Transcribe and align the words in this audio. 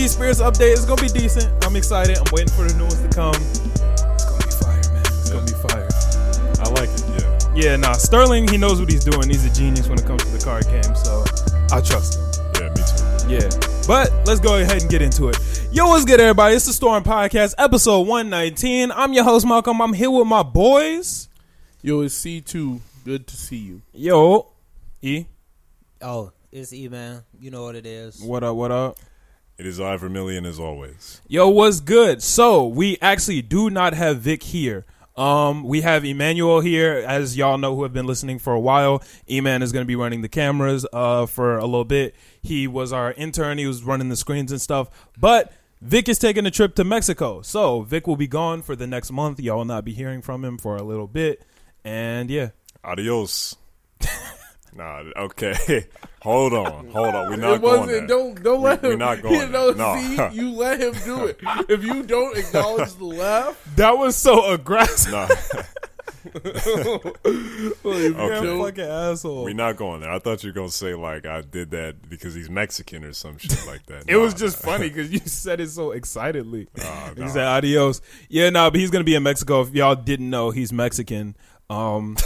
Britney 0.00 0.08
Spears 0.08 0.40
update 0.40 0.72
is 0.72 0.86
gonna 0.86 1.02
be 1.02 1.08
decent. 1.08 1.62
I'm 1.62 1.76
excited. 1.76 2.16
I'm 2.16 2.24
waiting 2.32 2.48
for 2.54 2.64
the 2.64 2.72
new 2.72 2.84
ones 2.84 3.02
to 3.02 3.08
come. 3.10 3.34
It's 3.34 4.24
gonna 4.24 4.40
be 4.40 4.50
fire, 4.56 4.92
man. 4.94 5.04
It's 5.04 5.28
gonna 5.28 5.44
be 5.44 5.52
fire. 5.52 5.88
I 6.64 6.70
like 6.70 6.88
it. 6.88 7.04
Yeah. 7.54 7.72
Yeah, 7.72 7.76
nah. 7.76 7.92
Sterling, 7.92 8.48
he 8.48 8.56
knows 8.56 8.80
what 8.80 8.90
he's 8.90 9.04
doing. 9.04 9.28
He's 9.28 9.44
a 9.44 9.52
genius 9.52 9.88
when 9.88 9.98
it 9.98 10.06
comes 10.06 10.24
to 10.24 10.30
the 10.30 10.42
card 10.42 10.64
game, 10.68 10.94
so 10.96 11.22
I 11.70 11.82
trust 11.82 12.16
him. 12.16 12.24
Yeah, 12.54 12.68
me 12.70 12.80
too. 12.80 13.44
Yeah. 13.44 13.84
But 13.86 14.26
let's 14.26 14.40
go 14.40 14.56
ahead 14.58 14.80
and 14.80 14.90
get 14.90 15.02
into 15.02 15.28
it. 15.28 15.36
Yo, 15.70 15.88
what's 15.88 16.06
good, 16.06 16.18
everybody? 16.18 16.56
It's 16.56 16.64
the 16.64 16.72
Storm 16.72 17.04
Podcast, 17.04 17.54
episode 17.58 18.06
119. 18.06 18.92
I'm 18.92 19.12
your 19.12 19.24
host, 19.24 19.46
Malcolm. 19.46 19.82
I'm 19.82 19.92
here 19.92 20.10
with 20.10 20.26
my 20.26 20.42
boys. 20.42 21.28
Yo, 21.82 22.00
it's 22.00 22.18
C2. 22.18 22.80
Good 23.04 23.26
to 23.26 23.36
see 23.36 23.58
you. 23.58 23.82
Yo, 23.92 24.46
E. 25.02 25.26
Oh, 26.00 26.32
it's 26.50 26.72
E 26.72 26.88
man. 26.88 27.22
You 27.38 27.50
know 27.50 27.64
what 27.64 27.74
it 27.74 27.84
is. 27.84 28.22
What 28.22 28.42
up, 28.42 28.56
what 28.56 28.70
up? 28.70 28.96
It 29.60 29.66
is 29.66 29.78
I 29.78 29.94
Vermillion 29.98 30.46
as 30.46 30.58
always. 30.58 31.20
Yo, 31.28 31.46
what's 31.50 31.80
good? 31.80 32.22
So 32.22 32.66
we 32.66 32.96
actually 33.02 33.42
do 33.42 33.68
not 33.68 33.92
have 33.92 34.20
Vic 34.20 34.42
here. 34.42 34.86
Um, 35.18 35.64
we 35.64 35.82
have 35.82 36.02
Emmanuel 36.02 36.60
here, 36.60 37.04
as 37.06 37.36
y'all 37.36 37.58
know 37.58 37.76
who 37.76 37.82
have 37.82 37.92
been 37.92 38.06
listening 38.06 38.38
for 38.38 38.54
a 38.54 38.58
while. 38.58 39.00
Eman 39.28 39.60
is 39.60 39.70
going 39.70 39.82
to 39.82 39.86
be 39.86 39.96
running 39.96 40.22
the 40.22 40.30
cameras 40.30 40.86
uh, 40.94 41.26
for 41.26 41.58
a 41.58 41.66
little 41.66 41.84
bit. 41.84 42.14
He 42.40 42.66
was 42.66 42.90
our 42.90 43.12
intern. 43.12 43.58
He 43.58 43.66
was 43.66 43.82
running 43.82 44.08
the 44.08 44.16
screens 44.16 44.50
and 44.50 44.62
stuff. 44.62 44.88
But 45.18 45.52
Vic 45.82 46.08
is 46.08 46.18
taking 46.18 46.46
a 46.46 46.50
trip 46.50 46.74
to 46.76 46.84
Mexico, 46.84 47.42
so 47.42 47.82
Vic 47.82 48.06
will 48.06 48.16
be 48.16 48.26
gone 48.26 48.62
for 48.62 48.74
the 48.74 48.86
next 48.86 49.12
month. 49.12 49.40
Y'all 49.40 49.58
will 49.58 49.66
not 49.66 49.84
be 49.84 49.92
hearing 49.92 50.22
from 50.22 50.42
him 50.42 50.56
for 50.56 50.76
a 50.76 50.82
little 50.82 51.06
bit. 51.06 51.44
And 51.84 52.30
yeah, 52.30 52.52
Adios. 52.82 53.56
Nah, 54.74 55.02
okay. 55.16 55.86
hold 56.22 56.52
on, 56.52 56.88
hold 56.90 57.14
on. 57.14 57.30
We're 57.30 57.36
not 57.36 57.54
it 57.54 57.60
going 57.60 57.80
wasn't. 57.80 57.86
there. 57.88 58.06
Don't 58.06 58.42
don't 58.42 58.60
let 58.62 58.82
We- 58.82 58.88
him. 58.88 58.98
we're 58.98 59.04
not 59.04 59.16
you 59.22 59.22
going 59.22 59.52
know, 59.52 59.72
there. 59.72 60.16
No. 60.16 60.30
see, 60.30 60.36
you 60.36 60.50
let 60.50 60.80
him 60.80 60.94
do 61.04 61.26
it. 61.26 61.38
if 61.68 61.84
you 61.84 62.02
don't 62.02 62.36
acknowledge 62.36 62.94
the 62.94 63.04
laugh, 63.04 63.60
that 63.76 63.96
was 63.98 64.16
so 64.16 64.52
aggressive. 64.52 65.12
Nah, 65.12 65.28
You're 66.24 67.04
a 67.84 68.38
Okay. 68.42 68.58
fucking 68.58 68.84
asshole. 68.84 69.44
we're 69.44 69.54
not 69.54 69.76
going 69.76 70.00
there. 70.02 70.10
I 70.10 70.18
thought 70.18 70.42
you 70.42 70.50
were 70.50 70.54
gonna 70.54 70.70
say 70.70 70.94
like 70.94 71.24
I 71.26 71.40
did 71.40 71.70
that 71.70 72.08
because 72.08 72.34
he's 72.34 72.50
Mexican 72.50 73.04
or 73.04 73.12
some 73.12 73.38
shit 73.38 73.64
like 73.66 73.86
that. 73.86 74.04
It 74.06 74.14
Nah, 74.16 74.20
was 74.22 74.34
just 74.34 74.64
nah. 74.64 74.72
funny 74.72 74.88
because 74.88 75.10
you 75.10 75.18
said 75.20 75.60
it 75.60 75.68
so 75.70 75.92
excitedly. 75.92 76.68
Nah, 76.76 77.14
He 77.14 77.28
said 77.28 77.46
adios. 77.46 78.00
Yeah, 78.28 78.50
no, 78.50 78.70
but 78.70 78.80
he's 78.80 78.90
gonna 78.90 79.04
be 79.04 79.14
in 79.14 79.22
Mexico. 79.22 79.62
If 79.62 79.74
y'all 79.74 79.94
didn't 79.96 80.30
know, 80.30 80.50
he's 80.50 80.72
Mexican. 80.72 81.36
Um, 81.68 82.16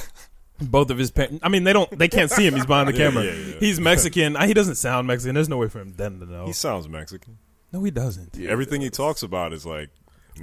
both 0.60 0.90
of 0.90 0.98
his 0.98 1.10
parents. 1.10 1.40
I 1.42 1.48
mean, 1.48 1.64
they 1.64 1.72
don't. 1.72 1.90
They 1.98 2.08
can't 2.08 2.30
see 2.30 2.46
him. 2.46 2.54
He's 2.54 2.66
behind 2.66 2.88
the 2.88 2.92
Yeah, 2.92 2.98
camera. 3.10 3.24
yeah, 3.24 3.32
yeah. 3.32 3.54
He's 3.60 3.80
Mexican. 3.80 4.36
He 4.40 4.54
doesn't 4.54 4.76
sound 4.76 5.06
Mexican. 5.06 5.34
There's 5.34 5.48
no 5.48 5.56
way 5.58 5.68
for 5.68 5.80
him 5.80 5.94
them 5.94 6.20
to 6.20 6.26
know. 6.26 6.46
He 6.46 6.52
sounds 6.52 6.88
Mexican. 6.88 7.38
no, 7.72 7.82
he 7.82 7.90
doesn't. 7.90 8.38
Everything 8.40 8.80
he 8.80 8.90
talks 8.90 9.22
about 9.22 9.52
is 9.52 9.66
like. 9.66 9.90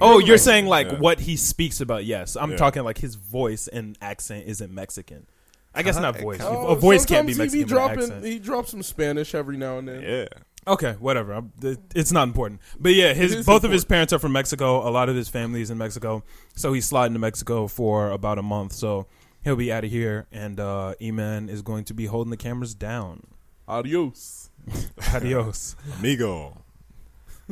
Oh, 0.00 0.18
you're 0.18 0.38
saying 0.38 0.66
like 0.66 0.86
yeah. 0.90 0.98
what 0.98 1.20
he 1.20 1.36
speaks 1.36 1.80
about? 1.80 2.04
Yes, 2.06 2.34
I'm 2.36 2.52
Yeah. 2.52 2.56
talking 2.56 2.82
like 2.82 2.98
his 2.98 3.14
voice 3.14 3.68
and 3.68 3.96
accent 4.00 4.44
isn't 4.46 4.72
Mexican. 4.72 5.26
I 5.74 5.82
guess 5.82 5.98
not 5.98 6.18
voice. 6.18 6.40
Oh, 6.42 6.68
a 6.68 6.76
voice 6.76 7.04
can't 7.06 7.26
be 7.26 7.32
sometimes 7.34 7.52
he 7.52 7.60
Mexican. 7.60 7.62
but 7.62 7.68
dropping. 7.94 8.00
accent. 8.04 8.24
He 8.24 8.38
drops 8.38 8.70
some 8.70 8.82
Spanish 8.82 9.34
every 9.34 9.56
now 9.56 9.78
and 9.78 9.88
then. 9.88 10.02
Yeah. 10.02 10.26
Okay, 10.66 10.92
whatever. 11.00 11.34
I'm- 11.34 11.52
th- 11.60 11.78
It's 11.94 12.12
not 12.12 12.22
important. 12.28 12.60
But 12.78 12.94
yeah, 12.94 13.12
his 13.14 13.32
It 13.32 13.38
is 13.40 13.46
both 13.46 13.64
of 13.64 13.70
his 13.72 13.82
important. 13.82 13.88
parents 13.88 14.12
are 14.12 14.18
from 14.18 14.32
Mexico. 14.32 14.86
A 14.88 14.90
lot 14.90 15.08
of 15.08 15.16
his 15.16 15.28
family 15.28 15.60
is 15.60 15.70
in 15.70 15.76
Mexico. 15.78 16.22
So 16.54 16.72
he's 16.72 16.86
sliding 16.86 17.14
to 17.14 17.18
Mexico 17.18 17.66
for 17.66 18.10
about 18.10 18.38
a 18.38 18.42
month. 18.42 18.72
So 18.74 19.06
he'll 19.44 19.56
be 19.56 19.72
out 19.72 19.84
of 19.84 19.90
here, 19.90 20.26
and 20.32 20.58
uh, 20.60 20.94
E-Man 21.00 21.48
is 21.48 21.62
going 21.62 21.84
to 21.84 21.94
be 21.94 22.06
holding 22.06 22.30
the 22.30 22.36
cameras 22.36 22.74
down. 22.74 23.26
Adios. 23.68 24.50
Adios. 25.14 25.76
Amigo. 25.98 26.58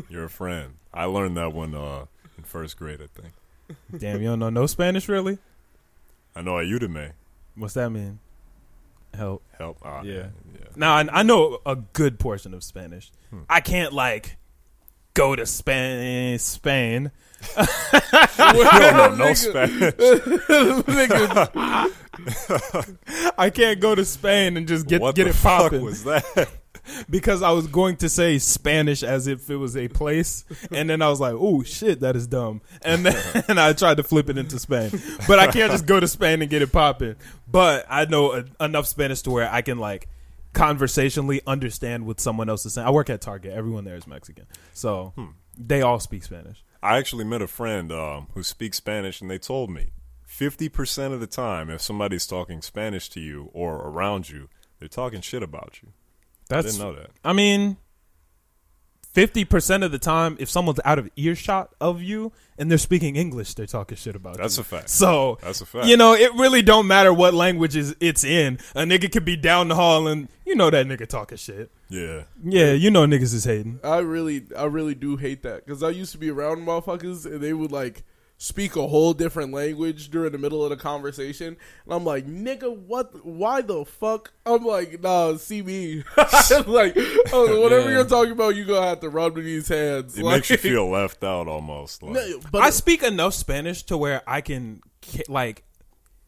You're 0.08 0.24
a 0.24 0.30
friend. 0.30 0.74
I 0.94 1.04
learned 1.04 1.36
that 1.36 1.52
one 1.52 1.74
uh, 1.74 2.06
in 2.38 2.44
first 2.44 2.76
grade, 2.76 3.00
I 3.02 3.20
think. 3.20 3.34
Damn, 4.00 4.20
you 4.20 4.28
don't 4.28 4.38
know 4.38 4.50
no 4.50 4.66
Spanish, 4.66 5.08
really? 5.08 5.38
I 6.34 6.42
know 6.42 6.52
Ayúdame. 6.54 7.12
What's 7.56 7.74
that 7.74 7.90
mean? 7.90 8.18
Help. 9.14 9.42
Help. 9.58 9.78
Ah, 9.82 10.02
Yeah. 10.02 10.12
yeah. 10.14 10.26
yeah. 10.54 10.66
Now 10.76 10.94
I, 10.96 11.08
I 11.12 11.22
know 11.22 11.58
a 11.66 11.76
good 11.76 12.18
portion 12.18 12.54
of 12.54 12.62
Spanish. 12.64 13.10
Hmm. 13.30 13.40
I 13.48 13.60
can't 13.60 13.92
like 13.92 14.36
go 15.14 15.34
to 15.36 15.44
Spain. 15.46 16.38
Spain. 16.38 17.10
You 18.40 18.64
don't 18.64 18.96
know 18.96 19.14
no 19.26 19.34
Spanish. 19.34 19.94
I 23.38 23.50
can't 23.50 23.80
go 23.80 23.94
to 23.94 24.04
Spain 24.04 24.56
and 24.56 24.66
just 24.66 24.88
get 24.88 25.00
what 25.00 25.14
get 25.14 25.26
it 25.26 25.36
popping. 25.36 25.84
was 25.84 26.04
that? 26.04 26.48
because 27.10 27.42
I 27.42 27.50
was 27.50 27.66
going 27.66 27.96
to 27.98 28.08
say 28.08 28.38
Spanish 28.38 29.02
as 29.02 29.26
if 29.26 29.50
it 29.50 29.56
was 29.56 29.76
a 29.76 29.88
place, 29.88 30.44
and 30.70 30.90
then 30.90 31.02
I 31.02 31.08
was 31.08 31.20
like, 31.20 31.34
"Oh 31.36 31.62
shit, 31.62 32.00
that 32.00 32.16
is 32.16 32.26
dumb," 32.26 32.60
and 32.82 33.06
then 33.06 33.44
and 33.48 33.60
I 33.60 33.72
tried 33.72 33.98
to 33.98 34.02
flip 34.02 34.28
it 34.28 34.38
into 34.38 34.58
Spain, 34.58 34.90
but 35.26 35.38
I 35.38 35.48
can't 35.48 35.70
just 35.70 35.86
go 35.86 36.00
to 36.00 36.08
Spain 36.08 36.42
and 36.42 36.50
get 36.50 36.62
it 36.62 36.72
popping. 36.72 37.16
But 37.48 37.86
I 37.88 38.04
know 38.06 38.32
a, 38.32 38.64
enough 38.64 38.86
Spanish 38.86 39.22
to 39.22 39.30
where 39.30 39.50
I 39.50 39.62
can 39.62 39.78
like 39.78 40.08
conversationally 40.52 41.40
understand 41.46 42.06
what 42.06 42.20
someone 42.20 42.48
else 42.48 42.66
is 42.66 42.74
saying. 42.74 42.86
I 42.86 42.90
work 42.90 43.10
at 43.10 43.20
Target; 43.20 43.52
everyone 43.52 43.84
there 43.84 43.96
is 43.96 44.06
Mexican, 44.06 44.46
so 44.72 45.12
hmm. 45.16 45.26
they 45.56 45.82
all 45.82 46.00
speak 46.00 46.24
Spanish. 46.24 46.62
I 46.82 46.98
actually 46.98 47.24
met 47.24 47.42
a 47.42 47.46
friend 47.46 47.92
um, 47.92 48.28
who 48.34 48.42
speaks 48.42 48.78
Spanish, 48.78 49.20
and 49.20 49.30
they 49.30 49.38
told 49.38 49.70
me 49.70 49.92
50% 50.26 51.12
of 51.12 51.20
the 51.20 51.26
time, 51.26 51.68
if 51.70 51.82
somebody's 51.82 52.26
talking 52.26 52.62
Spanish 52.62 53.08
to 53.10 53.20
you 53.20 53.50
or 53.52 53.76
around 53.76 54.30
you, 54.30 54.48
they're 54.78 54.88
talking 54.88 55.20
shit 55.20 55.42
about 55.42 55.80
you. 55.82 55.92
I 56.50 56.62
didn't 56.62 56.78
know 56.78 56.94
that. 56.94 57.10
I 57.24 57.32
mean, 57.32 57.76
fifty 59.12 59.44
percent 59.44 59.82
of 59.84 59.92
the 59.92 59.98
time, 59.98 60.36
if 60.40 60.48
someone's 60.48 60.80
out 60.84 60.98
of 60.98 61.10
earshot 61.16 61.74
of 61.80 62.02
you 62.02 62.32
and 62.58 62.70
they're 62.70 62.78
speaking 62.78 63.16
English, 63.16 63.54
they're 63.54 63.66
talking 63.66 63.96
shit 63.96 64.14
about 64.16 64.36
That's 64.36 64.56
you. 64.56 64.62
That's 64.62 64.72
a 64.72 64.76
fact. 64.76 64.90
So 64.90 65.38
That's 65.42 65.60
a 65.60 65.66
fact. 65.66 65.86
You 65.86 65.96
know, 65.96 66.14
it 66.14 66.32
really 66.34 66.62
don't 66.62 66.86
matter 66.86 67.12
what 67.12 67.34
language 67.34 67.76
is 67.76 67.96
it's 68.00 68.24
in. 68.24 68.58
A 68.74 68.82
nigga 68.82 69.10
could 69.10 69.24
be 69.24 69.36
down 69.36 69.68
the 69.68 69.74
hall 69.74 70.06
and 70.08 70.28
you 70.46 70.54
know 70.54 70.70
that 70.70 70.86
nigga 70.86 71.06
talking 71.06 71.38
shit. 71.38 71.70
Yeah. 71.88 72.22
Yeah, 72.44 72.72
you 72.72 72.90
know 72.90 73.06
niggas 73.06 73.34
is 73.34 73.44
hating. 73.44 73.80
I 73.82 73.98
really, 73.98 74.44
I 74.56 74.64
really 74.64 74.94
do 74.94 75.16
hate 75.16 75.42
that 75.42 75.64
because 75.64 75.82
I 75.82 75.90
used 75.90 76.12
to 76.12 76.18
be 76.18 76.30
around 76.30 76.66
motherfuckers 76.66 77.26
and 77.26 77.40
they 77.40 77.52
would 77.52 77.72
like 77.72 78.04
speak 78.42 78.74
a 78.74 78.86
whole 78.88 79.12
different 79.12 79.52
language 79.52 80.08
during 80.08 80.32
the 80.32 80.38
middle 80.38 80.64
of 80.64 80.70
the 80.70 80.76
conversation, 80.76 81.48
and 81.84 81.92
I'm 81.94 82.04
like, 82.04 82.26
nigga, 82.26 82.74
what? 82.74 83.24
Why 83.26 83.60
the 83.60 83.84
fuck? 83.84 84.32
I'm 84.46 84.64
like, 84.64 85.02
nah, 85.02 85.36
see 85.36 85.60
me. 85.70 86.04
like, 86.66 86.94
oh, 87.32 87.60
whatever 87.62 87.90
Yeah. 87.90 87.96
you're 87.98 88.04
talking 88.06 88.32
about, 88.32 88.56
you're 88.56 88.64
gonna 88.64 88.86
have 88.86 89.00
to 89.00 89.10
rub 89.10 89.34
with 89.36 89.44
these 89.44 89.68
hands. 89.68 90.16
It 90.18 90.24
like, 90.24 90.36
makes 90.38 90.50
you 90.50 90.56
feel 90.56 90.88
left 90.90 91.22
out 91.22 91.48
almost. 91.48 92.02
Like, 92.02 92.14
No, 92.14 92.40
but 92.50 92.62
I 92.62 92.70
speak 92.70 93.02
enough 93.02 93.34
Spanish 93.34 93.82
to 93.84 93.98
where 93.98 94.22
I 94.26 94.40
can 94.40 94.80
like 95.28 95.64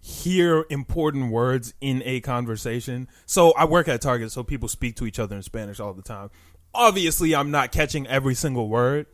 hear 0.00 0.66
important 0.68 1.30
words 1.32 1.72
in 1.80 2.02
a 2.04 2.20
conversation. 2.20 3.08
So 3.24 3.52
I 3.52 3.64
work 3.64 3.88
at 3.88 4.00
Target, 4.02 4.32
so 4.32 4.42
people 4.42 4.68
speak 4.68 4.96
to 4.96 5.06
each 5.06 5.18
other 5.18 5.36
in 5.36 5.42
Spanish 5.42 5.80
all 5.80 5.94
the 5.94 6.02
time. 6.02 6.30
Obviously, 6.74 7.34
I'm 7.34 7.50
not 7.50 7.70
catching 7.72 8.06
every 8.06 8.34
single 8.34 8.68
word, 8.68 9.06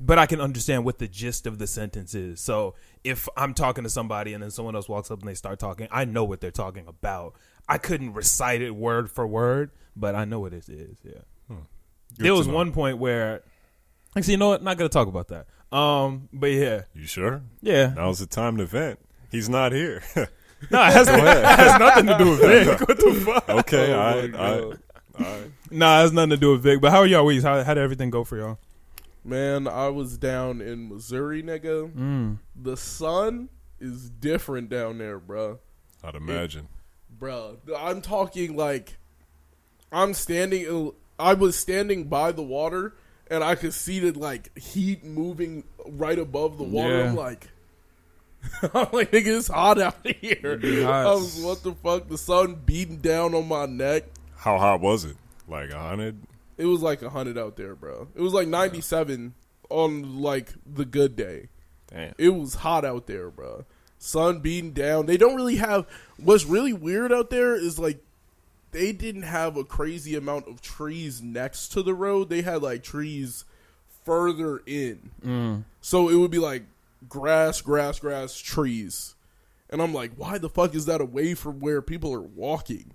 but 0.00 0.18
I 0.18 0.26
can 0.26 0.40
understand 0.40 0.84
what 0.84 0.98
the 0.98 1.08
gist 1.08 1.46
of 1.46 1.58
the 1.58 1.66
sentence 1.66 2.14
is. 2.14 2.40
So 2.40 2.74
if 3.04 3.28
I'm 3.36 3.54
talking 3.54 3.84
to 3.84 3.90
somebody 3.90 4.32
and 4.34 4.42
then 4.42 4.50
someone 4.50 4.74
else 4.76 4.88
walks 4.88 5.10
up 5.10 5.20
and 5.20 5.28
they 5.28 5.34
start 5.34 5.58
talking, 5.58 5.88
I 5.90 6.04
know 6.04 6.24
what 6.24 6.40
they're 6.40 6.50
talking 6.50 6.86
about. 6.86 7.34
I 7.68 7.78
couldn't 7.78 8.14
recite 8.14 8.62
it 8.62 8.70
word 8.74 9.10
for 9.10 9.26
word, 9.26 9.70
but 9.96 10.14
I 10.14 10.24
know 10.24 10.40
what 10.40 10.52
it 10.54 10.68
is. 10.68 10.98
Yeah. 11.04 11.12
Good 11.48 12.24
there 12.24 12.34
was 12.34 12.46
know. 12.48 12.54
one 12.54 12.72
point 12.72 12.98
where, 12.98 13.42
actually, 14.16 14.32
you 14.32 14.38
know 14.38 14.48
what? 14.48 14.62
Not 14.62 14.78
gonna 14.78 14.88
talk 14.88 15.08
about 15.08 15.28
that. 15.28 15.46
Um, 15.76 16.28
but 16.32 16.50
yeah, 16.50 16.82
You 16.94 17.04
sure? 17.06 17.42
yeah. 17.60 17.92
Now's 17.94 18.18
the 18.20 18.26
time 18.26 18.56
to 18.56 18.64
vent. 18.66 18.98
He's 19.30 19.48
not 19.48 19.72
here. 19.72 20.02
No, 20.72 20.82
it 20.82 20.92
has, 20.92 21.06
has 21.08 21.78
nothing 21.78 22.06
to 22.06 22.18
do 22.18 22.30
with 22.30 22.40
Vic. 22.40 22.80
What 22.80 22.98
the 22.98 23.22
fuck? 23.24 23.48
okay, 23.48 23.92
Oh 23.92 24.00
all 24.00 24.10
my 24.10 24.20
right, 24.22 24.34
all 24.34 24.60
right, 24.70 24.78
God. 25.16 25.52
Nah, 25.70 25.98
it 25.98 26.02
has 26.02 26.12
nothing 26.12 26.30
to 26.30 26.36
do 26.36 26.50
with 26.50 26.62
Vic. 26.64 26.80
But 26.80 26.90
how 26.90 26.98
are 26.98 27.06
y'all 27.06 27.24
weeks? 27.24 27.44
How, 27.44 27.62
how 27.62 27.74
did 27.74 27.80
everything 27.84 28.10
go 28.10 28.24
for 28.24 28.36
y'all? 28.36 28.58
Man, 29.24 29.66
I 29.68 29.88
was 29.88 30.18
down 30.18 30.60
in 30.60 30.88
Missouri, 30.88 31.42
nigga. 31.42 31.92
Mm. 31.92 32.38
The 32.56 32.76
sun 32.76 33.48
is 33.80 34.10
different 34.10 34.68
down 34.68 34.98
there, 34.98 35.18
bruh. 35.18 35.58
I'd 36.02 36.14
imagine. 36.14 36.68
bro. 37.10 37.58
I'm 37.76 38.00
talking 38.00 38.56
like 38.56 38.98
I'm 39.90 40.14
standing. 40.14 40.92
I 41.18 41.34
was 41.34 41.56
standing 41.56 42.04
by 42.04 42.32
the 42.32 42.42
water, 42.42 42.94
and 43.30 43.42
I 43.42 43.54
could 43.54 43.74
see 43.74 43.98
the 43.98 44.18
like 44.18 44.56
heat 44.58 45.04
moving 45.04 45.64
right 45.86 46.18
above 46.18 46.58
the 46.58 46.64
water. 46.64 46.98
Yeah. 46.98 47.10
I'm 47.10 47.16
like, 47.16 47.48
I'm 48.62 48.86
like, 48.92 49.10
nigga, 49.10 49.38
it's 49.38 49.48
hot 49.48 49.80
out 49.80 50.06
here. 50.06 50.60
I 50.86 51.04
was, 51.06 51.40
what 51.40 51.62
the 51.62 51.72
fuck? 51.72 52.08
The 52.08 52.18
sun 52.18 52.54
beating 52.64 52.98
down 52.98 53.34
on 53.34 53.48
my 53.48 53.66
neck. 53.66 54.04
How 54.36 54.58
hot 54.58 54.80
was 54.80 55.04
it? 55.04 55.16
Like 55.48 55.70
a 55.70 55.78
hundred? 55.80 56.16
It 56.58 56.66
was 56.66 56.82
like 56.82 57.02
hundred 57.02 57.38
out 57.38 57.56
there, 57.56 57.74
bro. 57.74 58.08
It 58.14 58.20
was 58.20 58.34
like 58.34 58.48
97 58.48 59.34
on 59.70 60.20
like 60.20 60.52
the 60.66 60.84
good 60.84 61.16
day. 61.16 61.48
Damn. 61.86 62.14
It 62.18 62.30
was 62.30 62.56
hot 62.56 62.84
out 62.84 63.06
there, 63.06 63.30
bro. 63.30 63.64
Sun 63.98 64.40
beating 64.40 64.72
down. 64.72 65.06
They 65.06 65.16
don't 65.16 65.36
really 65.36 65.56
have. 65.56 65.86
What's 66.18 66.44
really 66.44 66.72
weird 66.72 67.12
out 67.12 67.30
there 67.30 67.54
is 67.54 67.78
like 67.78 68.04
they 68.72 68.92
didn't 68.92 69.22
have 69.22 69.56
a 69.56 69.64
crazy 69.64 70.14
amount 70.14 70.48
of 70.48 70.60
trees 70.60 71.22
next 71.22 71.68
to 71.70 71.82
the 71.82 71.94
road. 71.94 72.28
They 72.28 72.42
had 72.42 72.62
like 72.62 72.82
trees 72.82 73.44
further 74.04 74.62
in. 74.66 75.10
Mm. 75.24 75.64
So 75.80 76.08
it 76.08 76.16
would 76.16 76.30
be 76.30 76.38
like 76.38 76.64
grass, 77.08 77.60
grass, 77.60 77.98
grass, 77.98 78.36
trees. 78.36 79.14
And 79.70 79.82
I'm 79.82 79.92
like, 79.92 80.12
why 80.16 80.38
the 80.38 80.48
fuck 80.48 80.74
is 80.74 80.86
that 80.86 81.00
away 81.00 81.34
from 81.34 81.60
where 81.60 81.82
people 81.82 82.12
are 82.12 82.20
walking? 82.20 82.92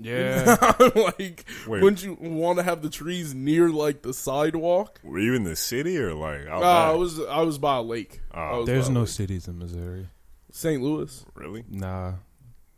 Yeah. 0.00 0.56
like, 0.94 1.44
Wait. 1.66 1.82
wouldn't 1.82 2.02
you 2.02 2.16
want 2.20 2.58
to 2.58 2.62
have 2.62 2.82
the 2.82 2.90
trees 2.90 3.34
near 3.34 3.68
like 3.68 4.02
the 4.02 4.14
sidewalk? 4.14 5.00
Were 5.02 5.18
you 5.18 5.34
in 5.34 5.44
the 5.44 5.56
city 5.56 5.98
or 5.98 6.14
like 6.14 6.46
out 6.46 6.60
Nah, 6.60 6.90
I 6.90 6.94
was 6.94 7.20
I 7.20 7.42
was 7.42 7.58
by 7.58 7.76
a 7.76 7.82
lake. 7.82 8.20
Oh. 8.32 8.38
I 8.40 8.56
was 8.58 8.66
There's 8.66 8.88
no 8.90 9.00
lake. 9.00 9.08
cities 9.08 9.48
in 9.48 9.58
Missouri. 9.58 10.08
St. 10.50 10.82
Louis. 10.82 11.24
really? 11.34 11.64
Nah. 11.68 12.14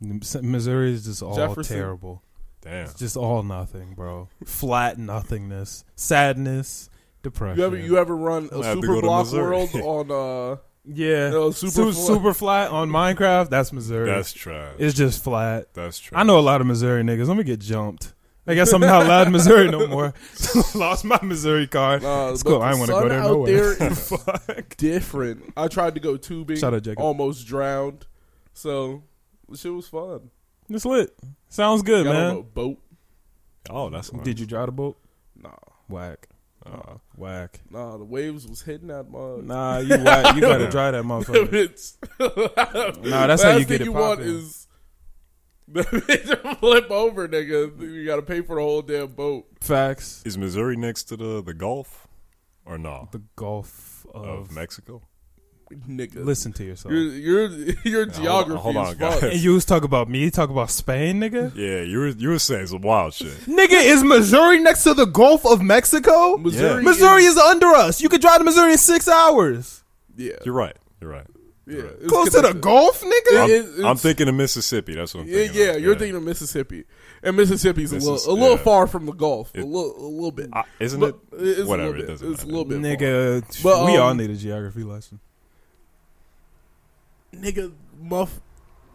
Missouri 0.01 0.93
is 0.93 1.05
just 1.05 1.23
all 1.23 1.37
Jefferson? 1.37 1.77
terrible. 1.77 2.23
Damn. 2.63 2.85
It's 2.85 2.95
just 2.95 3.17
all 3.17 3.43
nothing, 3.43 3.95
bro. 3.95 4.29
Flat 4.45 4.99
nothingness, 4.99 5.85
sadness, 5.97 6.91
depression. 7.23 7.59
You 7.59 7.65
ever 7.67 7.77
you 7.77 7.99
ever 7.99 8.17
run 8.17 8.49
a 8.53 8.57
I'll 8.57 8.75
super 8.75 8.87
go 8.87 9.01
block 9.03 9.33
world 9.33 9.71
on 9.75 10.11
uh 10.11 10.57
yeah, 10.85 11.31
No, 11.31 11.51
super, 11.51 11.71
super 11.73 11.93
super, 11.93 12.35
flat. 12.35 12.69
flat 12.69 12.71
on 12.71 12.89
Minecraft. 12.91 13.51
That's 13.51 13.73
Missouri. 13.73 14.07
That's 14.11 14.33
trash. 14.33 14.75
it's 14.79 14.97
just 14.97 15.23
flat. 15.23 15.73
That's 15.75 15.99
trash. 15.99 16.19
I 16.19 16.25
know 16.25 16.39
a 16.39 16.41
lot 16.41 16.61
of 16.61 16.67
Missouri 16.67 17.03
niggas. 17.03 17.29
Let 17.29 17.37
me 17.37 17.45
get 17.45 17.61
jumped. 17.61 18.15
I 18.47 18.55
guess 18.55 18.73
I'm 18.73 18.81
not 18.81 19.05
allowed 19.05 19.27
in 19.29 19.33
Missouri 19.33 19.71
no 19.71 19.87
more. 19.87 20.13
Lost 20.75 21.05
my 21.05 21.19
Missouri 21.23 21.67
card. 21.69 22.03
Nah, 22.03 22.31
It's 22.31 22.43
but 22.43 22.51
cool. 22.51 22.63
I 22.63 22.73
the 22.75 22.79
ain't 22.79 22.79
want 22.79 22.89
to 22.89 22.93
go 22.93 22.99
sun 23.01 23.09
there 23.09 23.21
out 23.21 23.31
nowhere. 23.31 23.75
there 23.77 23.89
is 23.93 24.09
Fuck. 24.09 24.77
different. 24.77 25.53
I 25.57 25.69
tried 25.69 25.95
to 25.95 26.01
go 26.01 26.17
tubing, 26.17 26.57
Shout 26.57 26.75
out, 26.75 26.83
Jacob. 26.83 27.01
almost 27.05 27.47
drowned. 27.47 28.07
So 28.55 29.05
the 29.49 29.57
shit 29.57 29.73
was 29.73 29.87
fun. 29.89 30.31
It's 30.69 30.85
lit. 30.85 31.17
Sounds 31.49 31.83
good, 31.83 32.05
Got 32.07 32.17
on 32.17 32.23
man. 32.29 32.37
a 32.39 32.43
boat. 32.43 32.79
Oh, 33.69 33.91
that's 33.91 34.13
nice. 34.13 34.25
Did 34.25 34.41
you 34.41 34.47
drive 34.47 34.67
the 34.67 34.73
boat? 34.73 34.97
Nah, 35.41 35.51
Whack. 35.89 36.29
Uh, 36.67 36.97
whack. 37.17 37.61
nah. 37.71 37.97
The 37.97 38.05
waves 38.05 38.47
was 38.47 38.61
hitting 38.63 38.89
that 38.89 39.11
mud. 39.11 39.45
Nah, 39.45 39.79
you 39.79 39.97
whack. 40.05 40.35
You 40.35 40.43
gotta 40.43 40.69
drive 40.71 40.93
that 40.93 41.05
motherfucker. 41.05 41.53
it's 41.53 41.97
Nah, 42.19 43.27
that's 43.27 43.43
how 43.43 43.51
last 43.51 43.61
you 43.61 43.65
get 43.67 43.81
it 43.81 43.85
you 43.85 43.93
want 43.93 44.21
is 44.21 44.69
the 45.69 45.83
bitch 45.83 46.59
flip 46.59 46.91
over, 46.91 47.29
nigga. 47.29 47.81
You 47.81 48.05
got 48.05 48.17
to 48.17 48.23
pay 48.23 48.41
for 48.43 48.57
the 48.57 48.61
whole 48.63 48.83
damn 48.83 49.07
boat. 49.09 49.47
Facts. 49.61 50.21
Is 50.27 50.37
Missouri 50.37 50.77
next 50.77 51.05
to 51.05 51.17
the 51.17 51.43
the 51.43 51.55
Gulf 51.55 52.09
or 52.67 52.77
no? 52.77 53.09
The 53.13 53.23
Gulf 53.37 54.05
Of 54.13 54.25
of. 54.27 54.51
Mexico? 54.53 55.03
Nigga, 55.89 56.25
Listen 56.25 56.53
to 56.55 56.65
yourself. 56.65 56.93
your 56.93 57.03
your 57.03 57.49
your 57.85 58.05
Hold 58.07 58.17
on, 58.17 58.23
geography 58.23 58.61
hold 58.61 58.77
on, 58.77 58.83
is 58.87 58.89
fucked. 58.99 59.21
guys. 59.21 59.23
And 59.35 59.41
you 59.41 59.53
was 59.53 59.65
talking 59.65 59.85
about 59.85 60.09
me, 60.09 60.29
talk 60.31 60.51
about 60.51 60.69
Spain, 60.71 61.21
nigga? 61.21 61.55
Yeah, 61.55 61.83
you 61.83 61.99
were 61.99 62.09
you 62.09 62.29
were 62.31 62.39
saying 62.41 62.67
some 62.69 62.81
wild 62.83 63.15
shit. 63.15 63.29
Nigga, 63.47 63.81
is 63.81 64.03
Missouri 64.03 64.59
next 64.59 64.83
to 64.83 64.95
the 64.95 65.05
Gulf 65.07 65.47
of 65.47 65.63
Mexico? 65.63 66.37
Missouri, 66.39 66.83
Missouri 66.83 67.23
is 67.25 67.37
under 67.39 67.69
us. 67.69 68.01
You 68.03 68.09
could 68.09 68.21
drive 68.21 68.39
to 68.39 68.45
Missouri 68.45 68.73
in 68.73 68.79
six 68.79 69.07
hours. 69.07 69.85
yeah, 70.17 70.33
You're 70.45 70.55
right. 70.55 70.77
You're 71.01 71.11
right. 71.11 71.27
yeah. 71.69 71.83
it's 72.01 72.09
Close 72.09 72.31
to 72.33 72.41
the. 72.41 72.53
Gulf, 72.53 73.03
nigga? 73.03 73.43
I'm, 73.45 73.51
it's- 73.51 73.85
I'm 73.85 73.97
thinking 73.97 74.29
of 74.29 74.35
Mississippi. 74.35 74.97
That's 74.97 75.15
what 75.15 75.21
I'm 75.21 75.29
Yeah, 75.29 75.35
thinking. 75.37 75.61
yeah, 75.61 75.67
of. 75.75 75.81
you're 75.83 75.95
thinking 75.97 76.17
of 76.17 76.25
Mississippi, 76.25 76.85
and 77.23 77.37
Mississippi's 77.37 77.93
a 77.93 77.97
little 77.99 78.15
a 78.29 78.35
little 78.35 78.57
yeah. 78.57 78.65
far 78.65 78.87
from 78.89 79.07
the 79.07 79.13
Gulf, 79.13 79.53
a 79.55 79.59
little 79.59 79.97
a 79.97 80.03
little 80.11 80.33
bit. 80.33 80.49
Uh, 80.53 80.65
isn't 80.81 80.99
But 80.99 81.17
it? 81.33 81.59
it's 81.59 81.69
Whatever, 81.69 81.91
A 81.91 81.99
little 82.01 82.05
it 82.05 82.07
doesn't 82.09 82.33
it's 82.33 82.43
a 82.43 82.47
little 82.47 82.65
bit, 82.65 82.83
far. 82.83 82.97
Nigga, 82.97 83.63
But, 83.63 83.87
we 83.87 83.97
all 83.99 84.09
um, 84.11 84.17
need 84.17 84.31
a 84.31 84.37
geography 84.37 84.83
lesson. 84.83 85.21
Nigga, 87.33 87.73
muff. 88.01 88.41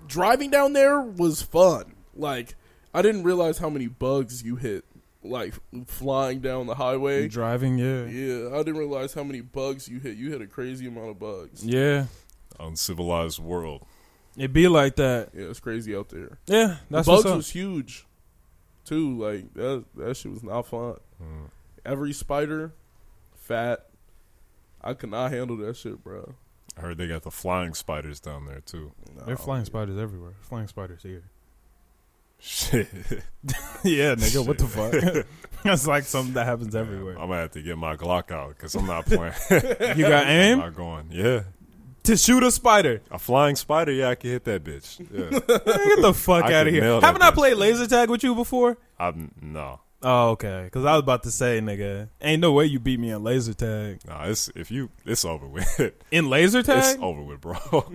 Driving 0.07 0.51
down 0.51 0.73
there 0.73 1.01
was 1.01 1.41
fun. 1.41 1.95
Like 2.15 2.55
I 2.93 3.01
didn't 3.01 3.23
realize 3.23 3.57
how 3.57 3.69
many 3.69 3.87
bugs 3.87 4.43
you 4.43 4.55
hit, 4.55 4.85
like 5.23 5.53
flying 5.87 6.39
down 6.39 6.67
the 6.67 6.75
highway. 6.75 7.27
Driving, 7.27 7.77
yeah. 7.77 8.05
Yeah, 8.05 8.53
I 8.53 8.57
didn't 8.59 8.77
realize 8.77 9.13
how 9.13 9.23
many 9.23 9.41
bugs 9.41 9.87
you 9.89 9.99
hit. 9.99 10.15
You 10.15 10.31
hit 10.31 10.41
a 10.41 10.47
crazy 10.47 10.87
amount 10.87 11.09
of 11.09 11.19
bugs. 11.19 11.65
Yeah. 11.65 12.05
Uncivilized 12.59 13.39
world. 13.39 13.85
It 14.37 14.53
be 14.53 14.67
like 14.67 14.95
that. 14.97 15.29
Yeah, 15.33 15.45
it's 15.45 15.59
crazy 15.59 15.95
out 15.95 16.09
there. 16.09 16.37
Yeah, 16.47 16.77
that's 16.89 17.05
the 17.05 17.11
what's 17.11 17.23
bugs 17.23 17.25
up. 17.25 17.37
was 17.37 17.49
huge, 17.49 18.05
too. 18.85 19.17
Like 19.17 19.53
that, 19.55 19.85
that 19.95 20.15
shit 20.17 20.31
was 20.31 20.43
not 20.43 20.67
fun. 20.67 20.95
Mm. 21.21 21.49
Every 21.85 22.13
spider, 22.13 22.73
fat. 23.33 23.87
I 24.81 24.93
could 24.93 25.09
not 25.09 25.31
handle 25.31 25.57
that 25.57 25.75
shit, 25.75 26.03
bro. 26.03 26.35
I 26.77 26.81
heard 26.81 26.97
they 26.97 27.07
got 27.07 27.23
the 27.23 27.31
flying 27.31 27.73
spiders 27.73 28.19
down 28.19 28.45
there 28.45 28.59
too. 28.59 28.91
They're 29.25 29.37
flying 29.37 29.65
spiders 29.65 29.97
everywhere. 29.97 30.33
Flying 30.41 30.67
spiders 30.67 31.03
here. 31.03 31.23
Shit. 32.39 32.87
yeah, 33.83 34.15
nigga, 34.15 34.45
what 34.45 34.57
the 34.57 34.67
fuck? 34.67 35.25
That's 35.63 35.87
like 35.87 36.03
something 36.03 36.33
that 36.33 36.45
happens 36.45 36.75
everywhere. 36.75 37.13
I'm 37.13 37.29
gonna 37.29 37.41
have 37.41 37.51
to 37.51 37.61
get 37.61 37.77
my 37.77 37.95
Glock 37.95 38.29
out 38.31 38.49
because 38.49 38.75
I'm 38.75 38.85
not 38.85 39.05
playing. 39.05 39.33
You 39.97 40.07
got 40.07 40.27
aim? 40.27 40.59
I'm 40.59 40.65
not 40.65 40.75
going. 40.75 41.07
Yeah, 41.11 41.43
to 42.03 42.17
shoot 42.17 42.43
a 42.43 42.51
spider. 42.51 43.01
a 43.09 43.17
flying 43.17 43.55
spider. 43.55 43.91
Yeah, 43.91 44.09
I 44.09 44.15
can 44.15 44.31
hit 44.31 44.43
that 44.43 44.63
bitch. 44.63 44.99
Yeah, 44.99 45.39
Get 45.39 46.01
the 46.01 46.13
fuck 46.13 46.45
I 46.45 46.53
out 46.53 46.67
of 46.67 46.73
here. 46.73 46.83
Haven't 46.83 47.21
I 47.21 47.31
bitch. 47.31 47.35
played 47.35 47.57
laser 47.57 47.87
tag 47.87 48.09
with 48.09 48.23
you 48.23 48.35
before? 48.35 48.77
I'm 48.99 49.31
no. 49.41 49.79
Oh, 50.07 50.29
okay. 50.29 50.61
Because 50.65 50.85
I 50.85 50.91
was 50.91 50.99
about 50.99 51.23
to 51.23 51.31
say, 51.31 51.59
nigga, 51.59 52.09
ain't 52.21 52.39
no 52.39 52.51
way 52.51 52.65
you 52.65 52.79
beat 52.79 52.99
me 52.99 53.09
in 53.09 53.23
laser 53.23 53.55
tag. 53.55 54.01
Nah, 54.07 54.25
it's 54.25 54.49
if 54.55 54.69
you 54.69 54.91
it's 55.03 55.25
over 55.25 55.47
with. 55.47 55.93
In 56.11 56.29
laser 56.29 56.61
tag, 56.61 56.77
it's 56.95 57.01
over 57.01 57.21
with, 57.21 57.41
bro. 57.41 57.57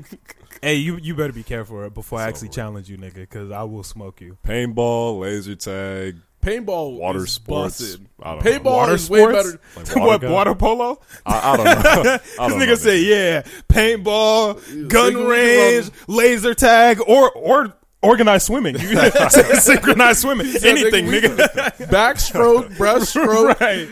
Hey, 0.62 0.74
you 0.74 0.96
you 0.96 1.14
better 1.14 1.32
be 1.32 1.42
careful 1.44 1.88
before 1.88 2.18
I 2.18 2.24
actually 2.28 2.48
over. 2.48 2.56
challenge 2.56 2.90
you, 2.90 2.98
nigga, 2.98 3.14
because 3.14 3.50
I 3.50 3.62
will 3.62 3.84
smoke 3.84 4.20
you. 4.20 4.36
Paintball, 4.44 5.20
laser 5.20 5.54
tag, 5.54 6.16
Paintball, 6.42 6.96
water 6.98 7.20
is 7.24 7.32
sports. 7.32 7.96
I 8.22 8.34
don't 8.34 8.42
Paintball 8.42 8.64
know. 8.64 8.70
Water 8.72 8.94
is 8.94 9.10
way 9.10 9.20
sports? 9.20 9.52
better. 9.52 9.60
Like 9.94 10.06
what 10.06 10.20
gun? 10.22 10.32
water 10.32 10.54
polo? 10.54 11.00
I, 11.24 11.52
I 11.52 11.56
don't 11.56 11.64
know. 11.66 12.02
This 12.18 12.36
don't 12.36 12.58
know 12.58 12.66
nigga 12.66 12.76
said, 12.76 13.00
yeah, 13.00 13.42
paintball, 13.68 14.88
gun 14.88 15.26
range, 15.26 15.90
laser 16.08 16.54
tag, 16.54 17.00
or 17.06 17.30
or 17.32 17.74
organized 18.02 18.46
swimming, 18.46 18.76
synchronized 19.28 20.20
swimming, 20.20 20.46
anything, 20.62 21.06
nigga. 21.06 21.36
Backstroke, 21.88 22.68
breaststroke. 22.76 23.60
right? 23.60 23.88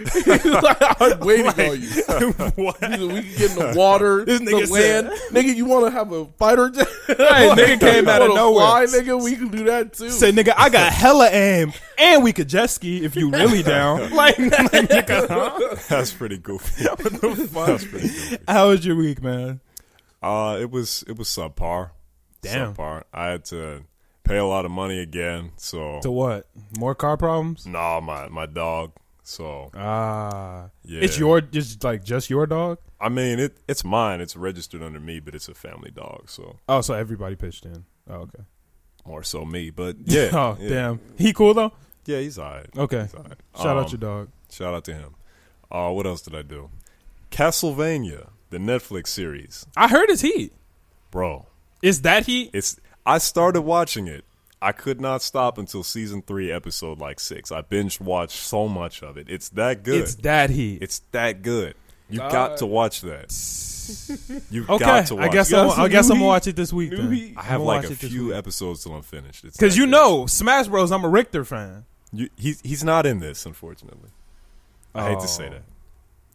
I'm 1.00 1.20
waiting 1.20 1.46
on 1.48 1.80
you. 1.80 2.32
what? 2.64 2.82
Either 2.82 3.06
we 3.06 3.22
can 3.22 3.36
get 3.36 3.50
in 3.50 3.56
the 3.58 3.74
water, 3.76 4.24
This 4.24 4.38
the 4.40 4.46
nigga 4.46 4.66
said- 4.66 5.04
land. 5.06 5.20
Nigga, 5.30 5.54
you 5.54 5.66
want 5.66 5.84
to 5.86 5.90
have 5.90 6.12
a 6.12 6.24
fighter 6.38 6.70
jet? 6.70 6.88
Hey, 7.06 7.14
nigga 7.54 7.80
came 7.80 8.08
out 8.08 8.22
of 8.22 8.34
nowhere. 8.34 8.64
Fly, 8.64 8.86
nigga, 8.86 9.22
we 9.22 9.36
can 9.36 9.48
do 9.48 9.64
that 9.64 9.92
too. 9.92 10.10
Say, 10.10 10.32
nigga, 10.32 10.52
I 10.56 10.68
got 10.70 10.92
hella 10.92 11.28
aim, 11.28 11.72
and 11.98 12.24
we 12.24 12.32
could 12.32 12.48
jet 12.48 12.68
ski 12.70 13.04
if 13.04 13.14
you 13.16 13.30
really 13.30 13.62
down. 13.62 14.10
Like, 14.14 14.38
like 14.38 14.50
nigga, 14.50 15.28
huh? 15.28 15.76
That's 15.88 16.12
pretty 16.12 16.38
goofy. 16.38 16.84
That's 16.84 17.02
pretty 17.84 18.08
goofy. 18.08 18.38
How 18.48 18.68
was 18.70 18.84
your 18.86 18.96
week, 18.96 19.22
man? 19.22 19.60
Uh, 20.22 20.58
it 20.60 20.70
was 20.70 21.04
it 21.06 21.16
was 21.16 21.28
subpar. 21.28 21.90
Damn. 22.42 22.74
Subpar. 22.74 23.02
I 23.12 23.26
had 23.26 23.44
to 23.46 23.82
pay 24.28 24.36
a 24.36 24.44
lot 24.44 24.64
of 24.64 24.70
money 24.70 25.00
again. 25.00 25.52
So 25.56 26.00
To 26.02 26.10
what? 26.10 26.46
More 26.78 26.94
car 26.94 27.16
problems? 27.16 27.66
nah, 27.66 28.00
my 28.00 28.28
my 28.28 28.46
dog. 28.46 28.92
So 29.24 29.70
Ah, 29.74 30.70
yeah, 30.84 31.00
it's 31.02 31.18
your 31.18 31.40
just 31.40 31.82
like 31.84 32.04
just 32.04 32.30
your 32.30 32.46
dog. 32.46 32.78
I 33.00 33.08
mean, 33.08 33.38
it 33.38 33.58
it's 33.68 33.84
mine. 33.84 34.20
It's 34.20 34.36
registered 34.36 34.82
under 34.82 35.00
me, 35.00 35.20
but 35.20 35.34
it's 35.34 35.48
a 35.48 35.54
family 35.54 35.90
dog. 35.90 36.28
So 36.30 36.56
Oh, 36.68 36.80
so 36.80 36.94
everybody 36.94 37.36
pitched 37.36 37.64
in. 37.66 37.84
Oh, 38.08 38.14
okay. 38.22 38.42
more 39.06 39.22
so 39.22 39.44
me. 39.44 39.70
But 39.70 39.96
yeah. 40.04 40.30
oh, 40.32 40.56
yeah. 40.60 40.68
damn. 40.68 41.00
He 41.16 41.32
cool 41.32 41.54
though. 41.54 41.72
Yeah, 42.06 42.20
he's 42.20 42.38
alright. 42.38 42.68
Okay. 42.76 43.02
He's 43.02 43.14
alright. 43.14 43.38
Shout 43.56 43.76
out 43.76 43.84
Um, 43.86 43.90
your 43.92 43.98
dog. 43.98 44.28
Shout 44.50 44.72
out 44.74 44.84
to 44.84 44.94
him. 44.94 45.14
Uh, 45.70 45.90
what 45.90 46.06
else 46.06 46.22
did 46.22 46.34
I 46.34 46.40
do? 46.42 46.70
Castlevania, 47.30 48.30
the 48.48 48.56
Netflix 48.58 49.08
series, 49.08 49.66
I 49.76 49.88
heard 49.88 50.08
it's 50.08 50.22
heat. 50.22 50.52
bro. 51.10 51.46
Is 51.82 52.00
that 52.02 52.24
heat? 52.26 52.50
It's 52.54 52.80
I 53.08 53.16
started 53.18 53.62
watching 53.62 54.06
it. 54.06 54.24
I 54.60 54.72
could 54.72 55.00
not 55.00 55.22
stop 55.22 55.56
until 55.56 55.82
season 55.82 56.20
three, 56.20 56.52
episode 56.52 56.98
like 56.98 57.20
six. 57.20 57.50
I 57.50 57.62
binge 57.62 58.00
watched 58.00 58.36
so 58.36 58.68
much 58.68 59.02
of 59.02 59.16
it. 59.16 59.28
It's 59.30 59.48
that 59.50 59.82
good. 59.82 60.02
It's 60.02 60.14
that 60.16 60.50
heat. 60.50 60.82
It's 60.82 60.98
that 61.12 61.40
good. 61.42 61.74
You 62.10 62.18
God. 62.18 62.30
got 62.32 62.56
to 62.58 62.66
watch 62.66 63.00
that. 63.00 63.32
You 64.50 64.66
okay. 64.68 64.84
got 64.84 65.06
to 65.06 65.14
watch. 65.16 65.24
I 65.24 65.28
guess 65.32 65.50
it. 65.50 65.56
I'm, 65.56 65.80
I 65.80 65.88
guess 65.88 66.10
I'm 66.10 66.16
gonna 66.18 66.26
watch 66.26 66.46
it 66.46 66.54
this 66.56 66.74
week. 66.74 66.90
Then. 66.90 67.34
I 67.38 67.42
have 67.42 67.62
like 67.62 67.84
a 67.84 67.88
watch 67.88 67.92
it 67.92 68.00
this 68.00 68.10
few 68.10 68.34
episodes 68.34 68.82
till 68.84 68.92
I'm 68.92 69.00
finished. 69.00 69.44
Because 69.44 69.78
you 69.78 69.84
good. 69.86 69.90
know, 69.92 70.26
Smash 70.26 70.68
Bros. 70.68 70.92
I'm 70.92 71.04
a 71.04 71.08
Richter 71.08 71.42
fan. 71.42 71.86
you, 72.12 72.28
he's 72.36 72.60
he's 72.60 72.84
not 72.84 73.06
in 73.06 73.20
this, 73.20 73.46
unfortunately. 73.46 74.10
I 74.94 75.08
hate 75.08 75.16
Oh. 75.16 75.20
to 75.22 75.26
say 75.28 75.48
that. 75.48 75.62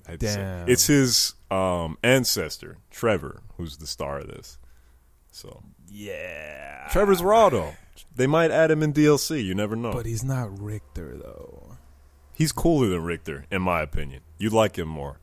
I 0.07 0.11
hate 0.11 0.19
to 0.21 0.27
say 0.29 0.35
Damn. 0.37 0.67
it. 0.67 0.71
It's 0.71 0.87
his 0.87 1.35
um, 1.51 1.99
ancestor, 2.03 2.77
Trevor, 2.89 3.43
who's 3.57 3.77
the 3.77 3.85
star 3.85 4.17
of 4.21 4.27
this. 4.29 4.57
So 5.31 5.61
Yeah. 5.93 6.87
Trevor's 6.91 7.21
raw 7.21 7.49
though. 7.49 7.73
They 8.15 8.27
might 8.27 8.51
add 8.51 8.71
him 8.71 8.81
in 8.83 8.93
DLC. 8.93 9.43
You 9.43 9.53
never 9.55 9.75
know. 9.75 9.91
But 9.93 10.05
he's 10.05 10.23
not 10.23 10.59
Richter 10.59 11.15
though. 11.17 11.77
He's 12.33 12.51
cooler 12.51 12.87
than 12.89 13.03
Richter, 13.03 13.45
in 13.51 13.61
my 13.61 13.81
opinion. 13.81 14.21
You'd 14.39 14.53
like 14.53 14.75
him 14.77 14.87
more. 14.87 15.19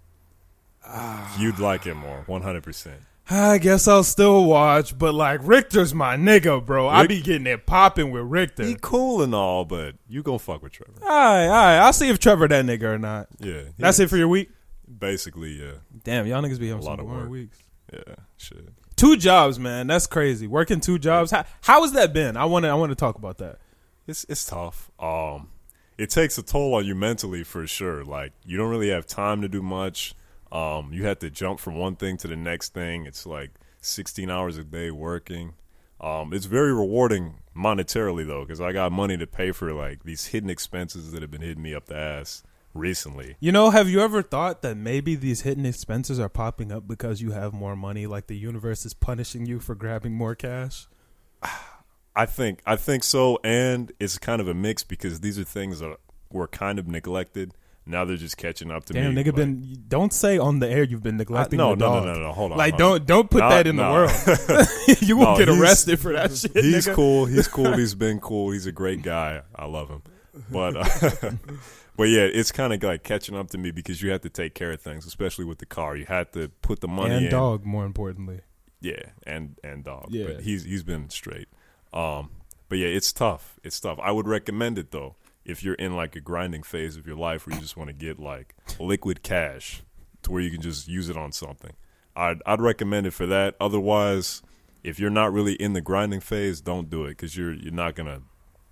Ah. 0.86 1.36
You'd 1.38 1.58
like 1.58 1.84
him 1.84 1.96
more, 1.98 2.22
one 2.26 2.42
hundred 2.42 2.62
percent. 2.62 3.00
I 3.32 3.58
guess 3.58 3.86
I'll 3.86 4.02
still 4.02 4.44
watch, 4.44 4.98
but 4.98 5.14
like 5.14 5.40
Richter's 5.44 5.94
my 5.94 6.16
nigga, 6.16 6.64
bro. 6.64 6.88
I 6.88 7.06
be 7.06 7.20
getting 7.20 7.46
it 7.46 7.64
popping 7.66 8.10
with 8.10 8.24
Richter. 8.24 8.64
He 8.64 8.76
cool 8.80 9.22
and 9.22 9.34
all, 9.34 9.64
but 9.64 9.94
you 10.08 10.22
gonna 10.22 10.38
fuck 10.38 10.62
with 10.62 10.72
Trevor. 10.72 10.94
All 11.02 11.08
right, 11.08 11.44
all 11.46 11.50
right. 11.50 11.76
I'll 11.78 11.92
see 11.92 12.08
if 12.08 12.18
Trevor 12.18 12.48
that 12.48 12.64
nigga 12.64 12.84
or 12.84 12.98
not. 12.98 13.28
Yeah, 13.38 13.62
That's 13.78 13.98
is. 13.98 14.06
it 14.06 14.10
for 14.10 14.16
your 14.16 14.28
week. 14.28 14.50
Basically, 14.98 15.50
yeah, 15.62 15.72
Damn, 16.02 16.26
y'all 16.26 16.42
niggas 16.42 16.58
be 16.58 16.68
having 16.68 16.82
A 16.82 16.86
lot 16.86 16.98
of 16.98 17.06
boring 17.06 17.20
work. 17.22 17.30
weeks. 17.30 17.58
yeah, 17.92 18.14
shit. 18.36 18.68
Two 19.00 19.16
jobs, 19.16 19.58
man. 19.58 19.86
That's 19.86 20.06
crazy. 20.06 20.46
Working 20.46 20.78
two 20.78 20.98
jobs. 20.98 21.30
How, 21.30 21.46
how 21.62 21.80
has 21.80 21.92
that 21.92 22.12
been? 22.12 22.36
I 22.36 22.44
want 22.44 22.64
to. 22.64 22.68
I 22.68 22.74
want 22.74 22.90
to 22.90 22.94
talk 22.94 23.16
about 23.16 23.38
that. 23.38 23.56
It's 24.06 24.26
it's 24.28 24.44
tough. 24.44 24.90
Um, 25.00 25.48
it 25.96 26.10
takes 26.10 26.36
a 26.36 26.42
toll 26.42 26.74
on 26.74 26.84
you 26.84 26.94
mentally 26.94 27.42
for 27.42 27.66
sure. 27.66 28.04
Like 28.04 28.34
you 28.44 28.58
don't 28.58 28.68
really 28.68 28.90
have 28.90 29.06
time 29.06 29.40
to 29.40 29.48
do 29.48 29.62
much. 29.62 30.14
Um, 30.52 30.92
you 30.92 31.06
have 31.06 31.18
to 31.20 31.30
jump 31.30 31.60
from 31.60 31.76
one 31.76 31.96
thing 31.96 32.18
to 32.18 32.28
the 32.28 32.36
next 32.36 32.74
thing. 32.74 33.06
It's 33.06 33.24
like 33.24 33.52
16 33.80 34.28
hours 34.28 34.58
a 34.58 34.64
day 34.64 34.90
working. 34.90 35.54
Um, 35.98 36.34
it's 36.34 36.44
very 36.44 36.74
rewarding 36.74 37.36
monetarily 37.56 38.26
though, 38.26 38.44
because 38.44 38.60
I 38.60 38.72
got 38.72 38.92
money 38.92 39.16
to 39.16 39.26
pay 39.26 39.52
for 39.52 39.72
like 39.72 40.02
these 40.02 40.26
hidden 40.26 40.50
expenses 40.50 41.12
that 41.12 41.22
have 41.22 41.30
been 41.30 41.40
hitting 41.40 41.62
me 41.62 41.74
up 41.74 41.86
the 41.86 41.96
ass 41.96 42.42
recently. 42.74 43.36
You 43.40 43.52
know, 43.52 43.70
have 43.70 43.88
you 43.88 44.00
ever 44.00 44.22
thought 44.22 44.62
that 44.62 44.76
maybe 44.76 45.14
these 45.14 45.42
hidden 45.42 45.66
expenses 45.66 46.18
are 46.20 46.28
popping 46.28 46.70
up 46.72 46.86
because 46.86 47.20
you 47.20 47.32
have 47.32 47.52
more 47.52 47.76
money? 47.76 48.06
Like 48.06 48.26
the 48.26 48.36
universe 48.36 48.84
is 48.86 48.94
punishing 48.94 49.46
you 49.46 49.60
for 49.60 49.74
grabbing 49.74 50.14
more 50.14 50.34
cash. 50.34 50.86
I 52.14 52.26
think 52.26 52.60
I 52.66 52.76
think 52.76 53.04
so, 53.04 53.38
and 53.44 53.92
it's 54.00 54.18
kind 54.18 54.40
of 54.40 54.48
a 54.48 54.54
mix 54.54 54.82
because 54.84 55.20
these 55.20 55.38
are 55.38 55.44
things 55.44 55.78
that 55.80 55.96
were 56.30 56.48
kind 56.48 56.78
of 56.78 56.86
neglected. 56.88 57.54
Now 57.86 58.04
they're 58.04 58.16
just 58.16 58.36
catching 58.36 58.70
up 58.70 58.84
to 58.86 58.92
Damn, 58.92 59.14
me. 59.14 59.22
nigga, 59.22 59.26
like- 59.28 59.36
been 59.36 59.84
don't 59.88 60.12
say 60.12 60.36
on 60.36 60.58
the 60.58 60.68
air 60.68 60.82
you've 60.82 61.02
been 61.02 61.14
I- 61.14 61.18
neglecting. 61.18 61.56
no, 61.56 61.70
the 61.70 61.76
no, 61.76 61.86
dog. 61.94 62.04
no, 62.06 62.12
no, 62.14 62.20
no. 62.20 62.32
Hold 62.32 62.52
on. 62.52 62.58
Like 62.58 62.72
hold 62.78 62.82
on. 62.82 62.98
don't 62.98 63.06
don't 63.06 63.30
put 63.30 63.38
that 63.40 63.66
in 63.66 63.76
nah. 63.76 64.06
the 64.06 64.66
world. 64.88 65.00
you 65.02 65.16
will 65.16 65.24
No, 65.32 65.38
get 65.38 65.48
arrested 65.48 65.98
for 65.98 66.12
that 66.12 66.36
shit. 66.36 66.52
He's 66.54 66.86
nigga. 66.86 66.94
cool. 66.94 67.26
He's 67.26 67.48
cool. 67.48 67.72
He's 67.76 67.94
been 67.94 68.20
cool. 68.20 68.50
He's 68.50 68.66
a 68.66 68.72
great 68.72 69.02
guy. 69.02 69.42
I 69.56 69.64
love 69.66 69.88
him. 69.88 70.02
But 70.50 70.76
uh, 70.76 71.30
but 71.96 72.04
yeah, 72.04 72.22
it's 72.22 72.52
kind 72.52 72.72
of 72.72 72.82
like 72.82 73.02
catching 73.02 73.36
up 73.36 73.50
to 73.50 73.58
me 73.58 73.70
because 73.70 74.02
you 74.02 74.10
have 74.10 74.22
to 74.22 74.30
take 74.30 74.54
care 74.54 74.72
of 74.72 74.80
things, 74.80 75.06
especially 75.06 75.44
with 75.44 75.58
the 75.58 75.66
car. 75.66 75.96
You 75.96 76.06
had 76.06 76.32
to 76.32 76.48
put 76.62 76.80
the 76.80 76.88
money 76.88 77.10
in 77.10 77.16
and 77.16 77.24
in. 77.26 77.30
dog, 77.30 77.64
more 77.64 77.84
importantly. 77.84 78.40
Yeah, 78.80 79.02
and 79.26 79.58
and 79.62 79.84
dog. 79.84 80.08
Yeah. 80.10 80.26
But 80.26 80.40
he's 80.42 80.64
he's 80.64 80.82
been 80.82 81.10
straight. 81.10 81.48
Um, 81.92 82.30
but 82.68 82.78
yeah, 82.78 82.88
it's 82.88 83.12
tough. 83.12 83.58
It's 83.62 83.78
tough. 83.78 83.98
I 84.02 84.10
would 84.12 84.26
recommend 84.26 84.78
it 84.78 84.90
though 84.90 85.16
if 85.44 85.62
you're 85.62 85.74
in 85.74 85.96
like 85.96 86.16
a 86.16 86.20
grinding 86.20 86.62
phase 86.62 86.96
of 86.96 87.06
your 87.06 87.16
life 87.16 87.46
where 87.46 87.54
you 87.54 87.60
just 87.60 87.76
want 87.76 87.88
to 87.88 87.94
get 87.94 88.18
like 88.18 88.54
liquid 88.78 89.22
cash 89.22 89.82
to 90.22 90.30
where 90.30 90.40
you 90.40 90.50
can 90.50 90.60
just 90.60 90.88
use 90.88 91.08
it 91.08 91.16
on 91.16 91.32
something. 91.32 91.72
I'd 92.16 92.42
I'd 92.46 92.60
recommend 92.60 93.06
it 93.06 93.12
for 93.12 93.26
that. 93.26 93.56
Otherwise, 93.60 94.42
if 94.82 94.98
you're 94.98 95.10
not 95.10 95.32
really 95.32 95.54
in 95.54 95.72
the 95.72 95.80
grinding 95.80 96.20
phase, 96.20 96.60
don't 96.60 96.88
do 96.90 97.04
it 97.04 97.10
because 97.10 97.36
you're 97.36 97.52
you're 97.52 97.72
not 97.72 97.94
gonna 97.94 98.22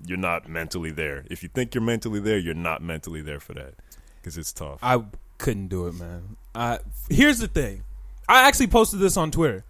you're 0.04 0.18
not 0.18 0.48
mentally 0.48 0.90
there. 0.90 1.24
If 1.30 1.42
you 1.42 1.48
think 1.48 1.74
you're 1.74 1.82
mentally 1.82 2.20
there, 2.20 2.38
you're 2.38 2.54
not 2.54 2.82
mentally 2.82 3.20
there 3.20 3.40
for 3.40 3.54
that 3.54 3.74
because 4.16 4.38
it's 4.38 4.52
tough. 4.52 4.78
I 4.82 5.02
couldn't 5.38 5.68
do 5.68 5.86
it, 5.86 5.94
man. 5.94 6.36
I 6.54 6.80
here's 7.08 7.38
the 7.38 7.48
thing. 7.48 7.84
I 8.28 8.46
actually 8.46 8.66
posted 8.68 9.00
this 9.00 9.16
on 9.16 9.30
Twitter. 9.30 9.64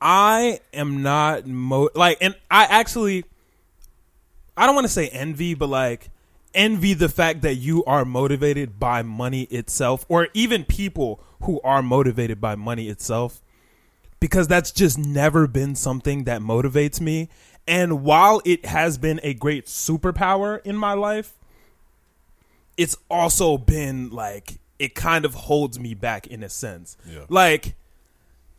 I 0.00 0.60
am 0.72 1.02
not 1.02 1.46
mo 1.46 1.88
like, 1.94 2.18
and 2.20 2.34
I 2.50 2.64
actually, 2.64 3.24
I 4.56 4.66
don't 4.66 4.74
want 4.74 4.86
to 4.86 4.92
say 4.92 5.08
envy, 5.08 5.54
but 5.54 5.68
like 5.68 6.10
envy 6.54 6.94
the 6.94 7.08
fact 7.08 7.42
that 7.42 7.54
you 7.54 7.84
are 7.84 8.04
motivated 8.04 8.78
by 8.78 9.02
money 9.02 9.42
itself, 9.44 10.04
or 10.08 10.28
even 10.34 10.64
people 10.64 11.22
who 11.42 11.60
are 11.62 11.82
motivated 11.82 12.40
by 12.40 12.54
money 12.54 12.88
itself, 12.88 13.42
because 14.20 14.46
that's 14.48 14.70
just 14.70 14.98
never 14.98 15.46
been 15.46 15.74
something 15.74 16.24
that 16.24 16.40
motivates 16.40 17.00
me. 17.00 17.28
And 17.66 18.02
while 18.02 18.42
it 18.44 18.66
has 18.66 18.98
been 18.98 19.20
a 19.22 19.34
great 19.34 19.66
superpower 19.66 20.60
in 20.64 20.76
my 20.76 20.92
life, 20.92 21.32
it's 22.76 22.96
also 23.10 23.56
been 23.56 24.10
like 24.10 24.58
it 24.78 24.94
kind 24.94 25.24
of 25.24 25.34
holds 25.34 25.78
me 25.78 25.94
back 25.94 26.26
in 26.26 26.42
a 26.42 26.48
sense. 26.48 26.96
Yeah. 27.08 27.24
Like, 27.28 27.74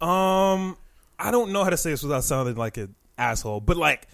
um, 0.01 0.77
I 1.19 1.31
don't 1.31 1.51
know 1.51 1.63
how 1.63 1.69
to 1.69 1.77
say 1.77 1.91
this 1.91 2.03
without 2.03 2.23
sounding 2.23 2.55
like 2.55 2.77
an 2.77 2.95
asshole, 3.17 3.61
but 3.61 3.77
like 3.77 4.07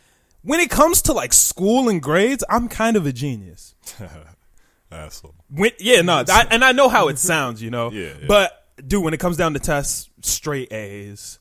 when 0.44 0.60
it 0.60 0.70
comes 0.70 1.04
to 1.04 1.14
like 1.14 1.34
school 1.34 1.90
and 1.90 2.02
grades, 2.02 2.44
I'm 2.50 2.68
kind 2.68 2.98
of 2.98 3.06
a 3.06 3.12
genius. 3.12 3.76
Asshole. 4.92 5.36
When, 5.50 5.72
yeah, 5.80 6.02
no, 6.02 6.26
I, 6.28 6.48
and 6.52 6.66
I 6.66 6.74
know 6.74 6.90
how 6.90 7.08
it 7.08 7.18
sounds, 7.18 7.62
you 7.62 7.70
know. 7.70 7.92
Yeah, 7.92 8.08
yeah. 8.20 8.28
But 8.28 8.66
dude, 8.86 9.04
when 9.04 9.14
it 9.14 9.20
comes 9.20 9.38
down 9.38 9.54
to 9.54 9.60
tests, 9.60 10.10
straight 10.22 10.72
A's. 10.74 11.40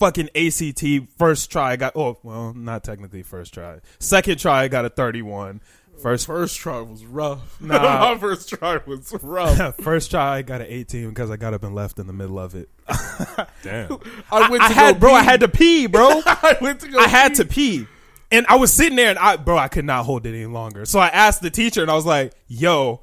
Fucking 0.00 0.30
ACT 0.34 0.82
first 1.18 1.50
try 1.52 1.72
I 1.72 1.76
got 1.76 1.94
oh 1.94 2.18
well 2.22 2.52
not 2.54 2.82
technically 2.82 3.22
first 3.22 3.54
try 3.54 3.80
second 3.98 4.38
try 4.38 4.62
I 4.62 4.68
got 4.68 4.84
a 4.86 4.88
thirty 4.90 5.20
one 5.22 5.60
first 6.00 6.26
First 6.26 6.56
try 6.58 6.80
was 6.80 7.04
rough. 7.04 7.60
Nah. 7.60 8.14
my 8.14 8.18
first 8.18 8.48
try 8.48 8.80
was 8.86 9.14
rough. 9.22 9.76
first 9.82 10.10
try 10.10 10.38
I 10.38 10.42
got 10.42 10.62
an 10.62 10.68
eighteen 10.70 11.10
because 11.10 11.30
I 11.30 11.36
got 11.36 11.52
up 11.52 11.62
and 11.62 11.74
left 11.74 11.98
in 11.98 12.06
the 12.06 12.14
middle 12.14 12.38
of 12.38 12.54
it 12.54 12.70
Damn. 13.62 13.98
I 14.32 14.48
went 14.48 14.62
I 14.62 14.68
to 14.68 14.74
had 14.74 14.94
go 14.94 15.00
bro 15.00 15.12
I 15.12 15.22
had 15.22 15.40
to 15.40 15.48
pee 15.48 15.86
bro 15.86 16.22
I 16.24 16.56
went 16.62 16.80
to 16.80 16.88
go. 16.88 16.98
I 16.98 17.06
had 17.06 17.34
to 17.34 17.44
pee. 17.44 17.86
And 18.32 18.46
I 18.48 18.56
was 18.56 18.72
sitting 18.72 18.96
there 18.96 19.10
and 19.10 19.18
I 19.18 19.36
bro, 19.36 19.58
I 19.58 19.68
could 19.68 19.84
not 19.84 20.06
hold 20.06 20.24
it 20.24 20.30
any 20.30 20.46
longer. 20.46 20.86
So 20.86 20.98
I 20.98 21.08
asked 21.08 21.42
the 21.42 21.50
teacher 21.50 21.82
and 21.82 21.90
I 21.90 21.94
was 21.94 22.06
like, 22.06 22.32
yo, 22.48 23.02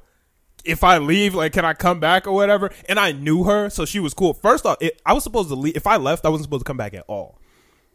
if 0.68 0.84
I 0.84 0.98
leave, 0.98 1.34
like 1.34 1.52
can 1.52 1.64
I 1.64 1.74
come 1.74 1.98
back 2.00 2.26
or 2.26 2.32
whatever? 2.32 2.70
And 2.88 2.98
I 2.98 3.12
knew 3.12 3.44
her, 3.44 3.70
so 3.70 3.84
she 3.84 3.98
was 4.00 4.14
cool. 4.14 4.34
First 4.34 4.66
off, 4.66 4.76
it, 4.80 5.00
I 5.04 5.12
was 5.14 5.24
supposed 5.24 5.48
to 5.48 5.54
leave 5.54 5.76
if 5.76 5.86
I 5.86 5.96
left, 5.96 6.24
I 6.24 6.28
wasn't 6.28 6.44
supposed 6.44 6.64
to 6.64 6.68
come 6.68 6.76
back 6.76 6.94
at 6.94 7.04
all. 7.08 7.38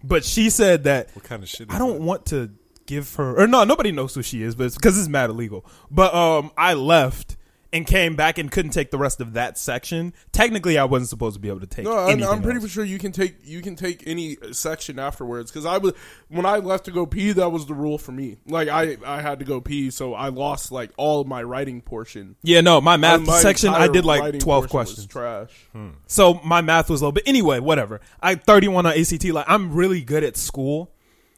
But 0.03 0.25
she 0.25 0.50
said 0.50 0.84
that 0.84 1.10
What 1.15 1.24
kind 1.24 1.44
of 1.44 1.50
shit? 1.50 1.70
Is 1.70 1.75
I 1.75 1.80
don't 1.80 1.94
that? 2.00 2.01
want 2.01 2.25
to 2.27 2.51
give 2.86 3.15
her 3.15 3.42
or 3.42 3.48
no, 3.48 3.63
nobody 3.63 3.92
knows 3.92 4.13
who 4.13 4.22
she 4.22 4.44
is, 4.44 4.56
but 4.56 4.65
it's 4.65 4.75
because 4.75 4.98
it's 5.00 5.08
mad 5.08 5.30
illegal. 5.30 5.65
But 5.89 6.13
um 6.13 6.51
I 6.58 6.74
left 6.74 7.38
and 7.74 7.88
came 7.88 8.15
back 8.15 8.38
and 8.38 8.51
couldn't 8.51 8.72
take 8.72 8.92
the 8.92 8.98
rest 9.00 9.20
of 9.20 9.34
that 9.34 9.58
section. 9.58 10.13
Technically 10.32 10.77
I 10.77 10.86
wasn't 10.86 11.10
supposed 11.10 11.34
to 11.34 11.39
be 11.39 11.50
able 11.50 11.62
to 11.62 11.68
take 11.68 11.86
No, 11.86 11.98
I'm, 11.98 12.24
I'm 12.24 12.42
pretty 12.44 12.62
else. 12.62 12.70
sure 12.70 12.86
you 12.86 13.00
can 13.00 13.12
take 13.12 13.38
you 13.44 13.62
can 13.62 13.75
take 13.75 14.03
any 14.08 14.38
section 14.51 15.00
afterwards 15.00 15.51
because 15.51 15.65
I 15.65 15.80
was 15.80 15.94
when 16.30 16.46
I 16.46 16.58
left 16.58 16.86
to 16.86 16.92
go 16.92 17.06
pee 17.06 17.32
that 17.34 17.50
was 17.50 17.65
the 17.65 17.74
rule 17.74 17.98
for 17.98 18.12
me. 18.12 18.38
Like 18.48 18.70
I 18.70 18.98
I 19.06 19.22
had 19.22 19.39
to 19.39 19.46
go 19.46 19.60
pee, 19.60 19.89
so 19.89 20.13
I 20.13 20.30
lost 20.30 20.72
like 20.72 20.92
all 20.98 21.22
of 21.22 21.27
my 21.27 21.42
writing 21.42 21.82
portion. 21.82 22.36
Yeah, 22.44 22.62
no, 22.62 22.80
my 22.80 22.96
math 22.96 23.22
My 23.22 23.39
section 23.39 23.74
I 23.74 23.88
did 23.88 24.06
like 24.06 24.39
12 24.39 24.44
portion 24.46 24.62
was 24.62 24.70
questions. 24.70 25.08
Trash. 25.08 25.51
Hmm. 25.72 25.89
So 26.06 26.36
my 26.46 26.62
math 26.62 26.89
was 26.89 27.01
low, 27.01 27.12
but 27.12 27.24
anyway, 27.25 27.60
whatever. 27.60 28.00
I 28.22 28.36
31 28.36 28.86
on 28.86 28.94
ACT. 28.98 29.25
Like 29.25 29.46
I'm 29.50 29.74
really 29.74 30.01
good 30.01 30.24
at 30.24 30.38
school. 30.38 30.92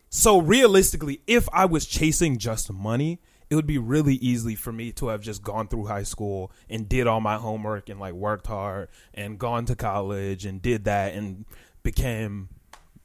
So 0.10 0.40
realistically, 0.40 1.22
if 1.28 1.48
I 1.52 1.66
was 1.66 1.86
chasing 1.86 2.38
just 2.38 2.72
money, 2.72 3.20
it 3.50 3.56
would 3.56 3.68
be 3.68 3.78
really 3.78 4.16
easily 4.16 4.56
for 4.56 4.72
me 4.72 4.92
to 4.94 5.08
have 5.10 5.22
just 5.22 5.44
gone 5.44 5.68
through 5.68 5.86
high 5.86 6.04
school 6.04 6.52
and 6.70 6.90
did 6.90 7.06
all 7.08 7.22
my 7.22 7.36
homework 7.38 7.90
and 7.90 8.00
like 8.00 8.14
worked 8.14 8.48
hard 8.48 8.90
and 9.14 9.38
gone 9.38 9.66
to 9.66 9.76
college 9.76 10.46
and 10.46 10.62
did 10.62 10.86
that 10.86 11.14
and 11.14 11.46
became 11.84 12.50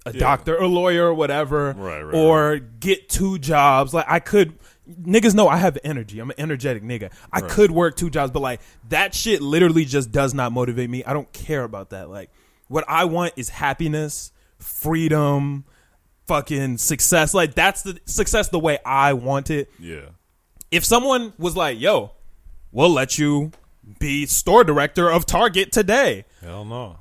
a 0.06 0.12
Yeah. 0.14 0.20
doctor, 0.20 0.56
a 0.56 0.66
lawyer, 0.66 1.08
or 1.08 1.14
whatever, 1.14 1.74
Right, 1.76 2.00
right, 2.02 2.14
or 2.14 2.58
get 2.58 3.10
two 3.10 3.38
jobs. 3.38 3.92
Like 3.92 4.06
I 4.08 4.18
could, 4.18 4.58
niggas 4.90 5.34
know 5.34 5.46
I 5.46 5.58
have 5.58 5.76
energy. 5.84 6.18
I'm 6.20 6.30
an 6.30 6.36
energetic 6.40 6.82
nigga. 6.82 7.12
I 7.30 7.40
Right. 7.40 7.50
could 7.50 7.70
work 7.70 7.96
two 7.96 8.08
jobs, 8.08 8.32
but 8.32 8.40
like 8.40 8.60
that 8.88 9.14
shit 9.14 9.42
literally 9.42 9.84
just 9.84 10.10
does 10.10 10.32
not 10.32 10.52
motivate 10.52 10.88
me. 10.88 11.04
I 11.04 11.12
don't 11.12 11.30
care 11.34 11.64
about 11.64 11.90
that. 11.90 12.08
Like 12.08 12.30
what 12.68 12.84
I 12.88 13.04
want 13.04 13.34
is 13.36 13.50
happiness, 13.50 14.32
freedom, 14.58 15.64
fucking 16.26 16.78
success. 16.78 17.34
Like 17.34 17.54
that's 17.54 17.82
the 17.82 17.98
success 18.06 18.48
the 18.48 18.58
way 18.58 18.78
I 18.86 19.12
want 19.12 19.50
it. 19.50 19.70
Yeah. 19.78 20.06
If 20.70 20.84
someone 20.84 21.32
was 21.38 21.56
like, 21.56 21.80
"Yo, 21.80 22.12
we'll 22.72 22.90
let 22.90 23.18
you 23.18 23.52
be 23.98 24.26
store 24.26 24.64
director 24.64 25.10
of 25.10 25.26
Target 25.26 25.72
today." 25.72 26.24
Hell 26.40 26.64
no. 26.64 26.96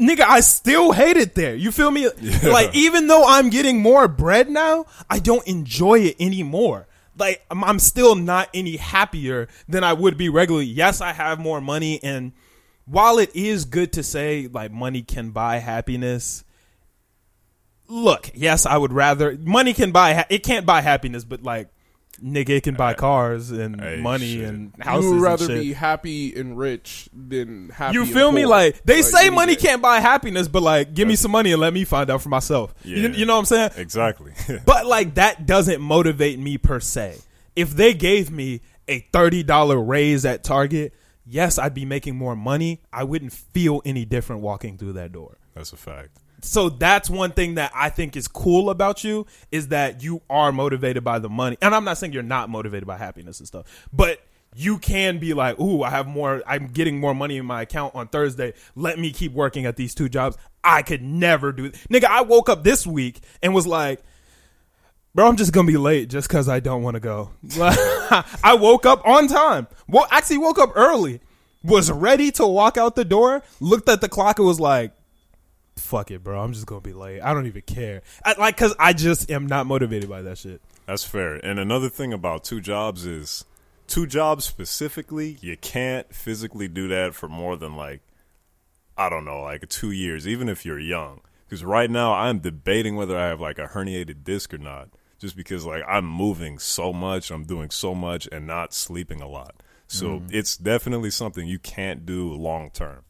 nigga, 0.00 0.22
I 0.22 0.40
still 0.40 0.92
hate 0.92 1.16
it 1.16 1.34
there. 1.34 1.54
You 1.54 1.70
feel 1.70 1.90
me? 1.90 2.08
Like, 2.42 2.74
even 2.74 3.06
though 3.08 3.24
I'm 3.26 3.50
getting 3.50 3.80
more 3.80 4.08
bread 4.08 4.48
now, 4.48 4.86
I 5.10 5.18
don't 5.18 5.46
enjoy 5.46 6.00
it 6.00 6.16
anymore. 6.18 6.86
Like, 7.18 7.44
I'm, 7.50 7.62
I'm 7.62 7.78
still 7.78 8.14
not 8.14 8.48
any 8.54 8.76
happier 8.76 9.48
than 9.68 9.84
I 9.84 9.92
would 9.92 10.16
be 10.16 10.28
regularly. 10.28 10.66
Yes, 10.66 11.00
I 11.00 11.12
have 11.12 11.38
more 11.38 11.60
money, 11.60 12.00
and 12.02 12.32
while 12.86 13.18
it 13.18 13.30
is 13.36 13.64
good 13.66 13.92
to 13.94 14.02
say 14.02 14.48
like 14.50 14.72
money 14.72 15.02
can 15.02 15.30
buy 15.30 15.58
happiness, 15.58 16.44
look, 17.88 18.30
yes, 18.34 18.64
I 18.66 18.76
would 18.78 18.92
rather 18.92 19.36
money 19.40 19.72
can 19.74 19.92
buy 19.92 20.14
ha- 20.14 20.26
it 20.30 20.42
can't 20.42 20.64
buy 20.66 20.80
happiness, 20.80 21.24
but 21.24 21.42
like. 21.42 21.68
Nigga, 22.22 22.62
can 22.62 22.74
buy 22.74 22.94
cars 22.94 23.50
and 23.50 23.80
Hey, 23.80 23.96
money 24.00 24.34
shit. 24.36 24.44
and 24.48 24.72
You 24.78 24.84
houses. 24.84 25.06
would 25.06 25.14
and 25.14 25.22
rather 25.22 25.46
shit. 25.46 25.60
be 25.60 25.72
happy 25.74 26.34
and 26.34 26.56
rich 26.56 27.08
than 27.12 27.68
happy. 27.70 27.94
You 27.94 28.02
and 28.04 28.12
feel 28.12 28.32
me? 28.32 28.42
poor. 28.42 28.50
Like 28.50 28.82
they 28.84 29.02
say, 29.02 29.26
any 29.26 29.36
money 29.36 29.54
day. 29.54 29.60
can't 29.62 29.82
buy 29.82 30.00
happiness, 30.00 30.48
but 30.48 30.62
like, 30.62 30.94
give 30.94 31.06
me 31.06 31.16
some 31.16 31.30
money 31.30 31.52
and 31.52 31.60
let 31.60 31.74
me 31.74 31.84
find 31.84 32.08
out 32.10 32.22
for 32.22 32.28
myself. 32.30 32.74
You, 32.82 32.96
Yeah. 32.96 33.08
you 33.10 33.26
know 33.26 33.34
what 33.34 33.40
I'm 33.40 33.44
saying? 33.44 33.70
Exactly. 33.76 34.32
But 34.64 34.86
like, 34.86 35.14
that 35.16 35.46
doesn't 35.46 35.80
motivate 35.80 36.38
me 36.38 36.56
per 36.58 36.80
se. 36.80 37.18
If 37.54 37.70
they 37.70 37.92
gave 37.94 38.30
me 38.30 38.60
a 38.88 39.00
thirty 39.12 39.42
dollar 39.42 39.78
raise 39.82 40.24
at 40.24 40.42
Target, 40.44 40.94
yes, 41.26 41.58
I'd 41.58 41.74
be 41.74 41.84
making 41.84 42.16
more 42.16 42.36
money. 42.36 42.80
I 42.92 43.04
wouldn't 43.04 43.32
feel 43.32 43.82
any 43.84 44.04
different 44.04 44.42
walking 44.42 44.78
through 44.78 44.94
that 44.94 45.12
door. 45.12 45.36
That's 45.54 45.72
a 45.72 45.76
fact. 45.76 46.18
So 46.42 46.68
that's 46.68 47.08
one 47.08 47.32
thing 47.32 47.54
that 47.54 47.72
I 47.74 47.88
think 47.88 48.16
is 48.16 48.28
cool 48.28 48.70
about 48.70 49.04
you 49.04 49.26
is 49.50 49.68
that 49.68 50.02
you 50.02 50.22
are 50.28 50.52
motivated 50.52 51.02
by 51.02 51.18
the 51.18 51.28
money. 51.28 51.56
And 51.62 51.74
I'm 51.74 51.84
not 51.84 51.98
saying 51.98 52.12
you're 52.12 52.22
not 52.22 52.50
motivated 52.50 52.86
by 52.86 52.96
happiness 52.96 53.38
and 53.40 53.46
stuff, 53.46 53.88
but 53.92 54.20
you 54.54 54.78
can 54.78 55.18
be 55.18 55.34
like, 55.34 55.60
"Ooh, 55.60 55.82
I 55.82 55.90
have 55.90 56.06
more. 56.06 56.42
I'm 56.46 56.68
getting 56.68 56.98
more 56.98 57.14
money 57.14 57.36
in 57.36 57.44
my 57.44 57.62
account 57.62 57.94
on 57.94 58.08
Thursday. 58.08 58.54
Let 58.74 58.98
me 58.98 59.10
keep 59.10 59.32
working 59.32 59.66
at 59.66 59.76
these 59.76 59.94
two 59.94 60.08
jobs." 60.08 60.36
I 60.64 60.82
could 60.82 61.02
never 61.02 61.52
do. 61.52 61.70
Nigga, 61.90 62.04
I 62.04 62.22
woke 62.22 62.48
up 62.48 62.64
this 62.64 62.86
week 62.86 63.20
and 63.42 63.54
was 63.54 63.66
like, 63.66 64.00
"Bro, 65.14 65.28
I'm 65.28 65.36
just 65.36 65.52
gonna 65.52 65.66
be 65.66 65.76
late 65.76 66.08
just 66.08 66.28
because 66.28 66.48
I 66.48 66.60
don't 66.60 66.82
want 66.82 66.94
to 66.94 67.00
go." 67.00 67.30
I 67.60 68.56
woke 68.58 68.86
up 68.86 69.06
on 69.06 69.28
time. 69.28 69.66
Well, 69.88 70.06
actually, 70.10 70.38
woke 70.38 70.58
up 70.58 70.72
early. 70.74 71.20
Was 71.62 71.90
ready 71.90 72.30
to 72.32 72.46
walk 72.46 72.76
out 72.76 72.94
the 72.94 73.04
door. 73.04 73.42
Looked 73.60 73.88
at 73.88 74.00
the 74.00 74.08
clock. 74.08 74.38
and 74.38 74.46
was 74.46 74.60
like, 74.60 74.92
"Fuck 75.76 76.10
it, 76.10 76.22
bro. 76.22 76.40
I'm 76.40 76.52
just 76.52 76.66
gonna 76.66 76.80
be 76.80 76.92
late. 76.92 77.20
I 77.20 77.34
don't 77.34 77.46
even 77.46 77.62
care." 77.62 78.02
I, 78.24 78.34
like, 78.38 78.56
cause 78.56 78.74
I 78.78 78.92
just 78.92 79.30
am 79.30 79.46
not 79.46 79.66
motivated 79.66 80.08
by 80.08 80.22
that 80.22 80.38
shit. 80.38 80.60
That's 80.86 81.04
fair. 81.04 81.34
And 81.34 81.58
another 81.58 81.88
thing 81.88 82.12
about 82.12 82.44
two 82.44 82.60
jobs 82.60 83.04
is 83.04 83.44
two 83.86 84.06
jobs 84.06 84.44
specifically, 84.44 85.38
you 85.40 85.56
can't 85.56 86.12
physically 86.14 86.68
do 86.68 86.88
that 86.88 87.14
for 87.14 87.28
more 87.28 87.56
than 87.56 87.76
like 87.76 88.00
I 88.98 89.08
don't 89.10 89.24
know, 89.24 89.42
like 89.42 89.68
two 89.68 89.90
years, 89.90 90.26
even 90.26 90.48
if 90.48 90.64
you're 90.64 90.78
young. 90.78 91.20
Because 91.46 91.62
right 91.62 91.90
now 91.90 92.14
I'm 92.14 92.38
debating 92.38 92.96
whether 92.96 93.16
I 93.16 93.26
have 93.26 93.40
like 93.40 93.58
a 93.58 93.66
herniated 93.68 94.24
disc 94.24 94.52
or 94.54 94.58
not. 94.58 94.88
Just 95.18 95.36
because 95.36 95.64
like 95.64 95.82
I'm 95.86 96.06
moving 96.06 96.58
so 96.58 96.92
much, 96.92 97.30
I'm 97.30 97.44
doing 97.44 97.70
so 97.70 97.94
much 97.94 98.28
and 98.32 98.46
not 98.46 98.72
sleeping 98.72 99.20
a 99.20 99.28
lot. 99.28 99.62
So 99.86 100.06
mm-hmm. 100.06 100.26
it's 100.30 100.56
definitely 100.56 101.10
something 101.10 101.46
you 101.46 101.58
can't 101.58 102.04
do 102.04 102.32
long 102.32 102.70
term. 102.70 103.04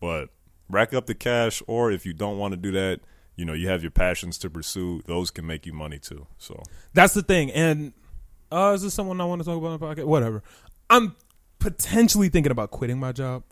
But 0.00 0.30
rack 0.72 0.92
up 0.94 1.06
the 1.06 1.14
cash 1.14 1.62
or 1.66 1.92
if 1.92 2.04
you 2.04 2.12
don't 2.12 2.38
want 2.38 2.52
to 2.52 2.56
do 2.56 2.72
that, 2.72 3.00
you 3.36 3.44
know, 3.44 3.52
you 3.52 3.68
have 3.68 3.82
your 3.82 3.90
passions 3.90 4.36
to 4.38 4.50
pursue, 4.50 5.02
those 5.06 5.30
can 5.30 5.46
make 5.46 5.64
you 5.66 5.72
money 5.72 5.98
too. 5.98 6.26
So 6.38 6.62
That's 6.94 7.14
the 7.14 7.22
thing. 7.22 7.50
And 7.52 7.92
uh, 8.50 8.72
is 8.74 8.82
this 8.82 8.92
someone 8.94 9.20
I 9.20 9.24
want 9.24 9.40
to 9.40 9.44
talk 9.46 9.56
about 9.58 9.68
on 9.72 9.78
the 9.78 9.86
podcast? 10.02 10.06
Whatever. 10.06 10.42
I'm 10.90 11.14
potentially 11.58 12.28
thinking 12.28 12.52
about 12.52 12.70
quitting 12.70 12.98
my 12.98 13.12
job 13.12 13.44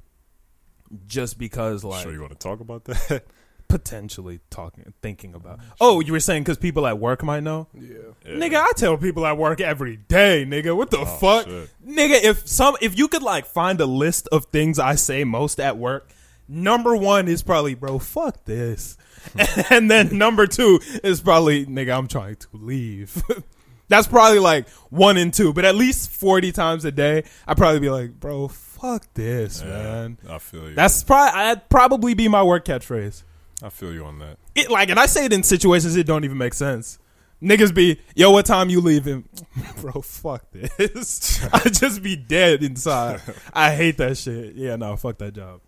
just 1.07 1.39
because, 1.39 1.85
like, 1.85 2.03
sure 2.03 2.13
you 2.13 2.21
want 2.21 2.33
to 2.33 2.39
talk 2.39 2.61
about 2.61 2.85
that? 2.85 3.25
potentially 3.69 4.41
talking, 4.51 4.93
thinking 5.01 5.33
about. 5.35 5.61
Oh, 5.81 6.01
you 6.01 6.13
were 6.13 6.21
saying 6.21 6.43
because 6.43 6.59
people 6.59 6.87
at 6.87 6.99
work 6.99 7.23
might 7.23 7.45
know? 7.45 7.69
Yeah. 7.73 7.99
Yeah. 8.27 8.33
Nigga, 8.33 8.57
I 8.57 8.73
tell 8.77 8.97
people 8.99 9.25
at 9.25 9.39
work 9.39 9.61
every 9.61 9.97
day, 9.97 10.45
nigga. 10.47 10.77
What 10.77 10.91
the 10.91 10.99
Oh, 10.99 11.05
fuck? 11.05 11.47
shit. 11.47 11.71
Nigga, 11.87 12.21
if 12.23 12.47
some 12.49 12.77
if 12.83 12.99
you 12.99 13.07
could 13.09 13.23
like 13.23 13.47
find 13.47 13.81
a 13.81 13.87
list 13.87 14.29
of 14.33 14.47
things 14.47 14.79
I 14.81 14.97
say 14.97 15.23
most 15.25 15.61
at 15.61 15.79
work, 15.79 16.11
number 16.51 16.97
one 16.97 17.29
is 17.29 17.43
probably, 17.43 17.75
bro, 17.75 17.99
fuck 17.99 18.45
this. 18.45 18.99
and 19.71 19.91
then 19.91 20.19
number 20.19 20.47
two 20.47 20.81
is 21.05 21.21
probably, 21.21 21.67
nigga, 21.67 21.97
I'm 21.97 22.09
trying 22.09 22.37
to 22.37 22.49
leave. 22.53 23.23
That's 23.89 24.07
probably 24.07 24.39
like 24.39 24.69
one 24.91 25.17
and 25.17 25.33
two, 25.35 25.53
but 25.53 25.65
at 25.65 25.75
least 25.75 26.11
40 26.11 26.53
times 26.53 26.85
a 26.85 26.93
day, 26.93 27.25
I'd 27.47 27.57
probably 27.57 27.81
be 27.81 27.91
like, 27.91 28.21
bro, 28.21 28.49
fuck 28.49 29.07
this, 29.15 29.63
Yeah, 29.63 29.69
man. 29.69 30.19
I 30.29 30.39
feel 30.39 30.69
you. 30.69 30.75
That's 30.75 31.03
probably, 31.03 31.41
I'd 31.41 31.69
probably 31.69 32.15
be 32.15 32.29
my 32.29 32.43
work 32.43 32.65
catchphrase. 32.65 33.25
I 33.63 33.69
feel 33.69 33.93
you 33.93 34.05
on 34.05 34.19
that. 34.21 34.39
It 34.55 34.71
like, 34.71 34.91
and 34.91 34.99
I 34.99 35.07
say 35.07 35.25
it 35.25 35.33
in 35.33 35.43
situations 35.43 35.97
it 35.97 36.07
don't 36.07 36.25
even 36.25 36.39
make 36.39 36.55
sense. 36.55 36.99
Niggas 37.43 37.75
be, 37.75 37.99
yo, 38.15 38.31
what 38.31 38.45
time 38.47 38.69
you 38.69 38.81
leaving? 38.81 39.27
Bro, 39.81 40.03
fuck 40.03 40.45
this. 40.53 41.43
I 41.53 41.61
just 41.71 42.03
be 42.03 42.15
dead 42.15 42.63
inside. 42.63 43.23
I 43.53 43.75
hate 43.75 43.97
that 43.97 44.19
shit. 44.19 44.55
Yeah, 44.57 44.77
no, 44.77 44.95
fuck 44.97 45.19
that 45.19 45.33
job. 45.35 45.61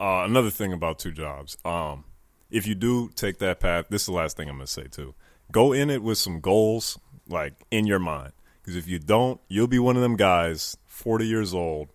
Uh, 0.00 0.24
another 0.24 0.50
thing 0.50 0.72
about 0.72 0.98
two 0.98 1.12
jobs. 1.12 1.58
Um, 1.64 2.04
if 2.50 2.66
you 2.66 2.74
do 2.74 3.10
take 3.14 3.38
that 3.38 3.60
path, 3.60 3.86
this 3.90 4.02
is 4.02 4.06
the 4.06 4.12
last 4.12 4.36
thing 4.36 4.48
I'm 4.48 4.56
gonna 4.56 4.66
say 4.66 4.84
too. 4.84 5.14
Go 5.52 5.72
in 5.72 5.90
it 5.90 6.02
with 6.02 6.18
some 6.18 6.40
goals, 6.40 6.98
like 7.28 7.54
in 7.70 7.86
your 7.86 7.98
mind. 7.98 8.32
Because 8.62 8.76
if 8.76 8.88
you 8.88 8.98
don't, 8.98 9.40
you'll 9.48 9.66
be 9.66 9.78
one 9.78 9.96
of 9.96 10.02
them 10.02 10.16
guys, 10.16 10.76
40 10.86 11.26
years 11.26 11.54
old, 11.54 11.88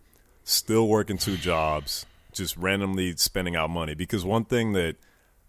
still 0.44 0.88
working 0.88 1.18
two 1.18 1.38
jobs, 1.38 2.06
just 2.34 2.58
randomly 2.58 3.16
spending 3.18 3.56
out 3.56 3.70
money. 3.70 3.96
Because 3.96 4.26
one 4.26 4.46
thing 4.46 4.74
that 4.74 4.96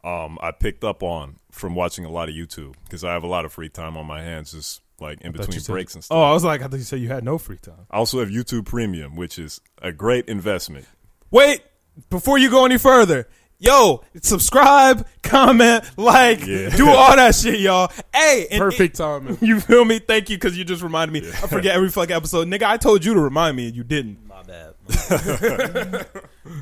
um, 0.05 0.39
I 0.41 0.51
picked 0.53 0.85
up 0.85 1.03
on 1.03 1.37
from 1.51 1.75
watching 1.75 2.05
a 2.05 2.11
lot 2.11 2.29
of 2.29 2.35
YouTube, 2.35 2.75
because 2.85 3.03
I 3.03 3.13
have 3.13 3.25
a 3.25 3.29
lot 3.29 3.45
of 3.45 3.53
free 3.53 3.69
time 3.69 3.97
on 3.97 4.07
my 4.07 4.23
hands, 4.23 4.53
just 4.53 4.83
like 5.01 5.21
in 5.23 5.33
between 5.33 5.61
said- 5.61 5.73
breaks 5.73 5.95
and 5.95 6.05
stuff. 6.05 6.17
Oh, 6.17 6.23
I 6.23 6.33
was 6.33 6.45
like, 6.45 6.63
I 6.63 6.69
thought 6.69 6.77
you 6.77 6.83
said 6.85 7.01
you 7.01 7.09
had 7.09 7.25
no 7.25 7.39
free 7.39 7.59
time. 7.59 7.87
I 7.91 7.97
also 7.97 8.21
have 8.21 8.29
YouTube 8.29 8.67
Premium, 8.67 9.17
which 9.17 9.39
is 9.39 9.61
a 9.83 9.93
great 9.93 10.29
investment. 10.29 10.87
Wait, 11.31 11.63
before 12.11 12.39
you 12.39 12.51
go 12.51 12.65
any 12.65 12.79
further, 12.79 13.29
yo, 13.59 14.03
subscribe, 14.23 15.07
comment, 15.23 15.85
like, 15.97 16.47
Yeah. 16.47 16.71
do 16.71 16.89
all 16.89 17.17
that 17.17 17.35
shit, 17.35 17.61
y'all. 17.61 17.91
Hey, 18.15 18.47
Perfect 18.57 18.97
timing. 18.97 19.39
You 19.43 19.61
feel 19.61 19.85
me? 19.85 19.99
Thank 19.99 20.31
you, 20.31 20.37
because 20.37 20.57
you 20.59 20.65
just 20.65 20.83
reminded 20.83 21.13
me. 21.23 21.29
I 21.29 21.47
forget 21.47 21.75
every 21.75 21.89
fucking 21.89 22.15
episode. 22.15 22.49
Nigga, 22.49 22.65
I 22.65 22.77
told 22.77 23.05
you 23.05 23.15
to 23.15 23.21
remind 23.21 23.57
me 23.57 23.67
and 23.69 23.77
you 23.77 23.85
didn't. 23.85 24.19
My 24.47 24.53
bad. 24.53 26.07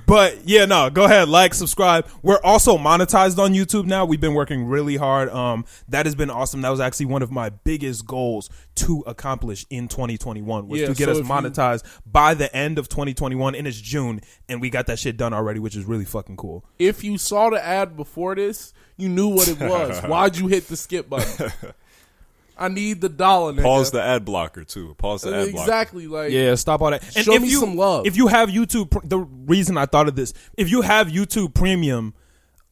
But 0.07 0.47
yeah, 0.47 0.65
no, 0.65 0.89
go 0.89 1.05
ahead, 1.05 1.29
like, 1.29 1.53
subscribe. 1.53 2.07
We're 2.23 2.41
also 2.43 2.79
monetized 2.79 3.39
on 3.39 3.53
YouTube 3.53 3.85
now. 3.85 4.07
We've 4.07 4.21
been 4.21 4.33
working 4.35 4.65
really 4.67 4.97
hard. 4.97 5.29
Um, 5.29 5.67
that 5.89 6.07
has 6.07 6.15
been 6.15 6.31
awesome. 6.31 6.63
That 6.63 6.71
was 6.71 6.81
actually 6.81 7.07
one 7.07 7.23
of 7.23 7.31
my 7.31 7.51
biggest 7.51 8.07
goals 8.07 8.49
to 8.77 9.05
accomplish 9.07 9.67
in 9.69 9.89
2021 9.89 10.69
was 10.69 10.81
Yeah, 10.81 10.87
to 10.87 10.95
get 10.95 11.07
so 11.07 11.13
us 11.13 11.19
if 11.19 11.25
you- 11.27 11.31
monetized 11.31 11.85
by 12.07 12.33
the 12.35 12.55
end 12.57 12.79
of 12.79 12.89
2021, 12.89 13.55
and 13.55 13.67
it's 13.67 13.79
June, 13.81 14.21
and 14.49 14.61
we 14.61 14.71
got 14.71 14.87
that 14.87 14.99
shit 14.99 15.17
done 15.19 15.35
already, 15.35 15.61
which 15.61 15.77
is 15.77 15.85
really 15.85 16.07
fucking 16.07 16.37
cool. 16.39 16.65
If 16.79 17.05
you 17.05 17.19
saw 17.19 17.51
the 17.51 17.63
ad 17.63 17.95
before 17.97 18.35
this, 18.35 18.73
you 18.97 19.09
knew 19.11 19.29
what 19.29 19.49
it 19.49 19.61
was. 19.61 20.01
Why'd 20.05 20.37
you 20.39 20.47
hit 20.49 20.69
the 20.69 20.77
skip 20.77 21.09
button? 21.11 21.53
I 22.57 22.69
need 22.69 23.01
the 23.01 23.09
dollar. 23.09 23.53
Nigga. 23.53 23.63
Pause 23.63 23.91
the 23.93 24.03
ad 24.03 24.25
blocker 24.25 24.65
too. 24.65 24.95
Pause 24.99 25.23
the 25.23 25.29
ad 25.37 25.51
blocker. 25.53 25.65
exactly. 25.65 26.07
Like 26.07 26.31
Yeah, 26.33 26.55
stop 26.55 26.81
all 26.83 26.91
that. 26.91 27.03
And 27.17 27.25
Show 27.25 27.33
if 27.35 27.43
me 27.43 27.49
you, 27.49 27.59
some 27.61 27.77
love. 27.77 28.07
If 28.07 28.17
you 28.17 28.29
have 28.29 28.49
YouTube, 28.49 28.91
pr- 28.91 29.05
the 29.07 29.19
reason 29.19 29.77
I 29.77 29.87
thought 29.87 30.09
of 30.09 30.15
this, 30.17 30.33
if 30.57 30.71
you 30.71 30.83
have 30.83 31.09
YouTube 31.09 31.55
Premium, 31.55 32.15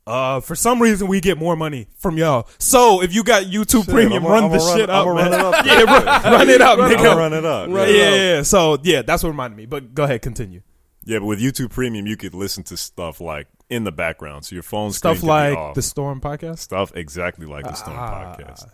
uh, 0.07 0.41
for 0.41 0.55
some 0.57 0.83
reason 0.83 1.07
we 1.07 1.21
get 1.21 1.39
more 1.39 1.55
money 1.57 1.87
from 1.97 2.17
y'all. 2.19 2.49
So 2.59 3.03
if 3.03 3.15
you 3.15 3.23
got 3.25 3.45
YouTube 3.45 3.89
Premium, 3.89 4.25
I'ma- 4.25 4.33
run 4.35 4.45
I'ma 4.45 4.53
the 4.55 4.59
run- 4.65 4.77
shit 4.79 4.91
up, 4.91 5.07
I'ma 5.07 5.15
man. 5.15 5.31
run 5.31 5.41
it 5.41 5.41
up. 5.47 5.67
yeah, 5.67 5.83
run, 5.83 6.33
run 6.33 6.51
it 6.51 6.61
up, 6.61 6.79
I'll 6.79 6.91
nigga. 6.91 7.17
run 7.17 7.33
it 7.33 7.45
up. 7.45 7.69
Run 7.69 7.89
yeah, 7.89 7.95
it 7.95 7.97
yeah, 7.97 8.07
up. 8.07 8.15
yeah. 8.39 8.43
So 8.43 8.79
yeah, 8.83 9.03
that's 9.03 9.23
what 9.23 9.31
reminded 9.31 9.57
me. 9.57 9.67
But 9.67 9.95
go 9.95 10.05
ahead, 10.05 10.23
continue. 10.23 10.63
Yeah, 11.05 11.19
but 11.19 11.27
with 11.27 11.41
YouTube 11.41 11.71
Premium, 11.71 12.07
you 12.07 12.17
could 12.17 12.35
listen 12.35 12.63
to 12.65 12.77
stuff 12.77 13.21
like 13.21 13.49
in 13.69 13.85
the 13.85 13.91
background, 13.93 14.45
so 14.45 14.55
your 14.55 14.63
phone 14.63 14.93
Stuff 14.93 15.19
screen 15.19 15.31
could 15.31 15.51
be 15.51 15.57
like 15.57 15.75
the 15.75 15.83
Storm 15.83 16.21
podcast. 16.21 16.59
stuff 16.59 16.93
exactly 16.95 17.47
like 17.47 17.65
the 17.65 17.75
Storm 17.75 17.97
Ah. 17.99 18.37
podcast. 18.39 18.67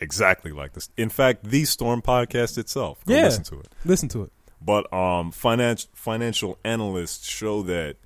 Exactly 0.00 0.50
like 0.52 0.72
this. 0.72 0.88
In 0.96 1.08
fact, 1.08 1.44
the 1.44 1.64
Storm 1.64 2.02
podcast 2.02 2.58
itself. 2.58 3.04
Go 3.06 3.14
Yeah. 3.14 3.22
listen 3.24 3.44
to 3.44 3.60
it. 3.60 3.68
Listen 3.84 4.08
to 4.10 4.22
it. 4.24 4.32
But 4.60 4.92
um, 4.92 5.30
financial 5.30 5.90
financial 5.94 6.58
analysts 6.64 7.26
show 7.28 7.62
that 7.62 7.96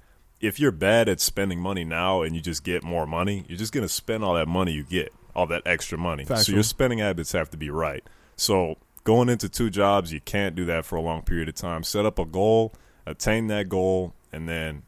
if 0.40 0.58
you're 0.60 0.72
bad 0.72 1.08
at 1.08 1.20
spending 1.20 1.60
money 1.60 1.84
now 1.84 2.22
and 2.22 2.34
you 2.34 2.40
just 2.42 2.62
get 2.64 2.82
more 2.82 3.06
money, 3.06 3.44
you're 3.48 3.58
just 3.58 3.72
gonna 3.72 3.88
spend 3.88 4.22
all 4.24 4.34
that 4.34 4.48
money 4.48 4.72
you 4.72 4.84
get, 4.84 5.12
all 5.34 5.46
that 5.46 5.62
extra 5.66 5.96
money. 5.98 6.24
So 6.24 6.52
your 6.52 6.62
spending 6.62 6.98
habits 6.98 7.32
have 7.32 7.50
to 7.50 7.56
be 7.56 7.70
right. 7.70 8.04
So 8.36 8.76
going 9.04 9.28
into 9.28 9.48
two 9.48 9.70
jobs, 9.70 10.12
you 10.12 10.20
can't 10.20 10.54
do 10.54 10.64
that 10.66 10.84
for 10.84 10.96
a 10.96 11.00
long 11.00 11.22
period 11.22 11.48
of 11.48 11.54
time. 11.54 11.82
Set 11.84 12.04
up 12.04 12.18
a 12.18 12.24
goal, 12.24 12.74
attain 13.06 13.46
that 13.48 13.68
goal, 13.68 14.14
and 14.32 14.48
then 14.48 14.82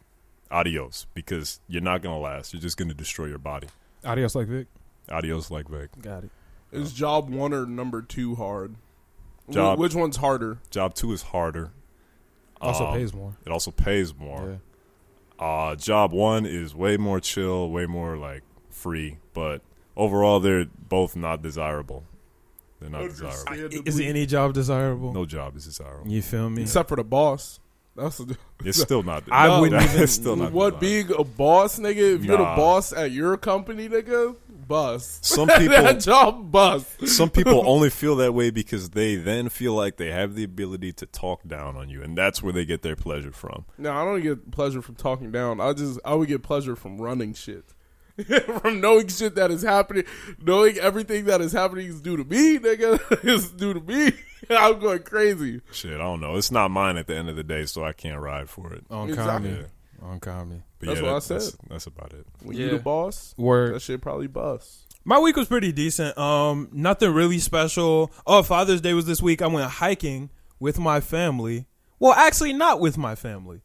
adios 0.50 1.06
because 1.14 1.60
you're 1.68 1.82
not 1.82 2.02
gonna 2.02 2.18
last. 2.18 2.52
You're 2.52 2.62
just 2.62 2.76
gonna 2.76 2.94
destroy 2.94 3.26
your 3.26 3.38
body. 3.38 3.68
Adios, 4.04 4.34
like 4.34 4.48
Vic. 4.48 4.66
Adios, 5.08 5.50
like 5.50 5.68
Vic. 5.68 5.90
Got 6.00 6.24
it. 6.24 6.30
Is 6.72 6.92
job 6.92 7.28
one 7.30 7.52
or 7.52 7.66
number 7.66 8.02
two 8.02 8.34
hard? 8.36 8.74
Wh- 9.48 9.52
Job- 9.52 9.78
Which 9.78 9.94
one's 9.94 10.16
harder? 10.18 10.58
Job 10.70 10.94
two 10.94 11.12
is 11.12 11.22
harder. 11.22 11.70
Also 12.60 12.86
Um, 12.86 12.94
pays 12.94 13.12
more. 13.14 13.36
It 13.46 13.50
also 13.50 13.70
pays 13.70 14.14
more. 14.16 14.60
Uh, 15.38 15.74
job 15.76 16.12
one 16.12 16.44
is 16.44 16.74
way 16.74 16.96
more 16.98 17.18
chill, 17.20 17.70
way 17.70 17.86
more 17.86 18.16
like 18.18 18.42
free, 18.68 19.16
but 19.32 19.62
overall 19.96 20.38
they're 20.40 20.66
both 20.88 21.16
not 21.16 21.40
desirable. 21.42 22.04
They're 22.78 22.90
not 22.90 23.08
desirable. 23.08 23.80
Is 23.86 23.98
any 24.00 24.26
job 24.26 24.52
desirable? 24.54 25.12
No 25.14 25.24
job 25.24 25.56
is 25.56 25.64
desirable. 25.64 26.10
You 26.10 26.20
feel 26.22 26.50
me? 26.50 26.62
except 26.62 26.88
for 26.90 26.96
the 26.96 27.04
boss? 27.04 27.58
That's 27.96 28.20
a, 28.20 28.26
It's 28.64 28.80
still 28.80 29.02
not. 29.02 29.24
I 29.30 29.48
no, 29.48 29.60
wouldn't 29.62 29.82
it's 29.84 29.94
even- 29.94 30.06
still 30.06 30.36
not. 30.36 30.52
what 30.52 30.78
desirable. 30.80 31.14
being 31.14 31.20
a 31.20 31.24
boss, 31.24 31.78
nigga. 31.78 32.16
If 32.16 32.24
you're 32.24 32.36
the 32.36 32.42
Nah. 32.44 32.56
boss 32.56 32.92
at 32.92 33.10
your 33.10 33.36
company, 33.36 33.88
nigga, 33.88 34.36
bust. 34.70 35.24
Some 35.24 35.48
that 35.48 35.58
people, 35.58 35.92
job 35.94 36.50
bust. 36.50 37.08
some 37.08 37.28
people 37.28 37.62
only 37.66 37.90
feel 37.90 38.16
that 38.16 38.32
way 38.32 38.50
because 38.50 38.90
they 38.90 39.16
then 39.16 39.50
feel 39.50 39.74
like 39.74 39.98
they 39.98 40.10
have 40.10 40.34
the 40.34 40.44
ability 40.44 40.92
to 40.94 41.06
talk 41.06 41.46
down 41.46 41.76
on 41.76 41.90
you, 41.90 42.02
and 42.02 42.16
that's 42.16 42.42
where 42.42 42.52
they 42.52 42.64
get 42.64 42.80
their 42.80 42.96
pleasure 42.96 43.32
from. 43.32 43.66
No, 43.76 43.92
I 43.92 44.04
don't 44.04 44.22
get 44.22 44.50
pleasure 44.50 44.80
from 44.80 44.94
talking 44.94 45.30
down. 45.30 45.60
I 45.60 45.74
just 45.74 46.00
I 46.04 46.14
would 46.14 46.28
get 46.28 46.42
pleasure 46.42 46.76
from 46.76 46.98
running 46.98 47.34
shit. 47.34 47.74
from 48.60 48.80
knowing 48.80 49.08
shit 49.08 49.34
that 49.34 49.50
is 49.50 49.62
happening, 49.62 50.04
knowing 50.42 50.76
everything 50.78 51.24
that 51.24 51.40
is 51.40 51.52
happening 51.52 51.86
is 51.86 52.00
due 52.00 52.16
to 52.16 52.24
me, 52.24 52.58
nigga. 52.58 53.24
is 53.24 53.50
due 53.50 53.74
to 53.74 53.80
me. 53.80 54.12
I'm 54.50 54.78
going 54.78 55.02
crazy. 55.02 55.60
Shit, 55.72 55.94
I 55.94 55.98
don't 55.98 56.20
know. 56.20 56.36
It's 56.36 56.50
not 56.50 56.70
mine 56.70 56.96
at 56.96 57.06
the 57.06 57.16
end 57.16 57.28
of 57.28 57.36
the 57.36 57.44
day, 57.44 57.66
so 57.66 57.84
I 57.84 57.92
can't 57.92 58.20
ride 58.20 58.48
for 58.48 58.72
it. 58.72 58.84
On 58.90 59.08
Exactly. 59.08 59.50
comedy. 59.50 59.68
On 60.02 60.18
comedy. 60.20 60.62
But 60.78 60.86
That's 60.88 61.00
yeah, 61.00 61.06
what 61.06 61.16
I 61.16 61.18
said. 61.18 61.40
That's, 61.40 61.56
that's 61.68 61.86
about 61.86 62.12
it. 62.14 62.26
When 62.42 62.56
Yeah. 62.56 62.66
you 62.66 62.70
the 62.72 62.78
boss, 62.78 63.34
Word. 63.36 63.74
that 63.74 63.82
shit 63.82 64.00
probably 64.00 64.26
bust. 64.28 64.86
My 65.04 65.18
week 65.18 65.36
was 65.36 65.48
pretty 65.48 65.72
decent. 65.72 66.16
Um, 66.18 66.68
nothing 66.72 67.12
really 67.12 67.38
special. 67.38 68.10
Oh, 68.26 68.42
Father's 68.42 68.80
Day 68.80 68.94
was 68.94 69.06
this 69.06 69.20
week. 69.22 69.42
I 69.42 69.46
went 69.46 69.70
hiking 69.70 70.30
with 70.58 70.78
my 70.78 71.00
family. 71.00 71.66
Well, 71.98 72.12
actually, 72.12 72.52
not 72.54 72.80
with 72.80 72.96
my 72.98 73.14
family. 73.14 73.60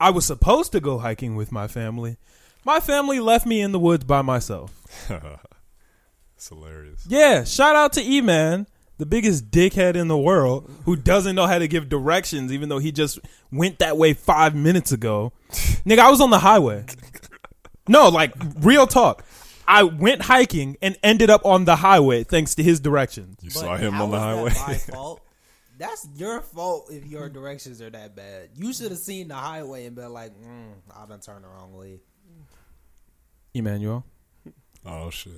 I 0.00 0.10
was 0.10 0.24
supposed 0.26 0.72
to 0.72 0.80
go 0.80 0.98
hiking 0.98 1.36
with 1.36 1.50
my 1.52 1.66
family. 1.68 2.16
My 2.64 2.80
family 2.80 3.20
left 3.20 3.46
me 3.46 3.60
in 3.60 3.72
the 3.72 3.78
woods 3.78 4.04
by 4.04 4.22
myself. 4.22 4.72
It's 6.36 6.48
hilarious. 6.50 7.06
Yeah, 7.08 7.44
shout 7.44 7.76
out 7.76 7.94
to 7.94 8.02
E 8.02 8.20
Man, 8.20 8.66
the 8.98 9.06
biggest 9.06 9.50
dickhead 9.50 9.94
in 9.96 10.08
the 10.08 10.16
world, 10.18 10.70
who 10.84 10.96
doesn't 10.96 11.34
know 11.36 11.46
how 11.46 11.58
to 11.58 11.68
give 11.68 11.88
directions, 11.88 12.52
even 12.52 12.68
though 12.68 12.78
he 12.78 12.92
just 12.92 13.18
went 13.52 13.78
that 13.80 13.96
way 13.96 14.14
five 14.14 14.54
minutes 14.54 14.92
ago. 14.92 15.32
Nigga, 15.50 15.98
I 15.98 16.10
was 16.10 16.20
on 16.20 16.30
the 16.30 16.38
highway. 16.38 16.84
No, 17.88 18.08
like 18.08 18.32
real 18.60 18.86
talk. 18.86 19.24
I 19.68 19.82
went 19.82 20.22
hiking 20.22 20.76
and 20.80 20.96
ended 21.02 21.28
up 21.28 21.44
on 21.44 21.64
the 21.64 21.76
highway 21.76 22.24
thanks 22.24 22.54
to 22.54 22.62
his 22.62 22.80
directions. 22.80 23.36
You 23.42 23.50
But 23.50 23.58
saw 23.58 23.76
him 23.76 24.00
on 24.00 24.10
the 24.10 24.16
is 24.16 24.22
that 24.22 24.36
highway. 24.36 24.50
my 24.66 24.74
fault? 24.94 25.20
That's 25.78 26.08
your 26.16 26.40
fault 26.40 26.88
if 26.90 27.04
your 27.06 27.28
directions 27.28 27.82
are 27.82 27.90
that 27.90 28.16
bad. 28.16 28.50
You 28.54 28.72
should 28.72 28.90
have 28.92 28.98
seen 29.00 29.28
the 29.28 29.34
highway 29.34 29.84
and 29.84 29.94
been 29.94 30.12
like, 30.12 30.32
mm, 30.32 30.72
I 30.96 31.04
done 31.06 31.20
turned 31.20 31.44
the 31.44 31.48
wrong 31.48 31.74
way. 31.74 32.00
Emmanuel, 33.54 34.04
oh 34.84 35.10
shit. 35.10 35.32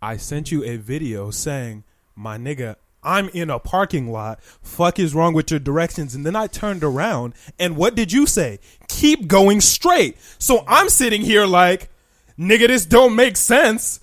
I 0.00 0.16
sent 0.16 0.52
you 0.52 0.62
a 0.64 0.76
video 0.76 1.30
saying, 1.30 1.84
my 2.14 2.38
nigga, 2.38 2.76
I'm 3.02 3.28
in 3.30 3.50
a 3.50 3.58
parking 3.58 4.10
lot. 4.10 4.42
Fuck 4.62 4.98
is 4.98 5.14
wrong 5.14 5.34
with 5.34 5.50
your 5.50 5.60
directions? 5.60 6.14
And 6.14 6.26
then 6.26 6.36
I 6.36 6.46
turned 6.46 6.82
around 6.82 7.34
and 7.58 7.76
what 7.76 7.94
did 7.94 8.12
you 8.12 8.26
say? 8.26 8.58
Keep 8.88 9.28
going 9.28 9.60
straight. 9.60 10.16
So 10.38 10.64
I'm 10.66 10.88
sitting 10.88 11.22
here 11.22 11.46
like, 11.46 11.90
nigga, 12.38 12.66
this 12.68 12.86
don't 12.86 13.14
make 13.14 13.36
sense. 13.36 14.00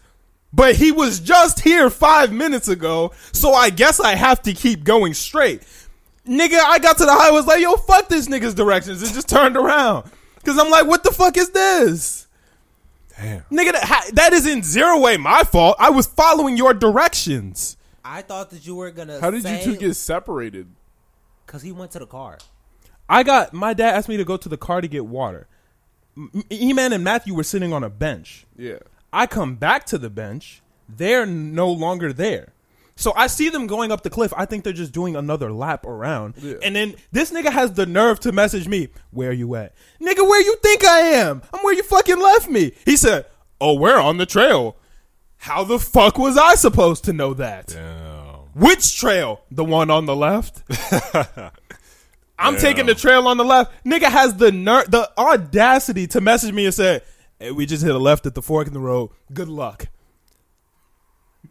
But 0.54 0.76
he 0.76 0.92
was 0.92 1.20
just 1.20 1.60
here 1.60 1.90
five 1.90 2.32
minutes 2.32 2.70
ago, 2.70 3.12
so 3.34 3.54
I 3.54 3.70
guess 3.70 4.00
I 4.00 4.16
have 4.16 4.42
to 4.44 4.54
keep 4.54 4.86
going 4.86 5.14
straight. 5.14 5.62
Nigga, 6.26 6.58
I 6.58 6.80
got 6.80 6.98
to 7.00 7.06
the 7.06 7.12
highway, 7.12 7.36
was 7.36 7.46
like, 7.46 7.60
yo, 7.60 7.76
fuck 7.76 8.08
this 8.08 8.30
nigga's 8.30 8.54
directions, 8.54 9.04
and 9.04 9.14
just 9.14 9.28
turned 9.28 9.58
around. 9.58 10.10
Cause 10.46 10.58
I'm 10.58 10.70
like, 10.70 10.88
what 10.88 11.04
the 11.04 11.12
fuck 11.12 11.36
is 11.36 11.50
this? 11.50 12.28
Damn. 13.18 13.42
Nigga, 13.52 13.74
that, 13.74 14.12
that 14.14 14.34
is 14.34 14.46
in 14.46 14.64
zero 14.64 15.00
way 15.00 15.18
my 15.18 15.44
fault. 15.44 15.76
I 15.78 15.90
was 15.90 16.06
following 16.06 16.56
your 16.56 16.74
directions. 16.74 17.75
I 18.06 18.22
thought 18.22 18.52
that 18.52 18.66
you 18.68 18.76
were 18.76 18.92
gonna. 18.92 19.20
How 19.20 19.32
did 19.32 19.42
say, 19.42 19.60
you 19.66 19.74
two 19.74 19.80
get 19.80 19.96
separated? 19.96 20.68
Because 21.46 21.64
he 21.64 21.72
went 21.72 21.92
to 21.92 22.00
the 22.00 22.06
car. 22.06 22.38
I 23.10 23.24
got 23.24 23.54
my 23.54 23.74
dad 23.74 23.96
asked 23.96 24.08
me 24.08 24.18
to 24.18 24.24
go 24.24 24.38
to 24.38 24.48
the 24.48 24.58
car 24.58 24.80
to 24.80 24.88
get 24.88 25.06
water. 25.06 25.48
M- 26.16 26.44
E-Man 26.50 26.94
and 26.94 27.04
Matthew 27.04 27.34
were 27.34 27.44
sitting 27.44 27.74
on 27.74 27.84
a 27.84 27.90
bench. 27.90 28.46
Yeah. 28.58 28.78
I 29.12 29.28
come 29.28 29.56
back 29.56 29.86
to 29.88 29.98
the 29.98 30.10
bench. 30.10 30.62
They're 30.88 31.26
no 31.26 31.72
longer 31.72 32.14
there. 32.14 32.54
So 32.96 33.12
I 33.16 33.28
see 33.28 33.50
them 33.50 33.68
going 33.68 33.92
up 33.92 34.04
the 34.04 34.10
cliff. 34.10 34.34
I 34.38 34.46
think 34.46 34.64
they're 34.64 34.72
just 34.72 34.94
doing 34.94 35.16
another 35.16 35.52
lap 35.52 35.86
around. 35.86 36.36
Yeah. 36.38 36.56
And 36.64 36.76
then 36.76 36.96
this 37.12 37.32
nigga 37.32 37.52
has 37.52 37.74
the 37.74 37.86
nerve 37.86 38.20
to 38.22 38.32
message 38.32 38.68
me, 38.68 38.90
Where 39.12 39.34
you 39.34 39.56
at? 39.56 39.74
Nigga, 40.00 40.26
where 40.28 40.42
you 40.42 40.56
think 40.64 40.86
I 40.86 41.00
am? 41.00 41.42
I'm 41.54 41.60
where 41.62 41.74
you 41.74 41.84
fucking 41.84 42.20
left 42.20 42.50
me. 42.50 42.72
He 42.86 42.96
said, 42.96 43.26
Oh, 43.60 43.74
we're 43.74 44.00
on 44.00 44.18
the 44.18 44.26
trail. 44.26 44.78
How 45.46 45.64
the 45.64 45.78
fuck 45.78 46.18
was 46.18 46.38
I 46.40 46.56
supposed 46.56 47.04
to 47.04 47.14
know 47.14 47.36
that? 47.36 47.68
Damn. 47.68 48.36
Which 48.56 48.98
trail? 49.00 49.42
The 49.52 49.64
one 49.64 49.92
on 49.92 50.08
the 50.08 50.16
left? 50.16 50.64
I'm 52.40 52.54
Damn. 52.56 52.62
taking 52.62 52.86
the 52.88 52.96
trail 52.96 53.28
on 53.28 53.38
the 53.38 53.44
left. 53.46 53.72
Nigga 53.86 54.10
has 54.10 54.34
the 54.38 54.52
ner- 54.52 54.86
the 54.86 55.08
audacity 55.20 56.08
to 56.08 56.20
message 56.20 56.52
me 56.52 56.66
and 56.66 56.74
say, 56.74 57.02
"Hey, 57.40 57.52
we 57.52 57.68
just 57.68 57.84
hit 57.84 57.94
a 57.94 58.00
left 58.00 58.26
at 58.26 58.34
the 58.34 58.42
fork 58.42 58.66
in 58.66 58.74
the 58.74 58.80
road. 58.80 59.12
Good 59.32 59.48
luck." 59.48 59.88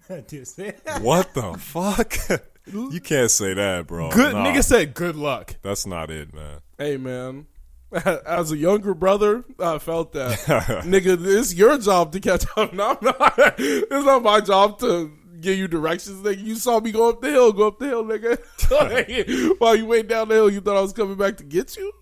What 0.08 1.32
the 1.34 1.54
fuck? 1.58 2.16
you 2.66 3.00
can't 3.00 3.30
say 3.30 3.54
that, 3.54 3.86
bro. 3.86 4.10
Good 4.10 4.34
Nah, 4.34 4.44
nigga 4.44 4.64
said, 4.64 4.94
"Good 4.94 5.14
luck." 5.14 5.54
That's 5.62 5.86
not 5.86 6.10
it, 6.10 6.34
man. 6.34 6.58
Hey 6.78 6.96
man, 6.96 7.46
as 8.26 8.50
a 8.52 8.56
younger 8.56 8.94
brother, 8.94 9.44
I 9.58 9.78
felt 9.78 10.12
that 10.14 10.38
nigga. 10.84 11.16
It's 11.24 11.54
your 11.54 11.78
job 11.78 12.12
to 12.12 12.20
catch 12.20 12.44
up. 12.56 12.72
No, 12.74 12.98
no, 13.00 13.14
it's 13.58 14.04
not 14.06 14.22
my 14.22 14.40
job 14.40 14.78
to 14.80 15.12
give 15.40 15.56
you 15.58 15.68
directions. 15.68 16.22
Nigga, 16.22 16.42
you 16.42 16.56
saw 16.56 16.80
me 16.80 16.90
go 16.92 17.08
up 17.10 17.20
the 17.20 17.30
hill. 17.30 17.52
Go 17.52 17.68
up 17.68 17.78
the 17.78 17.86
hill, 17.86 18.04
nigga. 18.04 19.58
While 19.60 19.76
you 19.76 19.86
went 19.86 20.08
down 20.08 20.28
the 20.28 20.34
hill, 20.34 20.50
you 20.50 20.60
thought 20.60 20.76
I 20.76 20.80
was 20.80 20.92
coming 20.92 21.16
back 21.16 21.36
to 21.38 21.44
get 21.44 21.76
you. 21.76 21.92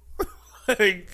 like, 0.69 1.11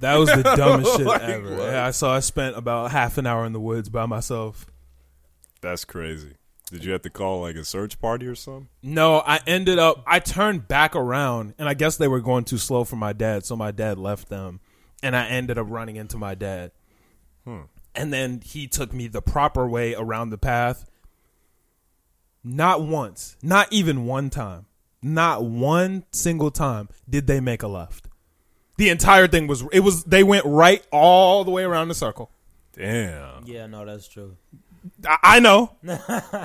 That 0.00 0.16
was 0.16 0.28
the 0.30 0.42
dumbest 0.42 0.96
shit 0.96 1.06
Like 1.06 1.22
ever. 1.22 1.50
what? 1.56 1.66
Yeah, 1.70 1.86
I 1.86 1.90
saw. 1.90 2.14
I 2.16 2.20
spent 2.20 2.56
about 2.56 2.90
half 2.90 3.18
an 3.18 3.26
hour 3.26 3.44
in 3.44 3.52
the 3.52 3.60
woods 3.60 3.88
by 3.88 4.06
myself. 4.06 4.66
That's 5.60 5.84
crazy. 5.84 6.34
Did 6.70 6.84
you 6.84 6.92
have 6.92 7.02
to 7.02 7.10
call 7.10 7.42
like 7.42 7.56
a 7.56 7.64
search 7.64 8.00
party 8.00 8.26
or 8.26 8.34
something? 8.34 8.68
No, 8.82 9.22
I 9.24 9.40
ended 9.46 9.78
up. 9.78 10.02
I 10.06 10.18
turned 10.18 10.66
back 10.66 10.96
around, 10.96 11.54
and 11.58 11.68
I 11.68 11.74
guess 11.74 11.96
they 11.96 12.08
were 12.08 12.20
going 12.20 12.44
too 12.44 12.58
slow 12.58 12.82
for 12.82 12.96
my 12.96 13.12
dad, 13.12 13.44
so 13.44 13.56
my 13.56 13.70
dad 13.70 13.98
left 13.98 14.28
them, 14.28 14.60
and 15.02 15.14
I 15.14 15.28
ended 15.28 15.58
up 15.58 15.66
running 15.70 15.96
into 15.96 16.18
my 16.18 16.34
dad. 16.34 16.72
Hmm. 17.44 17.62
And 17.94 18.12
then 18.12 18.40
he 18.44 18.66
took 18.66 18.92
me 18.92 19.06
the 19.06 19.22
proper 19.22 19.66
way 19.68 19.94
around 19.94 20.30
the 20.30 20.38
path. 20.38 20.84
Not 22.42 22.82
once, 22.82 23.36
not 23.42 23.72
even 23.72 24.04
one 24.04 24.28
time, 24.28 24.66
not 25.02 25.44
one 25.44 26.04
single 26.12 26.50
time 26.50 26.88
did 27.08 27.26
they 27.26 27.40
make 27.40 27.62
a 27.62 27.68
left. 27.68 28.08
The 28.76 28.90
entire 28.90 29.26
thing 29.28 29.46
was 29.46 29.64
it 29.72 29.80
was 29.80 30.04
they 30.04 30.22
went 30.22 30.44
right 30.44 30.84
all 30.90 31.44
the 31.44 31.50
way 31.50 31.62
around 31.62 31.88
the 31.88 31.94
circle. 31.94 32.30
Damn. 32.72 33.46
Yeah, 33.46 33.66
no, 33.66 33.86
that's 33.86 34.06
true. 34.06 34.36
I, 35.06 35.18
I 35.22 35.40
know, 35.40 35.76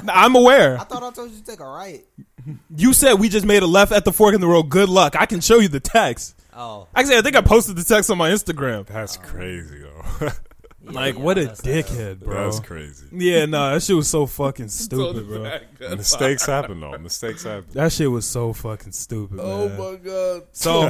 I'm 0.10 0.36
aware. 0.36 0.80
I 0.80 0.84
thought 0.84 1.04
I 1.04 1.12
told 1.12 1.32
you 1.32 1.38
to 1.38 1.44
take 1.44 1.60
a 1.60 1.66
right. 1.66 2.06
You 2.76 2.94
said 2.94 3.16
we 3.16 3.30
just 3.30 3.46
made 3.46 3.64
a 3.64 3.68
left 3.68 3.92
at 3.92 4.06
the 4.06 4.12
fork 4.12 4.34
in 4.34 4.42
the 4.42 4.48
road. 4.48 4.64
Good 4.64 4.90
luck. 4.90 5.16
I 5.20 5.26
can 5.26 5.42
show 5.42 5.60
you 5.60 5.68
the 5.68 5.80
text. 5.80 6.36
Oh, 6.54 6.88
Actually, 6.96 7.18
I 7.18 7.22
think 7.22 7.36
I 7.36 7.42
posted 7.42 7.76
the 7.76 7.84
text 7.84 8.10
on 8.10 8.18
my 8.18 8.30
Instagram. 8.32 8.86
That's 8.88 9.18
crazy 9.18 9.80
though. 9.80 10.30
yeah, 10.84 10.92
Like, 10.92 11.16
yeah, 11.16 11.22
what 11.22 11.38
a 11.38 11.42
dickhead, 11.42 12.20
bro. 12.20 12.46
That's 12.46 12.60
crazy. 12.60 13.06
Yeah, 13.12 13.46
no, 13.46 13.74
that 13.74 13.84
shit 13.84 13.96
was 13.96 14.08
so 14.08 14.26
fucking 14.26 14.70
stupid, 14.70 15.28
bro. 15.28 15.96
Mistakes 15.96 16.46
happen 16.46 16.80
though. 16.80 16.98
Mistakes 16.98 17.44
happen. 17.44 17.68
That 17.74 17.92
shit 17.92 18.10
was 18.10 18.26
so 18.26 18.54
fucking 18.54 18.92
stupid, 18.92 19.40
oh 19.42 19.70
man. 19.70 19.78
my 19.78 19.96
god. 19.98 20.44
So, 20.52 20.90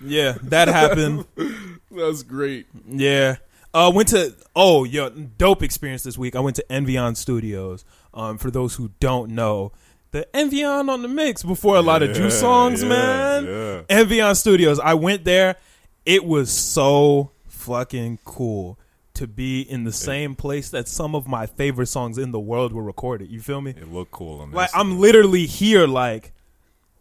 yeah, 0.00 0.36
that 0.44 0.68
happened. 0.68 1.24
that's 1.90 2.22
great. 2.22 2.66
Yeah. 2.86 3.36
Uh, 3.74 3.90
went 3.94 4.08
to 4.08 4.34
oh 4.54 4.84
yo 4.84 5.08
dope 5.10 5.62
experience 5.62 6.02
this 6.02 6.18
week. 6.18 6.36
I 6.36 6.40
went 6.40 6.56
to 6.56 6.64
Envion 6.68 7.16
Studios. 7.16 7.84
Um, 8.14 8.36
for 8.38 8.50
those 8.50 8.74
who 8.74 8.90
don't 9.00 9.30
know, 9.30 9.72
the 10.10 10.28
Envion 10.34 10.90
on 10.90 11.00
the 11.02 11.08
mix 11.08 11.42
before 11.42 11.76
a 11.76 11.80
lot 11.80 12.02
of 12.02 12.10
Yeah, 12.10 12.14
Juice 12.16 12.38
songs, 12.38 12.82
yeah, 12.82 12.88
man. 12.90 13.44
yeah. 13.46 13.82
Envion 13.88 14.36
Studios. 14.36 14.78
I 14.78 14.92
went 14.94 15.24
there. 15.24 15.56
It 16.04 16.24
was 16.24 16.50
so 16.52 17.30
fucking 17.48 18.18
cool 18.24 18.78
to 19.14 19.26
be 19.26 19.60
in 19.62 19.84
the 19.84 19.92
same 19.92 20.34
place 20.34 20.68
that 20.70 20.88
some 20.88 21.14
of 21.14 21.26
my 21.28 21.46
favorite 21.46 21.86
songs 21.86 22.18
in 22.18 22.32
the 22.32 22.40
world 22.40 22.72
were 22.72 22.82
recorded. 22.82 23.30
You 23.30 23.40
feel 23.40 23.60
me? 23.60 23.70
It 23.70 23.90
looked 23.90 24.10
cool 24.10 24.40
on 24.40 24.50
Like 24.52 24.70
I'm 24.74 24.98
literally 25.00 25.46
here. 25.46 25.86
Like, 25.86 26.32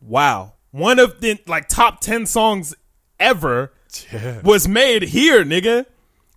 wow, 0.01 0.53
one 0.71 0.99
of 0.99 1.19
the 1.19 1.39
like 1.47 1.67
top 1.67 1.99
ten 1.99 2.25
songs 2.25 2.75
ever 3.19 3.73
Yeah. 4.13 4.39
was 4.41 4.67
made 4.69 5.03
here, 5.03 5.43
nigga. 5.43 5.86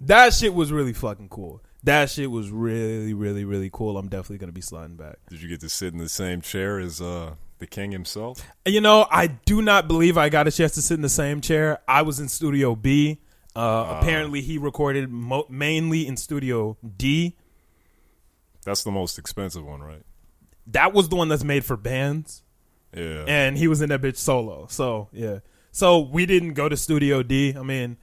That 0.01 0.33
shit 0.35 0.55
was 0.55 0.73
really 0.73 0.93
fucking 0.93 1.29
cool. 1.29 1.63
That 1.85 2.11
shit 2.11 2.31
was 2.31 2.51
really, 2.51 3.13
really, 3.15 3.45
really 3.45 3.71
cool. 3.73 3.97
I'm 3.99 4.09
definitely 4.09 4.39
gonna 4.39 4.53
be 4.53 4.61
sliding 4.63 4.97
back. 4.97 5.17
Did 5.29 5.43
you 5.43 5.49
get 5.49 5.61
to 5.61 5.69
sit 5.69 5.93
in 5.93 5.99
the 5.99 6.09
same 6.09 6.41
chair 6.41 6.79
as 6.79 7.01
uh 7.01 7.35
the 7.59 7.67
king 7.67 7.93
himself? 7.93 8.43
You 8.67 8.81
know, 8.81 9.07
I 9.11 9.27
do 9.29 9.61
not 9.63 9.87
believe 9.87 10.17
I 10.19 10.29
got 10.31 10.49
a 10.49 10.51
chance 10.51 10.73
to 10.75 10.83
sit 10.83 10.95
in 10.95 11.03
the 11.03 11.09
same 11.09 11.41
chair. 11.41 11.79
I 11.87 12.03
was 12.03 12.21
in 12.21 12.29
Studio 12.29 12.75
B. 12.75 13.21
Uh, 13.57 13.99
apparently, 14.01 14.41
he 14.41 14.59
recorded 14.59 15.09
mo- 15.11 15.47
mainly 15.49 16.07
in 16.09 16.17
Studio 16.17 16.77
D. 16.97 17.37
That's 18.65 18.83
the 18.83 18.91
most 18.91 19.19
expensive 19.19 19.65
one, 19.65 19.81
right? 19.81 20.03
That 20.69 20.93
was 20.95 21.09
the 21.09 21.17
one 21.17 21.29
that's 21.29 21.45
made 21.45 21.65
for 21.65 21.77
bands, 21.77 22.43
Yeah. 22.97 23.25
and 23.29 23.57
he 23.59 23.69
was 23.69 23.83
in 23.83 23.91
that 23.91 24.01
bitch 24.01 24.17
solo. 24.17 24.67
So 24.71 25.09
yeah, 25.13 25.41
so 25.71 26.01
we 26.01 26.25
didn't 26.27 26.55
go 26.55 26.69
to 26.69 26.77
Studio 26.77 27.23
D. 27.23 27.55
I 27.57 27.63
mean, 27.63 27.99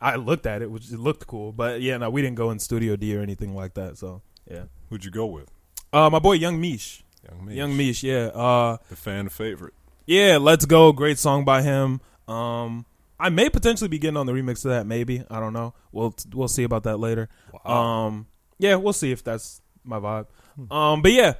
I 0.00 0.16
looked 0.16 0.46
at 0.46 0.62
it, 0.62 0.70
which 0.70 0.90
it 0.90 0.98
looked 0.98 1.26
cool, 1.26 1.52
but 1.52 1.80
yeah, 1.82 1.96
no, 1.98 2.08
we 2.10 2.22
didn't 2.22 2.36
go 2.36 2.50
in 2.50 2.58
Studio 2.58 2.96
D 2.96 3.16
or 3.16 3.20
anything 3.20 3.54
like 3.54 3.74
that. 3.74 3.98
So 3.98 4.22
yeah, 4.50 4.64
Who'd 4.88 5.04
you 5.04 5.10
go 5.10 5.26
with? 5.26 5.48
uh, 5.92 6.08
my 6.10 6.18
boy 6.18 6.32
Young 6.34 6.60
Mish, 6.60 7.04
Young 7.28 7.44
Mish. 7.44 7.56
Young 7.56 7.76
Mish, 7.76 8.02
yeah, 8.02 8.26
uh, 8.34 8.76
The 8.88 8.96
fan 8.96 9.28
favorite. 9.28 9.74
yeah, 10.06 10.38
let's 10.40 10.64
go, 10.64 10.92
great 10.92 11.18
song 11.18 11.44
by 11.44 11.62
him. 11.62 12.00
Um, 12.26 12.86
I 13.18 13.28
may 13.28 13.50
potentially 13.50 13.88
be 13.88 13.98
getting 13.98 14.16
on 14.16 14.24
the 14.26 14.32
remix 14.32 14.64
of 14.64 14.70
that, 14.70 14.86
maybe 14.86 15.22
I 15.30 15.40
don't 15.40 15.52
know. 15.52 15.74
We'll 15.92 16.14
we'll 16.32 16.48
see 16.48 16.62
about 16.64 16.84
that 16.84 16.96
later. 16.98 17.28
Um, 17.64 18.26
yeah, 18.58 18.76
we'll 18.76 18.92
see 18.94 19.12
if 19.12 19.22
that's 19.22 19.60
my 19.84 19.98
vibe. 19.98 20.26
Um, 20.70 21.02
but 21.02 21.12
yeah, 21.12 21.34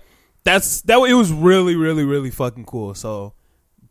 that's 0.45 0.83
that. 0.83 0.99
It 1.09 1.15
was 1.15 1.33
really, 1.33 1.77
really, 1.77 2.05
really 2.05 2.31
fucking 2.31 2.65
cool. 2.67 2.95
So 2.95 3.33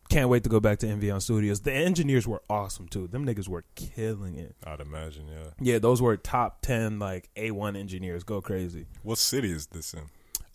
can't 0.10 0.30
wait 0.30 0.44
to 0.44 0.50
go 0.50 0.60
back 0.60 0.80
to 0.80 0.88
Envion 0.88 1.22
Studios. 1.22 1.62
The 1.62 1.72
engineers 1.74 2.28
were 2.28 2.42
awesome 2.50 2.88
too. 2.88 3.08
Them 3.08 3.26
niggas 3.26 3.48
were 3.48 3.64
killing 3.76 4.36
it. 4.38 4.56
I'd 4.66 4.80
imagine, 4.82 5.28
yeah. 5.28 5.52
Yeah, 5.60 5.80
those 5.80 6.02
were 6.02 6.18
top 6.18 6.62
ten 6.62 7.00
like 7.00 7.30
A 7.36 7.52
one 7.52 7.76
engineers. 7.76 8.24
Go 8.24 8.42
crazy. 8.42 8.88
What 9.04 9.18
city 9.20 9.52
is 9.52 9.68
this 9.68 9.94
in? 9.94 10.04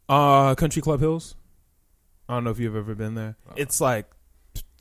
Uh, 0.08 0.54
Country 0.54 0.82
Club 0.82 1.00
Hills. 1.00 1.36
I 2.28 2.34
don't 2.34 2.44
know 2.44 2.50
if 2.50 2.58
you've 2.58 2.76
ever 2.76 2.94
been 2.94 3.14
there. 3.14 3.36
It's 3.56 3.80
like 3.80 4.06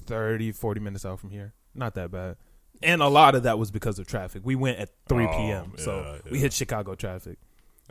30, 0.05 0.51
40 0.51 0.79
minutes 0.79 1.05
out 1.05 1.19
from 1.19 1.29
here. 1.29 1.53
Not 1.75 1.95
that 1.95 2.11
bad. 2.11 2.37
And 2.81 3.01
a 3.01 3.07
lot 3.07 3.35
of 3.35 3.43
that 3.43 3.57
was 3.59 3.71
because 3.71 3.99
of 3.99 4.07
traffic. 4.07 4.41
We 4.45 4.55
went 4.55 4.79
at 4.79 4.89
3 5.07 5.25
Oh, 5.25 5.27
p.m. 5.29 5.73
so 5.77 6.19
yeah, 6.25 6.31
we 6.31 6.39
hit 6.39 6.51
Chicago 6.53 6.95
traffic. 6.95 7.37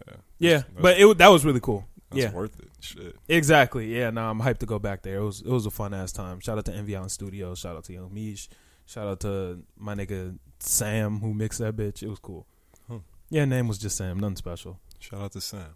Yeah, 0.07 0.15
Yeah, 0.39 0.57
That's- 0.59 0.75
but 0.81 0.99
it 1.01 1.19
that 1.19 1.29
was 1.29 1.45
really 1.45 1.61
cool. 1.61 1.87
That's 2.13 2.25
yeah. 2.25 2.33
worth 2.33 2.59
it. 2.61 2.69
Shit. 2.81 3.17
Exactly. 3.29 3.95
Yeah, 3.97 4.11
no, 4.11 4.29
I'm 4.29 4.41
hyped 4.41 4.59
to 4.59 4.67
go 4.67 4.79
back 4.79 5.03
there. 5.03 5.17
It 5.19 5.25
was 5.25 5.41
it 5.41 5.49
was 5.49 5.67
a 5.67 5.71
fun 5.71 5.95
ass 5.95 6.13
time. 6.13 6.41
Shout 6.41 6.59
out 6.59 6.65
to 6.67 6.73
Envy 6.73 6.97
Island 6.97 7.13
Studios. 7.13 7.59
Shout 7.59 7.77
out 7.77 7.85
to 7.85 7.93
Young 7.93 8.13
Mish. 8.13 8.49
Shout 8.87 9.07
out 9.07 9.21
to 9.21 9.63
my 9.77 9.95
nigga 9.95 10.39
Sam 10.59 11.21
who 11.21 11.35
mixed 11.35 11.59
that 11.61 11.77
bitch. 11.77 12.03
It 12.03 12.09
was 12.09 12.19
cool. 12.19 12.47
Huh. 12.89 12.99
Yeah, 13.31 13.45
name 13.45 13.69
was 13.69 13.79
just 13.79 13.97
Sam, 13.97 14.19
nothing 14.19 14.37
special. 14.37 14.79
Shout 14.99 15.21
out 15.21 15.33
to 15.33 15.41
Sam. 15.41 15.75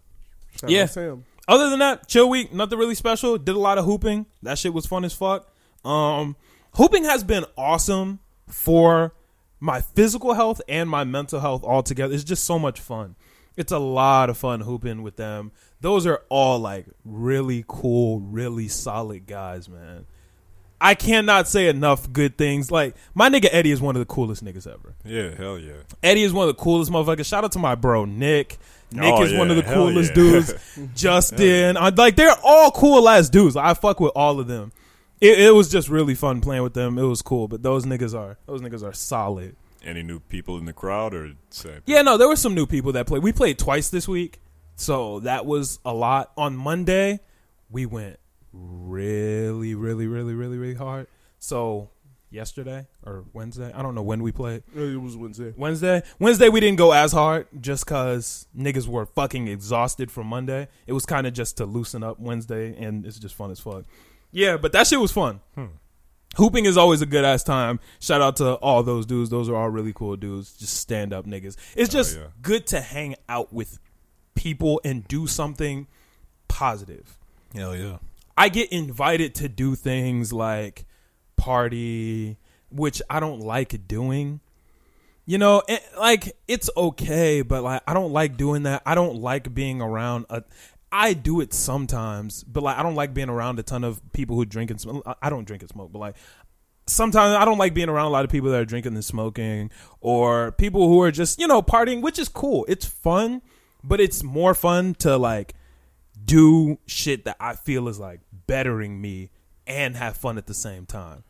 Shout 0.59 0.69
Yeah. 0.69 0.83
out 0.83 0.89
Sam. 0.91 1.25
Other 1.47 1.69
than 1.69 1.79
that, 1.79 2.07
chill 2.07 2.29
week, 2.29 2.53
nothing 2.53 2.77
really 2.77 2.95
special. 2.95 3.37
Did 3.37 3.55
a 3.55 3.59
lot 3.59 3.77
of 3.77 3.85
hooping. 3.85 4.25
That 4.43 4.57
shit 4.57 4.73
was 4.73 4.85
fun 4.85 5.05
as 5.05 5.13
fuck. 5.13 5.47
Um, 5.85 6.35
hooping 6.75 7.05
has 7.05 7.23
been 7.23 7.45
awesome 7.57 8.19
for 8.47 9.13
my 9.59 9.81
physical 9.81 10.33
health 10.33 10.61
and 10.67 10.89
my 10.89 11.03
mental 11.03 11.39
health 11.39 11.63
all 11.63 11.83
together. 11.83 12.13
It's 12.13 12.23
just 12.23 12.43
so 12.43 12.59
much 12.59 12.79
fun. 12.79 13.15
It's 13.55 13.71
a 13.71 13.79
lot 13.79 14.29
of 14.29 14.37
fun 14.37 14.61
hooping 14.61 15.01
with 15.01 15.15
them. 15.15 15.51
Those 15.81 16.05
are 16.07 16.21
all 16.29 16.59
like 16.59 16.85
really 17.05 17.63
cool, 17.67 18.19
really 18.19 18.67
solid 18.67 19.27
guys, 19.27 19.69
man. 19.69 20.05
I 20.79 20.93
cannot 20.93 21.47
say 21.47 21.67
enough 21.69 22.11
good 22.11 22.37
things. 22.37 22.69
Like 22.71 22.95
my 23.15 23.29
nigga 23.29 23.47
Eddie 23.51 23.71
is 23.71 23.81
one 23.81 23.95
of 23.95 23.99
the 23.99 24.05
coolest 24.05 24.43
niggas 24.43 24.67
ever. 24.71 24.95
Yeah, 25.03 25.35
hell 25.35 25.57
yeah. 25.57 25.73
Eddie 26.03 26.23
is 26.23 26.33
one 26.33 26.47
of 26.47 26.55
the 26.55 26.61
coolest 26.61 26.91
motherfuckers. 26.91 27.25
Shout 27.25 27.43
out 27.43 27.51
to 27.53 27.59
my 27.59 27.75
bro 27.75 28.05
Nick. 28.05 28.57
Nick 28.91 29.13
Oh, 29.13 29.23
is 29.23 29.33
one 29.33 29.49
of 29.51 29.57
the 29.57 29.63
coolest 29.63 30.11
yeah. 30.11 30.15
dudes. 30.15 30.53
Justin, 30.95 31.77
I, 31.77 31.89
like 31.89 32.15
they're 32.15 32.35
all 32.43 32.71
cool 32.71 33.07
ass 33.09 33.29
dudes. 33.29 33.55
I 33.55 33.73
fuck 33.73 33.99
with 33.99 34.11
all 34.15 34.39
of 34.39 34.47
them. 34.47 34.71
It, 35.19 35.39
it 35.39 35.51
was 35.53 35.69
just 35.69 35.89
really 35.89 36.13
fun 36.15 36.41
playing 36.41 36.61
with 36.63 36.75
them. 36.75 36.97
It 36.99 37.03
was 37.03 37.21
cool, 37.23 37.47
but 37.47 37.63
those 37.63 37.85
niggas 37.85 38.17
are 38.17 38.37
those 38.45 38.61
niggas 38.61 38.83
are 38.83 38.93
solid. 38.93 39.55
Any 39.83 40.03
new 40.03 40.19
people 40.19 40.57
in 40.57 40.65
the 40.65 40.73
crowd 40.73 41.13
or? 41.13 41.31
Yeah, 41.85 42.01
no, 42.03 42.17
there 42.17 42.27
were 42.27 42.35
some 42.35 42.53
new 42.53 42.65
people 42.67 42.91
that 42.93 43.07
played. 43.07 43.23
We 43.23 43.31
played 43.31 43.57
twice 43.57 43.89
this 43.89 44.07
week, 44.07 44.39
so 44.77 45.19
that 45.21 45.45
was 45.45 45.79
a 45.83 45.93
lot. 45.93 46.31
On 46.37 46.55
Monday, 46.55 47.19
we 47.69 47.85
went 47.85 48.17
really, 48.53 49.75
really, 49.75 50.07
really, 50.07 50.33
really, 50.33 50.57
really 50.57 50.73
hard. 50.75 51.07
So 51.39 51.89
yesterday 52.29 52.87
or 53.05 53.23
Wednesday, 53.33 53.71
I 53.73 53.81
don't 53.81 53.95
know 53.95 54.01
when 54.01 54.21
we 54.21 54.31
played. 54.31 54.63
It 54.75 54.99
was 55.01 55.15
Wednesday. 55.17 55.53
Wednesday. 55.57 56.01
Wednesday 56.19 56.49
we 56.49 56.59
didn't 56.59 56.77
go 56.77 56.91
as 56.91 57.11
hard 57.11 57.47
just 57.59 57.85
cause 57.85 58.47
niggas 58.57 58.87
were 58.87 59.05
fucking 59.05 59.47
exhausted 59.47 60.11
from 60.11 60.27
Monday. 60.27 60.67
It 60.87 60.93
was 60.93 61.05
kind 61.05 61.27
of 61.27 61.33
just 61.33 61.57
to 61.57 61.65
loosen 61.65 62.03
up 62.03 62.19
Wednesday, 62.19 62.75
and 62.77 63.05
it's 63.05 63.19
just 63.19 63.35
fun 63.35 63.51
as 63.51 63.59
fuck. 63.59 63.83
Yeah, 64.31 64.57
but 64.57 64.71
that 64.73 64.87
shit 64.87 64.99
was 64.99 65.11
fun. 65.11 65.41
Hmm. 65.55 65.65
Hooping 66.35 66.65
is 66.65 66.77
always 66.77 67.01
a 67.01 67.05
good 67.05 67.23
ass 67.25 67.43
time. 67.43 67.79
Shout 67.99 68.21
out 68.21 68.35
to 68.37 68.53
all 68.55 68.83
those 68.83 69.05
dudes. 69.05 69.29
Those 69.29 69.49
are 69.49 69.55
all 69.55 69.69
really 69.69 69.93
cool 69.93 70.15
dudes. 70.17 70.55
Just 70.57 70.75
stand 70.77 71.13
up 71.13 71.25
niggas. 71.25 71.55
It's 71.75 71.89
Oh, 71.95 71.97
just 71.97 72.17
yeah. 72.17 72.25
good 72.41 72.67
to 72.67 72.81
hang 72.81 73.15
out 73.29 73.51
with 73.53 73.79
people 74.37 74.79
and 74.85 75.05
do 75.07 75.27
something 75.27 75.87
positive. 76.47 77.17
Hell 77.53 77.75
yeah. 77.75 77.97
I 78.37 78.47
get 78.49 78.71
invited 78.71 79.35
to 79.35 79.49
do 79.49 79.75
things 79.75 80.31
like 80.31 80.85
party, 81.35 82.37
which 82.69 83.01
I 83.09 83.19
don't 83.19 83.41
like 83.41 83.87
doing. 83.87 84.39
You 85.25 85.37
know, 85.37 85.61
and, 85.67 85.81
like 85.99 86.37
it's 86.47 86.69
okay, 86.77 87.41
but 87.41 87.61
like 87.63 87.81
I 87.85 87.93
don't 87.93 88.13
like 88.13 88.37
doing 88.37 88.63
that. 88.63 88.81
I 88.85 88.95
don't 88.95 89.17
like 89.17 89.53
being 89.53 89.81
around 89.81 90.25
a. 90.29 90.43
I 90.89 91.13
do 91.13 91.41
it 91.41 91.53
sometimes, 91.53 92.45
but 92.45 92.63
like 92.63 92.77
I 92.77 92.83
don't 92.83 92.95
like 92.95 93.13
being 93.13 93.27
around 93.27 93.59
a 93.59 93.63
ton 93.63 93.83
of 93.83 93.99
people 94.13 94.37
who 94.37 94.45
drink 94.45 94.71
and 94.71 94.79
smoke. 94.79 95.03
I- 95.05 95.15
I 95.23 95.29
don't 95.29 95.45
drink 95.45 95.63
and 95.63 95.69
smoke, 95.69 95.91
but 95.91 95.99
like 95.99 96.15
sometimes 96.85 97.35
I 97.35 97.43
don't 97.43 97.57
like 97.57 97.73
being 97.73 97.89
around 97.89 98.05
a 98.05 98.09
lot 98.11 98.23
of 98.23 98.31
people 98.31 98.49
that 98.51 98.61
are 98.61 98.65
drinking 98.65 98.93
and 98.93 99.03
smoking 99.03 99.69
or 99.99 100.53
people 100.53 100.87
who 100.87 101.01
are 101.01 101.11
just, 101.11 101.37
you 101.39 101.47
know, 101.47 101.61
partying, 101.61 102.01
which 102.01 102.17
is 102.17 102.29
cool. 102.29 102.65
It's 102.69 102.85
fun, 102.85 103.41
but 103.83 103.99
it's 103.99 104.23
more 104.23 104.53
fun 104.53 104.95
to 104.95 105.17
like 105.17 105.53
do 106.23 106.79
shit 106.85 107.25
that 107.25 107.37
I 107.39 107.53
feel 107.53 107.87
is 107.87 107.99
like 107.99 108.21
bettering 108.47 108.99
me 108.99 109.29
and 109.65 109.95
have 109.95 110.17
fun 110.17 110.37
at 110.37 110.47
the 110.47 110.53
same 110.53 110.85
time. 110.85 111.23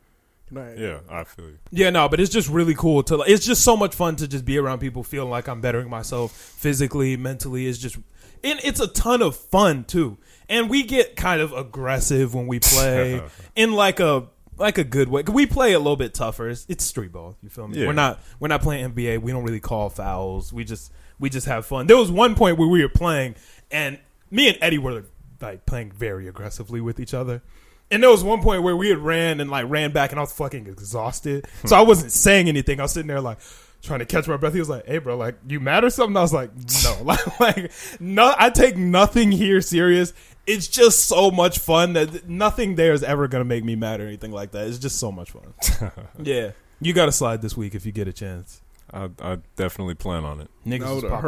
Can 0.47 0.57
I, 0.57 0.75
Yeah, 0.75 0.99
I 1.10 1.23
feel 1.25 1.45
you. 1.45 1.60
Yeah, 1.71 1.89
no, 1.89 2.07
but 2.07 2.19
it's 2.19 2.31
just 2.31 2.49
really 2.49 2.73
cool 2.73 3.03
to. 3.03 3.17
Like, 3.17 3.29
It's 3.29 3.45
just 3.45 3.63
so 3.63 3.75
much 3.75 3.93
fun 3.93 4.15
to 4.17 4.27
just 4.27 4.45
be 4.45 4.57
around 4.57 4.79
people, 4.79 5.03
feeling 5.03 5.29
like 5.29 5.49
I'm 5.49 5.60
bettering 5.60 5.89
myself 5.89 6.31
physically, 6.31 7.17
mentally. 7.17 7.67
It's 7.67 7.77
just, 7.77 7.97
and 8.43 8.60
it's 8.63 8.79
a 8.79 8.88
ton 8.88 9.21
of 9.21 9.36
fun 9.36 9.83
too. 9.83 10.17
And 10.47 10.69
we 10.69 10.83
get 10.83 11.17
kind 11.17 11.41
of 11.41 11.51
aggressive 11.51 12.33
when 12.33 12.47
we 12.47 12.60
play 12.60 13.21
in 13.55 13.73
like 13.73 13.99
a 13.99 14.27
like 14.57 14.77
a 14.77 14.83
good 14.83 15.10
way. 15.10 15.23
We 15.23 15.45
play 15.45 15.73
a 15.73 15.79
little 15.79 15.97
bit 15.97 16.13
tougher. 16.13 16.49
It's, 16.49 16.65
it's 16.69 16.83
street 16.83 17.12
ball. 17.12 17.36
You 17.41 17.49
feel 17.49 17.67
me? 17.67 17.79
Yeah. 17.79 17.88
We're 17.88 17.93
not 17.93 18.21
we're 18.39 18.47
not 18.47 18.62
playing 18.62 18.93
NBA. 18.93 19.21
We 19.21 19.33
don't 19.33 19.43
really 19.43 19.60
call 19.60 19.89
fouls. 19.89 20.53
We 20.53 20.63
just 20.63 20.93
we 21.19 21.30
just 21.30 21.47
have 21.47 21.65
fun. 21.65 21.88
There 21.88 21.97
was 21.97 22.12
one 22.12 22.36
point 22.36 22.58
where 22.58 22.67
we 22.67 22.82
were 22.82 22.89
playing, 22.89 23.36
and 23.71 23.99
me 24.30 24.49
and 24.49 24.58
Eddie 24.62 24.77
were 24.77 25.06
like 25.41 25.65
playing 25.65 25.91
very 25.91 26.27
aggressively 26.27 26.82
with 26.82 26.99
each 26.99 27.13
other. 27.13 27.41
And 27.89 28.03
there 28.03 28.10
was 28.10 28.23
one 28.23 28.41
point 28.41 28.63
where 28.63 28.75
we 28.75 28.89
had 28.89 28.97
ran 28.97 29.39
and 29.39 29.49
like 29.49 29.65
ran 29.69 29.91
back, 29.91 30.12
and 30.12 30.19
I 30.19 30.23
was 30.23 30.34
fucking 30.34 30.67
exhausted. 30.67 31.47
So 31.65 31.75
I 31.75 31.82
wasn't 31.82 32.12
saying 32.12 32.49
anything. 32.49 32.80
I 32.80 32.84
was 32.84 32.91
sitting 32.91 33.08
there 33.08 33.21
like 33.21 33.39
trying 33.82 33.99
to 33.99 34.06
catch 34.06 34.27
my 34.27 34.38
breath. 34.38 34.53
He 34.53 34.60
was 34.60 34.69
like, 34.69 34.86
"Hey, 34.86 34.97
bro, 34.97 35.15
like 35.15 35.38
you 35.47 35.60
mad 35.60 35.84
or 35.84 35.89
something?" 35.89 36.17
I 36.17 36.21
was 36.21 36.34
like, 36.34 36.51
"No, 36.84 36.97
like, 37.03 37.39
like 37.39 37.71
no, 37.99 38.34
I 38.38 38.49
take 38.49 38.75
nothing 38.75 39.32
here 39.32 39.62
serious. 39.62 40.13
It's 40.45 40.67
just 40.67 41.06
so 41.06 41.32
much 41.32 41.60
fun 41.60 41.93
that 41.93 42.27
nothing 42.27 42.75
there 42.75 42.93
is 42.93 43.03
ever 43.03 43.27
gonna 43.27 43.45
make 43.45 43.63
me 43.63 43.75
mad 43.75 44.01
or 44.01 44.08
anything 44.08 44.32
like 44.32 44.51
that. 44.51 44.67
It's 44.67 44.80
just 44.80 44.97
so 44.97 45.12
much 45.12 45.32
fun. 45.32 45.53
yeah, 46.21 46.51
you 46.82 46.93
got 46.93 47.06
to 47.06 47.12
slide 47.12 47.41
this 47.41 47.56
week 47.56 47.73
if 47.73 47.86
you 47.86 47.91
get 47.91 48.08
a 48.08 48.13
chance. 48.13 48.62
I, 48.97 49.10
I 49.33 49.38
definitely 49.55 49.93
plan 49.95 50.23
on 50.25 50.41
it. 50.41 50.49
Niggas 50.65 50.79
Now 50.81 50.93
was 50.95 51.03
with 51.03 51.12
a 51.12 51.15
off 51.15 51.21
too. 51.21 51.27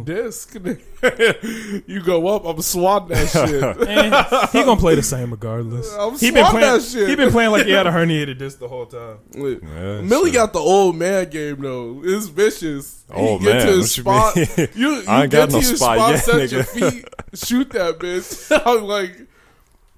herniated 0.00 0.04
disc, 0.04 1.84
you 1.86 2.02
go 2.02 2.26
up. 2.28 2.44
I'm 2.44 2.60
swatting 2.60 3.08
that 3.10 3.28
shit. 4.48 4.50
He 4.52 4.62
gonna 4.64 4.80
play 4.80 4.94
the 4.94 5.02
same 5.02 5.30
regardless. 5.30 5.92
I'm 5.94 6.18
he 6.18 6.30
been 6.30 6.44
playing. 6.46 6.66
that 6.66 6.82
shit. 6.82 7.08
He 7.08 7.14
been 7.16 7.30
playing 7.30 7.50
like 7.52 7.66
he 7.66 7.72
had 7.72 7.86
a 7.86 7.90
herniated 7.90 8.38
disc 8.38 8.58
the 8.58 8.68
whole 8.68 8.86
time. 8.86 9.18
Wait, 9.34 9.60
Yeah, 9.62 10.00
Millie 10.00 10.30
shit. 10.30 10.34
got 10.34 10.52
the 10.52 10.58
old 10.58 10.96
man 10.96 11.30
game 11.30 11.60
though. 11.62 12.00
It's 12.04 12.26
vicious. 12.26 13.04
Oh, 13.10 13.38
he 13.38 13.44
get 13.44 13.56
man, 13.56 13.66
to 13.66 13.72
his 13.72 14.02
what 14.04 14.34
you 14.36 14.44
spot. 14.44 14.58
mean? 14.58 14.68
You, 14.74 14.90
you 14.96 15.04
I 15.08 15.22
ain't 15.22 15.30
get 15.30 15.38
got 15.38 15.46
to 15.50 15.52
no 15.52 15.58
your 15.60 15.76
spot 15.76 15.98
spot, 15.98 16.10
yet, 16.10 16.24
set 16.24 16.52
your 16.52 16.62
nigga. 16.64 16.92
feet, 16.92 17.08
shoot 17.34 17.70
that 17.70 17.98
bitch. 17.98 18.62
I'm 18.66 18.84
like, 18.84 19.26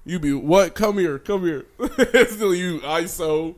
you 0.05 0.19
be 0.19 0.33
what? 0.33 0.75
Come 0.75 0.97
here, 0.99 1.19
come 1.19 1.43
here. 1.43 1.65
Still 2.27 2.53
you 2.53 2.79
ISO. 2.81 3.55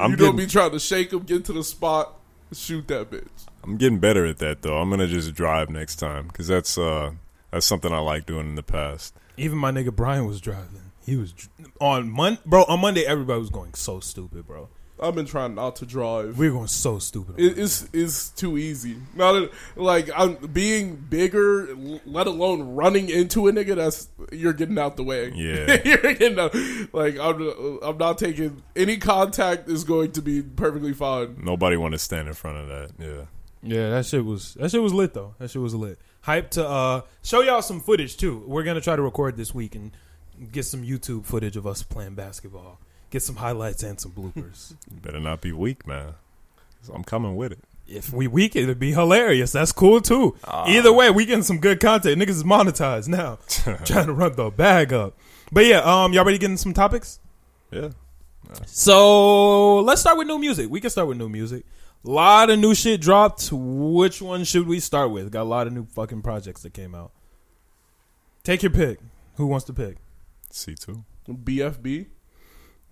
I'm 0.00 0.10
you 0.12 0.16
don't 0.16 0.36
be 0.36 0.46
trying 0.46 0.70
to 0.70 0.78
shake 0.78 1.12
him, 1.12 1.20
get 1.20 1.44
to 1.46 1.52
the 1.52 1.62
spot, 1.64 2.18
shoot 2.54 2.88
that 2.88 3.10
bitch. 3.10 3.46
I'm 3.62 3.76
getting 3.76 3.98
better 3.98 4.26
at 4.26 4.38
that 4.38 4.62
though. 4.62 4.78
I'm 4.78 4.90
gonna 4.90 5.06
just 5.06 5.34
drive 5.34 5.70
next 5.70 5.96
time 5.96 6.28
because 6.28 6.48
that's 6.48 6.76
uh 6.78 7.12
that's 7.50 7.66
something 7.66 7.92
I 7.92 7.98
like 7.98 8.26
doing 8.26 8.46
in 8.48 8.54
the 8.54 8.62
past. 8.62 9.14
Even 9.36 9.58
my 9.58 9.70
nigga 9.70 9.94
Brian 9.94 10.26
was 10.26 10.40
driving. 10.40 10.92
He 11.04 11.16
was 11.16 11.32
dr- 11.32 11.50
on 11.80 12.10
Mon, 12.10 12.38
bro. 12.46 12.64
On 12.64 12.80
Monday, 12.80 13.04
everybody 13.04 13.40
was 13.40 13.50
going 13.50 13.74
so 13.74 14.00
stupid, 14.00 14.46
bro. 14.46 14.68
I've 15.02 15.14
been 15.14 15.26
trying 15.26 15.54
not 15.54 15.76
to 15.76 15.86
drive. 15.86 16.38
We're 16.38 16.52
going 16.52 16.68
so 16.68 16.98
stupid. 16.98 17.38
It, 17.38 17.58
it's 17.58 17.88
it's 17.92 18.30
too 18.30 18.56
easy. 18.56 18.96
Not 19.14 19.34
a, 19.34 19.50
like 19.76 20.10
I'm 20.14 20.36
being 20.36 20.96
bigger, 20.96 21.74
let 22.06 22.26
alone 22.26 22.74
running 22.74 23.08
into 23.08 23.48
a 23.48 23.52
nigga. 23.52 23.74
That's 23.76 24.08
you're 24.30 24.52
getting 24.52 24.78
out 24.78 24.96
the 24.96 25.04
way. 25.04 25.32
Yeah. 25.34 25.80
you're 25.84 26.14
getting 26.14 26.38
out. 26.38 26.54
Like 26.92 27.18
I'm, 27.18 27.78
I'm 27.82 27.98
not 27.98 28.18
taking 28.18 28.62
any 28.76 28.96
contact. 28.96 29.68
Is 29.68 29.84
going 29.84 30.12
to 30.12 30.22
be 30.22 30.42
perfectly 30.42 30.92
fine. 30.92 31.36
Nobody 31.42 31.76
want 31.76 31.92
to 31.92 31.98
stand 31.98 32.28
in 32.28 32.34
front 32.34 32.58
of 32.58 32.68
that. 32.68 32.90
Yeah. 32.98 33.24
Yeah, 33.62 33.90
that 33.90 34.06
shit 34.06 34.24
was 34.24 34.54
that 34.54 34.70
shit 34.70 34.82
was 34.82 34.92
lit 34.92 35.14
though. 35.14 35.34
That 35.38 35.50
shit 35.50 35.62
was 35.62 35.74
lit. 35.74 35.98
Hype 36.22 36.50
to 36.52 36.66
uh 36.68 37.00
show 37.22 37.42
y'all 37.42 37.62
some 37.62 37.80
footage 37.80 38.16
too. 38.16 38.42
We're 38.46 38.64
gonna 38.64 38.80
try 38.80 38.96
to 38.96 39.02
record 39.02 39.36
this 39.36 39.54
week 39.54 39.74
and 39.74 39.92
get 40.50 40.64
some 40.64 40.82
YouTube 40.82 41.24
footage 41.26 41.56
of 41.56 41.66
us 41.66 41.82
playing 41.82 42.14
basketball. 42.14 42.80
Get 43.12 43.22
some 43.22 43.36
highlights 43.36 43.84
and 43.84 44.00
some 44.00 44.10
bloopers. 44.10 44.74
You 44.92 45.00
better 45.00 45.20
not 45.20 45.40
be 45.40 45.52
weak, 45.52 45.86
man. 45.86 46.14
'Cause 46.80 46.90
I'm 46.92 47.04
coming 47.04 47.36
with 47.36 47.52
it. 47.52 47.60
if 47.86 48.12
we 48.12 48.26
weak, 48.26 48.56
it'd 48.56 48.80
be 48.80 48.90
hilarious. 48.92 49.52
That's 49.52 49.70
cool 49.70 50.00
too. 50.00 50.34
Ah. 50.44 50.66
Either 50.66 50.92
way, 50.92 51.10
we 51.10 51.24
getting 51.26 51.44
some 51.44 51.58
good 51.58 51.78
content. 51.78 52.20
Niggas 52.20 52.30
is 52.30 52.42
monetized 52.44 53.06
now. 53.06 53.38
Trying 53.84 54.06
to 54.06 54.12
run 54.12 54.34
the 54.34 54.50
bag 54.50 54.92
up. 54.92 55.16
But 55.52 55.66
yeah, 55.66 55.78
um, 55.84 56.12
y'all 56.12 56.24
ready 56.24 56.38
getting 56.38 56.56
some 56.56 56.72
topics? 56.74 57.20
Yeah. 57.70 57.90
So 58.66 59.80
let's 59.80 60.00
start 60.00 60.18
with 60.18 60.26
new 60.26 60.38
music. 60.38 60.68
We 60.70 60.80
can 60.80 60.90
start 60.90 61.06
with 61.08 61.18
new 61.18 61.28
music. 61.28 61.64
A 62.04 62.10
lot 62.10 62.50
of 62.50 62.58
new 62.58 62.74
shit 62.74 63.00
dropped. 63.00 63.48
Which 63.52 64.20
one 64.20 64.44
should 64.44 64.66
we 64.66 64.80
start 64.80 65.10
with? 65.10 65.30
Got 65.30 65.42
a 65.42 65.44
lot 65.44 65.66
of 65.66 65.72
new 65.72 65.84
fucking 65.86 66.22
projects 66.22 66.62
that 66.62 66.74
came 66.74 66.94
out. 66.94 67.12
Take 68.42 68.62
your 68.62 68.72
pick. 68.72 68.98
Who 69.36 69.46
wants 69.46 69.66
to 69.66 69.72
pick? 69.72 69.98
C 70.50 70.74
two. 70.74 71.04
BFB. 71.28 72.06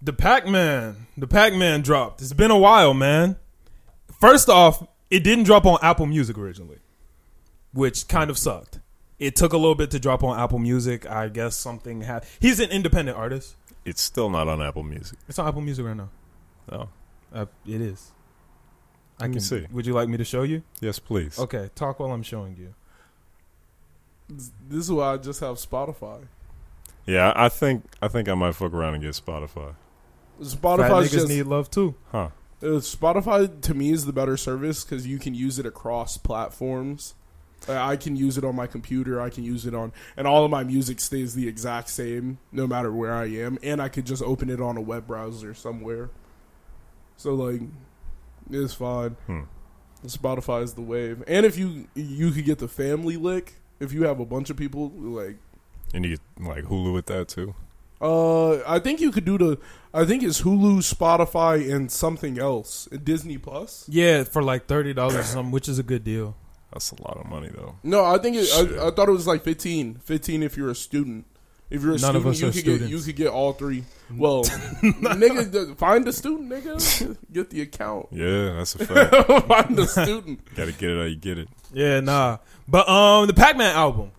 Da 0.02 0.12
Packman. 0.12 1.06
The 1.16 1.26
Pac 1.26 1.52
Man 1.54 1.82
dropped. 1.82 2.22
It's 2.22 2.32
been 2.32 2.50
a 2.50 2.58
while, 2.58 2.94
man. 2.94 3.36
First 4.20 4.48
off, 4.48 4.86
it 5.10 5.22
didn't 5.22 5.44
drop 5.44 5.66
on 5.66 5.78
Apple 5.82 6.06
Music 6.06 6.38
originally, 6.38 6.78
which 7.72 8.08
kind 8.08 8.30
of 8.30 8.38
sucked. 8.38 8.80
It 9.18 9.36
took 9.36 9.52
a 9.52 9.58
little 9.58 9.74
bit 9.74 9.90
to 9.90 9.98
drop 9.98 10.24
on 10.24 10.38
Apple 10.38 10.58
Music. 10.58 11.04
I 11.08 11.28
guess 11.28 11.56
something 11.56 12.00
had. 12.02 12.24
He's 12.40 12.60
an 12.60 12.70
independent 12.70 13.18
artist. 13.18 13.56
it's 13.84 14.00
still 14.00 14.30
not 14.30 14.48
on 14.48 14.62
Apple 14.62 14.82
Music. 14.82 15.18
It's 15.28 15.38
on 15.38 15.46
Apple 15.48 15.60
Music 15.60 15.84
right 15.84 15.96
now. 15.96 16.08
Oh, 16.72 16.88
Uh, 17.32 17.46
it 17.66 17.80
is. 17.80 18.12
I 19.18 19.24
Let 19.24 19.28
me 19.30 19.34
can 19.34 19.42
see. 19.42 19.66
Would 19.70 19.84
you 19.86 19.92
like 19.92 20.08
me 20.08 20.16
to 20.16 20.24
show 20.24 20.42
you? 20.44 20.62
yes, 20.80 20.98
please. 20.98 21.38
Okay, 21.38 21.68
talk 21.74 22.00
while 22.00 22.12
I'm 22.12 22.22
showing 22.22 22.56
you. 22.56 22.74
This 24.28 24.84
is 24.84 24.90
why 24.92 25.12
I 25.14 25.16
just 25.18 25.40
have 25.40 25.56
Spotify. 25.56 26.26
Yeah, 27.06 27.32
I 27.36 27.46
I 27.46 27.48
think 27.50 27.84
I 28.00 28.08
think 28.08 28.28
I 28.28 28.34
might 28.34 28.54
fuck 28.54 28.72
around 28.72 28.94
and 28.94 29.02
get 29.02 29.12
Spotify. 29.14 29.74
Fat 30.40 30.60
Spotify's 30.60 31.08
niggas 31.08 31.12
just 31.12 31.28
need 31.28 31.42
love 31.44 31.70
too. 31.70 31.94
Huh? 32.10 32.30
uh, 32.62 32.66
Spotify 32.80 33.60
to 33.62 33.74
me 33.74 33.90
is 33.90 34.04
the 34.06 34.12
better 34.12 34.36
service 34.36 34.84
because 34.84 35.06
you 35.06 35.18
can 35.18 35.34
use 35.34 35.58
it 35.58 35.66
across 35.66 36.16
platforms. 36.16 37.14
Uh, 37.68 37.76
I 37.76 37.96
can 37.96 38.16
use 38.16 38.38
it 38.38 38.44
on 38.44 38.56
my 38.56 38.66
computer. 38.66 39.20
I 39.20 39.28
can 39.28 39.44
use 39.44 39.66
it 39.66 39.74
on, 39.74 39.92
and 40.16 40.26
all 40.26 40.44
of 40.44 40.50
my 40.50 40.64
music 40.64 40.98
stays 41.00 41.34
the 41.34 41.46
exact 41.46 41.90
same 41.90 42.38
no 42.52 42.66
matter 42.66 42.90
where 42.90 43.12
I 43.12 43.26
am. 43.26 43.58
And 43.62 43.82
I 43.82 43.88
could 43.88 44.06
just 44.06 44.22
open 44.22 44.48
it 44.48 44.60
on 44.60 44.76
a 44.76 44.80
web 44.80 45.06
browser 45.06 45.52
somewhere. 45.52 46.10
So 47.16 47.34
like, 47.34 47.60
it's 48.50 48.74
fine. 48.74 49.16
Hmm. 49.26 49.42
Spotify 50.06 50.62
is 50.62 50.74
the 50.74 50.80
wave. 50.80 51.22
And 51.26 51.44
if 51.44 51.58
you 51.58 51.88
you 51.94 52.30
could 52.30 52.46
get 52.46 52.58
the 52.58 52.68
family 52.68 53.16
lick 53.18 53.54
if 53.78 53.92
you 53.92 54.04
have 54.04 54.20
a 54.20 54.24
bunch 54.24 54.48
of 54.48 54.56
people 54.56 54.90
like 54.90 55.36
And 55.92 56.04
you 56.04 56.16
get 56.16 56.20
like 56.38 56.64
Hulu 56.64 56.94
with 56.94 57.06
that 57.06 57.28
too. 57.28 57.54
Uh 58.00 58.62
I 58.66 58.78
think 58.78 59.00
you 59.00 59.10
could 59.10 59.24
do 59.24 59.36
the 59.38 59.58
I 59.92 60.04
think 60.04 60.22
it's 60.22 60.42
Hulu, 60.42 60.78
Spotify 60.78 61.72
and 61.74 61.90
something 61.90 62.38
else. 62.38 62.86
Disney 62.86 63.38
Plus. 63.38 63.84
Yeah, 63.88 64.24
for 64.24 64.42
like 64.42 64.66
thirty 64.66 64.92
dollars 64.94 65.16
or 65.16 65.22
something, 65.34 65.52
which 65.52 65.68
is 65.68 65.78
a 65.78 65.82
good 65.82 66.04
deal. 66.04 66.36
That's 66.72 66.92
a 66.92 67.02
lot 67.02 67.16
of 67.16 67.26
money 67.26 67.48
though. 67.54 67.76
No, 67.82 68.04
I 68.04 68.18
think 68.18 68.36
it, 68.36 68.48
I, 68.54 68.88
I 68.88 68.90
thought 68.92 69.08
it 69.08 69.12
was 69.12 69.26
like 69.26 69.42
15. 69.42 69.96
15 70.04 70.42
if 70.44 70.56
you're 70.56 70.70
a 70.70 70.74
student. 70.74 71.26
If 71.68 71.82
you're 71.82 71.94
a 71.94 71.98
None 71.98 72.16
of 72.16 72.22
student, 72.22 72.26
us 72.26 72.40
you 72.40 72.48
are 72.48 72.52
could 72.52 72.80
get 72.80 72.90
you 72.90 72.98
could 73.00 73.16
get 73.16 73.28
all 73.28 73.52
three. 73.52 73.84
Well, 74.16 74.42
nigga, 74.82 75.76
find 75.76 76.06
a 76.08 76.12
student, 76.12 76.50
nigga. 76.50 77.16
Get 77.32 77.50
the 77.50 77.60
account. 77.62 78.08
Yeah, 78.10 78.54
that's 78.54 78.74
a 78.74 78.84
fact. 78.84 79.46
find 79.46 79.78
a 79.78 79.86
student. 79.86 80.40
Gotta 80.56 80.72
get 80.72 80.90
it 80.90 80.98
how 80.98 81.04
you 81.04 81.14
get 81.14 81.38
it. 81.38 81.48
Yeah, 81.72 82.00
nah. 82.00 82.38
But 82.66 82.88
um, 82.88 83.28
the 83.28 83.34
Packman 83.34 83.68
album, 83.68 84.10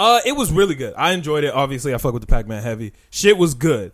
uh, 0.00 0.20
it 0.24 0.32
was 0.32 0.50
really 0.50 0.74
good. 0.74 0.94
I 0.96 1.12
enjoyed 1.12 1.44
it. 1.44 1.52
Obviously, 1.52 1.92
I 1.92 1.98
fuck 1.98 2.14
with 2.14 2.22
the 2.22 2.26
Packman 2.26 2.62
heavy. 2.62 2.94
Shit 3.10 3.36
was 3.36 3.52
good. 3.52 3.92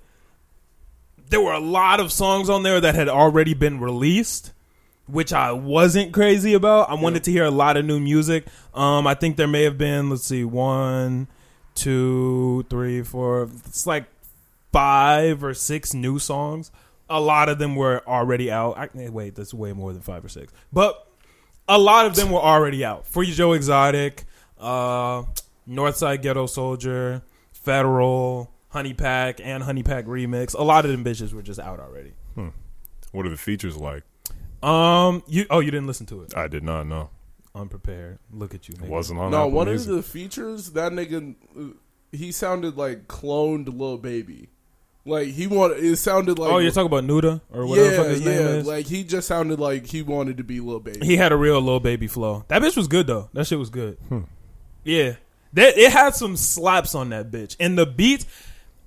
There 1.30 1.40
were 1.40 1.52
a 1.52 1.58
lot 1.58 1.98
of 1.98 2.12
songs 2.12 2.48
on 2.48 2.62
there 2.62 2.80
that 2.80 2.94
had 2.94 3.08
already 3.08 3.54
been 3.54 3.80
released, 3.80 4.52
which 5.08 5.32
I 5.32 5.50
wasn't 5.50 6.12
crazy 6.12 6.54
about. 6.54 6.90
I 6.90 6.94
wanted 6.94 7.24
to 7.24 7.32
hear 7.32 7.42
a 7.42 7.50
lot 7.50 7.76
of 7.76 7.84
new 7.84 7.98
music. 7.98 8.46
Um, 8.72 9.04
I 9.08 9.14
think 9.14 9.36
there 9.36 9.48
may 9.48 9.64
have 9.64 9.78
been, 9.78 10.08
let's 10.08 10.22
see, 10.22 10.44
one, 10.44 11.26
two, 11.74 12.64
three, 12.70 13.02
four. 13.02 13.50
It's 13.66 13.84
like 13.84 14.04
five 14.72 15.42
or 15.42 15.54
six 15.54 15.92
new 15.92 16.20
songs. 16.20 16.70
A 17.10 17.20
lot 17.20 17.48
of 17.48 17.58
them 17.58 17.74
were 17.74 18.00
already 18.06 18.48
out. 18.48 18.78
I, 18.78 18.88
eh, 18.96 19.08
wait, 19.08 19.34
that's 19.34 19.52
way 19.52 19.72
more 19.72 19.92
than 19.92 20.02
five 20.02 20.24
or 20.24 20.28
six. 20.28 20.52
But 20.72 21.04
a 21.68 21.78
lot 21.80 22.06
of 22.06 22.14
them 22.14 22.30
were 22.30 22.38
already 22.38 22.84
out. 22.84 23.08
Free 23.08 23.32
Joe 23.32 23.54
Exotic, 23.54 24.22
uh, 24.60 25.24
Northside 25.68 26.22
Ghetto 26.22 26.46
Soldier, 26.46 27.22
Federal, 27.52 28.52
Honey 28.68 28.94
Pack, 28.94 29.40
and 29.42 29.62
Honey 29.62 29.82
Pack 29.82 30.06
Remix. 30.06 30.54
A 30.54 30.62
lot 30.62 30.84
of 30.84 30.90
them 30.90 31.04
bitches 31.04 31.32
were 31.32 31.42
just 31.42 31.60
out 31.60 31.80
already. 31.80 32.12
What 33.16 33.24
are 33.24 33.30
the 33.30 33.38
features 33.38 33.78
like? 33.78 34.02
Um, 34.62 35.22
you 35.26 35.46
oh 35.48 35.60
you 35.60 35.70
didn't 35.70 35.86
listen 35.86 36.04
to 36.06 36.20
it? 36.20 36.36
I 36.36 36.48
did 36.48 36.62
not 36.62 36.86
know. 36.86 37.08
Unprepared. 37.54 38.18
Look 38.30 38.54
at 38.54 38.68
you. 38.68 38.74
It 38.74 38.82
nigga. 38.82 38.88
wasn't 38.88 39.20
on 39.20 39.30
no, 39.30 39.38
Apple 39.38 39.50
one 39.52 39.68
Music. 39.68 39.88
of 39.88 39.96
the 39.96 40.02
features 40.02 40.72
that 40.72 40.92
nigga, 40.92 41.34
uh, 41.58 41.68
he 42.12 42.30
sounded 42.30 42.76
like 42.76 43.08
cloned 43.08 43.74
Lil 43.74 43.96
Baby. 43.96 44.50
Like 45.06 45.28
he 45.28 45.46
wanted. 45.46 45.82
It 45.82 45.96
sounded 45.96 46.38
like. 46.38 46.52
oh, 46.52 46.58
you're 46.58 46.72
talking 46.72 46.92
about 46.92 47.04
Nuda 47.04 47.40
or 47.50 47.66
whatever 47.66 47.88
the 47.88 47.92
yeah, 47.92 48.02
fuck 48.02 48.06
his 48.08 48.20
yeah. 48.20 48.32
name 48.32 48.46
is. 48.48 48.66
Like 48.66 48.86
he 48.86 49.02
just 49.02 49.28
sounded 49.28 49.58
like 49.58 49.86
he 49.86 50.02
wanted 50.02 50.36
to 50.36 50.44
be 50.44 50.60
Lil 50.60 50.80
Baby. 50.80 51.06
He 51.06 51.16
had 51.16 51.32
a 51.32 51.36
real 51.36 51.58
little 51.60 51.80
baby 51.80 52.06
flow. 52.06 52.44
That 52.48 52.60
bitch 52.60 52.76
was 52.76 52.88
good 52.88 53.06
though. 53.06 53.30
That 53.32 53.46
shit 53.46 53.58
was 53.58 53.70
good. 53.70 53.96
Hmm. 54.10 54.22
Yeah, 54.84 55.14
that 55.52 55.76
it 55.76 55.92
had 55.92 56.14
some 56.14 56.36
slaps 56.36 56.94
on 56.94 57.10
that 57.10 57.30
bitch, 57.30 57.56
and 57.60 57.78
the 57.78 57.86
beats. 57.86 58.26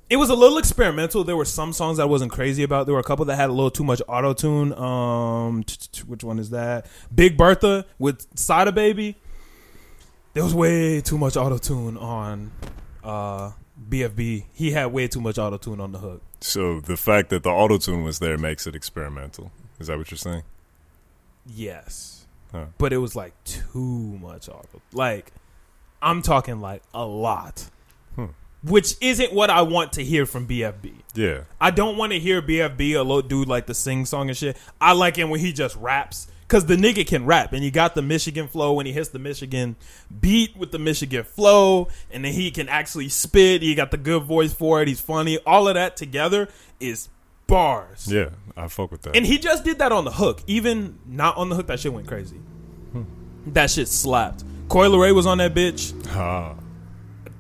It 0.10 0.18
was 0.18 0.32
a 0.32 0.36
little 0.36 0.58
experimental. 0.58 1.24
There 1.24 1.36
were 1.38 1.46
some 1.46 1.72
songs 1.72 1.98
that 1.98 2.04
I 2.04 2.06
wasn't 2.08 2.32
crazy 2.32 2.64
about. 2.64 2.88
There 2.88 2.96
were 2.96 3.00
a 3.00 3.04
couple 3.04 3.26
that 3.26 3.36
had 3.36 3.52
a 3.52 3.54
little 3.54 3.70
too 3.70 3.84
much 3.84 4.02
auto 4.08 4.34
tune. 4.34 4.74
Um, 4.74 5.64
which 6.08 6.24
one 6.24 6.40
is 6.40 6.50
that? 6.50 6.88
Big 7.14 7.38
Bertha 7.38 7.86
with 8.00 8.26
Sada 8.36 8.72
Baby. 8.72 9.18
There 10.34 10.44
was 10.44 10.56
way 10.56 11.02
too 11.02 11.20
much 11.20 11.38
auto 11.38 11.60
tune 11.60 11.96
on 11.96 12.52
uh, 13.04 13.52
BFB. 13.88 14.46
He 14.52 14.72
had 14.72 14.88
way 14.88 15.08
too 15.08 15.22
much 15.22 15.38
auto 15.38 15.58
tune 15.58 15.80
on 15.80 15.92
the 15.92 16.00
hook. 16.00 16.24
So 16.42 16.80
the 16.80 16.98
fact 16.98 17.30
that 17.30 17.44
the 17.44 17.50
auto 17.50 17.78
tune 17.78 18.04
was 18.04 18.20
there 18.20 18.38
makes 18.38 18.66
it 18.66 18.76
experimental. 18.76 19.52
Is 19.80 19.88
that 19.88 19.98
what 19.98 20.10
you're 20.12 20.18
saying? 20.18 20.44
Yes. 21.46 22.26
Huh. 22.52 22.66
But 22.78 22.94
it 22.94 22.98
was 22.98 23.16
like 23.16 23.34
too 23.44 24.18
much 24.22 24.50
auto. 24.50 24.82
Like 24.94 25.32
I'm 26.02 26.22
talking 26.22 26.62
like 26.62 26.84
a 26.94 27.06
lot. 27.06 27.70
Hmm. 28.16 28.28
Which 28.64 28.96
isn't 29.02 29.34
what 29.34 29.50
I 29.50 29.62
want 29.62 29.94
to 29.94 30.04
hear 30.04 30.26
from 30.26 30.48
BFB. 30.48 30.94
Yeah. 31.14 31.42
I 31.60 31.72
don't 31.72 31.98
want 31.98 32.12
to 32.12 32.20
hear 32.20 32.42
BFB 32.42 32.96
a 32.96 33.00
little 33.00 33.22
dude 33.22 33.48
like 33.48 33.66
the 33.66 33.74
sing 33.74 34.06
song 34.06 34.30
and 34.30 34.38
shit. 34.38 34.58
I 34.80 34.94
like 34.94 35.16
him 35.16 35.30
when 35.30 35.40
he 35.40 35.54
just 35.54 35.76
raps. 35.76 36.28
Cause 36.48 36.66
the 36.66 36.78
nigga 36.78 37.06
can 37.06 37.28
rap 37.28 37.54
and 37.54 37.64
he 37.64 37.70
got 37.70 37.94
the 37.94 38.02
Michigan 38.02 38.48
flow 38.48 38.74
when 38.74 38.88
he 38.88 38.92
hits 38.92 39.10
the 39.10 39.20
Michigan 39.20 39.76
beat 40.20 40.58
with 40.58 40.72
the 40.72 40.80
Michigan 40.80 41.24
flow 41.24 41.90
and 42.10 42.26
then 42.26 42.34
he 42.34 42.50
can 42.50 42.68
actually 42.68 43.08
spit. 43.08 43.62
He 43.62 43.76
got 43.76 43.92
the 43.92 43.98
good 43.98 44.24
voice 44.24 44.52
for 44.52 44.82
it. 44.82 44.88
He's 44.88 45.00
funny. 45.00 45.38
All 45.46 45.68
of 45.68 45.76
that 45.76 45.96
together 45.96 46.50
is 46.80 47.08
bars. 47.46 48.12
Yeah. 48.12 48.30
I 48.58 48.68
fuck 48.68 48.92
with 48.92 49.04
that. 49.04 49.16
And 49.16 49.28
he 49.28 49.38
just 49.38 49.64
did 49.64 49.78
that 49.78 49.92
on 49.92 50.06
the 50.06 50.12
hook. 50.12 50.42
Even 50.48 50.98
not 51.06 51.38
on 51.38 51.50
the 51.50 51.56
hook, 51.56 51.68
that 51.68 51.80
shit 51.80 51.94
went 51.94 52.08
crazy. 52.08 52.38
That 53.48 53.70
shit 53.70 53.88
slapped. 53.88 54.44
Coi 54.70 54.88
Leray 54.88 55.14
was 55.16 55.26
on 55.26 55.40
that 55.40 55.54
bitch. 55.56 55.94
ah. 56.16 56.56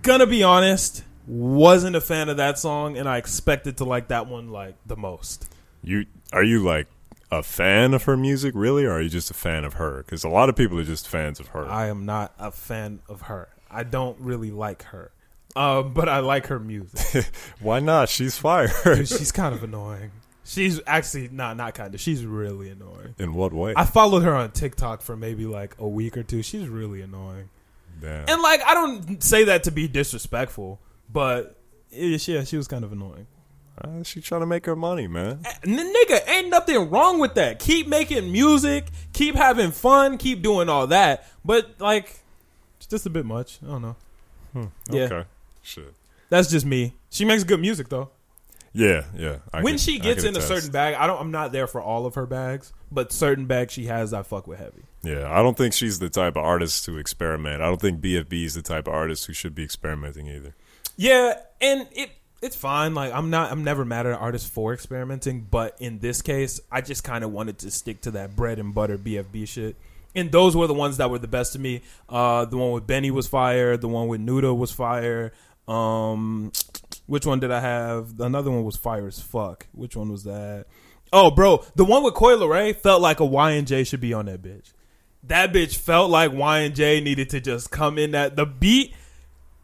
Gonna 0.01 0.25
be 0.25 0.41
honest, 0.43 1.03
wasn't 1.27 1.95
a 1.95 2.01
fan 2.01 2.27
of 2.29 2.37
that 2.37 2.57
song, 2.57 2.97
and 2.97 3.07
I 3.07 3.17
expected 3.17 3.77
to 3.77 3.83
like 3.83 4.07
that 4.07 4.27
one 4.27 4.49
like 4.49 4.75
the 4.85 4.95
most. 4.95 5.47
You 5.83 6.05
are 6.33 6.43
you 6.43 6.63
like 6.63 6.87
a 7.31 7.43
fan 7.43 7.93
of 7.93 8.03
her 8.03 8.17
music, 8.17 8.53
really, 8.55 8.85
or 8.85 8.93
are 8.93 9.01
you 9.01 9.09
just 9.09 9.29
a 9.29 9.35
fan 9.35 9.63
of 9.63 9.73
her? 9.73 10.03
Because 10.03 10.23
a 10.23 10.29
lot 10.29 10.49
of 10.49 10.55
people 10.55 10.79
are 10.79 10.83
just 10.83 11.07
fans 11.07 11.39
of 11.39 11.49
her. 11.49 11.67
I 11.67 11.87
am 11.87 12.05
not 12.05 12.33
a 12.39 12.49
fan 12.51 13.01
of 13.07 13.23
her. 13.23 13.49
I 13.69 13.83
don't 13.83 14.19
really 14.19 14.49
like 14.49 14.83
her, 14.83 15.11
um, 15.55 15.93
but 15.93 16.09
I 16.09 16.19
like 16.19 16.47
her 16.47 16.59
music. 16.59 17.29
Why 17.59 17.79
not? 17.79 18.09
She's 18.09 18.37
fire. 18.37 18.71
Dude, 18.83 19.07
she's 19.07 19.31
kind 19.31 19.53
of 19.53 19.63
annoying. 19.63 20.11
She's 20.49 20.81
actually 20.87 21.29
not 21.31 21.57
not 21.57 21.75
kind 21.75 21.93
of. 21.93 22.01
She's 22.01 22.25
really 22.25 22.69
annoying. 22.71 23.13
In 23.19 23.35
what 23.35 23.53
way? 23.53 23.73
I 23.77 23.85
followed 23.85 24.23
her 24.23 24.33
on 24.33 24.49
TikTok 24.49 25.03
for 25.03 25.15
maybe 25.15 25.45
like 25.45 25.75
a 25.77 25.87
week 25.87 26.17
or 26.17 26.23
two. 26.23 26.41
She's 26.41 26.67
really 26.67 27.01
annoying. 27.01 27.49
Damn. 28.01 28.27
And 28.27 28.41
like, 28.41 28.61
I 28.65 28.73
don't 28.73 29.21
say 29.21 29.43
that 29.43 29.65
to 29.65 29.71
be 29.71 29.87
disrespectful, 29.87 30.79
but 31.13 31.55
yeah, 31.91 32.17
she, 32.17 32.43
she 32.45 32.57
was 32.57 32.67
kind 32.67 32.83
of 32.83 32.91
annoying. 32.91 33.27
Uh, 33.79 34.01
she 34.01 34.21
trying 34.21 34.41
to 34.41 34.47
make 34.47 34.65
her 34.65 34.75
money, 34.75 35.07
man. 35.07 35.39
N- 35.63 35.93
nigga, 35.93 36.27
ain't 36.27 36.49
nothing 36.49 36.89
wrong 36.89 37.19
with 37.19 37.35
that. 37.35 37.59
Keep 37.59 37.87
making 37.87 38.31
music, 38.31 38.87
keep 39.13 39.35
having 39.35 39.69
fun, 39.69 40.17
keep 40.17 40.41
doing 40.41 40.67
all 40.67 40.87
that. 40.87 41.27
But 41.45 41.75
like, 41.79 42.19
it's 42.77 42.87
just 42.87 43.05
a 43.05 43.09
bit 43.11 43.25
much. 43.25 43.59
I 43.63 43.67
don't 43.67 43.81
know. 43.83 43.95
Yeah, 44.89 45.03
Okay. 45.03 45.23
Shit. 45.61 45.93
that's 46.29 46.49
just 46.49 46.65
me. 46.65 46.95
She 47.11 47.23
makes 47.23 47.43
good 47.43 47.59
music 47.59 47.87
though. 47.89 48.09
Yeah, 48.73 49.05
yeah. 49.15 49.37
I 49.53 49.61
when 49.63 49.77
she 49.77 49.99
gets 49.99 50.23
in 50.23 50.37
a 50.37 50.41
certain 50.41 50.71
bag, 50.71 50.95
I 50.95 51.07
don't. 51.07 51.19
I'm 51.19 51.31
not 51.31 51.51
there 51.51 51.67
for 51.67 51.81
all 51.81 52.05
of 52.05 52.15
her 52.15 52.25
bags, 52.25 52.71
but 52.91 53.11
certain 53.11 53.45
bags 53.45 53.73
she 53.73 53.85
has, 53.85 54.13
I 54.13 54.23
fuck 54.23 54.47
with 54.47 54.59
heavy. 54.59 54.83
Yeah, 55.01 55.31
I 55.31 55.41
don't 55.41 55.57
think 55.57 55.73
she's 55.73 55.99
the 55.99 56.09
type 56.09 56.35
of 56.35 56.43
artist 56.43 56.85
to 56.85 56.97
experiment. 56.97 57.61
I 57.61 57.65
don't 57.65 57.81
think 57.81 58.01
BFB 58.01 58.45
is 58.45 58.53
the 58.53 58.61
type 58.61 58.87
of 58.87 58.93
artist 58.93 59.25
who 59.25 59.33
should 59.33 59.55
be 59.55 59.63
experimenting 59.63 60.27
either. 60.27 60.55
Yeah, 60.97 61.33
and 61.61 61.87
it 61.91 62.11
it's 62.41 62.55
fine. 62.55 62.93
Like 62.93 63.13
I'm 63.13 63.29
not 63.29 63.51
I'm 63.51 63.63
never 63.63 63.85
mad 63.85 64.05
at 64.05 64.13
an 64.13 64.19
artist 64.19 64.51
for 64.51 64.73
experimenting, 64.73 65.47
but 65.49 65.75
in 65.79 65.99
this 65.99 66.21
case, 66.21 66.59
I 66.71 66.81
just 66.81 67.03
kind 67.03 67.23
of 67.23 67.31
wanted 67.31 67.59
to 67.59 67.71
stick 67.71 68.01
to 68.01 68.11
that 68.11 68.35
bread 68.35 68.59
and 68.59 68.73
butter 68.73 68.97
BFB 68.97 69.47
shit. 69.47 69.75
And 70.15 70.31
those 70.31 70.55
were 70.55 70.67
the 70.67 70.73
ones 70.73 70.97
that 70.97 71.09
were 71.09 71.19
the 71.19 71.27
best 71.27 71.53
to 71.53 71.59
me. 71.59 71.81
Uh, 72.07 72.45
the 72.45 72.57
one 72.57 72.71
with 72.71 72.87
Benny 72.87 73.11
was 73.11 73.27
fire. 73.27 73.77
The 73.77 73.87
one 73.87 74.07
with 74.07 74.21
Nuda 74.21 74.57
was 74.57 74.71
fire. 74.71 75.31
Um, 75.67 76.51
which 77.09 77.25
one 77.25 77.39
did 77.39 77.51
I 77.51 77.59
have? 77.59 78.19
Another 78.19 78.51
one 78.51 78.63
was 78.63 78.75
fire 78.75 79.07
as 79.07 79.19
fuck. 79.19 79.65
Which 79.73 79.95
one 79.95 80.11
was 80.11 80.23
that? 80.25 80.67
Oh, 81.11 81.31
bro, 81.31 81.65
the 81.75 81.83
one 81.83 82.03
with 82.03 82.13
Coi 82.13 82.35
Leray 82.35 82.75
felt 82.75 83.01
like 83.01 83.19
a 83.19 83.25
YN 83.25 83.65
Jay 83.65 83.83
should 83.83 83.99
be 83.99 84.13
on 84.13 84.27
that 84.27 84.43
bitch. 84.43 84.73
That 85.23 85.51
bitch 85.51 85.75
felt 85.75 86.11
like 86.11 86.31
YN 86.31 86.75
Jay 86.75 87.01
needed 87.01 87.31
to 87.31 87.41
just 87.41 87.71
come 87.71 87.97
in. 87.97 88.11
That 88.11 88.35
the 88.35 88.45
beat 88.45 88.93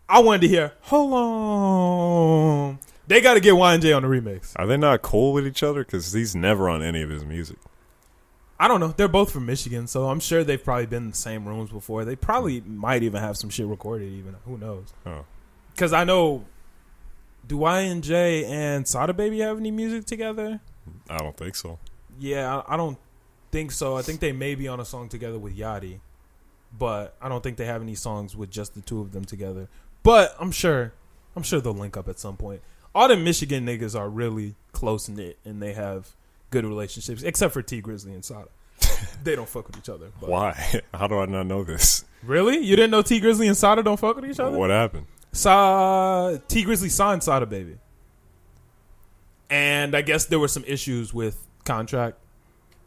I 0.10 0.22
wanted 0.22 0.41
to 0.41 0.48
hear. 0.48 0.74
Hold 0.82 1.14
on, 1.14 2.80
they 3.08 3.22
got 3.22 3.36
to 3.36 3.39
get 3.39 3.54
YN 3.54 3.80
Jay 3.80 3.93
on 3.93 4.02
the 4.02 4.08
remix. 4.08 4.54
Are 4.56 4.66
they 4.66 4.78
not 4.78 5.04
cool 5.04 5.32
with 5.32 5.46
each 5.46 5.62
other? 5.62 5.86
Because 5.86 6.12
he's 6.12 6.36
never 6.36 6.68
on 6.68 6.82
any 6.82 7.04
of 7.04 7.12
his 7.12 7.24
music. 7.24 7.58
I 8.60 8.68
don't 8.68 8.80
know. 8.80 8.88
They're 8.88 9.08
both 9.08 9.32
from 9.32 9.46
Michigan, 9.46 9.86
so 9.86 10.10
I'm 10.10 10.20
sure 10.20 10.43
they've 10.43 10.64
probably 10.64 10.88
been 10.88 11.04
in 11.04 11.10
the 11.12 11.16
same 11.16 11.46
rooms 11.46 11.70
before. 11.70 12.06
They 12.06 12.16
probably 12.16 12.62
might 12.62 13.04
even 13.04 13.22
have 13.22 13.38
some 13.38 13.52
shit 13.52 13.68
recorded. 13.68 14.12
Even 14.14 14.36
who 14.46 14.58
knows? 14.58 14.93
Oh. 15.06 15.26
Because 15.72 15.93
I 15.93 16.06
know 16.06 16.46
Do 17.48 18.02
J 18.02 18.46
and 18.46 18.88
Sada 18.88 19.14
Baby 19.14 19.39
have 19.39 19.58
any 19.58 19.72
music 19.72 20.06
together? 20.06 20.60
I 21.10 21.18
don't 21.18 21.38
think 21.38 21.56
so. 21.56 21.80
Yeah, 22.20 22.62
I, 22.68 22.74
I 22.74 22.78
don't 22.78 22.98
think 23.52 23.72
so. 23.72 23.98
I 23.98 24.02
think 24.02 24.20
they 24.20 24.32
may 24.32 24.56
be 24.56 24.68
on 24.68 24.80
a 24.80 24.86
song 24.86 25.10
together 25.10 25.38
with 25.38 25.58
Yachty, 25.58 26.00
but 26.78 27.16
I 27.22 27.30
don't 27.30 27.43
think 27.43 27.58
they 27.58 27.66
have 27.66 27.82
any 27.82 27.96
songs 27.96 28.36
with 28.36 28.50
just 28.50 28.74
the 28.74 28.82
two 28.82 29.02
of 29.02 29.12
them 29.12 29.26
together. 29.26 29.70
But 30.04 30.36
I'm 30.39 30.52
sure, 30.52 30.93
I'm 31.36 31.43
sure 31.43 31.60
they'll 31.62 31.74
link 31.74 31.98
up 31.98 32.08
at 32.08 32.20
some 32.20 32.38
point. 32.38 32.62
All 32.93 33.08
the 33.08 33.18
Michigan 33.18 33.66
niggas 33.66 34.00
are 34.00 34.10
really 34.10 34.56
close 34.72 35.10
knit 35.10 35.38
and 35.43 35.62
they 35.62 35.74
have 35.74 36.16
good 36.50 36.66
relationships, 36.66 37.24
except 37.24 37.54
for 37.54 37.62
Tee 37.62 37.82
Grizzley 37.82 38.14
and 38.14 38.24
Sada. 38.24 38.48
they 39.24 39.36
don't 39.36 39.50
fuck 39.50 39.68
with 39.68 39.78
each 39.78 39.89
other. 39.89 40.12
But. 40.20 40.30
Why? 40.30 40.82
How 40.93 41.08
do 41.08 41.20
I 41.20 41.26
not 41.26 41.48
know 41.48 41.64
this? 41.64 42.06
Really? 42.24 42.58
You 42.58 42.76
didn't 42.76 42.91
know 42.91 43.02
Tee 43.02 43.22
Grizzley 43.22 43.48
and 43.48 43.58
Sada 43.58 43.84
don't 43.84 44.00
fuck 44.00 44.16
with 44.16 44.30
each 44.30 44.39
other? 44.39 44.58
What 44.58 44.70
happened? 44.70 45.08
Tee 45.36 46.64
Grizzley 46.64 46.90
signed 46.90 47.24
Sada 47.24 47.46
Baby, 47.46 47.78
and 49.50 49.96
I 49.96 50.02
guess 50.02 50.26
there 50.26 50.40
were 50.40 50.48
some 50.48 50.64
issues 50.66 51.14
with 51.14 51.46
contract. 51.66 52.18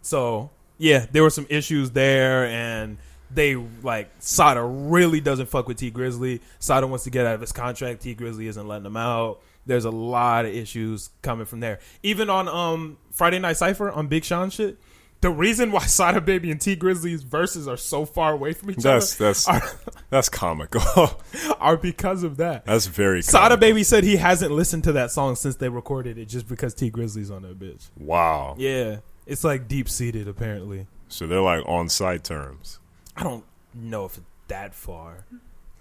So 0.03 0.51
yeah, 0.79 1.07
there 1.13 1.23
were 1.23 1.31
some 1.31 1.47
issues 1.51 1.91
there, 1.91 2.47
and 2.47 2.97
they 3.31 3.57
like 3.57 4.11
Sada 4.19 4.63
really 4.63 5.21
doesn't 5.21 5.47
fuck 5.47 5.69
with 5.69 5.77
Tee 5.77 5.91
Grizzley. 5.91 6.41
Sada 6.59 6.87
wants 6.87 7.05
to 7.05 7.11
get 7.11 7.27
out 7.27 7.35
of 7.35 7.41
his 7.41 7.53
contract. 7.53 8.03
Tee 8.03 8.15
Grizzley 8.15 8.47
isn't 8.47 8.67
letting 8.67 8.87
him 8.87 8.97
out. 8.97 9.41
There's 9.67 9.85
a 9.85 9.91
lot 9.91 10.47
of 10.47 10.55
issues 10.55 11.11
coming 11.21 11.45
from 11.45 11.61
there. 11.61 11.81
Even 12.03 12.31
on 12.31 12.49
um 12.49 12.97
Friday 13.13 13.39
Night 13.39 13.59
Cipher 13.59 13.91
on 13.91 14.07
Big 14.07 14.25
Sean 14.25 14.49
shit. 14.49 14.79
The 15.21 15.31
reason 15.31 15.73
why 15.73 15.81
Sada 15.87 16.21
Baby 16.21 16.51
and 16.51 16.61
Tee 16.61 16.77
Grizzley's 16.77 17.23
verses 17.23 17.67
are 17.67 17.77
so 17.77 18.05
far 18.05 18.33
away 18.33 18.53
from 18.53 18.71
each 18.71 18.79
That's 18.79 19.21
other 19.21 19.27
that's 19.27 19.49
are, 19.49 19.63
that's 20.11 20.29
comical. 20.29 21.21
are 21.61 21.77
because 21.77 22.23
of 22.23 22.37
that. 22.37 22.67
that's 22.67 22.87
very 22.87 23.23
Sada. 23.23 23.57
Baby 23.57 23.83
said 23.83 24.05
he 24.05 24.17
hasn't 24.17 24.53
listened 24.53 24.85
to 24.85 24.93
that 24.93 25.11
song 25.11 25.37
since 25.37 25.57
they 25.57 25.69
recorded 25.69 26.19
it 26.19 26.27
just 26.27 26.49
because 26.49 26.75
Tee 26.75 26.91
Grizzley's 26.91 27.31
on 27.31 27.43
that 27.43 27.59
bitch. 27.59 27.89
Wow. 27.99 28.55
Yeah. 28.59 28.99
It's 29.27 29.45
like 29.45 29.69
deep 29.69 29.89
seated 29.89 30.29
apparently. 30.29 30.87
So 31.09 31.27
they're 31.27 31.41
like 31.41 31.65
on 31.67 31.89
site 31.89 32.25
terms. 32.25 32.79
I 33.17 33.25
don't 33.25 33.45
know 33.75 34.05
if 34.05 34.17
it's 34.17 34.27
that 34.49 34.75
far. 34.75 35.25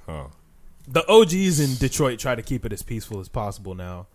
Huh. 0.05 0.27
The 0.88 1.05
OGs 1.09 1.59
in 1.59 1.75
Detroit 1.75 2.19
try 2.19 2.35
to 2.35 2.41
keep 2.41 2.65
it 2.65 2.71
as 2.71 2.81
peaceful 2.81 3.19
as 3.19 3.27
possible 3.27 3.75
now. 3.75 4.07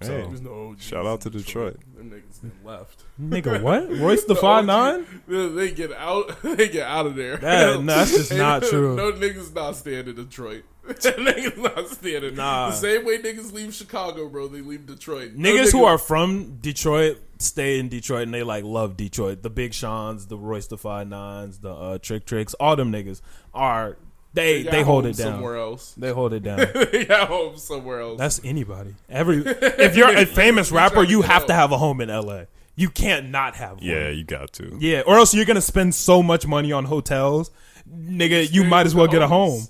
Hey, 0.00 0.06
There's 0.06 0.40
no 0.40 0.68
OGs 0.70 0.84
shout 0.84 1.06
out 1.06 1.20
to 1.22 1.28
in 1.28 1.38
Detroit. 1.38 1.76
Them 1.96 2.10
niggas 2.10 2.40
they 2.40 2.50
left. 2.68 3.02
Nigga, 3.20 3.60
what? 3.62 3.88
Royce 3.98 4.22
the 4.24 4.34
The 4.34 4.40
five 4.40 4.60
OG 4.60 4.66
nine? 4.66 5.06
They, 5.26 5.48
they 5.48 5.70
get 5.72 5.92
out. 5.92 6.40
They 6.42 6.68
get 6.68 6.86
out 6.86 7.06
of 7.06 7.16
there. 7.16 7.36
That- 7.38 7.80
no, 7.80 7.96
that's 7.96 8.12
just 8.12 8.32
not 8.32 8.62
true. 8.62 8.94
No 8.96 9.12
niggas 9.12 9.54
not 9.54 9.74
staying 9.76 10.06
in 10.08 10.14
Detroit. 10.14 10.62
niggas 10.86 11.58
not 11.58 11.88
staying 11.88 12.24
in. 12.24 12.34
Nah. 12.36 12.70
The 12.70 12.76
same 12.76 13.04
way 13.04 13.18
niggas 13.18 13.52
leave 13.52 13.74
Chicago, 13.74 14.28
bro. 14.28 14.48
They 14.48 14.60
leave 14.60 14.86
Detroit. 14.86 15.32
No 15.34 15.50
Niggas 15.50 15.72
who 15.72 15.84
are 15.84 15.98
from 15.98 16.58
Detroit 16.60 17.18
stay 17.40 17.78
in 17.78 17.88
Detroit 17.88 18.22
and 18.22 18.34
they 18.34 18.42
like 18.42 18.64
love 18.64 18.96
Detroit. 18.96 19.42
The 19.42 19.50
Big 19.50 19.74
Sean's, 19.74 20.26
the 20.26 20.36
Royce 20.38 20.66
the 20.68 20.78
Five 20.78 21.08
Nines, 21.08 21.58
the 21.58 21.72
uh, 21.72 21.98
Trick 21.98 22.24
Tricks, 22.24 22.54
all 22.54 22.74
them 22.76 22.92
niggas 22.92 23.20
are 23.54 23.96
they 24.38 24.62
got 24.62 24.72
they 24.72 24.82
hold 24.82 25.06
it 25.06 25.16
down. 25.16 25.34
somewhere 25.34 25.56
else. 25.56 25.94
They 25.96 26.12
hold 26.12 26.32
it 26.32 26.42
down. 26.42 26.58
they 26.92 27.04
got 27.04 27.28
home 27.28 27.56
somewhere 27.56 28.00
else. 28.00 28.18
That's 28.18 28.40
anybody. 28.44 28.94
Every 29.08 29.38
if 29.46 29.96
you're 29.96 30.16
a 30.16 30.24
famous 30.24 30.70
rapper, 30.70 31.02
you 31.02 31.22
have 31.22 31.46
to 31.46 31.52
have 31.52 31.72
a 31.72 31.78
home 31.78 32.00
in 32.00 32.08
LA. 32.08 32.42
You 32.76 32.90
can't 32.90 33.30
not 33.30 33.56
have 33.56 33.78
one. 33.78 33.86
Yeah, 33.86 34.08
you 34.08 34.24
got 34.24 34.52
to. 34.54 34.76
Yeah, 34.80 35.02
or 35.06 35.18
else 35.18 35.34
you're 35.34 35.44
gonna 35.44 35.60
spend 35.60 35.94
so 35.94 36.22
much 36.22 36.46
money 36.46 36.72
on 36.72 36.84
hotels, 36.84 37.50
nigga. 37.90 38.52
You 38.52 38.64
might 38.64 38.86
as 38.86 38.94
well 38.94 39.06
the 39.06 39.12
get 39.12 39.22
a 39.22 39.28
home, 39.28 39.66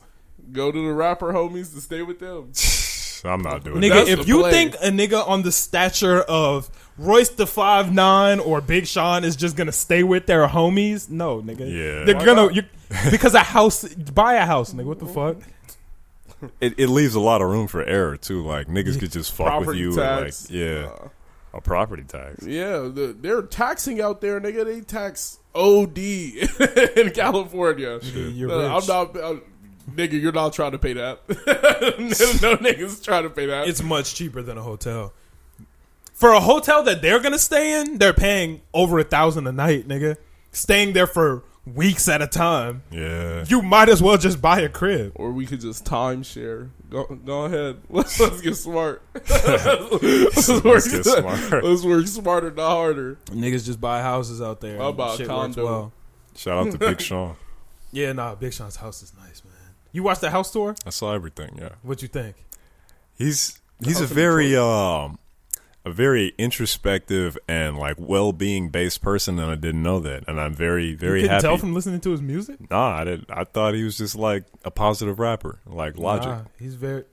Go 0.52 0.72
to 0.72 0.86
the 0.86 0.92
rapper 0.92 1.32
homies 1.32 1.74
to 1.74 1.80
stay 1.80 2.02
with 2.02 2.20
them. 2.20 2.52
I'm 3.24 3.42
not 3.42 3.64
doing 3.64 3.80
nigga. 3.80 4.06
that. 4.06 4.08
If 4.08 4.28
you 4.28 4.40
play. 4.40 4.50
think 4.50 4.74
a 4.76 4.90
nigga 4.90 5.26
on 5.26 5.42
the 5.42 5.52
stature 5.52 6.20
of 6.22 6.70
Royce 6.98 7.28
the 7.30 7.46
Five 7.46 7.92
Nine 7.92 8.40
or 8.40 8.60
Big 8.60 8.86
Sean 8.86 9.24
is 9.24 9.36
just 9.36 9.56
gonna 9.56 9.72
stay 9.72 10.02
with 10.02 10.26
their 10.26 10.46
homies, 10.48 11.08
no, 11.08 11.40
nigga. 11.40 11.60
Yeah. 11.60 12.04
they're 12.04 12.16
Why 12.16 12.24
gonna 12.24 12.42
not? 12.46 12.54
you 12.56 12.62
because 13.10 13.34
a 13.34 13.40
house, 13.40 13.84
buy 13.94 14.34
a 14.34 14.44
house, 14.46 14.72
nigga. 14.74 14.84
What 14.84 14.98
the 14.98 15.06
fuck? 15.06 15.36
It, 16.60 16.78
it 16.78 16.86
leaves 16.88 17.16
a 17.16 17.20
lot 17.20 17.42
of 17.42 17.48
room 17.50 17.66
for 17.66 17.82
error 17.82 18.16
too. 18.16 18.44
Like 18.44 18.68
niggas 18.68 19.00
could 19.00 19.10
just 19.10 19.32
fuck 19.32 19.46
with 19.46 19.64
Property 19.64 19.78
you. 19.80 19.94
tax. 19.96 20.48
And 20.48 20.56
like, 20.60 20.66
yeah, 20.68 20.88
Uh, 21.04 21.08
a 21.54 21.60
property 21.60 22.04
tax. 22.04 22.46
yeah, 22.46 22.78
the, 22.94 23.16
they're 23.20 23.42
taxing 23.42 24.00
out 24.00 24.20
there, 24.20 24.40
nigga. 24.40 24.64
They 24.64 24.80
tax 24.82 25.40
OD 25.56 25.98
in 26.96 27.10
California. 27.10 27.98
You're 28.04 28.52
Uh, 28.52 28.68
I'm 28.68 28.74
rich. 28.76 28.88
not, 28.88 29.16
uh, 29.16 29.34
nigga. 29.92 30.20
You're 30.22 30.30
not 30.30 30.52
trying 30.52 30.70
to 30.72 30.78
pay 30.78 30.92
that. 30.92 31.18
no, 31.28 32.50
no 32.50 32.56
niggas 32.58 33.02
trying 33.02 33.24
to 33.24 33.30
pay 33.30 33.46
that. 33.46 33.66
It's 33.66 33.82
much 33.82 34.14
cheaper 34.14 34.40
than 34.40 34.56
a 34.58 34.62
hotel. 34.62 35.12
For 36.18 36.32
a 36.32 36.40
hotel 36.40 36.82
that 36.82 37.00
they're 37.00 37.20
gonna 37.20 37.38
stay 37.38 37.80
in, 37.80 37.98
they're 37.98 38.12
paying 38.12 38.60
over 38.74 38.98
a 38.98 39.04
thousand 39.04 39.46
a 39.46 39.52
night, 39.52 39.86
nigga. 39.86 40.16
Staying 40.50 40.92
there 40.92 41.06
for 41.06 41.44
weeks 41.64 42.08
at 42.08 42.20
a 42.20 42.26
time. 42.26 42.82
Yeah. 42.90 43.44
You 43.46 43.62
might 43.62 43.88
as 43.88 44.02
well 44.02 44.18
just 44.18 44.42
buy 44.42 44.58
a 44.62 44.68
crib. 44.68 45.12
or 45.14 45.30
we 45.30 45.46
could 45.46 45.60
just 45.60 45.84
timeshare. 45.84 46.70
Go, 46.90 47.04
go 47.24 47.44
ahead. 47.44 47.82
Let's, 47.88 48.18
let's 48.18 48.40
get 48.40 48.56
smart. 48.56 49.00
let's, 49.14 50.48
work, 50.48 50.64
Let's 50.64 50.90
get 50.90 51.04
smart. 51.04 51.62
let's 51.62 51.84
work 51.84 52.06
smarter, 52.08 52.50
not 52.50 52.68
harder. 52.68 53.18
Niggas 53.26 53.64
just 53.64 53.80
buy 53.80 54.02
houses 54.02 54.42
out 54.42 54.60
there. 54.60 54.78
How 54.78 54.88
about 54.88 55.24
condo? 55.24 55.64
well. 55.64 55.92
Shout 56.34 56.66
out 56.66 56.72
to 56.72 56.78
Big 56.78 57.00
Sean. 57.00 57.36
Yeah, 57.92 58.12
nah, 58.12 58.34
Big 58.34 58.52
Sean's 58.52 58.74
house 58.74 59.04
is 59.04 59.12
nice, 59.16 59.44
man. 59.44 59.52
You 59.92 60.02
watched 60.02 60.22
the 60.22 60.30
house 60.30 60.52
tour? 60.52 60.74
I 60.84 60.90
saw 60.90 61.14
everything. 61.14 61.58
Yeah. 61.60 61.70
What'd 61.82 62.02
you 62.02 62.08
think? 62.08 62.34
He's 63.16 63.60
he's 63.84 64.00
a 64.00 64.06
very 64.06 64.56
um 64.56 65.18
a 65.88 65.92
very 65.92 66.34
introspective 66.38 67.38
and 67.48 67.76
like 67.78 67.96
well-being 67.98 68.68
based 68.68 69.00
person, 69.00 69.38
and 69.38 69.50
I 69.50 69.54
didn't 69.54 69.82
know 69.82 70.00
that, 70.00 70.24
and 70.28 70.40
I'm 70.40 70.54
very 70.54 70.94
very 70.94 71.22
you 71.22 71.28
happy. 71.28 71.42
tell 71.42 71.56
from 71.56 71.74
listening 71.74 72.00
to 72.02 72.10
his 72.10 72.20
music? 72.22 72.70
nah, 72.70 72.96
I 73.00 73.04
didn't. 73.04 73.26
I 73.30 73.44
thought 73.44 73.74
he 73.74 73.84
was 73.84 73.96
just 73.98 74.14
like 74.16 74.44
a 74.64 74.70
positive 74.70 75.18
rapper, 75.18 75.58
like 75.66 75.96
Logic. 75.98 76.28
Nah, 76.28 76.42
he's 76.58 76.74
very 76.74 77.04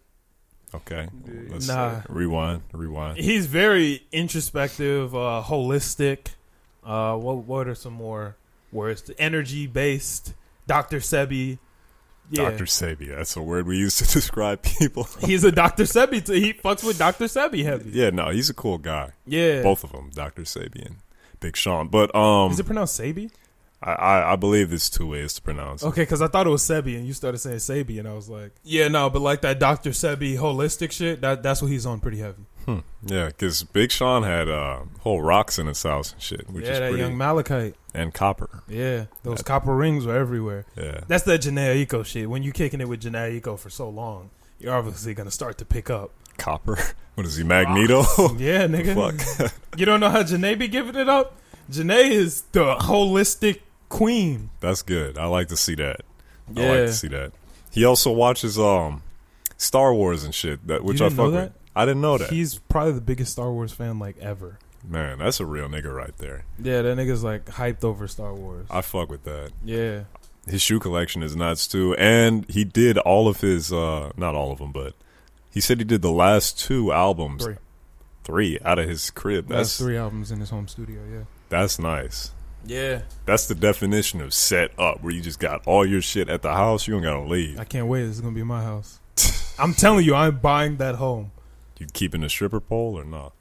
Okay, 0.73 1.07
let's 1.49 1.67
Nah. 1.67 2.01
rewind, 2.09 2.61
rewind. 2.73 3.17
he's 3.17 3.45
very 3.45 4.03
introspective, 4.11 5.15
uh, 5.15 5.41
holistic. 5.45 6.28
Uh, 6.84 7.15
what 7.15 7.38
what 7.38 7.67
are 7.67 7.76
some 7.76 7.93
more 7.93 8.36
words? 8.71 9.09
Energy 9.17 9.67
based. 9.67 10.34
Dr. 10.67 10.97
Sebi. 10.99 11.59
Yeah. 12.32 12.49
Dr. 12.49 12.65
Sebi. 12.65 13.15
that's 13.15 13.36
a 13.36 13.41
word 13.41 13.67
we 13.67 13.78
use 13.78 13.97
to 13.97 14.03
describe 14.13 14.61
people. 14.61 15.07
He's 15.21 15.43
a 15.43 15.51
Dr. 15.51 15.84
Sebi. 15.84 16.26
T- 16.26 16.39
he 16.41 16.53
fucks 16.53 16.84
with 16.84 16.97
Dr. 16.97 17.26
Sebi 17.26 17.63
heavy. 17.63 17.91
yeah, 17.91 18.09
no, 18.09 18.30
he's 18.30 18.49
a 18.49 18.53
cool 18.53 18.78
guy. 18.78 19.11
Yeah. 19.26 19.61
Both 19.61 19.84
of 19.84 19.91
them, 19.91 20.09
Dr. 20.13 20.43
Sebi 20.43 20.86
and 20.86 20.95
Big 21.39 21.55
Sean. 21.55 21.88
But 21.88 22.13
um, 22.15 22.51
Is 22.51 22.59
it 22.59 22.65
pronounced 22.65 22.99
Sebi? 22.99 23.32
I, 23.84 23.91
I 23.91 24.34
I 24.34 24.36
believe 24.38 24.69
there's 24.69 24.89
two 24.89 25.07
ways 25.07 25.34
to 25.34 25.41
pronounce 25.41 25.84
it. 25.84 25.88
Okay, 25.88 26.01
because 26.01 26.21
I 26.21 26.28
thought 26.28 26.47
it 26.47 26.49
was 26.49 26.63
Sebi, 26.63 26.95
and 26.95 27.05
you 27.05 27.13
started 27.13 27.38
saying 27.38 27.57
Sebi, 27.57 27.99
and 27.99 28.07
I 28.07 28.13
was 28.13 28.30
like, 28.30 28.51
yeah, 28.63 28.88
no, 28.88 29.09
but 29.09 29.21
like 29.21 29.41
that 29.41 29.59
Dr. 29.59 29.91
Sebi 29.91 30.38
holistic 30.38 30.91
shit, 30.91 31.21
that 31.21 31.43
that's 31.43 31.61
what 31.61 31.69
he's 31.69 31.86
on 31.86 31.99
pretty 31.99 32.17
heavy. 32.17 32.45
Hmm. 32.65 32.80
Yeah, 33.05 33.28
because 33.28 33.61
Big 33.63 33.91
Sean 33.91 34.23
had 34.23 34.49
uh, 34.49 34.80
whole 35.01 35.21
rocks 35.21 35.59
in 35.59 35.67
his 35.67 35.84
house 35.84 36.13
and 36.13 36.21
shit, 36.21 36.49
which 36.49 36.65
yeah, 36.65 36.71
is 36.71 36.80
that 36.80 36.89
pretty, 36.89 37.03
young 37.03 37.17
Malachite. 37.17 37.76
And 37.95 38.13
copper. 38.13 38.63
Yeah, 38.67 39.05
those 39.23 39.37
That- 39.37 39.45
copper 39.45 39.75
rings 39.75 40.05
were 40.05 40.15
everywhere. 40.15 40.65
Yeah, 40.75 41.01
That's 41.07 41.23
that 41.23 41.41
Jhené 41.41 41.85
Aiko 41.85 42.05
shit. 42.05 42.29
When 42.29 42.43
you're 42.43 42.53
kicking 42.53 42.81
it 42.81 42.87
with 42.89 43.01
Jhené 43.03 43.39
Aiko 43.41 43.57
for 43.57 43.69
so 43.69 43.89
long, 43.89 44.29
you're 44.59 44.73
obviously 44.75 45.13
gonna 45.13 45.31
start 45.31 45.57
to 45.59 45.65
pick 45.65 45.89
up. 45.89 46.11
copper. 46.37 46.77
What 47.15 47.25
is 47.25 47.37
he, 47.37 47.43
Magneto? 47.45 48.01
Yeah, 48.37 48.67
nigga. 48.67 48.93
Fuck. 49.39 49.51
You 49.77 49.85
don't 49.85 50.01
know 50.01 50.09
how 50.09 50.21
Jhené 50.23 50.57
be 50.59 50.67
giving 50.67 50.95
it 50.95 51.07
up? 51.07 51.37
Jhené 51.71 52.09
is 52.09 52.41
the 52.51 52.75
holistic 52.75 53.59
queen. 53.89 54.49
That's 54.59 54.81
good. 54.81 55.17
I 55.17 55.25
like 55.27 55.47
to 55.47 55.57
see 55.57 55.75
that. 55.75 56.01
I 56.55 56.61
Yeah. 56.61 56.69
like 56.71 56.77
to 56.87 56.93
see 56.93 57.07
that. 57.09 57.31
He 57.71 57.85
also 57.85 58.11
watches 58.11 58.59
um 58.59 59.01
Star 59.57 59.93
Wars 59.93 60.23
and 60.25 60.35
shit. 60.35 60.67
That 60.67 60.83
which 60.83 61.01
I 61.01 61.07
fuck 61.09 61.31
with. 61.31 61.51
I 61.75 61.85
didn't 61.85 62.01
know 62.01 62.17
that. 62.17 62.29
He's 62.29 62.57
probably 62.57 62.93
the 62.93 63.01
biggest 63.01 63.31
Star 63.31 63.51
Wars 63.51 63.71
fan 63.71 63.97
like 63.99 64.17
ever. 64.19 64.59
Man, 64.88 65.19
that's 65.19 65.39
a 65.39 65.45
real 65.45 65.67
nigga 65.67 65.93
right 65.93 66.15
there. 66.17 66.45
Yeah, 66.59 66.81
that 66.83 66.97
nigga's 66.97 67.23
like 67.23 67.45
hyped 67.45 67.83
over 67.83 68.07
Star 68.07 68.33
Wars. 68.33 68.67
I 68.69 68.81
fuck 68.81 69.09
with 69.09 69.23
that. 69.23 69.51
yeah. 69.63 70.03
His 70.47 70.61
shoe 70.61 70.79
collection 70.79 71.23
is 71.23 71.36
nuts 71.36 71.67
too, 71.67 71.95
and 71.95 72.47
he 72.47 72.63
did 72.63 72.99
all 72.99 73.27
of 73.27 73.41
his 73.41 73.73
uh 73.73 74.11
not 74.15 74.36
all 74.36 74.51
of 74.51 74.59
them, 74.59 74.71
but 74.71 74.93
he 75.49 75.59
said 75.59 75.79
he 75.79 75.83
did 75.86 76.03
the 76.03 76.11
last 76.11 76.59
two 76.59 76.91
albums, 76.91 77.43
Three. 77.43 77.55
three 78.23 78.59
out 78.63 78.77
of 78.77 78.88
his 78.88 79.09
crib. 79.09 79.47
That's 79.47 79.69
That's 79.69 79.77
three 79.79 79.97
albums 79.97 80.29
in 80.31 80.39
his 80.39 80.51
home 80.51 80.67
studio, 80.67 81.01
yeah. 81.11 81.23
that's 81.49 81.79
nice. 81.79 82.29
Yeah. 82.63 83.01
That's 83.25 83.47
the 83.47 83.55
definition 83.55 84.21
of 84.21 84.33
set 84.36 84.71
up, 84.79 85.01
where 85.03 85.13
you 85.13 85.21
just 85.21 85.39
got 85.39 85.65
all 85.65 85.83
your 85.86 86.01
shit 86.01 86.29
at 86.29 86.41
the 86.43 86.51
house. 86.53 86.88
You 86.88 86.93
don't 86.93 87.01
gotta 87.03 87.21
leave. 87.27 87.59
I 87.59 87.63
can't 87.63 87.88
wait. 87.88 88.03
This 88.05 88.15
is 88.17 88.21
gonna 88.21 88.36
be 88.36 88.43
my 88.43 88.61
house. 88.63 88.99
I'm 89.59 89.73
telling 89.73 90.05
you, 90.05 90.13
I'm 90.13 90.38
buying 90.39 90.77
that 90.77 90.95
home. 90.95 91.31
You 91.79 91.88
keeping 91.91 92.21
the 92.21 92.29
stripper 92.29 92.59
pole 92.59 92.99
or 92.99 93.03
not? 93.03 93.33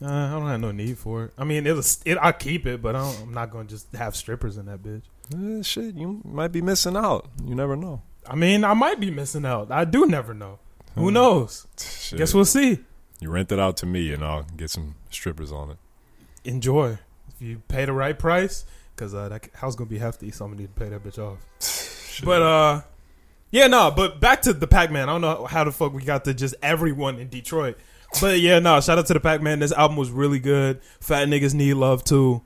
Uh, 0.00 0.06
I 0.06 0.30
don't 0.30 0.46
have 0.46 0.60
no 0.60 0.70
need 0.70 0.96
for 0.96 1.24
it. 1.24 1.32
I 1.36 1.44
mean, 1.44 1.66
it'll, 1.66 1.82
it, 2.04 2.18
I'll 2.18 2.32
keep 2.32 2.66
it, 2.66 2.80
but 2.80 2.94
I 2.94 3.00
don't, 3.00 3.22
I'm 3.22 3.34
not 3.34 3.50
gonna 3.50 3.68
just 3.68 3.92
have 3.94 4.14
strippers 4.14 4.56
in 4.56 4.66
that 4.66 4.82
bitch. 4.82 5.02
Eh, 5.34 5.62
shit, 5.62 5.96
you 5.96 6.20
might 6.24 6.52
be 6.52 6.62
missing 6.62 6.96
out. 6.96 7.28
You 7.44 7.54
never 7.54 7.76
know. 7.76 8.02
I 8.26 8.36
mean, 8.36 8.64
I 8.64 8.74
might 8.74 9.00
be 9.00 9.10
missing 9.10 9.44
out. 9.44 9.72
I 9.72 9.84
do 9.84 10.06
never 10.06 10.34
know. 10.34 10.60
Who 10.94 11.10
knows? 11.10 11.66
Shit. 11.78 12.18
Guess 12.18 12.34
we'll 12.34 12.44
see. 12.44 12.80
You 13.20 13.30
rent 13.30 13.50
it 13.52 13.58
out 13.58 13.76
to 13.78 13.86
me, 13.86 14.12
and 14.12 14.24
I'll 14.24 14.44
get 14.56 14.70
some 14.70 14.94
strippers 15.10 15.52
on 15.52 15.70
it. 15.70 15.76
Enjoy. 16.44 16.98
If 17.28 17.42
you 17.42 17.62
pay 17.68 17.84
the 17.84 17.92
right 17.92 18.18
price, 18.18 18.64
because 18.94 19.14
uh, 19.14 19.28
that 19.28 19.48
house 19.54 19.74
gonna 19.74 19.90
be 19.90 19.98
hefty, 19.98 20.30
so 20.30 20.44
I'm 20.44 20.52
gonna 20.52 20.62
need 20.62 20.74
to 20.74 20.80
pay 20.80 20.88
that 20.88 21.04
bitch 21.04 21.18
off. 21.18 21.38
Shit. 22.08 22.24
But 22.24 22.42
uh, 22.42 22.82
yeah, 23.50 23.66
no. 23.66 23.90
But 23.90 24.20
back 24.20 24.42
to 24.42 24.52
the 24.52 24.66
Packman. 24.66 25.08
I 25.08 25.12
don't 25.12 25.20
know 25.20 25.46
how 25.46 25.64
the 25.64 25.72
fuck 25.72 25.92
we 25.92 26.02
got 26.02 26.24
to 26.24 26.34
just 26.34 26.54
everyone 26.62 27.18
in 27.18 27.28
Detroit. 27.28 27.78
But 28.20 28.40
yeah, 28.40 28.58
no. 28.58 28.80
Shout 28.80 28.98
out 28.98 29.06
to 29.06 29.14
the 29.14 29.20
Packman. 29.20 29.58
This 29.60 29.72
album 29.72 29.96
was 29.96 30.10
really 30.10 30.38
good. 30.38 30.80
Fat 31.00 31.28
niggas 31.28 31.54
need 31.54 31.74
love 31.74 32.04
too. 32.04 32.42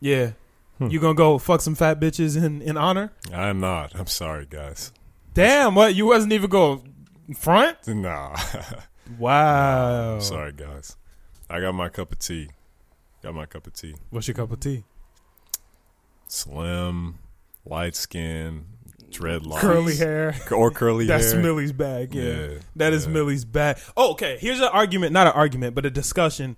Yeah. 0.00 0.32
Hmm. 0.78 0.88
You 0.88 1.00
gonna 1.00 1.14
go 1.14 1.38
fuck 1.38 1.60
some 1.60 1.74
fat 1.74 2.00
bitches 2.00 2.42
in 2.42 2.62
in 2.62 2.76
honor? 2.76 3.12
I'm 3.32 3.60
not. 3.60 3.92
I'm 3.94 4.06
sorry, 4.06 4.46
guys. 4.48 4.92
Damn, 5.34 5.74
what? 5.74 5.94
You 5.94 6.06
wasn't 6.06 6.32
even 6.32 6.50
go 6.50 6.82
front? 7.36 7.76
Nah. 7.86 8.36
Wow. 9.18 10.20
sorry, 10.20 10.52
guys. 10.52 10.96
I 11.48 11.60
got 11.60 11.72
my 11.72 11.88
cup 11.88 12.12
of 12.12 12.20
tea. 12.20 12.48
Got 13.24 13.34
my 13.34 13.44
cup 13.44 13.66
of 13.66 13.72
tea. 13.72 13.96
What's 14.10 14.28
your 14.28 14.36
cup 14.36 14.52
of 14.52 14.60
tea? 14.60 14.84
Slim, 16.28 17.18
light 17.64 17.96
skin, 17.96 18.66
dreadlocks, 19.10 19.58
Curly 19.60 19.96
hair. 19.96 20.34
or 20.50 20.70
curly 20.70 21.06
That's 21.06 21.32
hair. 21.32 21.42
Millie's 21.42 21.72
bag. 21.72 22.14
Yeah. 22.14 22.22
Yeah, 22.24 22.48
That 22.76 22.92
is 22.92 23.06
yeah. 23.06 23.12
Millie's 23.12 23.44
bag. 23.44 23.78
Oh, 23.96 24.12
okay. 24.12 24.38
Here's 24.40 24.60
an 24.60 24.68
argument, 24.72 25.12
not 25.12 25.26
an 25.26 25.32
argument, 25.34 25.74
but 25.74 25.84
a 25.86 25.90
discussion 25.90 26.56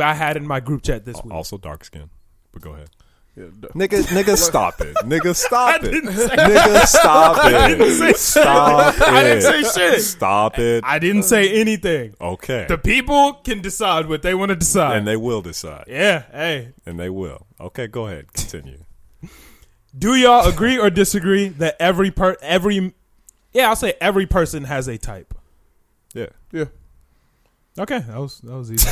I 0.00 0.14
had 0.14 0.36
in 0.36 0.46
my 0.46 0.60
group 0.60 0.82
chat 0.82 1.04
this 1.04 1.22
week. 1.22 1.32
Also 1.32 1.56
dark 1.58 1.84
skin. 1.84 2.10
But 2.52 2.62
go 2.62 2.72
ahead. 2.74 2.90
Nigga, 3.36 4.02
nigga, 4.08 4.36
stop 4.50 4.80
it. 4.80 4.96
Nigga, 5.04 5.32
stop 5.36 5.84
it. 5.84 5.92
didn't 5.92 6.12
say- 6.12 6.34
Nigga, 6.34 6.84
stop 6.86 7.36
I 7.44 7.68
didn't 7.68 7.92
say 7.92 8.10
it. 8.10 8.16
Stop 8.16 8.94
it. 8.96 9.02
I 9.02 9.22
didn't 9.22 9.42
say 9.42 9.62
shit. 9.92 10.02
Stop 10.02 10.58
it. 10.58 10.82
I 10.84 10.98
didn't 10.98 11.22
say 11.22 11.60
anything. 11.60 12.14
Okay. 12.20 12.66
The 12.68 12.78
people 12.78 13.34
can 13.44 13.60
decide 13.62 14.08
what 14.08 14.22
they 14.22 14.34
want 14.34 14.48
to 14.48 14.56
decide. 14.56 14.96
And 14.96 15.06
they 15.06 15.16
will 15.16 15.40
decide. 15.40 15.84
yeah, 15.86 16.24
hey. 16.32 16.72
And 16.84 16.98
they 16.98 17.10
will. 17.10 17.46
Okay, 17.60 17.86
go 17.86 18.08
ahead. 18.08 18.32
Continue. 18.32 18.78
Do 19.98 20.14
y'all 20.14 20.48
agree 20.48 20.78
or 20.78 20.90
disagree 20.90 21.48
that 21.48 21.76
every 21.80 22.10
per 22.10 22.36
every 22.40 22.94
yeah, 23.52 23.68
I'll 23.68 23.76
say 23.76 23.94
every 24.00 24.26
person 24.26 24.64
has 24.64 24.88
a 24.88 24.98
type. 24.98 25.34
Yeah. 26.14 26.26
yeah. 26.52 26.66
Okay, 27.78 28.00
that 28.00 28.18
was 28.18 28.40
that 28.40 28.56
was 28.56 28.72
easy. 28.72 28.88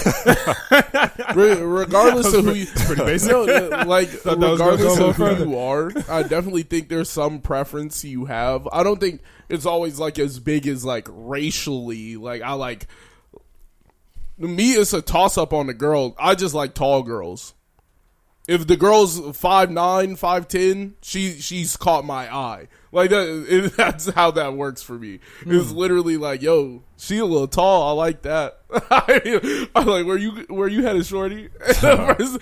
Re- 1.35 1.61
regardless 1.61 2.31
That 2.31 2.39
of 2.39 2.45
was 2.47 2.55
who 2.55 2.61
you, 2.61 2.67
pretty 2.87 3.03
basic. 3.03 3.31
No, 3.31 3.43
uh, 3.43 3.85
like 3.87 4.09
Thought 4.11 4.39
that 4.41 4.49
was 4.51 4.59
gonna 4.61 4.73
regardless 4.77 4.99
of 5.01 5.17
who 5.17 5.51
you 5.51 5.59
are, 5.59 5.91
I 6.09 6.23
definitely 6.23 6.63
think 6.63 6.89
there's 6.89 7.11
some 7.11 7.41
preference 7.41 8.05
you 8.05 8.27
have. 8.27 8.69
I 8.73 8.85
don't 8.85 9.01
think 9.01 9.23
it's 9.49 9.67
always 9.67 9.99
like 9.99 10.19
as 10.21 10.39
big 10.39 10.69
as 10.69 10.85
like 10.85 11.09
racially. 11.11 12.17
Like 12.17 12.43
I 12.43 12.53
like 12.53 12.87
me, 14.39 14.73
it's 14.73 14.93
a 14.93 15.03
toss 15.03 15.37
up 15.37 15.53
on 15.53 15.67
the 15.67 15.75
girl. 15.75 16.15
I 16.19 16.37
just 16.37 16.55
like 16.55 16.75
tall 16.75 17.03
girls. 17.03 17.55
If 18.49 18.67
the 18.69 18.77
girl's 18.77 19.37
five 19.37 19.71
nine, 19.71 20.15
five 20.15 20.47
ten, 20.47 20.95
she 21.03 21.33
she's 21.41 21.77
caught 21.77 22.05
my 22.05 22.33
eye. 22.33 22.69
Like 22.93 23.11
that, 23.11 23.47
it, 23.49 23.73
that's 23.77 24.09
how 24.11 24.31
that 24.33 24.55
works 24.55 24.83
for 24.83 24.93
me. 24.95 25.19
It's 25.45 25.73
literally 25.73 26.17
like, 26.17 26.43
yo, 26.43 26.83
she 26.97 27.19
a 27.19 27.25
little 27.25 27.49
tall. 27.49 27.89
I 27.89 27.93
like 27.93 28.23
that. 28.23 28.61
I'm 29.75 29.87
like, 29.87 30.07
where 30.07 30.17
you 30.17 30.47
where 30.49 30.69
you 30.69 30.83
headed, 30.85 31.07
shorty? 31.07 31.49
first, 31.81 32.41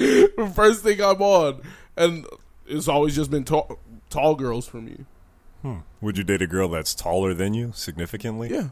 first 0.54 0.82
thing 0.82 1.00
I'm 1.00 1.22
on, 1.22 1.62
and 1.96 2.26
it's 2.66 2.86
always 2.88 3.16
just 3.16 3.30
been 3.30 3.44
tall 3.44 3.78
tall 4.10 4.34
girls 4.34 4.66
for 4.68 4.82
me. 4.82 5.06
Hmm. 5.62 5.78
Would 6.02 6.18
you 6.18 6.24
date 6.24 6.42
a 6.42 6.46
girl 6.46 6.68
that's 6.68 6.94
taller 6.94 7.32
than 7.32 7.54
you 7.54 7.72
significantly? 7.74 8.50
Yeah, 8.52 8.68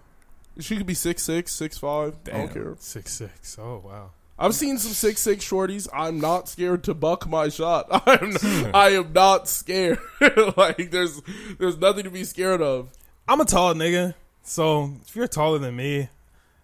she 0.60 0.76
could 0.76 0.86
be 0.86 0.94
six 0.94 1.22
six, 1.22 1.52
six 1.52 1.78
five. 1.78 2.16
I 2.26 2.30
don't 2.30 2.46
Damn. 2.46 2.48
care. 2.54 2.76
Six 2.78 3.10
six. 3.12 3.56
Oh 3.58 3.82
wow. 3.82 4.10
I've 4.42 4.56
seen 4.56 4.76
some 4.76 4.92
six 4.92 5.20
six 5.20 5.48
shorties. 5.48 5.88
I'm 5.94 6.20
not 6.20 6.48
scared 6.48 6.82
to 6.84 6.94
buck 6.94 7.28
my 7.28 7.48
shot. 7.48 7.86
I'm 7.90 8.36
I 8.74 8.88
am 8.90 9.12
not 9.12 9.48
scared. 9.48 10.00
like 10.56 10.90
there's 10.90 11.22
there's 11.58 11.78
nothing 11.78 12.02
to 12.04 12.10
be 12.10 12.24
scared 12.24 12.60
of. 12.60 12.90
I'm 13.28 13.40
a 13.40 13.44
tall 13.44 13.72
nigga, 13.74 14.14
so 14.42 14.94
if 15.06 15.14
you're 15.14 15.28
taller 15.28 15.58
than 15.60 15.76
me, 15.76 16.08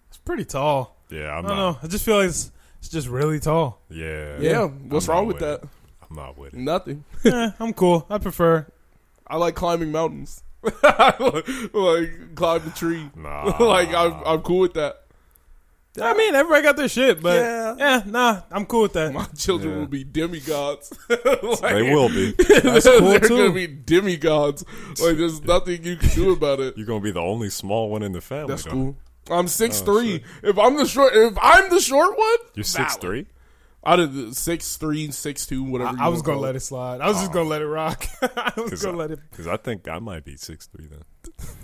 it's 0.09 0.17
pretty 0.17 0.43
tall. 0.43 0.97
Yeah, 1.09 1.27
I 1.27 1.37
I'm 1.37 1.45
don't 1.45 1.55
not. 1.55 1.71
know. 1.71 1.79
I 1.81 1.87
just 1.87 2.03
feel 2.03 2.17
like 2.17 2.27
it's, 2.27 2.51
it's 2.79 2.89
just 2.89 3.07
really 3.07 3.39
tall. 3.39 3.79
Yeah. 3.89 4.37
Yeah, 4.41 4.63
I'm 4.65 4.89
what's 4.89 5.07
not 5.07 5.13
wrong 5.13 5.27
with 5.27 5.35
with 5.35 5.43
that? 5.45 5.63
it. 5.63 5.69
I'm 6.09 6.15
not 6.17 6.37
with 6.37 6.53
it. 6.53 6.59
Nothing. 6.59 7.05
eh, 7.25 7.51
I'm 7.61 7.71
cool. 7.71 8.05
I 8.09 8.17
prefer. 8.17 8.67
I 9.25 9.37
like 9.37 9.55
climbing 9.55 9.93
mountains. 9.93 10.43
like 10.61 10.75
climb 12.35 12.61
the 12.65 12.73
tree. 12.75 13.09
Nah. 13.15 13.55
like 13.63 13.93
I'm 13.93 14.21
I'm 14.25 14.41
cool 14.41 14.59
with 14.59 14.73
that. 14.73 15.05
I 16.01 16.13
mean, 16.13 16.35
everybody 16.35 16.63
got 16.63 16.75
their 16.77 16.87
shit, 16.89 17.21
but 17.21 17.35
Yeah. 17.35 17.75
yeah, 17.77 18.03
nah, 18.05 18.41
I'm 18.51 18.65
cool 18.65 18.83
with 18.83 18.93
that. 18.93 19.13
My 19.13 19.25
children 19.37 19.73
Yeah. 19.73 19.79
will 19.79 19.87
be 19.87 20.03
demigods. 20.03 20.93
Like, 21.09 21.59
They 21.73 21.93
will 21.93 22.09
be. 22.09 22.31
That's 22.37 22.83
they're 22.85 22.99
cool, 22.99 23.09
they're 23.09 23.19
too. 23.19 23.37
gonna 23.37 23.51
be 23.53 23.67
demigods. 23.67 24.63
Like 25.01 25.17
there's 25.17 25.41
nothing 25.43 25.83
you 25.83 25.95
can 25.97 26.09
do 26.09 26.31
about 26.33 26.59
it. 26.59 26.77
You're 26.77 26.87
gonna 26.87 26.99
be 27.01 27.11
the 27.11 27.21
only 27.21 27.49
small 27.49 27.89
one 27.89 28.03
in 28.03 28.11
the 28.13 28.21
family. 28.21 28.47
That's 28.47 28.63
though. 28.63 28.71
cool. 28.71 28.97
I'm 29.31 29.47
six 29.47 29.81
Oh, 29.81 29.85
three. 29.85 30.23
If 30.41 30.57
I'm 30.57 30.75
the 30.77 30.85
short, 30.85 31.13
if 31.15 31.37
I'm 31.41 31.69
the 31.69 31.79
short 31.79 32.17
one, 32.17 32.37
You're 32.55 32.63
six 32.63 32.95
three. 32.97 33.27
Out 33.85 33.99
of 33.99 34.13
the 34.13 34.33
six 34.35 34.75
three, 34.77 35.09
six 35.11 35.45
two, 35.45 35.63
whatever. 35.63 35.97
I, 35.99 36.05
I 36.05 36.07
was 36.09 36.21
gonna 36.21 36.39
let 36.39 36.55
it 36.55 36.59
slide. 36.61 36.99
I 36.99 37.07
was 37.07 37.17
just 37.17 37.31
oh. 37.31 37.33
gonna 37.33 37.49
let 37.49 37.61
it 37.61 37.67
rock. 37.67 38.05
I 38.21 38.51
was 38.57 38.65
Because 38.65 38.83
gonna 38.83 38.97
I, 38.97 39.01
let 39.01 39.11
it. 39.11 39.19
'cause 39.31 39.47
I 39.47 39.55
think 39.57 39.87
I 39.87 39.99
might 39.99 40.25
be 40.25 40.35
six 40.35 40.67
three 40.67 40.87
then. 40.87 41.03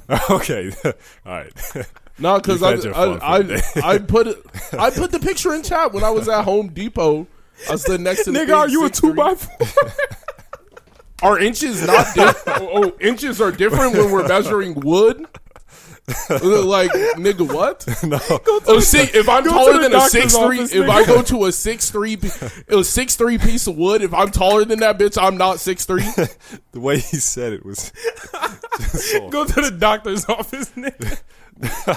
okay. 0.29 0.71
All 0.85 0.93
right. 1.25 1.53
No, 2.17 2.37
because 2.37 2.63
I, 2.63 2.71
had 2.71 2.83
your 2.85 2.93
fun 2.93 3.19
I, 3.21 3.41
for 3.41 3.43
the 3.43 3.53
day. 3.55 3.81
I, 3.83 3.89
I 3.89 3.97
put 3.97 4.27
I 4.71 4.89
put 4.89 5.11
the 5.11 5.19
picture 5.19 5.53
in 5.53 5.63
chat 5.63 5.91
when 5.91 6.01
I 6.05 6.11
was 6.11 6.29
at 6.29 6.45
Home 6.45 6.69
Depot. 6.69 7.27
I 7.69 7.75
stood 7.75 7.99
next 7.99 8.23
to 8.23 8.31
the 8.31 8.39
nigga. 8.39 8.55
Are 8.55 8.69
you 8.69 8.85
a 8.85 8.89
6'3". 8.89 8.95
two 9.01 9.13
by 9.13 9.35
four? 9.35 9.67
Are 11.21 11.37
inches 11.37 11.85
not 11.85 12.15
different? 12.15 12.61
oh, 12.61 12.69
oh, 12.71 12.97
inches 13.01 13.41
are 13.41 13.51
different 13.51 13.97
when 13.97 14.11
we're 14.11 14.25
measuring 14.29 14.75
wood. 14.75 15.27
Like 16.07 16.91
nigga, 17.17 17.51
what? 17.51 17.85
no. 18.03 18.19
Oh, 18.67 18.79
see, 18.79 18.99
if 18.99 19.27
I'm 19.27 19.43
go 19.43 19.49
taller 19.51 19.81
than 19.81 19.95
a 19.95 20.01
six 20.01 20.33
three, 20.35 20.59
office, 20.59 20.73
if 20.73 20.83
nigga. 20.83 20.89
I 20.89 21.05
go 21.05 21.21
to 21.23 21.45
a 21.45 21.51
six 21.51 21.89
three, 21.89 22.17
a 22.67 22.83
six 22.83 23.15
three 23.15 23.37
piece 23.39 23.65
of 23.67 23.75
wood, 23.75 24.01
if 24.03 24.13
I'm 24.13 24.29
taller 24.29 24.65
than 24.65 24.79
that 24.81 24.99
bitch, 24.99 25.21
I'm 25.21 25.37
not 25.37 25.59
six 25.59 25.85
three. 25.85 26.03
The 26.71 26.81
way 26.81 26.95
he 26.99 27.17
said 27.17 27.53
it 27.53 27.65
was. 27.65 27.93
Go 29.31 29.45
to 29.45 29.61
the 29.61 29.71
doctor's 29.79 30.25
office, 30.25 30.69
nigga. 30.71 31.21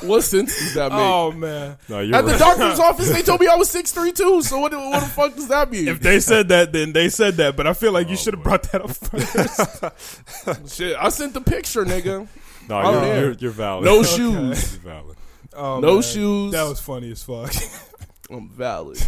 What 0.06 0.22
sense 0.22 0.56
does 0.56 0.74
that 0.74 0.92
make? 0.92 1.00
Oh 1.00 1.32
man. 1.32 1.76
no, 1.88 1.98
you're 1.98 2.14
At 2.14 2.26
the 2.26 2.38
doctor's 2.38 2.78
office, 2.78 3.10
they 3.10 3.22
told 3.22 3.40
me 3.40 3.48
I 3.48 3.56
was 3.56 3.68
six 3.68 3.90
three 3.90 4.12
too. 4.12 4.40
So 4.42 4.60
what? 4.60 4.72
What 4.72 5.00
the 5.00 5.06
fuck 5.06 5.34
does 5.34 5.48
that 5.48 5.68
mean? 5.72 5.88
If 5.88 5.98
they 5.98 6.20
said 6.20 6.48
that, 6.50 6.72
then 6.72 6.92
they 6.92 7.08
said 7.08 7.34
that. 7.38 7.56
But 7.56 7.66
I 7.66 7.72
feel 7.72 7.90
like 7.90 8.06
you 8.06 8.12
Oh, 8.12 8.16
should 8.16 8.34
have 8.34 8.42
brought 8.44 8.62
that 8.70 8.82
up 8.82 8.90
first. 8.92 10.76
Shit, 10.76 10.96
I 10.96 11.08
sent 11.08 11.34
the 11.34 11.40
picture, 11.40 11.84
nigga. 11.84 12.28
No, 12.68 12.78
Oh, 12.80 12.92
you're, 12.92 13.02
yeah. 13.04 13.20
you're, 13.20 13.32
you're 13.32 13.50
valid. 13.50 13.84
No 13.84 13.94
You're 13.96 14.04
shoes. 14.04 14.74
valid. 14.76 15.16
Oh, 15.54 15.80
No 15.80 15.94
man. 15.94 16.02
shoes. 16.02 16.52
That 16.52 16.64
was 16.68 16.80
funny 16.80 17.10
as 17.10 17.22
fuck. 17.22 17.52
I'm 18.30 18.48
valid. 18.50 19.00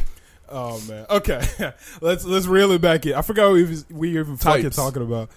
Oh 0.49 0.81
man. 0.89 1.07
Okay. 1.11 1.41
let's 2.01 2.25
let's 2.25 2.47
reel 2.47 2.73
it 2.73 2.81
back 2.81 3.07
in. 3.07 3.15
I 3.15 3.23
forgot 3.23 3.47
what 3.49 3.55
we 3.55 3.65
was, 3.65 3.85
we 3.91 4.19
even 4.19 4.37
fucking 4.37 4.71
talking 4.71 5.03
about. 5.03 5.31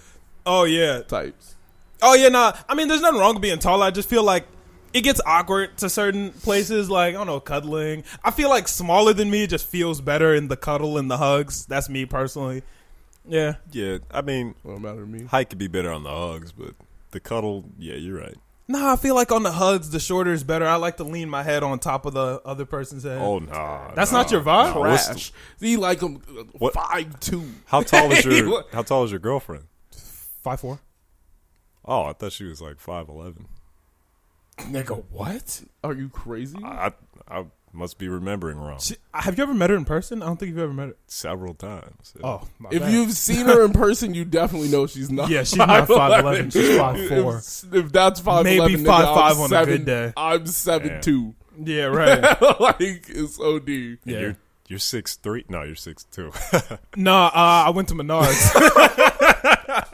Oh 0.46 0.64
yeah. 0.64 1.02
Types. 1.02 1.54
Oh 2.02 2.14
yeah. 2.14 2.28
Nah. 2.30 2.52
I 2.68 2.74
mean, 2.74 2.88
there's 2.88 3.00
nothing 3.02 3.20
wrong 3.20 3.34
with 3.34 3.42
being 3.42 3.58
tall. 3.60 3.82
I 3.82 3.90
just 3.92 4.08
feel 4.08 4.24
like 4.24 4.46
it 4.92 5.02
gets 5.02 5.20
awkward 5.24 5.76
to 5.78 5.88
certain 5.88 6.30
places. 6.32 6.90
Like 6.90 7.14
I 7.14 7.18
don't 7.18 7.26
know, 7.28 7.38
cuddling. 7.40 8.02
I 8.24 8.30
feel 8.32 8.48
like 8.48 8.66
smaller 8.66 9.12
than 9.12 9.30
me 9.30 9.46
just 9.46 9.66
feels 9.66 10.00
better 10.00 10.34
in 10.34 10.48
the 10.48 10.56
cuddle 10.56 10.98
and 10.98 11.08
the 11.10 11.18
hugs. 11.18 11.64
That's 11.66 11.88
me 11.88 12.06
personally. 12.06 12.62
Yeah. 13.28 13.54
Yeah, 13.70 13.98
I 14.10 14.20
mean, 14.22 14.54
Don't 14.66 14.82
matter 14.82 15.00
to 15.00 15.06
me. 15.06 15.24
height 15.26 15.48
could 15.48 15.58
be 15.58 15.68
better 15.68 15.90
on 15.92 16.02
the 16.02 16.10
hugs, 16.10 16.50
but 16.52 16.74
the 17.14 17.20
cuddle, 17.20 17.64
yeah, 17.78 17.94
you're 17.94 18.18
right. 18.20 18.36
Nah, 18.68 18.92
I 18.92 18.96
feel 18.96 19.14
like 19.14 19.30
on 19.32 19.42
the 19.42 19.52
hugs, 19.52 19.90
the 19.90 20.00
shorter 20.00 20.32
is 20.32 20.42
better. 20.44 20.66
I 20.66 20.76
like 20.76 20.96
to 20.98 21.04
lean 21.04 21.28
my 21.28 21.42
head 21.42 21.62
on 21.62 21.78
top 21.78 22.06
of 22.06 22.14
the 22.14 22.40
other 22.46 22.64
person's 22.64 23.02
head. 23.04 23.18
Oh, 23.20 23.38
nah. 23.38 23.92
That's 23.94 24.10
nah, 24.12 24.18
not 24.22 24.30
your 24.30 24.40
vibe? 24.40 24.74
nah. 24.74 24.80
What's 24.80 25.06
the- 25.06 25.14
Trash. 25.14 25.32
See, 25.60 25.76
like 25.76 26.00
I'm 26.02 26.16
What- 26.58 26.72
five 26.74 27.20
two. 27.20 27.44
how 27.66 27.82
tall 27.82 28.10
is 28.12 28.24
your 28.26 28.64
How 28.72 28.82
tall 28.82 29.04
is 29.04 29.10
your 29.10 29.20
girlfriend? 29.20 29.64
Five 30.42 30.60
four. 30.60 30.80
Oh, 31.84 32.04
I 32.04 32.12
thought 32.14 32.32
she 32.32 32.44
was 32.44 32.60
like 32.62 32.80
five 32.80 33.08
eleven. 33.08 33.46
Nigga, 34.58 35.04
what? 35.10 35.62
Are 35.82 35.92
you 35.92 36.08
crazy? 36.08 36.58
I 36.64 36.92
I 37.28 37.44
must 37.74 37.98
be 37.98 38.08
remembering 38.08 38.58
wrong. 38.58 38.78
She, 38.78 38.96
have 39.12 39.36
you 39.36 39.42
ever 39.44 39.52
met 39.54 39.70
her 39.70 39.76
in 39.76 39.84
person? 39.84 40.22
I 40.22 40.26
don't 40.26 40.36
think 40.38 40.50
you've 40.50 40.58
ever 40.58 40.72
met 40.72 40.88
her. 40.88 40.96
Several 41.06 41.54
times. 41.54 42.14
Oh, 42.22 42.46
my 42.58 42.70
if 42.72 42.80
bad. 42.82 42.92
you've 42.92 43.12
seen 43.12 43.46
her 43.46 43.64
in 43.64 43.72
person, 43.72 44.14
you 44.14 44.24
definitely 44.24 44.68
know 44.68 44.86
she's 44.86 45.10
not. 45.10 45.28
Yeah, 45.28 45.42
she's 45.44 45.56
not 45.56 45.88
5'11", 45.88 46.52
she's 46.52 46.68
5'4". 46.78 47.64
If, 47.72 47.74
if 47.84 47.92
that's 47.92 48.20
five 48.20 48.44
Maybe 48.44 48.74
eleven, 48.74 48.84
5'5" 48.84 49.36
on 49.44 49.52
a 49.52 49.66
good 49.66 49.84
day. 49.84 50.12
I'm 50.16 50.46
seven 50.46 50.88
Damn. 50.88 51.00
two. 51.00 51.34
yeah, 51.62 51.84
right. 51.86 52.40
like 52.60 52.80
it's 52.80 53.38
OD. 53.40 53.68
And 53.68 53.98
Yeah. 54.04 54.18
You're 54.20 54.36
you're 54.66 54.78
six 54.78 55.16
three. 55.16 55.44
No, 55.50 55.62
you're 55.62 55.74
six 55.76 56.04
two. 56.04 56.32
no, 56.96 57.12
uh, 57.14 57.30
I 57.34 57.70
went 57.70 57.88
to 57.88 57.94
Menards. 57.94 58.50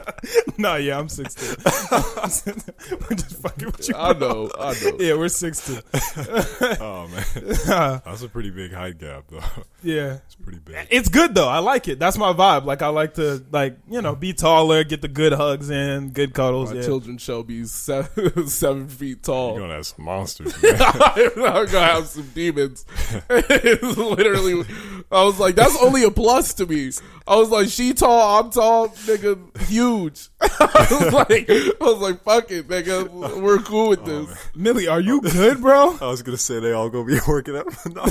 no, 0.57 0.75
yeah, 0.75 0.97
I'm 0.99 1.09
six 1.09 1.33
two. 1.35 1.55
we're 1.65 3.15
just 3.15 3.41
fucking 3.41 3.65
with 3.67 3.89
you. 3.89 3.95
I 3.95 4.13
bro. 4.13 4.45
know, 4.45 4.51
I 4.59 4.73
know. 4.83 4.97
Yeah, 4.99 5.15
we're 5.15 5.29
six 5.29 5.65
two. 5.65 5.79
Oh 6.81 7.07
man, 7.07 8.01
that's 8.05 8.21
a 8.23 8.29
pretty 8.29 8.49
big 8.49 8.71
height 8.73 8.97
gap, 8.99 9.25
though. 9.29 9.39
yeah. 9.83 10.19
It's 10.25 10.35
pretty 10.35 10.59
big. 10.59 10.87
It's 10.89 11.09
good 11.09 11.33
though. 11.35 11.47
I 11.47 11.59
like 11.59 11.87
it. 11.87 11.99
That's 11.99 12.17
my 12.17 12.33
vibe. 12.33 12.65
Like 12.65 12.81
I 12.81 12.87
like 12.87 13.15
to 13.15 13.43
like 13.51 13.77
you 13.89 14.01
know 14.01 14.15
be 14.15 14.33
taller, 14.33 14.83
get 14.83 15.01
the 15.01 15.07
good 15.07 15.33
hugs 15.33 15.69
in, 15.69 16.09
good 16.11 16.33
cuddles. 16.33 16.71
My 16.71 16.77
Yeah. 16.79 16.85
children 16.85 17.17
shall 17.17 17.43
be 17.43 17.65
seven, 17.65 18.47
seven 18.47 18.87
feet 18.87 19.23
tall. 19.23 19.53
You're 19.53 19.61
gonna 19.61 19.75
have 19.75 19.85
some 19.87 20.05
monsters. 20.05 20.61
Man. 20.61 20.75
I'm 20.81 21.35
gonna 21.35 21.79
have 21.79 22.07
some 22.07 22.29
demons. 22.33 22.85
it's 23.29 23.97
literally, 23.97 24.63
I 25.11 25.23
was 25.23 25.39
like, 25.39 25.55
that's 25.55 25.77
only 25.81 26.03
a 26.03 26.11
plus 26.11 26.53
to 26.55 26.65
me. 26.65 26.91
I 27.27 27.35
was 27.35 27.49
like, 27.49 27.69
she 27.69 27.93
tall, 27.93 28.39
I'm 28.43 28.51
tall, 28.51 28.89
nigga, 28.89 29.57
huge. 29.67 30.10
I 30.41 30.87
was 30.89 31.13
like, 31.29 31.49
I 31.49 31.73
was 31.79 31.99
like, 31.99 32.23
fuck 32.23 32.51
it, 32.51 32.67
nigga, 32.67 33.41
we're 33.41 33.59
cool 33.59 33.89
with 33.89 34.01
oh, 34.01 34.25
this. 34.25 34.49
Millie, 34.55 34.87
are 34.87 34.99
you 34.99 35.21
good, 35.21 35.61
bro? 35.61 35.97
I 36.01 36.07
was 36.07 36.21
gonna 36.21 36.37
say 36.37 36.59
they 36.59 36.73
all 36.73 36.89
gonna 36.89 37.05
be 37.05 37.19
working 37.27 37.55
out. 37.55 37.67
no. 37.93 38.03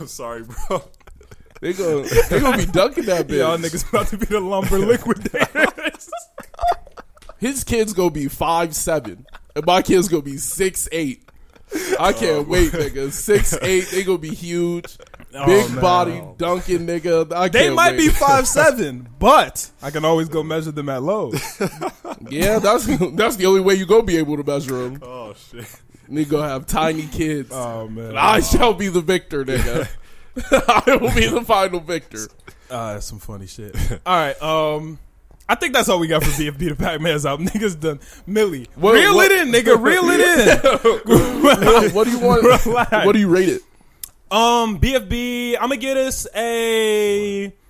I'm 0.00 0.06
sorry, 0.06 0.44
bro. 0.44 0.82
they 1.60 1.72
gonna, 1.72 2.06
they 2.28 2.40
gonna 2.40 2.56
be 2.56 2.66
dunking 2.66 3.04
that 3.06 3.26
bitch. 3.26 3.38
Y'all 3.38 3.58
niggas 3.58 3.88
about 3.88 4.08
to 4.08 4.18
be 4.18 4.26
the 4.26 4.40
lumber 4.40 4.78
liquidators. 4.78 6.10
His 7.38 7.64
kid's 7.64 7.92
gonna 7.92 8.10
be 8.10 8.28
five 8.28 8.74
seven, 8.74 9.26
and 9.54 9.64
my 9.64 9.82
kid's 9.82 10.08
gonna 10.08 10.22
be 10.22 10.38
six 10.38 10.88
eight. 10.92 11.28
I 12.00 12.12
can't 12.12 12.38
oh, 12.38 12.42
wait, 12.42 12.72
nigga. 12.72 13.12
Six 13.12 13.56
eight, 13.62 13.88
they 13.90 14.02
gonna 14.02 14.18
be 14.18 14.34
huge, 14.34 14.98
big 15.32 15.70
man. 15.72 15.80
body, 15.80 16.22
dunking, 16.38 16.86
nigga. 16.86 17.32
I 17.32 17.48
they 17.48 17.70
might 17.70 17.92
wait. 17.92 17.98
be 17.98 18.08
five 18.08 18.46
seven, 18.48 19.08
but 19.18 19.70
I 19.82 19.90
can 19.90 20.04
always 20.04 20.28
go 20.28 20.42
measure 20.42 20.72
them 20.72 20.88
at 20.88 21.02
Lowe's. 21.02 21.40
Yeah, 22.30 22.58
that's 22.58 22.84
that's 23.14 23.36
the 23.36 23.46
only 23.46 23.60
way 23.60 23.74
you 23.74 23.86
gonna 23.86 24.02
be 24.02 24.16
able 24.16 24.36
to 24.36 24.44
measure 24.44 24.74
them. 24.88 24.98
Oh 25.02 25.34
shit. 25.34 25.64
Nigga 26.10 26.28
gonna 26.30 26.48
have 26.48 26.66
tiny 26.66 27.06
kids. 27.06 27.50
Oh 27.52 27.86
man, 27.88 28.08
And 28.10 28.18
I 28.18 28.40
shall 28.40 28.74
be 28.74 28.88
the 28.88 29.00
victor, 29.00 29.44
nigga. 29.44 29.88
I 30.86 30.96
will 30.96 31.14
be 31.14 31.26
the 31.28 31.42
final 31.42 31.80
victor. 31.80 32.26
Ah, 32.70 32.94
that's 32.94 33.06
some 33.06 33.18
funny 33.18 33.46
shit. 33.46 33.74
All 34.04 34.16
right, 34.16 34.42
um, 34.42 34.98
I 35.48 35.54
think 35.54 35.74
that's 35.74 35.88
all 35.88 35.98
we 36.00 36.06
got 36.08 36.22
for 36.24 36.30
BFB 36.30 36.58
the 36.58 36.74
Packman's 36.74 37.24
album. 37.24 37.46
Niggas 37.46 37.78
done. 37.80 38.00
Millie, 38.26 38.68
What- 38.74 38.94
reel 38.94 39.14
what- 39.14 39.30
it 39.30 39.46
in, 39.46 39.52
nigga, 39.52 39.80
reel 39.80 40.02
it 40.10 40.20
in. 40.20 41.42
what, 41.42 41.92
what 41.94 42.04
do 42.04 42.10
you 42.10 42.18
want? 42.18 42.42
Relax. 42.66 43.06
What 43.06 43.12
do 43.12 43.18
you 43.20 43.28
rate 43.28 43.48
it? 43.48 43.62
Um, 44.30 44.78
BFB, 44.78 45.54
I'm 45.54 45.62
gonna 45.68 45.76
get 45.76 45.96
us 45.96 46.26
a. 46.34 47.52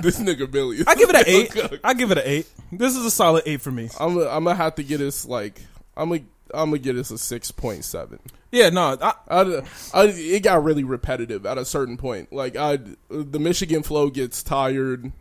This 0.00 0.20
nigga 0.20 0.48
Billy. 0.48 0.78
I 0.86 0.94
give 0.94 1.08
it 1.10 1.16
an 1.16 1.24
eight. 1.26 1.80
I 1.82 1.94
give 1.94 2.12
it 2.12 2.18
an 2.18 2.24
eight. 2.24 2.46
This 2.70 2.94
is 2.94 3.04
a 3.04 3.10
solid 3.10 3.42
eight 3.46 3.60
for 3.60 3.72
me. 3.72 3.88
I'm 3.98 4.14
gonna 4.14 4.28
I'm 4.28 4.44
gonna 4.44 4.54
have 4.54 4.76
to 4.76 4.84
get 4.84 5.00
us 5.00 5.24
like 5.24 5.60
I'm 5.96 6.10
gonna 6.10 6.22
I'm 6.54 6.70
gonna 6.70 6.78
get 6.78 6.96
us 6.96 7.10
a 7.10 7.18
six 7.18 7.50
point 7.50 7.84
seven. 7.84 8.20
Yeah, 8.52 8.70
no, 8.70 8.96
I, 9.00 9.12
I, 9.28 9.62
I, 9.92 10.04
it 10.06 10.42
got 10.42 10.62
really 10.64 10.84
repetitive 10.84 11.44
at 11.46 11.58
a 11.58 11.64
certain 11.64 11.96
point. 11.96 12.32
Like 12.32 12.56
I, 12.56 12.78
the 13.08 13.38
Michigan 13.38 13.82
flow 13.82 14.08
gets 14.08 14.42
tired. 14.42 15.12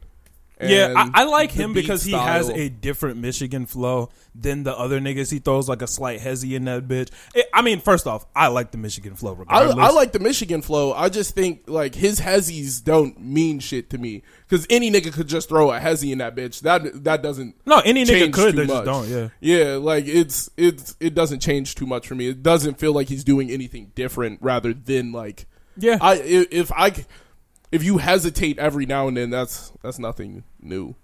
Yeah, 0.61 0.93
I, 0.95 1.21
I 1.21 1.23
like 1.25 1.51
him 1.51 1.73
because 1.73 2.03
he 2.03 2.11
has 2.11 2.49
a 2.49 2.69
different 2.69 3.17
Michigan 3.17 3.65
flow 3.65 4.09
than 4.33 4.63
the 4.63 4.75
other 4.75 4.99
niggas. 4.99 5.31
He 5.31 5.39
throws 5.39 5.69
like 5.69 5.81
a 5.81 5.87
slight 5.87 6.19
hezzy 6.19 6.55
in 6.55 6.65
that 6.65 6.87
bitch. 6.87 7.09
It, 7.35 7.47
I 7.53 7.61
mean, 7.61 7.79
first 7.79 8.07
off, 8.07 8.25
I 8.35 8.47
like 8.47 8.71
the 8.71 8.77
Michigan 8.77 9.15
flow. 9.15 9.33
I, 9.33 9.39
Regardless. 9.39 9.77
I 9.77 9.91
like 9.91 10.11
the 10.13 10.19
Michigan 10.19 10.61
flow. 10.61 10.93
I 10.93 11.09
just 11.09 11.35
think 11.35 11.63
like 11.67 11.95
his 11.95 12.19
hezzies 12.19 12.83
don't 12.83 13.19
mean 13.19 13.59
shit 13.59 13.89
to 13.91 13.97
me 13.97 14.23
because 14.47 14.65
any 14.69 14.91
nigga 14.91 15.13
could 15.13 15.27
just 15.27 15.49
throw 15.49 15.71
a 15.71 15.79
hezzy 15.79 16.11
in 16.11 16.17
that 16.19 16.35
bitch. 16.35 16.61
That 16.61 17.03
that 17.03 17.21
doesn't 17.21 17.55
no 17.65 17.79
any 17.79 18.05
nigga 18.05 18.33
could. 18.33 18.55
They 18.55 18.65
just 18.65 18.85
don't. 18.85 19.07
Yeah. 19.07 19.29
Yeah, 19.39 19.75
like 19.75 20.05
it's 20.07 20.49
it's 20.57 20.95
it 20.99 21.13
doesn't 21.13 21.39
change 21.39 21.75
too 21.75 21.85
much 21.85 22.07
for 22.07 22.15
me. 22.15 22.29
It 22.29 22.41
doesn't 22.43 22.79
feel 22.79 22.93
like 22.93 23.09
he's 23.09 23.23
doing 23.23 23.51
anything 23.51 23.91
different 23.95 24.39
rather 24.41 24.73
than 24.73 25.11
like 25.11 25.45
Yeah. 25.77 25.97
I 26.01 26.15
if, 26.15 26.47
if 26.51 26.71
I 26.71 27.05
if 27.71 27.83
you 27.83 27.97
hesitate 27.97 28.59
every 28.59 28.85
now 28.85 29.07
and 29.07 29.17
then 29.17 29.29
that's 29.29 29.71
that's 29.81 29.99
nothing 29.99 30.43
new. 30.61 30.95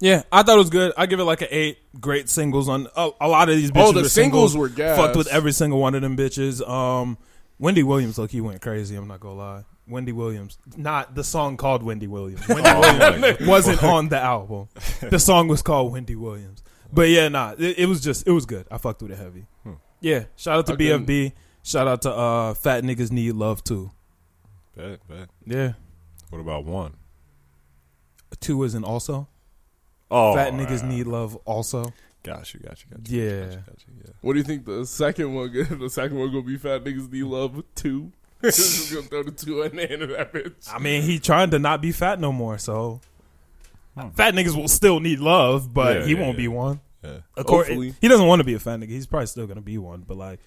Yeah, 0.00 0.22
I 0.32 0.42
thought 0.42 0.56
it 0.56 0.58
was 0.58 0.70
good. 0.70 0.92
I 0.96 1.06
give 1.06 1.20
it 1.20 1.24
like 1.24 1.42
an 1.42 1.48
eight. 1.50 1.78
Great 2.00 2.28
singles 2.28 2.68
on 2.68 2.88
a, 2.96 3.10
a 3.20 3.28
lot 3.28 3.48
of 3.48 3.54
these 3.56 3.70
bitches. 3.70 3.82
Oh, 3.88 3.92
the 3.92 4.02
were 4.02 4.08
singles 4.08 4.56
were 4.56 4.68
gas. 4.68 4.98
Fucked 4.98 5.16
with 5.16 5.28
every 5.28 5.52
single 5.52 5.78
one 5.78 5.94
of 5.94 6.02
them 6.02 6.16
bitches. 6.16 6.66
Um, 6.68 7.16
Wendy 7.60 7.84
Williams, 7.84 8.18
look, 8.18 8.30
he 8.32 8.40
went 8.40 8.60
crazy. 8.60 8.96
I'm 8.96 9.06
not 9.06 9.20
gonna 9.20 9.34
lie. 9.34 9.64
Wendy 9.86 10.10
Williams, 10.12 10.58
not 10.76 11.14
the 11.14 11.22
song 11.24 11.56
called 11.56 11.82
Wendy 11.84 12.06
Williams. 12.08 12.46
Wendy 12.48 12.62
Oh, 12.66 12.80
Williams 13.20 13.46
wasn't 13.46 13.82
on 13.84 14.08
the 14.08 14.18
album. 14.18 14.68
The 15.00 15.18
song 15.20 15.46
was 15.48 15.62
called 15.62 15.92
Wendy 15.92 16.16
Williams. 16.16 16.62
But 16.92 17.08
yeah, 17.08 17.28
nah, 17.28 17.54
it, 17.56 17.78
it 17.80 17.86
was 17.86 18.00
just 18.00 18.26
it 18.26 18.32
was 18.32 18.44
good. 18.46 18.66
I 18.70 18.78
fucked 18.78 19.02
with 19.02 19.12
it 19.12 19.18
heavy. 19.18 19.46
Hmm. 19.62 19.74
Yeah, 20.00 20.24
shout 20.36 20.58
out 20.58 20.66
to 20.66 20.72
I 20.72 20.76
couldn't- 20.76 21.06
BFB. 21.06 21.32
Shout 21.62 21.86
out 21.86 22.02
to 22.02 22.10
uh, 22.12 22.54
Fat 22.54 22.82
Niggas 22.82 23.12
Need 23.12 23.34
Love 23.34 23.62
too. 23.62 23.92
Bet, 24.76 25.06
bet. 25.06 25.28
Yeah, 25.46 25.72
What 26.32 26.40
about 26.40 26.64
one? 26.64 26.94
two 28.40 28.62
isn't 28.64 28.84
also. 28.84 29.28
Oh, 30.10 30.34
Fat 30.34 30.54
Niggas 30.54 30.82
Need 30.82 31.06
Love 31.06 31.36
also. 31.44 31.92
Got 32.22 32.54
you, 32.54 32.60
got 32.60 32.82
you, 32.82 32.96
got 32.96 33.08
you. 33.10 33.20
Yeah. 33.22 33.40
got 33.40 33.50
you, 33.50 33.56
got 33.56 33.66
you, 33.86 33.94
yeah. 34.06 34.12
What 34.22 34.32
do 34.32 34.38
you 34.38 34.44
think 34.44 34.64
the 34.64 34.86
second 34.86 35.34
one? 35.34 35.52
The 35.78 35.90
second 35.90 36.18
one 36.18 36.28
gonna 36.32 36.42
be 36.42 36.56
fat 36.56 36.84
niggas 36.84 37.12
need 37.12 37.24
love 37.24 37.62
two. 37.74 38.10
just 38.42 38.92
gonna 38.94 39.06
throw 39.06 39.22
the 39.24 39.30
two 39.32 39.60
in 39.62 39.76
the 39.76 39.92
end 39.92 40.00
of 40.02 40.08
that 40.08 40.32
bitch. 40.32 40.72
I 40.72 40.78
mean, 40.78 41.02
he 41.02 41.18
trying 41.18 41.50
to 41.50 41.58
not 41.58 41.82
be 41.82 41.92
fat 41.92 42.18
no 42.18 42.32
more, 42.32 42.56
so 42.56 43.02
fat 44.14 44.32
niggas 44.32 44.56
will 44.56 44.68
still 44.68 45.00
need 45.00 45.18
love, 45.18 45.74
but 45.74 45.96
Yeah, 45.98 46.06
he 46.06 46.14
yeah, 46.14 46.20
won't 46.22 46.38
be 46.38 46.48
one. 46.48 46.80
Yeah. 47.04 47.18
Of 47.36 47.44
course, 47.44 47.66
Hopefully. 47.68 47.94
he 48.00 48.08
doesn't 48.08 48.26
want 48.26 48.40
to 48.40 48.44
be 48.44 48.54
a 48.54 48.58
fat 48.58 48.80
nigga. 48.80 48.88
He's 48.88 49.06
probably 49.06 49.26
still 49.26 49.46
gonna 49.46 49.60
be 49.60 49.76
one, 49.76 50.04
but 50.08 50.16
like, 50.16 50.40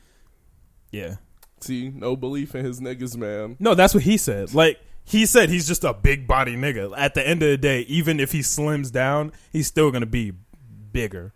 yeah, 0.91 1.17
See, 1.61 1.89
no 1.89 2.15
belief 2.15 2.55
in 2.55 2.65
his 2.65 2.81
niggas, 2.81 3.15
man. 3.15 3.57
no, 3.59 3.75
that's 3.75 3.93
what 3.93 4.03
he 4.03 4.17
said. 4.17 4.53
Like 4.55 4.79
he 5.05 5.25
said, 5.25 5.49
he's 5.49 5.67
just 5.67 5.83
a 5.83 5.93
big 5.93 6.27
body 6.27 6.55
nigga. 6.55 6.93
At 6.97 7.13
the 7.13 7.25
end 7.27 7.41
of 7.43 7.49
the 7.49 7.57
day, 7.57 7.81
even 7.81 8.19
if 8.19 8.31
he 8.31 8.39
slims 8.39 8.91
down, 8.91 9.31
he's 9.51 9.67
still 9.67 9.91
gonna 9.91 10.05
be 10.05 10.33
bigger. 10.91 11.33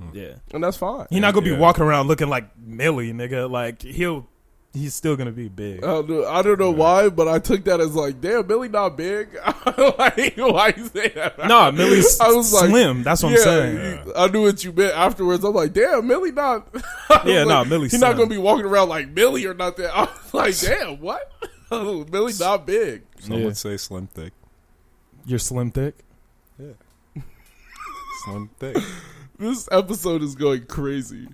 Hmm. 0.00 0.08
Yeah, 0.16 0.32
And 0.52 0.64
that's 0.64 0.76
fine. 0.78 1.06
he's 1.10 1.20
not 1.20 1.34
gonna 1.34 1.44
be 1.44 1.52
walking 1.56 1.84
around 1.84 2.08
looking 2.08 2.28
like 2.28 2.56
Millie, 2.58 3.12
nigga. 3.12 3.50
Like 3.50 3.82
he'll, 3.82 4.26
he's 4.72 4.94
still 4.94 5.16
gonna 5.16 5.32
be 5.32 5.48
big. 5.48 5.84
I 5.84 5.88
don't 5.88 6.08
know, 6.08 6.26
I 6.26 6.40
don't 6.40 6.58
know 6.58 6.70
why, 6.70 7.10
but 7.10 7.28
I 7.28 7.38
took 7.38 7.64
that 7.64 7.80
as 7.80 7.94
like, 7.94 8.22
damn, 8.22 8.46
Millie 8.46 8.70
not 8.70 8.96
big. 8.96 9.34
like, 9.66 10.34
why 10.38 10.72
you 10.74 10.86
say 10.86 11.08
that? 11.08 11.36
Nah, 11.46 11.70
Millie's 11.70 12.18
I 12.22 12.28
was 12.32 12.50
like, 12.54 12.70
slim. 12.70 13.02
That's 13.02 13.22
what 13.22 13.32
yeah, 13.32 13.38
I'm 13.38 13.42
saying. 13.44 14.06
you- 14.06 14.12
I 14.16 14.28
knew 14.28 14.42
what 14.44 14.64
you 14.64 14.72
meant 14.72 14.94
afterwards. 14.94 15.44
I'm 15.44 15.52
like, 15.52 15.74
damn, 15.74 16.06
Millie 16.06 16.32
not. 16.32 16.66
I 17.10 17.22
was 17.22 17.26
Yeah, 17.26 17.38
like, 17.40 17.48
nah, 17.48 17.64
Millie's 17.64 17.92
He's 17.92 18.00
not 18.00 18.16
gonna 18.16 18.30
be 18.30 18.38
walking 18.38 18.64
around 18.64 18.88
like 18.88 19.08
Millie 19.10 19.44
or 19.44 19.52
nothing. 19.52 19.84
I 19.92 20.04
was 20.04 20.32
like, 20.34 20.58
damn, 20.58 20.98
what? 21.00 21.30
Millie 22.10 22.32
not 22.40 22.66
big. 22.66 23.02
Some 23.20 23.38
Yeah. 23.38 23.44
would 23.46 23.56
say 23.56 23.76
slim 23.76 24.06
thick. 24.08 24.32
You're 25.26 25.38
slim 25.38 25.70
thick. 25.70 25.94
Yeah. 26.58 26.72
slim 28.24 28.50
thick. 28.58 28.76
This 29.38 29.70
episode 29.72 30.22
is 30.22 30.34
going 30.34 30.66
crazy. 30.66 31.26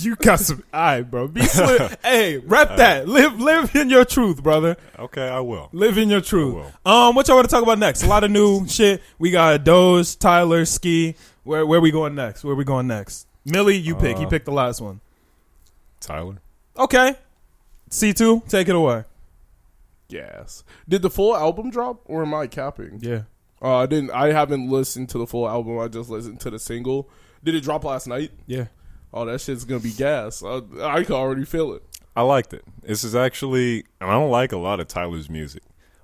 You 0.00 0.16
got 0.16 0.40
some 0.40 0.64
eye, 0.72 1.02
bro. 1.02 1.28
Be 1.28 1.42
slim. 1.42 1.88
hey, 2.02 2.38
rep 2.38 2.76
that. 2.78 3.06
Live 3.06 3.38
live 3.40 3.76
in 3.76 3.88
your 3.90 4.04
truth, 4.04 4.42
brother. 4.42 4.76
Okay, 4.98 5.28
I 5.28 5.38
will. 5.38 5.68
Live 5.70 5.96
in 5.96 6.10
your 6.10 6.20
truth. 6.20 6.54
will. 6.56 6.72
Um, 6.92 7.14
what 7.14 7.28
y'all 7.28 7.36
want 7.36 7.48
to 7.48 7.54
talk 7.54 7.62
about 7.62 7.78
next? 7.78 8.02
A 8.02 8.08
lot 8.08 8.24
of 8.24 8.32
new 8.32 8.66
shit. 8.66 9.02
We 9.20 9.30
got 9.30 9.62
Doze, 9.62 10.16
Tyler, 10.16 10.64
Ski. 10.64 11.14
Where 11.44 11.64
where 11.64 11.80
we 11.80 11.92
going 11.92 12.16
next? 12.16 12.42
Where 12.42 12.56
we 12.56 12.64
going 12.64 12.88
next? 12.88 13.28
Millie, 13.44 13.76
you 13.76 13.94
pick. 13.94 14.18
He 14.18 14.24
Uh, 14.24 14.28
picked 14.28 14.46
the 14.46 14.50
last 14.52 14.80
one. 14.80 15.00
Tyler. 16.00 16.38
Okay. 16.76 17.14
C 17.88 18.12
two, 18.12 18.42
take 18.48 18.68
it 18.68 18.74
away. 18.74 19.04
Yes. 20.14 20.62
Did 20.88 21.02
the 21.02 21.10
full 21.10 21.36
album 21.36 21.70
drop 21.70 22.02
or 22.04 22.22
am 22.22 22.32
I 22.34 22.46
capping? 22.46 23.00
Yeah. 23.02 23.22
Uh, 23.60 23.78
I 23.78 23.86
didn't. 23.86 24.10
I 24.10 24.32
haven't 24.32 24.70
listened 24.70 25.08
to 25.10 25.18
the 25.18 25.26
full 25.26 25.48
album. 25.48 25.78
I 25.78 25.88
just 25.88 26.08
listened 26.08 26.38
to 26.40 26.50
the 26.50 26.58
single. 26.58 27.10
Did 27.42 27.54
it 27.56 27.62
drop 27.62 27.82
last 27.82 28.06
night? 28.06 28.30
Yeah. 28.46 28.66
Oh, 29.12 29.24
that 29.24 29.40
shit's 29.40 29.64
gonna 29.64 29.80
be 29.80 29.92
gas. 29.92 30.42
I, 30.42 30.60
I 30.80 31.02
can 31.02 31.14
already 31.14 31.44
feel 31.44 31.72
it. 31.72 31.82
I 32.14 32.22
liked 32.22 32.52
it. 32.52 32.64
This 32.82 33.02
is 33.02 33.16
actually, 33.16 33.84
and 34.00 34.10
I 34.10 34.12
don't 34.12 34.30
like 34.30 34.52
a 34.52 34.56
lot 34.56 34.78
of 34.78 34.86
Tyler's 34.86 35.28
music, 35.28 35.62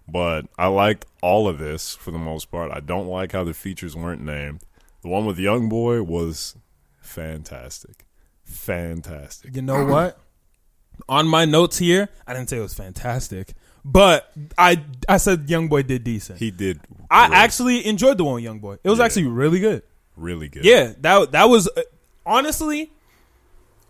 but 0.08 0.46
I 0.58 0.66
liked 0.66 1.06
all 1.22 1.46
of 1.46 1.58
this 1.58 1.94
for 1.94 2.10
the 2.10 2.18
most 2.18 2.50
part. 2.50 2.72
I 2.72 2.80
don't 2.80 3.06
like 3.06 3.32
how 3.32 3.44
the 3.44 3.54
features 3.54 3.94
weren't 3.94 4.22
named. 4.22 4.62
The 5.02 5.08
one 5.08 5.24
with 5.24 5.38
Young 5.38 5.68
Boy 5.68 6.02
was 6.02 6.56
fantastic, 7.00 8.06
fantastic. 8.42 9.54
You 9.54 9.62
know 9.62 9.84
what? 9.84 10.18
On 11.08 11.26
my 11.26 11.44
notes 11.44 11.78
here, 11.78 12.08
I 12.26 12.34
didn't 12.34 12.50
say 12.50 12.58
it 12.58 12.62
was 12.62 12.74
fantastic, 12.74 13.54
but 13.84 14.30
I 14.58 14.82
I 15.08 15.16
said 15.18 15.48
Young 15.50 15.68
Boy 15.68 15.82
did 15.82 16.04
decent. 16.04 16.38
He 16.38 16.50
did. 16.50 16.80
I 17.10 17.28
great. 17.28 17.36
actually 17.38 17.86
enjoyed 17.86 18.18
the 18.18 18.24
one 18.24 18.34
with 18.36 18.44
Young 18.44 18.58
Boy. 18.60 18.78
It 18.84 18.88
was 18.90 18.98
Yeah. 18.98 19.04
actually 19.06 19.26
really 19.26 19.60
good. 19.60 19.82
really 20.16 20.48
good. 20.48 20.64
Yeah, 20.64 20.92
that 21.00 21.32
that 21.32 21.48
was 21.48 21.68
uh, 21.76 21.82
honestly, 22.26 22.90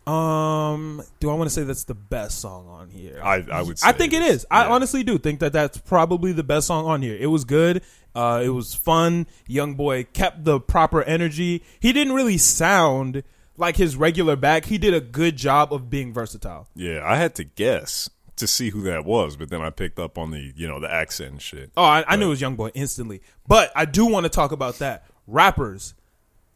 Um, 0.07 1.03
do 1.21 1.31
I 1.31 1.35
want 1.35 1.49
to 1.51 1.55
say 1.55 1.63
that's 1.63 1.85
the 1.85 1.95
best 1.95 2.41
song 2.41 2.67
on 2.69 2.89
here? 2.91 3.21
I 3.23 3.45
I 3.53 3.63
would. 3.63 3.79
Say 3.79 3.89
I 3.89 3.93
think 3.93 4.13
it 4.13 4.23
is. 4.23 4.47
I 4.51 4.65
honestly 4.67 5.03
do 5.05 5.19
think 5.19 5.41
that 5.41 5.53
that's 5.53 5.79
probably 5.79 6.33
the 6.33 6.43
best 6.43 6.67
song 6.67 6.87
on 6.87 7.03
here. 7.03 7.17
It 7.19 7.27
was 7.27 7.45
good. 7.45 7.83
Uh, 8.15 8.43
it 8.45 8.49
was 8.49 8.75
fun. 8.75 9.27
Young 9.47 9.75
boy 9.75 10.05
kept 10.13 10.45
the 10.45 10.59
proper 10.59 11.03
energy. 11.03 11.63
He 11.79 11.93
didn't 11.93 12.15
really 12.15 12.39
sound 12.39 13.23
like 13.57 13.77
his 13.77 13.95
regular 13.95 14.35
back. 14.37 14.65
He 14.65 14.79
did 14.79 14.95
a 14.95 15.01
good 15.01 15.37
job 15.37 15.73
of 15.73 15.91
being 15.91 16.13
versatile. 16.13 16.67
Yeah, 16.75 17.03
I 17.05 17.17
had 17.17 17.35
to 17.37 17.45
guess 17.45 18.09
to 18.41 18.47
see 18.47 18.71
who 18.71 18.83
that 18.83 19.05
was, 19.05 19.37
but 19.37 19.49
then 19.51 19.63
I 19.63 19.71
picked 19.71 19.99
up 19.99 20.19
on 20.19 20.31
the 20.31 20.53
you 20.55 20.67
know 20.67 20.81
the 20.81 20.93
accent 20.93 21.33
and 21.33 21.43
shit. 21.43 21.71
Oh, 21.77 21.85
I, 21.85 22.05
I 22.07 22.17
knew 22.17 22.27
it 22.27 22.31
was 22.31 22.41
Young 22.41 22.57
Boy 22.57 22.71
instantly. 22.75 23.23
But 23.47 23.73
I 23.75 23.85
do 23.85 24.07
want 24.07 24.25
to 24.25 24.31
talk 24.31 24.53
about 24.53 24.79
that. 24.79 25.07
Rappers, 25.27 25.95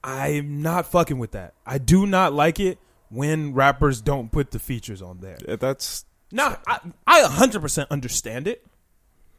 I'm 0.03 0.61
not 0.62 0.87
fucking 0.87 1.18
with 1.18 1.32
that. 1.32 1.55
I 1.64 1.78
do 1.78 2.07
not 2.07 2.32
like 2.32 2.61
it 2.61 2.78
when 3.09 3.55
rappers 3.55 4.01
don't 4.01 4.30
put 4.30 4.51
the 4.51 4.59
features 4.59 5.01
on 5.01 5.20
there. 5.20 5.39
Yeah, 5.47 5.57
that's 5.57 6.05
Now, 6.32 6.59
I, 6.66 6.80
I 7.07 7.22
100% 7.22 7.89
understand 7.91 8.49
it 8.49 8.66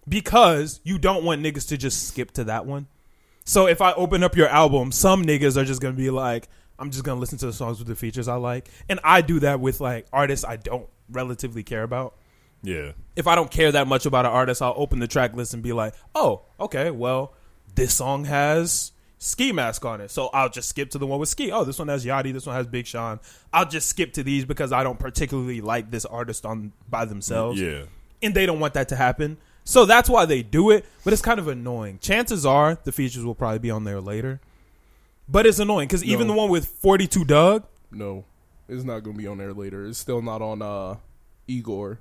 because 0.08 0.80
you 0.84 0.98
don't 0.98 1.24
want 1.24 1.44
niggas 1.44 1.68
to 1.70 1.78
just 1.78 2.08
skip 2.08 2.32
to 2.32 2.46
that 2.46 2.66
one. 2.66 2.88
So 3.44 3.68
if 3.68 3.82
I 3.82 3.94
open 3.94 4.24
up 4.24 4.36
your 4.36 4.48
album, 4.48 4.92
some 4.92 5.24
niggas 5.24 5.58
are 5.58 5.66
just 5.66 5.82
going 5.82 5.94
to 5.94 5.98
be 6.02 6.10
like, 6.10 6.48
I'm 6.80 6.90
just 6.90 7.04
going 7.04 7.18
to 7.18 7.20
listen 7.20 7.38
to 7.40 7.46
the 7.46 7.54
songs 7.54 7.80
with 7.80 7.88
the 7.88 7.96
features 7.96 8.28
I 8.28 8.36
like. 8.36 8.70
And 8.90 9.00
I 9.04 9.22
do 9.22 9.40
that 9.42 9.60
with 9.60 9.80
like 9.80 10.08
artists 10.12 10.46
I 10.46 10.56
don't 10.56 10.88
relatively 11.10 11.64
care 11.64 11.84
about. 11.84 12.16
Yeah. 12.66 12.92
If 13.16 13.28
I 13.28 13.36
don't 13.36 13.50
care 13.52 13.72
that 13.72 13.88
much 13.88 14.06
about 14.06 14.26
an 14.26 14.32
artist, 14.32 14.62
I'll 14.62 14.74
open 14.76 15.00
the 15.00 15.08
track 15.08 15.34
list 15.36 15.54
and 15.54 15.64
be 15.64 15.72
like, 15.74 15.94
oh, 16.14 16.42
okay, 16.60 16.92
well, 16.92 17.34
this 17.76 17.94
song 17.94 18.26
has 18.26 18.92
Ski 19.20 19.52
Mask 19.52 19.84
on 19.86 20.02
it. 20.02 20.12
So 20.12 20.28
I'll 20.34 20.50
just 20.50 20.68
skip 20.70 20.90
to 20.92 20.98
the 20.98 21.08
one 21.08 21.20
with 21.20 21.30
Ski. 21.30 21.52
Oh, 21.52 21.64
this 21.64 21.80
one 21.80 21.88
has 21.88 22.06
Yachty. 22.06 22.34
This 22.34 22.46
one 22.46 22.56
has 22.56 22.68
Big 22.68 22.86
Sean. 22.86 23.20
I'll 23.54 23.68
just 23.68 23.88
skip 23.88 24.14
to 24.14 24.24
these 24.24 24.44
because 24.46 24.72
I 24.72 24.84
don't 24.84 25.00
particularly 25.00 25.62
like 25.62 25.92
this 25.92 26.06
artist 26.06 26.46
on 26.46 26.74
by 26.90 27.06
themselves 27.06 27.60
Yeah. 27.62 27.84
and 28.22 28.34
they 28.36 28.46
don't 28.46 28.60
want 28.60 28.74
that 28.74 28.90
to 28.90 28.96
happen. 28.96 29.38
So 29.64 29.86
that's 29.86 30.10
why 30.10 30.26
they 30.26 30.44
do 30.44 30.70
it, 30.72 30.86
but 31.04 31.12
it's 31.14 31.22
kind 31.24 31.40
of 31.40 31.48
annoying. 31.48 31.98
Chances 32.00 32.46
are 32.46 32.78
the 32.84 32.92
features 32.92 33.24
will 33.26 33.34
probably 33.36 33.60
be 33.60 33.72
on 33.72 33.84
there 33.84 34.00
later. 34.02 34.40
But 35.28 35.48
it's 35.48 35.58
annoying 35.58 35.88
because 35.88 36.04
even 36.04 36.28
No. 36.28 36.34
the 36.34 36.38
one 36.38 36.50
with 36.52 36.68
42 36.68 37.26
Dugg, 37.26 37.64
No, 37.92 38.26
it's 38.70 38.84
not 38.84 39.00
gonna 39.04 39.18
be 39.18 39.26
on 39.26 39.38
there 39.40 39.54
later. 39.54 39.86
It's 39.88 39.98
still 39.98 40.22
not 40.22 40.42
on 40.44 40.62
uh 40.62 40.98
Igor. 41.48 42.00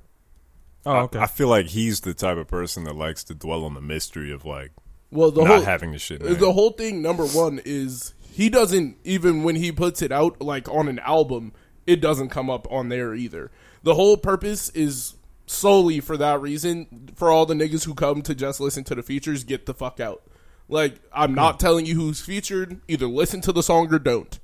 Oh, 0.87 0.91
I- 0.93 1.01
okay. 1.03 1.19
I, 1.19 1.27
feel 1.27 1.49
like 1.49 1.67
he's 1.67 2.01
the 2.01 2.15
type 2.15 2.37
of 2.37 2.49
person 2.49 2.85
that 2.85 2.95
likes 2.97 3.25
to 3.25 3.35
dwell 3.35 3.65
on 3.65 3.75
the 3.75 3.81
mystery 3.81 4.33
of 4.33 4.45
like 4.45 4.73
Well, 5.11 5.31
the 5.31 5.43
not 5.45 5.51
whole 5.57 5.63
having 5.65 5.93
the 5.93 5.99
shit. 5.99 6.21
the 6.23 6.53
whole 6.53 6.71
thing. 6.71 7.03
Number 7.03 7.25
one 7.27 7.61
is 7.65 8.15
he 8.31 8.49
doesn't 8.51 8.97
even 9.05 9.43
when 9.43 9.57
he 9.57 9.71
puts 9.73 10.03
it 10.03 10.11
out 10.13 10.41
like 10.41 10.69
on 10.69 10.89
an 10.89 10.99
album, 11.01 11.53
it 11.87 12.01
doesn't 12.01 12.31
come 12.31 12.49
up 12.51 12.71
on 12.71 12.89
there 12.89 13.15
either. 13.15 13.51
The 13.83 13.95
whole 13.95 14.17
purpose 14.17 14.71
is 14.71 15.15
solely 15.47 16.01
for 16.01 16.17
that 16.17 16.41
reason. 16.41 17.11
For 17.17 17.31
all 17.31 17.45
the 17.47 17.55
niggas 17.55 17.85
who 17.85 17.95
come 17.95 18.23
to 18.23 18.35
just 18.35 18.59
listen 18.61 18.83
to 18.85 18.95
the 18.95 19.03
features, 19.03 19.45
get 19.45 19.67
the 19.67 19.75
fuck 19.75 20.01
out. 20.01 20.23
Like 20.69 21.01
I'm 21.13 21.35
not 21.35 21.61
telling 21.61 21.85
you 21.87 21.95
who's 21.97 22.21
featured. 22.23 22.81
Either 22.89 23.07
listen 23.07 23.41
to 23.43 23.53
the 23.53 23.63
song 23.63 23.93
or 23.93 23.99
don't. 23.99 24.39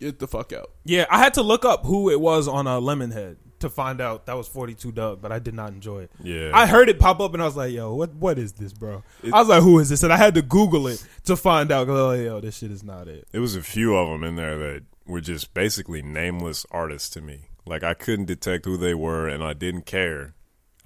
Get 0.00 0.18
the 0.18 0.28
fuck 0.28 0.52
out. 0.52 0.70
yeah, 0.84 1.06
I 1.08 1.18
had 1.18 1.32
to 1.34 1.42
look 1.42 1.64
up 1.64 1.84
who 1.86 2.10
it 2.10 2.20
was 2.20 2.46
on 2.46 2.66
uh, 2.66 2.78
Lemonhead 2.80 3.36
to 3.64 3.70
find 3.70 4.00
out 4.00 4.26
that 4.26 4.36
was 4.36 4.46
42 4.48 4.92
Dugg, 4.92 5.20
but 5.20 5.32
I 5.32 5.38
did 5.38 5.54
not 5.54 5.72
enjoy 5.72 6.02
it. 6.04 6.10
Yeah. 6.22 6.50
I 6.54 6.66
heard 6.66 6.88
it 6.88 6.98
pop 6.98 7.20
up 7.20 7.34
and 7.34 7.42
I 7.42 7.46
was 7.46 7.56
like, 7.56 7.72
yo, 7.72 7.94
what 7.94 8.14
what 8.14 8.38
is 8.38 8.52
this, 8.52 8.72
bro? 8.72 9.02
I 9.32 9.40
was 9.40 9.48
like, 9.48 9.62
who 9.62 9.78
is 9.78 9.88
this? 9.88 10.02
And 10.02 10.12
I 10.12 10.16
had 10.16 10.34
to 10.36 10.42
Google 10.42 10.86
it 10.86 11.04
to 11.24 11.36
find 11.36 11.72
out. 11.72 11.86
'cause 11.86 11.98
I 11.98 12.02
was 12.08 12.18
like, 12.18 12.26
yo, 12.26 12.40
this 12.40 12.58
shit 12.58 12.70
is 12.70 12.84
not 12.84 13.08
it. 13.08 13.26
It 13.32 13.40
was 13.40 13.56
a 13.56 13.62
few 13.62 13.96
of 13.96 14.08
them 14.08 14.22
in 14.22 14.36
there 14.36 14.56
that 14.58 14.82
were 15.06 15.20
just 15.20 15.52
basically 15.54 16.00
nameless 16.02 16.64
artists 16.70 17.10
to 17.10 17.20
me. 17.20 17.48
Like 17.66 17.82
I 17.82 17.94
couldn't 17.94 18.26
detect 18.26 18.64
who 18.66 18.76
they 18.76 18.94
were, 18.94 19.26
and 19.28 19.42
I 19.42 19.52
didn't 19.54 19.86
care. 19.86 20.34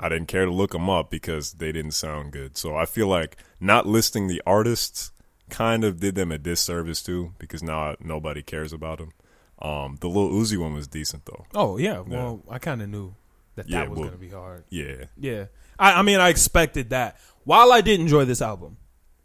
I 0.01 0.09
didn't 0.09 0.29
care 0.29 0.45
to 0.45 0.53
look 0.53 0.70
them 0.70 0.89
up 0.89 1.11
because 1.11 1.55
they 1.55 1.72
didn't 1.72 1.91
sound 1.93 2.33
good. 2.33 2.57
So 2.57 2.76
I 2.76 2.85
feel 2.87 3.09
like 3.09 3.37
not 3.61 3.87
listing 3.87 4.29
the 4.29 4.41
artists 4.47 5.11
kind 5.51 5.83
of 5.83 5.99
did 5.99 6.14
them 6.14 6.31
a 6.31 6.39
disservice 6.39 7.03
too, 7.03 7.33
because 7.39 7.62
now 7.62 7.97
nobody 8.01 8.43
cares 8.43 8.72
about 8.72 8.99
them. 8.99 9.12
Um, 9.61 9.96
the 10.00 10.09
Lil 10.09 10.30
Uzi 10.30 10.56
one 10.56 10.74
was 10.74 10.86
decent 10.86 11.24
though. 11.26 11.44
Oh, 11.54 11.78
yeah. 11.78 11.98
Well, 12.00 12.42
I 12.48 12.59
kind 12.59 12.80
of 12.82 12.88
knew 12.88 13.14
that 13.56 13.66
that 13.66 13.72
Yeah, 13.72 13.88
was 13.88 13.98
well- 13.98 14.09
going 14.09 14.12
to 14.12 14.18
be 14.18 14.30
hard. 14.30 14.64
Yeah, 14.70 15.04
Yeah. 15.16 15.46
I, 15.78 15.94
I 15.94 16.02
mean, 16.02 16.20
I 16.20 16.28
expected 16.28 16.90
that. 16.90 17.18
While 17.44 17.72
I 17.72 17.80
did 17.80 17.98
enjoy 18.00 18.24
this 18.24 18.42
album, 18.42 18.76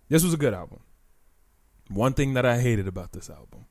this 0.09 0.23
was 0.23 0.34
a 0.34 0.38
good 0.38 0.53
album. 0.53 0.79
One 1.89 2.13
thing 2.13 2.34
that 2.36 2.45
I 2.45 2.59
hated 2.59 2.88
about 2.88 3.11
this 3.11 3.29
album 3.29 3.65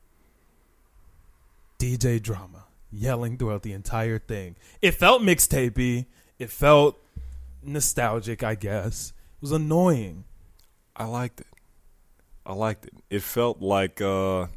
DJ 1.79 2.21
Drama 2.21 2.65
yelling 2.91 3.37
throughout 3.37 3.63
the 3.63 3.73
entire 3.73 4.19
thing. 4.19 4.55
It 4.81 4.91
felt 4.91 5.21
mixtapey. 5.21 6.05
It 6.39 6.49
felt 6.49 6.97
nostalgic, 7.63 8.43
I 8.43 8.55
guess. 8.55 9.13
It 9.37 9.41
was 9.41 9.51
annoying. 9.51 10.25
I 10.95 11.05
liked 11.05 11.41
it. 11.41 11.47
I 12.45 12.53
liked 12.53 12.85
it. 12.85 12.93
It 13.09 13.21
felt 13.23 13.61
like 13.61 14.01
uh, 14.01 14.47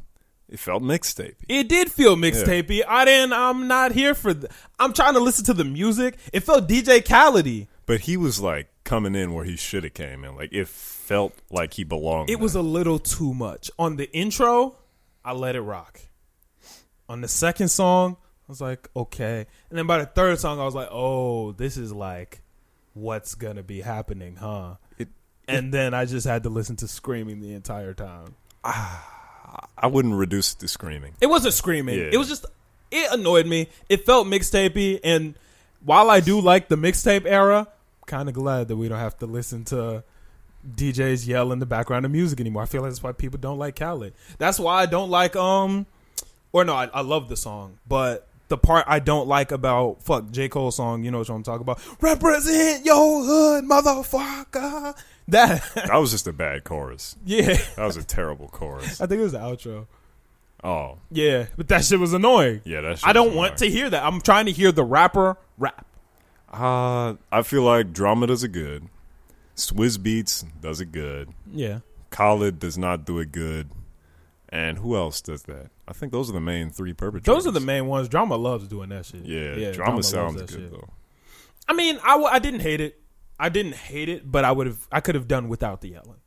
it 0.49 0.59
felt 0.59 0.81
mixtape. 0.83 1.35
It 1.49 1.67
did 1.67 1.91
feel 1.91 2.15
mixtapey. 2.15 2.81
I 2.87 3.05
didn't. 3.05 3.33
I'm 3.33 3.67
not 3.67 3.91
here 3.91 4.13
for. 4.15 4.33
Th- 4.33 4.51
I'm 4.79 4.93
trying 4.93 5.13
to 5.15 5.19
listen 5.19 5.43
to 5.45 5.53
the 5.53 5.65
music. 5.65 6.17
It 6.31 6.41
felt 6.41 6.67
DJ 6.69 7.03
Khaled. 7.05 7.67
But 7.85 8.01
he 8.01 8.17
was 8.17 8.39
like 8.39 8.67
coming 8.83 9.15
in 9.15 9.33
where 9.33 9.45
he 9.45 9.55
should 9.57 9.83
have 9.83 9.93
came 9.93 10.23
in. 10.23 10.35
Like 10.35 10.51
it 10.53 10.67
felt 10.67 11.33
like 11.49 11.73
he 11.73 11.83
belonged. 11.83 12.29
It 12.29 12.39
was 12.39 12.55
a 12.55 12.61
little 12.61 12.99
too 12.99 13.33
much. 13.33 13.69
On 13.79 13.95
the 13.97 14.11
intro, 14.15 14.75
I 15.23 15.33
let 15.33 15.55
it 15.55 15.61
rock. 15.61 15.99
On 17.09 17.21
the 17.21 17.27
second 17.27 17.69
song, 17.69 18.17
I 18.21 18.51
was 18.51 18.59
like, 18.61 18.89
okay. 18.95 19.45
And 19.69 19.77
then 19.79 19.87
by 19.87 19.99
the 19.99 20.05
third 20.05 20.39
song, 20.39 20.59
I 20.59 20.65
was 20.65 20.75
like, 20.75 20.89
oh, 20.91 21.53
this 21.53 21.77
is 21.77 21.93
like 21.93 22.41
what's 22.93 23.35
gonna 23.35 23.63
be 23.63 23.81
happening, 23.81 24.35
huh? 24.37 24.75
It- 24.97 25.09
and 25.47 25.73
then 25.73 25.93
I 25.93 26.05
just 26.05 26.27
had 26.27 26.43
to 26.43 26.49
listen 26.49 26.75
to 26.77 26.87
screaming 26.87 27.39
the 27.41 27.53
entire 27.53 27.93
time. 27.93 28.35
Ah. 28.63 29.13
I 29.77 29.87
wouldn't 29.87 30.15
reduce 30.15 30.53
it 30.53 30.59
to 30.59 30.67
screaming. 30.67 31.13
It 31.21 31.27
wasn't 31.27 31.53
screaming. 31.53 31.99
Yeah. 31.99 32.09
It 32.13 32.17
was 32.17 32.27
just 32.27 32.45
it 32.91 33.11
annoyed 33.11 33.45
me. 33.45 33.69
It 33.89 34.05
felt 34.05 34.27
mixtapey, 34.27 34.99
and 35.03 35.35
while 35.83 36.09
I 36.09 36.19
do 36.19 36.39
like 36.39 36.67
the 36.67 36.75
mixtape 36.75 37.25
era, 37.25 37.67
kind 38.05 38.29
of 38.29 38.35
glad 38.35 38.67
that 38.69 38.77
we 38.77 38.87
don't 38.87 38.99
have 38.99 39.17
to 39.19 39.25
listen 39.25 39.65
to 39.65 40.03
DJs 40.75 41.27
yell 41.27 41.51
in 41.51 41.59
the 41.59 41.65
background 41.65 42.05
of 42.05 42.11
music 42.11 42.39
anymore. 42.39 42.63
I 42.63 42.65
feel 42.65 42.81
like 42.81 42.91
that's 42.91 43.03
why 43.03 43.11
people 43.11 43.39
don't 43.39 43.57
like 43.57 43.75
Khaled. 43.77 44.13
That's 44.37 44.59
why 44.59 44.81
I 44.81 44.85
don't 44.85 45.09
like 45.09 45.35
um, 45.35 45.85
or 46.51 46.65
no, 46.65 46.73
I, 46.73 46.89
I 46.93 47.01
love 47.01 47.29
the 47.29 47.37
song, 47.37 47.77
but 47.87 48.27
the 48.47 48.57
part 48.57 48.85
I 48.87 48.99
don't 48.99 49.27
like 49.27 49.51
about 49.51 50.03
fuck 50.03 50.31
J 50.31 50.49
Cole 50.49 50.71
song, 50.71 51.03
you 51.03 51.11
know 51.11 51.19
what 51.19 51.29
I'm 51.29 51.43
talking 51.43 51.61
about? 51.61 51.79
Represent 52.01 52.85
your 52.85 53.23
hood, 53.23 53.65
motherfucker. 53.65 54.95
That 55.27 55.63
That 55.75 55.95
was 55.97 56.11
just 56.11 56.27
a 56.27 56.33
bad 56.33 56.63
chorus. 56.63 57.15
yeah, 57.25 57.57
That 57.75 57.85
was 57.85 57.97
a 57.97 58.03
terrible 58.03 58.47
chorus. 58.47 59.01
I 59.01 59.07
think 59.07 59.19
it 59.19 59.23
was 59.23 59.33
the 59.33 59.39
outro. 59.39 59.87
Oh, 60.63 60.97
Yeah, 61.11 61.45
but 61.55 61.67
that 61.67 61.83
shit 61.85 61.99
was 61.99 62.13
annoying. 62.13 62.61
yeah, 62.65 62.81
that's. 62.81 63.05
I 63.05 63.13
don't 63.13 63.35
want 63.35 63.57
to 63.57 63.69
hear 63.69 63.89
that. 63.89 64.03
I'm 64.03 64.21
trying 64.21 64.45
to 64.47 64.51
hear 64.51 64.71
the 64.71 64.83
rapper 64.83 65.37
rap. 65.57 65.85
Uh, 66.51 67.15
I 67.31 67.41
feel 67.43 67.63
like 67.63 67.93
drama 67.93 68.27
does 68.27 68.43
it 68.43 68.53
good. 68.53 68.87
Swizz 69.55 69.97
Beatz 69.97 70.45
does 70.61 70.81
it 70.81 70.91
good. 70.91 71.29
Yeah. 71.51 71.79
Khaled 72.09 72.59
does 72.59 72.77
not 72.77 73.05
do 73.05 73.19
it 73.19 73.31
good. 73.31 73.69
And 74.49 74.77
who 74.77 74.95
else 74.95 75.19
does 75.19 75.43
that? 75.43 75.71
I 75.87 75.93
think 75.93 76.11
those 76.13 76.29
are 76.29 76.33
the 76.33 76.39
main 76.39 76.69
three 76.69 76.93
perpetrators. 76.93 77.25
Those 77.25 77.47
are 77.47 77.51
the 77.51 77.59
main 77.59 77.85
ones. 77.87 78.07
Drama 78.07 78.37
loves 78.37 78.67
doing 78.67 78.89
that 78.89 79.05
shit. 79.05 79.25
Yeah, 79.25 79.71
drama, 79.71 79.95
loves 79.97 80.07
sounds 80.09 80.41
good 80.41 80.49
shit. 80.49 80.71
though. 80.71 80.87
I 81.67 81.73
mean, 81.73 81.99
I, 82.03 82.11
w- 82.11 82.29
I 82.31 82.39
didn't 82.39 82.61
hate 82.61 82.79
it. 82.79 82.99
I 83.39 83.49
didn't 83.49 83.75
hate 83.75 84.09
it, 84.09 84.29
but 84.29 84.43
I 84.45 84.51
would 84.51 84.67
have. 84.67 84.87
I 84.91 84.99
could 84.99 85.15
have 85.15 85.27
done 85.27 85.49
without 85.49 85.81
the 85.81 85.89
yelling. 85.89 86.19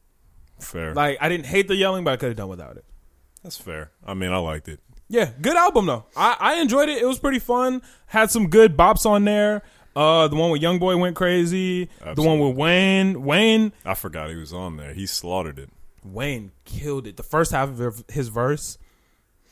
Fair. 0.61 0.95
Like 0.95 1.19
I 1.21 1.29
didn't 1.29 1.47
hate 1.47 1.69
the 1.69 1.77
yelling, 1.77 2.05
but 2.05 2.13
I 2.13 2.17
could 2.17 2.29
have 2.29 2.37
done 2.37 2.49
without 2.49 2.77
it. 2.77 2.85
That's 3.43 3.57
fair. 3.57 3.91
I 4.05 4.15
mean, 4.15 4.33
I 4.33 4.37
liked 4.39 4.69
it. 4.69 4.81
Yeah, 5.09 5.31
good 5.41 5.57
album 5.57 5.87
though. 5.87 6.05
I, 6.17 6.37
I 6.39 6.55
enjoyed 6.61 6.89
it. 6.89 7.03
It 7.03 7.07
was 7.07 7.19
pretty 7.19 7.41
fun. 7.41 7.83
Had 8.07 8.31
some 8.31 8.49
good 8.49 8.77
bops 8.77 9.07
on 9.07 9.25
there. 9.25 9.63
Uh, 9.97 10.29
the 10.29 10.37
one 10.37 10.51
with 10.51 10.63
Young 10.63 10.79
Boy 10.79 10.97
went 10.97 11.17
crazy. 11.17 11.89
The 12.15 12.23
one 12.23 12.39
with 12.39 12.57
Wayne. 12.57 13.25
Wayne. 13.25 13.73
I 13.85 13.95
forgot 13.95 14.31
he 14.31 14.37
was 14.37 14.53
on 14.53 14.77
there. 14.77 14.95
He 14.95 15.07
slaughtered 15.07 15.59
it. 15.59 15.71
Wayne 16.05 16.53
killed 16.65 17.07
it. 17.07 17.17
The 17.17 17.25
first 17.25 17.51
half 17.51 17.69
of 17.81 18.05
his 18.09 18.29
verse, 18.29 18.79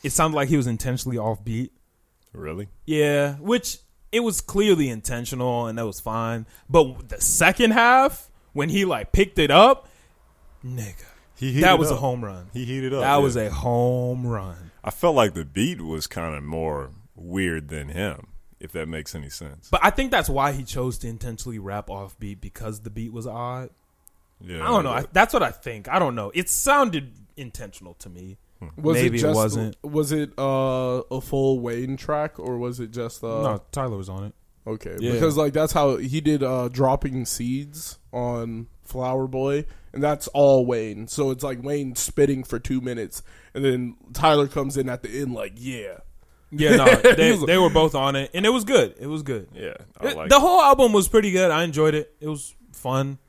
it 0.01 0.11
sounded 0.11 0.37
like 0.37 0.47
he 0.47 0.57
was 0.57 0.65
intentionally 0.65 1.17
off 1.17 1.43
beat. 1.43 1.73
Really? 2.31 2.69
Yeah, 2.85 3.33
which 3.35 3.79
it 4.11 4.21
was 4.21 4.41
clearly 4.41 4.89
intentional 4.89 5.67
and 5.67 5.77
that 5.77 5.85
was 5.85 5.99
fine. 5.99 6.45
But 6.69 7.09
the 7.09 7.21
second 7.21 7.71
half, 7.71 8.29
when 8.53 8.69
he 8.69 8.85
like 8.85 9.11
picked 9.11 9.39
it 9.39 9.51
up, 9.51 9.87
nigga, 10.65 11.05
He 11.35 11.61
that 11.61 11.79
was 11.79 11.91
up. 11.91 11.97
a 11.97 11.99
home 12.01 12.23
run. 12.25 12.49
He 12.53 12.65
heated 12.65 12.93
up. 12.93 13.01
That 13.01 13.15
yeah. 13.15 13.17
was 13.17 13.35
a 13.35 13.49
home 13.49 14.25
run. 14.25 14.71
I 14.83 14.91
felt 14.91 15.15
like 15.15 15.33
the 15.33 15.45
beat 15.45 15.81
was 15.81 16.07
kind 16.07 16.35
of 16.35 16.43
more 16.43 16.91
weird 17.15 17.67
than 17.69 17.89
him, 17.89 18.27
if 18.59 18.71
that 18.71 18.87
makes 18.87 19.13
any 19.13 19.29
sense. 19.29 19.67
But 19.69 19.81
I 19.83 19.89
think 19.89 20.09
that's 20.11 20.29
why 20.29 20.53
he 20.53 20.63
chose 20.63 20.97
to 20.99 21.07
intentionally 21.07 21.59
rap 21.59 21.89
off 21.89 22.17
beat 22.19 22.41
because 22.41 22.81
the 22.81 22.89
beat 22.89 23.11
was 23.13 23.27
odd. 23.27 23.69
Yeah, 24.41 24.63
I 24.63 24.67
don't 24.67 24.85
know. 24.85 24.91
I, 24.91 25.05
that's 25.11 25.33
what 25.33 25.43
I 25.43 25.51
think. 25.51 25.89
I 25.89 25.99
don't 25.99 26.15
know. 26.15 26.31
It 26.33 26.49
sounded 26.49 27.11
intentional 27.35 27.93
to 27.95 28.09
me. 28.09 28.37
Was 28.75 28.95
Maybe 28.95 29.17
it 29.19 29.23
it 29.23 29.33
wasn't. 29.33 29.77
was 29.83 30.11
it 30.11 30.31
uh, 30.37 31.01
a 31.11 31.21
full 31.21 31.59
Wayne 31.61 31.95
track 31.95 32.37
or 32.39 32.57
was 32.57 32.79
it 32.81 32.91
just 32.91 33.23
uh, 33.23 33.41
no, 33.41 33.61
Tyler 33.71 33.95
was 33.97 34.09
on 34.09 34.25
it. 34.25 34.33
Okay, 34.67 34.97
Yeah. 34.99 35.13
because 35.13 35.37
like 35.37 35.53
that's 35.53 35.71
how 35.73 35.95
he 35.97 36.19
did 36.21 36.43
uh 36.43 36.67
dropping 36.67 37.25
seeds 37.25 37.99
on 38.11 38.67
Flower 38.83 39.27
Boy, 39.27 39.65
and 39.93 40.03
that's 40.03 40.27
all 40.29 40.65
Wayne. 40.65 41.07
So 41.07 41.31
it's 41.31 41.43
like 41.43 41.63
Wayne 41.63 41.95
spitting 41.95 42.43
for 42.43 42.59
two 42.59 42.81
minutes, 42.81 43.23
and 43.53 43.63
then 43.63 43.95
Tyler 44.13 44.47
comes 44.47 44.75
in 44.77 44.89
at 44.89 45.03
the 45.03 45.09
end 45.21 45.33
like, 45.33 45.53
yeah, 45.55 45.99
Yeah, 46.51 46.75
no, 46.75 46.85
they, 46.95 47.35
they 47.37 47.57
were 47.57 47.69
both 47.69 47.95
on 47.95 48.15
it, 48.17 48.29
and 48.33 48.45
it 48.45 48.49
was 48.49 48.65
good. 48.65 48.93
It 48.99 49.07
was 49.07 49.23
good. 49.23 49.47
Yeah, 49.53 49.75
I 50.01 50.07
It- 50.09 50.17
like. 50.17 50.29
the 50.29 50.39
whole 50.39 50.61
album 50.61 50.91
was 50.91 51.07
pretty 51.07 51.31
good. 51.31 51.49
I 51.49 51.63
enjoyed 51.63 51.93
it. 51.95 52.13
It 52.19 52.27
was 52.27 52.55
fun. 52.73 53.19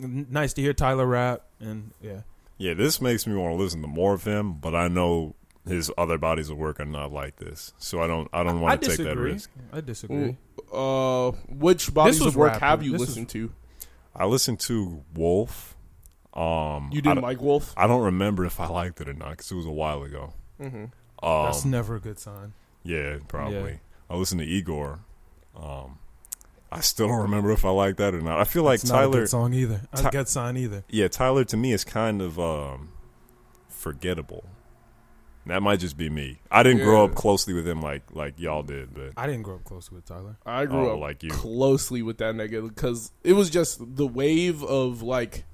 N- 0.00 0.26
Nice 0.30 0.52
to 0.54 0.62
hear 0.62 0.72
Tyler 0.72 1.06
rap, 1.06 1.42
and 1.60 1.90
yeah, 2.00 2.20
yeah, 2.58 2.74
this 2.74 3.00
makes 3.00 3.26
me 3.26 3.34
want 3.34 3.56
to 3.56 3.62
listen 3.62 3.82
to 3.82 3.88
more 3.88 4.14
of 4.14 4.24
him, 4.24 4.54
but 4.54 4.74
I 4.74 4.88
know 4.88 5.34
his 5.66 5.90
other 5.98 6.16
bodies 6.18 6.48
of 6.50 6.56
work 6.58 6.78
are 6.80 6.84
not 6.84 7.12
like 7.12 7.36
this, 7.36 7.72
so 7.78 8.00
I 8.00 8.06
don't. 8.06 8.28
I 8.32 8.42
don't 8.44 8.58
I 8.58 8.60
want 8.60 8.82
to 8.82 8.88
take 8.96 9.04
that 9.06 9.16
risk. 9.16 9.50
I 9.72 9.80
disagree. 9.80 10.36
uh, 10.72 11.32
which 11.48 11.92
bodies 11.92 12.20
of 12.20 12.36
work 12.36 12.52
rap. 12.52 12.60
have 12.60 12.82
you 12.82 12.92
This 12.92 13.00
was- 13.00 13.08
listened 13.10 13.28
to? 13.30 13.52
I 14.14 14.24
listened 14.26 14.60
to 14.60 15.02
Wolf. 15.14 15.76
Um, 16.32 16.90
You 16.92 17.00
did 17.02 17.14
don't- 17.14 17.20
Mike 17.22 17.40
Wolf. 17.40 17.72
I 17.76 17.86
don't 17.86 18.02
remember 18.02 18.44
if 18.44 18.60
I 18.60 18.66
liked 18.68 19.00
it 19.00 19.08
or 19.08 19.14
not 19.14 19.30
because 19.30 19.50
it 19.50 19.54
was 19.54 19.66
a 19.66 19.70
while 19.70 20.02
ago. 20.02 20.32
Mm-hmm. 20.60 20.84
Um, 21.26 21.44
That's 21.46 21.64
never 21.64 21.96
a 21.96 22.00
good 22.00 22.18
sign. 22.18 22.52
yeah, 22.82 23.18
probably. 23.28 23.72
Yeah. 23.72 23.76
I 24.10 24.16
listened 24.16 24.40
to 24.40 24.46
Igor. 24.46 25.00
Um, 25.56 25.98
I 26.70 26.80
still 26.80 27.06
don't 27.08 27.22
remember 27.22 27.50
if 27.52 27.64
I 27.64 27.70
like 27.70 27.96
that 27.98 28.14
or 28.14 28.20
not. 28.20 28.40
I 28.40 28.44
feel 28.44 28.62
like 28.64 28.80
It's 28.80 28.88
not 28.90 28.98
a 28.98 29.06
Tyler. 29.06 29.20
good 29.20 29.28
song 29.28 29.54
either. 29.54 29.82
A 29.92 30.02
Ty- 30.02 30.10
good 30.10 30.28
sign 30.28 30.56
either. 30.56 30.84
Yeah, 30.88 31.08
Tyler 31.08 31.44
to 31.44 31.56
me 31.56 31.72
is 31.72 31.84
kind 31.84 32.20
of 32.20 32.38
um, 32.40 32.90
forgettable. 33.68 34.44
That 35.46 35.62
might 35.62 35.78
just 35.78 35.96
be 35.96 36.10
me. 36.10 36.40
I 36.50 36.64
didn't 36.64 36.82
grow 36.82 37.04
up 37.04 37.14
closely 37.14 37.54
with 37.54 37.68
him 37.68 37.80
like 37.80 38.02
like 38.12 38.40
y'all 38.40 38.64
did, 38.64 38.92
but 38.92 39.12
I 39.16 39.26
didn't 39.28 39.42
grow 39.42 39.54
up 39.54 39.64
closely 39.64 39.94
with 39.94 40.04
Tyler. 40.04 40.36
I 40.44 40.66
grew 40.66 40.90
Oh, 40.90 40.94
up 40.94 41.00
like 41.00 41.22
you. 41.22 41.30
closely 41.30 42.02
with 42.02 42.18
that 42.18 42.34
nigga 42.34 42.66
because 42.68 43.12
it 43.22 43.34
was 43.34 43.48
just 43.48 43.78
the 43.96 44.06
wave 44.08 44.64
of 44.64 45.02
like. 45.02 45.44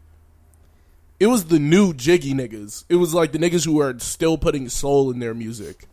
It 1.20 1.26
was 1.26 1.44
the 1.44 1.58
new 1.58 1.92
jiggy 1.92 2.32
niggas. 2.32 2.84
It 2.88 2.96
was 2.96 3.12
like 3.12 3.32
the 3.32 3.38
niggas 3.38 3.64
who 3.66 3.80
are 3.82 3.96
still 3.98 4.38
putting 4.38 4.68
soul 4.70 5.10
in 5.10 5.18
their 5.20 5.34
music. 5.34 5.84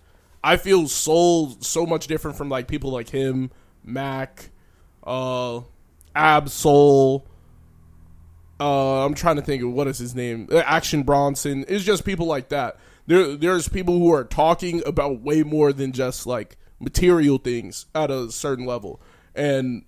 I 0.43 0.55
feel 0.55 0.87
soul 0.87 1.57
so 1.59 1.85
much 1.85 2.07
different 2.07 2.37
from 2.37 2.47
like 2.47 2.67
people 2.69 2.91
like 2.91 3.09
him, 3.09 3.51
Mac, 3.83 4.49
uh, 5.09 5.61
Ab 6.15 6.47
Soul. 6.47 7.25
Uh, 8.59 9.05
I'm 9.05 9.15
trying 9.15 9.37
to 9.37 9.41
think 9.41 9.63
of 9.63 9.71
what 9.71 9.87
is 9.87 9.97
his 9.97 10.13
name. 10.15 10.47
Uh, 10.51 10.59
Action 10.59 11.03
Bronson. 11.03 11.65
It's 11.67 11.83
just 11.83 12.05
people 12.05 12.27
like 12.27 12.49
that. 12.49 12.77
There, 13.07 13.35
there's 13.35 13.67
people 13.67 13.97
who 13.97 14.13
are 14.13 14.23
talking 14.23 14.83
about 14.85 15.21
way 15.21 15.43
more 15.43 15.73
than 15.73 15.91
just 15.91 16.27
like 16.27 16.57
material 16.79 17.39
things 17.39 17.87
at 17.95 18.11
a 18.11 18.31
certain 18.31 18.65
level, 18.65 19.01
and 19.33 19.83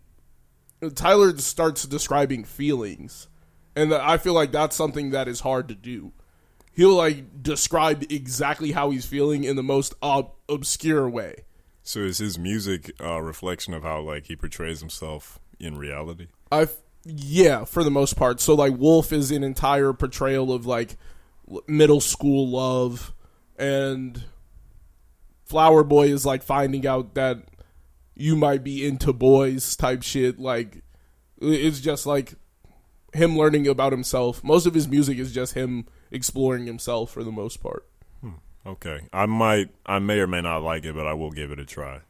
Tyler 0.96 1.38
starts 1.38 1.86
describing 1.86 2.44
feelings, 2.44 3.28
and 3.76 3.94
I 3.94 4.18
feel 4.18 4.34
like 4.34 4.52
that's 4.52 4.76
something 4.76 5.12
that 5.12 5.28
is 5.28 5.42
hard 5.42 5.68
to 5.68 5.76
do. 5.76 6.14
He'll 6.74 6.96
like 6.96 7.44
describe 7.44 8.06
exactly 8.10 8.72
how 8.72 8.90
he's 8.90 9.06
feeling 9.06 9.44
in 9.44 9.56
the 9.56 9.64
most 9.64 9.94
ob- 10.02 10.32
obscure 10.50 11.08
way. 11.08 11.44
So 11.84 12.00
is 12.00 12.20
his 12.20 12.38
music 12.38 12.92
a 13.00 13.22
reflection 13.22 13.74
of 13.74 13.84
how 13.84 14.02
like 14.02 14.28
he 14.28 14.36
portrays 14.36 14.80
himself 14.80 15.40
in 15.60 15.78
reality? 15.78 16.28
I 16.52 16.68
yeah, 17.04 17.66
for 17.66 17.84
the 17.84 17.92
most 17.92 18.16
part. 18.16 18.40
So 18.40 18.54
like 18.54 18.78
Wolf 18.78 19.12
is 19.12 19.32
an 19.32 19.44
entire 19.44 19.94
portrayal 19.94 20.54
of 20.54 20.66
like 20.66 20.98
middle 21.68 22.02
school 22.02 22.48
love, 22.50 23.14
and 23.58 24.24
Flower 25.46 25.84
Boy 25.84 26.08
is 26.08 26.26
like 26.26 26.44
finding 26.44 26.86
out 26.86 27.16
that 27.16 27.44
you 28.16 28.36
might 28.36 28.64
be 28.64 28.86
into 28.86 29.14
boys 29.14 29.76
type 29.76 30.04
shit. 30.04 30.40
Like 30.40 30.84
it's 31.42 31.80
just 31.80 32.06
like 32.06 32.36
him 33.14 33.36
learning 33.36 33.68
about 33.68 33.92
himself. 33.92 34.44
Most 34.44 34.66
of 34.68 34.74
his 34.74 34.88
music 34.88 35.18
is 35.18 35.34
just 35.34 35.56
him 35.56 35.88
exploring 36.12 36.68
himself 36.68 37.12
for 37.12 37.24
the 37.24 37.32
most 37.32 37.58
part. 37.58 37.88
Okay, 38.66 39.02
I 39.12 39.26
might, 39.26 39.70
I 39.86 40.00
may 40.00 40.20
or 40.20 40.28
may 40.28 40.42
not 40.42 40.62
like 40.62 40.86
it, 40.86 40.94
but 40.96 41.08
I 41.08 41.14
will 41.14 41.32
give 41.32 41.52
it 41.52 41.60
a 41.60 41.66
try. 41.66 42.02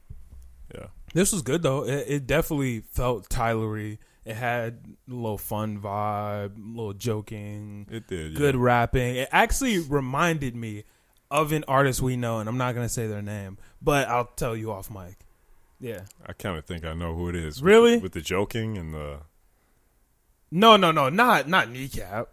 Yeah, 0.75 0.87
This 1.13 1.31
was 1.31 1.41
good 1.41 1.63
though. 1.63 1.85
It, 1.85 2.05
it 2.07 2.27
definitely 2.27 2.81
felt 2.91 3.29
Tylery. 3.29 3.97
It 4.25 4.35
had 4.35 4.79
a 5.09 5.13
little 5.13 5.37
fun 5.37 5.79
vibe, 5.79 6.55
a 6.57 6.77
little 6.77 6.93
joking, 6.93 7.87
it 7.89 8.07
did. 8.07 8.33
yeah. 8.33 8.37
good 8.37 8.55
rapping. 8.55 9.15
It 9.15 9.29
actually 9.31 9.79
reminded 9.79 10.55
me 10.55 10.83
of 11.31 11.51
an 11.53 11.63
artist 11.67 12.01
we 12.01 12.17
know, 12.17 12.39
and 12.39 12.47
I'm 12.47 12.57
not 12.57 12.75
gonna 12.75 12.89
say 12.89 13.07
their 13.07 13.21
name, 13.21 13.57
but 13.81 14.07
I'll 14.09 14.25
tell 14.25 14.55
you 14.55 14.71
off 14.71 14.91
mic. 14.91 15.17
Yeah. 15.79 16.01
I 16.25 16.33
kind 16.33 16.57
of 16.57 16.65
think 16.65 16.85
I 16.85 16.93
know 16.93 17.15
who 17.15 17.29
it 17.29 17.35
is. 17.35 17.63
Really? 17.63 17.93
With, 17.93 18.03
with 18.03 18.11
the 18.11 18.21
joking 18.21 18.77
and 18.77 18.93
the. 18.93 19.21
No, 20.51 20.75
no, 20.75 20.91
no, 20.91 21.09
not 21.09 21.47
not 21.47 21.69
kneecap. 21.71 22.27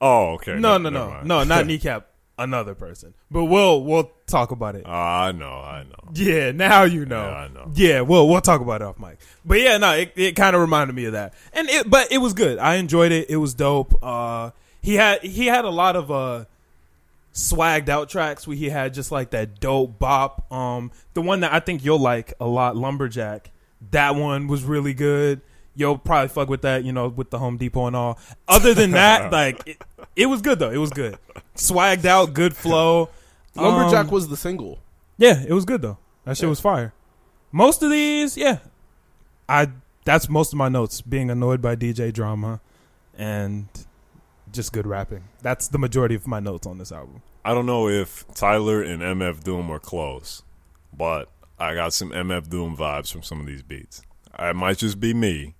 Oh, 0.00 0.32
okay. 0.34 0.58
No, 0.58 0.76
no, 0.76 0.90
never 0.90 1.22
no, 1.22 1.22
no, 1.22 1.44
not 1.44 1.66
kneecap. 1.68 2.08
Another 2.40 2.74
person, 2.74 3.12
but 3.30 3.44
we'll 3.44 3.84
we'll 3.84 4.10
talk 4.26 4.50
about 4.50 4.74
it. 4.74 4.86
Uh, 4.86 4.88
I 4.88 5.32
know, 5.32 5.50
I 5.50 5.82
know. 5.82 6.10
Yeah, 6.14 6.52
now 6.52 6.84
you 6.84 7.04
know. 7.04 7.22
Yeah, 7.22 7.34
I 7.34 7.48
know. 7.48 7.70
Yeah, 7.74 8.00
well, 8.00 8.26
we'll 8.26 8.40
talk 8.40 8.62
about 8.62 8.80
it 8.80 8.84
off 8.86 8.98
mic. 8.98 9.18
But 9.44 9.60
yeah, 9.60 9.76
no, 9.76 9.92
it, 9.92 10.14
it 10.16 10.36
kind 10.36 10.56
of 10.56 10.62
reminded 10.62 10.96
me 10.96 11.04
of 11.04 11.12
that, 11.12 11.34
and 11.52 11.68
it, 11.68 11.90
but 11.90 12.10
it 12.10 12.16
was 12.16 12.32
good. 12.32 12.58
I 12.58 12.76
enjoyed 12.76 13.12
it. 13.12 13.28
It 13.28 13.36
was 13.36 13.52
dope. 13.52 14.02
Uh, 14.02 14.52
he 14.80 14.94
had 14.94 15.22
he 15.22 15.48
had 15.48 15.66
a 15.66 15.70
lot 15.70 15.96
of 15.96 16.10
uh 16.10 16.46
swagged 17.34 17.90
out 17.90 18.08
tracks 18.08 18.46
where 18.46 18.56
he 18.56 18.70
had 18.70 18.94
just 18.94 19.12
like 19.12 19.30
that 19.30 19.60
dope 19.60 19.98
bop. 19.98 20.50
Um, 20.50 20.92
the 21.12 21.20
one 21.20 21.40
that 21.40 21.52
I 21.52 21.60
think 21.60 21.84
you'll 21.84 21.98
like 21.98 22.32
a 22.40 22.46
lot, 22.46 22.74
Lumberjack. 22.74 23.50
That 23.90 24.14
one 24.14 24.46
was 24.46 24.64
really 24.64 24.94
good. 24.94 25.42
You'll 25.80 25.98
probably 25.98 26.28
fuck 26.28 26.48
with 26.48 26.62
that, 26.62 26.84
you 26.84 26.92
know, 26.92 27.08
with 27.08 27.30
the 27.30 27.38
Home 27.38 27.56
Depot 27.56 27.86
and 27.86 27.96
all. 27.96 28.18
Other 28.46 28.74
than 28.74 28.90
that, 28.92 29.32
like 29.40 29.66
it, 29.66 29.82
it 30.14 30.26
was 30.26 30.42
good 30.42 30.58
though. 30.58 30.70
It 30.70 30.76
was 30.76 30.90
good. 30.90 31.18
Swagged 31.56 32.04
out, 32.04 32.34
good 32.34 32.54
flow. 32.54 33.08
Lumberjack 33.56 34.06
Um, 34.06 34.10
was 34.12 34.28
the 34.28 34.36
single. 34.36 34.78
yeah, 35.18 35.42
it 35.46 35.52
was 35.52 35.64
good 35.64 35.82
though. 35.82 35.98
That 36.24 36.36
shit 36.36 36.48
was 36.48 36.60
fire. 36.60 36.92
Most 37.50 37.82
of 37.82 37.90
these, 37.90 38.36
yeah, 38.36 38.58
I 39.48 39.68
that's 40.04 40.28
most 40.28 40.52
of 40.52 40.58
my 40.58 40.68
notes. 40.68 41.00
Being 41.00 41.30
annoyed 41.30 41.60
by 41.62 41.74
DJ 41.76 42.12
drama, 42.12 42.60
and 43.16 43.66
just 44.52 44.72
good 44.72 44.86
rapping. 44.86 45.24
That's 45.42 45.66
the 45.68 45.78
majority 45.78 46.14
of 46.14 46.26
my 46.26 46.40
notes 46.40 46.66
on 46.66 46.78
this 46.78 46.92
album. 46.92 47.22
I 47.44 47.54
don't 47.54 47.66
know 47.66 47.88
if 47.88 48.24
Tyler 48.34 48.82
and 48.82 49.00
MF 49.02 49.42
Doom 49.42 49.70
are 49.70 49.78
close, 49.78 50.42
but 50.96 51.30
I 51.58 51.74
got 51.74 51.92
some 51.94 52.10
MF 52.10 52.48
Doom 52.50 52.76
vibes 52.76 53.10
from 53.10 53.22
some 53.22 53.40
of 53.40 53.46
these 53.46 53.62
beats. 53.62 54.02
It 54.38 54.54
might 54.54 54.78
just 54.78 55.00
be 55.00 55.12
me, 55.14 55.54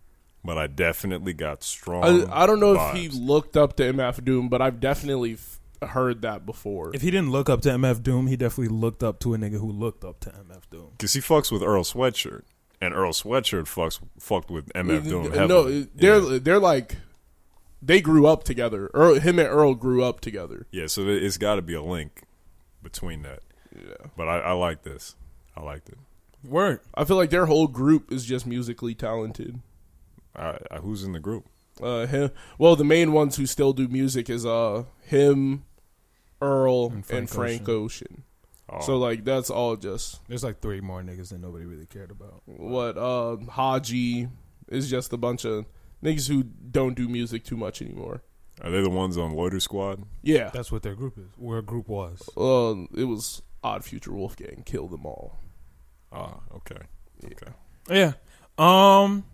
but 0.44 0.58
I 0.58 0.66
definitely 0.66 1.32
got 1.32 1.62
strong. 1.62 2.28
I, 2.28 2.42
I 2.42 2.46
don't 2.46 2.60
know 2.60 2.74
if 2.74 2.94
he 2.96 3.08
looked 3.08 3.56
up 3.56 3.76
to 3.76 3.92
MF 3.92 4.24
Doom, 4.24 4.48
but 4.48 4.62
I've 4.62 4.80
definitely 4.80 5.34
f- 5.34 5.60
heard 5.90 6.22
that 6.22 6.46
before. 6.46 6.94
If 6.94 7.02
he 7.02 7.10
didn't 7.10 7.30
look 7.30 7.48
up 7.48 7.60
to 7.62 7.70
MF 7.70 8.02
Doom, 8.02 8.26
he 8.26 8.36
definitely 8.36 8.74
looked 8.74 9.02
up 9.02 9.18
to 9.20 9.34
a 9.34 9.38
nigga 9.38 9.58
who 9.60 9.70
looked 9.70 10.04
up 10.04 10.20
to 10.20 10.30
MF 10.30 10.62
Doom. 10.70 10.88
Because 10.92 11.12
he 11.12 11.20
fucks 11.20 11.50
with 11.52 11.62
Earl 11.62 11.84
Sweatshirt, 11.84 12.42
and 12.80 12.94
Earl 12.94 13.12
Sweatshirt 13.12 13.64
fucks 13.64 14.00
fucked 14.18 14.50
with 14.50 14.72
MF 14.72 15.04
Doom. 15.04 15.48
no, 15.48 15.70
they're 15.94 16.20
yeah. 16.20 16.38
they're 16.40 16.58
like 16.58 16.96
they 17.82 18.00
grew 18.00 18.26
up 18.26 18.44
together. 18.44 18.90
Earl, 18.94 19.14
him 19.14 19.38
and 19.38 19.48
Earl 19.48 19.74
grew 19.74 20.04
up 20.04 20.20
together. 20.20 20.66
yeah, 20.70 20.86
so 20.86 21.06
it's 21.08 21.38
got 21.38 21.56
to 21.56 21.62
be 21.62 21.74
a 21.74 21.82
link 21.82 22.22
between 22.82 23.22
that. 23.22 23.40
Yeah, 23.74 24.08
But 24.16 24.28
I, 24.28 24.38
I 24.40 24.52
like 24.52 24.82
this. 24.82 25.14
I 25.56 25.62
liked 25.62 25.88
it. 25.88 25.98
Word. 26.44 26.80
I 26.94 27.04
feel 27.04 27.16
like 27.16 27.30
their 27.30 27.46
whole 27.46 27.68
group 27.68 28.10
is 28.12 28.24
just 28.24 28.46
musically 28.46 28.94
talented. 28.94 29.60
I, 30.40 30.58
I, 30.70 30.76
who's 30.78 31.04
in 31.04 31.12
the 31.12 31.20
group? 31.20 31.46
Uh, 31.82 32.06
him, 32.06 32.30
well, 32.58 32.76
the 32.76 32.84
main 32.84 33.12
ones 33.12 33.36
who 33.36 33.46
still 33.46 33.72
do 33.72 33.88
music 33.88 34.28
is 34.30 34.44
uh 34.46 34.84
him, 35.06 35.64
Earl, 36.40 36.86
And 36.86 36.94
and 36.96 37.06
Frank 37.06 37.28
Frank, 37.30 37.68
Ocean. 37.68 38.24
Oh, 38.68 38.80
So 38.80 38.96
like 38.98 39.24
that's 39.24 39.50
all 39.50 39.76
just 39.76 40.20
There's 40.28 40.44
like 40.44 40.60
three 40.60 40.80
more 40.80 41.02
niggas 41.02 41.30
that 41.30 41.40
nobody 41.40 41.64
really 41.64 41.86
cared 41.86 42.10
about. 42.10 42.42
what 42.46 42.96
uh 42.96 43.36
Hodgy 43.50 44.30
is 44.68 44.88
just 44.88 45.12
a 45.12 45.16
bunch 45.16 45.44
of 45.44 45.66
niggas 46.02 46.28
who 46.28 46.42
don't 46.44 46.94
do 46.94 47.08
music 47.08 47.44
too 47.44 47.56
much 47.56 47.82
anymore. 47.82 48.22
are 48.62 48.70
they 48.70 48.80
the 48.82 48.90
ones 48.90 49.16
on 49.18 49.32
Loiter 49.34 49.60
Squad? 49.60 50.04
Yeah, 50.22 50.50
That's 50.50 50.70
what 50.70 50.82
their 50.82 50.94
group 50.94 51.18
is. 51.18 51.30
Where 51.36 51.60
group 51.62 51.88
was. 51.88 52.22
uh, 52.36 52.74
it 52.96 53.04
was 53.04 53.42
Odd 53.64 53.84
Future 53.84 54.12
Wolfgang 54.12 54.62
kill 54.64 54.86
them 54.88 55.04
all. 55.04 55.38
Ah, 56.12 56.40
okay. 56.56 56.80
Okay. 57.24 57.52
Yeah. 57.90 58.12
Um, 58.58 59.24
s- 59.28 59.29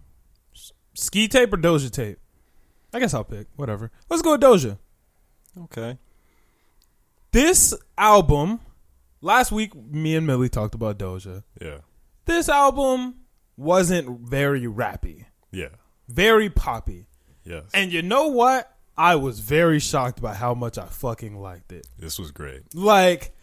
ski 0.96 1.28
tape 1.28 1.52
or 1.52 1.56
Doja 1.56 1.90
tape? 1.90 2.18
I 2.92 2.98
guess 3.00 3.14
I'll 3.14 3.24
pick 3.24 3.46
whatever. 3.56 3.90
Let's 4.08 4.22
go 4.22 4.32
with 4.32 4.40
Doja. 4.40 4.78
Okay. 5.64 5.98
This 7.32 7.74
album. 7.98 8.60
Last 9.22 9.50
week, 9.50 9.74
me 9.74 10.14
and 10.14 10.26
Millie 10.26 10.48
talked 10.48 10.74
about 10.74 10.98
Doja. 10.98 11.42
Yeah. 11.60 11.78
This 12.26 12.48
album 12.48 13.16
wasn't 13.56 14.20
very 14.20 14.62
rappy, 14.62 15.24
Yeah. 15.50 15.68
very 16.08 16.50
poppy. 16.50 17.06
Yes. 17.44 17.64
And 17.72 17.92
you 17.92 18.02
know 18.02 18.28
what? 18.28 18.72
I 18.98 19.16
was 19.16 19.40
very 19.40 19.78
shocked 19.80 20.20
by 20.20 20.34
how 20.34 20.54
much 20.54 20.78
I 20.78 20.86
fucking 20.86 21.38
liked 21.40 21.72
it. 21.72 21.86
This 21.98 22.18
was 22.18 22.30
great. 22.30 22.74
Like 22.74 23.34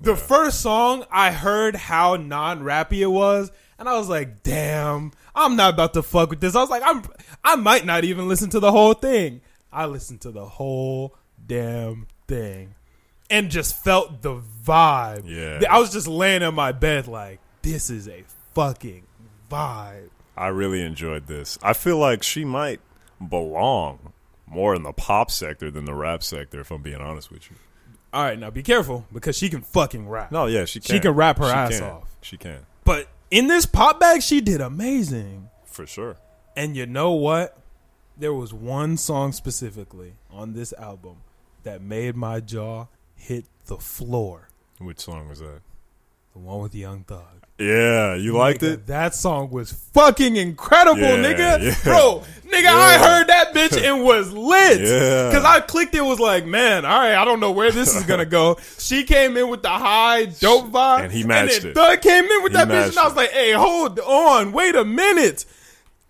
the 0.00 0.12
Yeah. 0.12 0.16
first 0.16 0.60
song, 0.60 1.04
I 1.10 1.32
heard 1.32 1.76
how 1.76 2.16
non-rappy 2.16 3.00
it 3.00 3.06
was, 3.06 3.50
and 3.80 3.88
I 3.88 3.98
was 3.98 4.08
like, 4.08 4.44
"Damn, 4.44 5.10
I'm 5.34 5.56
not 5.56 5.74
about 5.74 5.94
to 5.94 6.02
fuck 6.02 6.30
with 6.30 6.40
this." 6.40 6.54
I 6.54 6.60
was 6.60 6.70
like, 6.70 6.82
"I'm, 6.84 7.02
I 7.42 7.56
might 7.56 7.84
not 7.84 8.04
even 8.04 8.28
listen 8.28 8.50
to 8.50 8.60
the 8.60 8.70
whole 8.70 8.94
thing." 8.94 9.40
I 9.72 9.86
listened 9.86 10.20
to 10.22 10.30
the 10.30 10.44
whole 10.46 11.16
damn 11.46 12.06
thing, 12.28 12.74
and 13.30 13.50
just 13.50 13.76
felt 13.82 14.22
the 14.22 14.40
vibe. 14.64 15.22
Yeah. 15.26 15.60
I 15.68 15.78
was 15.80 15.92
just 15.92 16.06
laying 16.06 16.42
in 16.42 16.54
my 16.54 16.72
bed 16.72 17.08
like, 17.08 17.40
"This 17.62 17.90
is 17.90 18.06
a 18.06 18.22
fucking 18.54 19.04
vibe." 19.50 20.10
I 20.36 20.48
really 20.48 20.82
enjoyed 20.82 21.26
this. 21.26 21.58
I 21.62 21.72
feel 21.72 21.98
like 21.98 22.22
she 22.22 22.44
might 22.44 22.80
belong 23.28 24.12
more 24.46 24.74
in 24.74 24.82
the 24.82 24.92
pop 24.92 25.30
sector 25.30 25.70
than 25.70 25.84
the 25.84 25.94
rap 25.94 26.22
sector, 26.22 26.60
if 26.60 26.70
I'm 26.70 26.82
being 26.82 27.00
honest 27.00 27.30
with 27.30 27.50
you. 27.50 27.56
All 28.12 28.24
right, 28.24 28.38
now 28.38 28.50
be 28.50 28.62
careful 28.62 29.06
because 29.12 29.36
she 29.36 29.48
can 29.48 29.60
fucking 29.62 30.08
rap. 30.08 30.32
No, 30.32 30.46
yeah, 30.46 30.64
she 30.64 30.80
can. 30.80 30.94
She 30.96 31.00
can 31.00 31.12
rap 31.12 31.38
her 31.38 31.44
She 31.46 31.50
ass 31.52 31.78
can. 31.78 31.82
off. 31.90 32.16
She 32.22 32.36
can, 32.36 32.58
in 33.30 33.46
this 33.46 33.66
pop 33.66 34.00
bag, 34.00 34.22
she 34.22 34.40
did 34.40 34.60
amazing. 34.60 35.48
for 35.64 35.86
sure. 35.86 36.16
And 36.56 36.76
you 36.76 36.84
know 36.86 37.12
what? 37.12 37.56
There 38.18 38.34
was 38.34 38.52
one 38.52 38.96
song 38.96 39.32
specifically 39.32 40.14
on 40.30 40.52
this 40.52 40.72
album 40.74 41.18
that 41.62 41.80
made 41.80 42.16
my 42.16 42.40
jaw 42.40 42.88
hit 43.14 43.46
the 43.66 43.76
floor. 43.78 44.48
Which 44.78 45.00
song 45.00 45.28
was 45.28 45.38
that? 45.38 45.60
The 46.32 46.38
one 46.38 46.60
with 46.60 46.74
Young 46.74 47.04
Thug. 47.04 47.39
Yeah, 47.60 48.14
you 48.14 48.32
liked 48.36 48.62
Nigga, 48.62 48.72
it? 48.72 48.86
That 48.86 49.14
song 49.14 49.50
was 49.50 49.70
fucking 49.92 50.36
incredible, 50.36 51.00
Yeah, 51.00 51.16
nigga. 51.16 51.62
yeah. 51.62 51.74
Bro, 51.84 52.22
nigga, 52.46 52.66
I 52.68 52.98
heard 52.98 53.26
that 53.28 53.52
bitch 53.54 53.80
and 53.82 54.02
was 54.02 54.32
lit. 54.32 54.80
Yeah. 54.80 55.30
Cause 55.32 55.44
I 55.44 55.60
clicked 55.60 55.94
it, 55.94 56.00
was 56.00 56.18
like, 56.18 56.46
man, 56.46 56.84
all 56.84 56.98
right, 56.98 57.14
I 57.14 57.24
don't 57.24 57.38
know 57.40 57.52
where 57.52 57.70
this 57.70 57.94
is 57.94 58.04
gonna 58.04 58.24
go. 58.26 58.56
She 58.78 59.04
came 59.04 59.36
in 59.36 59.48
with 59.48 59.62
the 59.62 59.68
high 59.68 60.24
dope 60.24 60.66
vibe, 60.72 61.04
And 61.04 61.12
he 61.12 61.22
matched 61.22 61.62
then 61.62 61.70
it. 61.70 61.74
Thug 61.74 62.00
came 62.00 62.24
in 62.24 62.42
with 62.42 62.52
He 62.52 62.58
that 62.58 62.68
bitch, 62.68 62.88
and 62.88 62.98
I 62.98 63.04
was 63.04 63.14
like, 63.14 63.30
hey, 63.30 63.52
hold 63.52 64.00
on, 64.00 64.52
wait 64.52 64.74
a 64.74 64.84
minute. 64.84 65.44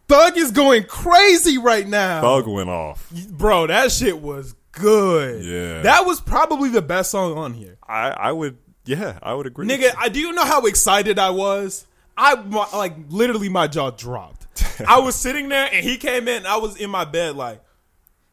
Thug 0.08 0.36
is 0.38 0.50
going 0.50 0.84
crazy 0.84 1.58
right 1.58 1.86
now. 1.86 2.20
Thug 2.22 2.46
went 2.48 2.68
off. 2.70 3.10
Bro, 3.28 3.66
that 3.68 3.92
shit 3.92 4.18
was 4.20 4.54
good. 4.72 5.44
Yeah. 5.44 5.82
That 5.82 6.06
was 6.06 6.20
probably 6.20 6.68
the 6.70 6.82
best 6.82 7.10
song 7.10 7.36
on 7.36 7.54
here. 7.54 7.76
I, 7.86 8.10
I 8.10 8.32
would, 8.32 8.56
yeah, 8.84 9.18
I 9.22 9.34
would 9.34 9.46
agree. 9.46 9.66
Nigga. 9.66 9.92
I, 9.98 10.08
do 10.08 10.20
you 10.20 10.32
know 10.32 10.44
how 10.44 10.66
excited 10.66 11.18
I 11.18 11.30
was? 11.30 11.86
I 12.16 12.34
my, 12.36 12.66
like 12.74 12.94
literally 13.08 13.48
my 13.48 13.66
jaw 13.66 13.90
dropped. 13.90 14.46
I 14.86 15.00
was 15.00 15.14
sitting 15.26 15.48
there 15.48 15.68
and 15.72 15.84
he 15.84 15.96
came 15.96 16.28
in. 16.28 16.38
And 16.38 16.46
I 16.46 16.56
was 16.56 16.76
in 16.76 16.90
my 16.90 17.04
bed 17.04 17.36
like 17.36 17.62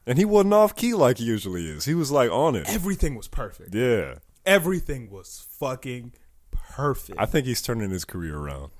And 0.05 0.17
he 0.17 0.25
wasn't 0.25 0.53
off 0.53 0.75
key 0.75 0.93
like 0.93 1.17
he 1.19 1.25
usually 1.25 1.67
is. 1.67 1.85
He 1.85 1.93
was 1.93 2.11
like 2.11 2.31
on 2.31 2.55
it. 2.55 2.67
everything 2.69 3.15
was 3.15 3.27
perfect. 3.27 3.73
Yeah. 3.73 4.15
Everything 4.45 5.09
was 5.09 5.45
fucking 5.59 6.13
perfect. 6.51 7.19
I 7.19 7.25
think 7.25 7.45
he's 7.45 7.61
turning 7.61 7.89
his 7.89 8.05
career 8.05 8.37
around. 8.37 8.71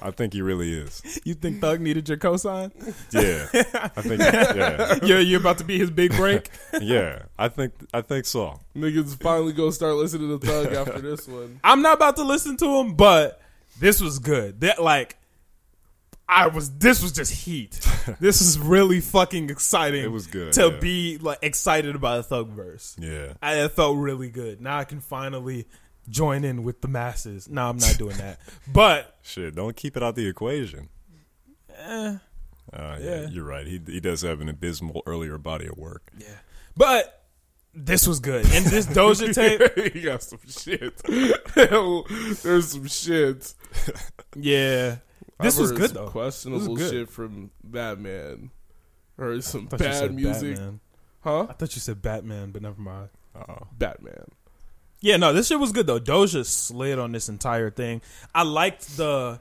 I 0.00 0.10
think 0.10 0.32
he 0.32 0.42
really 0.42 0.72
is. 0.72 1.20
you 1.24 1.34
think 1.34 1.60
Thug 1.60 1.80
needed 1.80 2.08
your 2.08 2.18
cosign? 2.18 2.72
Yeah. 3.12 3.46
I 3.96 4.02
think 4.02 4.20
yeah. 4.20 4.98
you're 5.04 5.20
you're 5.20 5.40
about 5.40 5.58
to 5.58 5.64
be 5.64 5.78
his 5.78 5.90
big 5.90 6.12
break. 6.16 6.50
Yeah. 6.80 7.24
I 7.38 7.48
think 7.48 7.74
I 7.92 8.00
think 8.00 8.24
so. 8.24 8.60
Niggas 8.74 9.20
finally 9.20 9.52
gonna 9.52 9.72
start 9.72 9.96
listening 9.96 10.38
to 10.38 10.46
Thug 10.46 10.72
after 10.88 11.00
this 11.00 11.28
one. 11.28 11.60
I'm 11.62 11.82
not 11.82 11.94
about 11.94 12.16
to 12.16 12.24
listen 12.24 12.56
to 12.58 12.78
him, 12.78 12.94
but 12.94 13.40
this 13.78 14.00
was 14.00 14.18
good. 14.18 14.60
That 14.60 14.82
like 14.82 15.16
I 16.28 16.46
was 16.46 16.70
this 16.78 17.02
was 17.02 17.12
just 17.12 17.32
heat. 17.32 17.80
this 18.20 18.40
is 18.40 18.58
really 18.58 19.00
fucking 19.00 19.50
exciting. 19.50 20.04
It 20.04 20.12
was 20.12 20.26
good, 20.26 20.52
to 20.54 20.68
yeah. 20.68 20.78
be 20.78 21.18
like 21.18 21.38
excited 21.42 21.96
about 21.96 22.20
a 22.20 22.22
thug 22.22 22.50
verse. 22.50 22.96
Yeah. 22.98 23.34
I, 23.42 23.64
it 23.64 23.72
felt 23.72 23.98
really 23.98 24.30
good. 24.30 24.60
Now 24.60 24.78
I 24.78 24.84
can 24.84 25.00
finally 25.00 25.66
join 26.10 26.44
in 26.44 26.62
with 26.64 26.80
the 26.82 26.88
masses. 26.88 27.48
No, 27.48 27.68
I'm 27.70 27.78
not 27.78 27.96
doing 27.98 28.16
that. 28.18 28.40
But 28.72 29.16
Shit, 29.22 29.54
don't 29.54 29.76
keep 29.76 29.96
it 29.96 30.02
out 30.02 30.14
the 30.16 30.26
equation. 30.26 30.88
eh, 31.78 32.16
Uh, 32.72 32.98
yeah, 32.98 32.98
Yeah. 33.00 33.28
you're 33.28 33.44
right. 33.44 33.66
He 33.66 33.80
he 33.86 34.00
does 34.00 34.22
have 34.22 34.40
an 34.40 34.48
abysmal 34.48 35.02
earlier 35.06 35.38
body 35.38 35.66
of 35.66 35.76
work. 35.78 36.10
yeah. 36.18 36.26
But 36.76 37.16
this 37.74 38.06
was 38.06 38.20
good. 38.20 38.44
And 38.46 38.64
this 38.66 38.86
Doja 38.86 39.32
tape, 39.74 39.92
he 39.94 40.00
got 40.02 40.22
some 40.22 40.40
shit. 40.48 40.96
There's 42.42 42.68
some 42.72 42.86
shit. 42.88 43.54
yeah. 44.36 44.96
This 45.40 45.54
I've 45.56 45.60
was 45.60 45.70
heard 45.70 45.78
good 45.78 45.90
some 45.90 46.04
though. 46.04 46.10
Questionable 46.10 46.76
good. 46.76 46.90
shit 46.90 47.08
from 47.10 47.50
Batman. 47.64 48.50
Heard 49.18 49.42
some 49.44 49.68
I 49.72 49.76
bad 49.76 50.14
music, 50.14 50.56
Batman. 50.56 50.80
huh? 51.20 51.46
I 51.48 51.52
thought 51.54 51.74
you 51.74 51.80
said 51.80 52.00
Batman, 52.02 52.50
but 52.52 52.62
never 52.62 52.80
mind. 52.80 53.08
Oh, 53.34 53.66
Batman. 53.76 54.24
Yeah, 55.00 55.16
no, 55.16 55.32
this 55.32 55.48
shit 55.48 55.58
was 55.58 55.72
good 55.72 55.86
though. 55.86 56.00
Doja 56.00 56.44
slid 56.44 56.98
on 56.98 57.12
this 57.12 57.28
entire 57.28 57.70
thing. 57.70 58.02
I 58.34 58.42
liked 58.42 58.96
the 58.96 59.40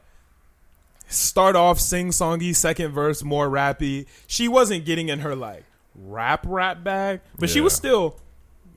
start 1.08 1.56
off 1.56 1.80
sing 1.80 2.10
songy, 2.10 2.56
second 2.56 2.92
verse 2.92 3.24
more 3.24 3.50
rappy. 3.50 4.06
She 4.28 4.48
wasn't 4.48 4.86
getting 4.86 5.10
in 5.10 5.20
her 5.20 5.36
like 5.36 5.66
rap 5.96 6.46
rap 6.48 6.84
bag, 6.84 7.22
but 7.38 7.50
she 7.50 7.62
was 7.62 7.74
still 7.74 8.18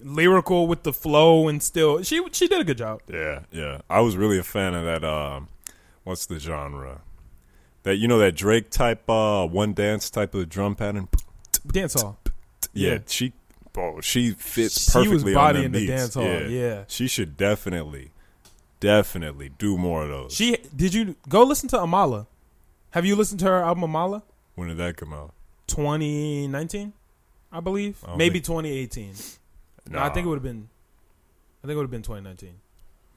lyrical 0.02 0.66
with 0.66 0.82
the 0.82 0.92
flow 0.92 1.46
and 1.46 1.62
still 1.62 2.02
she 2.02 2.20
she 2.32 2.48
did 2.48 2.60
a 2.60 2.64
good 2.64 2.78
job. 2.78 3.00
yeah, 3.08 3.40
yeah. 3.52 3.80
I 3.88 4.00
was 4.00 4.16
really 4.16 4.38
a 4.38 4.42
fan 4.42 4.74
of 4.74 4.84
that. 4.84 5.04
Um, 5.04 5.48
what's 6.04 6.26
the 6.26 6.38
genre? 6.40 7.02
That 7.84 7.96
you 7.96 8.08
know 8.08 8.18
that 8.18 8.34
Drake 8.36 8.70
type, 8.70 9.08
uh, 9.10 9.46
one 9.46 9.72
dance 9.74 10.08
type 10.10 10.34
of 10.34 10.48
drum 10.48 10.74
pattern. 10.76 11.08
Dance 11.66 12.00
hall. 12.00 12.18
Yeah, 12.72 12.92
Yeah. 12.92 12.98
she, 13.06 13.32
bro, 13.72 14.00
she 14.00 14.30
fits 14.32 14.92
She 14.92 15.08
was 15.08 15.22
perfectly 15.22 15.34
on 15.34 15.72
the 15.72 15.78
beats. 15.80 15.90
dance 15.90 16.14
hall, 16.14 16.42
yeah. 16.50 16.84
she 16.88 17.06
should 17.08 17.36
definitely, 17.36 18.10
definitely 18.80 19.50
do 19.58 19.76
more 19.78 20.02
of 20.04 20.08
those. 20.10 20.34
She 20.34 20.56
did 20.74 20.94
you 20.94 21.16
go 21.28 21.42
listen 21.44 21.68
to 21.70 21.76
Amala? 21.78 22.26
Have 22.90 23.06
you 23.06 23.16
listened 23.16 23.40
to 23.40 23.46
her 23.46 23.62
album 23.62 23.90
Amala? 23.90 24.22
when 24.54 24.68
did 24.68 24.76
that 24.78 24.96
come 24.96 25.12
out? 25.14 25.32
2019, 25.68 26.92
I 27.50 27.60
believe. 27.60 27.98
I 28.06 28.16
Maybe 28.16 28.34
think- 28.40 28.44
2018. 28.46 29.14
No, 29.90 29.98
I 29.98 30.10
think 30.10 30.26
it 30.26 30.28
would 30.28 30.36
have 30.36 30.42
been 30.42 30.68
I 31.62 31.66
think 31.66 31.72
it 31.72 31.76
would 31.76 31.84
have 31.84 31.90
been 31.90 32.02
2019. 32.02 32.54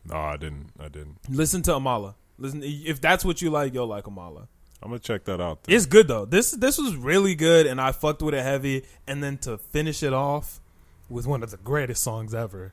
No, 0.07 0.15
I 0.17 0.37
didn't. 0.37 0.69
I 0.79 0.87
didn't. 0.87 1.17
Listen 1.29 1.61
to 1.63 1.71
Amala. 1.71 2.13
Listen, 2.37 2.61
if 2.63 3.01
that's 3.01 3.25
what 3.25 3.41
you 3.41 3.49
like, 3.49 3.73
you'll 3.73 3.87
like 3.87 4.03
Amala. 4.05 4.47
I'm 4.85 4.91
gonna 4.91 4.99
check 4.99 5.23
that 5.23 5.41
out. 5.41 5.63
Then. 5.63 5.75
It's 5.75 5.87
good 5.87 6.07
though. 6.07 6.25
This 6.25 6.51
this 6.51 6.77
was 6.77 6.95
really 6.95 7.33
good, 7.33 7.65
and 7.65 7.81
I 7.81 7.91
fucked 7.91 8.21
with 8.21 8.35
it 8.35 8.43
heavy. 8.43 8.83
And 9.07 9.23
then 9.23 9.39
to 9.39 9.57
finish 9.57 10.03
it 10.03 10.13
off 10.13 10.61
with 11.09 11.25
one 11.25 11.41
of 11.41 11.49
the 11.49 11.57
greatest 11.57 12.03
songs 12.03 12.35
ever, 12.35 12.71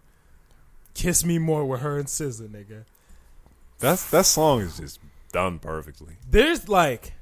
"Kiss 0.92 1.24
Me 1.24 1.38
More" 1.38 1.64
with 1.64 1.80
her 1.80 1.98
and 1.98 2.06
SZA, 2.06 2.48
nigga. 2.48 2.84
That's 3.78 4.10
that 4.10 4.26
song 4.26 4.60
is 4.60 4.76
just 4.76 5.00
done 5.32 5.58
perfectly. 5.58 6.16
There's 6.30 6.68
like, 6.68 7.14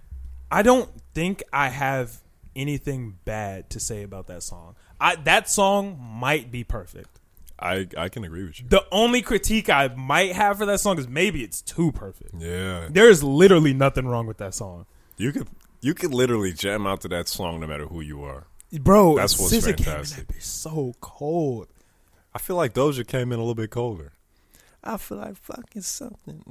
I 0.51 0.62
don't 0.62 0.91
think 1.14 1.45
I 1.53 1.68
have 1.68 2.20
anything 2.57 3.16
bad 3.24 3.70
to 3.70 3.78
say 3.78 4.03
about 4.03 4.26
that 4.26 4.43
song. 4.43 4.74
I 5.01 5.14
that 5.14 5.49
song 5.49 6.01
might 6.01 6.51
be 6.51 6.64
perfect. 6.64 7.20
I 7.61 7.87
I 7.97 8.09
can 8.09 8.25
agree 8.25 8.45
with 8.45 8.61
you. 8.61 8.67
The 8.69 8.85
only 8.91 9.23
critique 9.23 9.69
I 9.69 9.89
might 9.89 10.33
have 10.33 10.59
for 10.59 10.67
that 10.67 10.81
song 10.81 10.99
is 10.99 11.07
maybe 11.09 11.43
it's 11.45 11.61
too 11.61 11.93
perfect. 11.93 12.31
Yeah, 12.39 12.89
There 12.91 13.09
is 13.09 13.23
literally 13.23 13.75
nothing 13.75 14.07
wrong 14.07 14.27
with 14.27 14.39
that 14.39 14.55
song. 14.55 14.87
you 15.17 15.33
could 15.33 15.49
you 15.83 15.95
could 15.95 16.13
literally 16.15 16.53
jam 16.53 16.87
out 16.87 17.01
to 17.03 17.09
that 17.09 17.29
song 17.29 17.61
no 17.61 17.67
matter 17.67 17.87
who 17.87 18.01
you 18.01 18.23
are. 18.25 18.47
Bro, 18.73 19.17
That's 19.17 19.39
what's 19.39 19.53
SZA 19.53 19.63
came 19.63 19.71
in 19.79 19.85
fantastic. 19.85 20.29
that 20.29 20.37
bitch 20.37 20.43
so 20.43 20.95
cold. 21.01 21.69
I 22.35 22.39
feel 22.39 22.57
like 22.57 22.73
Doja 22.75 23.05
came 23.07 23.33
in 23.33 23.39
a 23.39 23.43
little 23.43 23.55
bit 23.57 23.71
colder. 23.71 24.13
I 24.83 24.97
feel 24.97 25.19
like 25.19 25.37
fucking 25.37 25.83
something. 25.83 26.43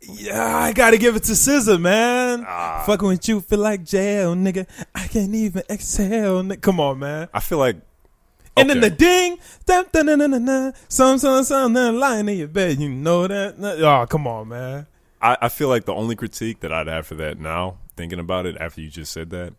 Yeah, 0.00 0.56
I 0.56 0.72
gotta 0.72 0.98
give 0.98 1.14
it 1.16 1.22
to 1.24 1.32
SZA, 1.32 1.80
man. 1.80 2.44
Ah. 2.48 2.82
Fucking 2.86 3.06
with 3.06 3.28
you 3.28 3.40
feel 3.40 3.60
like 3.60 3.84
jail, 3.84 4.34
nigga. 4.34 4.66
I 4.94 5.06
can't 5.06 5.34
even 5.34 5.62
exhale. 5.70 6.42
Nigga. 6.42 6.60
Come 6.62 6.80
on, 6.80 6.98
man. 6.98 7.28
I 7.32 7.38
feel 7.40 7.58
like 7.58 7.76
And 8.56 8.68
then 8.68 8.80
the 8.80 8.90
ding, 8.90 9.38
dun, 9.64 9.86
dun, 9.92 10.06
dun, 10.06 10.18
dun, 10.18 10.30
dun, 10.32 10.44
dun, 10.44 10.72
some, 10.88 11.18
some, 11.18 11.44
some, 11.44 11.72
then 11.72 11.98
lying 11.98 12.28
in 12.28 12.36
your 12.36 12.48
bed. 12.48 12.78
You 12.80 12.88
know 12.88 13.26
that? 13.26 13.54
Oh, 13.58 14.06
come 14.06 14.26
on, 14.26 14.48
man. 14.48 14.86
I, 15.22 15.36
I 15.42 15.48
feel 15.48 15.68
like 15.68 15.84
the 15.84 15.94
only 15.94 16.16
critique 16.16 16.60
that 16.60 16.72
I'd 16.72 16.86
have 16.86 17.06
for 17.06 17.14
that 17.16 17.38
now, 17.38 17.78
thinking 17.96 18.18
about 18.18 18.46
it 18.46 18.56
after 18.58 18.80
you 18.80 18.88
just 18.88 19.12
said 19.12 19.30
that, 19.30 19.54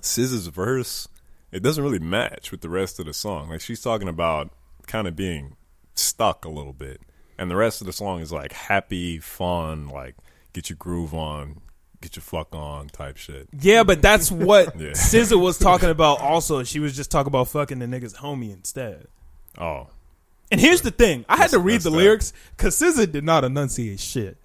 SZA's 0.00 0.48
verse, 0.48 1.08
it 1.50 1.62
doesn't 1.62 1.82
really 1.82 1.98
match 1.98 2.50
with 2.50 2.60
the 2.60 2.68
rest 2.68 2.98
of 2.98 3.06
the 3.06 3.14
song. 3.14 3.48
Like 3.48 3.60
she's 3.60 3.80
talking 3.80 4.08
about 4.08 4.50
kind 4.86 5.08
of 5.08 5.16
being 5.16 5.56
stuck 5.94 6.44
a 6.44 6.50
little 6.50 6.72
bit, 6.72 7.00
and 7.38 7.50
the 7.50 7.56
rest 7.56 7.80
of 7.80 7.86
the 7.86 7.92
song 7.92 8.20
is 8.20 8.32
like 8.32 8.52
happy, 8.52 9.18
fun, 9.18 9.88
like 9.88 10.16
get 10.52 10.68
your 10.68 10.76
groove 10.76 11.14
on, 11.14 11.60
get 12.04 12.16
your 12.16 12.22
fuck 12.22 12.54
on 12.54 12.88
type 12.88 13.16
shit. 13.16 13.48
Yeah, 13.60 13.82
but 13.82 14.00
that's 14.02 14.30
what 14.48 14.78
Yeah. 14.80 14.90
SZA 14.90 15.40
was 15.40 15.58
talking 15.58 15.90
about. 15.90 16.20
Also, 16.20 16.62
she 16.62 16.78
was 16.80 16.94
just 16.94 17.10
talking 17.10 17.28
about 17.28 17.48
fucking 17.48 17.78
the 17.80 17.86
niggas 17.86 18.16
homie 18.16 18.52
instead. 18.52 19.08
Oh, 19.58 19.88
And 20.52 20.60
here's 20.60 20.82
the 20.82 20.90
thing: 20.90 21.24
I 21.28 21.36
had 21.36 21.50
to 21.50 21.58
read 21.58 21.80
the 21.80 21.90
that. 21.90 21.96
lyrics 21.96 22.32
because 22.56 22.78
SZA 22.78 23.10
did 23.10 23.24
not 23.24 23.44
enunciate 23.44 24.00
shit. 24.00 24.36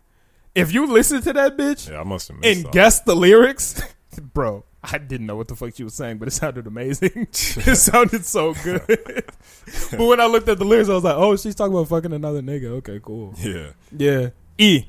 If 0.56 0.74
you 0.74 0.88
listen 0.88 1.22
to 1.22 1.34
that 1.34 1.58
bitch 1.58 1.90
yeah, 1.92 2.00
I 2.00 2.04
must 2.04 2.28
have 2.30 2.38
missed 2.38 2.48
and 2.48 2.58
something. 2.64 2.72
guess 2.72 3.00
the 3.02 3.16
lyrics, 3.16 3.82
bro, 4.34 4.64
I 4.84 4.98
didn't 4.98 5.28
know 5.28 5.36
what 5.36 5.48
the 5.48 5.56
fuck 5.56 5.76
she 5.76 5.84
was 5.84 5.94
saying, 5.94 6.18
but 6.18 6.28
it 6.28 6.32
sounded 6.32 6.66
amazing. 6.68 7.28
it 7.32 7.76
sounded 7.78 8.26
so 8.26 8.54
good. 8.64 8.82
but 8.88 10.00
when 10.00 10.20
I 10.20 10.26
looked 10.26 10.50
at 10.50 10.58
the 10.58 10.66
lyrics, 10.66 10.90
I 10.90 10.94
was 10.94 11.04
like, 11.04 11.16
"Oh, 11.16 11.36
she's 11.38 11.54
talking 11.56 11.74
about 11.74 11.88
fucking 11.90 12.14
another 12.14 12.42
nigga." 12.42 12.66
Okay, 12.80 13.00
cool. 13.04 13.34
Yeah. 13.38 13.72
Yeah, 13.96 14.30
E. 14.58 14.86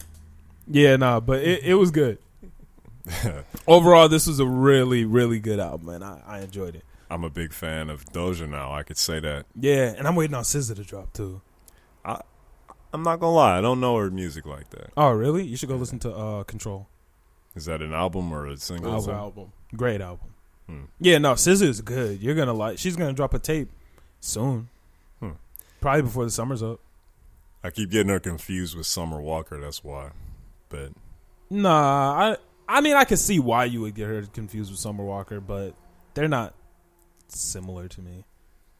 Yeah, 0.73 0.97
nah, 0.97 1.19
but 1.21 1.43
it, 1.43 1.63
it 1.65 1.75
was 1.75 1.91
good. 1.91 2.19
Overall, 3.67 4.09
this 4.09 4.27
was 4.27 4.41
a 4.41 4.47
really, 4.47 5.05
really 5.05 5.41
good 5.41 5.61
album, 5.61 5.89
and 5.91 6.05
I, 6.05 6.21
I 6.27 6.41
enjoyed 6.41 6.75
it. 6.75 6.85
I'm 7.11 7.25
a 7.25 7.31
big 7.31 7.53
fan 7.53 7.91
of 7.91 8.05
Doja 8.07 8.49
now. 8.49 8.73
I 8.73 8.83
could 8.83 8.97
say 8.97 9.19
that. 9.21 9.47
Yeah, 9.59 9.95
and 9.97 10.07
I'm 10.07 10.15
waiting 10.15 10.35
on 10.35 10.45
SZA 10.45 10.77
to 10.77 10.85
drop 10.85 11.13
too. 11.13 11.41
I, 12.05 12.21
I'm 12.93 13.03
not 13.03 13.21
gonna 13.21 13.35
lie. 13.35 13.59
I 13.59 13.61
don't 13.61 13.81
know 13.81 13.97
her 13.97 14.11
music 14.11 14.47
like 14.47 14.71
that. 14.71 14.91
Oh, 14.97 15.11
really? 15.11 15.45
You 15.45 15.57
should 15.57 15.69
go 15.69 15.77
listen 15.77 15.99
to 16.01 16.13
uh, 16.13 16.45
Control. 16.45 16.87
Is 17.57 17.65
that 17.65 17.83
an 17.83 17.93
album 17.93 18.33
or 18.33 18.47
a 18.47 18.57
single? 18.57 18.93
Album. 18.93 19.11
Album. 19.11 19.17
album. 19.17 19.53
Great 19.77 20.01
album. 20.01 20.29
Hmm. 20.67 20.85
Yeah, 21.01 21.19
no, 21.19 21.33
SZA 21.35 21.63
is 21.63 21.81
good. 21.81 22.21
You're 22.23 22.37
gonna 22.37 22.55
like. 22.55 22.79
She's 22.79 22.95
gonna 22.97 23.13
drop 23.13 23.35
a 23.35 23.41
tape 23.41 23.71
soon. 24.21 24.69
Hmm. 25.19 25.33
Probably 25.81 26.03
before 26.03 26.25
the 26.25 26.31
summer's 26.31 26.63
up. 26.63 26.81
I 27.63 27.71
keep 27.71 27.91
getting 27.91 28.09
her 28.09 28.21
confused 28.21 28.77
with 28.77 28.87
Summer 28.87 29.21
Walker. 29.21 29.61
That's 29.61 29.83
why. 29.83 30.11
But 30.69 30.93
Nah, 31.51 32.13
I 32.13 32.37
I 32.71 32.81
mean 32.81 32.97
I 32.97 33.05
can 33.05 33.17
see 33.17 33.39
why 33.39 33.65
you 33.65 33.81
would 33.83 33.95
get 33.95 34.07
her 34.07 34.23
confused 34.23 34.71
with 34.71 34.81
Summer 34.81 35.05
Walker, 35.05 35.41
but 35.41 35.75
they're 36.15 36.29
not 36.29 36.55
similar 37.29 37.89
to 37.89 38.01
me. 38.01 38.25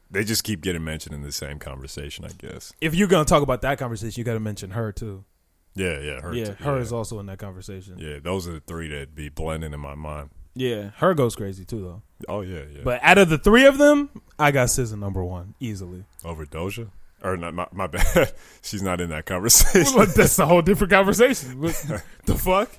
they 0.09 0.23
just 0.23 0.43
keep 0.43 0.61
getting 0.61 0.83
mentioned 0.83 1.15
in 1.15 1.21
the 1.21 1.31
same 1.31 1.59
conversation. 1.59 2.25
I 2.25 2.29
guess. 2.37 2.73
If 2.81 2.95
you're 2.95 3.07
gonna 3.07 3.25
talk 3.25 3.43
about 3.43 3.61
that 3.61 3.77
conversation, 3.77 4.19
you 4.19 4.23
got 4.25 4.33
to 4.33 4.39
mention 4.39 4.71
her 4.71 4.91
too. 4.91 5.25
Yeah, 5.73 5.99
yeah. 5.99 6.21
Her. 6.21 6.33
yeah, 6.33 6.45
too, 6.45 6.63
her 6.63 6.75
yeah. 6.75 6.81
is 6.81 6.91
also 6.91 7.19
in 7.19 7.27
that 7.27 7.39
conversation. 7.39 7.97
Yeah. 7.97 8.19
Those 8.19 8.47
are 8.47 8.51
the 8.51 8.59
three 8.59 8.89
that 8.89 9.15
be 9.15 9.29
blending 9.29 9.73
in 9.73 9.79
my 9.79 9.95
mind. 9.95 10.31
Yeah, 10.53 10.89
her 10.97 11.13
goes 11.13 11.35
crazy 11.35 11.63
too 11.63 11.81
though. 11.81 12.01
Oh 12.27 12.41
yeah, 12.41 12.63
yeah. 12.69 12.81
But 12.83 13.01
out 13.03 13.17
of 13.17 13.29
the 13.29 13.37
three 13.37 13.65
of 13.65 13.77
them, 13.77 14.09
I 14.37 14.51
got 14.51 14.67
SZA 14.67 14.99
number 14.99 15.23
one 15.23 15.55
easily. 15.59 16.03
Over 16.25 16.45
Doja, 16.45 16.89
or 17.23 17.37
not? 17.37 17.53
My, 17.53 17.67
my 17.71 17.87
bad. 17.87 18.33
She's 18.61 18.81
not 18.81 18.99
in 18.99 19.09
that 19.09 19.25
conversation. 19.25 19.97
That's 20.15 20.37
a 20.39 20.45
whole 20.45 20.61
different 20.61 20.91
conversation. 20.91 21.61
What 21.61 22.03
the 22.25 22.35
fuck? 22.35 22.69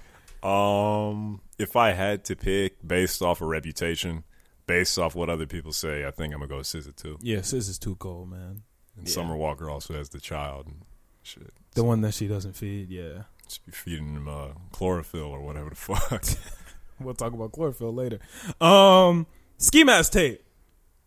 Um, 0.42 1.40
if 1.58 1.76
I 1.76 1.92
had 1.92 2.24
to 2.24 2.36
pick 2.36 2.86
based 2.86 3.22
off 3.22 3.40
a 3.40 3.46
reputation, 3.46 4.24
based 4.66 4.98
off 4.98 5.14
what 5.14 5.28
other 5.30 5.46
people 5.46 5.72
say, 5.72 6.04
I 6.06 6.10
think 6.10 6.32
I'm 6.34 6.40
gonna 6.40 6.48
go 6.48 6.58
with 6.58 6.66
SZA 6.66 6.96
too. 6.96 7.18
Yeah, 7.20 7.38
SZA's 7.38 7.78
too 7.78 7.94
cold, 7.96 8.30
man. 8.30 8.62
And 8.96 9.06
Yeah. 9.06 9.12
Summer 9.14 9.36
Walker 9.36 9.70
also 9.70 9.94
has 9.94 10.08
the 10.10 10.20
child 10.20 10.66
and 10.66 10.82
shit. 11.22 11.52
The 11.74 11.84
one 11.84 12.00
that 12.02 12.14
she 12.14 12.26
doesn't 12.28 12.54
feed. 12.54 12.90
Yeah, 12.90 13.22
Just 13.46 13.64
be 13.64 13.72
feeding 13.72 14.14
him 14.14 14.28
uh, 14.28 14.48
chlorophyll 14.72 15.22
or 15.22 15.40
whatever 15.40 15.70
the 15.70 15.76
fuck. 15.76 16.24
we'll 17.00 17.14
talk 17.14 17.32
about 17.32 17.52
chlorophyll 17.52 17.94
later. 17.94 18.18
Um, 18.60 19.26
ski 19.58 19.84
mask 19.84 20.12
tape 20.12 20.42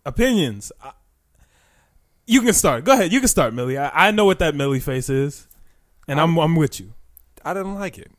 opinions. 0.06 0.72
I, 0.82 0.92
you 2.28 2.42
can 2.42 2.54
start. 2.54 2.84
Go 2.86 2.94
ahead. 2.94 3.12
You 3.14 3.20
can 3.20 3.28
start, 3.28 3.54
Millie. 3.54 3.78
I, 3.78 4.08
I 4.08 4.12
know 4.12 4.26
what 4.26 4.40
that 4.40 4.56
Millie 4.56 4.80
face 4.80 5.10
is, 5.10 5.48
and 6.08 6.20
I'm 6.20 6.38
I'm 6.38 6.56
with 6.56 6.80
you. 6.80 6.94
I 7.44 7.54
didn't 7.54 7.76
like 7.76 7.98
it. 8.00 8.12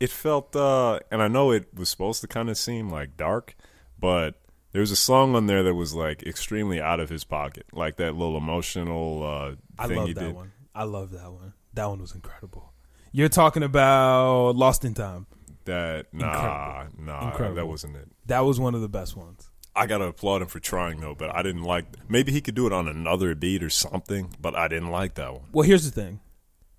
It 0.00 0.10
felt 0.10 0.56
uh 0.56 0.98
and 1.10 1.22
I 1.22 1.28
know 1.28 1.52
it 1.52 1.68
was 1.74 1.88
supposed 1.90 2.20
to 2.22 2.26
kind 2.26 2.48
of 2.50 2.56
seem 2.58 2.88
like 2.90 3.16
dark, 3.16 3.54
but 3.98 4.40
there 4.72 4.80
was 4.80 4.90
a 4.90 4.96
song 4.96 5.34
on 5.36 5.46
there 5.46 5.62
that 5.62 5.74
was 5.74 5.94
like 5.94 6.22
extremely 6.22 6.80
out 6.80 7.00
of 7.00 7.08
his 7.10 7.22
pocket. 7.24 7.66
Like 7.72 7.96
that 7.96 8.14
little 8.16 8.36
emotional 8.36 9.22
uh 9.22 9.54
I 9.78 9.86
thing 9.88 9.96
love 9.98 10.06
he 10.08 10.12
that 10.14 10.20
did. 10.20 10.34
one. 10.34 10.52
I 10.74 10.84
love 10.84 11.10
that 11.12 11.30
one. 11.30 11.52
That 11.74 11.86
one 11.86 12.00
was 12.00 12.14
incredible. 12.14 12.72
You're 13.12 13.28
talking 13.28 13.62
about 13.62 14.56
Lost 14.56 14.84
in 14.84 14.94
Time. 14.94 15.26
That 15.64 16.06
nah, 16.14 16.82
Incredible. 16.84 17.04
nah, 17.04 17.30
Incredible. 17.30 17.56
that 17.56 17.66
wasn't 17.66 17.96
it. 17.96 18.08
That 18.26 18.40
was 18.40 18.58
one 18.58 18.74
of 18.74 18.80
the 18.80 18.88
best 18.88 19.16
ones. 19.16 19.50
I 19.76 19.86
gotta 19.86 20.04
applaud 20.06 20.42
him 20.42 20.48
for 20.48 20.58
trying 20.60 21.00
though, 21.00 21.14
but 21.14 21.34
I 21.34 21.42
didn't 21.42 21.62
like. 21.64 21.86
Maybe 22.08 22.32
he 22.32 22.40
could 22.40 22.54
do 22.54 22.66
it 22.66 22.72
on 22.72 22.88
another 22.88 23.34
beat 23.34 23.62
or 23.62 23.70
something, 23.70 24.34
but 24.40 24.54
I 24.56 24.68
didn't 24.68 24.90
like 24.90 25.14
that 25.14 25.32
one. 25.32 25.42
Well, 25.52 25.66
here's 25.66 25.84
the 25.84 25.90
thing. 25.90 26.20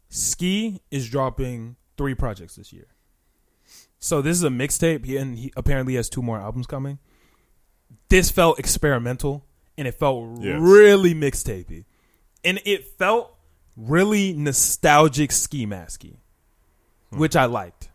Ski 0.09 0.81
is 0.89 1.09
dropping 1.09 1.75
three 1.97 2.15
projects 2.15 2.55
this 2.55 2.73
year. 2.73 2.87
So 4.01 4.21
this 4.21 4.35
is 4.35 4.43
a 4.43 4.49
mixtape, 4.49 5.07
and 5.19 5.37
he 5.37 5.53
apparently 5.55 5.93
has 5.95 6.09
two 6.09 6.23
more 6.23 6.39
albums 6.39 6.65
coming. 6.65 6.97
This 8.09 8.31
felt 8.31 8.57
experimental, 8.57 9.45
and 9.77 9.87
it 9.87 9.93
felt 9.93 10.39
Yes. 10.41 10.59
really 10.59 11.13
mixtapey, 11.13 11.85
and 12.43 12.59
it 12.65 12.97
felt 12.97 13.35
really 13.77 14.33
nostalgic 14.33 15.31
ski 15.31 15.67
masky, 15.67 16.15
hmm. 17.11 17.19
which 17.19 17.35
I 17.35 17.45
liked. 17.45 17.89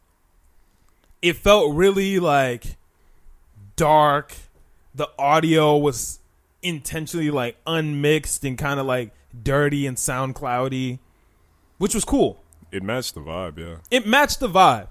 It 1.20 1.36
felt 1.36 1.74
really 1.74 2.20
like 2.20 2.76
dark. 3.74 4.32
The 4.94 5.08
audio 5.18 5.76
was 5.76 6.20
intentionally 6.62 7.30
like 7.32 7.56
unmixed 7.66 8.44
and 8.44 8.56
kind 8.56 8.78
of 8.78 8.86
like 8.86 9.12
dirty 9.42 9.86
and 9.86 9.98
sound 9.98 10.36
cloudy, 10.36 11.00
which 11.78 11.94
was 11.94 12.04
cool. 12.04 12.40
It 12.70 12.84
matched 12.84 13.14
the 13.14 13.20
vibe, 13.20 13.58
yeah. 13.58 13.76
It 13.90 14.06
matched 14.06 14.38
the 14.38 14.48
vibe. 14.48 14.88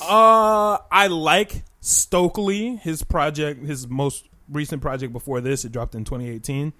Uh, 0.00 0.78
I 0.90 1.06
like 1.08 1.62
Stokeley, 1.82 2.78
his 2.80 3.02
project, 3.02 3.64
his 3.64 3.86
most 3.88 4.28
recent 4.48 4.82
project 4.82 5.12
before 5.12 5.40
this. 5.40 5.64
It 5.64 5.72
dropped 5.72 5.94
in 5.94 6.04
2018. 6.04 6.72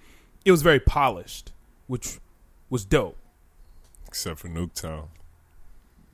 It 0.43 0.51
was 0.51 0.61
very 0.61 0.79
polished, 0.79 1.51
which 1.87 2.19
was 2.69 2.85
dope. 2.85 3.17
Except 4.07 4.39
for 4.39 4.47
Nuketown. 4.49 5.07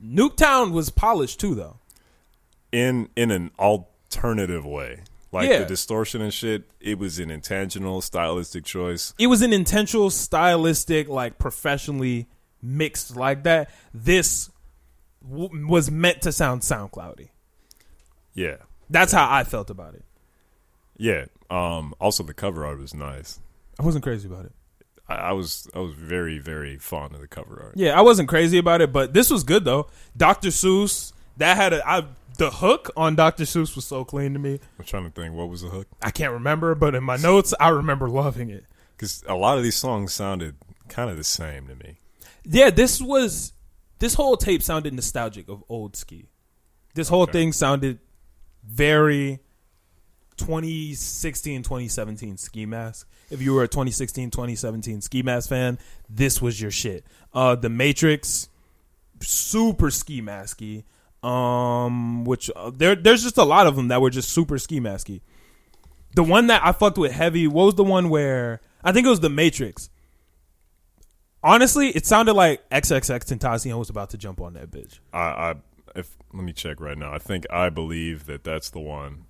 Nuketown 0.04 0.72
was 0.72 0.90
polished 0.90 1.38
too, 1.40 1.54
though. 1.54 1.76
in 2.72 3.08
in 3.16 3.30
an 3.30 3.50
alternative 3.58 4.64
way. 4.64 5.02
Like 5.30 5.48
Yeah. 5.48 5.58
the 5.60 5.66
distortion 5.66 6.20
and 6.22 6.32
shit, 6.32 6.64
it 6.80 6.98
was 6.98 7.18
an 7.18 7.30
intentional 7.30 8.00
stylistic 8.00 8.64
choice. 8.64 9.12
It 9.18 9.26
was 9.28 9.42
an 9.42 9.52
intentional, 9.52 10.08
stylistic, 10.10 11.08
like 11.08 11.38
professionally 11.38 12.28
mixed 12.62 13.14
like 13.16 13.42
that. 13.44 13.70
This 13.92 14.50
w- 15.28 15.66
was 15.66 15.90
meant 15.90 16.22
to 16.22 16.32
sound 16.32 16.62
SoundCloudy. 16.62 17.28
Yeah. 18.34 18.56
That's 18.90 19.12
how 19.12 19.30
I 19.30 19.44
felt 19.44 19.70
about 19.70 19.94
it. 19.94 20.04
Yeah. 20.96 21.26
Um 21.50 21.94
also 22.00 22.22
the 22.22 22.34
cover 22.34 22.64
art 22.64 22.78
was 22.78 22.94
nice. 22.94 23.40
I 23.78 23.84
wasn't 23.84 24.04
crazy 24.04 24.28
about 24.28 24.46
it. 24.46 24.52
I, 25.08 25.14
I 25.14 25.32
was 25.32 25.68
I 25.74 25.80
was 25.80 25.94
very, 25.94 26.38
very 26.38 26.78
fond 26.78 27.14
of 27.14 27.20
the 27.20 27.28
cover 27.28 27.60
art. 27.62 27.74
Yeah, 27.76 27.98
I 27.98 28.02
wasn't 28.02 28.28
crazy 28.28 28.58
about 28.58 28.80
it, 28.80 28.92
but 28.92 29.12
this 29.12 29.30
was 29.30 29.42
good 29.42 29.64
though. 29.64 29.88
Dr. 30.16 30.48
Seuss, 30.48 31.12
that 31.38 31.56
had 31.56 31.72
a 31.72 31.88
I, 31.88 32.04
the 32.38 32.50
hook 32.50 32.90
on 32.96 33.14
Dr. 33.14 33.44
Seuss 33.44 33.74
was 33.76 33.84
so 33.84 34.04
clean 34.04 34.32
to 34.32 34.38
me. 34.38 34.60
I'm 34.78 34.84
trying 34.84 35.04
to 35.04 35.10
think 35.10 35.34
what 35.34 35.48
was 35.48 35.62
the 35.62 35.68
hook? 35.68 35.86
I 36.00 36.10
can't 36.10 36.32
remember, 36.32 36.74
but 36.74 36.94
in 36.94 37.04
my 37.04 37.16
notes, 37.16 37.54
I 37.60 37.68
remember 37.68 38.08
loving 38.08 38.50
it. 38.50 38.64
Because 38.96 39.22
a 39.26 39.34
lot 39.34 39.58
of 39.58 39.64
these 39.64 39.76
songs 39.76 40.12
sounded 40.12 40.56
kind 40.88 41.10
of 41.10 41.16
the 41.16 41.24
same 41.24 41.66
to 41.68 41.74
me. 41.74 41.98
Yeah, 42.44 42.70
this 42.70 43.00
was 43.00 43.52
this 44.02 44.14
whole 44.14 44.36
tape 44.36 44.62
sounded 44.62 44.92
nostalgic 44.92 45.48
of 45.48 45.62
old 45.68 45.94
ski. 45.96 46.26
This 46.94 47.08
whole 47.08 47.22
Okay. 47.22 47.32
thing 47.32 47.52
sounded 47.52 48.00
very 48.64 49.38
2016 50.36 51.62
2017 51.62 52.36
ski 52.36 52.66
mask. 52.66 53.08
If 53.30 53.40
you 53.40 53.54
were 53.54 53.62
a 53.62 53.68
2016 53.68 54.30
2017 54.30 55.00
ski 55.00 55.22
mask 55.22 55.48
fan, 55.48 55.78
this 56.08 56.42
was 56.42 56.60
your 56.60 56.70
shit. 56.70 57.04
Uh 57.32 57.54
The 57.54 57.68
Matrix 57.68 58.48
super 59.20 59.90
ski 59.90 60.20
masky. 60.20 60.84
Um 61.22 62.24
which 62.24 62.50
uh, 62.56 62.70
there 62.74 62.96
there's 62.96 63.22
just 63.22 63.38
a 63.38 63.44
lot 63.44 63.66
of 63.68 63.76
them 63.76 63.88
that 63.88 64.00
were 64.00 64.10
just 64.10 64.30
super 64.30 64.58
ski 64.58 64.80
masky. 64.80 65.20
The 66.14 66.24
one 66.24 66.48
that 66.48 66.60
I 66.64 66.72
fucked 66.72 66.98
with 66.98 67.12
heavy, 67.12 67.46
what 67.46 67.64
was 67.66 67.74
the 67.76 67.84
one 67.84 68.08
where 68.10 68.60
I 68.84 68.90
think 68.92 69.06
it 69.06 69.10
was 69.10 69.20
The 69.20 69.30
Matrix. 69.30 69.88
Honestly, 71.42 71.88
it 71.88 72.06
sounded 72.06 72.34
like 72.34 72.68
XXXTentacion 72.70 73.76
was 73.78 73.90
about 73.90 74.10
to 74.10 74.18
jump 74.18 74.40
on 74.40 74.54
that 74.54 74.70
bitch. 74.70 75.00
I, 75.12 75.18
I 75.18 75.54
if 75.96 76.16
let 76.32 76.44
me 76.44 76.52
check 76.52 76.80
right 76.80 76.96
now. 76.96 77.12
I 77.12 77.18
think 77.18 77.46
I 77.50 77.68
believe 77.68 78.26
that 78.26 78.44
that's 78.44 78.70
the 78.70 78.80
one 78.80 79.24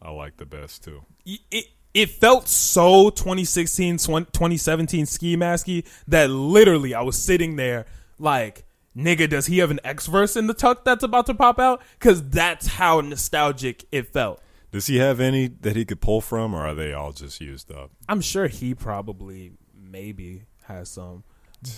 I 0.00 0.10
like 0.10 0.36
the 0.36 0.46
best 0.46 0.84
too. 0.84 1.04
it, 1.26 1.66
it 1.94 2.10
felt 2.10 2.48
so 2.48 3.10
2016 3.10 3.98
2017 3.98 5.06
ski 5.06 5.36
masky 5.36 5.84
that 6.06 6.30
literally 6.30 6.94
I 6.94 7.02
was 7.02 7.20
sitting 7.20 7.56
there 7.56 7.86
like 8.18 8.64
nigga 8.96 9.28
does 9.28 9.46
he 9.46 9.58
have 9.58 9.70
an 9.70 9.80
X 9.84 10.06
verse 10.06 10.36
in 10.36 10.46
the 10.46 10.54
tuck 10.54 10.84
that's 10.84 11.02
about 11.02 11.26
to 11.26 11.34
pop 11.34 11.58
out 11.58 11.82
cuz 11.98 12.22
that's 12.22 12.66
how 12.66 13.00
nostalgic 13.00 13.84
it 13.90 14.12
felt 14.12 14.40
Does 14.70 14.86
he 14.86 14.98
have 14.98 15.18
any 15.18 15.48
that 15.48 15.76
he 15.76 15.84
could 15.84 16.00
pull 16.00 16.20
from, 16.20 16.54
or 16.54 16.66
are 16.66 16.74
they 16.74 16.92
all 16.92 17.12
just 17.12 17.40
used 17.40 17.72
up? 17.72 17.90
I'm 18.08 18.20
sure 18.20 18.48
he 18.48 18.74
probably 18.74 19.52
maybe 19.74 20.44
has 20.64 20.90
some 20.90 21.24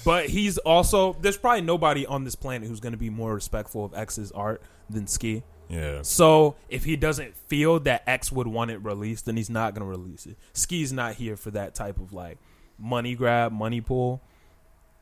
but 0.05 0.27
he's 0.29 0.59
also 0.59 1.17
there's 1.21 1.37
probably 1.39 1.63
nobody 1.63 2.07
on 2.07 2.25
this 2.25 2.35
planet 2.35 2.69
who's 2.69 2.81
going 2.81 2.93
to 2.93 2.99
be 2.99 3.11
more 3.11 3.35
respectful 3.35 3.85
of 3.85 3.95
X's 3.95 4.31
art 4.33 4.63
than 4.91 5.07
Ski 5.07 5.43
Yeah, 5.69 6.03
So 6.03 6.57
if 6.69 6.85
he 6.85 6.97
doesn't 6.97 7.37
feel 7.37 7.81
that 7.81 8.03
X 8.07 8.31
would 8.33 8.47
want 8.47 8.71
it 8.71 8.79
released, 8.79 9.27
then 9.27 9.37
he's 9.37 9.49
not 9.51 9.75
gonna 9.75 9.87
release 9.87 10.27
it. 10.27 10.37
Ski's 10.53 10.93
not 10.93 11.15
here 11.15 11.37
for 11.37 11.51
that 11.53 11.75
type 11.75 11.99
of 11.99 12.13
like 12.13 12.39
money 12.79 13.15
grab, 13.15 13.53
money 13.53 13.81
pull. 13.81 14.21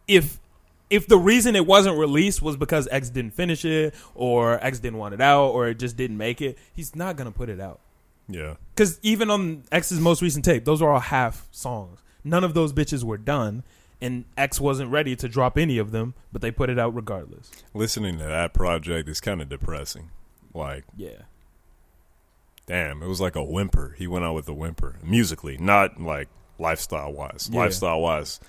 If 0.07 0.39
if 0.91 1.07
the 1.07 1.19
reason 1.19 1.55
it 1.57 1.67
wasn't 1.67 1.99
released 1.99 2.41
was 2.41 2.57
because 2.57 2.89
X 2.91 3.11
didn't 3.11 3.33
finish 3.35 3.65
it 3.65 3.95
or 4.15 4.63
X 4.65 4.79
didn't 4.79 4.99
want 4.99 5.15
it 5.15 5.21
out 5.21 5.49
or 5.49 5.69
it 5.69 5.79
just 5.79 5.97
didn't 5.97 6.17
make 6.17 6.41
it, 6.41 6.57
he's 6.73 6.95
not 6.95 7.17
gonna 7.17 7.33
put 7.33 7.49
it 7.49 7.61
out. 7.61 7.81
Yeah. 8.29 8.55
Because 8.75 8.99
even 9.03 9.31
on 9.31 9.65
X's 9.73 10.01
most 10.01 10.23
recent 10.23 10.45
tape, 10.45 10.65
those 10.65 10.83
were 10.83 10.91
all 10.93 11.01
half 11.01 11.49
songs. 11.51 12.01
None 12.25 12.45
of 12.45 12.53
those 12.55 12.73
bitches 12.73 13.05
were 13.05 13.17
done, 13.17 13.65
and 14.01 14.25
X 14.37 14.61
wasn't 14.61 14.91
ready 14.91 15.17
to 15.17 15.29
drop 15.29 15.59
any 15.59 15.79
of 15.79 15.91
them, 15.91 16.15
but 16.33 16.43
they 16.43 16.51
put 16.51 16.71
it 16.71 16.79
out 16.79 16.95
regardless. 16.95 17.51
Listening 17.75 18.19
to 18.19 18.25
that 18.25 18.55
project 18.55 19.09
is 19.09 19.21
kind 19.21 19.41
of 19.43 19.49
depressing. 19.49 20.11
Like, 20.55 20.85
Yeah. 20.97 21.23
damn, 22.67 23.03
it 23.03 23.07
was 23.07 23.21
like 23.21 23.37
a 23.37 23.43
whimper. 23.45 23.95
He 23.99 24.07
went 24.07 24.25
out 24.25 24.35
with 24.35 24.49
a 24.49 24.55
whimper 24.55 24.97
musically, 25.03 25.57
not 25.59 26.01
like 26.01 26.29
lifestyle 26.59 27.13
wise. 27.13 27.49
Yeah. 27.53 27.61
Lifestyle 27.61 28.01
wise, 28.01 28.41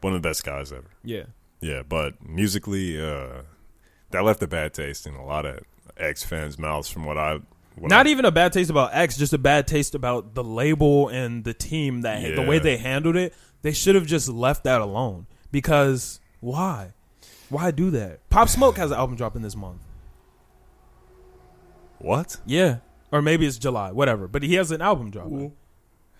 one 0.00 0.14
of 0.14 0.22
the 0.22 0.28
best 0.28 0.44
guys 0.44 0.72
ever. 0.72 0.90
Yeah. 1.04 1.24
Yeah, 1.60 1.82
but 1.86 2.14
musically, 2.26 3.00
uh, 3.00 3.42
that 4.10 4.24
left 4.24 4.42
a 4.42 4.46
bad 4.46 4.72
taste 4.74 5.06
in 5.06 5.14
a 5.14 5.24
lot 5.24 5.44
of 5.44 5.60
X 5.96 6.24
fans' 6.24 6.58
mouths. 6.58 6.88
From 6.90 7.04
what 7.04 7.18
I, 7.18 7.40
what 7.76 7.90
Not 7.90 8.06
I, 8.06 8.10
even 8.10 8.24
a 8.24 8.30
bad 8.30 8.52
taste 8.52 8.70
about 8.70 8.94
X, 8.94 9.16
just 9.18 9.34
a 9.34 9.38
bad 9.38 9.66
taste 9.66 9.94
about 9.94 10.34
the 10.34 10.42
label 10.42 11.08
and 11.08 11.44
the 11.44 11.52
team 11.54 12.00
that 12.02 12.34
the 12.34 12.42
way 12.42 12.58
they 12.58 12.76
handled 12.78 13.16
it. 13.16 13.34
They 13.62 13.72
should 13.72 13.94
have 13.94 14.06
just 14.06 14.28
left 14.28 14.64
that 14.64 14.80
alone. 14.80 15.26
Because 15.52 16.20
why? 16.40 16.92
Why 17.48 17.70
do 17.70 17.90
that? 17.90 18.28
Pop 18.30 18.48
Smoke 18.48 18.76
has 18.76 18.90
an 18.90 18.96
album 18.96 19.16
dropping 19.16 19.42
this 19.42 19.56
month. 19.56 19.82
what 21.98 22.38
Yeah. 22.46 22.78
Or 23.12 23.20
maybe 23.20 23.46
it's 23.46 23.58
July, 23.58 23.90
whatever. 23.92 24.28
But 24.28 24.42
he 24.42 24.54
has 24.54 24.70
an 24.70 24.80
album 24.80 25.10
dropping. 25.10 25.52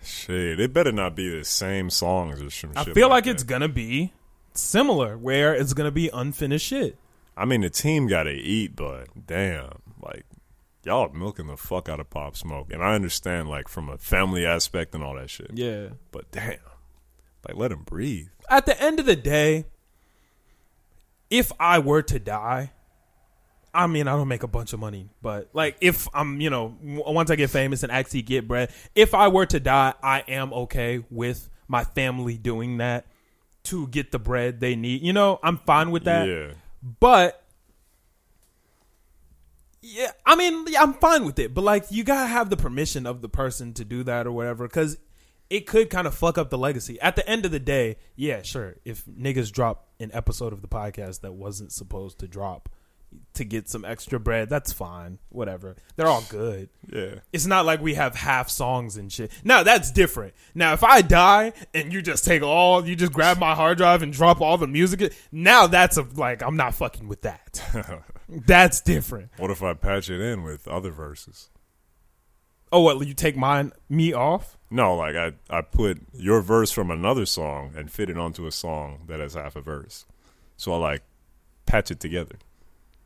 shit. 0.03 0.59
It 0.59 0.73
better 0.73 0.91
not 0.91 1.15
be 1.15 1.29
the 1.29 1.45
same 1.45 1.89
songs 1.89 2.41
or 2.41 2.49
some 2.49 2.71
I 2.75 2.83
shit. 2.83 2.91
I 2.91 2.93
feel 2.93 3.09
like 3.09 3.23
that. 3.25 3.31
it's 3.31 3.43
gonna 3.43 3.69
be 3.69 4.11
similar, 4.53 5.17
where 5.17 5.53
it's 5.53 5.73
gonna 5.73 5.91
be 5.91 6.09
unfinished 6.13 6.67
shit. 6.67 6.97
I 7.37 7.45
mean, 7.45 7.61
the 7.61 7.69
team 7.69 8.07
got 8.07 8.23
to 8.23 8.31
eat, 8.31 8.75
but 8.75 9.07
damn, 9.25 9.79
like 10.01 10.25
y'all 10.83 11.07
are 11.07 11.13
milking 11.13 11.47
the 11.47 11.55
fuck 11.55 11.87
out 11.87 12.01
of 12.01 12.09
Pop 12.09 12.35
Smoke, 12.35 12.71
and 12.73 12.83
I 12.83 12.93
understand 12.93 13.47
like 13.49 13.69
from 13.69 13.87
a 13.89 13.97
family 13.97 14.45
aspect 14.45 14.93
and 14.93 15.03
all 15.03 15.15
that 15.15 15.29
shit. 15.29 15.51
Yeah. 15.53 15.89
But 16.11 16.29
damn, 16.31 16.57
like 17.47 17.57
let 17.57 17.71
him 17.71 17.83
breathe. 17.83 18.27
At 18.49 18.65
the 18.65 18.81
end 18.81 18.99
of 18.99 19.05
the 19.05 19.15
day, 19.15 19.65
if 21.29 21.51
I 21.59 21.79
were 21.79 22.01
to 22.03 22.19
die, 22.19 22.71
I 23.73 23.87
mean, 23.87 24.07
I 24.07 24.11
don't 24.17 24.27
make 24.27 24.43
a 24.43 24.47
bunch 24.47 24.73
of 24.73 24.79
money, 24.79 25.09
but 25.21 25.49
like 25.53 25.77
if 25.79 26.07
I'm, 26.13 26.41
you 26.41 26.49
know, 26.49 26.77
once 26.81 27.31
I 27.31 27.35
get 27.35 27.49
famous 27.49 27.83
and 27.83 27.91
actually 27.91 28.23
get 28.23 28.47
bread, 28.47 28.71
if 28.95 29.13
I 29.13 29.29
were 29.29 29.45
to 29.45 29.59
die, 29.59 29.93
I 30.03 30.19
am 30.27 30.53
okay 30.53 31.03
with 31.09 31.49
my 31.67 31.83
family 31.85 32.37
doing 32.37 32.77
that 32.77 33.05
to 33.63 33.87
get 33.87 34.11
the 34.11 34.19
bread 34.19 34.59
they 34.59 34.75
need. 34.75 35.01
You 35.01 35.13
know, 35.13 35.39
I'm 35.41 35.57
fine 35.57 35.91
with 35.91 36.03
that. 36.03 36.27
yeah, 36.27 36.51
But 36.99 37.41
yeah, 39.81 40.11
I 40.25 40.35
mean, 40.35 40.65
yeah, 40.67 40.81
I'm 40.81 40.93
fine 40.95 41.25
with 41.25 41.39
it. 41.39 41.53
But 41.53 41.63
like, 41.63 41.85
you 41.89 42.03
gotta 42.03 42.27
have 42.27 42.49
the 42.49 42.57
permission 42.57 43.05
of 43.05 43.21
the 43.21 43.29
person 43.29 43.73
to 43.75 43.85
do 43.85 44.03
that 44.03 44.27
or 44.27 44.31
whatever, 44.31 44.67
because 44.67 44.97
it 45.51 45.67
could 45.67 45.89
kind 45.89 46.07
of 46.07 46.15
fuck 46.15 46.37
up 46.37 46.49
the 46.49 46.57
legacy. 46.57 46.99
At 47.01 47.17
the 47.17 47.27
end 47.29 47.45
of 47.45 47.51
the 47.51 47.59
day, 47.59 47.97
yeah, 48.15 48.41
sure. 48.41 48.77
If 48.85 49.05
niggas 49.05 49.51
drop 49.51 49.89
an 49.99 50.09
episode 50.13 50.53
of 50.53 50.61
the 50.61 50.69
podcast 50.69 51.21
that 51.21 51.33
wasn't 51.33 51.73
supposed 51.73 52.19
to 52.19 52.27
drop 52.27 52.69
to 53.33 53.43
get 53.43 53.67
some 53.67 53.83
extra 53.83 54.17
bread, 54.17 54.47
that's 54.49 54.71
fine. 54.71 55.19
Whatever. 55.27 55.75
They're 55.97 56.07
all 56.07 56.23
good. 56.29 56.69
yeah. 56.89 57.15
It's 57.33 57.45
not 57.45 57.65
like 57.65 57.81
we 57.81 57.95
have 57.95 58.15
half 58.15 58.49
songs 58.49 58.95
and 58.95 59.11
shit. 59.11 59.29
Now 59.43 59.61
that's 59.63 59.91
different. 59.91 60.35
Now 60.55 60.71
if 60.71 60.85
I 60.85 61.01
die 61.01 61.51
and 61.73 61.91
you 61.91 62.01
just 62.01 62.23
take 62.23 62.41
all, 62.41 62.87
you 62.87 62.95
just 62.95 63.11
grab 63.11 63.37
my 63.37 63.53
hard 63.53 63.77
drive 63.77 64.03
and 64.03 64.13
drop 64.13 64.39
all 64.39 64.57
the 64.57 64.67
music. 64.67 65.13
Now 65.33 65.67
that's 65.67 65.97
a 65.97 66.03
like 66.15 66.41
I'm 66.41 66.55
not 66.55 66.75
fucking 66.75 67.09
with 67.09 67.23
that. 67.23 67.61
that's 68.29 68.79
different. 68.79 69.31
What 69.35 69.51
if 69.51 69.61
I 69.61 69.73
patch 69.73 70.09
it 70.09 70.21
in 70.21 70.43
with 70.43 70.65
other 70.69 70.91
verses? 70.91 71.49
Oh, 72.71 72.81
what 72.81 73.05
you 73.05 73.13
take 73.13 73.35
mine 73.35 73.73
me 73.89 74.13
off? 74.13 74.57
No, 74.69 74.95
like 74.95 75.15
I 75.15 75.33
I 75.49 75.61
put 75.61 76.01
your 76.13 76.41
verse 76.41 76.71
from 76.71 76.89
another 76.89 77.25
song 77.25 77.73
and 77.75 77.91
fit 77.91 78.09
it 78.09 78.17
onto 78.17 78.47
a 78.47 78.51
song 78.51 79.01
that 79.07 79.19
has 79.19 79.33
half 79.33 79.55
a 79.55 79.61
verse. 79.61 80.05
So 80.55 80.73
I 80.73 80.77
like 80.77 81.03
patch 81.65 81.91
it 81.91 81.99
together. 81.99 82.35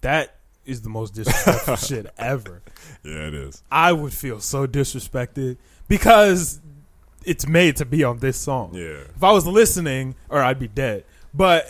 That 0.01 0.35
is 0.65 0.81
the 0.81 0.89
most 0.89 1.15
disrespectful 1.15 1.75
shit 1.77 2.07
ever. 2.17 2.61
Yeah, 3.03 3.27
it 3.27 3.33
is. 3.33 3.63
I 3.71 3.91
would 3.91 4.13
feel 4.13 4.39
so 4.39 4.67
disrespected 4.67 5.57
because 5.87 6.59
it's 7.23 7.47
made 7.47 7.77
to 7.77 7.85
be 7.85 8.03
on 8.03 8.19
this 8.19 8.37
song. 8.37 8.71
Yeah. 8.73 9.05
If 9.15 9.23
I 9.23 9.31
was 9.31 9.47
listening, 9.47 10.15
or 10.29 10.41
I'd 10.41 10.59
be 10.59 10.67
dead. 10.67 11.05
But 11.33 11.65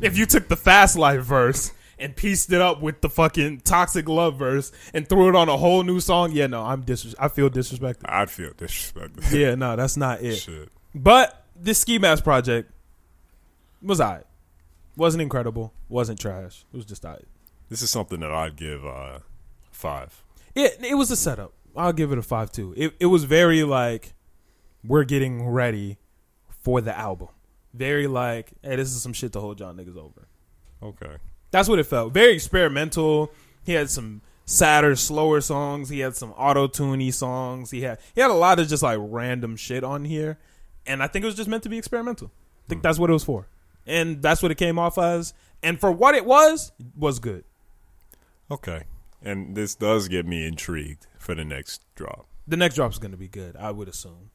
if 0.00 0.16
you 0.16 0.26
took 0.26 0.48
the 0.48 0.56
fast 0.56 0.96
life 0.96 1.22
verse 1.22 1.72
and 1.98 2.16
pieced 2.16 2.52
it 2.52 2.60
up 2.60 2.80
with 2.80 3.00
the 3.00 3.08
fucking 3.08 3.60
toxic 3.60 4.08
love 4.08 4.38
verse 4.38 4.72
and 4.92 5.08
threw 5.08 5.28
it 5.28 5.36
on 5.36 5.48
a 5.48 5.56
whole 5.56 5.82
new 5.82 6.00
song, 6.00 6.32
yeah, 6.32 6.46
no, 6.46 6.62
I'm 6.62 6.82
dis. 6.82 7.14
I 7.18 7.28
feel 7.28 7.50
disrespected. 7.50 8.02
I'd 8.04 8.30
feel 8.30 8.50
disrespected. 8.50 9.32
Yeah, 9.32 9.54
no, 9.54 9.76
that's 9.76 9.96
not 9.96 10.22
it. 10.22 10.36
Shit. 10.36 10.68
But 10.94 11.46
this 11.56 11.78
ski 11.78 11.98
mask 11.98 12.24
project 12.24 12.70
was 13.82 14.00
alright. 14.00 14.24
Wasn't 14.96 15.22
incredible. 15.22 15.72
Wasn't 15.88 16.18
trash. 16.18 16.64
It 16.72 16.76
was 16.76 16.84
just 16.86 17.04
alright. 17.04 17.26
This 17.68 17.82
is 17.82 17.90
something 17.90 18.20
that 18.20 18.30
I'd 18.30 18.56
give 18.56 18.84
uh 18.84 19.20
five. 19.70 20.22
It 20.54 20.78
it 20.84 20.94
was 20.94 21.10
a 21.10 21.16
setup. 21.16 21.52
I'll 21.74 21.92
give 21.92 22.12
it 22.12 22.18
a 22.18 22.22
five 22.22 22.52
too. 22.52 22.74
It 22.76 22.94
it 23.00 23.06
was 23.06 23.24
very 23.24 23.64
like 23.64 24.12
we're 24.84 25.04
getting 25.04 25.48
ready 25.48 25.98
for 26.62 26.80
the 26.80 26.96
album. 26.96 27.28
Very 27.72 28.06
like, 28.06 28.52
hey, 28.62 28.76
this 28.76 28.90
is 28.90 29.02
some 29.02 29.14
shit 29.14 29.32
to 29.32 29.40
hold 29.40 29.60
y'all 29.60 29.72
niggas 29.72 29.96
over. 29.96 30.28
Okay. 30.82 31.16
That's 31.52 31.68
what 31.68 31.78
it 31.78 31.84
felt. 31.84 32.12
Very 32.12 32.32
experimental. 32.32 33.30
He 33.64 33.74
had 33.74 33.88
some 33.88 34.22
sadder, 34.44 34.96
slower 34.96 35.40
songs. 35.40 35.88
He 35.88 36.00
had 36.00 36.16
some 36.16 36.32
auto 36.32 36.66
tuney 36.66 37.12
songs. 37.14 37.70
He 37.70 37.82
had 37.82 38.00
he 38.14 38.20
had 38.20 38.30
a 38.30 38.34
lot 38.34 38.58
of 38.58 38.66
just 38.66 38.82
like 38.82 38.98
random 39.00 39.56
shit 39.56 39.84
on 39.84 40.04
here, 40.04 40.38
and 40.86 41.02
I 41.02 41.06
think 41.06 41.22
it 41.22 41.26
was 41.26 41.36
just 41.36 41.48
meant 41.48 41.62
to 41.62 41.68
be 41.68 41.78
experimental. 41.78 42.32
I 42.66 42.68
think 42.68 42.80
hmm. 42.80 42.82
that's 42.82 42.98
what 42.98 43.10
it 43.10 43.12
was 43.12 43.22
for, 43.22 43.46
and 43.86 44.20
that's 44.20 44.42
what 44.42 44.50
it 44.50 44.56
came 44.56 44.78
off 44.78 44.98
as. 44.98 45.32
And 45.62 45.78
for 45.78 45.92
what 45.92 46.16
it 46.16 46.24
was, 46.24 46.72
it 46.80 46.86
was 46.96 47.20
good. 47.20 47.44
Okay. 48.50 48.82
And 49.24 49.54
this 49.54 49.76
does 49.76 50.08
get 50.08 50.26
me 50.26 50.44
intrigued 50.46 51.06
for 51.18 51.36
the 51.36 51.44
next 51.44 51.84
drop. 51.94 52.26
The 52.48 52.56
next 52.56 52.74
drop 52.74 52.90
is 52.90 52.98
going 52.98 53.12
to 53.12 53.16
be 53.16 53.28
good, 53.28 53.56
I 53.56 53.70
would 53.70 53.88
assume. 53.88 54.30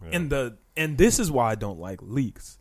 Yeah. 0.00 0.10
And 0.12 0.30
the 0.30 0.58
and 0.76 0.96
this 0.96 1.18
is 1.18 1.30
why 1.30 1.50
I 1.50 1.54
don't 1.56 1.80
like 1.80 2.00
leaks. 2.00 2.58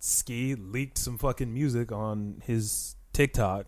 Ski 0.00 0.54
leaked 0.54 0.96
some 0.96 1.18
fucking 1.18 1.52
music 1.52 1.92
on 1.92 2.42
his 2.46 2.96
TikTok. 3.18 3.66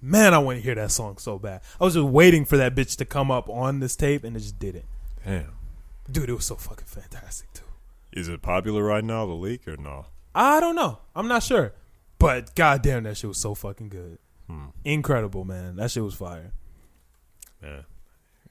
Man, 0.00 0.32
I 0.32 0.38
want 0.38 0.56
to 0.56 0.62
hear 0.62 0.74
that 0.74 0.90
song 0.90 1.18
so 1.18 1.38
bad. 1.38 1.60
I 1.78 1.84
was 1.84 1.92
just 1.94 2.06
waiting 2.06 2.46
for 2.46 2.56
that 2.56 2.74
bitch 2.74 2.96
to 2.96 3.04
come 3.04 3.30
up 3.30 3.46
on 3.50 3.80
this 3.80 3.94
tape, 3.94 4.24
and 4.24 4.34
it 4.34 4.40
just 4.40 4.58
didn't. 4.58 4.86
Damn. 5.22 5.52
Dude, 6.10 6.30
it 6.30 6.32
was 6.32 6.46
so 6.46 6.54
fucking 6.54 6.86
fantastic 6.86 7.52
too. 7.52 7.64
Is 8.12 8.28
it 8.28 8.40
popular 8.40 8.82
right 8.82 9.04
now, 9.04 9.26
the 9.26 9.34
leak, 9.34 9.68
or 9.68 9.76
no? 9.76 10.06
I 10.34 10.60
don't 10.60 10.76
know. 10.76 11.00
I'm 11.14 11.28
not 11.28 11.42
sure, 11.42 11.74
but 12.18 12.54
goddamn, 12.54 13.02
that 13.02 13.18
shit 13.18 13.28
was 13.28 13.38
so 13.38 13.54
fucking 13.54 13.90
good. 13.90 14.18
Hmm. 14.46 14.66
Incredible, 14.82 15.44
man. 15.44 15.76
That 15.76 15.90
shit 15.90 16.02
was 16.02 16.14
fire. 16.14 16.52
Yeah. 17.62 17.82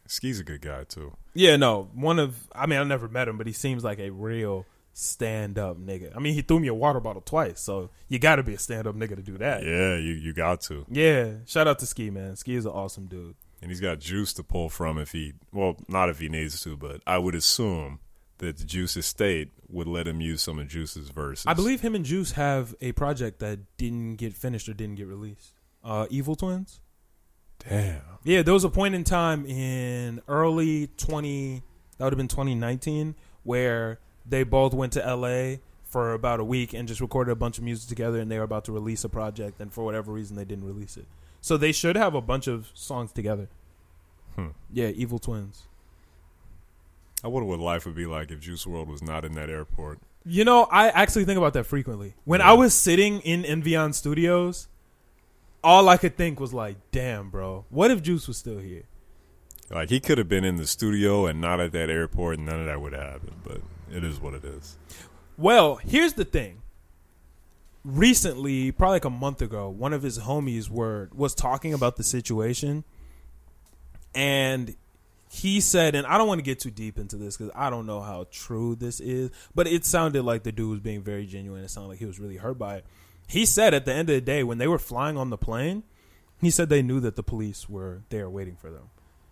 Ski's 0.05 0.39
a 0.39 0.43
good 0.43 0.61
guy 0.61 0.83
too. 0.83 1.15
Yeah, 1.33 1.55
no. 1.55 1.89
One 1.95 2.19
of 2.19 2.47
I 2.53 2.67
mean, 2.67 2.79
I 2.79 2.83
never 2.83 3.07
met 3.07 3.27
him, 3.27 3.39
but 3.39 3.47
he 3.47 3.53
seems 3.53 3.83
like 3.83 3.97
a 3.97 4.11
real 4.11 4.67
stand 4.97 5.59
up 5.59 5.77
nigga. 5.77 6.15
I 6.15 6.19
mean, 6.19 6.33
he 6.33 6.41
threw 6.41 6.59
me 6.59 6.69
a 6.69 6.73
water 6.73 7.01
bottle 7.01 7.21
twice, 7.21 7.59
so 7.59 7.89
you 8.07 8.17
got 8.17 8.37
to 8.37 8.43
be 8.43 8.53
a 8.53 8.57
stand 8.57 8.87
up 8.87 8.95
nigga 8.95 9.17
to 9.17 9.21
do 9.21 9.37
that. 9.37 9.63
Yeah, 9.63 9.97
you 9.97 10.13
you 10.13 10.33
got 10.33 10.61
to. 10.61 10.85
Yeah, 10.89 11.33
shout 11.45 11.67
out 11.67 11.79
to 11.79 11.85
Ski, 11.85 12.09
man. 12.09 12.35
Ski 12.37 12.55
is 12.55 12.65
an 12.65 12.71
awesome 12.71 13.07
dude. 13.07 13.35
And 13.61 13.71
he's 13.71 13.81
got 13.81 13.99
juice 13.99 14.33
to 14.33 14.43
pull 14.43 14.69
from 14.69 14.97
if 14.97 15.11
he 15.11 15.33
well, 15.51 15.75
not 15.87 16.09
if 16.09 16.19
he 16.19 16.29
needs 16.29 16.61
to, 16.61 16.77
but 16.77 17.01
I 17.05 17.17
would 17.17 17.35
assume 17.35 17.99
that 18.37 18.57
the 18.57 18.65
Juice 18.65 18.97
estate 18.97 19.51
would 19.69 19.87
let 19.87 20.07
him 20.07 20.21
use 20.21 20.41
some 20.41 20.59
of 20.59 20.67
Juice's 20.67 21.09
verses. 21.09 21.45
I 21.47 21.53
believe 21.53 21.81
him 21.81 21.95
and 21.95 22.05
Juice 22.05 22.31
have 22.33 22.75
a 22.81 22.91
project 22.93 23.39
that 23.39 23.59
didn't 23.77 24.15
get 24.15 24.33
finished 24.33 24.67
or 24.69 24.73
didn't 24.73 24.95
get 24.95 25.07
released. 25.07 25.53
Uh, 25.83 26.07
Evil 26.09 26.35
Twins. 26.35 26.79
Damn. 27.59 28.01
Yeah, 28.23 28.41
there 28.41 28.53
was 28.53 28.63
a 28.63 28.69
point 28.69 28.95
in 28.95 29.03
time 29.03 29.45
in 29.45 30.21
early 30.27 30.87
20, 30.97 31.63
that 31.97 32.03
would 32.03 32.13
have 32.13 32.17
been 32.17 32.27
2019, 32.27 33.15
where 33.43 33.99
they 34.27 34.43
both 34.43 34.73
went 34.73 34.93
to 34.93 34.99
LA 35.15 35.57
for 35.83 36.13
about 36.13 36.39
a 36.39 36.43
week 36.43 36.73
and 36.73 36.87
just 36.87 36.99
recorded 37.01 37.31
a 37.31 37.35
bunch 37.35 37.57
of 37.57 37.63
music 37.63 37.87
together 37.87 38.19
and 38.19 38.29
they 38.29 38.37
were 38.37 38.43
about 38.43 38.65
to 38.65 38.71
release 38.71 39.03
a 39.03 39.09
project 39.09 39.59
and 39.61 39.71
for 39.71 39.83
whatever 39.85 40.11
reason 40.11 40.35
they 40.35 40.43
didn't 40.45 40.65
release 40.65 40.97
it. 40.97 41.05
So 41.41 41.57
they 41.57 41.71
should 41.71 41.95
have 41.95 42.15
a 42.15 42.21
bunch 42.21 42.47
of 42.47 42.69
songs 42.73 43.11
together. 43.11 43.47
Hmm. 44.35 44.47
Yeah, 44.73 44.87
Evil 44.87 45.19
Twins. 45.19 45.63
I 47.23 47.27
wonder 47.27 47.47
what 47.47 47.59
life 47.59 47.85
would 47.85 47.95
be 47.95 48.05
like 48.05 48.31
if 48.31 48.39
Juice 48.39 48.65
WRLD 48.65 48.87
was 48.87 49.01
not 49.01 49.25
in 49.25 49.33
that 49.35 49.49
airport. 49.49 49.99
You 50.25 50.43
know, 50.43 50.63
I 50.71 50.89
actually 50.89 51.25
think 51.25 51.37
about 51.37 51.53
that 51.53 51.65
frequently. 51.65 52.15
When 52.25 52.39
Yeah. 52.39 52.49
I 52.49 52.53
was 52.53 52.73
sitting 52.73 53.19
in 53.21 53.43
Envion 53.43 53.93
Studios, 53.93 54.67
all 55.63 55.87
I 55.87 55.97
could 55.97 56.17
think 56.17 56.39
was 56.39 56.53
like, 56.53 56.77
"Damn, 56.91 57.29
bro, 57.29 57.65
what 57.69 57.89
if 57.91 58.01
Juice 58.01 58.27
was 58.27 58.37
still 58.37 58.59
here?" 58.59 58.83
Like 59.71 59.89
he 59.89 59.99
could 59.99 60.17
have 60.17 60.27
been 60.29 60.43
in 60.43 60.57
the 60.57 60.67
studio 60.67 61.25
and 61.25 61.39
not 61.41 61.59
at 61.59 61.71
that 61.71 61.89
airport, 61.89 62.37
and 62.37 62.45
none 62.47 62.59
of 62.59 62.65
that 62.67 62.81
would 62.81 62.93
have 62.93 63.03
happened. 63.13 63.37
But 63.43 63.61
it 63.91 64.03
is 64.03 64.19
what 64.19 64.33
it 64.33 64.43
is. 64.43 64.77
Well, 65.37 65.75
here's 65.75 66.13
the 66.13 66.25
thing. 66.25 66.61
recently, 67.85 68.71
probably 68.71 68.95
like 68.95 69.05
a 69.05 69.09
month 69.09 69.41
ago, 69.41 69.69
one 69.69 69.93
of 69.93 70.01
his 70.01 70.19
homies 70.19 70.69
were 70.69 71.09
was 71.13 71.35
talking 71.35 71.73
about 71.73 71.95
the 71.95 72.03
situation, 72.03 72.83
and 74.13 74.75
he 75.29 75.61
said, 75.61 75.95
and 75.95 76.07
I 76.07 76.17
don't 76.17 76.27
want 76.27 76.39
to 76.39 76.43
get 76.43 76.59
too 76.59 76.71
deep 76.71 76.97
into 76.97 77.15
this 77.17 77.37
because 77.37 77.51
I 77.55 77.69
don't 77.69 77.85
know 77.85 78.01
how 78.01 78.25
true 78.31 78.75
this 78.75 78.99
is, 78.99 79.31
but 79.53 79.67
it 79.67 79.85
sounded 79.85 80.23
like 80.23 80.43
the 80.43 80.51
dude 80.51 80.69
was 80.69 80.79
being 80.79 81.03
very 81.03 81.25
genuine. 81.25 81.63
It 81.63 81.69
sounded 81.69 81.89
like 81.89 81.99
he 81.99 82.05
was 82.05 82.19
really 82.19 82.37
hurt 82.37 82.57
by 82.57 82.77
it. 82.77 82.85
He 83.27 83.45
said 83.45 83.73
at 83.73 83.85
the 83.85 83.93
end 83.93 84.09
of 84.09 84.15
the 84.15 84.21
day, 84.21 84.43
when 84.43 84.57
they 84.57 84.67
were 84.67 84.79
flying 84.79 85.17
on 85.17 85.29
the 85.29 85.37
plane, 85.37 85.83
he 86.41 86.49
said 86.49 86.69
they 86.69 86.81
knew 86.81 86.99
that 87.01 87.15
the 87.15 87.23
police 87.23 87.67
were 87.69 88.03
there 88.09 88.29
waiting 88.29 88.55
for 88.55 88.71
them. 88.71 88.89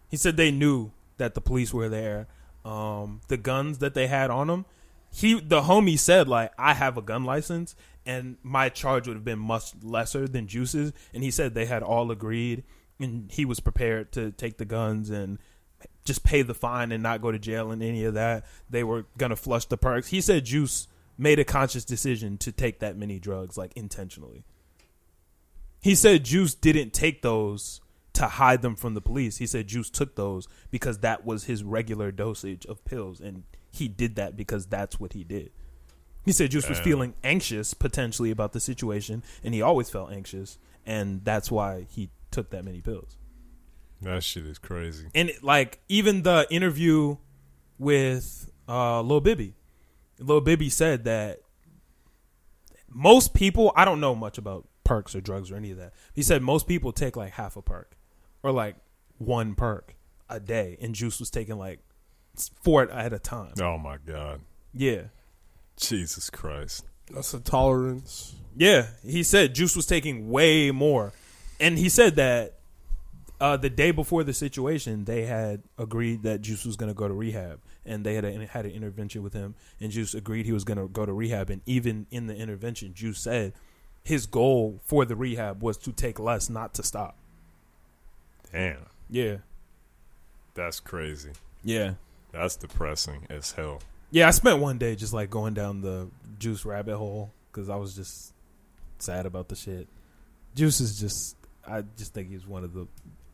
He 0.09 0.17
said 0.17 0.35
they 0.35 0.51
knew 0.51 0.91
that 1.17 1.35
the 1.35 1.41
police 1.41 1.73
were 1.73 1.89
there. 1.89 2.27
Um, 2.65 3.22
the 3.27 3.38
guns 3.38 3.80
that 3.80 3.94
they 3.94 4.07
had 4.07 4.30
on 4.30 4.48
them, 4.48 4.65
he 5.11 5.40
the 5.40 5.61
homie 5.61 5.99
said 5.99 6.27
like 6.27 6.52
I 6.57 6.73
have 6.73 6.98
a 6.98 7.02
gun 7.02 7.26
license 7.26 7.76
and 8.06 8.38
my 8.44 8.69
charge 8.69 9.07
would 9.07 9.15
have 9.15 9.26
been 9.26 9.40
much 9.40 9.72
lesser 9.81 10.27
than 10.27 10.48
Juice's, 10.48 10.91
and 11.14 11.23
he 11.23 11.31
said 11.31 11.53
they 11.53 11.65
had 11.65 11.84
all 11.84 12.11
agreed 12.11 12.64
and 12.99 13.31
he 13.31 13.45
was 13.45 13.60
prepared 13.60 14.11
to 14.14 14.31
take 14.31 14.57
the 14.57 14.65
guns 14.65 15.10
and 15.10 15.40
just 16.06 16.23
pay 16.23 16.41
the 16.41 16.53
fine 16.53 16.91
and 16.91 17.02
not 17.02 17.22
go 17.22 17.31
to 17.31 17.40
jail 17.40 17.72
and 17.72 17.81
any 17.81 18.06
of 18.06 18.14
that. 18.14 18.45
They 18.69 18.84
were 18.84 19.06
gonna 19.18 19.35
flush 19.35 19.65
the 19.65 19.77
perks. 19.77 20.10
He 20.10 20.22
said 20.22 20.45
Juice 20.45 20.88
made 21.18 21.40
a 21.40 21.45
conscious 21.45 21.85
decision 21.85 22.38
to 22.40 22.52
take 22.52 22.80
that 22.80 22.98
many 22.98 23.19
drugs, 23.19 23.57
like 23.57 23.72
intentionally. 23.76 24.45
He 25.81 25.95
said 25.95 26.23
Juice 26.23 26.56
didn't 26.56 26.94
take 26.94 27.22
those 27.22 27.81
to 28.14 28.27
hide 28.27 28.61
them 28.61 28.76
from 28.76 28.94
the 28.94 29.02
police. 29.02 29.38
He 29.38 29.48
said 29.48 29.68
Juice 29.68 29.90
took 29.90 30.15
those 30.15 30.48
because 30.72 30.99
that 30.99 31.26
was 31.26 31.45
his 31.45 31.64
regular 31.64 32.11
dosage 32.11 32.65
of 32.68 32.84
pills, 32.85 33.19
and 33.19 33.44
he 33.72 33.88
did 33.88 34.15
that 34.15 34.38
because 34.38 34.68
that's 34.68 34.99
what 34.99 35.14
he 35.14 35.23
did. 35.23 35.52
He 36.23 36.31
said 36.31 36.52
Juice 36.52 36.69
was 36.69 36.80
feeling 36.80 37.15
anxious 37.23 37.73
potentially 37.73 38.31
about 38.31 38.53
the 38.53 38.60
situation, 38.61 39.23
and 39.44 39.53
he 39.53 39.61
always 39.61 39.90
felt 39.90 40.11
anxious, 40.11 40.57
and 40.85 41.26
that's 41.26 41.52
why 41.52 41.85
he 41.90 42.11
took 42.31 42.49
that 42.52 42.64
many 42.64 42.80
pills. 42.80 43.18
That 44.02 44.23
shit 44.23 44.45
is 44.45 44.57
crazy. 44.57 45.07
And 45.14 45.30
it, 45.30 45.44
like 45.44 45.80
even 45.90 46.23
the 46.23 46.48
interview 46.49 47.18
with 47.77 48.49
uh, 48.69 49.02
Lil 49.02 49.22
Bibby, 49.22 49.56
Lil 50.19 50.41
Bibby 50.41 50.69
said 50.69 51.03
that 51.06 51.41
most 52.90 53.34
people, 53.34 53.73
I 53.76 53.84
don't 53.84 53.99
know 53.99 54.15
much 54.15 54.38
about 54.38 54.68
perks 54.84 55.15
or 55.15 55.22
drugs 55.22 55.52
or 55.52 55.56
any 55.56 55.72
of 55.72 55.77
that. 55.77 55.94
He 56.14 56.22
said 56.22 56.41
most 56.41 56.68
people 56.68 56.91
take 56.91 57.18
like 57.18 57.34
half 57.34 57.57
a 57.57 57.61
perk 57.61 57.98
or 58.44 58.52
like 58.52 58.76
one 59.18 59.56
perk 59.56 59.95
a 60.30 60.40
day, 60.40 60.78
and 60.82 60.94
Juice 60.94 61.20
was 61.20 61.30
taking 61.30 61.57
like 61.57 61.80
four 62.61 62.90
at 62.91 63.14
a 63.14 63.20
time. 63.20 63.53
Oh 63.61 63.78
my 63.78 63.98
god. 64.06 64.41
Yeah. 64.74 65.03
Jesus 65.78 66.30
Christ. 66.30 66.86
That's 67.11 67.34
a 67.34 67.40
tolerance. 67.40 68.36
Yeah, 68.56 68.88
he 69.03 69.24
said 69.24 69.56
Juice 69.56 69.76
was 69.76 69.86
taking 69.88 70.30
way 70.30 70.70
more, 70.72 71.14
and 71.60 71.78
he 71.78 71.90
said 71.90 72.15
that 72.18 72.60
uh, 73.41 73.57
the 73.57 73.70
day 73.70 73.91
before 73.91 74.24
the 74.24 74.34
situation, 74.34 75.06
they 75.06 75.24
had 75.24 75.64
agreed 75.78 76.24
that 76.24 76.41
Juice 76.41 76.65
was 76.65 76.76
going 76.76 76.90
to 76.90 76.94
go 76.94 77.07
to 77.07 77.14
rehab, 77.14 77.60
and 77.86 78.06
they 78.06 78.14
had 78.14 78.26
a, 78.26 78.45
had 78.45 78.65
an 78.65 78.72
intervention 78.72 79.24
with 79.24 79.34
him, 79.34 79.56
and 79.82 79.91
Juice 79.91 80.14
agreed 80.14 80.45
he 80.45 80.52
was 80.52 80.64
going 80.64 80.78
to 80.78 80.88
go 80.88 81.06
to 81.06 81.11
rehab, 81.11 81.49
and 81.49 81.61
even 81.65 82.06
in 82.11 82.28
the 82.28 82.36
intervention, 82.36 82.94
Juice 82.94 83.20
said 83.20 83.53
his 84.03 84.28
goal 84.28 84.80
for 84.86 85.03
the 85.03 85.15
rehab 85.15 85.64
was 85.64 85.78
to 85.80 85.91
take 85.91 86.20
less, 86.20 86.49
not 86.49 86.74
to 86.76 86.84
stop. 86.84 87.18
Damn. 88.53 88.85
Yeah, 89.09 89.38
That's 90.53 90.80
crazy. 90.80 91.31
yeah, 91.63 91.95
That's 92.31 92.55
depressing 92.55 93.27
as 93.30 93.51
hell. 93.51 93.81
yeah. 94.11 94.27
I 94.27 94.31
spent 94.31 94.59
one 94.59 94.77
day 94.77 94.95
just 94.95 95.11
like 95.13 95.30
going 95.30 95.53
down 95.53 95.81
the 95.81 96.07
Juice 96.39 96.63
rabbit 96.65 96.95
hole 96.97 97.31
because 97.51 97.69
I 97.69 97.75
was 97.75 97.95
just 97.95 98.34
sad 98.99 99.25
about 99.25 99.49
the 99.49 99.55
shit. 99.55 99.88
Juice 100.55 100.80
is 100.80 100.99
just, 100.99 101.35
I 101.67 101.84
just 101.97 102.13
think 102.13 102.30
he's 102.30 102.45
one 102.47 102.63
of 102.63 102.73
the 102.73 102.88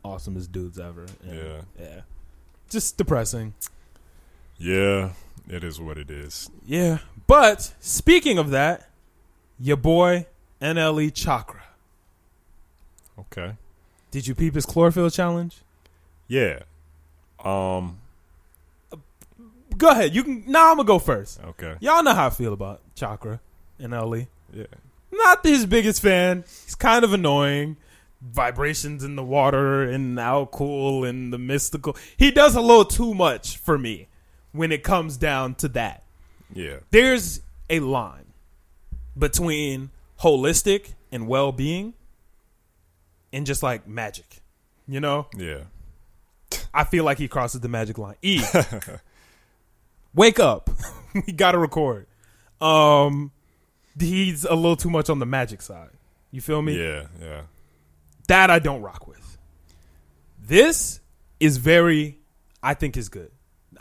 awesomest 0.04 0.50
dudes 0.52 0.78
ever. 0.78 1.06
and 1.24 1.36
Yeah. 1.38 1.60
yeah, 1.78 2.00
just 2.68 2.96
depressing. 2.96 3.54
Yeah, 4.58 5.10
it 5.48 5.62
is 5.64 5.80
what 5.80 5.96
it 5.98 6.10
is. 6.10 6.50
Yeah, 6.66 6.98
but 7.26 7.74
speaking 7.80 8.38
of 8.38 8.50
that, 8.50 8.88
your 9.58 9.76
boy 9.76 10.26
NLE 10.60 11.14
Chakra. 11.14 11.62
Okay. 13.18 13.56
Did 14.10 14.26
you 14.26 14.34
peep 14.34 14.54
his 14.54 14.66
chlorophyll 14.66 15.10
challenge? 15.10 15.58
Yeah. 16.28 16.60
Um. 17.44 17.98
Go 19.76 19.88
ahead. 19.90 20.14
You 20.14 20.24
can. 20.24 20.44
Now 20.46 20.70
I'm 20.70 20.76
gonna 20.76 20.86
go 20.86 20.98
first. 20.98 21.40
Okay. 21.42 21.76
Y'all 21.80 22.02
know 22.02 22.14
how 22.14 22.26
I 22.26 22.30
feel 22.30 22.52
about 22.52 22.80
Chakra 22.94 23.40
NLE. 23.80 24.26
Yeah. 24.52 24.66
Not 25.12 25.44
his 25.44 25.66
biggest 25.66 26.02
fan. 26.02 26.44
He's 26.64 26.74
kind 26.74 27.04
of 27.04 27.12
annoying. 27.12 27.76
Vibrations 28.22 29.02
in 29.02 29.16
the 29.16 29.24
water 29.24 29.82
and 29.82 30.20
alcohol 30.20 31.04
and 31.04 31.32
the 31.32 31.38
mystical. 31.38 31.96
He 32.16 32.30
does 32.30 32.54
a 32.54 32.60
little 32.60 32.84
too 32.84 33.14
much 33.14 33.56
for 33.56 33.78
me 33.78 34.08
when 34.52 34.70
it 34.72 34.82
comes 34.82 35.16
down 35.16 35.54
to 35.56 35.68
that. 35.68 36.02
Yeah. 36.52 36.78
there's 36.90 37.40
a 37.68 37.78
line 37.78 38.32
between 39.16 39.90
holistic 40.20 40.94
and 41.12 41.28
well-being 41.28 41.94
and 43.32 43.46
just 43.46 43.62
like 43.62 43.86
magic 43.86 44.40
you 44.90 45.00
know? 45.00 45.26
Yeah. 45.36 45.62
i 46.74 46.84
feel 46.84 47.04
like 47.04 47.16
he 47.18 47.28
crosses 47.28 47.60
the 47.60 47.68
magic 47.68 47.96
line. 47.96 48.16
E. 48.22 48.42
Wake 50.14 50.40
up. 50.40 50.68
We 51.26 51.32
gotta 51.32 51.58
record. 51.58 52.06
Um 52.60 53.32
he's 53.98 54.44
a 54.44 54.54
little 54.54 54.76
too 54.76 54.90
much 54.90 55.10
on 55.10 55.18
the 55.18 55.26
magic 55.26 55.60
side. 55.60 55.90
You 56.30 56.40
feel 56.40 56.62
me? 56.62 56.78
Yeah. 56.78 57.06
Yeah. 57.20 57.42
that 58.28 58.48
i 58.48 58.60
don't 58.60 58.80
rock 58.80 59.08
with. 59.08 59.38
This 60.40 61.00
is 61.40 61.56
very 61.56 62.20
i 62.62 62.74
think 62.74 62.96
is 62.96 63.08
good. 63.08 63.32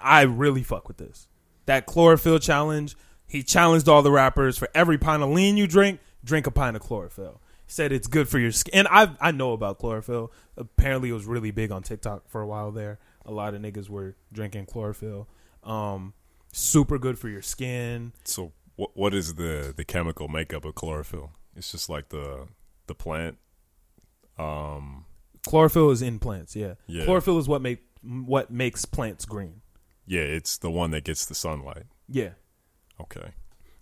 I 0.02 0.24
really 0.24 0.64
fuck 0.64 0.88
with 0.88 0.98
this. 0.98 1.28
That 1.68 1.86
chlorophyll 1.86 2.40
challenge 2.40 2.96
he 3.28 3.44
challenged 3.44 3.88
all 3.88 4.02
the 4.02 4.12
rappers 4.12 4.58
for 4.58 4.70
every 4.74 4.98
pint 4.98 5.22
of 5.22 5.30
lean 5.30 5.56
you 5.56 5.68
drink 5.68 6.00
drink 6.24 6.48
a 6.48 6.52
pint 6.52 6.76
of 6.76 6.82
chlorophyll 6.82 7.42
said 7.72 7.91
it's 7.91 8.08
good 8.08 8.28
for 8.28 8.40
your 8.40 8.52
skin 8.52 8.72
and 8.74 8.88
i 8.90 9.10
i 9.22 9.32
know 9.32 9.54
about 9.54 9.78
chlorophyll 9.80 10.32
apparently 10.58 11.10
it 11.10 11.14
was 11.14 11.26
really 11.26 11.52
big 11.52 11.72
on 11.72 11.82
tiktok 11.84 12.28
for 12.28 12.41
a 12.41 12.48
while 12.48 12.72
there 12.72 13.00
a 13.26 13.32
lot 13.32 13.54
of 13.54 13.62
niggas 13.62 13.90
were 13.90 14.16
drinking 14.34 14.66
chlorophyll 14.66 15.28
um 15.64 16.14
super 16.52 16.98
good 16.98 17.18
for 17.20 17.30
your 17.30 17.41
skin 17.44 18.12
So, 18.24 18.52
what 18.76 18.90
what 18.98 19.14
is 19.14 19.36
the 19.36 19.74
the 19.76 19.86
chemical 19.86 20.28
makeup 20.28 20.66
of 20.66 20.74
chlorophyll? 20.74 21.32
It's 21.56 21.72
just 21.72 21.90
like 21.90 22.10
the 22.10 22.48
the 22.88 22.96
plant. 22.96 23.38
Um. 24.38 25.06
chlorophyll 25.46 25.91
is 25.91 26.02
in 26.02 26.20
plants 26.20 26.56
yeah, 26.56 26.76
Yeah. 26.88 27.06
chlorophyll 27.06 27.38
is 27.40 27.48
what 27.48 27.62
make 27.62 27.80
what 28.02 28.50
makes 28.52 28.86
plants 28.86 29.26
green 29.26 29.62
Yeah. 30.08 30.22
It's 30.22 30.58
the 30.58 30.72
one 30.72 30.91
that 30.91 31.04
gets 31.04 31.26
the 31.26 31.36
sunlight. 31.36 31.84
yeah 32.08 32.32
Okay. 33.02 33.34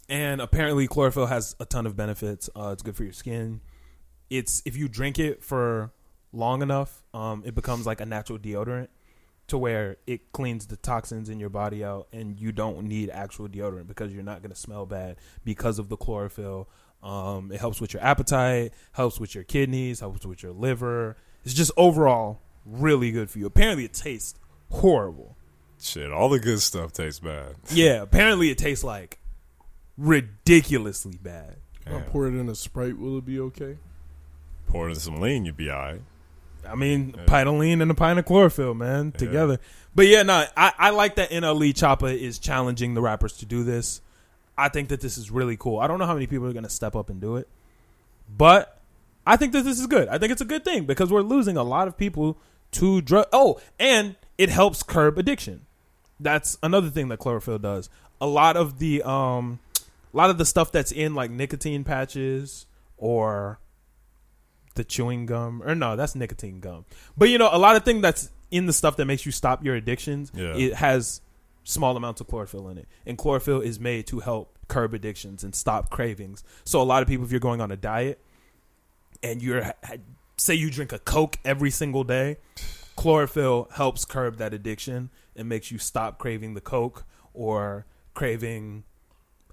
and 0.09 0.41
apparently 0.41 0.87
chlorophyll 0.87 1.27
has 1.27 1.55
a 1.59 1.65
ton 1.65 1.85
of 1.85 1.95
benefits. 1.95 2.49
Uh, 2.55 2.69
it's 2.73 2.81
good 2.83 2.95
for 2.95 3.03
your 3.03 3.13
skin. 3.13 3.61
It's 4.29 4.61
if 4.65 4.75
you 4.75 4.87
drink 4.87 5.19
it 5.19 5.43
for 5.43 5.91
long 6.33 6.61
enough, 6.61 7.03
um, 7.13 7.43
it 7.45 7.55
becomes 7.55 7.85
like 7.85 8.01
a 8.01 8.05
natural 8.05 8.37
deodorant 8.39 8.87
to 9.47 9.57
where 9.57 9.95
it 10.05 10.33
cleans 10.33 10.67
the 10.67 10.75
toxins 10.75 11.29
in 11.29 11.39
your 11.39 11.49
body 11.49 11.83
out, 11.83 12.07
and 12.11 12.37
you 12.39 12.51
don't 12.51 12.83
need 12.83 13.09
actual 13.09 13.47
deodorant 13.47 13.87
because 13.87 14.13
you're 14.13 14.23
not 14.23 14.41
gonna 14.41 14.55
smell 14.55 14.85
bad 14.85 15.15
because 15.45 15.79
of 15.79 15.87
the 15.87 15.95
chlorophyll. 15.95 16.67
Um, 17.01 17.51
it 17.53 17.59
helps 17.61 17.79
with 17.79 17.93
your 17.93 18.03
appetite, 18.03 18.73
helps 18.91 19.19
with 19.19 19.33
your 19.35 19.45
kidneys, 19.45 20.01
helps 20.01 20.25
with 20.25 20.43
your 20.43 20.51
liver. 20.51 21.15
It's 21.45 21.53
just 21.53 21.71
overall 21.77 22.41
really 22.65 23.11
good 23.11 23.29
for 23.29 23.39
you. 23.39 23.45
Apparently, 23.45 23.85
it 23.85 23.93
tastes 23.93 24.37
horrible. 24.69 25.37
Shit. 25.79 26.11
All 26.11 26.27
the 26.27 26.39
good 26.39 26.59
stuff 26.59 26.91
tastes 26.91 27.19
bad. 27.21 27.55
Yeah, 27.71 28.01
apparently 28.01 28.49
it 28.49 28.57
tastes 28.57 28.83
like 28.83 29.19
ridiculously 29.95 31.17
bad. 31.21 31.57
I'll 31.85 31.93
Yeah. 31.99 32.03
pour 32.09 32.27
it 32.27 32.31
in 32.37 32.49
a 32.49 32.55
Sprite. 32.55 32.97
Will 32.97 33.17
it 33.19 33.25
be 33.25 33.39
okay? 33.39 33.77
Pour 34.67 34.89
in 34.89 34.95
some 34.95 35.19
lean, 35.21 35.45
you'd 35.45 35.57
be 35.57 35.69
alright. 35.71 36.01
I 36.67 36.75
mean, 36.75 37.13
Yeah. 37.15 37.23
a 37.23 37.25
pint 37.25 37.49
of 37.49 37.55
lean 37.55 37.81
and 37.81 37.89
a 37.89 37.93
pint 37.93 38.19
of 38.19 38.25
chlorophyll, 38.25 38.73
man, 38.73 39.11
Yeah. 39.13 39.17
together. 39.19 39.59
But 39.95 40.07
yeah, 40.07 40.23
no, 40.23 40.45
I, 40.55 40.73
I 40.77 40.89
like 40.91 41.15
that 41.15 41.31
NLE 41.31 41.73
Choppa 41.73 42.15
is 42.15 42.37
challenging 42.39 42.93
the 42.93 43.01
rappers 43.01 43.33
to 43.37 43.45
do 43.45 43.63
this. 43.63 44.01
I 44.57 44.69
think 44.69 44.89
that 44.89 45.01
this 45.01 45.17
is 45.17 45.31
really 45.31 45.55
cool. 45.57 45.79
I 45.79 45.87
don't 45.87 45.97
know 45.99 46.05
how 46.05 46.13
many 46.13 46.27
people 46.27 46.45
are 46.47 46.51
going 46.53 46.63
to 46.63 46.69
step 46.69 46.95
up 46.95 47.09
and 47.09 47.21
do 47.21 47.35
it, 47.37 47.47
but 48.35 48.79
I 49.25 49.37
think 49.37 49.53
that 49.53 49.63
this 49.63 49.79
is 49.79 49.87
good. 49.87 50.07
I 50.09 50.17
think 50.17 50.31
it's 50.31 50.41
a 50.41 50.45
good 50.45 50.65
thing 50.65 50.85
because 50.85 51.11
we're 51.11 51.21
losing 51.21 51.57
a 51.57 51.63
lot 51.63 51.87
of 51.87 51.97
people 51.97 52.37
to 52.71 53.01
drug. 53.01 53.27
Oh, 53.31 53.59
and 53.79 54.15
it 54.37 54.49
helps 54.49 54.83
curb 54.83 55.17
addiction. 55.17 55.61
That's 56.19 56.57
another 56.63 56.89
thing 56.89 57.09
that 57.09 57.17
chlorophyll 57.19 57.59
does. 57.59 57.89
A 58.19 58.25
lot 58.27 58.57
of 58.57 58.79
the 58.79 59.03
um, 59.03 59.59
a 60.13 60.17
lot 60.17 60.29
of 60.31 60.37
the 60.37 60.45
stuff 60.45 60.71
that's 60.71 60.91
in 60.91 61.13
like 61.13 61.29
nicotine 61.29 61.83
patches 61.83 62.65
or 62.97 63.59
the 64.77 64.83
chewing 64.85 65.25
gum 65.25 65.61
or 65.63 65.75
no, 65.75 65.95
that's 65.97 66.15
nicotine 66.15 66.59
gum. 66.61 66.85
But 67.17 67.29
you 67.29 67.37
know, 67.37 67.49
a 67.51 67.59
lot 67.59 67.75
of 67.75 67.83
thing 67.83 67.99
that's 68.01 68.31
in 68.49 68.65
the 68.65 68.73
stuff 68.73 68.95
that 68.97 69.05
makes 69.05 69.25
you 69.25 69.31
stop 69.31 69.63
your 69.65 69.75
addictions, 69.75 70.31
Yeah. 70.33 70.55
it 70.55 70.75
has 70.75 71.19
small 71.65 71.97
amounts 71.97 72.21
of 72.21 72.27
chlorophyll 72.27 72.69
in 72.69 72.77
it, 72.77 72.87
and 73.05 73.17
chlorophyll 73.17 73.59
is 73.59 73.77
made 73.79 74.07
to 74.07 74.19
help 74.21 74.57
curb 74.69 74.93
addictions 74.93 75.43
and 75.43 75.53
stop 75.53 75.89
cravings. 75.89 76.43
So 76.63 76.81
a 76.81 76.83
lot 76.83 77.01
of 77.01 77.09
people, 77.09 77.25
if 77.25 77.31
you're 77.31 77.39
going 77.41 77.59
on 77.61 77.71
a 77.71 77.75
diet 77.77 78.19
and 79.21 79.41
you're 79.41 79.73
say 80.37 80.53
you 80.53 80.69
drink 80.69 80.91
a 80.93 80.99
Coke 80.99 81.37
every 81.43 81.71
single 81.71 82.03
day, 82.03 82.37
chlorophyll 82.95 83.67
helps 83.73 84.05
curb 84.05 84.37
that 84.37 84.53
addiction 84.53 85.09
and 85.35 85.49
makes 85.49 85.71
you 85.71 85.77
stop 85.77 86.17
craving 86.19 86.53
the 86.53 86.61
Coke 86.61 87.03
or 87.33 87.85
craving 88.13 88.83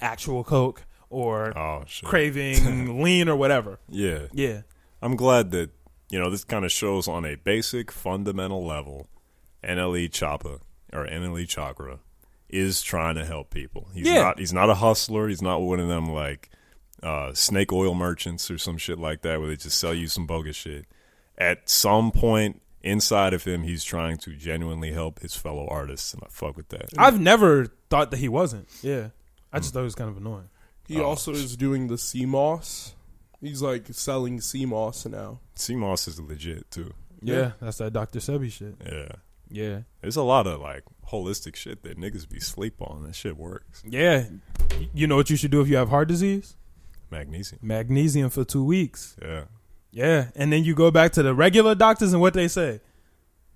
actual 0.00 0.44
Coke 0.44 0.84
or 1.10 1.56
Oh 1.56 1.84
craving 2.02 3.02
lean 3.02 3.28
or 3.28 3.36
whatever. 3.36 3.78
Yeah. 3.88 4.26
Yeah. 4.32 4.62
I'm 5.04 5.16
glad 5.16 5.50
that 5.50 5.70
you 6.10 6.18
know 6.18 6.30
this 6.30 6.44
kind 6.44 6.64
of 6.64 6.72
shows 6.72 7.06
on 7.08 7.24
a 7.24 7.34
basic 7.36 7.92
fundamental 7.92 8.64
level. 8.64 9.08
NLE 9.62 10.10
Choppa 10.10 10.60
or 10.92 11.06
NLE 11.06 11.48
Chakra 11.48 11.98
is 12.48 12.82
trying 12.82 13.14
to 13.16 13.24
help 13.24 13.50
people. 13.50 13.88
He's 13.94 14.06
Yeah. 14.06 14.22
not. 14.22 14.38
He's 14.38 14.52
not 14.52 14.70
a 14.70 14.74
hustler. 14.74 15.28
He's 15.28 15.42
not 15.42 15.60
one 15.62 15.80
of 15.80 15.88
them 15.88 16.10
like 16.10 16.50
uh, 17.02 17.32
snake 17.34 17.72
oil 17.72 17.94
merchants 17.94 18.50
or 18.50 18.56
some 18.58 18.78
shit 18.78 18.98
like 18.98 19.22
that 19.22 19.38
where 19.40 19.48
they 19.48 19.56
just 19.56 19.78
sell 19.78 19.92
you 19.94 20.06
some 20.08 20.26
bogus 20.26 20.56
shit. 20.56 20.86
At 21.36 21.68
some 21.68 22.10
point 22.12 22.62
inside 22.82 23.34
of 23.34 23.44
him, 23.44 23.62
he's 23.62 23.84
trying 23.84 24.16
to 24.18 24.34
genuinely 24.36 24.92
help 24.92 25.20
his 25.20 25.34
fellow 25.36 25.66
artists, 25.68 26.14
and 26.14 26.22
I 26.24 26.28
fuck 26.30 26.56
with 26.56 26.68
that. 26.68 26.90
I've 26.96 27.20
never 27.20 27.66
thought 27.90 28.10
that 28.10 28.18
he 28.18 28.28
wasn't. 28.28 28.68
Yeah. 28.82 29.08
I 29.52 29.58
just 29.58 29.72
thought 29.74 29.80
it 29.80 29.84
was 29.84 29.94
kind 29.94 30.08
of 30.10 30.16
annoying. 30.16 30.48
He 30.88 30.98
Oh. 31.00 31.04
also 31.04 31.32
is 31.32 31.56
doing 31.56 31.88
the 31.88 31.98
sea 31.98 32.24
moss. 32.26 32.94
He's 33.44 33.62
like 33.62 33.86
selling 33.92 34.40
sea 34.40 34.66
moss 34.66 35.04
now. 35.06 35.40
Sea 35.54 35.76
moss 35.76 36.08
is 36.08 36.18
legit 36.20 36.70
too. 36.70 36.92
Yeah, 37.22 37.34
Yeah. 37.36 37.50
that's 37.60 37.78
that 37.78 37.92
Dr. 37.92 38.18
Sebi 38.18 38.50
shit. 38.50 38.74
Yeah. 38.84 39.08
Yeah. 39.50 39.78
There's 40.00 40.16
a 40.16 40.22
lot 40.22 40.46
of 40.46 40.60
like 40.60 40.82
holistic 41.12 41.54
shit 41.54 41.82
that 41.82 41.98
niggas 41.98 42.28
be 42.28 42.40
sleep 42.40 42.80
on. 42.80 43.04
That 43.04 43.14
shit 43.14 43.36
works. 43.36 43.82
Yeah. 43.86 44.24
You 44.94 45.06
know 45.06 45.16
what 45.16 45.30
you 45.30 45.36
should 45.36 45.50
do 45.50 45.60
if 45.60 45.68
you 45.68 45.76
have 45.76 45.90
heart 45.90 46.08
disease? 46.08 46.56
Magnesium. 47.10 47.60
Magnesium 47.62 48.30
for 48.30 48.44
two 48.44 48.64
weeks. 48.64 49.14
Yeah. 49.22 49.44
Yeah. 49.92 50.28
And 50.34 50.52
then 50.52 50.64
you 50.64 50.74
go 50.74 50.90
back 50.90 51.12
to 51.12 51.22
the 51.22 51.34
regular 51.34 51.74
doctors 51.74 52.12
and 52.12 52.20
what 52.20 52.34
they 52.34 52.48
say. 52.48 52.80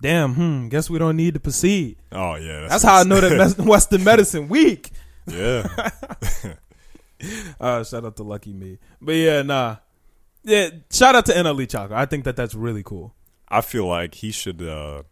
Damn, 0.01 0.35
hmm, 0.35 0.67
guess 0.69 0.89
we 0.89 0.97
don't 0.97 1.17
need 1.17 1.33
to 1.33 1.39
proceed. 1.41 1.97
Oh 2.13 2.35
yeah. 2.35 2.67
That's 2.69 2.83
how 2.83 2.99
I 3.01 3.03
know 3.03 3.19
that 3.19 3.37
mes- 3.57 3.57
Western 3.57 4.03
medicine 4.03 4.47
weak. 4.47 4.91
yeah. 5.27 5.67
Uh, 7.59 7.83
shout 7.83 8.05
out 8.05 8.15
to 8.17 8.23
Lucky 8.23 8.53
Me. 8.53 8.77
But 9.01 9.13
yeah, 9.13 9.41
nah. 9.41 9.77
Yeah, 10.43 10.69
shout 10.91 11.15
out 11.15 11.25
to 11.25 11.33
NLE 11.33 11.69
Chakra. 11.69 11.97
I 11.97 12.05
think 12.05 12.23
that 12.23 12.35
that's 12.37 12.55
really 12.55 12.83
cool. 12.83 13.13
I 13.49 13.61
feel 13.61 13.85
like 13.87 14.15
he 14.15 14.31
should. 14.31 14.61
uh 14.61 15.03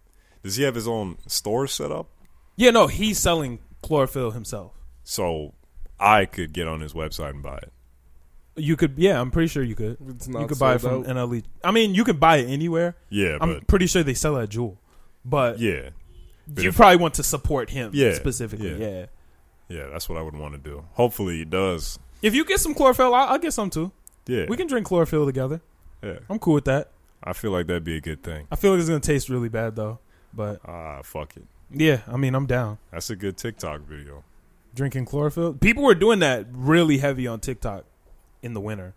Does 0.43 0.55
he 0.55 0.63
have 0.63 0.75
his 0.75 0.88
own 0.88 1.17
store 1.27 1.67
set 1.67 1.91
up? 1.91 2.09
Yeah, 2.55 2.71
no, 2.71 2.88
he's 2.88 3.19
selling 3.19 3.59
chlorophyll 3.84 4.31
himself. 4.31 4.73
So 5.03 5.53
I 5.99 6.25
could 6.25 6.53
get 6.53 6.67
on 6.67 6.79
his 6.79 6.93
website 6.93 7.31
and 7.31 7.43
buy 7.43 7.57
it. 7.57 7.73
You 8.55 8.75
could, 8.75 8.93
yeah, 8.97 9.19
I'm 9.21 9.29
pretty 9.29 9.47
sure 9.49 9.61
you 9.61 9.75
could. 9.75 9.97
It's 10.09 10.27
not 10.27 10.41
You 10.41 10.47
could 10.47 10.57
buy 10.59 10.75
it 10.75 10.81
from 10.81 11.01
out. 11.01 11.05
NLE. 11.05 11.43
I 11.63 11.71
mean, 11.71 11.93
you 11.93 12.03
can 12.03 12.17
buy 12.17 12.38
it 12.38 12.49
anywhere. 12.49 12.95
Yeah, 13.09 13.38
I'm 13.39 13.53
but 13.55 13.67
pretty 13.67 13.85
sure 13.88 14.01
they 14.03 14.15
sell 14.15 14.38
it 14.38 14.43
at 14.43 14.49
Jewel, 14.49 14.79
but 15.25 15.59
yeah, 15.59 15.89
but 16.47 16.63
you 16.63 16.69
if- 16.69 16.75
probably 16.75 16.95
want 16.97 17.13
to 17.15 17.23
support 17.23 17.69
him 17.69 17.91
Yeah, 17.93 18.13
specifically. 18.13 18.71
yeah. 18.79 18.88
Yeah. 18.88 19.05
Yeah, 19.69 19.88
that's 19.91 20.07
what 20.10 20.18
I 20.18 20.22
would 20.22 20.35
want 20.35 20.53
to 20.53 20.57
do. 20.60 20.84
Hopefully, 20.94 21.38
he 21.38 21.45
does. 21.45 21.99
If 22.22 22.34
you 22.35 22.45
get 22.45 22.60
some 22.60 22.73
chlorophyll, 22.73 23.14
I'll, 23.14 23.30
I'll 23.30 23.38
get 23.39 23.53
some 23.53 23.69
too. 23.69 23.91
Yeah, 24.26 24.45
We 24.49 24.57
can 24.57 24.68
drink 24.68 24.85
chlorophyll 24.88 25.26
together. 25.26 25.61
yeah. 26.03 26.19
I'm 26.30 26.39
cool 26.39 26.53
with 26.56 26.65
that. 26.65 26.91
I 27.23 27.34
feel 27.34 27.52
like 27.52 27.68
that'd 27.68 27.84
be 27.84 27.95
a 27.98 28.02
good 28.02 28.23
thing. 28.23 28.48
I 28.52 28.56
feel 28.56 28.72
like 28.72 28.80
it's 28.80 28.89
gonna 28.89 28.99
taste 28.99 29.30
really 29.30 29.49
bad 29.49 29.76
though, 29.76 29.99
but 30.34 30.60
Ah, 30.65 31.02
fuck 31.03 31.35
it. 31.38 31.45
yeah, 31.72 32.02
I 32.07 32.18
mean, 32.18 32.35
I'm 32.35 32.45
down. 32.45 32.77
That's 32.91 33.10
a 33.10 33.15
good 33.15 33.38
TikTok 33.38 33.81
video. 33.81 34.23
Drinking 34.76 35.06
chlorophyll. 35.06 35.53
People 35.53 35.84
were 35.84 35.95
doing 35.95 36.19
that 36.19 36.45
really 36.52 36.98
heavy 36.99 37.26
on 37.26 37.39
TikTok 37.39 37.85
in 38.44 38.53
the 38.53 38.61
winter. 38.61 38.94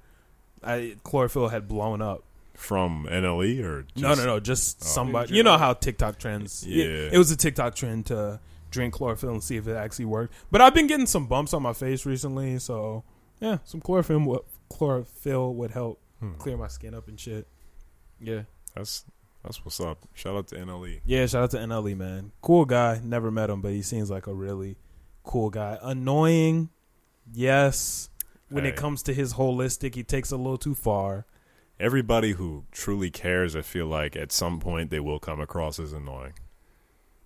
I 0.62 0.96
chlorophyll 1.02 1.48
had 1.48 1.66
blown 1.68 2.02
up. 2.02 2.22
From 2.54 3.06
NLE 3.10 3.64
or 3.64 3.82
just, 3.94 3.96
no, 3.96 4.12
no, 4.14 4.24
no, 4.26 4.40
just 4.40 4.78
Oh. 4.82 4.84
somebody. 4.86 5.34
You 5.34 5.42
know 5.42 5.56
how 5.56 5.72
TikTok 5.72 6.18
trends. 6.18 6.66
Yeah. 6.66 6.84
it, 6.84 7.12
it 7.14 7.18
was 7.18 7.30
a 7.30 7.36
TikTok 7.36 7.74
trend 7.74 8.06
to 8.06 8.38
drink 8.70 8.94
chlorophyll 8.94 9.30
and 9.32 9.42
see 9.42 9.56
if 9.56 9.66
it 9.68 9.74
actually 9.76 10.04
worked. 10.06 10.32
But 10.50 10.60
I've 10.60 10.74
been 10.74 10.86
getting 10.86 11.06
some 11.06 11.26
bumps 11.26 11.52
on 11.52 11.62
my 11.62 11.72
face 11.72 12.06
recently, 12.06 12.58
so 12.58 13.04
yeah, 13.40 13.58
some 13.64 13.80
chlorophyll 13.80 14.20
would, 14.20 14.40
chlorophyll 14.70 15.54
would 15.54 15.70
help 15.72 16.00
Hmm. 16.20 16.32
clear 16.34 16.56
my 16.58 16.68
skin 16.68 16.94
up 16.94 17.08
and 17.08 17.18
shit. 17.18 17.48
Yeah, 18.20 18.42
That's 18.74 19.04
that's 19.42 19.64
what's 19.64 19.80
up. 19.80 20.06
Shout 20.12 20.36
out 20.36 20.48
to. 20.48 20.56
NLE. 20.56 21.00
yeah. 21.06 21.24
Shout 21.26 21.44
out 21.44 21.50
to 21.52 21.56
NLE 21.58 21.96
man, 21.96 22.32
cool 22.42 22.66
guy. 22.66 23.00
Never 23.02 23.30
met 23.30 23.48
him, 23.48 23.62
but 23.62 23.72
he 23.72 23.80
seems 23.80 24.10
like 24.10 24.26
a 24.26 24.34
really 24.34 24.76
cool 25.24 25.48
guy. 25.48 25.78
Annoying, 25.80 26.68
yes. 27.32 28.10
When 28.50 28.64
Hey. 28.64 28.70
it 28.70 28.76
comes 28.76 29.02
to 29.04 29.14
his 29.14 29.34
holistic, 29.34 29.94
he 29.94 30.02
takes 30.02 30.30
a 30.30 30.36
little 30.36 30.58
too 30.58 30.74
far. 30.74 31.24
Everybody 31.78 32.32
who 32.32 32.64
truly 32.72 33.10
cares, 33.10 33.56
I 33.56 33.62
feel 33.62 33.86
like 33.86 34.14
at 34.16 34.32
some 34.32 34.60
point 34.60 34.90
they 34.90 35.00
will 35.00 35.18
come 35.20 35.40
across 35.40 35.78
as 35.78 35.92
annoying 35.94 36.34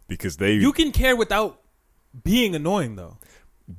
because 0.08 0.36
they 0.38 0.52
You 0.54 0.72
can 0.72 0.92
care 0.92 1.16
without 1.16 1.60
being 2.22 2.54
annoying, 2.54 2.96
though. 2.96 3.18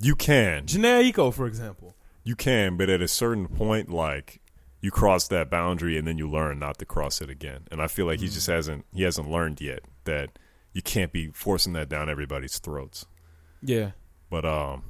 you 0.01 0.15
can 0.15 0.65
Jhené 0.65 1.11
Aiko, 1.11 1.33
for 1.33 1.45
example. 1.47 1.95
You 2.23 2.35
can, 2.35 2.75
but 2.77 2.89
at 2.89 3.01
a 3.01 3.07
certain 3.07 3.47
point, 3.47 3.89
like 3.89 4.41
you 4.81 4.91
cross 4.91 5.27
that 5.29 5.49
boundary, 5.49 5.97
and 5.97 6.07
then 6.07 6.17
you 6.17 6.29
learn 6.29 6.59
not 6.59 6.77
to 6.79 6.85
cross 6.85 7.21
it 7.21 7.29
again. 7.29 7.67
And 7.71 7.81
I 7.81 7.87
feel 7.87 8.05
like 8.05 8.19
he 8.19 8.27
just 8.27 8.47
hasn't 8.47 8.85
he 8.93 9.03
hasn't 9.03 9.29
learned 9.29 9.61
yet 9.61 9.81
that 10.05 10.37
you 10.73 10.81
can't 10.81 11.11
be 11.11 11.29
forcing 11.33 11.73
that 11.73 11.87
down 11.89 12.09
everybody's 12.09 12.59
throats. 12.59 13.05
Yeah. 13.61 13.91
But 14.29 14.43
um, 14.45 14.83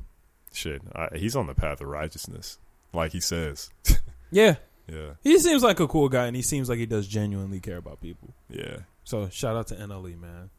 shit, 0.53 0.81
I, 0.95 1.09
he's 1.15 1.35
on 1.35 1.47
the 1.47 1.53
path 1.53 1.81
of 1.81 1.87
righteousness, 1.87 2.57
like 2.93 3.11
he 3.11 3.19
says. 3.19 3.69
Yeah. 4.31 4.55
Yeah, 4.91 5.11
He 5.23 5.39
seems 5.39 5.63
like 5.63 5.79
a 5.79 5.87
cool 5.87 6.09
guy, 6.09 6.25
and 6.27 6.35
he 6.35 6.41
seems 6.41 6.67
like 6.69 6.77
he 6.77 6.85
does 6.85 7.07
genuinely 7.07 7.59
care 7.59 7.77
about 7.77 8.01
people. 8.01 8.33
yeah. 8.49 8.77
So 9.03 9.29
shout 9.29 9.55
out 9.55 9.67
to 9.67 9.75
NLE, 9.75 10.19
man. 10.19 10.49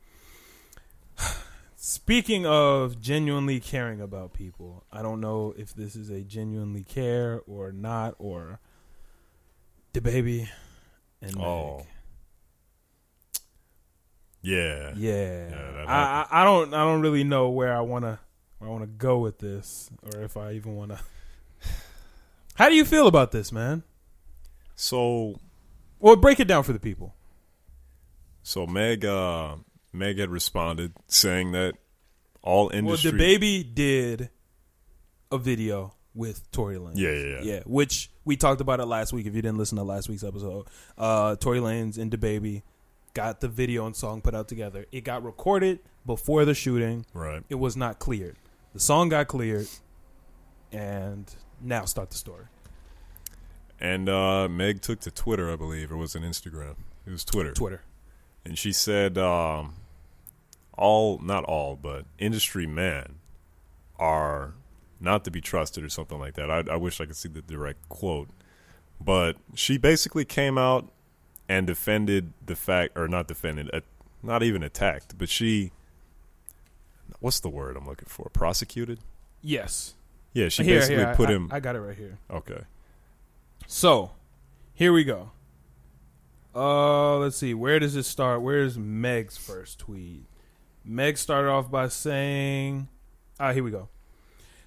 Speaking 1.76 2.46
of 2.46 3.00
genuinely 3.00 3.60
caring 3.60 4.00
about 4.00 4.32
people, 4.32 4.84
I 4.92 5.02
don't 5.02 5.20
know 5.20 5.54
if 5.56 5.74
this 5.74 5.94
is 5.94 6.10
a 6.10 6.22
genuinely 6.22 6.82
care 6.82 7.42
or 7.46 7.70
not, 7.72 8.14
or 8.18 8.58
the 9.92 10.00
baby 10.00 10.48
and 11.20 11.36
Meg. 11.36 11.44
Oh. 11.44 11.86
Yeah. 14.42 14.92
yeah. 14.96 15.48
Yeah, 15.50 15.84
I, 15.88 16.26
I 16.30 16.42
I 16.42 16.44
don't 16.44 16.72
I 16.72 16.84
don't 16.84 17.00
really 17.00 17.24
know 17.24 17.50
where 17.50 17.76
I 17.76 17.80
wanna 17.80 18.20
where 18.58 18.70
I 18.70 18.72
wanna 18.72 18.86
go 18.86 19.18
with 19.18 19.38
this, 19.38 19.90
or 20.02 20.22
if 20.22 20.36
I 20.36 20.52
even 20.52 20.76
wanna. 20.76 21.00
How 22.54 22.68
do 22.68 22.74
you 22.74 22.84
feel 22.84 23.06
about 23.06 23.32
this, 23.32 23.50
man? 23.52 23.82
So 24.76 25.40
Well, 25.98 26.16
break 26.16 26.38
it 26.40 26.46
down 26.48 26.62
for 26.62 26.72
the 26.72 26.78
people. 26.78 27.14
so 28.42 28.66
Meg 28.66 29.04
uh 29.04 29.56
Meg 29.96 30.18
had 30.18 30.30
responded 30.30 30.92
saying 31.08 31.52
that 31.52 31.74
all 32.42 32.70
industry 32.70 33.10
Well, 33.10 33.18
the 33.18 33.24
baby 33.24 33.64
did 33.64 34.30
a 35.30 35.38
video 35.38 35.94
with 36.14 36.50
Tory 36.50 36.76
Lanez. 36.76 36.96
Yeah, 36.96 37.10
yeah, 37.10 37.24
yeah. 37.24 37.40
yeah. 37.42 37.60
Which 37.66 38.10
we 38.24 38.36
talked 38.36 38.60
about 38.60 38.80
it 38.80 38.86
last 38.86 39.12
week. 39.12 39.26
If 39.26 39.34
you 39.34 39.42
didn't 39.42 39.58
listen 39.58 39.76
to 39.76 39.84
last 39.84 40.08
week's 40.08 40.24
episode, 40.24 40.66
uh, 40.96 41.36
Tory 41.36 41.58
Lanez 41.58 41.98
and 41.98 42.10
the 42.10 42.18
baby 42.18 42.62
got 43.14 43.40
the 43.40 43.48
video 43.48 43.86
and 43.86 43.96
song 43.96 44.20
put 44.20 44.34
out 44.34 44.48
together. 44.48 44.86
It 44.92 45.02
got 45.04 45.24
recorded 45.24 45.80
before 46.04 46.44
the 46.44 46.54
shooting. 46.54 47.06
right. 47.12 47.42
It 47.48 47.56
was 47.56 47.76
not 47.76 47.98
cleared. 47.98 48.36
The 48.72 48.80
song 48.80 49.08
got 49.08 49.26
cleared, 49.26 49.66
and 50.70 51.34
now 51.62 51.86
start 51.86 52.10
the 52.10 52.18
story. 52.18 52.44
And 53.80 54.08
uh, 54.08 54.48
Meg 54.48 54.82
took 54.82 55.00
to 55.00 55.10
Twitter, 55.10 55.50
I 55.50 55.56
believe, 55.56 55.90
or 55.92 55.96
was 55.96 56.14
it 56.14 56.22
Instagram? 56.22 56.76
It 57.06 57.10
was 57.10 57.24
Twitter. 57.24 57.52
Twitter. 57.52 57.82
And 58.44 58.56
she 58.56 58.72
said, 58.72 59.18
um, 59.18 59.74
all, 60.76 61.18
not 61.18 61.44
all, 61.44 61.76
but 61.76 62.04
industry 62.18 62.66
men 62.66 63.16
are 63.98 64.54
not 65.00 65.24
to 65.24 65.30
be 65.30 65.40
trusted 65.40 65.84
or 65.84 65.88
something 65.88 66.18
like 66.18 66.34
that. 66.34 66.50
I, 66.50 66.64
I 66.72 66.76
wish 66.76 67.00
I 67.00 67.06
could 67.06 67.16
see 67.16 67.28
the 67.28 67.42
direct 67.42 67.88
quote. 67.88 68.28
But 69.00 69.36
she 69.54 69.76
basically 69.78 70.24
came 70.24 70.56
out 70.56 70.90
and 71.48 71.66
defended 71.66 72.32
the 72.44 72.56
fact, 72.56 72.96
or 72.96 73.08
not 73.08 73.28
defended, 73.28 73.70
uh, 73.72 73.80
not 74.22 74.42
even 74.42 74.62
attacked, 74.62 75.18
but 75.18 75.28
she, 75.28 75.70
what's 77.20 77.40
the 77.40 77.50
word 77.50 77.76
I'm 77.76 77.86
looking 77.86 78.08
for? 78.08 78.30
Prosecuted? 78.32 78.98
Yes. 79.42 79.94
Yeah, 80.32 80.48
she 80.48 80.64
Here, 80.64 80.80
basically 80.80 81.04
here, 81.04 81.14
put 81.14 81.28
I, 81.28 81.32
him. 81.32 81.48
I 81.52 81.60
got 81.60 81.76
it 81.76 81.80
right 81.80 81.96
here. 81.96 82.18
okay. 82.30 82.62
So, 83.66 84.12
here 84.74 84.92
we 84.92 85.04
go. 85.04 85.30
Uh, 86.54 87.18
let's 87.18 87.36
see. 87.36 87.52
Where 87.52 87.78
does 87.78 87.96
it 87.96 88.04
start? 88.04 88.40
Where's 88.40 88.78
Meg's 88.78 89.36
first 89.36 89.78
tweet? 89.80 90.24
Meg 90.86 91.18
started 91.18 91.50
off 91.50 91.70
by 91.70 91.88
saying, 91.88 92.88
"Ah, 93.40 93.52
here 93.52 93.64
we 93.64 93.70
go. 93.70 93.88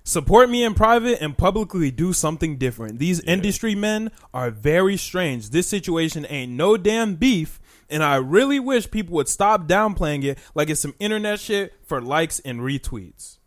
Support 0.03 0.49
me 0.49 0.63
in 0.63 0.73
private 0.73 1.21
and 1.21 1.37
publicly 1.37 1.91
do 1.91 2.13
something 2.13 2.57
different. 2.57 2.99
These 2.99 3.21
Yeah. 3.23 3.33
industry 3.33 3.75
men 3.75 4.11
are 4.33 4.49
very 4.49 4.97
strange. 4.97 5.51
This 5.51 5.67
situation 5.67 6.25
ain't 6.29 6.51
no 6.51 6.77
damn 6.77 7.15
beef. 7.15 7.59
And 7.91 8.03
I 8.03 8.15
really 8.15 8.59
wish 8.59 8.89
people 8.89 9.15
would 9.15 9.27
stop 9.27 9.67
downplaying 9.67 10.23
it 10.23 10.37
like 10.55 10.69
it's 10.69 10.81
some 10.81 10.95
internet 10.99 11.39
shit 11.39 11.73
for 11.85 12.01
likes 12.01 12.39
and 12.39 12.61
retweets. 12.61 13.37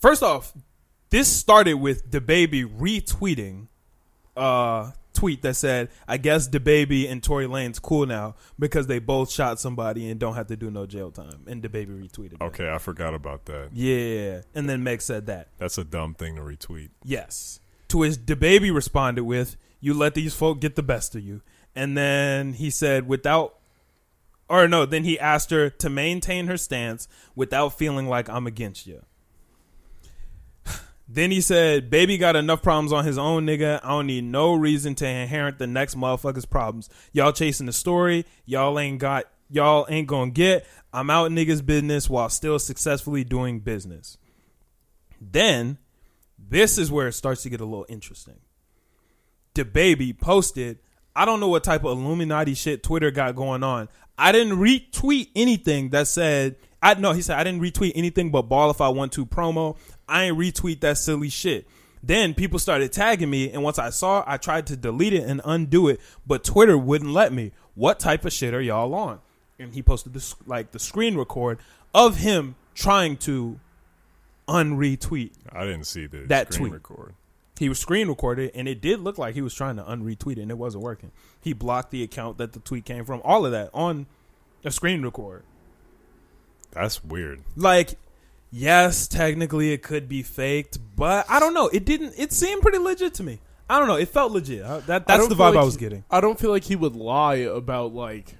First 0.00 0.22
off, 0.22 0.52
this 1.10 1.28
started 1.28 1.74
with 1.74 2.10
the 2.10 2.20
baby 2.20 2.64
retweeting 2.64 3.68
uh 4.36 4.92
tweet 5.16 5.42
that 5.42 5.54
said, 5.54 5.88
I 6.06 6.18
guess 6.18 6.46
the 6.46 6.60
baby 6.60 7.08
and 7.08 7.22
Tory 7.22 7.46
Lanez 7.46 7.80
cool 7.80 8.06
now 8.06 8.36
because 8.58 8.86
they 8.86 8.98
both 8.98 9.30
shot 9.30 9.58
somebody 9.58 10.08
and 10.08 10.20
don't 10.20 10.34
have 10.34 10.46
to 10.48 10.56
do 10.56 10.70
no 10.70 10.86
jail 10.86 11.10
time. 11.10 11.44
And 11.46 11.62
the 11.62 11.68
baby 11.68 11.92
retweeted. 11.92 12.38
that. 12.38 12.44
Okay, 12.44 12.70
I 12.70 12.78
forgot 12.78 13.14
about 13.14 13.46
that. 13.46 13.70
Yeah. 13.72 14.42
And 14.54 14.68
then 14.68 14.84
Meg 14.84 15.02
said 15.02 15.26
that. 15.26 15.48
That's 15.58 15.78
a 15.78 15.84
dumb 15.84 16.14
thing 16.14 16.36
to 16.36 16.42
retweet. 16.42 16.90
Yes. 17.02 17.60
To 17.88 17.98
which 17.98 18.26
the 18.26 18.36
baby 18.36 18.70
responded 18.70 19.24
with, 19.24 19.56
"You 19.80 19.94
let 19.94 20.14
these 20.14 20.34
folk 20.34 20.60
get 20.60 20.76
the 20.76 20.82
best 20.82 21.14
of 21.14 21.22
you." 21.22 21.40
And 21.74 21.96
then 21.96 22.54
he 22.54 22.70
said, 22.70 23.06
"Without." 23.08 23.58
Or 24.48 24.68
no, 24.68 24.86
then 24.86 25.04
he 25.04 25.18
asked 25.18 25.50
her 25.50 25.70
to 25.70 25.90
maintain 25.90 26.46
her 26.46 26.56
stance 26.56 27.08
without 27.34 27.78
feeling 27.78 28.08
like 28.08 28.28
I'm 28.28 28.46
against 28.46 28.86
you. 28.86 29.04
Then 31.08 31.30
he 31.30 31.40
said, 31.40 31.88
Baby 31.88 32.18
got 32.18 32.36
enough 32.36 32.62
problems 32.62 32.92
on 32.92 33.04
his 33.04 33.18
own, 33.18 33.46
nigga. 33.46 33.80
I 33.82 33.88
don't 33.90 34.06
need 34.06 34.24
no 34.24 34.54
reason 34.54 34.94
to 34.96 35.06
inherit 35.06 35.58
the 35.58 35.66
next 35.66 35.96
motherfucker's 35.96 36.46
problems. 36.46 36.88
Y'all 37.12 37.32
chasing 37.32 37.66
the 37.66 37.72
story. 37.72 38.26
Y'all 38.44 38.78
ain't 38.78 38.98
got, 38.98 39.24
y'all 39.48 39.86
ain't 39.88 40.08
gonna 40.08 40.30
get. 40.30 40.66
I'm 40.92 41.10
out 41.10 41.30
niggas' 41.30 41.64
business 41.64 42.10
while 42.10 42.28
still 42.28 42.58
successfully 42.58 43.22
doing 43.22 43.60
business. 43.60 44.18
Then, 45.20 45.78
this 46.38 46.78
is 46.78 46.90
where 46.90 47.08
it 47.08 47.12
starts 47.12 47.42
to 47.42 47.50
get 47.50 47.60
a 47.60 47.64
little 47.64 47.86
interesting. 47.88 48.40
The 49.54 49.64
baby 49.64 50.12
posted, 50.12 50.78
I 51.14 51.24
don't 51.24 51.40
know 51.40 51.48
what 51.48 51.64
type 51.64 51.84
of 51.84 51.98
Illuminati 51.98 52.54
shit 52.54 52.82
Twitter 52.82 53.10
got 53.10 53.36
going 53.36 53.62
on. 53.62 53.88
I 54.18 54.32
didn't 54.32 54.58
retweet 54.58 55.30
anything 55.36 55.90
that 55.90 56.08
said, 56.08 56.56
I 56.82 56.94
no, 56.94 57.12
he 57.12 57.22
said 57.22 57.38
I 57.38 57.44
didn't 57.44 57.62
retweet 57.62 57.92
anything 57.94 58.30
but 58.30 58.42
ball 58.42 58.70
if 58.70 58.80
I 58.80 58.88
want 58.88 59.12
to 59.12 59.26
promo. 59.26 59.76
I 60.08 60.24
ain't 60.24 60.38
retweet 60.38 60.80
that 60.80 60.98
silly 60.98 61.28
shit. 61.28 61.66
Then 62.02 62.34
people 62.34 62.58
started 62.58 62.92
tagging 62.92 63.30
me, 63.30 63.50
and 63.50 63.62
once 63.64 63.78
I 63.78 63.90
saw, 63.90 64.22
I 64.26 64.36
tried 64.36 64.66
to 64.68 64.76
delete 64.76 65.12
it 65.12 65.24
and 65.24 65.40
undo 65.44 65.88
it, 65.88 66.00
but 66.26 66.44
Twitter 66.44 66.78
wouldn't 66.78 67.10
let 67.10 67.32
me. 67.32 67.52
What 67.74 67.98
type 67.98 68.24
of 68.24 68.32
shit 68.32 68.54
are 68.54 68.60
y'all 68.60 68.94
on? 68.94 69.18
And 69.58 69.72
he 69.74 69.82
posted 69.82 70.12
this 70.12 70.34
like 70.46 70.70
the 70.72 70.78
screen 70.78 71.16
record 71.16 71.58
of 71.94 72.18
him 72.18 72.54
trying 72.74 73.16
to 73.18 73.58
unretweet. 74.46 75.32
I 75.50 75.64
didn't 75.64 75.84
see 75.86 76.06
the 76.06 76.18
That 76.26 76.52
screen 76.52 76.68
tweet. 76.68 76.72
record. 76.74 77.14
He 77.58 77.68
was 77.70 77.78
screen 77.78 78.06
recorded, 78.08 78.52
and 78.54 78.68
it 78.68 78.80
did 78.82 79.00
look 79.00 79.16
like 79.18 79.34
he 79.34 79.40
was 79.40 79.54
trying 79.54 79.76
to 79.76 79.82
unretweet 79.82 80.32
it, 80.36 80.42
and 80.42 80.50
it 80.50 80.58
wasn't 80.58 80.84
working. 80.84 81.10
He 81.40 81.54
blocked 81.54 81.90
the 81.90 82.02
account 82.02 82.36
that 82.38 82.52
the 82.52 82.60
tweet 82.60 82.84
came 82.84 83.04
from. 83.04 83.22
All 83.24 83.46
of 83.46 83.52
that 83.52 83.70
on 83.72 84.06
a 84.62 84.70
screen 84.70 85.02
record. 85.02 85.42
That's 86.72 87.02
weird. 87.02 87.40
Like, 87.56 87.94
yes, 88.56 89.06
technically 89.08 89.72
it 89.72 89.82
could 89.82 90.08
be 90.08 90.22
faked, 90.22 90.78
but 90.96 91.26
I 91.28 91.38
don't 91.40 91.54
know. 91.54 91.68
It 91.68 91.84
didn't. 91.84 92.14
It 92.16 92.32
seemed 92.32 92.62
pretty 92.62 92.78
legit 92.78 93.14
to 93.14 93.22
me. 93.22 93.40
I 93.68 93.78
don't 93.78 93.88
know. 93.88 93.96
It 93.96 94.08
felt 94.08 94.32
legit. 94.32 94.62
Uh, 94.62 94.78
That 94.86 95.06
that's 95.06 95.26
the 95.28 95.34
vibe 95.34 95.40
I 95.40 95.48
like 95.50 95.64
was 95.64 95.74
he- 95.74 95.80
getting. 95.80 96.04
I 96.10 96.20
don't 96.20 96.38
feel 96.38 96.50
like 96.50 96.64
he 96.64 96.76
would 96.76 96.94
lie 96.96 97.36
about 97.36 97.92
like, 97.94 98.36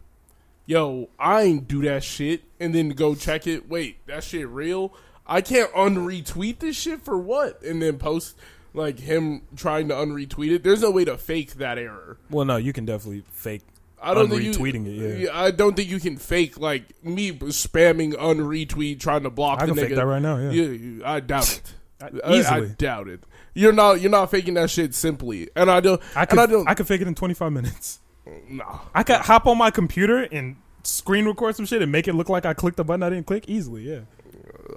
yo, 0.66 1.09
I 1.18 1.43
ain't 1.43 1.68
do 1.68 1.82
that 1.82 2.05
shit, 2.05 2.43
and 2.60 2.74
then 2.74 2.90
go 2.90 3.14
check 3.14 3.47
it. 3.47 3.68
Wait, 3.68 4.06
that 4.06 4.24
shit 4.24 4.48
real? 4.48 4.94
I 5.26 5.40
can't 5.40 5.72
unretweet 5.72 6.60
this 6.60 6.76
shit 6.76 7.02
for 7.05 7.18
what? 7.18 7.60
And 7.62 7.82
then 7.82 7.98
post 7.98 8.36
like 8.72 9.01
him 9.01 9.43
trying 9.56 9.88
to 9.88 9.94
unretweet 9.94 10.52
it. 10.52 10.62
There's 10.62 10.82
no 10.82 10.90
way 10.93 11.05
to 11.05 11.16
fake 11.18 11.55
that 11.55 11.78
error. 11.78 12.18
Well, 12.30 12.44
no, 12.44 12.56
you 12.56 12.72
can 12.72 12.84
definitely 12.84 13.24
fake. 13.32 13.62
I 14.11 14.15
don't 14.15 14.28
think 14.31 14.43
you, 14.43 14.53
Unretweeting 14.53 14.87
it, 14.87 15.20
yeah. 15.20 15.31
I 15.33 15.51
don't 15.51 15.74
think 15.77 15.89
you 15.91 16.01
can 16.01 16.16
fake 16.16 16.59
like 16.59 17.03
me 17.05 17.33
spamming 17.33 18.12
unretweet 18.15 19.01
trying 19.01 19.23
to 19.24 19.31
block 19.31 19.61
I 19.62 19.66
the 19.66 19.74
can 19.74 19.85
fake 19.85 19.95
that 19.97 20.07
right 20.07 20.23
now. 20.23 20.37
Yeah, 20.39 20.51
you- 20.51 21.03
I 21.05 21.20
doubt 21.20 21.61
it. 22.01 22.23
I- 22.24 22.57
I- 22.57 22.61
doubt 22.78 23.09
it. 23.09 23.20
You're 23.55 23.73
not. 23.73 24.03
You're 24.03 24.11
not 24.11 24.31
faking 24.31 24.55
that 24.55 24.69
shit 24.69 24.95
simply. 24.95 25.49
And 25.57 25.70
I 25.70 25.81
don't. 25.81 26.01
I 26.15 26.27
could. 26.27 26.39
I 26.39 26.45
don't. 26.47 26.69
I 26.69 26.74
could 26.74 26.87
fake 26.87 27.01
it 27.01 27.09
in 27.09 27.15
25 27.15 27.51
minutes. 27.53 28.01
nah. 28.51 28.81
I 28.95 29.03
could 29.03 29.16
hop 29.16 29.47
on 29.47 29.57
my 29.57 29.70
computer 29.70 30.24
and 30.24 30.57
screen 30.83 31.24
record 31.24 31.57
some 31.57 31.65
shit 31.65 31.81
and 31.81 31.91
make 31.91 32.07
it 32.07 32.12
look 32.15 32.28
like 32.28 32.45
I 32.45 32.53
clicked 32.53 32.77
the 32.77 32.85
button 32.85 33.03
I 33.03 33.09
didn't 33.11 33.27
click 33.27 33.49
easily. 33.49 33.83
Yeah. 33.89 34.01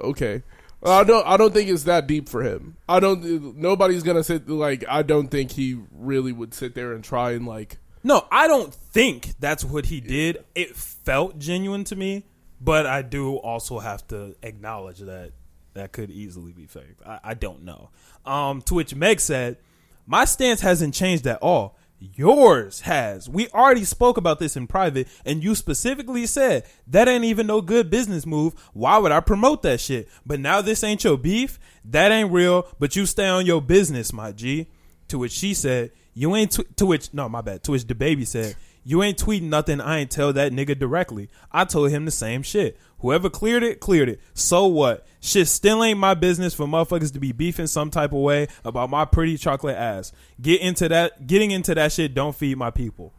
okay. 0.01 0.43
I 0.81 1.03
don't. 1.03 1.27
I 1.27 1.35
don't 1.35 1.53
think 1.53 1.69
it's 1.69 1.83
that 1.83 2.07
deep 2.07 2.29
for 2.29 2.41
him. 2.41 2.77
I 2.87 3.01
don't. 3.01 3.57
Nobody's 3.57 4.01
gonna 4.01 4.23
sit 4.23 4.47
like. 4.47 4.85
I 4.87 5.01
don't 5.03 5.27
think 5.27 5.51
he 5.51 5.77
really 5.91 6.31
would 6.31 6.53
sit 6.53 6.73
there 6.73 6.93
and 6.93 7.03
try 7.03 7.31
and 7.31 7.45
like. 7.45 7.79
No, 8.03 8.25
I 8.31 8.47
don't 8.47 8.73
think 8.73 9.33
that's 9.39 9.63
what 9.63 9.87
he 9.87 9.99
did. 9.99 10.45
It 10.55 10.75
felt 10.75 11.37
genuine 11.37 11.83
to 11.85 11.95
me, 11.95 12.25
but 12.61 12.85
I 12.85 13.01
do 13.01 13.35
also 13.35 13.79
have 13.79 14.07
to 14.07 14.35
acknowledge 14.41 14.99
that 14.99 15.31
that 15.73 15.91
could 15.91 16.09
easily 16.09 16.51
be 16.51 16.65
fake. 16.65 16.97
I, 17.05 17.19
I 17.23 17.33
don't 17.33 17.63
know. 17.63 17.89
Um, 18.25 18.61
to 18.63 18.73
which 18.73 18.95
Meg 18.95 19.19
said, 19.19 19.57
"My 20.05 20.25
stance 20.25 20.61
hasn't 20.61 20.93
changed 20.93 21.27
at 21.27 21.39
all. 21.41 21.77
Yours 21.99 22.81
has. 22.81 23.27
We 23.27 23.49
already 23.49 23.83
spoke 23.83 24.15
about 24.15 24.39
this 24.39 24.55
in 24.55 24.67
private, 24.67 25.09
and 25.25 25.43
you 25.43 25.53
specifically 25.53 26.25
said 26.25 26.65
that 26.87 27.09
ain't 27.09 27.25
even 27.25 27.47
no 27.47 27.61
good 27.61 27.89
business 27.89 28.25
move. 28.25 28.53
Why 28.73 28.97
would 28.97 29.11
I 29.11 29.19
promote 29.19 29.61
that 29.63 29.81
shit? 29.81 30.07
But 30.25 30.39
now 30.39 30.61
this 30.61 30.83
ain't 30.83 31.03
your 31.03 31.17
beef. 31.17 31.59
That 31.83 32.13
ain't 32.13 32.31
real. 32.31 32.65
But 32.79 32.95
you 32.95 33.05
stay 33.05 33.27
on 33.27 33.45
your 33.45 33.61
business, 33.61 34.13
my 34.13 34.31
G." 34.31 34.67
To 35.09 35.17
which 35.17 35.31
she 35.31 35.55
said, 35.55 35.91
"You 36.13 36.35
ain't." 36.35 36.51
Tw-, 36.51 36.77
to 36.77 36.85
which 36.85 37.13
no, 37.13 37.29
my 37.29 37.41
bad. 37.41 37.63
To 37.63 37.71
which 37.71 37.85
the 37.85 37.95
baby 37.95 38.25
said, 38.25 38.55
"You 38.83 39.03
ain't 39.03 39.17
tweeting 39.17 39.43
nothing. 39.43 39.81
I 39.81 39.99
ain't 39.99 40.11
tell 40.11 40.33
that 40.33 40.51
nigga 40.51 40.77
directly. 40.77 41.29
I 41.51 41.65
told 41.65 41.91
him 41.91 42.05
the 42.05 42.11
same 42.11 42.43
shit. 42.43 42.77
Whoever 42.99 43.29
cleared 43.29 43.63
it, 43.63 43.79
cleared 43.79 44.09
it. 44.09 44.19
So 44.33 44.65
what? 44.67 45.07
Shit 45.21 45.47
still 45.47 45.83
ain't 45.83 45.99
my 45.99 46.13
business 46.13 46.53
for 46.53 46.65
motherfuckers 46.65 47.13
to 47.13 47.19
be 47.19 47.31
beefing 47.31 47.67
some 47.67 47.91
type 47.91 48.11
of 48.11 48.19
way 48.19 48.47
about 48.65 48.89
my 48.89 49.05
pretty 49.05 49.37
chocolate 49.37 49.77
ass. 49.77 50.11
Get 50.41 50.61
into 50.61 50.89
that. 50.89 51.27
Getting 51.27 51.51
into 51.51 51.75
that 51.75 51.91
shit 51.91 52.13
don't 52.13 52.35
feed 52.35 52.57
my 52.57 52.71
people." 52.71 53.13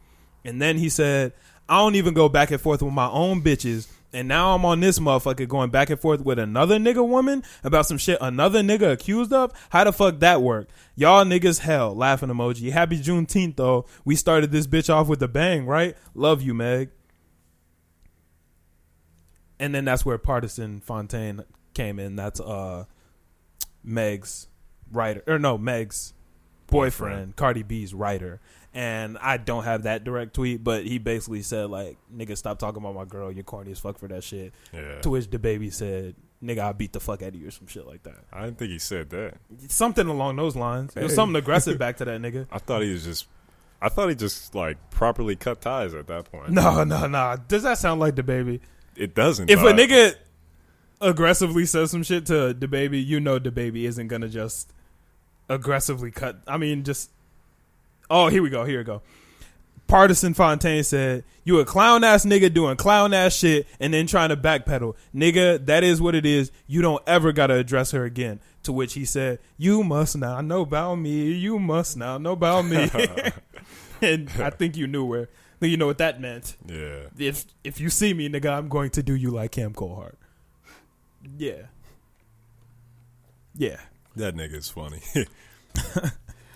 And 0.44 0.60
then 0.60 0.78
he 0.78 0.88
said, 0.88 1.32
"I 1.68 1.78
don't 1.78 1.94
even 1.94 2.14
go 2.14 2.28
back 2.28 2.50
and 2.50 2.60
forth 2.60 2.82
with 2.82 2.92
my 2.92 3.08
own 3.08 3.42
bitches." 3.42 3.86
And 4.12 4.26
now 4.26 4.54
I'm 4.54 4.64
on 4.64 4.80
this 4.80 4.98
motherfucker 4.98 5.46
going 5.46 5.70
back 5.70 5.88
and 5.88 6.00
forth 6.00 6.22
with 6.22 6.38
another 6.38 6.78
nigga 6.78 7.06
woman 7.06 7.44
about 7.62 7.86
some 7.86 7.98
shit 7.98 8.18
another 8.20 8.60
nigga 8.60 8.92
accused 8.92 9.32
of. 9.32 9.52
How 9.70 9.84
the 9.84 9.92
fuck 9.92 10.18
that 10.18 10.42
work? 10.42 10.68
Y'all 10.96 11.24
niggas 11.24 11.60
hell. 11.60 11.94
Laughing 11.94 12.28
emoji. 12.28 12.72
Happy 12.72 13.00
Juneteenth 13.00 13.56
though. 13.56 13.86
We 14.04 14.16
started 14.16 14.50
this 14.50 14.66
bitch 14.66 14.92
off 14.92 15.06
with 15.06 15.22
a 15.22 15.28
bang, 15.28 15.64
right? 15.64 15.96
Love 16.14 16.42
you, 16.42 16.54
Meg. 16.54 16.90
And 19.60 19.74
then 19.74 19.84
that's 19.84 20.04
where 20.04 20.18
Pardison 20.18 20.82
Fontaine 20.82 21.44
came 21.74 22.00
in. 22.00 22.16
That's 22.16 22.40
uh 22.40 22.86
Meg's 23.84 24.48
writer 24.90 25.22
or 25.28 25.38
no, 25.38 25.56
Meg's 25.56 26.14
boyfriend, 26.66 27.12
Boyfriend. 27.12 27.36
Cardi 27.36 27.62
B's 27.62 27.94
writer. 27.94 28.40
And 28.72 29.18
I 29.18 29.36
don't 29.36 29.64
have 29.64 29.82
that 29.82 30.04
direct 30.04 30.34
tweet, 30.34 30.62
but 30.62 30.86
he 30.86 30.98
basically 30.98 31.42
said 31.42 31.70
like, 31.70 31.98
"Nigga, 32.14 32.36
stop 32.36 32.58
talking 32.60 32.80
about 32.80 32.94
my 32.94 33.04
girl. 33.04 33.32
You're 33.32 33.42
corny 33.42 33.72
as 33.72 33.80
fuck 33.80 33.98
for 33.98 34.06
that 34.08 34.22
shit." 34.22 34.52
Yeah. 34.72 35.00
To 35.00 35.10
which 35.10 35.28
the 35.28 35.40
baby 35.40 35.70
said, 35.70 36.14
"Nigga, 36.42 36.60
I 36.60 36.72
beat 36.72 36.92
the 36.92 37.00
fuck 37.00 37.20
out 37.22 37.30
of 37.30 37.34
you," 37.34 37.48
or 37.48 37.50
some 37.50 37.66
shit 37.66 37.84
like 37.84 38.04
that. 38.04 38.18
I 38.32 38.44
didn't 38.44 38.58
think 38.58 38.70
he 38.70 38.78
said 38.78 39.10
that. 39.10 39.34
Something 39.68 40.06
along 40.06 40.36
those 40.36 40.54
lines. 40.54 40.92
It 40.94 41.02
was 41.02 41.14
something 41.14 41.34
aggressive 41.34 41.78
back 41.80 41.96
to 41.96 42.04
that 42.04 42.20
nigga. 42.20 42.46
I 42.52 42.58
thought 42.58 42.82
he 42.82 42.92
was 42.92 43.04
just. 43.04 43.26
I 43.82 43.88
thought 43.88 44.08
he 44.08 44.14
just 44.14 44.54
like 44.54 44.76
properly 44.90 45.34
cut 45.34 45.60
ties 45.62 45.92
at 45.94 46.06
that 46.06 46.30
point. 46.30 46.50
No, 46.50 46.84
no, 46.84 47.06
no. 47.08 47.36
Does 47.48 47.64
that 47.64 47.78
sound 47.78 47.98
like 47.98 48.14
the 48.14 48.22
baby? 48.22 48.60
it 48.94 49.14
doesn't. 49.14 49.50
If 49.50 49.60
a 49.60 49.72
nigga 49.72 50.14
aggressively 51.00 51.66
says 51.66 51.90
some 51.90 52.02
shit 52.02 52.26
to 52.26 52.52
the 52.52 52.68
baby, 52.68 53.00
you 53.00 53.18
know 53.18 53.38
the 53.38 53.50
baby 53.50 53.86
isn't 53.86 54.08
gonna 54.08 54.28
just 54.28 54.72
aggressively 55.48 56.10
cut. 56.10 56.40
I 56.46 56.56
mean, 56.56 56.84
just 56.84 57.10
oh, 58.10 58.28
here 58.28 58.42
we 58.42 58.50
go. 58.50 58.64
Here 58.64 58.78
we 58.78 58.84
go. 58.84 59.02
Pardison 59.88 60.36
Fontaine 60.36 60.84
said, 60.84 61.24
"You 61.42 61.58
a 61.58 61.64
clown 61.64 62.04
ass 62.04 62.24
nigga 62.24 62.52
doing 62.52 62.76
clown 62.76 63.12
ass 63.12 63.34
shit 63.34 63.66
and 63.80 63.92
then 63.92 64.06
trying 64.06 64.28
to 64.28 64.36
backpedal, 64.36 64.94
nigga. 65.14 65.64
That 65.66 65.82
is 65.82 66.00
what 66.00 66.14
it 66.14 66.24
is. 66.24 66.52
You 66.68 66.80
don't 66.82 67.02
ever 67.06 67.32
gotta 67.32 67.54
address 67.54 67.90
her 67.90 68.04
again." 68.04 68.40
To 68.64 68.72
which 68.72 68.94
he 68.94 69.04
said, 69.04 69.40
"You 69.56 69.82
must 69.82 70.16
now 70.16 70.40
know 70.42 70.60
about 70.60 70.96
me. 70.96 71.32
You 71.32 71.58
must 71.58 71.96
now 71.96 72.18
know 72.18 72.32
about 72.32 72.66
me." 72.66 72.90
and 74.02 74.30
I 74.38 74.50
think 74.50 74.76
you 74.76 74.86
knew 74.86 75.04
where. 75.04 75.28
You 75.62 75.76
know 75.76 75.86
what 75.86 75.98
that 75.98 76.22
meant 76.22 76.56
yeah, 76.66 77.00
if 77.18 77.44
if 77.64 77.80
you 77.80 77.90
see 77.90 78.14
me, 78.14 78.30
nigga, 78.30 78.50
I'm 78.50 78.68
going 78.68 78.88
to 78.92 79.02
do 79.02 79.14
you 79.14 79.30
like 79.30 79.50
Cam 79.50 79.74
Coldheart. 79.74 80.14
Yeah. 81.36 81.66
Yeah. 83.54 83.76
that 84.16 84.34
nigga 84.34 84.54
is 84.54 84.70
funny. 84.70 85.02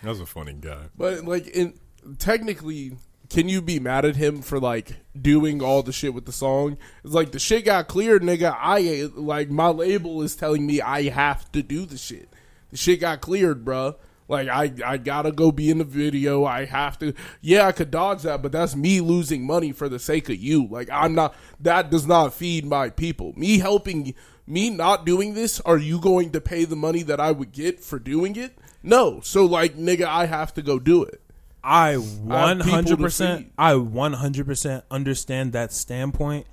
That's 0.04 0.20
a 0.20 0.26
funny 0.26 0.54
guy. 0.54 0.86
But 0.96 1.24
like, 1.24 1.46
in 1.48 1.78
technically, 2.18 2.92
can 3.30 3.48
you 3.48 3.62
be 3.62 3.80
mad 3.80 4.04
at 4.04 4.16
him 4.16 4.42
for 4.42 4.60
like 4.60 4.96
doing 5.20 5.62
all 5.62 5.82
the 5.82 5.92
shit 5.92 6.14
with 6.14 6.26
the 6.26 6.32
song? 6.32 6.78
It's 7.04 7.14
like 7.14 7.32
the 7.32 7.38
shit 7.38 7.64
got 7.64 7.88
cleared, 7.88 8.22
nigga. 8.22 8.56
I 8.58 9.10
like 9.14 9.50
my 9.50 9.68
label 9.68 10.22
is 10.22 10.36
telling 10.36 10.66
me 10.66 10.80
I 10.80 11.08
have 11.08 11.50
to 11.52 11.62
do 11.62 11.86
the 11.86 11.96
shit. 11.96 12.28
The 12.70 12.76
shit 12.76 13.00
got 13.00 13.20
cleared, 13.20 13.64
bruh. 13.64 13.96
Like 14.28 14.48
I, 14.48 14.72
I 14.84 14.96
gotta 14.96 15.32
go 15.32 15.52
be 15.52 15.70
in 15.70 15.78
the 15.78 15.84
video. 15.84 16.44
I 16.44 16.64
have 16.64 16.98
to. 17.00 17.14
Yeah, 17.40 17.66
I 17.66 17.72
could 17.72 17.90
dodge 17.90 18.22
that, 18.22 18.42
but 18.42 18.52
that's 18.52 18.74
me 18.74 19.00
losing 19.00 19.46
money 19.46 19.72
for 19.72 19.88
the 19.88 19.98
sake 19.98 20.28
of 20.28 20.36
you. 20.36 20.66
Like 20.66 20.88
I'm 20.90 21.14
not. 21.14 21.34
That 21.60 21.90
does 21.90 22.06
not 22.06 22.34
feed 22.34 22.64
my 22.64 22.90
people. 22.90 23.32
Me 23.36 23.58
helping, 23.58 24.14
me 24.46 24.70
not 24.70 25.04
doing 25.04 25.34
this. 25.34 25.60
Are 25.60 25.78
you 25.78 26.00
going 26.00 26.30
to 26.32 26.40
pay 26.40 26.64
the 26.64 26.76
money 26.76 27.02
that 27.02 27.20
I 27.20 27.32
would 27.32 27.52
get 27.52 27.80
for 27.80 27.98
doing 27.98 28.36
it? 28.36 28.58
No. 28.84 29.20
So 29.20 29.46
like, 29.46 29.76
nigga, 29.76 30.04
I 30.04 30.26
have 30.26 30.54
to 30.54 30.62
go 30.62 30.78
do 30.78 31.02
it. 31.02 31.20
I 31.64 31.94
one 31.94 32.60
hundred 32.60 32.98
percent, 32.98 33.50
I 33.56 33.74
one 33.74 34.12
hundred 34.12 34.46
percent 34.46 34.84
understand 34.90 35.54
that 35.54 35.72
standpoint. 35.72 36.46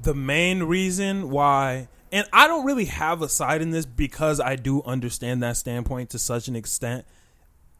The 0.00 0.14
main 0.14 0.62
reason 0.62 1.30
why, 1.30 1.88
and 2.12 2.26
I 2.32 2.46
don't 2.46 2.64
really 2.64 2.84
have 2.84 3.20
a 3.22 3.28
side 3.28 3.60
in 3.60 3.70
this 3.70 3.84
because 3.84 4.38
I 4.38 4.54
do 4.54 4.82
understand 4.84 5.42
that 5.42 5.56
standpoint 5.56 6.10
to 6.10 6.18
such 6.18 6.46
an 6.46 6.54
extent. 6.54 7.04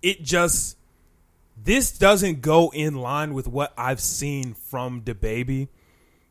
It 0.02 0.24
just 0.24 0.76
this 1.62 1.96
doesn't 1.96 2.40
go 2.40 2.70
in 2.74 2.96
line 2.96 3.32
with 3.32 3.46
what 3.46 3.72
I've 3.78 4.00
seen 4.00 4.54
from 4.54 5.02
the 5.04 5.14
baby. 5.14 5.68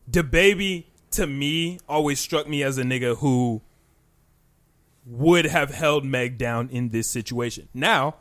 The 0.05 0.23
baby 0.23 0.87
to 1.11 1.27
me 1.27 1.79
always 1.87 2.19
struck 2.19 2.47
me 2.47 2.61
as 2.61 2.77
a 2.77 2.83
nigga 2.83 3.17
who 3.19 3.61
would 5.05 5.45
have 5.45 5.71
held 5.71 6.05
Meg 6.05 6.37
down 6.37 6.69
in 6.69 6.89
this 6.89 7.07
situation. 7.07 7.69
Now, 7.73 8.15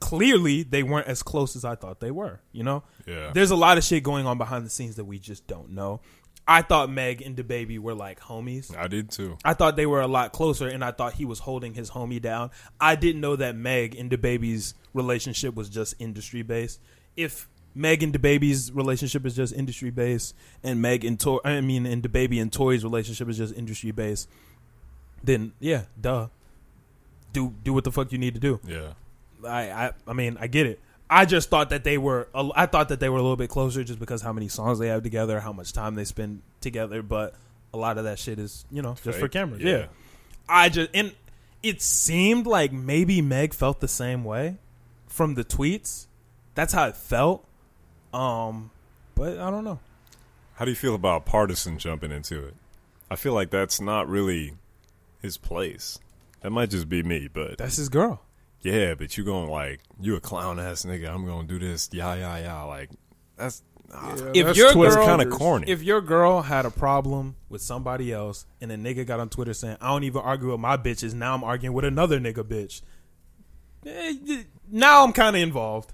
clearly 0.00 0.62
they 0.62 0.82
weren't 0.82 1.06
as 1.06 1.22
close 1.22 1.56
as 1.56 1.64
I 1.64 1.74
thought 1.74 2.00
they 2.00 2.10
were, 2.10 2.40
you 2.52 2.62
know? 2.62 2.82
Yeah. 3.06 3.30
There's 3.32 3.50
a 3.50 3.56
lot 3.56 3.78
of 3.78 3.84
shit 3.84 4.02
going 4.02 4.26
on 4.26 4.38
behind 4.38 4.66
the 4.66 4.70
scenes 4.70 4.96
that 4.96 5.04
we 5.04 5.18
just 5.18 5.46
don't 5.46 5.70
know. 5.70 6.00
I 6.48 6.62
thought 6.62 6.90
Meg 6.90 7.22
and 7.22 7.36
the 7.36 7.42
baby 7.42 7.78
were 7.78 7.94
like 7.94 8.20
homies. 8.20 8.76
I 8.76 8.86
did 8.86 9.10
too. 9.10 9.36
I 9.44 9.54
thought 9.54 9.74
they 9.74 9.86
were 9.86 10.00
a 10.00 10.06
lot 10.06 10.32
closer, 10.32 10.68
and 10.68 10.84
I 10.84 10.92
thought 10.92 11.14
he 11.14 11.24
was 11.24 11.40
holding 11.40 11.74
his 11.74 11.90
homie 11.90 12.22
down. 12.22 12.50
I 12.80 12.94
didn't 12.94 13.20
know 13.20 13.34
that 13.36 13.56
Meg 13.56 13.96
and 13.96 14.10
the 14.10 14.18
baby's 14.18 14.74
relationship 14.94 15.56
was 15.56 15.68
just 15.68 15.94
industry 15.98 16.42
based. 16.42 16.80
If 17.16 17.48
Meg 17.74 18.04
and 18.04 18.12
the 18.12 18.20
baby's 18.20 18.70
relationship 18.70 19.26
is 19.26 19.34
just 19.34 19.54
industry 19.54 19.90
based, 19.90 20.36
and 20.62 20.80
Meg 20.80 21.04
and 21.04 21.18
Toy, 21.18 21.38
I 21.44 21.60
mean, 21.62 21.84
and 21.84 22.02
the 22.02 22.08
baby 22.08 22.38
and 22.38 22.52
Toy's 22.52 22.84
relationship 22.84 23.28
is 23.28 23.38
just 23.38 23.52
industry 23.54 23.90
based, 23.90 24.28
then 25.22 25.52
yeah, 25.60 25.82
duh. 26.00 26.28
Do 27.32 27.54
do 27.62 27.72
what 27.72 27.84
the 27.84 27.92
fuck 27.92 28.12
you 28.12 28.18
need 28.18 28.34
to 28.34 28.40
do. 28.40 28.60
Yeah. 28.66 28.92
I, 29.46 29.70
I 29.70 29.92
I 30.06 30.12
mean 30.12 30.36
I 30.40 30.46
get 30.46 30.66
it. 30.66 30.80
I 31.08 31.24
just 31.24 31.50
thought 31.50 31.70
that 31.70 31.84
they 31.84 31.98
were 31.98 32.28
I 32.34 32.66
thought 32.66 32.88
that 32.88 33.00
they 33.00 33.08
were 33.08 33.18
a 33.18 33.22
little 33.22 33.36
bit 33.36 33.50
closer 33.50 33.84
just 33.84 33.98
because 33.98 34.22
how 34.22 34.32
many 34.32 34.48
songs 34.48 34.78
they 34.78 34.88
have 34.88 35.02
together, 35.02 35.40
how 35.40 35.52
much 35.52 35.72
time 35.72 35.94
they 35.94 36.04
spend 36.04 36.42
together. 36.60 37.02
But 37.02 37.34
a 37.72 37.76
lot 37.76 37.98
of 37.98 38.04
that 38.04 38.18
shit 38.18 38.38
is 38.38 38.64
you 38.70 38.82
know 38.82 38.96
just 39.02 39.18
for 39.18 39.28
cameras. 39.28 39.62
Yeah. 39.62 39.78
Yeah. 39.78 39.86
I 40.48 40.68
just 40.68 40.90
and 40.94 41.12
it 41.62 41.82
seemed 41.82 42.46
like 42.46 42.72
maybe 42.72 43.20
Meg 43.20 43.52
felt 43.54 43.80
the 43.80 43.88
same 43.88 44.24
way 44.24 44.56
from 45.06 45.34
the 45.34 45.44
tweets. 45.44 46.06
That's 46.54 46.72
how 46.72 46.88
it 46.88 46.96
felt. 46.96 47.44
Um, 48.14 48.70
but 49.14 49.38
I 49.38 49.50
don't 49.50 49.64
know. 49.64 49.80
How 50.54 50.64
do 50.64 50.70
you 50.70 50.76
feel 50.76 50.94
about 50.94 51.26
Pardison 51.26 51.76
jumping 51.76 52.10
into 52.10 52.46
it? 52.46 52.54
I 53.10 53.16
feel 53.16 53.34
like 53.34 53.50
that's 53.50 53.80
not 53.80 54.08
really 54.08 54.54
his 55.26 55.36
place. 55.38 55.98
That 56.40 56.50
might 56.50 56.70
just 56.70 56.88
be 56.88 57.02
me, 57.02 57.28
but 57.32 57.58
That's 57.58 57.76
his 57.76 57.88
girl. 57.88 58.22
yeah, 58.60 58.94
but 58.94 59.16
you 59.18 59.24
going 59.24 59.50
like 59.50 59.80
you 60.00 60.14
a 60.16 60.20
clown 60.20 60.58
ass 60.60 60.84
nigga. 60.84 61.12
I'm 61.12 61.26
gonna 61.26 61.46
do 61.48 61.58
this. 61.58 61.90
Yeah, 61.92 62.14
yeah, 62.14 62.38
yeah. 62.38 62.62
Like 62.62 62.90
that's 63.36 63.62
Yeah, 63.92 64.30
If 64.34 64.46
that's 64.46 64.58
your 64.58 64.72
Twitter 64.72 64.94
girl- 64.96 65.06
kind 65.06 65.22
of 65.22 65.30
corny. 65.30 65.68
If 65.70 65.82
your 65.82 66.00
girl 66.00 66.42
had 66.42 66.64
a 66.66 66.70
problem 66.70 67.36
with 67.48 67.62
somebody 67.62 68.12
else 68.12 68.46
and 68.60 68.70
a 68.72 68.76
nigga 68.76 69.06
got 69.06 69.20
on 69.20 69.28
Twitter 69.28 69.54
saying, 69.54 69.76
I 69.80 69.88
don't 69.88 70.04
even 70.04 70.22
argue 70.22 70.50
with 70.52 70.60
my 70.60 70.76
bitches, 70.76 71.14
now 71.14 71.34
I'm 71.34 71.44
arguing 71.44 71.74
with 71.74 71.84
another 71.84 72.18
nigga 72.20 72.42
bitch. 72.44 72.82
Eh, 73.86 74.42
Now 74.70 75.04
I'm 75.04 75.12
kind 75.12 75.36
of 75.36 75.42
involved. 75.42 75.92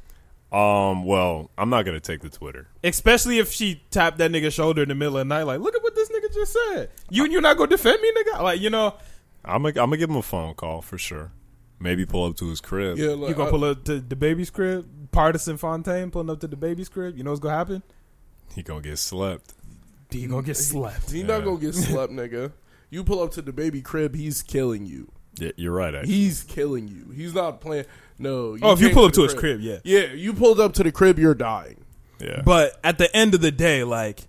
um, 0.50 1.04
well, 1.04 1.50
I'm 1.58 1.70
not 1.70 1.84
gonna 1.84 2.00
take 2.00 2.20
the 2.20 2.28
Twitter. 2.30 2.68
Especially 2.84 3.38
if 3.38 3.52
she 3.52 3.82
tapped 3.90 4.18
that 4.18 4.30
nigga's 4.30 4.54
shoulder 4.54 4.82
in 4.82 4.88
the 4.88 4.94
middle 4.94 5.16
of 5.18 5.20
the 5.28 5.34
night, 5.34 5.44
like, 5.44 5.60
look 5.60 5.74
at 5.74 5.82
what 5.82 5.94
this 5.94 6.08
nigga 6.10 6.32
just 6.32 6.52
said. 6.52 6.90
You 7.10 7.24
and 7.24 7.32
you're 7.32 7.42
not 7.42 7.56
gonna 7.56 7.70
defend 7.70 8.00
me, 8.02 8.12
nigga? 8.12 8.42
Like, 8.42 8.60
you 8.60 8.70
know, 8.70 8.94
I'm 9.44 9.62
gonna 9.62 9.68
I'm 9.82 9.88
gonna 9.90 9.96
give 9.96 10.10
him 10.10 10.16
a 10.16 10.22
phone 10.22 10.54
call 10.54 10.82
for 10.82 10.98
sure. 10.98 11.32
Maybe 11.80 12.06
pull 12.06 12.26
up 12.26 12.36
to 12.36 12.48
his 12.48 12.60
crib. 12.60 12.96
Yeah, 12.98 13.10
you 13.14 13.34
gonna 13.34 13.46
I- 13.46 13.50
pull 13.50 13.64
up 13.64 13.84
to 13.84 14.00
the 14.00 14.16
baby's 14.16 14.50
crib, 14.50 14.86
Pardison 15.10 15.58
Fontaine 15.58 16.10
pulling 16.10 16.30
up 16.30 16.40
to 16.40 16.46
the 16.48 16.56
baby's 16.56 16.88
crib. 16.88 17.16
You 17.16 17.24
know 17.24 17.30
what's 17.30 17.40
gonna 17.40 17.56
happen? 17.56 17.82
He 18.54 18.62
gonna 18.62 18.80
get 18.82 18.98
slept. 18.98 19.54
He 20.10 20.26
gonna 20.26 20.42
get 20.42 20.56
slept. 20.56 21.10
He 21.10 21.20
Yeah. 21.20 21.26
not 21.26 21.44
gonna 21.44 21.58
get 21.58 21.74
slept, 21.74 22.12
nigga. 22.12 22.52
You 22.90 23.02
pull 23.04 23.22
up 23.22 23.32
to 23.32 23.42
the 23.42 23.52
baby 23.52 23.80
crib, 23.82 24.14
he's 24.14 24.42
killing 24.42 24.86
you. 24.86 25.10
Yeah, 25.38 25.52
you're 25.56 25.72
right. 25.72 25.94
Actually. 25.94 26.12
He's 26.12 26.42
killing 26.42 26.88
you. 26.88 27.10
He's 27.14 27.34
not 27.34 27.60
playing. 27.62 27.86
No. 28.18 28.56
Oh, 28.60 28.72
if 28.72 28.80
you 28.82 28.88
came 28.88 28.94
pull 28.94 29.06
up 29.06 29.12
the 29.12 29.16
to 29.16 29.22
his 29.24 29.34
crib, 29.34 29.60
yeah. 29.62 29.78
Yeah, 29.82 30.12
you 30.12 30.34
pulled 30.34 30.60
up 30.60 30.74
to 30.74 30.82
the 30.82 30.92
crib, 30.92 31.18
you're 31.18 31.34
dying. 31.34 31.84
yeah. 32.20 32.42
But 32.44 32.78
at 32.84 32.98
the 32.98 33.14
end 33.16 33.34
of 33.34 33.40
the 33.40 33.50
day, 33.50 33.82
like 33.82 34.28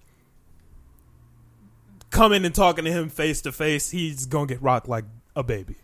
coming 2.13 2.45
and 2.45 2.55
talking 2.55 2.85
to 2.85 2.91
him 2.91 3.09
face 3.09 3.41
to 3.41 3.51
face, 3.51 3.89
he's 3.89 4.25
gonna 4.25 4.47
get 4.47 4.61
rocked 4.61 4.87
like 4.87 5.05
a 5.35 5.43
baby. 5.43 5.75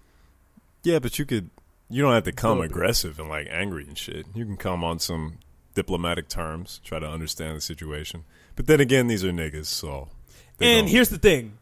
Yeah, 0.84 1.00
but 1.00 1.20
you 1.20 1.26
could. 1.26 1.50
You 1.90 2.04
don't 2.04 2.14
have 2.14 2.24
to 2.26 2.32
come 2.32 2.62
aggressive 2.62 3.20
and 3.20 3.28
like 3.30 3.48
angry 3.50 3.84
and 3.88 3.98
shit. 3.98 4.28
You 4.36 4.46
can 4.46 4.56
come 4.58 4.84
on 4.84 5.00
some 5.00 5.40
diplomatic 5.74 6.28
terms, 6.30 6.80
try 6.84 7.00
to 7.00 7.08
understand 7.08 7.58
the 7.58 7.62
situation. 7.62 8.24
But 8.56 8.68
then 8.68 8.80
again, 8.80 9.08
these 9.08 9.26
are 9.26 9.32
niggas, 9.32 9.66
so. 9.66 10.08
and 10.62 10.86
don't- 10.86 10.88
here's 10.88 11.10
the 11.10 11.18
thing. 11.18 11.58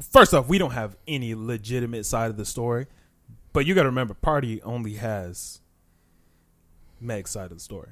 First 0.00 0.34
off, 0.34 0.48
we 0.48 0.58
don't 0.58 0.72
have 0.72 0.96
any 1.06 1.34
legitimate 1.34 2.06
side 2.06 2.30
of 2.30 2.36
the 2.36 2.44
story, 2.44 2.86
but 3.52 3.66
you 3.66 3.74
got 3.74 3.82
to 3.82 3.88
remember, 3.88 4.14
Party 4.14 4.60
only 4.62 4.94
has 4.94 5.60
Meg's 7.00 7.30
side 7.30 7.52
of 7.52 7.56
the 7.58 7.60
story. 7.62 7.90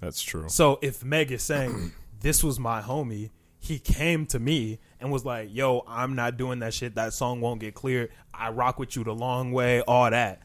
that's 0.00 0.22
true. 0.22 0.48
So 0.48 0.78
if 0.80 1.04
Meg 1.04 1.30
is 1.30 1.42
saying 1.42 1.92
this 2.20 2.42
was 2.42 2.58
my 2.58 2.80
homie, 2.80 3.30
he 3.66 3.78
came 3.78 4.26
to 4.26 4.38
me 4.38 4.78
and 5.00 5.10
was 5.12 5.24
like, 5.24 5.48
"Yo, 5.52 5.84
I'm 5.88 6.14
not 6.14 6.36
doing 6.36 6.60
that 6.60 6.72
shit. 6.74 6.94
That 6.94 7.12
song 7.12 7.40
won't 7.40 7.60
get 7.60 7.74
cleared. 7.74 8.10
I 8.32 8.50
rock 8.50 8.78
with 8.78 8.96
you 8.96 9.04
the 9.04 9.14
long 9.14 9.52
way, 9.52 9.80
all 9.82 10.10
that." 10.10 10.40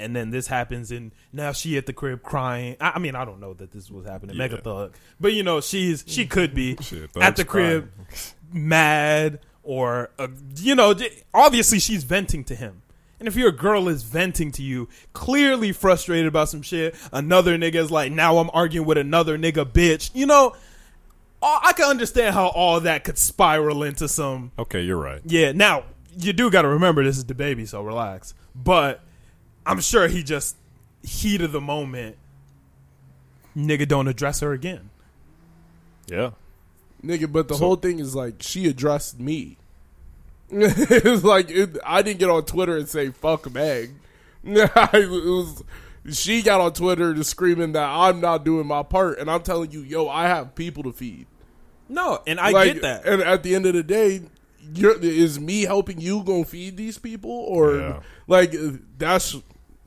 And 0.00 0.14
then 0.14 0.30
this 0.30 0.46
happens, 0.46 0.92
and 0.92 1.10
now 1.32 1.50
she 1.52 1.76
at 1.76 1.86
the 1.86 1.92
crib 1.92 2.22
crying. 2.22 2.76
I, 2.80 2.92
I 2.94 2.98
mean, 3.00 3.16
I 3.16 3.24
don't 3.24 3.40
know 3.40 3.54
that 3.54 3.72
this 3.72 3.90
was 3.90 4.06
happening, 4.06 4.36
Yeah. 4.36 4.42
Mega 4.44 4.60
Thug, 4.60 4.94
but 5.18 5.32
you 5.32 5.42
know, 5.42 5.60
she's 5.60 6.04
she 6.06 6.26
could 6.26 6.54
be 6.54 6.76
Shit, 6.80 7.10
at 7.20 7.34
the 7.36 7.44
crib, 7.44 7.90
crying. 8.06 8.68
mad 8.68 9.40
or 9.62 10.10
uh, 10.18 10.28
you 10.56 10.74
know, 10.74 10.94
obviously 11.34 11.78
she's 11.78 12.04
venting 12.04 12.44
to 12.44 12.54
him. 12.54 12.82
And 13.18 13.26
if 13.26 13.34
your 13.34 13.50
girl 13.50 13.88
is 13.88 14.04
venting 14.04 14.52
to 14.52 14.62
you, 14.62 14.88
clearly 15.12 15.72
frustrated 15.72 16.26
about 16.28 16.48
some 16.48 16.62
shit, 16.62 16.94
another 17.12 17.58
nigga 17.58 17.74
is 17.74 17.90
like, 17.90 18.12
now 18.12 18.38
I'm 18.38 18.48
arguing 18.54 18.86
with 18.86 18.96
another 18.96 19.36
nigga, 19.36 19.64
bitch. 19.64 20.12
You 20.14 20.26
know, 20.26 20.54
all- 21.42 21.60
I 21.62 21.72
can 21.72 21.86
understand 21.86 22.34
how 22.34 22.48
all 22.48 22.80
that 22.80 23.04
could 23.04 23.18
spiral 23.18 23.82
into 23.82 24.08
some. 24.08 24.52
Okay, 24.58 24.82
you're 24.82 24.96
right. 24.98 25.20
Yeah, 25.24 25.52
now 25.52 25.84
you 26.18 26.32
do 26.32 26.50
got 26.50 26.62
to 26.62 26.68
remember 26.68 27.04
this 27.04 27.16
is 27.16 27.24
the 27.24 27.34
baby, 27.34 27.64
so 27.66 27.82
relax. 27.82 28.34
But 28.54 29.00
I'm 29.66 29.80
sure 29.80 30.08
he 30.08 30.22
just 30.22 30.56
heat 31.02 31.40
of 31.40 31.52
the 31.52 31.60
moment. 31.60 32.16
Nigga, 33.56 33.86
don't 33.88 34.08
address 34.08 34.40
her 34.40 34.52
again. 34.52 34.90
Yeah. 36.06 36.30
Nigga, 37.04 37.30
but 37.30 37.48
the 37.48 37.54
So- 37.54 37.60
whole 37.64 37.76
thing 37.76 37.98
is 37.98 38.14
like 38.14 38.36
she 38.42 38.66
addressed 38.66 39.18
me. 39.20 39.56
it's 40.50 41.24
like 41.24 41.50
it, 41.50 41.76
I 41.84 42.00
didn't 42.02 42.20
get 42.20 42.30
on 42.30 42.44
Twitter 42.44 42.76
and 42.76 42.88
say 42.88 43.10
fuck 43.10 43.52
Meg. 43.52 43.90
I, 44.46 44.88
it 44.94 45.08
was 45.10 45.62
she 46.10 46.42
got 46.42 46.60
on 46.60 46.72
Twitter 46.72 47.14
to 47.14 47.24
screaming 47.24 47.72
that 47.72 47.88
I'm 47.88 48.20
not 48.20 48.44
doing 48.44 48.66
my 48.66 48.82
part, 48.82 49.18
and 49.18 49.30
I'm 49.30 49.42
telling 49.42 49.70
you, 49.70 49.80
yo, 49.80 50.08
I 50.08 50.24
have 50.28 50.54
people 50.54 50.82
to 50.84 50.92
feed. 50.92 51.26
No, 51.88 52.20
and 52.26 52.38
I 52.38 52.50
Like, 52.50 52.74
get 52.74 52.82
that. 52.82 53.06
And 53.06 53.22
at 53.22 53.42
the 53.42 53.54
end 53.54 53.66
of 53.66 53.74
the 53.74 53.82
day, 53.82 54.22
you're, 54.74 54.98
is 55.00 55.40
me 55.40 55.62
helping 55.62 56.00
you 56.00 56.22
gonna 56.22 56.44
feed 56.44 56.76
these 56.76 56.98
people, 56.98 57.30
or 57.30 57.76
Yeah. 57.76 58.00
like 58.26 58.54
that's 58.98 59.36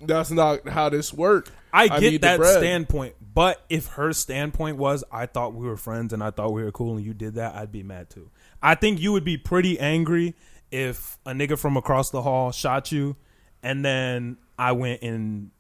that's 0.04 0.32
not 0.32 0.68
how 0.68 0.90
this 0.90 1.14
works. 1.14 1.52
I 1.74 1.88
get 2.00 2.12
the 2.12 2.18
that 2.18 2.44
standpoint, 2.46 3.16
but 3.34 3.64
if 3.70 3.86
her 3.88 4.12
standpoint 4.14 4.78
was 4.78 5.04
I 5.12 5.26
thought 5.28 5.54
we 5.54 5.66
were 5.68 5.78
friends 5.78 6.12
and 6.12 6.24
I 6.24 6.32
thought 6.32 6.52
we 6.54 6.64
were 6.64 6.72
cool 6.72 6.98
and 6.98 7.06
you 7.06 7.14
did 7.14 7.36
that, 7.36 7.56
I'd 7.56 7.72
be 7.72 7.84
mad 7.84 8.10
too. 8.10 8.30
I 8.62 8.76
think 8.76 9.00
you 9.00 9.12
would 9.14 9.24
be 9.24 9.38
pretty 9.38 9.80
angry 9.80 10.36
if 10.72 11.18
a 11.26 11.32
nigga 11.32 11.58
from 11.58 11.78
across 11.78 12.10
the 12.10 12.24
hall 12.24 12.52
shot 12.52 12.92
you 12.92 13.16
and 13.64 13.86
then 13.86 14.38
I 14.58 14.72
went 14.74 15.02
and 15.04 15.52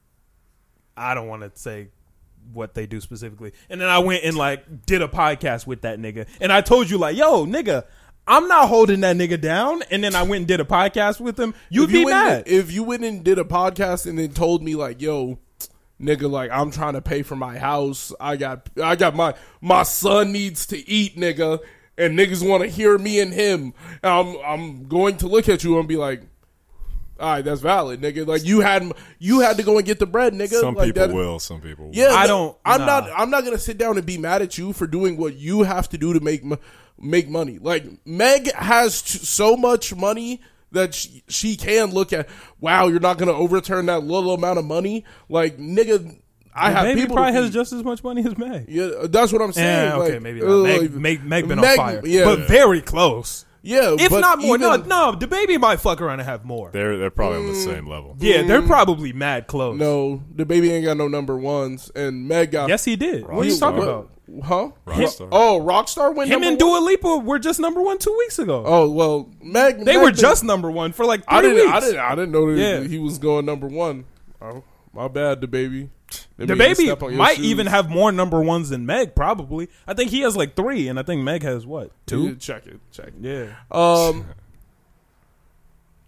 I 0.95 1.13
don't 1.13 1.27
want 1.27 1.41
to 1.43 1.51
say 1.59 1.89
what 2.53 2.73
they 2.73 2.85
do 2.85 2.99
specifically. 3.01 3.53
And 3.69 3.79
then 3.79 3.89
I 3.89 3.99
went 3.99 4.23
and 4.23 4.35
like 4.35 4.85
did 4.85 5.01
a 5.01 5.07
podcast 5.07 5.67
with 5.67 5.81
that 5.81 5.99
nigga. 5.99 6.27
And 6.39 6.51
I 6.51 6.61
told 6.61 6.89
you 6.89 6.97
like, 6.97 7.15
"Yo, 7.15 7.45
nigga, 7.45 7.85
I'm 8.27 8.47
not 8.47 8.67
holding 8.67 9.01
that 9.01 9.15
nigga 9.15 9.39
down." 9.39 9.83
And 9.91 10.03
then 10.03 10.15
I 10.15 10.23
went 10.23 10.39
and 10.41 10.47
did 10.47 10.59
a 10.59 10.65
podcast 10.65 11.19
with 11.19 11.39
him. 11.39 11.53
You'd 11.69 11.85
if 11.85 11.91
you 11.91 11.99
be 11.99 12.05
went 12.05 12.17
mad. 12.17 12.37
and- 12.39 12.47
if 12.47 12.71
you 12.71 12.83
went 12.83 13.03
and 13.03 13.23
did 13.23 13.39
a 13.39 13.43
podcast 13.43 14.05
and 14.07 14.17
then 14.17 14.31
told 14.33 14.63
me 14.63 14.75
like, 14.75 15.01
"Yo, 15.01 15.37
nigga, 16.01 16.29
like 16.29 16.49
I'm 16.51 16.71
trying 16.71 16.93
to 16.93 17.01
pay 17.01 17.21
for 17.21 17.35
my 17.35 17.57
house. 17.57 18.11
I 18.19 18.37
got, 18.37 18.69
I 18.81 18.95
got 18.95 19.15
my 19.15 19.35
my 19.61 19.83
son 19.83 20.31
needs 20.31 20.65
to 20.67 20.89
eat, 20.89 21.15
nigga, 21.17 21.59
and 21.97 22.17
niggas 22.17 22.47
want 22.47 22.63
to 22.63 22.69
hear 22.69 22.97
me 22.97 23.19
and 23.19 23.33
him. 23.33 23.73
I'm 24.03 24.35
I'm 24.37 24.87
going 24.87 25.17
to 25.17 25.27
look 25.27 25.47
at 25.47 25.63
you 25.63 25.77
and 25.79 25.87
be 25.87 25.95
like, 25.97 26.23
All 27.21 27.33
right, 27.33 27.45
that's 27.45 27.61
valid, 27.61 28.01
nigga. 28.01 28.25
Like 28.25 28.43
you 28.43 28.61
had 28.61 28.91
you 29.19 29.41
had 29.41 29.57
to 29.57 29.63
go 29.63 29.77
and 29.77 29.85
get 29.85 29.99
the 29.99 30.07
bread, 30.07 30.33
nigga. 30.33 30.59
Some 30.59 30.73
like, 30.75 30.87
people 30.87 31.07
that- 31.07 31.13
will. 31.15 31.39
Some 31.39 31.61
people. 31.61 31.91
Yeah, 31.93 32.09
I 32.09 32.25
don't- 32.25 32.57
I'm 32.65 32.79
nah. 32.81 32.85
not. 33.01 33.09
I'm 33.15 33.29
not 33.29 33.43
gonna 33.45 33.59
sit 33.59 33.77
down 33.77 33.97
and 33.97 34.05
be 34.05 34.17
mad 34.17 34.41
at 34.41 34.57
you 34.57 34.73
for 34.73 34.87
doing 34.87 35.17
what 35.17 35.35
you 35.35 35.61
have 35.63 35.87
to 35.89 35.97
do 35.99 36.13
to 36.13 36.19
make 36.19 36.43
mo- 36.43 36.57
make 36.99 37.29
money. 37.29 37.59
Like 37.61 37.85
Meg 38.05 38.51
has 38.53 39.01
t- 39.03 39.19
so 39.19 39.55
much 39.55 39.95
money 39.95 40.41
that 40.71 40.93
she, 40.95 41.21
she 41.27 41.55
can 41.57 41.91
look 41.91 42.11
at. 42.11 42.27
Wow, 42.59 42.87
you're 42.87 42.99
not 42.99 43.17
gonna 43.19 43.33
overturn 43.33 43.85
that 43.85 44.03
little 44.03 44.33
amount 44.33 44.57
of 44.57 44.65
money. 44.65 45.05
Like 45.29 45.57
nigga, 45.59 46.17
I 46.55 46.71
have 46.71 46.83
Baby 46.85 47.01
people. 47.01 47.15
probably 47.17 47.33
to 47.33 47.37
has 47.37 47.45
feed. 47.49 47.53
just 47.53 47.73
as 47.73 47.83
much 47.83 48.03
money 48.03 48.25
as 48.25 48.37
Meg. 48.37 48.65
Yeah, 48.67 48.89
that's 49.03 49.31
what 49.31 49.41
I'm 49.41 49.53
saying. 49.53 49.89
Yeah, 49.89 49.95
okay, 49.97 50.13
like, 50.13 50.21
maybe 50.21 50.41
uh, 50.41 50.45
not. 50.47 50.63
Meg, 50.63 50.81
like, 50.81 50.91
Meg, 50.91 51.23
Meg 51.23 51.47
been 51.47 51.59
Meg- 51.61 51.79
on 51.79 51.85
fire, 51.85 52.01
Yeah, 52.03 52.25
but 52.25 52.47
very 52.47 52.81
close. 52.81 53.45
Yeah. 53.61 53.95
If 53.99 54.09
but 54.09 54.19
not 54.21 54.39
more, 54.39 54.57
no, 54.57 54.73
even- 54.75 54.87
no, 54.89 55.13
the 55.13 55.27
baby 55.27 55.57
might 55.57 55.79
fuck 55.79 56.01
around 56.01 56.19
and 56.19 56.27
have 56.29 56.43
more. 56.45 56.69
They're 56.71 56.97
they're 56.97 57.09
probably 57.11 57.39
on 57.39 57.47
the 57.47 57.55
same 57.55 57.87
level. 57.87 58.15
Yeah, 58.19 58.43
they're 58.43 58.61
probably 58.61 59.13
mad 59.13 59.47
close. 59.47 59.75
Mm. 59.75 59.79
No, 59.79 60.23
the 60.35 60.45
baby 60.45 60.71
ain't 60.71 60.85
got 60.85 60.97
no 60.97 61.07
number 61.07 61.37
ones, 61.37 61.91
and 61.95 62.27
Meg 62.27 62.51
got. 62.51 62.69
yes, 62.69 62.85
he 62.85 62.95
did. 62.95 63.27
What 63.27 63.45
are 63.45 63.49
you 63.49 63.57
talking 63.57 63.83
about? 63.83 64.09
Huh? 64.43 64.69
Rockstar. 64.87 65.27
Oh, 65.31 65.59
Rockstar 65.61 66.15
went 66.15 66.31
Him 66.31 66.41
and 66.43 66.57
Dua 66.57 66.77
Lipa 66.79 67.17
were 67.17 67.37
just 67.37 67.59
number 67.59 67.81
one 67.81 67.97
two 67.97 68.15
weeks 68.19 68.39
ago. 68.39 68.63
Oh 68.65 68.89
well, 68.89 69.29
Meg. 69.41 69.79
they 69.83 69.95
Meg 69.97 70.03
were 70.03 70.11
just 70.11 70.43
number 70.45 70.71
one 70.71 70.93
for 70.93 71.05
like 71.05 71.19
three 71.27 71.37
I 71.37 71.41
didn't. 71.41 71.55
weeks. 71.57 71.71
I 71.71 71.79
didn't. 71.81 71.99
I 71.99 72.15
didn't 72.15 72.31
know 72.31 72.53
that 72.55 72.59
Yeah. 72.61 72.83
he 72.87 72.97
was 72.97 73.17
going 73.17 73.45
number 73.45 73.67
one. 73.67 74.05
Oh, 74.41 74.63
my 74.93 75.07
bad, 75.07 75.41
the 75.41 75.47
baby. 75.47 75.89
The 76.37 76.55
baby 76.55 76.85
step 76.85 77.03
on 77.03 77.11
your 77.11 77.17
might 77.17 77.37
shoes. 77.37 77.45
even 77.45 77.67
have 77.67 77.89
more 77.89 78.11
number 78.11 78.41
ones 78.41 78.69
than 78.69 78.85
Meg. 78.85 79.15
Probably, 79.15 79.69
I 79.87 79.93
think 79.93 80.11
he 80.11 80.21
has 80.21 80.35
like 80.35 80.55
three, 80.55 80.87
and 80.87 80.99
I 80.99 81.03
think 81.03 81.23
Meg 81.23 81.43
has 81.43 81.65
what 81.65 81.91
two? 82.05 82.35
Check 82.35 82.67
it. 82.67 82.79
Check 82.91 83.07
it. 83.07 83.13
Yeah. 83.21 83.55
Um. 83.71 84.25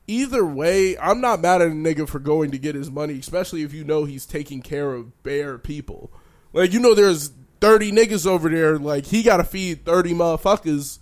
Either 0.05 0.45
way, 0.45 0.97
I'm 0.97 1.21
not 1.21 1.39
mad 1.39 1.61
at 1.61 1.69
a 1.69 1.71
nigga 1.71 2.09
for 2.09 2.19
going 2.19 2.51
to 2.51 2.57
get 2.57 2.75
his 2.75 2.91
money, 2.91 3.19
especially 3.19 3.63
if 3.63 3.73
you 3.73 3.85
know 3.85 4.03
he's 4.03 4.25
taking 4.25 4.61
care 4.61 4.93
of 4.93 5.23
bare 5.23 5.57
people. 5.57 6.11
Like 6.51 6.73
you 6.73 6.79
know, 6.81 6.93
there's 6.93 7.31
30 7.61 7.93
niggas 7.93 8.27
over 8.27 8.49
there. 8.49 8.77
Like 8.77 9.05
he 9.05 9.23
got 9.23 9.37
to 9.37 9.45
feed 9.45 9.85
30 9.85 10.13
motherfuckers. 10.13 10.99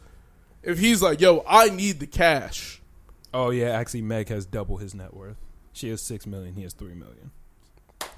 If 0.61 0.77
he's 0.77 1.01
like, 1.01 1.19
yo, 1.19 1.43
I 1.47 1.69
need 1.69 1.99
the 1.99 2.05
cash. 2.05 2.81
Oh 3.33 3.49
yeah, 3.49 3.69
actually, 3.69 4.03
Meg 4.03 4.29
has 4.29 4.45
double 4.45 4.77
his 4.77 4.93
net 4.93 5.15
worth. 5.15 5.37
She 5.73 5.89
has 5.89 6.01
six 6.01 6.27
million. 6.27 6.53
He 6.53 6.61
has 6.63 6.73
three 6.73 6.93
million. 6.93 7.31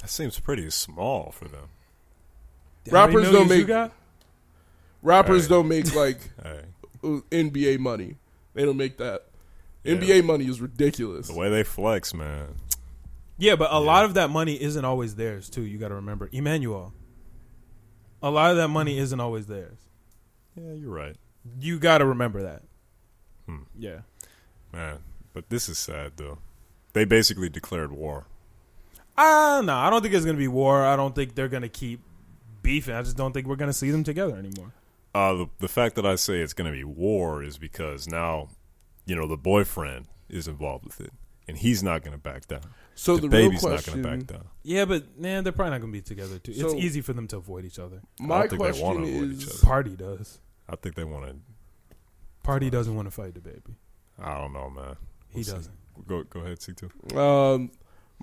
That 0.01 0.09
seems 0.09 0.39
pretty 0.39 0.69
small 0.69 1.31
for 1.31 1.45
them. 1.47 1.69
How 2.91 3.05
Rappers 3.05 3.23
don't 3.25 3.33
millions 3.33 3.51
you 3.51 3.57
make- 3.59 3.67
got? 3.67 3.91
Rappers 5.01 5.43
Hey. 5.43 5.49
don't 5.49 5.67
make 5.67 5.95
like 5.95 6.17
Hey, 6.43 6.61
uh, 7.03 7.19
NBA 7.31 7.79
money. 7.79 8.15
They 8.53 8.65
don't 8.65 8.77
make 8.77 8.97
that. 8.97 9.25
NBA 9.85 10.23
money 10.23 10.45
is 10.47 10.61
ridiculous. 10.61 11.27
the 11.27 11.35
way 11.35 11.49
they 11.49 11.63
flex, 11.63 12.13
man. 12.13 12.55
Yeah, 13.37 13.55
but 13.57 13.71
a 13.73 13.79
lot 13.79 14.05
of 14.05 14.13
that 14.13 14.29
money 14.29 14.61
isn't 14.61 14.85
always 14.85 15.15
theirs 15.15 15.49
too. 15.49 15.63
You 15.63 15.77
got 15.77 15.89
to 15.89 15.95
remember, 15.95 16.29
Emmanuel. 16.31 16.93
A 18.21 18.29
lot 18.29 18.51
of 18.51 18.57
that 18.57 18.69
money 18.69 18.97
isn't 18.97 19.19
always 19.19 19.47
theirs. 19.47 19.77
Yeah, 20.55 20.73
you're 20.73 20.91
right, 20.93 21.17
You 21.59 21.79
got 21.79 21.97
to 21.97 22.05
remember 22.05 22.43
that. 22.43 22.61
Hmm. 23.47 23.63
Yeah. 23.77 23.99
man. 24.71 24.99
But 25.33 25.49
this 25.49 25.67
is 25.67 25.77
sad 25.79 26.13
though. 26.15 26.37
They 26.93 27.03
basically 27.05 27.49
declared 27.49 27.91
war. 27.91 28.27
Uh 29.17 29.61
no, 29.63 29.75
I 29.75 29.89
don't 29.89 30.01
think 30.01 30.13
it's 30.13 30.25
gonna 30.25 30.37
be 30.37 30.47
war. 30.47 30.85
I 30.85 30.95
don't 30.95 31.13
think 31.13 31.35
they're 31.35 31.47
gonna 31.49 31.69
keep 31.69 32.01
beefing. 32.61 32.95
I 32.95 33.01
just 33.01 33.17
don't 33.17 33.33
think 33.33 33.47
we're 33.47 33.55
gonna 33.55 33.73
see 33.73 33.91
them 33.91 34.03
together 34.03 34.35
anymore. 34.35 34.73
Uh, 35.15 35.33
the 35.33 35.47
the 35.59 35.67
fact 35.67 35.95
that 35.95 36.05
I 36.05 36.15
say 36.15 36.39
it's 36.39 36.53
going 36.53 36.71
to 36.71 36.75
be 36.75 36.83
war 36.83 37.43
is 37.43 37.59
because 37.59 38.07
now, 38.07 38.49
you 39.05 39.15
know, 39.15 39.27
the 39.27 39.37
boyfriend 39.37 40.07
is 40.27 40.47
involved 40.47 40.85
with 40.85 40.99
it, 41.01 41.13
and 41.47 41.55
he's 41.55 41.83
not 41.83 42.03
going 42.03 42.13
to 42.13 42.17
back 42.17 42.47
down. 42.47 42.61
So 42.95 43.17
the, 43.17 43.27
the, 43.27 43.37
real 43.37 43.49
baby's 43.49 43.63
not 43.63 43.85
going 43.85 44.01
to 44.01 44.09
back 44.09 44.25
down. 44.25 44.47
Yeah, 44.63 44.85
but 44.85 45.19
man, 45.19 45.43
they're 45.43 45.53
probably 45.53 45.71
not 45.71 45.81
gonna 45.81 45.93
be 45.93 46.01
together 46.01 46.39
too. 46.39 46.53
it's 46.55 46.73
easy 46.73 47.01
for 47.01 47.13
them 47.13 47.27
to 47.27 47.37
avoid 47.37 47.63
each 47.63 47.77
other. 47.77 48.01
my 48.19 48.39
think 48.39 48.51
they 48.51 48.57
question 48.57 48.85
wanna 48.85 48.99
avoid 49.01 49.31
each 49.33 49.43
is, 49.43 49.49
other. 49.59 49.67
Party 49.67 49.95
does. 49.95 50.39
I 50.67 50.77
think 50.77 50.95
they 50.95 51.03
want 51.03 51.27
to. 51.27 51.35
Party 52.41 52.71
doesn't 52.71 52.95
want 52.95 53.05
to 53.07 53.11
fight 53.11 53.35
the 53.35 53.39
baby. 53.39 53.77
I 54.19 54.39
don't 54.39 54.53
know, 54.53 54.69
man. 54.71 54.95
He 55.29 55.35
We'll 55.35 55.43
see. 55.43 55.51
doesn't. 55.51 56.07
Go 56.07 56.23
go 56.23 56.39
ahead, 56.39 56.59
C 56.59 56.73
two. 56.73 57.19
um, 57.19 57.71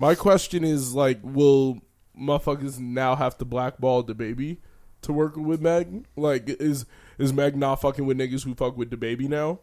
my 0.01 0.15
question 0.15 0.63
is 0.63 0.95
like, 0.95 1.19
will 1.21 1.79
motherfuckers 2.19 2.79
now 2.79 3.15
have 3.15 3.37
to 3.37 3.45
blackball 3.45 4.01
the 4.01 4.15
baby 4.15 4.59
to 5.03 5.13
work 5.13 5.35
with 5.35 5.61
Meg? 5.61 6.05
Like, 6.15 6.49
is 6.49 6.87
is 7.19 7.31
Meg 7.31 7.55
not 7.55 7.81
fucking 7.81 8.07
with 8.07 8.17
niggas 8.17 8.43
who 8.43 8.55
fuck 8.55 8.75
with 8.75 8.89
the 8.89 8.97
baby 8.97 9.27
now? 9.27 9.59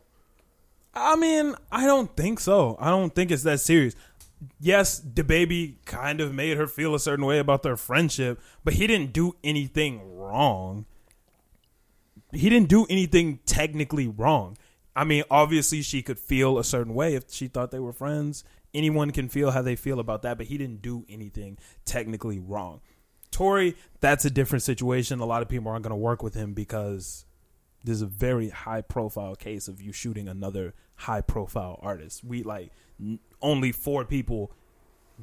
I 0.94 1.16
mean, 1.16 1.56
I 1.72 1.86
don't 1.86 2.16
think 2.16 2.38
so. 2.38 2.76
I 2.78 2.88
don't 2.88 3.12
think 3.12 3.32
it's 3.32 3.42
that 3.42 3.58
serious. 3.58 3.96
Yes, 4.60 5.00
the 5.00 5.24
baby 5.24 5.78
kind 5.86 6.20
of 6.20 6.32
made 6.32 6.56
her 6.56 6.68
feel 6.68 6.94
a 6.94 7.00
certain 7.00 7.26
way 7.26 7.40
about 7.40 7.64
their 7.64 7.76
friendship, 7.76 8.40
but 8.62 8.74
he 8.74 8.86
didn't 8.86 9.12
do 9.12 9.34
anything 9.42 10.16
wrong. 10.16 10.86
He 12.30 12.48
didn't 12.48 12.68
do 12.68 12.86
anything 12.88 13.40
technically 13.44 14.06
wrong. 14.06 14.56
I 14.94 15.02
mean, 15.02 15.24
obviously, 15.32 15.82
she 15.82 16.00
could 16.00 16.20
feel 16.20 16.58
a 16.58 16.64
certain 16.64 16.94
way 16.94 17.16
if 17.16 17.24
she 17.28 17.48
thought 17.48 17.72
they 17.72 17.80
were 17.80 17.92
friends. 17.92 18.44
Anyone 18.74 19.10
can 19.12 19.28
feel 19.28 19.50
how 19.50 19.62
they 19.62 19.76
feel 19.76 19.98
about 20.00 20.22
that, 20.22 20.36
but 20.36 20.46
he 20.46 20.58
didn't 20.58 20.82
do 20.82 21.04
anything 21.08 21.58
technically 21.84 22.38
wrong. 22.38 22.80
Tory, 23.30 23.76
that's 24.00 24.24
a 24.24 24.30
different 24.30 24.62
situation. 24.62 25.20
A 25.20 25.26
lot 25.26 25.42
of 25.42 25.48
people 25.48 25.70
aren't 25.70 25.82
going 25.82 25.90
to 25.90 25.96
work 25.96 26.22
with 26.22 26.34
him 26.34 26.54
because 26.54 27.24
there's 27.84 28.02
a 28.02 28.06
very 28.06 28.50
high 28.50 28.80
profile 28.80 29.34
case 29.36 29.68
of 29.68 29.80
you 29.80 29.92
shooting 29.92 30.28
another 30.28 30.74
high 30.96 31.20
profile 31.20 31.78
artist. 31.82 32.24
We 32.24 32.42
like 32.42 32.70
n- 33.00 33.18
only 33.40 33.72
four 33.72 34.04
people 34.04 34.50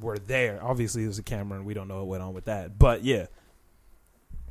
were 0.00 0.18
there. 0.18 0.58
Obviously, 0.62 1.02
there's 1.04 1.18
a 1.18 1.22
camera, 1.22 1.58
and 1.58 1.66
we 1.66 1.74
don't 1.74 1.88
know 1.88 1.98
what 1.98 2.06
went 2.06 2.22
on 2.22 2.34
with 2.34 2.46
that. 2.46 2.78
But 2.78 3.04
yeah, 3.04 3.26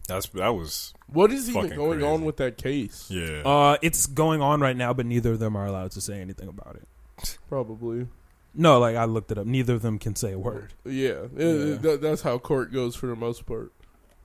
That's 0.08 0.28
that 0.30 0.50
was 0.50 0.94
What 1.08 1.32
is 1.32 1.50
even 1.50 1.70
going 1.76 2.00
crazy. 2.00 2.06
on 2.06 2.26
with 2.26 2.38
that 2.38 2.58
case? 2.58 3.08
yeah. 3.10 3.42
uh, 3.46 3.78
it's 3.82 4.06
going 4.06 4.42
on 4.42 4.60
right 4.62 4.78
now, 4.78 4.94
but 4.94 5.06
neither 5.06 5.32
of 5.34 5.40
them 5.40 5.56
are 5.56 5.66
allowed 5.66 5.92
to 5.92 6.02
say 6.02 6.20
anything 6.22 6.48
about 6.48 6.76
it. 6.78 7.38
Probably. 7.50 8.08
No, 8.56 8.80
like 8.80 8.95
I 8.95 9.06
looked 9.06 9.32
it 9.32 9.38
up. 9.38 9.45
Neither 9.45 9.73
of 9.73 9.82
them 9.82 9.99
can 9.99 10.15
say 10.15 10.32
a 10.32 10.40
word. 10.40 10.73
Yeah, 10.86 11.27
Yeah. 11.36 11.45
It- 11.45 11.82
that- 11.82 12.02
that's 12.02 12.22
how 12.22 12.38
court 12.38 12.72
goes 12.72 12.95
for 12.95 13.07
the 13.07 13.15
most 13.15 13.45
part. 13.45 13.72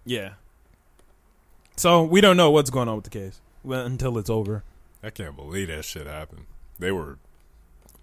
Yeah. 0.04 0.34
So 1.76 2.02
we 2.04 2.20
don't 2.20 2.36
know 2.36 2.50
what's 2.50 2.70
going 2.70 2.88
on 2.88 2.96
with 2.96 3.04
the 3.04 3.10
case 3.10 3.40
well, 3.64 3.84
until 3.84 4.18
it's 4.18 4.30
over. 4.30 4.64
I 5.02 5.10
can't 5.10 5.34
believe 5.36 5.68
that 5.68 5.84
shit 5.84 6.06
happened. 6.06 6.46
They 6.78 6.92
were 6.92 7.18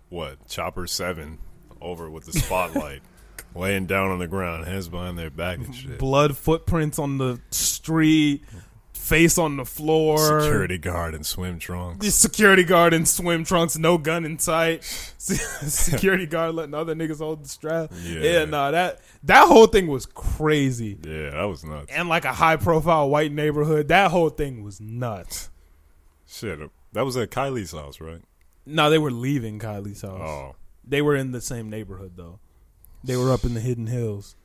what 0.10 0.48
chopper 0.48 0.88
seven 0.88 1.38
over 1.82 2.10
with 2.10 2.26
the 2.26 2.34
spotlight, 2.34 3.02
laying 3.56 3.86
down 3.86 4.10
on 4.10 4.20
the 4.20 4.28
ground, 4.28 4.66
hands 4.66 4.88
behind 4.90 5.18
their 5.18 5.30
back 5.30 5.60
and 5.60 5.76
shit. 5.76 6.00
Blood 6.00 6.36
footprints 6.38 6.98
on 6.98 7.18
the 7.20 7.40
street, 7.52 8.44
face 9.08 9.38
on 9.38 9.58
the 9.58 9.66
floor. 9.66 10.18
Security 10.42 10.78
guard 10.78 11.16
in 11.16 11.24
swim 11.24 11.60
trunks. 11.60 12.14
Security 12.14 12.64
guard 12.64 12.94
in 12.94 13.06
swim 13.06 13.44
trunks, 13.46 13.78
no 13.78 13.98
gun 13.98 14.26
in 14.26 14.38
sight. 14.38 14.84
security 15.18 16.26
guard 16.26 16.56
letting 16.56 16.74
other 16.74 16.94
niggas 16.94 17.20
hold 17.20 17.44
the 17.44 17.48
strap. 17.50 17.92
Yeah. 18.04 18.20
Yeah, 18.20 18.46
nah, 18.46 18.72
that 18.72 19.00
that 19.24 19.48
whole 19.48 19.68
thing 19.68 19.88
was 19.88 20.06
crazy. 20.06 20.98
Yeah, 21.04 21.32
that 21.32 21.44
was 21.46 21.64
nuts. 21.64 21.92
And 21.92 22.10
like 22.10 22.26
a 22.26 22.34
high 22.34 22.58
profile 22.58 23.10
white 23.10 23.32
neighborhood, 23.32 23.88
that 23.88 24.12
whole 24.12 24.30
thing 24.30 24.64
was 24.64 24.82
nuts. 24.82 25.50
Shit, 26.28 26.62
uh, 26.62 26.68
that 26.94 27.06
was 27.06 27.16
at 27.16 27.32
Kylie's 27.32 27.72
house, 27.72 28.02
right? 28.02 28.22
No, 28.66 28.90
they 28.90 28.98
were 28.98 29.12
leaving 29.12 29.60
Kylie's 29.60 30.02
house. 30.02 30.20
Oh, 30.22 30.56
They 30.84 31.02
were 31.02 31.16
in 31.16 31.32
the 31.32 31.42
same 31.42 31.70
neighborhood 31.70 32.14
though. 32.18 32.40
They 33.04 33.16
were 33.16 33.32
up 33.32 33.46
in 33.46 33.54
the 33.54 33.62
hidden 33.62 33.88
hills. 33.88 34.36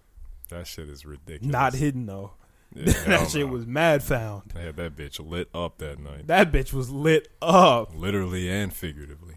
that 0.50 0.66
shit 0.68 0.88
is 0.88 1.04
ridiculous. 1.04 1.50
Not 1.52 1.74
hidden 1.74 2.06
though. 2.06 2.34
Yeah, 2.74 2.92
that 3.06 3.30
shit 3.30 3.46
no. 3.46 3.52
was 3.52 3.66
mad 3.66 4.02
found. 4.02 4.52
They 4.54 4.64
had 4.64 4.76
that 4.76 4.96
bitch 4.96 5.18
lit 5.24 5.48
up 5.54 5.78
that 5.78 5.98
night, 5.98 6.26
That 6.26 6.52
bitch 6.52 6.72
was 6.72 6.90
lit 6.90 7.28
up. 7.40 7.94
literally 7.94 8.48
and 8.48 8.72
figuratively. 8.72 9.36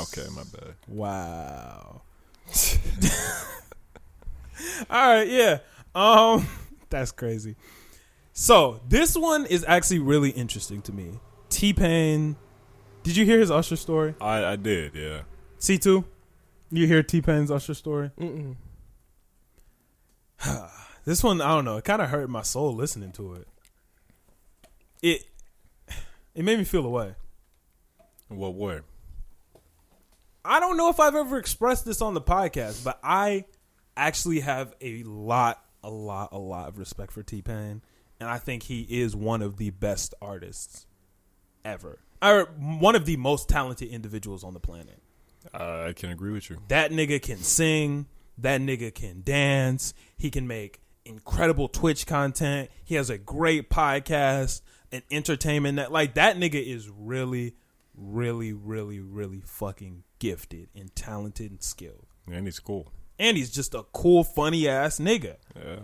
Okay, 0.00 0.26
my 0.34 0.42
bad. 0.44 0.74
Wow. 0.88 2.02
All 4.90 5.14
right, 5.16 5.28
yeah. 5.28 5.58
Um 5.94 6.46
that's 6.90 7.12
crazy. 7.12 7.56
So, 8.34 8.80
this 8.88 9.14
one 9.14 9.44
is 9.44 9.62
actually 9.68 9.98
really 9.98 10.30
interesting 10.30 10.80
to 10.82 10.92
me. 10.92 11.20
T-Pain 11.50 12.36
Did 13.02 13.16
you 13.16 13.26
hear 13.26 13.38
his 13.38 13.50
Usher 13.50 13.76
story? 13.76 14.14
I 14.20 14.44
I 14.52 14.56
did, 14.56 14.94
yeah. 14.94 15.22
C2? 15.60 16.04
You 16.70 16.86
hear 16.86 17.02
T-Pain's 17.02 17.50
Usher 17.50 17.74
story? 17.74 18.10
Mm-mm. 18.18 18.56
This 21.04 21.22
one, 21.22 21.40
I 21.40 21.48
don't 21.48 21.64
know. 21.64 21.76
It 21.78 21.84
kind 21.84 22.00
of 22.00 22.10
hurt 22.10 22.30
my 22.30 22.42
soul 22.42 22.74
listening 22.74 23.12
to 23.12 23.34
it. 23.34 23.48
It 25.02 25.24
it 26.34 26.44
made 26.44 26.58
me 26.58 26.64
feel 26.64 26.86
away. 26.86 27.14
What 28.28 28.54
way? 28.54 28.80
I 30.44 30.60
don't 30.60 30.76
know 30.76 30.88
if 30.88 31.00
I've 31.00 31.14
ever 31.14 31.38
expressed 31.38 31.84
this 31.84 32.00
on 32.00 32.14
the 32.14 32.20
podcast, 32.20 32.84
but 32.84 32.98
I 33.02 33.44
actually 33.96 34.40
have 34.40 34.74
a 34.80 35.02
lot, 35.02 35.62
a 35.82 35.90
lot, 35.90 36.30
a 36.32 36.38
lot 36.38 36.68
of 36.68 36.78
respect 36.78 37.12
for 37.12 37.22
T 37.22 37.42
Pain, 37.42 37.82
and 38.20 38.28
I 38.28 38.38
think 38.38 38.64
he 38.64 38.82
is 38.88 39.14
one 39.14 39.42
of 39.42 39.56
the 39.56 39.70
best 39.70 40.14
artists 40.22 40.86
ever, 41.64 41.98
or 42.22 42.44
one 42.56 42.94
of 42.94 43.06
the 43.06 43.16
most 43.16 43.48
talented 43.48 43.88
individuals 43.88 44.44
on 44.44 44.54
the 44.54 44.60
planet. 44.60 45.00
Uh, 45.52 45.86
I 45.88 45.92
can 45.92 46.10
agree 46.10 46.32
with 46.32 46.48
you. 46.48 46.58
That 46.68 46.92
nigga 46.92 47.20
can 47.20 47.38
sing. 47.38 48.06
That 48.38 48.60
nigga 48.60 48.94
can 48.94 49.22
dance. 49.22 49.94
He 50.16 50.30
can 50.30 50.46
make 50.46 50.80
incredible 51.04 51.68
Twitch 51.68 52.06
content. 52.06 52.70
He 52.84 52.94
has 52.96 53.10
a 53.10 53.18
great 53.18 53.70
podcast 53.70 54.62
and 54.90 55.02
entertainment 55.10 55.76
that 55.76 55.92
like 55.92 56.14
that 56.14 56.36
nigga 56.36 56.64
is 56.64 56.88
really, 56.88 57.54
really, 57.94 58.52
really, 58.52 59.00
really 59.00 59.42
fucking 59.44 60.04
gifted 60.18 60.68
and 60.74 60.94
talented 60.94 61.50
and 61.50 61.62
skilled. 61.62 62.06
And 62.30 62.46
he's 62.46 62.60
cool. 62.60 62.92
And 63.18 63.36
he's 63.36 63.50
just 63.50 63.74
a 63.74 63.84
cool, 63.92 64.24
funny 64.24 64.68
ass 64.68 64.98
nigga. 64.98 65.36
Yeah. 65.56 65.80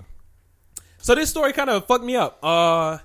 So 0.98 1.14
this 1.14 1.30
story 1.30 1.52
kind 1.52 1.70
of 1.70 1.86
fucked 1.86 2.04
me 2.04 2.16
up. 2.16 2.38
Uh 2.42 2.98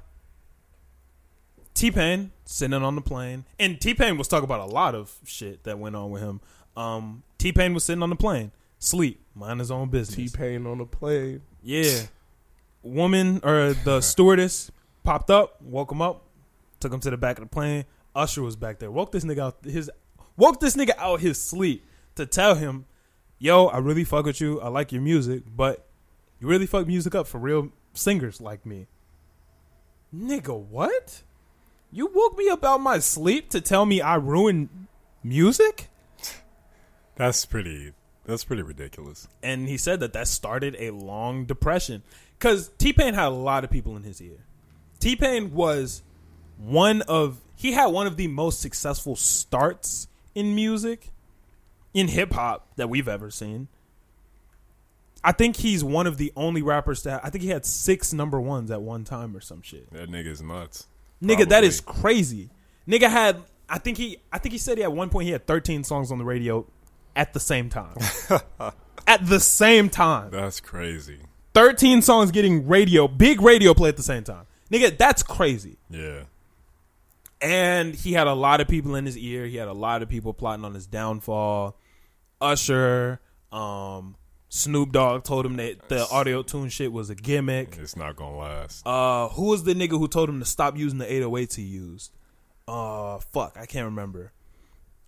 T 1.74 1.90
Pain 1.92 2.32
sitting 2.46 2.84
on 2.84 2.96
the 2.96 3.02
plane, 3.02 3.46
and 3.60 3.82
T 3.82 3.94
Pain 3.94 4.18
was 4.18 4.28
talking 4.28 4.44
about 4.46 4.60
a 4.60 4.72
lot 4.72 4.94
of 4.94 5.18
shit 5.26 5.64
that 5.64 5.80
went 5.80 5.96
on 5.96 6.12
with 6.12 6.22
him. 6.22 6.40
Um, 6.78 7.24
T 7.38 7.52
Pain 7.52 7.74
was 7.74 7.84
sitting 7.84 8.04
on 8.04 8.10
the 8.10 8.16
plane, 8.16 8.52
sleep, 8.78 9.26
mind 9.34 9.60
his 9.60 9.72
own 9.72 9.90
business. 9.90 10.16
T 10.16 10.24
business. 10.24 10.40
Pain 10.40 10.68
on 10.68 10.78
the 10.78 10.86
plane. 10.86 11.42
Yeah, 11.64 12.02
woman 12.82 13.40
or 13.44 13.74
the 13.74 14.02
stewardess 14.02 14.70
popped 15.04 15.30
up, 15.30 15.62
woke 15.62 15.92
him 15.92 16.02
up, 16.02 16.24
took 16.80 16.92
him 16.92 17.00
to 17.00 17.10
the 17.10 17.18
back 17.18 17.38
of 17.38 17.44
the 17.46 17.50
plane. 17.50 17.86
Usher 18.16 18.44
was 18.44 18.56
back 18.56 18.80
there, 18.80 18.92
woke 18.92 19.12
this 19.12 19.24
nigga 19.24 19.40
out 19.40 19.58
his, 19.64 19.90
woke 20.38 20.60
this 20.60 20.76
nigga 20.76 20.98
out 20.98 21.22
his 21.22 21.42
sleep 21.42 21.86
to 22.16 22.26
tell 22.26 22.56
him, 22.56 22.86
"Yo, 23.40 23.68
I 23.68 23.78
really 23.78 24.04
fuck 24.04 24.26
with 24.26 24.42
you. 24.42 24.60
I 24.62 24.68
like 24.68 24.92
your 24.92 25.02
music, 25.02 25.44
but 25.56 25.88
you 26.40 26.48
really 26.48 26.68
fuck 26.68 26.86
music 26.86 27.16
up 27.16 27.28
for 27.28 27.40
real 27.40 27.70
singers 27.94 28.42
like 28.42 28.66
me." 28.66 28.88
Nigga, 30.14 30.56
what? 30.60 31.24
You 31.92 32.08
woke 32.08 32.38
me 32.38 32.50
up 32.50 32.64
out 32.64 32.82
my 32.82 33.00
sleep 33.00 33.50
to 33.52 33.62
tell 33.62 33.86
me 33.86 34.02
I 34.02 34.16
ruined 34.16 34.88
music? 35.24 35.90
That's 37.16 37.46
pretty. 37.46 37.94
That's 38.26 38.44
pretty 38.44 38.62
ridiculous. 38.64 39.28
and 39.42 39.68
he 39.68 39.78
said 39.78 40.00
that 40.00 40.14
that 40.14 40.28
started 40.28 40.76
a 40.80 40.92
long 40.92 41.46
depression 41.46 42.04
because 42.40 42.70
T 42.78 42.94
Pain 42.94 43.14
had 43.14 43.28
a 43.28 43.30
lot 43.30 43.64
of 43.64 43.70
people 43.70 43.96
in 43.98 44.04
his 44.04 44.22
ear. 44.22 44.46
T 45.00 45.16
Pain 45.16 45.54
was 45.54 46.02
one 46.58 47.02
of 47.04 47.42
he 47.56 47.74
had 47.74 47.88
one 47.88 48.08
of 48.08 48.16
the 48.18 48.28
most 48.28 48.62
successful 48.62 49.16
starts 49.16 50.08
in 50.36 50.56
music 50.56 51.10
in 51.94 52.08
hip 52.08 52.34
hop 52.34 52.68
that 52.78 52.90
we've 52.90 53.08
ever 53.08 53.30
seen. 53.30 53.68
I 55.24 55.32
think 55.32 55.56
he's 55.58 55.84
one 55.84 56.06
of 56.08 56.18
the 56.18 56.34
only 56.36 56.62
rappers 56.62 57.04
that 57.04 57.22
I 57.24 57.30
think 57.30 57.44
he 57.44 57.50
had 57.50 57.66
six 57.66 58.12
number 58.14 58.40
ones 58.42 58.72
at 58.72 58.82
one 58.82 59.04
time 59.06 59.36
or 59.36 59.40
some 59.42 59.62
shit. 59.62 59.90
That 59.92 60.10
nigga's 60.10 60.42
nuts. 60.42 60.88
Nigga, 61.22 61.40
that 61.40 61.50
Probably. 61.50 61.68
is 61.68 61.80
crazy. 61.82 62.50
Nigga 62.88 63.10
had 63.10 63.38
I 63.70 63.78
think 63.80 63.98
he 63.98 64.18
I 64.32 64.38
think 64.40 64.52
he 64.52 64.58
said 64.58 64.78
he 64.78 64.84
at 64.84 64.92
one 64.92 65.10
point 65.10 65.26
he 65.28 65.32
had 65.32 65.48
13 65.48 65.84
songs 65.86 66.12
on 66.12 66.18
the 66.18 66.26
radio 66.26 66.66
at 67.16 67.34
the 67.34 67.40
same 67.40 67.70
time. 67.70 67.96
at 69.08 69.26
the 69.26 69.40
same 69.40 69.90
time. 69.90 70.32
That's 70.32 70.60
crazy. 70.60 71.20
13 71.54 72.02
songs 72.02 72.32
getting 72.32 72.68
radio, 72.68 73.08
big 73.08 73.42
radio 73.42 73.74
play 73.74 73.90
at 73.90 73.98
the 73.98 74.04
same 74.04 74.24
time. 74.24 74.46
Nigga, 74.72 74.98
that's 74.98 75.22
crazy. 75.22 75.78
Yeah. 75.90 76.24
And 77.42 77.94
he 77.94 78.14
had 78.14 78.28
a 78.28 78.34
lot 78.34 78.62
of 78.62 78.68
people 78.68 78.96
in 78.96 79.06
his 79.06 79.18
ear. 79.18 79.46
He 79.46 79.58
had 79.58 79.68
a 79.68 79.74
lot 79.74 80.02
of 80.02 80.10
people 80.10 80.34
plotting 80.34 80.66
on 80.66 80.74
his 80.74 80.88
downfall. 80.88 81.78
Usher, 82.42 83.20
um, 83.52 84.16
Snoop 84.50 84.92
Dogg 84.92 85.24
told 85.24 85.46
him 85.46 85.58
that 85.58 85.90
the 85.90 86.04
auto 86.04 86.44
tune 86.44 86.70
shit 86.70 86.92
was 86.92 87.10
a 87.10 87.16
gimmick. 87.16 87.78
It's 87.80 87.96
not 87.96 88.16
gonna 88.16 88.38
last. 88.38 88.86
Uh, 88.86 89.28
who 89.30 89.48
was 89.48 89.64
the 89.64 89.74
nigga 89.74 89.92
who 89.92 90.08
told 90.08 90.30
him 90.30 90.40
to 90.40 90.46
stop 90.46 90.78
using 90.78 91.00
the 91.00 91.12
808 91.12 91.54
he 91.54 91.64
used? 91.64 92.12
Uh, 92.68 93.20
fuck, 93.20 93.58
I 93.60 93.66
can't 93.66 93.86
remember. 93.86 94.32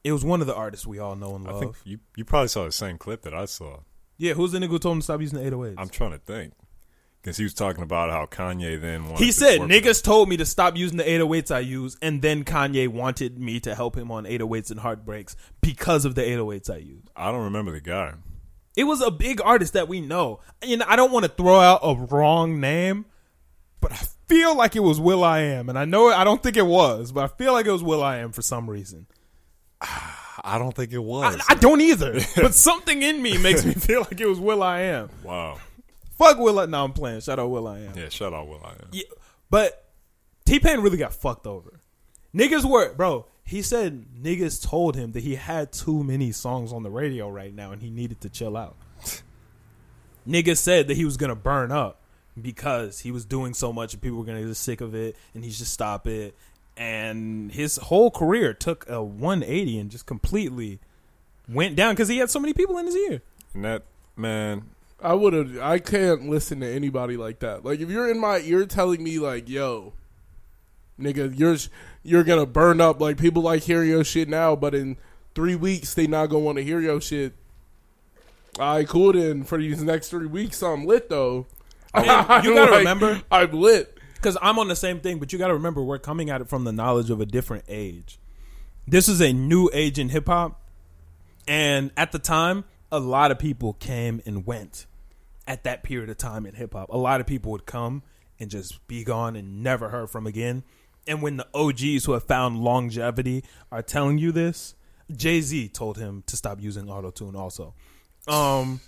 It 0.06 0.12
was 0.12 0.24
one 0.24 0.40
of 0.40 0.46
the 0.46 0.54
artists 0.54 0.86
we 0.86 1.00
all 1.00 1.16
know 1.16 1.36
and 1.36 1.48
I 1.48 1.52
love. 1.52 1.60
think 1.60 1.76
you 1.84 2.00
you 2.16 2.24
probably 2.24 2.48
saw 2.48 2.64
the 2.64 2.72
same 2.72 3.00
clip 3.00 3.24
that 3.24 3.34
I 3.34 3.46
saw. 3.46 3.80
yeah, 4.18 4.34
who's 4.34 4.52
the 4.52 4.60
nigga 4.60 4.68
who 4.68 4.80
told 4.80 4.98
him 4.98 5.00
to 5.00 5.04
stop 5.04 5.20
using 5.20 5.40
the 5.40 5.50
808s? 5.50 5.76
I'm 5.80 5.90
trying 5.90 6.12
to 6.12 6.20
think 6.20 6.54
because 7.24 7.38
he 7.38 7.44
was 7.44 7.56
talking 7.56 7.82
about 7.82 8.12
how 8.12 8.28
Kanye 8.28 8.80
then 8.80 9.06
wanted 9.06 9.26
He 9.26 9.32
said, 9.32 9.62
"Niggas 9.62 10.04
told 10.04 10.30
me 10.30 10.38
to 10.38 10.46
stop 10.46 10.78
using 10.78 10.98
the 10.98 11.10
808s 11.10 11.50
I 11.50 11.60
use, 11.60 11.98
and 12.04 12.22
then 12.22 12.44
Kanye 12.44 12.88
wanted 12.88 13.40
me 13.40 13.60
to 13.62 13.74
help 13.74 13.98
him 13.98 14.12
on 14.12 14.26
808s 14.26 14.70
and 14.70 14.80
heartbreaks 14.80 15.36
because 15.60 16.06
of 16.06 16.14
the 16.14 16.22
808s 16.22 16.70
I 16.70 16.78
use." 16.78 17.06
I 17.16 17.32
don't 17.32 17.46
remember 17.46 17.72
the 17.72 17.82
guy. 17.82 18.14
It 18.78 18.84
was 18.84 19.02
a 19.02 19.10
big 19.10 19.42
artist 19.44 19.74
that 19.74 19.88
we 19.88 20.02
know. 20.02 20.40
Know, 20.64 20.86
I 20.88 20.96
don't 20.96 21.12
want 21.12 21.26
to 21.26 21.32
throw 21.32 21.60
out 21.60 21.80
a 21.82 21.96
wrong 21.96 22.60
name, 22.60 23.06
but 23.82 23.92
I 23.92 24.06
feel 24.28 24.56
like 24.56 24.76
it 24.76 24.82
was 24.82 25.00
Will 25.00 25.24
I 25.24 25.40
Am, 25.40 25.68
and 25.68 25.80
I 25.80 25.86
know 25.86 26.10
it, 26.10 26.14
I 26.14 26.24
don't 26.24 26.44
think 26.44 26.58
it 26.58 26.68
was, 26.68 27.12
but 27.12 27.24
I 27.24 27.28
feel 27.28 27.54
like 27.54 27.66
it 27.66 27.72
was 27.72 27.82
Will 27.82 28.04
I 28.04 28.18
Am 28.18 28.32
for 28.32 28.44
some 28.44 28.70
reason. 28.70 29.08
I 30.44 30.58
don't 30.60 30.76
think 30.76 30.92
it 30.92 30.98
I, 30.98 31.00
was. 31.00 31.42
I 31.50 31.56
don't 31.56 31.82
either, 31.82 32.20
but 32.36 32.54
something 32.54 33.02
in 33.02 33.22
me 33.22 33.38
makes 33.38 33.66
me 33.66 33.74
feel 33.76 34.02
like 34.02 34.20
it 34.20 34.28
was 34.28 34.40
Will 34.40 34.62
I 34.62 34.82
Am. 34.82 35.10
wow. 35.24 35.58
Fuck 36.18 36.38
Will 36.38 36.60
I. 36.60 36.66
No, 36.66 36.84
I'm 36.84 36.94
playing. 36.94 37.22
Shout 37.22 37.40
out 37.40 37.50
Will 37.50 37.68
I 37.68 37.80
Am. 37.80 37.98
Yeah. 37.98 38.10
Shut 38.10 38.34
up, 38.34 38.48
Will 38.48 38.62
I 38.64 38.72
am. 38.72 38.88
Yeah, 38.92 39.04
but 39.50 39.86
T 40.46 40.60
Pain 40.60 40.80
really 40.80 40.98
got 40.98 41.14
fucked 41.14 41.48
over. 41.48 41.80
Niggas 42.36 42.64
were, 42.70 42.94
bro. 42.94 43.26
He 43.44 43.62
said 43.62 44.06
niggas 44.22 44.62
told 44.64 44.96
him 44.96 45.12
that 45.14 45.24
he 45.24 45.36
had 45.36 45.72
too 45.72 46.04
many 46.04 46.32
songs 46.32 46.74
on 46.74 46.84
the 46.84 46.90
radio 46.90 47.30
right 47.30 47.54
now 47.54 47.72
and 47.72 47.82
he 47.82 47.90
needed 47.90 48.22
to 48.22 48.30
chill 48.30 48.58
out. 48.58 48.76
niggas 50.28 50.58
said 50.58 50.88
that 50.88 50.98
he 50.98 51.06
was 51.06 51.18
gonna 51.18 51.36
burn 51.36 51.72
up 51.72 52.02
because 52.42 53.00
he 53.00 53.12
was 53.12 53.24
doing 53.26 53.54
so 53.54 53.72
much 53.72 53.94
and 53.94 54.02
people 54.02 54.18
were 54.18 54.26
gonna 54.26 54.44
get 54.44 54.56
sick 54.56 54.82
of 54.82 54.96
it 54.96 55.16
and 55.34 55.44
he 55.46 55.52
should 55.52 55.68
stop 55.68 56.08
it. 56.08 56.36
And 56.78 57.52
his 57.52 57.78
whole 57.78 58.12
career 58.12 58.54
took 58.54 58.90
a 58.90 59.02
180 59.02 59.80
and 59.80 59.90
just 59.90 60.06
completely 60.06 60.80
went 61.48 61.76
down 61.76 61.94
because 61.94 62.10
he 62.10 62.18
had 62.18 62.30
so 62.30 62.40
many 62.40 62.54
people 62.54 62.78
in 62.78 62.86
his 62.86 62.96
ear. 62.96 63.22
And 63.54 63.64
that 63.64 63.84
man, 64.18 64.64
I 65.02 65.14
would 65.14 65.34
have. 65.34 65.58
I 65.60 65.80
can't 65.80 66.30
listen 66.30 66.60
to 66.60 66.68
anybody 66.68 67.16
like 67.16 67.40
that. 67.40 67.64
Like 67.64 67.80
if 67.80 67.90
you're 67.90 68.10
in 68.12 68.20
my 68.20 68.40
ear 68.40 68.66
telling 68.66 69.02
me 69.04 69.20
like, 69.20 69.48
"Yo, 69.48 69.94
nigga, 71.00 71.38
you're 71.38 71.56
you're 72.04 72.24
gonna 72.26 72.46
burn 72.46 72.82
up." 72.82 73.00
Like 73.00 73.18
people 73.18 73.42
like 73.44 73.64
hearing 73.64 73.90
your 73.90 74.04
shit 74.04 74.28
now, 74.28 74.56
but 74.56 74.76
in 74.76 74.98
three 75.34 75.56
weeks 75.56 75.94
they 75.94 76.08
not 76.08 76.28
gonna 76.28 76.44
want 76.44 76.58
to 76.58 76.64
hear 76.64 76.82
your 76.82 77.00
shit. 77.00 77.34
I 78.60 78.84
cool 78.84 79.14
then 79.14 79.44
for 79.44 79.58
these 79.58 79.82
next 79.84 80.10
three 80.10 80.28
weeks. 80.28 80.62
I'm 80.64 80.86
lit 80.86 81.10
though. 81.10 81.46
I 81.94 82.00
mean, 82.02 82.44
you 82.46 82.54
gotta 82.56 82.72
Like, 82.72 82.80
remember 82.80 83.22
I'm 83.32 83.52
lit. 83.52 83.95
Because 84.26 84.40
I'm 84.42 84.58
on 84.58 84.70
the 84.70 84.76
same 84.76 85.02
thing, 85.02 85.20
but 85.20 85.32
you 85.32 85.38
got 85.38 85.50
to 85.50 85.54
remember 85.54 85.84
we're 85.84 86.00
coming 86.00 86.32
at 86.32 86.42
it 86.42 86.50
from 86.50 86.64
the 86.64 86.72
knowledge 86.72 87.12
of 87.12 87.22
a 87.22 87.28
different 87.28 87.64
age. 87.68 88.18
This 88.88 89.08
is 89.08 89.22
a 89.22 89.32
new 89.32 89.70
age 89.72 90.00
in 90.00 90.10
hip 90.10 90.26
hop, 90.26 90.60
and 91.48 91.92
at 91.96 92.12
the 92.12 92.18
time, 92.18 92.64
a 92.92 93.00
lot 93.00 93.30
of 93.30 93.38
people 93.38 93.74
came 93.74 94.24
and 94.26 94.48
went. 94.48 94.88
At 95.48 95.64
that 95.66 95.84
period 95.84 96.10
of 96.10 96.18
time 96.18 96.48
in 96.48 96.56
hip 96.56 96.74
hop, 96.74 96.90
a 96.90 96.98
lot 96.98 97.22
of 97.22 97.28
people 97.28 97.52
would 97.52 97.68
come 97.68 98.02
and 98.40 98.50
just 98.50 98.88
be 98.88 99.04
gone 99.04 99.36
and 99.36 99.62
never 99.62 99.90
heard 99.90 100.10
from 100.10 100.26
again. 100.26 100.64
And 101.06 101.22
when 101.22 101.38
the 101.38 101.48
OGs 101.54 102.06
who 102.06 102.14
have 102.14 102.24
found 102.24 102.58
longevity 102.58 103.44
are 103.72 103.84
telling 103.84 104.18
you 104.18 104.32
this, 104.32 104.74
Jay 105.16 105.40
Z 105.40 105.68
told 105.68 106.00
him 106.00 106.24
to 106.26 106.36
stop 106.36 106.60
using 106.60 106.90
auto 106.90 107.12
tune. 107.12 107.36
Also, 107.36 107.76
um, 108.28 108.80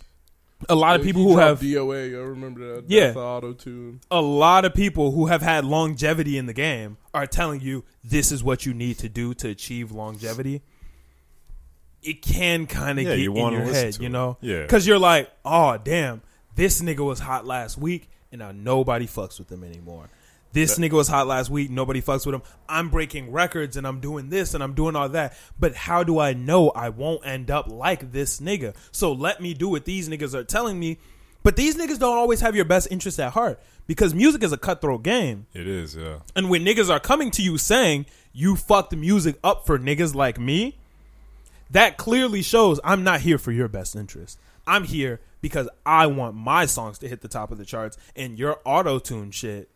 a 0.69 0.75
lot 0.75 0.95
of 0.99 1.05
people 1.05 1.23
He 1.23 1.31
who 1.34 1.38
have 1.38 1.59
DOA. 1.59 2.15
I 2.15 2.19
remember 2.19 2.75
that. 2.75 2.89
Yeah. 2.89 3.13
auto 3.15 3.53
tune. 3.53 4.01
a 4.09 4.21
lot 4.21 4.65
of 4.65 4.73
people 4.73 5.11
who 5.11 5.27
have 5.27 5.41
had 5.41 5.63
longevity 5.65 6.38
in 6.38 6.45
the 6.47 6.53
game 6.53 6.97
are 7.13 7.27
telling 7.27 7.61
you 7.61 7.84
this 8.03 8.31
is 8.31 8.43
what 8.43 8.65
you 8.65 8.73
need 8.73 8.97
to 8.99 9.09
do 9.09 9.34
to 9.35 9.49
achieve 9.49 9.91
longevity. 9.91 10.61
It 12.03 12.21
can 12.21 12.67
kind 12.67 12.99
of 12.99 13.05
Yeah, 13.05 13.15
get 13.15 13.19
you 13.23 13.35
in 13.35 13.53
your 13.53 13.61
head, 13.63 13.93
to 13.93 14.01
you 14.01 14.07
it. 14.07 14.11
know? 14.11 14.38
Yeah. 14.41 14.61
Because 14.61 14.88
you're 14.88 14.99
like, 14.99 15.29
oh, 15.43 15.77
damn, 15.77 16.21
this 16.55 16.81
nigga 16.81 17.05
was 17.05 17.19
hot 17.19 17.45
last 17.45 17.77
week, 17.77 18.09
and 18.31 18.39
now 18.39 18.51
nobody 18.51 19.07
fucks 19.07 19.39
with 19.39 19.51
him 19.51 19.63
anymore. 19.63 20.09
This 20.53 20.80
nigga 20.80 20.94
was 20.94 21.07
hot 21.07 21.28
last 21.28 21.49
week, 21.49 21.69
nobody 21.69 22.02
fucks 22.02 22.26
with 22.26 22.34
him. 22.34 22.41
I'm 22.68 22.90
breaking 22.90 23.32
records 23.32 23.78
and 23.78 23.86
I'm 23.86 23.99
doing 23.99 24.30
this 24.30 24.53
and 24.53 24.64
I'm 24.64 24.74
doing 24.74 24.95
all 24.95 25.10
that. 25.10 25.38
But 25.60 25.76
how 25.76 26.03
do 26.03 26.19
I 26.19 26.34
know 26.34 26.69
I 26.69 26.90
won't 26.90 27.26
end 27.26 27.52
up 27.52 27.68
like 27.68 28.11
this 28.11 28.40
nigga? 28.40 28.76
So 28.91 29.11
let 29.11 29.41
me 29.41 29.53
do 29.53 29.69
what 29.69 29.86
these 29.86 30.10
niggas 30.10 30.34
are 30.34 30.44
telling 30.44 30.80
me. 30.80 30.98
But 31.44 31.56
these 31.56 31.76
niggas 31.76 31.99
don't 31.99 32.18
always 32.18 32.41
have 32.41 32.56
your 32.56 32.65
best 32.65 32.88
interest 32.91 33.19
at 33.19 33.34
heart 33.34 33.60
because 33.86 34.14
music 34.14 34.44
is 34.44 34.52
a 34.52 34.57
cutthroat 34.57 35.03
game. 35.03 35.48
it 35.53 35.68
is. 35.68 35.95
Yeah. 35.95 36.19
And 36.36 36.49
when 36.49 36.65
niggas 36.65 36.90
are 36.90 36.99
coming 36.99 37.32
to 37.32 37.41
you 37.41 37.57
saying 37.57 38.06
you 38.34 38.56
fucked 38.56 38.90
the 38.90 38.98
music 38.98 39.38
up 39.44 39.65
for 39.65 39.80
niggas 39.80 40.14
like 40.14 40.40
me, 40.40 40.78
that 41.69 41.98
clearly 41.98 42.41
shows 42.41 42.80
I'm 42.84 43.03
not 43.03 43.22
here 43.22 43.38
for 43.38 43.52
your 43.52 43.68
best 43.68 43.95
interest. 43.95 44.40
I'm 44.65 44.84
here 44.84 45.22
because 45.41 45.69
I 45.86 46.07
want 46.07 46.36
my 46.36 46.65
songs 46.65 46.98
to 46.99 47.07
hit 47.07 47.22
the 47.22 47.28
top 47.28 47.52
of 47.52 47.57
the 47.57 47.65
charts, 47.65 47.98
and 48.15 48.38
your 48.38 48.60
auto 48.65 48.99
tune 48.99 49.32
shit 49.32 49.69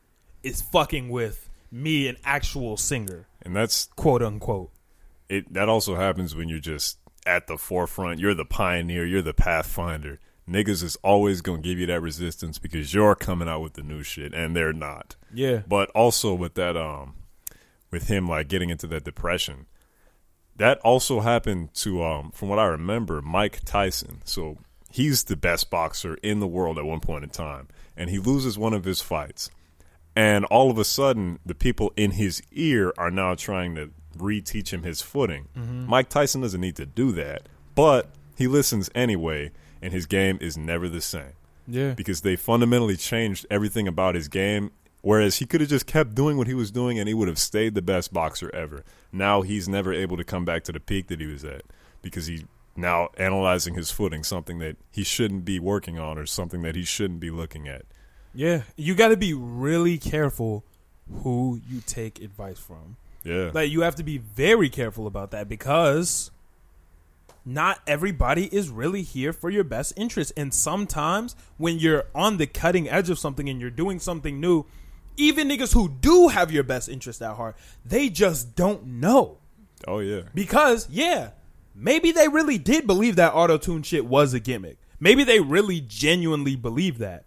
is 0.44 0.62
fucking 0.62 1.10
with 1.10 1.50
me, 1.72 2.08
an 2.08 2.18
actual 2.24 2.76
singer, 2.78 3.28
And 3.42 3.56
that's 3.56 3.88
quote 3.96 4.22
unquote. 4.22 4.72
it. 5.30 5.52
That 5.54 5.70
also 5.70 5.96
happens 5.96 6.36
when 6.36 6.50
you're 6.50 6.60
just 6.60 6.98
at 7.26 7.48
the 7.48 7.58
forefront. 7.58 8.20
You're 8.20 8.34
the 8.34 8.46
pioneer. 8.46 9.06
You're 9.06 9.22
the 9.22 9.34
pathfinder. 9.34 10.20
Niggas 10.50 10.84
is 10.84 10.98
always 11.04 11.42
gonna 11.42 11.62
give 11.62 11.78
you 11.80 11.86
that 11.86 12.02
resistance 12.02 12.58
because 12.58 12.94
you're 12.94 13.16
coming 13.16 13.48
out 13.48 13.62
with 13.62 13.74
the 13.74 13.84
new 13.84 14.04
shit, 14.04 14.34
and 14.34 14.56
they're 14.56 14.74
not. 14.74 15.16
Yeah. 15.34 15.62
But 15.68 15.90
also 15.92 16.34
with 16.34 16.56
that, 16.56 16.76
um, 16.76 17.14
with 17.92 18.08
him 18.08 18.28
like 18.28 18.48
getting 18.50 18.70
into 18.70 18.88
that 18.88 19.04
depression, 19.06 19.68
that 20.58 20.80
also 20.80 21.22
happened 21.22 21.74
to, 21.76 22.04
um, 22.04 22.32
from 22.32 22.50
what 22.50 22.60
I 22.60 22.66
remember, 22.66 23.22
Mike 23.22 23.62
Tyson. 23.64 24.22
So 24.26 24.58
he's 24.90 25.24
the 25.24 25.38
best 25.38 25.70
boxer 25.70 26.16
in 26.16 26.40
the 26.40 26.48
world 26.48 26.78
at 26.78 26.86
one 26.86 27.00
point 27.00 27.24
in 27.24 27.30
time, 27.30 27.68
and 27.96 28.10
he 28.10 28.20
loses 28.20 28.58
one 28.58 28.74
of 28.74 28.84
his 28.84 29.02
fights, 29.02 29.50
and 30.16 30.46
all 30.46 30.70
of 30.72 30.78
a 30.78 30.84
sudden, 30.84 31.40
the 31.46 31.56
people 31.56 31.94
in 31.96 32.12
his 32.12 32.42
ear 32.52 32.94
are 32.98 33.12
now 33.12 33.36
trying 33.36 33.76
to 33.76 33.92
reteach 34.18 34.70
him 34.70 34.84
his 34.84 35.02
footing. 35.02 35.48
Mm-hmm. 35.58 35.88
Mike 35.88 36.10
Tyson 36.10 36.42
doesn't 36.42 36.60
need 36.62 36.76
to 36.76 36.86
do 36.86 37.12
that, 37.14 37.48
but 37.76 38.10
he 38.36 38.48
listens 38.48 38.90
anyway, 38.94 39.52
and 39.82 39.94
his 39.94 40.06
game 40.06 40.38
is 40.42 40.58
never 40.58 40.90
the 40.90 41.02
same 41.02 41.34
Yeah. 41.68 41.94
because 41.94 42.22
they 42.22 42.36
fundamentally 42.36 42.98
changed 42.98 43.46
everything 43.50 43.88
about 43.88 44.16
his 44.16 44.28
game. 44.28 44.72
Whereas 45.04 45.38
he 45.38 45.48
could 45.48 45.62
have 45.62 45.70
just 45.72 45.88
kept 45.88 46.14
doing 46.14 46.38
what 46.38 46.46
he 46.46 46.54
was 46.54 46.70
doing 46.70 47.00
and 47.00 47.08
he 47.08 47.16
would 47.16 47.28
have 47.28 47.40
stayed 47.40 47.74
the 47.74 47.82
best 47.82 48.14
boxer 48.14 48.54
ever. 48.54 48.84
Now 49.12 49.42
he's 49.42 49.68
never 49.68 49.92
able 49.92 50.16
to 50.18 50.24
come 50.24 50.46
back 50.46 50.64
to 50.66 50.72
the 50.72 50.80
peak 50.80 51.08
that 51.08 51.20
he 51.20 51.26
was 51.26 51.44
at 51.44 51.64
because 52.04 52.28
he 52.28 52.46
now 52.76 53.10
analyzing 53.18 53.74
his 53.74 53.90
footing, 53.90 54.24
something 54.24 54.60
that 54.60 54.78
he 54.92 55.04
shouldn't 55.04 55.44
be 55.44 55.60
working 55.60 55.98
on 55.98 56.20
or 56.20 56.28
something 56.28 56.62
that 56.62 56.76
he 56.76 56.84
shouldn't 56.84 57.20
be 57.20 57.32
looking 57.32 57.68
at. 57.68 57.86
Yeah. 58.34 58.62
You 58.76 58.96
got 58.96 59.10
to 59.10 59.18
be 59.18 59.34
really 59.34 59.98
careful 59.98 60.64
who 61.24 61.60
you 61.70 61.82
take 61.86 62.22
advice 62.22 62.60
from. 62.60 62.98
Yeah. 63.24 63.52
Like 63.54 63.70
you 63.70 63.82
have 63.82 63.96
to 63.96 64.04
be 64.04 64.18
very 64.18 64.70
careful 64.70 65.08
about 65.08 65.32
that 65.32 65.48
because 65.50 66.32
not 67.46 67.80
everybody 67.86 68.46
is 68.46 68.70
really 68.70 69.02
here 69.02 69.34
for 69.34 69.50
your 69.50 69.64
best 69.64 69.94
interest. 69.96 70.32
And 70.38 70.54
sometimes 70.54 71.36
when 71.58 71.80
you're 71.80 72.06
on 72.16 72.38
the 72.38 72.48
cutting 72.48 72.90
edge 72.90 73.10
of 73.10 73.20
something 73.20 73.50
and 73.50 73.60
you're 73.60 73.70
doing 73.70 74.00
something 74.00 74.40
new, 74.40 74.66
even 75.18 75.50
niggas 75.50 75.74
who 75.74 75.90
do 75.90 76.30
have 76.30 76.52
your 76.52 76.64
best 76.64 76.88
interest 76.90 77.22
at 77.22 77.36
heart, 77.36 77.56
they 77.86 78.10
just 78.10 78.56
don't 78.56 78.86
know. 78.86 79.38
oh 79.88 80.00
yeah. 80.00 80.22
Because, 80.34 80.88
yeah, 80.90 81.32
maybe 81.76 82.12
they 82.12 82.28
really 82.28 82.58
did 82.58 82.88
believe 82.88 83.18
that 83.18 83.34
auto 83.34 83.58
tune 83.58 83.84
shit 83.84 84.06
was 84.06 84.34
a 84.34 84.40
gimmick. 84.40 84.78
Maybe 85.00 85.24
they 85.24 85.40
really 85.40 85.82
genuinely 85.82 86.56
believe 86.56 87.00
that. 87.00 87.26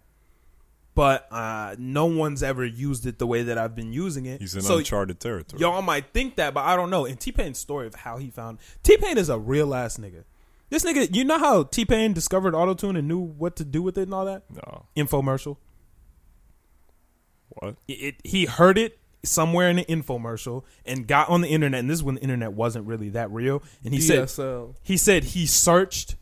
But 0.95 1.27
uh, 1.31 1.75
no 1.77 2.05
one's 2.05 2.41
ever 2.41 2.65
used 2.65 3.05
it 3.05 3.19
the 3.19 3.27
way 3.27 3.43
that 3.43 3.57
I've 3.57 3.75
been 3.75 3.91
using 3.91 4.25
it. 4.25 4.39
He's 4.41 4.55
in 4.55 4.61
So 4.61 4.77
uncharted 4.77 5.19
territory. 5.19 5.59
Y'all 5.59 5.81
might 5.81 6.13
think 6.13 6.37
that, 6.37 6.53
but 6.53 6.61
I 6.65 6.75
don't 6.77 6.89
know. 6.89 7.05
And 7.05 7.19
T 7.19 7.31
Pain's 7.33 7.59
story 7.59 7.85
of 7.87 7.95
how 7.95 8.17
he 8.17 8.29
found 8.31 8.59
T 8.81 8.95
Pain 8.97 9.17
is 9.17 9.27
a 9.29 9.37
real 9.37 9.75
ass 9.75 9.97
nigga. 9.97 10.23
This 10.69 10.83
nigga, 10.85 11.13
you 11.13 11.25
know 11.25 11.37
how 11.37 11.63
T 11.63 11.83
Pain 11.85 12.13
discovered 12.13 12.53
autotune 12.53 12.97
and 12.97 13.07
knew 13.09 13.19
what 13.19 13.57
to 13.57 13.65
do 13.65 13.81
with 13.83 13.97
it 13.97 14.03
and 14.03 14.13
all 14.13 14.25
that? 14.25 14.43
no. 14.49 14.85
Infomercial. 14.95 15.57
What? 17.49 17.75
It, 17.87 17.93
it- 17.93 18.15
he 18.23 18.45
heard 18.45 18.77
it 18.77 18.97
somewhere 19.23 19.69
in 19.69 19.79
an 19.79 19.85
infomercial 19.85 20.63
and 20.85 21.07
got 21.07 21.29
on 21.29 21.41
the 21.41 21.47
internet. 21.47 21.79
And 21.79 21.89
this 21.89 21.95
is 21.95 22.03
when 22.03 22.15
the 22.15 22.21
internet 22.21 22.53
wasn't 22.53 22.85
really 22.85 23.09
that 23.09 23.31
real. 23.31 23.63
And 23.83 23.93
he 23.93 23.99
said 23.99 24.29
he 24.83 24.97
said 24.97 25.23
he 25.25 25.45
searched 25.45 26.15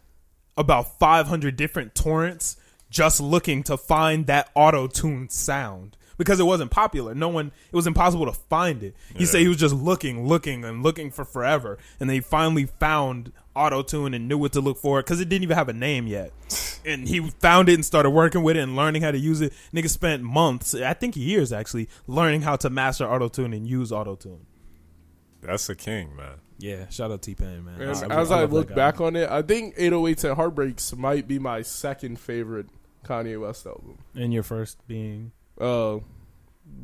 about 0.56 1.00
500 1.00 1.56
different 1.56 1.95
torrents 1.95 2.56
just 2.94 3.20
looking 3.20 3.64
to 3.64 3.76
find 3.76 4.28
that 4.28 4.49
auto 4.53 4.86
tune 4.88 5.28
sound 5.30 5.98
because 6.15 6.40
it 6.40 6.44
wasn't 6.44 6.70
popular. 6.70 7.15
No 7.15 7.28
one, 7.28 7.48
it 7.48 7.76
was 7.76 7.88
impossible 7.88 8.28
to 8.28 8.32
find 8.34 8.84
it. 8.84 8.95
He 9.15 9.26
said 9.26 9.40
Yeah. 9.40 9.44
he 9.44 9.48
was 9.49 9.57
just 9.57 9.74
looking, 9.74 10.28
looking, 10.28 10.64
and 10.64 10.84
looking 10.84 11.10
for 11.10 11.26
forever, 11.26 11.80
and 11.99 12.07
they 12.07 12.20
finally 12.20 12.68
found 12.68 13.32
auto 13.56 13.82
tune 13.82 14.14
and 14.14 14.28
knew 14.28 14.38
what 14.38 14.53
to 14.53 14.61
look 14.61 14.78
for 14.78 15.02
because 15.02 15.20
it 15.20 15.28
didn't 15.28 15.44
even 15.44 15.57
have 15.57 15.70
a 15.70 15.74
name 15.74 16.07
yet. 16.07 16.32
And 16.86 17.07
he 17.07 17.22
found 17.40 17.70
it 17.70 17.76
and 17.76 17.86
started 17.86 18.10
working 18.10 18.44
with 18.44 18.57
it 18.57 18.60
and 18.60 18.76
learning 18.76 19.03
how 19.03 19.11
to 19.11 19.18
use 19.18 19.40
it. 19.40 19.53
Nigga 19.74 19.90
spent 19.90 20.22
months, 20.22 20.76
I 20.76 20.94
think 20.94 21.15
years 21.15 21.53
actually, 21.53 21.88
learning 22.07 22.41
how 22.41 22.57
to 22.57 22.70
master 22.70 23.07
auto 23.10 23.30
tune 23.30 23.53
and 23.53 23.65
use 23.65 23.90
auto 23.94 24.15
tune. 24.18 24.45
That's 25.41 25.70
a 25.70 25.76
king, 25.76 26.14
man. 26.14 26.40
Yeah, 26.57 26.90
shout 26.90 27.10
out 27.10 27.22
T 27.22 27.36
Pain, 27.36 27.64
man. 27.64 27.76
And 27.82 27.90
I- 28.11 28.22
as 28.22 28.32
I, 28.32 28.41
love 28.41 28.49
that 28.52 28.56
look 28.56 28.68
guy. 28.70 28.76
back 28.76 28.99
on 28.99 29.15
it, 29.15 29.30
I 29.30 29.41
think 29.44 29.76
808s 29.78 30.26
and 30.26 30.36
Heartbreaks 30.36 30.94
might 30.95 31.26
be 31.26 31.40
my 31.40 31.61
second 31.61 32.20
favorite 32.20 32.68
Kanye 33.04 33.40
West 33.40 33.66
album. 33.66 33.98
and 34.16 34.34
your 34.34 34.44
first 34.44 34.86
being 34.88 35.32
Uh, 35.60 36.00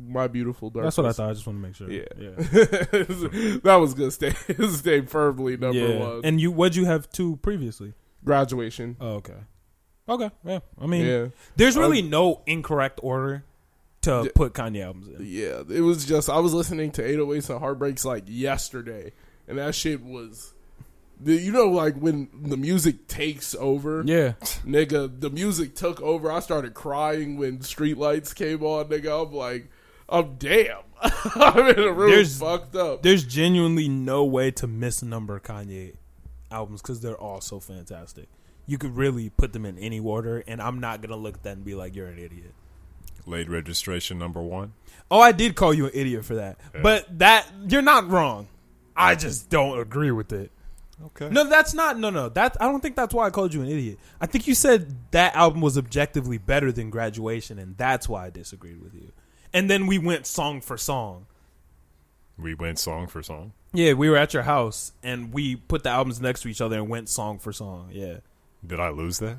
My 0.06 0.28
Beautiful 0.28 0.70
Dark. 0.70 0.84
That's 0.84 0.96
what 0.96 1.06
I 1.06 1.12
thought. 1.12 1.30
I 1.30 1.32
just 1.32 1.46
want 1.46 1.58
to 1.58 1.62
make 1.62 1.74
sure. 1.74 1.90
Yeah. 1.90 2.04
yeah, 2.18 2.30
that 3.64 3.78
was 3.80 3.94
good. 3.94 4.12
Stay, 4.18 4.32
stay 4.68 5.00
firmly 5.02 5.56
number 5.56 5.78
yeah. 5.78 5.98
one. 5.98 6.20
And 6.24 6.40
you, 6.40 6.50
what'd 6.50 6.76
you 6.76 6.84
have 6.84 7.10
two 7.10 7.36
previously? 7.36 7.94
Graduation. 8.24 8.96
Oh, 9.00 9.14
okay, 9.14 9.34
okay. 10.08 10.30
Yeah, 10.44 10.60
I 10.80 10.86
mean, 10.86 11.06
yeah, 11.06 11.26
there's 11.56 11.76
really 11.76 12.02
no 12.02 12.42
incorrect 12.46 13.00
order 13.02 13.44
to 14.02 14.22
Yeah. 14.24 14.30
put 14.34 14.52
Kanye 14.54 14.84
albums 14.84 15.08
in. 15.08 15.16
yeah. 15.20 15.62
It 15.68 15.80
was 15.82 16.04
just 16.04 16.28
I 16.30 16.38
was 16.38 16.52
listening 16.54 16.90
to 16.92 17.02
808s 17.02 17.50
and 17.50 17.58
Heartbreaks 17.60 18.04
like 18.04 18.24
yesterday, 18.26 19.12
and 19.48 19.58
that 19.58 19.74
shit 19.74 20.02
was. 20.02 20.52
The- 21.22 21.34
You 21.36 21.52
know, 21.52 21.68
like 21.68 21.96
when 21.96 22.28
the 22.42 22.56
music 22.56 23.06
takes 23.06 23.54
over, 23.54 24.02
Yeah, 24.06 24.32
nigga. 24.66 25.20
The 25.20 25.30
music 25.30 25.74
took 25.74 26.00
over. 26.00 26.30
I 26.30 26.40
started 26.40 26.74
crying 26.74 27.36
when 27.36 27.58
Streetlights 27.58 28.34
came 28.34 28.62
on, 28.62 28.86
nigga. 28.86 29.26
I'm 29.26 29.32
like, 29.34 29.70
I'm 30.08 30.36
damn. 30.36 30.78
I'm 31.02 31.66
in 31.68 31.78
a 31.78 31.92
room 31.92 32.10
There's- 32.10 32.38
fucked 32.38 32.76
up. 32.76 33.02
there's 33.02 33.24
genuinely 33.24 33.88
no 33.88 34.24
way 34.24 34.50
to 34.52 34.66
misnumber 34.68 35.40
Kanye 35.40 35.94
albums 36.50 36.82
because 36.82 37.00
they're 37.00 37.16
all 37.16 37.40
so 37.40 37.60
fantastic. 37.60 38.28
You 38.66 38.76
could 38.78 38.96
really 38.96 39.30
put 39.30 39.52
them 39.52 39.64
in 39.64 39.78
any 39.78 39.98
order, 40.00 40.42
and 40.46 40.60
I'm 40.60 40.78
not 40.80 41.00
gonna 41.00 41.16
look 41.16 41.34
at 41.36 41.42
that 41.44 41.56
and 41.56 41.64
be 41.64 41.74
like, 41.74 41.94
"You're 41.96 42.06
an 42.08 42.18
idiot." 42.18 42.52
Late 43.26 43.48
registration 43.48 44.18
number 44.18 44.40
one. 44.42 44.72
Oh, 45.10 45.20
I 45.20 45.32
did 45.32 45.54
call 45.54 45.72
you 45.74 45.86
an 45.86 45.92
idiot 45.94 46.24
for 46.24 46.34
that, 46.36 46.58
Yeah. 46.74 46.82
but 46.82 47.18
that 47.18 47.46
you're 47.68 47.82
not 47.82 48.08
wrong. 48.10 48.48
I 48.96 49.14
just 49.14 49.48
don't 49.48 49.78
agree 49.78 50.10
with 50.10 50.32
it. 50.32 50.50
Okay. 51.06 51.28
No, 51.30 51.48
that's 51.48 51.72
not. 51.74 51.98
No, 51.98 52.10
no. 52.10 52.28
That 52.28 52.56
I 52.60 52.66
don't 52.66 52.80
think 52.80 52.96
that's 52.96 53.14
why 53.14 53.26
I 53.26 53.30
called 53.30 53.54
you 53.54 53.62
an 53.62 53.68
idiot. 53.68 53.98
I 54.20 54.26
think 54.26 54.46
you 54.46 54.54
said 54.54 54.94
that 55.12 55.34
album 55.34 55.60
was 55.60 55.78
objectively 55.78 56.38
better 56.38 56.70
than 56.72 56.90
Graduation, 56.90 57.58
and 57.58 57.76
that's 57.76 58.08
why 58.08 58.26
I 58.26 58.30
disagreed 58.30 58.82
with 58.82 58.94
you. 58.94 59.12
And 59.52 59.70
then 59.70 59.86
we 59.86 59.98
went 59.98 60.26
song 60.26 60.60
for 60.60 60.76
song. 60.76 61.26
We 62.38 62.54
went 62.54 62.78
song 62.78 63.06
for 63.06 63.22
song. 63.22 63.52
Yeah, 63.72 63.92
we 63.94 64.08
were 64.10 64.16
at 64.16 64.34
your 64.34 64.42
house, 64.42 64.92
and 65.02 65.32
we 65.32 65.56
put 65.56 65.82
the 65.84 65.90
albums 65.90 66.20
next 66.20 66.42
to 66.42 66.48
each 66.48 66.60
other 66.60 66.76
and 66.76 66.88
went 66.88 67.08
song 67.08 67.38
for 67.38 67.52
song. 67.52 67.90
Yeah. 67.92 68.18
Did 68.66 68.80
I 68.80 68.90
lose 68.90 69.18
that? 69.20 69.38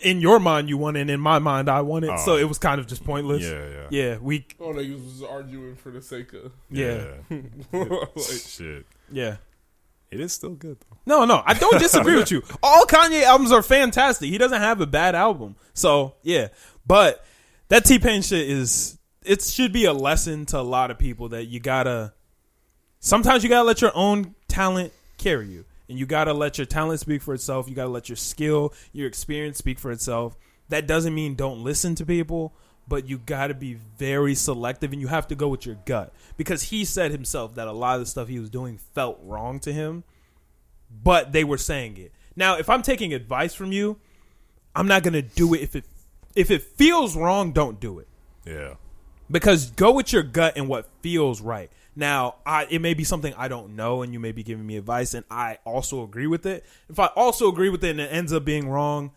In 0.00 0.20
your 0.20 0.38
mind, 0.38 0.68
you 0.68 0.78
won, 0.78 0.94
it, 0.94 1.00
and 1.00 1.10
in 1.10 1.18
my 1.20 1.40
mind, 1.40 1.68
I 1.68 1.80
won 1.80 2.04
it. 2.04 2.10
Oh. 2.10 2.16
So 2.24 2.36
it 2.36 2.44
was 2.44 2.58
kind 2.58 2.80
of 2.80 2.86
just 2.86 3.04
pointless. 3.04 3.42
Yeah, 3.42 3.68
yeah. 3.68 3.86
Yeah, 3.90 4.18
we. 4.18 4.46
Oh, 4.60 4.72
niggas 4.72 5.04
was 5.04 5.22
arguing 5.24 5.74
for 5.74 5.90
the 5.90 6.00
sake 6.00 6.32
of. 6.34 6.52
Yeah, 6.70 7.14
like, 7.72 8.08
Shit. 8.46 8.86
yeah. 9.10 9.36
It 10.12 10.20
is 10.20 10.32
still 10.32 10.50
good 10.50 10.76
though. 10.78 10.98
No, 11.06 11.24
no, 11.24 11.42
I 11.44 11.54
don't 11.54 11.78
disagree 11.78 12.16
with 12.16 12.30
you. 12.30 12.42
All 12.62 12.84
Kanye 12.84 13.22
albums 13.22 13.50
are 13.50 13.62
fantastic. 13.62 14.28
He 14.28 14.36
doesn't 14.36 14.60
have 14.60 14.80
a 14.80 14.86
bad 14.86 15.14
album. 15.14 15.56
So, 15.72 16.16
yeah. 16.22 16.48
But 16.86 17.24
that 17.68 17.86
T 17.86 17.98
Pain 17.98 18.20
shit 18.20 18.48
is 18.48 18.98
it 19.24 19.42
should 19.42 19.72
be 19.72 19.86
a 19.86 19.92
lesson 19.92 20.44
to 20.46 20.58
a 20.58 20.62
lot 20.62 20.90
of 20.90 20.98
people 20.98 21.30
that 21.30 21.46
you 21.46 21.60
gotta 21.60 22.12
sometimes 23.00 23.42
you 23.42 23.48
gotta 23.48 23.66
let 23.66 23.80
your 23.80 23.92
own 23.94 24.34
talent 24.48 24.92
carry 25.16 25.48
you. 25.48 25.64
And 25.88 25.98
you 25.98 26.04
gotta 26.04 26.34
let 26.34 26.58
your 26.58 26.66
talent 26.66 27.00
speak 27.00 27.22
for 27.22 27.32
itself. 27.32 27.68
You 27.68 27.74
gotta 27.74 27.88
let 27.88 28.10
your 28.10 28.16
skill, 28.16 28.74
your 28.92 29.06
experience 29.08 29.58
speak 29.58 29.78
for 29.78 29.90
itself. 29.90 30.36
That 30.68 30.86
doesn't 30.86 31.14
mean 31.14 31.36
don't 31.36 31.64
listen 31.64 31.94
to 31.96 32.06
people, 32.06 32.54
but 32.88 33.08
you 33.08 33.18
gotta 33.18 33.54
be 33.54 33.74
very 33.98 34.34
selective 34.34 34.92
and 34.92 35.00
you 35.00 35.08
have 35.08 35.26
to 35.28 35.34
go 35.34 35.48
with 35.48 35.64
your 35.66 35.76
gut. 35.84 36.12
Because 36.36 36.64
he 36.64 36.84
said 36.84 37.10
himself 37.10 37.54
that 37.54 37.68
a 37.68 37.72
lot 37.72 37.94
of 37.94 38.00
the 38.00 38.06
stuff 38.06 38.28
he 38.28 38.38
was 38.38 38.50
doing 38.50 38.78
felt 38.94 39.18
wrong 39.22 39.60
to 39.60 39.72
him 39.72 40.04
but 41.02 41.32
they 41.32 41.42
were 41.44 41.58
saying 41.58 41.96
it. 41.96 42.12
Now, 42.36 42.58
if 42.58 42.68
I'm 42.68 42.82
taking 42.82 43.14
advice 43.14 43.54
from 43.54 43.72
you, 43.72 43.98
I'm 44.74 44.86
not 44.86 45.02
gonna 45.02 45.22
do 45.22 45.54
it 45.54 45.60
if 45.62 45.74
it 45.76 45.84
if 46.34 46.50
it 46.50 46.62
feels 46.62 47.16
wrong. 47.16 47.52
Don't 47.52 47.80
do 47.80 47.98
it 47.98 48.08
Yeah. 48.46 48.74
because 49.30 49.70
go 49.70 49.92
with 49.92 50.12
your 50.12 50.22
gut 50.22 50.54
and 50.56 50.68
what 50.68 50.88
feels 51.00 51.40
right. 51.40 51.70
Now, 51.94 52.36
I 52.46 52.66
it 52.70 52.80
may 52.80 52.94
be 52.94 53.04
something 53.04 53.34
I 53.36 53.48
don't 53.48 53.76
know, 53.76 54.02
and 54.02 54.12
you 54.12 54.20
may 54.20 54.32
be 54.32 54.42
giving 54.42 54.66
me 54.66 54.76
advice, 54.76 55.14
and 55.14 55.24
I 55.30 55.58
also 55.64 56.02
agree 56.02 56.26
with 56.26 56.46
it. 56.46 56.64
If 56.88 56.98
I 56.98 57.06
also 57.06 57.48
agree 57.48 57.68
with 57.70 57.84
it 57.84 57.90
and 57.90 58.00
it 58.00 58.12
ends 58.12 58.32
up 58.32 58.44
being 58.44 58.68
wrong, 58.68 59.12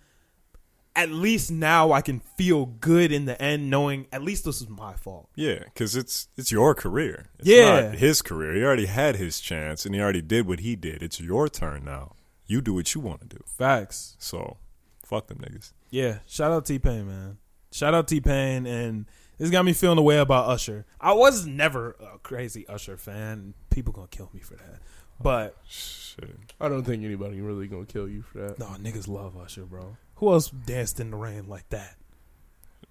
at 0.96 1.10
least 1.10 1.52
now 1.52 1.92
I 1.92 2.02
can 2.02 2.20
feel 2.38 2.66
good 2.66 3.12
in 3.12 3.26
the 3.26 3.40
end, 3.42 3.70
knowing 3.70 4.08
at 4.12 4.22
least 4.24 4.46
this 4.46 4.62
is 4.62 4.70
my 4.70 4.94
fault. 4.94 5.30
Yeah, 5.36 5.60
because 5.66 5.96
it's 5.96 6.28
it's 6.38 6.52
your 6.52 6.74
career. 6.74 7.28
It's 7.40 7.48
Yeah. 7.48 7.82
not 7.90 7.96
his 7.96 8.22
career. 8.22 8.54
He 8.56 8.64
already 8.64 8.86
had 8.86 9.16
his 9.18 9.40
chance, 9.40 9.86
and 9.86 9.94
he 9.94 10.02
already 10.02 10.22
did 10.22 10.48
what 10.48 10.60
he 10.62 10.76
did. 10.76 11.04
It's 11.04 11.20
your 11.20 11.50
turn 11.50 11.84
now. 11.86 12.14
You 12.48 12.62
do 12.62 12.74
what 12.74 12.94
you 12.96 13.02
want 13.02 13.22
to 13.22 13.28
do. 13.28 13.44
Facts. 13.46 14.16
So, 14.20 14.58
fuck 15.04 15.28
them 15.28 15.40
niggas. 15.40 15.74
Yeah, 15.90 16.20
shout 16.28 16.52
out 16.52 16.66
T 16.66 16.78
Pain, 16.80 17.08
man. 17.08 17.38
Shout 17.72 17.94
out 17.94 18.08
T 18.08 18.22
Pain, 18.22 18.66
and 18.66 19.06
this 19.38 19.50
got 19.50 19.66
me 19.66 19.74
feeling 19.74 19.96
the 19.98 20.02
way 20.02 20.18
about 20.18 20.48
Usher. 20.50 20.86
I 21.02 21.14
was 21.14 21.46
never 21.46 21.96
a 22.00 22.20
crazy 22.20 22.66
Usher 22.68 22.98
fan. 22.98 23.54
People 23.70 23.92
gonna 23.94 24.08
kill 24.08 24.30
me 24.34 24.40
for 24.40 24.56
that, 24.56 24.80
but 25.20 25.58
Shit. 25.68 26.30
I 26.62 26.70
don't 26.70 26.84
think 26.86 27.04
anybody 27.04 27.42
really 27.42 27.68
gonna 27.68 27.86
kill 27.86 28.08
you 28.08 28.22
for 28.22 28.38
that. 28.40 28.60
no, 28.60 28.68
niggas 28.80 29.08
love 29.10 29.36
Usher, 29.36 29.66
bro. 29.66 29.98
Who 30.16 30.32
else 30.32 30.50
danced 30.50 31.00
in 31.00 31.12
the 31.12 31.18
rain 31.18 31.48
like 31.48 31.68
that? 31.70 31.96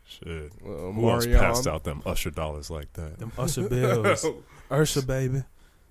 Shit. 0.07 0.53
Uh, 0.65 0.69
Who 0.93 1.09
else 1.11 1.27
passed 1.27 1.67
out 1.67 1.85
them 1.85 2.03
Usher 2.05 2.31
dollars 2.31 2.71
like 2.71 2.93
that? 2.95 3.19
Them 3.19 3.33
Usher 3.39 3.69
bills, 3.69 4.27
Usher 4.71 5.03
baby. 5.03 5.43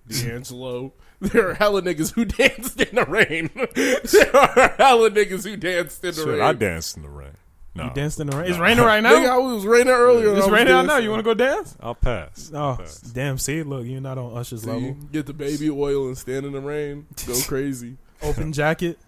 D'Angelo. 0.07 0.93
There 1.21 1.49
are 1.49 1.53
hella 1.53 1.81
niggas 1.81 2.13
who 2.13 2.25
danced 2.25 2.79
in 2.81 2.95
the 2.95 3.05
rain. 3.05 3.49
there 3.75 4.35
are 4.35 4.75
hella 4.77 5.09
niggas 5.09 5.45
who 5.45 5.55
danced 5.57 6.03
in 6.03 6.09
the 6.13 6.21
Shit, 6.21 6.27
rain. 6.27 6.41
I 6.41 6.53
danced 6.53 6.97
in 6.97 7.03
the 7.03 7.09
rain. 7.09 7.31
No, 7.75 7.85
You 7.85 7.89
danced 7.95 8.19
in 8.19 8.27
the 8.27 8.37
rain. 8.37 8.49
It's 8.51 8.59
raining 8.59 8.83
right 8.83 9.01
Nigga, 9.03 9.23
now. 9.23 9.35
I 9.35 9.37
was 9.39 9.65
raining 9.65 9.87
earlier. 9.93 10.35
It's 10.37 10.47
raining 10.49 10.73
out 10.73 10.85
now. 10.85 10.97
You 10.97 11.09
want 11.09 11.21
to 11.21 11.23
go 11.23 11.33
dance? 11.33 11.75
I'll 11.79 11.95
pass. 11.95 12.51
Oh, 12.53 12.75
Pass. 12.77 12.99
damn! 12.99 13.37
See, 13.39 13.63
look, 13.63 13.85
you're 13.87 13.99
not 14.01 14.17
on 14.19 14.37
Usher's 14.37 14.61
See, 14.63 14.69
level. 14.69 14.95
get 15.11 15.25
the 15.25 15.33
baby 15.33 15.71
oil 15.71 16.05
and 16.07 16.15
stand 16.17 16.45
in 16.45 16.51
the 16.51 16.61
rain. 16.61 17.07
Go 17.25 17.33
crazy. 17.47 17.97
Open 18.21 18.51
jacket. 18.53 18.99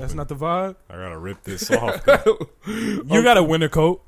That's 0.00 0.14
not 0.14 0.28
the 0.28 0.36
vibe. 0.36 0.76
I 0.90 0.94
gotta 0.94 1.18
rip 1.18 1.42
this 1.44 1.70
off. 1.70 2.02
You 2.66 3.04
um, 3.10 3.22
got 3.24 3.36
a 3.36 3.42
winter 3.42 3.68
coat. 3.68 4.02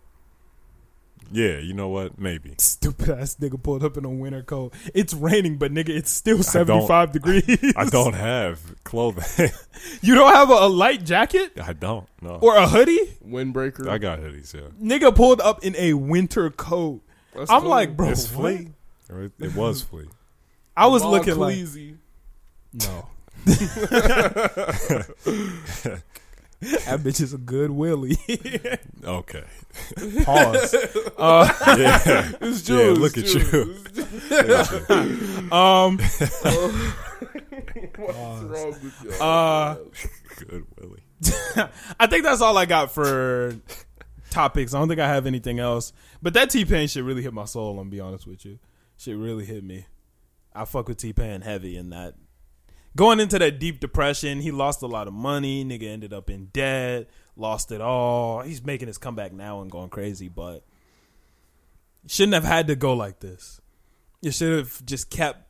yeah, 1.32 1.58
you 1.58 1.74
know 1.74 1.88
what? 1.88 2.18
Maybe. 2.18 2.54
Stupid 2.58 3.10
ass 3.10 3.36
nigga 3.40 3.60
pulled 3.60 3.82
up 3.82 3.96
in 3.96 4.04
a 4.04 4.10
winter 4.10 4.42
coat. 4.42 4.72
It's 4.94 5.12
raining, 5.12 5.56
but 5.58 5.72
nigga, 5.72 5.88
it's 5.90 6.10
still 6.10 6.36
don't- 6.36 6.44
75 6.44 7.12
degrees. 7.12 7.72
I 7.76 7.86
don't 7.86 8.14
have 8.14 8.60
clothing. 8.84 9.50
You 10.00 10.14
don't 10.14 10.32
have 10.32 10.50
a, 10.50 10.54
a 10.54 10.68
light 10.68 11.04
jacket 11.04 11.52
I 11.62 11.72
don't. 11.74 12.06
No. 12.22 12.36
or 12.36 12.56
a 12.56 12.66
hoodie? 12.68 13.16
Windbreaker. 13.26 13.88
I 13.88 13.98
got 13.98 14.20
hoodies. 14.20 14.54
Yeah. 14.54 14.68
Nigga 14.80 15.14
pulled 15.14 15.40
up 15.40 15.62
in 15.64 15.74
a 15.76 15.92
winter 15.94 16.48
coat. 16.50 17.02
That's 17.34 17.50
I'm 17.50 17.62
cool. 17.62 17.70
like, 17.70 17.96
bro, 17.96 18.08
it's 18.10 18.30
what? 18.32 18.56
flea. 18.56 18.70
It, 19.10 19.32
it 19.40 19.54
was 19.54 19.82
flea. 19.82 20.06
I 20.76 20.86
was 20.86 21.02
Bob 21.02 21.12
looking 21.12 21.36
like 21.36 21.58
no. 22.72 23.08
that 26.60 27.00
bitch 27.00 27.20
is 27.20 27.34
a 27.34 27.38
good 27.38 27.70
willy. 27.70 28.16
Okay. 29.04 29.44
Pause. 30.24 30.76
Uh, 31.18 31.46
Yeah. 31.78 32.32
It's 32.40 32.66
Yeah, 32.66 32.94
look 32.96 33.18
it's 33.18 33.36
at 33.36 33.52
you. 33.52 33.76
um, 35.52 35.98
What's 35.98 36.44
wrong 38.06 38.70
with 38.82 38.94
you? 39.04 39.10
Uh, 39.20 39.76
Good 40.38 40.64
Willie. 40.80 41.02
I 42.00 42.06
think 42.06 42.24
that's 42.24 42.40
all 42.40 42.56
I 42.56 42.64
got 42.64 42.92
for 42.92 43.54
topics. 44.30 44.72
I 44.72 44.78
don't 44.78 44.88
think 44.88 45.00
I 45.00 45.08
have 45.08 45.26
anything 45.26 45.58
else. 45.58 45.92
But 46.22 46.32
that 46.32 46.48
T 46.48 46.64
Pain 46.64 46.88
shit 46.88 47.04
really 47.04 47.20
hit 47.22 47.34
my 47.34 47.44
soul. 47.44 47.72
I'm 47.72 47.76
gonna 47.76 47.90
be 47.90 48.00
honest 48.00 48.26
with 48.26 48.46
you. 48.46 48.58
Shit 48.96 49.18
really 49.18 49.44
hit 49.44 49.62
me. 49.62 49.84
I 50.54 50.64
fuck 50.64 50.88
with 50.88 50.96
T 50.96 51.12
Pain 51.12 51.42
heavy 51.42 51.76
in 51.76 51.90
that. 51.90 52.14
Going 52.96 53.18
into 53.18 53.38
that 53.38 53.58
deep 53.58 53.80
depression, 53.80 54.40
he 54.40 54.50
lost 54.50 54.82
a 54.82 54.86
lot 54.86 55.08
of 55.08 55.14
money. 55.14 55.64
Nigga 55.64 55.84
ended 55.84 56.12
up 56.12 56.30
in 56.30 56.46
debt, 56.46 57.08
lost 57.36 57.72
it 57.72 57.80
all. 57.80 58.42
He's 58.42 58.64
making 58.64 58.86
his 58.86 58.98
comeback 58.98 59.32
now 59.32 59.62
and 59.62 59.70
going 59.70 59.88
crazy, 59.88 60.28
but 60.28 60.64
shouldn't 62.06 62.34
have 62.34 62.44
had 62.44 62.68
to 62.68 62.76
go 62.76 62.94
like 62.94 63.20
this. 63.20 63.60
You 64.20 64.30
should 64.30 64.56
have 64.56 64.86
just 64.86 65.10
kept 65.10 65.48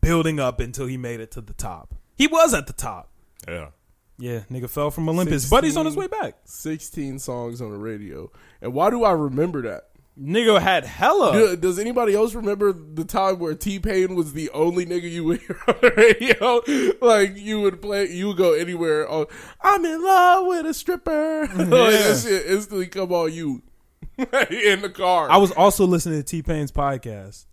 building 0.00 0.40
up 0.40 0.60
until 0.60 0.86
he 0.86 0.96
made 0.96 1.20
it 1.20 1.30
to 1.32 1.40
the 1.40 1.52
top. 1.52 1.94
He 2.16 2.26
was 2.26 2.54
at 2.54 2.66
the 2.66 2.72
top. 2.72 3.10
Yeah. 3.46 3.68
Yeah, 4.16 4.40
nigga 4.50 4.70
fell 4.70 4.92
from 4.92 5.08
Olympus, 5.08 5.50
but 5.50 5.64
he's 5.64 5.76
on 5.76 5.86
his 5.86 5.96
way 5.96 6.06
back. 6.06 6.36
16 6.44 7.18
songs 7.18 7.60
on 7.60 7.72
the 7.72 7.76
radio. 7.76 8.30
And 8.62 8.72
why 8.72 8.90
do 8.90 9.02
I 9.02 9.10
remember 9.10 9.62
that? 9.62 9.90
Nigga 10.20 10.60
had 10.60 10.84
hella. 10.84 11.32
Do- 11.32 11.56
does 11.56 11.78
anybody 11.78 12.14
else 12.14 12.34
remember 12.34 12.72
the 12.72 13.04
time 13.04 13.40
where 13.40 13.54
T 13.54 13.80
Pain 13.80 14.14
was 14.14 14.32
the 14.32 14.48
only 14.50 14.86
nigga 14.86 15.10
you 15.10 15.24
would 15.24 15.40
hear 15.46 15.60
on 15.66 15.74
the 15.80 15.90
radio? 15.90 16.96
Like 17.04 17.36
you 17.36 17.60
would 17.62 17.82
play, 17.82 18.10
you 18.12 18.28
would 18.28 18.36
go 18.36 18.52
anywhere. 18.52 19.08
On, 19.08 19.26
I'm 19.60 19.84
in 19.84 20.02
love 20.04 20.46
with 20.46 20.66
a 20.66 20.74
stripper. 20.74 21.46
like 21.56 21.68
that 21.68 22.22
shit 22.24 22.46
instantly 22.46 22.86
come 22.86 23.10
on 23.12 23.32
you 23.32 23.62
in 24.18 24.82
the 24.82 24.92
car. 24.94 25.28
I 25.30 25.38
was 25.38 25.50
also 25.50 25.84
listening 25.84 26.20
to 26.20 26.24
T 26.24 26.42
Pain's 26.42 26.70
podcast, 26.70 27.46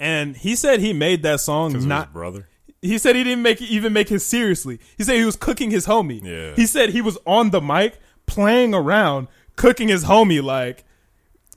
and 0.00 0.36
he 0.36 0.56
said 0.56 0.80
he 0.80 0.92
made 0.92 1.22
that 1.22 1.40
song 1.40 1.72
not. 1.86 2.06
his 2.06 2.12
brother. 2.12 2.48
He 2.82 2.98
said 2.98 3.14
he 3.14 3.22
didn't 3.24 3.42
make 3.42 3.60
it, 3.60 3.66
even 3.70 3.92
make 3.92 4.10
it 4.10 4.20
seriously. 4.20 4.80
He 4.96 5.04
said 5.04 5.16
he 5.16 5.24
was 5.24 5.36
cooking 5.36 5.70
his 5.70 5.86
homie. 5.86 6.22
Yeah. 6.22 6.54
He 6.56 6.66
said 6.66 6.90
he 6.90 7.00
was 7.00 7.16
on 7.26 7.50
the 7.50 7.60
mic 7.60 7.98
playing 8.26 8.74
around, 8.74 9.28
cooking 9.56 9.88
his 9.88 10.04
homie. 10.04 10.42
Like 10.42 10.84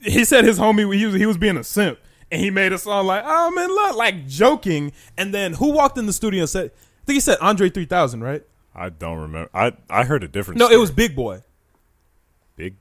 he 0.02 0.26
said, 0.26 0.46
his 0.46 0.60
homie 0.60 0.96
he 0.96 1.06
was 1.06 1.16
he 1.16 1.26
was 1.26 1.38
being 1.38 1.58
a 1.58 1.64
simp, 1.64 2.00
and 2.32 2.42
he 2.42 2.50
made 2.50 2.74
a 2.74 2.78
song 2.78 3.08
like 3.08 3.24
"I'm 3.26 3.58
in 3.58 3.76
love," 3.76 3.96
like 3.96 4.28
joking. 4.28 4.92
And 5.18 5.34
then 5.34 5.54
who 5.54 5.72
walked 5.72 5.98
in 5.98 6.06
the 6.06 6.14
studio 6.14 6.42
and 6.42 6.50
said, 6.50 6.72
"I 6.74 7.06
think 7.06 7.16
he 7.16 7.20
said 7.20 7.38
Andre 7.42 7.70
3000, 7.70 8.22
right? 8.24 8.44
I 8.74 8.90
don't 8.90 9.18
remember. 9.18 9.50
I 9.54 9.74
I 9.90 10.04
heard 10.06 10.24
a 10.24 10.28
different. 10.28 10.60
No, 10.60 10.70
it 10.70 10.78
was 10.78 10.92
Big 10.92 11.16
Boi. 11.16 11.42
big. 12.56 12.76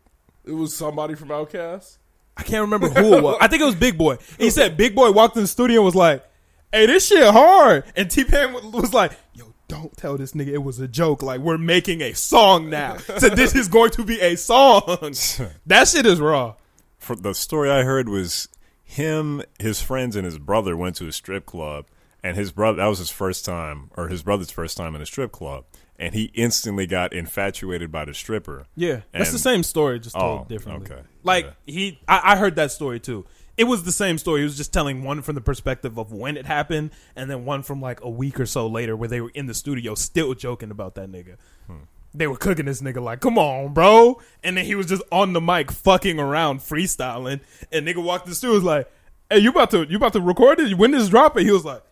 it 0.44 0.52
was 0.52 0.74
somebody 0.74 1.14
from 1.14 1.28
Outkast. 1.28 1.98
I 2.36 2.42
can't 2.42 2.62
remember 2.62 2.88
who 2.88 3.14
it 3.14 3.22
was. 3.22 3.36
I 3.40 3.48
think 3.48 3.60
it 3.60 3.66
was 3.66 3.74
Big 3.74 3.98
Boi. 3.98 4.16
He 4.38 4.50
said 4.50 4.76
Big 4.76 4.94
Boi 4.94 5.10
walked 5.10 5.36
in 5.36 5.42
the 5.42 5.48
studio 5.48 5.80
and 5.80 5.84
was 5.84 5.94
like, 5.96 6.24
"Hey, 6.72 6.86
this 6.86 7.06
shit 7.08 7.22
hard." 7.24 7.84
And 7.96 8.10
T 8.10 8.24
Pain 8.24 8.52
was 8.72 8.94
like, 8.94 9.12
"Yo, 9.34 9.52
don't 9.68 9.94
tell 9.96 10.16
this 10.16 10.32
nigga 10.32 10.48
it 10.48 10.62
was 10.62 10.78
a 10.80 10.88
joke. 10.88 11.22
Like 11.22 11.40
we're 11.40 11.58
making 11.58 12.00
a 12.02 12.12
song 12.12 12.70
now. 12.70 12.96
So 12.96 13.28
this 13.28 13.54
is 13.54 13.68
going 13.68 13.90
to 13.90 14.04
be 14.04 14.20
a 14.20 14.36
song. 14.36 14.82
That 15.66 15.88
shit 15.88 16.06
is 16.06 16.20
raw. 16.20 16.54
For 17.00 17.16
the 17.16 17.34
story 17.34 17.70
I 17.70 17.82
heard 17.82 18.08
was 18.08 18.48
him, 18.84 19.42
his 19.58 19.80
friends, 19.82 20.14
and 20.16 20.24
his 20.24 20.38
brother 20.38 20.76
went 20.76 20.96
to 20.96 21.06
a 21.08 21.12
strip 21.12 21.46
club, 21.46 21.86
and 22.22 22.36
his 22.36 22.52
brother 22.52 22.76
that 22.76 22.86
was 22.86 22.98
his 22.98 23.10
first 23.10 23.44
time, 23.44 23.90
or 23.96 24.08
his 24.08 24.22
brother's 24.22 24.50
first 24.50 24.76
time 24.76 24.94
in 24.94 25.00
a 25.02 25.06
strip 25.06 25.32
club, 25.32 25.64
and 25.98 26.14
he 26.14 26.24
instantly 26.34 26.86
got 26.86 27.12
infatuated 27.12 27.90
by 27.90 28.04
the 28.04 28.12
stripper. 28.14 28.66
Yeah, 28.76 29.00
that's 29.12 29.32
the 29.32 29.38
same 29.38 29.62
story, 29.62 29.98
just 29.98 30.14
told 30.14 30.40
Oh, 30.42 30.44
differently. 30.48 30.92
okay. 30.92 31.02
Like 31.22 31.46
Yeah. 31.46 31.50
he, 31.74 32.00
I, 32.06 32.32
I 32.32 32.36
heard 32.36 32.56
that 32.56 32.70
story 32.70 33.00
too. 33.00 33.24
It 33.56 33.64
was 33.64 33.82
the 33.84 33.92
same 33.92 34.16
story. 34.16 34.40
He 34.40 34.44
was 34.44 34.56
just 34.56 34.72
telling 34.72 35.02
one 35.02 35.20
from 35.22 35.34
the 35.34 35.40
perspective 35.42 35.98
of 35.98 36.12
when 36.12 36.36
it 36.36 36.46
happened, 36.46 36.90
and 37.16 37.30
then 37.30 37.44
one 37.44 37.62
from 37.62 37.80
like 37.80 38.00
a 38.02 38.08
week 38.10 38.38
or 38.40 38.46
so 38.46 38.66
later, 38.66 38.96
where 38.96 39.08
they 39.08 39.20
were 39.20 39.32
in 39.34 39.46
the 39.46 39.54
studio 39.54 39.94
still 39.94 40.34
joking 40.34 40.70
about 40.70 40.94
that 40.96 41.10
nigga. 41.10 41.36
Hmm. 41.66 41.76
They 42.12 42.26
were 42.26 42.36
cooking 42.36 42.66
this 42.66 42.82
nigga 42.82 43.02
like, 43.02 43.20
"Come 43.20 43.38
on, 43.38 43.72
bro," 43.72 44.20
and 44.42 44.56
then 44.56 44.64
he 44.64 44.74
was 44.74 44.86
just 44.86 45.02
on 45.12 45.32
the 45.32 45.40
mic 45.40 45.70
fucking 45.70 46.18
around, 46.18 46.60
freestyling, 46.60 47.40
and 47.70 47.86
nigga 47.86 48.02
walked 48.02 48.26
the 48.26 48.34
studio 48.34 48.54
was 48.54 48.64
like, 48.64 48.90
"Hey, 49.30 49.38
you 49.38 49.50
about 49.50 49.70
to 49.70 49.86
you 49.88 49.96
about 49.96 50.12
to 50.14 50.20
record 50.20 50.58
it? 50.58 50.76
When 50.76 50.90
this 50.90 51.08
drop 51.08 51.36
it? 51.36 51.44
He 51.44 51.50
was 51.50 51.64
like. 51.64 51.82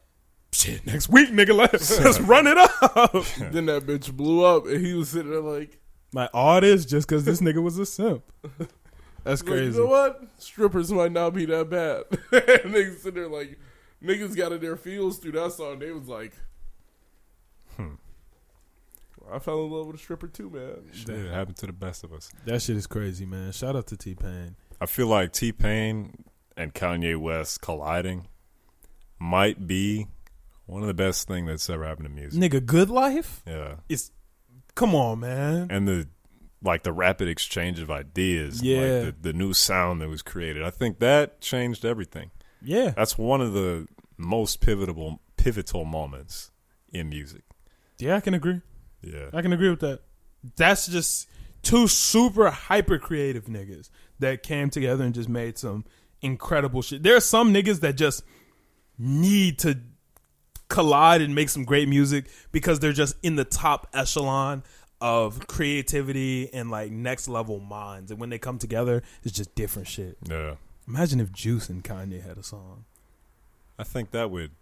Shit, 0.51 0.87
next 0.87 1.11
week, 1.11 1.29
nigga, 1.29 1.55
let's, 1.55 2.01
let's 2.05 2.19
run 2.21 2.47
it 2.47 2.57
up. 2.57 3.13
then 3.53 3.67
that 3.67 3.87
bitch 3.87 4.11
blew 4.11 4.45
up, 4.45 4.67
and 4.67 4.85
he 4.85 4.95
was 4.95 5.11
sitting 5.11 5.31
there 5.31 5.43
like, 5.43 5.79
My 6.13 6.27
all 6.33 6.61
this 6.61 6.87
just 6.87 7.07
because 7.07 7.25
this 7.25 7.41
nigga 7.43 7.63
was 7.63 7.79
a 7.79 7.85
simp. 7.85 8.25
That's 9.25 9.43
like, 9.43 9.47
crazy. 9.47 9.77
you 9.77 9.85
know 9.85 9.91
what? 9.91 10.23
Strippers 10.39 10.91
might 10.91 11.13
not 11.13 11.35
be 11.35 11.45
that 11.45 11.69
bad. 11.69 12.05
and 12.33 12.75
niggas 12.75 13.01
sitting 13.01 13.15
there 13.15 13.29
like, 13.29 13.59
niggas 14.03 14.35
got 14.35 14.53
in 14.53 14.61
their 14.61 14.77
feels 14.77 15.19
through 15.19 15.33
that 15.33 15.53
song. 15.53 15.81
They 15.81 15.93
was 15.93 16.09
like. 16.09 16.33
I 19.33 19.39
fell 19.39 19.65
in 19.65 19.71
love 19.71 19.87
with 19.87 19.97
a 19.97 19.99
stripper 19.99 20.29
too, 20.29 20.51
man. 20.51 20.91
Shit, 20.93 21.11
it 21.11 21.31
happened 21.33 21.57
to 21.59 21.67
the 21.67 21.73
best 21.73 22.05
of 22.05 22.13
us. 22.13 22.31
That 22.47 22.63
shit 22.63 22.77
is 22.77 22.87
crazy, 22.87 23.27
man. 23.27 23.53
Shout 23.53 23.77
out 23.77 23.87
to 23.89 23.97
T 23.97 24.15
Pain. 24.15 24.57
I 24.81 24.87
feel 24.87 25.07
like 25.09 25.33
T 25.33 25.53
Pain 25.53 26.25
and 26.57 26.73
Kanye 26.75 27.17
West 27.19 27.61
colliding 27.61 28.29
might 29.19 29.67
be 29.67 30.07
one 30.67 30.83
of 30.83 30.89
the 30.89 30.95
best 30.95 31.27
thing 31.29 31.47
that's 31.47 31.69
ever 31.71 31.85
happened 31.87 32.07
to 32.09 32.13
music. 32.15 32.41
Nigga, 32.41 32.65
Good 32.65 32.91
Life 32.91 33.43
Yeah, 33.47 33.77
it's 33.89 34.11
Come 34.75 34.95
on, 34.95 35.21
man. 35.21 35.69
and 35.71 35.89
the 35.89 36.09
like 36.63 36.83
the 36.83 36.93
rapid 36.93 37.29
exchange 37.29 37.79
of 37.79 37.91
ideas, 37.91 38.63
Yeah. 38.63 38.81
like 38.81 39.23
the, 39.23 39.33
the 39.33 39.33
new 39.33 39.53
sound 39.53 40.01
that 40.01 40.09
was 40.09 40.23
created. 40.23 40.63
I 40.63 40.71
think 40.71 40.99
that 40.99 41.41
changed 41.41 41.85
everything. 41.85 42.31
Yeah, 42.61 42.91
That's 42.97 43.17
one 43.17 43.41
of 43.41 43.53
the 43.53 43.87
most 44.17 44.61
pivotal 44.61 45.21
pivotal 45.37 45.85
moments 45.85 46.51
in 46.93 47.09
music. 47.09 47.43
yeah, 47.99 48.17
I 48.17 48.21
can 48.21 48.35
agree. 48.35 48.61
Yeah, 49.03 49.31
I 49.33 49.43
can 49.43 49.53
agree 49.53 49.71
with 49.71 49.81
that. 49.81 50.01
That's 50.57 50.87
just 50.87 51.29
two 51.63 51.89
super 51.89 52.51
hyper 52.51 52.99
creative 52.99 53.47
niggas 53.47 53.91
that 54.19 54.43
came 54.43 54.71
together 54.71 55.05
and 55.05 55.15
just 55.15 55.29
made 55.29 55.59
some 55.59 55.85
incredible 56.23 56.83
shit. 56.83 57.03
There 57.03 57.17
are 57.17 57.21
some 57.21 57.53
niggas 57.53 57.81
that 57.81 57.97
just 57.97 58.25
need 58.99 59.59
to 59.61 59.79
collide 60.69 61.23
and 61.23 61.35
make 61.35 61.49
some 61.49 61.65
great 61.65 61.89
music 61.89 62.27
because 62.53 62.81
they're 62.81 62.93
just 62.93 63.17
in 63.23 63.37
the 63.37 63.45
top 63.45 63.89
echelon 63.95 64.63
of 65.01 65.47
creativity 65.47 66.53
and 66.53 66.71
like 66.71 66.91
next 66.91 67.29
level 67.29 67.61
minds. 67.61 68.11
And 68.11 68.21
when 68.21 68.31
they 68.31 68.39
come 68.39 68.59
together, 68.59 69.03
it's 69.23 69.37
just 69.37 69.55
different 69.55 69.89
shit. 69.89 70.19
yeah. 70.29 70.57
Imagine 70.87 71.21
if 71.21 71.31
Juice 71.33 71.69
and 71.69 71.85
Kanye 71.85 72.27
had 72.27 72.39
a 72.39 72.43
song. 72.43 72.87
I 73.79 73.85
think 73.85 74.11
that 74.13 74.31
would. 74.31 74.53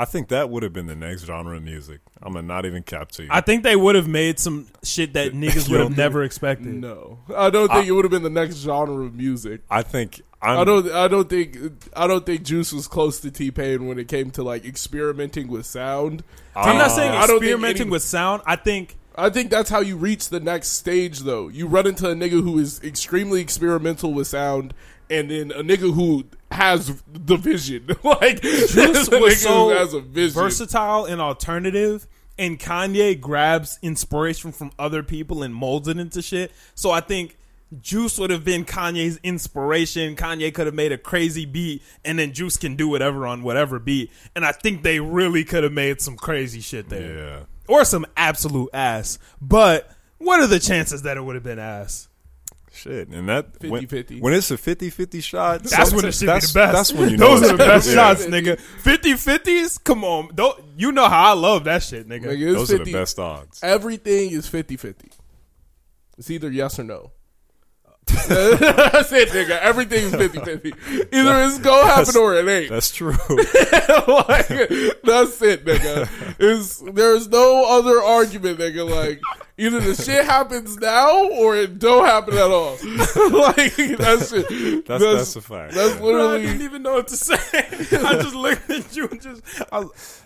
I 0.00 0.04
think 0.06 0.28
that 0.28 0.48
would 0.50 0.62
have 0.62 0.72
been 0.72 0.86
the 0.86 0.94
next 0.96 1.24
genre 1.26 1.56
of 1.56 1.62
music. 1.62 2.00
I'm 2.22 2.32
gonna 2.32 2.46
not 2.46 2.64
even 2.66 2.82
cap 2.82 3.10
to 3.12 3.24
you. 3.24 3.28
I 3.30 3.40
think 3.42 3.62
they 3.64 3.76
would 3.76 3.94
have 3.96 4.08
made 4.08 4.38
some 4.38 4.66
shit 4.82 5.12
that 5.12 5.32
niggas 5.34 5.68
would 5.68 5.80
have 5.80 5.96
never 5.96 6.22
expected. 6.22 6.66
No, 6.74 7.18
I 7.36 7.50
don't 7.50 7.68
think 7.70 7.86
it 7.86 7.92
would 7.92 8.04
have 8.04 8.10
been 8.12 8.22
the 8.22 8.30
next 8.30 8.56
genre 8.56 9.04
of 9.04 9.14
music. 9.14 9.60
I 9.70 9.82
think 9.82 10.22
I'm, 10.42 10.60
I 10.60 10.64
don't. 10.64 10.90
I 10.90 11.06
don't 11.08 11.28
think. 11.28 11.58
I 11.94 12.06
don't 12.06 12.24
think 12.24 12.42
Juice 12.44 12.72
was 12.72 12.88
close 12.88 13.20
to 13.20 13.30
T 13.30 13.50
Pain 13.50 13.86
when 13.86 13.98
it 13.98 14.08
came 14.08 14.30
to 14.32 14.42
like 14.42 14.64
experimenting 14.64 15.48
with 15.48 15.66
sound. 15.66 16.24
I'm 16.56 16.78
not 16.78 16.86
Uh, 16.86 16.88
saying 16.90 17.12
I 17.12 17.26
don't 17.26 17.36
experimenting 17.36 17.82
any- 17.82 17.90
with 17.90 18.02
sound. 18.02 18.42
I 18.46 18.56
think 18.56 18.96
I 19.16 19.28
think 19.28 19.50
that's 19.50 19.68
how 19.68 19.80
you 19.80 19.96
reach 19.96 20.30
the 20.30 20.40
next 20.40 20.68
stage, 20.68 21.20
though. 21.20 21.48
You 21.48 21.66
run 21.66 21.86
into 21.86 22.08
a 22.08 22.14
nigga 22.14 22.42
who 22.42 22.58
is 22.58 22.80
extremely 22.82 23.40
experimental 23.42 24.14
with 24.14 24.28
sound, 24.28 24.72
and 25.10 25.30
then 25.30 25.50
a 25.52 25.62
nigga 25.62 25.92
who 25.92 26.24
has 26.50 27.02
the 27.12 27.36
vision. 27.36 27.88
like 28.04 28.40
Juice 28.42 29.08
a 29.12 29.18
was 29.20 29.40
so 29.42 29.70
has 29.70 29.92
a 29.94 30.00
vision. 30.00 30.34
versatile 30.40 31.04
and 31.04 31.20
alternative, 31.20 32.06
and 32.38 32.58
Kanye 32.58 33.20
grabs 33.20 33.78
inspiration 33.82 34.52
from 34.52 34.70
other 34.78 35.02
people 35.02 35.42
and 35.42 35.54
molds 35.54 35.88
it 35.88 35.98
into 35.98 36.22
shit. 36.22 36.52
So 36.74 36.90
I 36.90 37.00
think 37.00 37.36
Juice 37.80 38.18
would 38.18 38.30
have 38.30 38.44
been 38.44 38.64
Kanye's 38.64 39.20
inspiration. 39.22 40.16
Kanye 40.16 40.52
could 40.52 40.66
have 40.66 40.74
made 40.74 40.90
a 40.92 40.98
crazy 40.98 41.46
beat, 41.46 41.82
and 42.04 42.18
then 42.18 42.32
Juice 42.32 42.56
can 42.56 42.74
do 42.76 42.88
whatever 42.88 43.26
on 43.26 43.42
whatever 43.42 43.78
beat. 43.78 44.10
And 44.34 44.44
I 44.44 44.52
think 44.52 44.82
they 44.82 44.98
really 45.00 45.44
could 45.44 45.62
have 45.64 45.72
made 45.72 46.00
some 46.00 46.16
crazy 46.16 46.60
shit 46.60 46.88
there, 46.88 47.16
Yeah. 47.18 47.40
or 47.68 47.84
some 47.84 48.06
absolute 48.16 48.70
ass. 48.74 49.18
But 49.40 49.88
what 50.18 50.40
are 50.40 50.48
the 50.48 50.58
chances 50.58 51.02
that 51.02 51.16
it 51.16 51.20
would 51.24 51.36
have 51.36 51.44
been 51.44 51.58
ass? 51.60 52.08
Shit, 52.80 53.08
and 53.08 53.28
that 53.28 53.58
50-50. 53.58 54.10
when, 54.10 54.20
when 54.20 54.32
it's 54.32 54.50
a 54.50 54.56
50-50 54.56 55.22
shot, 55.22 55.62
That's 55.64 55.92
when 55.92 56.06
it 56.06 56.12
should 56.14 56.20
be 56.20 56.26
that's, 56.26 56.50
the 56.50 56.58
best. 56.60 56.72
That's 56.72 56.92
when 56.94 57.10
you 57.10 57.16
know 57.18 57.38
Those 57.38 57.50
are 57.50 57.56
the 57.56 57.58
best 57.58 57.88
Yeah. 57.88 57.94
shots, 57.94 58.24
nigga. 58.24 58.58
50 58.58 59.12
50s? 59.12 59.84
Come 59.84 60.02
on. 60.02 60.30
Don't, 60.34 60.58
you 60.78 60.90
know 60.90 61.06
how 61.06 61.32
I 61.32 61.34
love 61.34 61.64
that 61.64 61.82
shit, 61.82 62.08
nigga. 62.08 62.24
Nigga, 62.24 62.40
it's 62.52 62.58
Those 62.58 62.72
are 62.72 62.82
the 62.82 62.92
best 62.92 63.18
odds. 63.18 63.60
Everything 63.62 64.30
is 64.30 64.48
50-50. 64.48 65.10
It's 66.16 66.30
either 66.30 66.50
yes 66.50 66.78
or 66.78 66.84
no. 66.84 67.12
That's 68.06 69.12
it, 69.12 69.28
nigga. 69.28 69.58
Everything 69.60 70.04
is 70.06 70.12
50-50. 70.12 71.12
Either 71.12 71.42
it's 71.44 71.58
gonna 71.58 71.86
happen 71.86 72.16
or 72.16 72.34
it 72.34 72.48
ain't. 72.48 72.70
That's 72.70 72.90
true. 72.90 73.12
like, 73.28 74.48
that's 74.48 75.40
it, 75.42 75.64
nigga. 75.64 76.08
It's, 76.38 76.78
there's 76.78 77.28
no 77.28 77.66
other 77.78 78.02
argument, 78.02 78.58
nigga. 78.58 78.88
Like, 78.90 79.20
either 79.60 79.80
the 79.80 79.94
shit 79.94 80.24
happens 80.24 80.76
now 80.78 81.28
or 81.30 81.56
it 81.56 81.78
don't 81.78 82.06
happen 82.06 82.34
at 82.34 82.50
all. 82.50 82.72
like, 83.30 83.76
that's 83.98 84.32
it. 84.32 84.86
That's 84.86 85.02
that's 85.02 85.36
a 85.36 85.40
fact. 85.40 85.74
That's 85.74 85.94
yeah. 85.94 85.98
Bro, 85.98 86.08
I 86.08 86.12
literally. 86.12 86.46
didn't 86.46 86.62
even 86.62 86.82
know 86.82 86.94
what 86.94 87.08
to 87.08 87.16
say. 87.16 87.36
I 87.52 88.14
just 88.14 88.34
looked 88.34 88.70
at 88.70 88.96
you 88.96 89.08
and 89.08 89.20
just 89.20 89.42
I 89.72 89.80
was, 89.80 90.22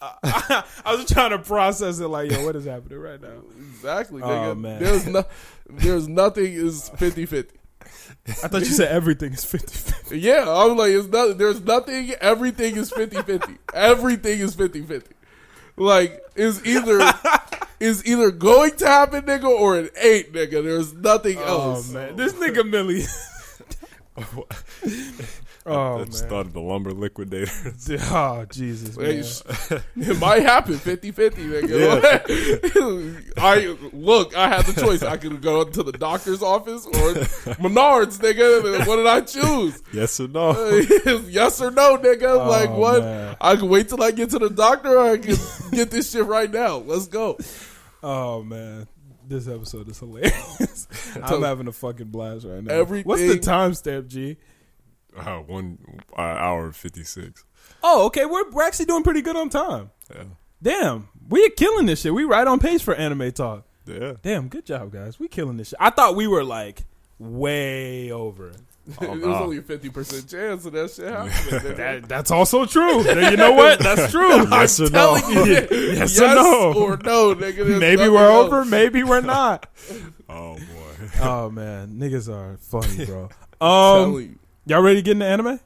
I, 0.00 0.64
I 0.84 0.94
was 0.94 1.10
trying 1.10 1.30
to 1.30 1.38
process 1.38 1.98
it 1.98 2.08
like, 2.08 2.30
yo, 2.30 2.44
what 2.44 2.56
is 2.56 2.64
happening 2.64 2.98
right 2.98 3.20
now? 3.20 3.42
Exactly, 3.70 4.22
Oh, 4.22 4.54
man. 4.54 4.82
There's 4.82 5.06
no, 5.06 5.24
there's 5.68 6.08
nothing 6.08 6.52
is 6.52 6.90
50-50. 6.96 7.48
I 8.28 8.32
thought 8.32 8.60
you 8.60 8.66
said 8.66 8.92
everything 8.92 9.32
is 9.32 9.44
50 9.44 10.18
Yeah, 10.18 10.44
I'm 10.46 10.76
like, 10.76 10.92
it's 10.92 11.08
not, 11.08 11.36
there's 11.38 11.60
nothing, 11.62 12.12
everything 12.20 12.76
is 12.76 12.90
50-50. 12.92 13.58
Everything 13.74 14.38
is 14.40 14.54
50-50. 14.56 15.04
Like, 15.78 16.22
is 16.36 16.64
either, 16.66 17.00
is 17.80 18.04
either 18.06 18.30
going 18.30 18.76
to 18.76 18.86
happen, 18.86 19.22
nigga, 19.22 19.44
or 19.48 19.78
it 19.78 19.92
ain't, 20.00 20.32
nigga. 20.32 20.62
There's 20.62 20.92
nothing 20.92 21.38
Oh 21.38 21.72
else. 21.72 21.90
man, 21.90 22.16
this 22.16 22.32
nigga 22.34 22.68
Millie. 22.68 23.04
oh 25.68 25.98
That 25.98 26.04
man. 26.06 26.12
started 26.12 26.52
the 26.52 26.60
lumber 26.60 26.92
liquidators. 26.92 27.88
Oh 28.10 28.44
Jesus, 28.50 28.96
Hey, 28.96 29.22
man. 29.70 29.82
it 30.10 30.18
might 30.18 30.42
happen 30.42 30.74
50-50, 30.74 31.30
nigga. 31.62 33.32
I 33.36 33.76
look, 33.92 34.36
I 34.36 34.48
had 34.48 34.64
the 34.66 34.80
choice. 34.80 35.02
I 35.02 35.16
could 35.16 35.40
go 35.42 35.64
to 35.64 35.82
the 35.82 35.92
doctor's 35.92 36.42
office 36.42 36.86
or 36.86 37.14
Menards, 37.58 38.18
nigga. 38.18 38.86
What 38.86 38.96
did 38.96 39.06
I 39.06 39.20
choose? 39.22 39.82
yes 39.92 40.18
or 40.20 40.28
no? 40.28 40.52
yes 41.28 41.60
or 41.60 41.70
no, 41.70 41.96
nigga. 41.98 42.38
Oh, 42.38 42.48
like 42.48 42.70
Oh, 42.70 42.78
what? 42.78 43.02
man. 43.02 43.36
I 43.40 43.56
can 43.56 43.68
wait 43.68 43.88
till 43.88 44.02
I 44.02 44.10
get 44.10 44.30
to 44.30 44.38
the 44.38 44.50
doctor, 44.50 44.96
or 44.98 45.12
I 45.12 45.18
can 45.18 45.36
get 45.70 45.90
this 45.90 46.10
shit 46.10 46.24
right 46.24 46.50
now. 46.50 46.76
Let's 46.78 47.06
go. 47.06 47.38
Oh 48.02 48.42
man, 48.42 48.86
this 49.26 49.48
episode 49.48 49.88
is 49.88 49.98
hilarious. 49.98 50.86
I'm 51.22 51.42
having 51.42 51.68
a 51.68 51.72
fucking 51.72 52.08
blast 52.08 52.46
right 52.46 52.62
now. 52.62 52.72
Everything- 52.74 53.08
What's 53.08 53.22
the 53.22 53.38
timestamp, 53.38 54.08
G? 54.08 54.36
Uh, 55.16 55.38
one 55.38 55.78
uh, 56.16 56.20
hour 56.20 56.72
fifty 56.72 57.04
six. 57.04 57.44
Oh, 57.82 58.06
okay. 58.06 58.24
We're 58.26 58.50
we're 58.50 58.62
actually 58.64 58.86
doing 58.86 59.02
pretty 59.02 59.22
good 59.22 59.36
on 59.36 59.48
time. 59.48 59.90
Yeah, 60.14 60.24
Damn, 60.62 61.08
we're 61.28 61.50
killing 61.50 61.86
this 61.86 62.00
shit. 62.02 62.14
We 62.14 62.24
right 62.24 62.46
on 62.46 62.58
pace 62.60 62.82
for 62.82 62.94
anime 62.94 63.32
talk. 63.32 63.64
yeah. 63.86 64.14
Damn, 64.22 64.48
good 64.48 64.64
job, 64.66 64.92
guys. 64.92 65.18
We 65.18 65.28
killing 65.28 65.56
this 65.56 65.68
shit. 65.68 65.78
I 65.80 65.90
thought 65.90 66.14
we 66.16 66.26
were 66.26 66.44
like 66.44 66.84
way 67.18 68.10
over. 68.10 68.52
There's 69.00 69.20
nah. 69.20 69.42
only 69.42 69.58
a 69.58 69.62
fifty 69.62 69.90
percent 69.90 70.28
chance 70.30 70.64
of 70.64 70.72
that 70.72 70.90
shit 70.90 71.08
happening. 71.08 71.76
That, 71.76 72.08
that's 72.08 72.30
also 72.30 72.64
true. 72.64 73.02
you 73.30 73.36
know 73.36 73.52
what? 73.52 73.80
That's 73.80 74.10
true. 74.10 74.46
Yes 74.50 74.80
or 74.80 74.84
no? 74.90 75.18
Telling 75.18 75.46
you, 75.46 75.68
Yes 75.94 76.18
or 76.20 76.26
no? 76.34 76.72
or 76.74 76.96
no, 76.96 77.34
nigga. 77.34 77.78
Maybe 77.78 78.08
we're 78.08 78.24
else. 78.30 78.46
over. 78.46 78.64
Maybe 78.64 79.02
we're 79.04 79.20
not. 79.20 79.66
Oh 80.28 80.54
boy. 80.54 81.08
oh 81.20 81.50
man, 81.50 81.98
niggas 81.98 82.32
are 82.34 82.56
funny, 82.58 83.04
bro. 83.04 83.28
Telling 83.60 84.14
Um, 84.14 84.20
you. 84.22 84.38
Y'all 84.68 84.82
ready 84.82 84.96
to 84.96 85.02
get 85.02 85.12
into 85.12 85.26
anime? 85.26 85.60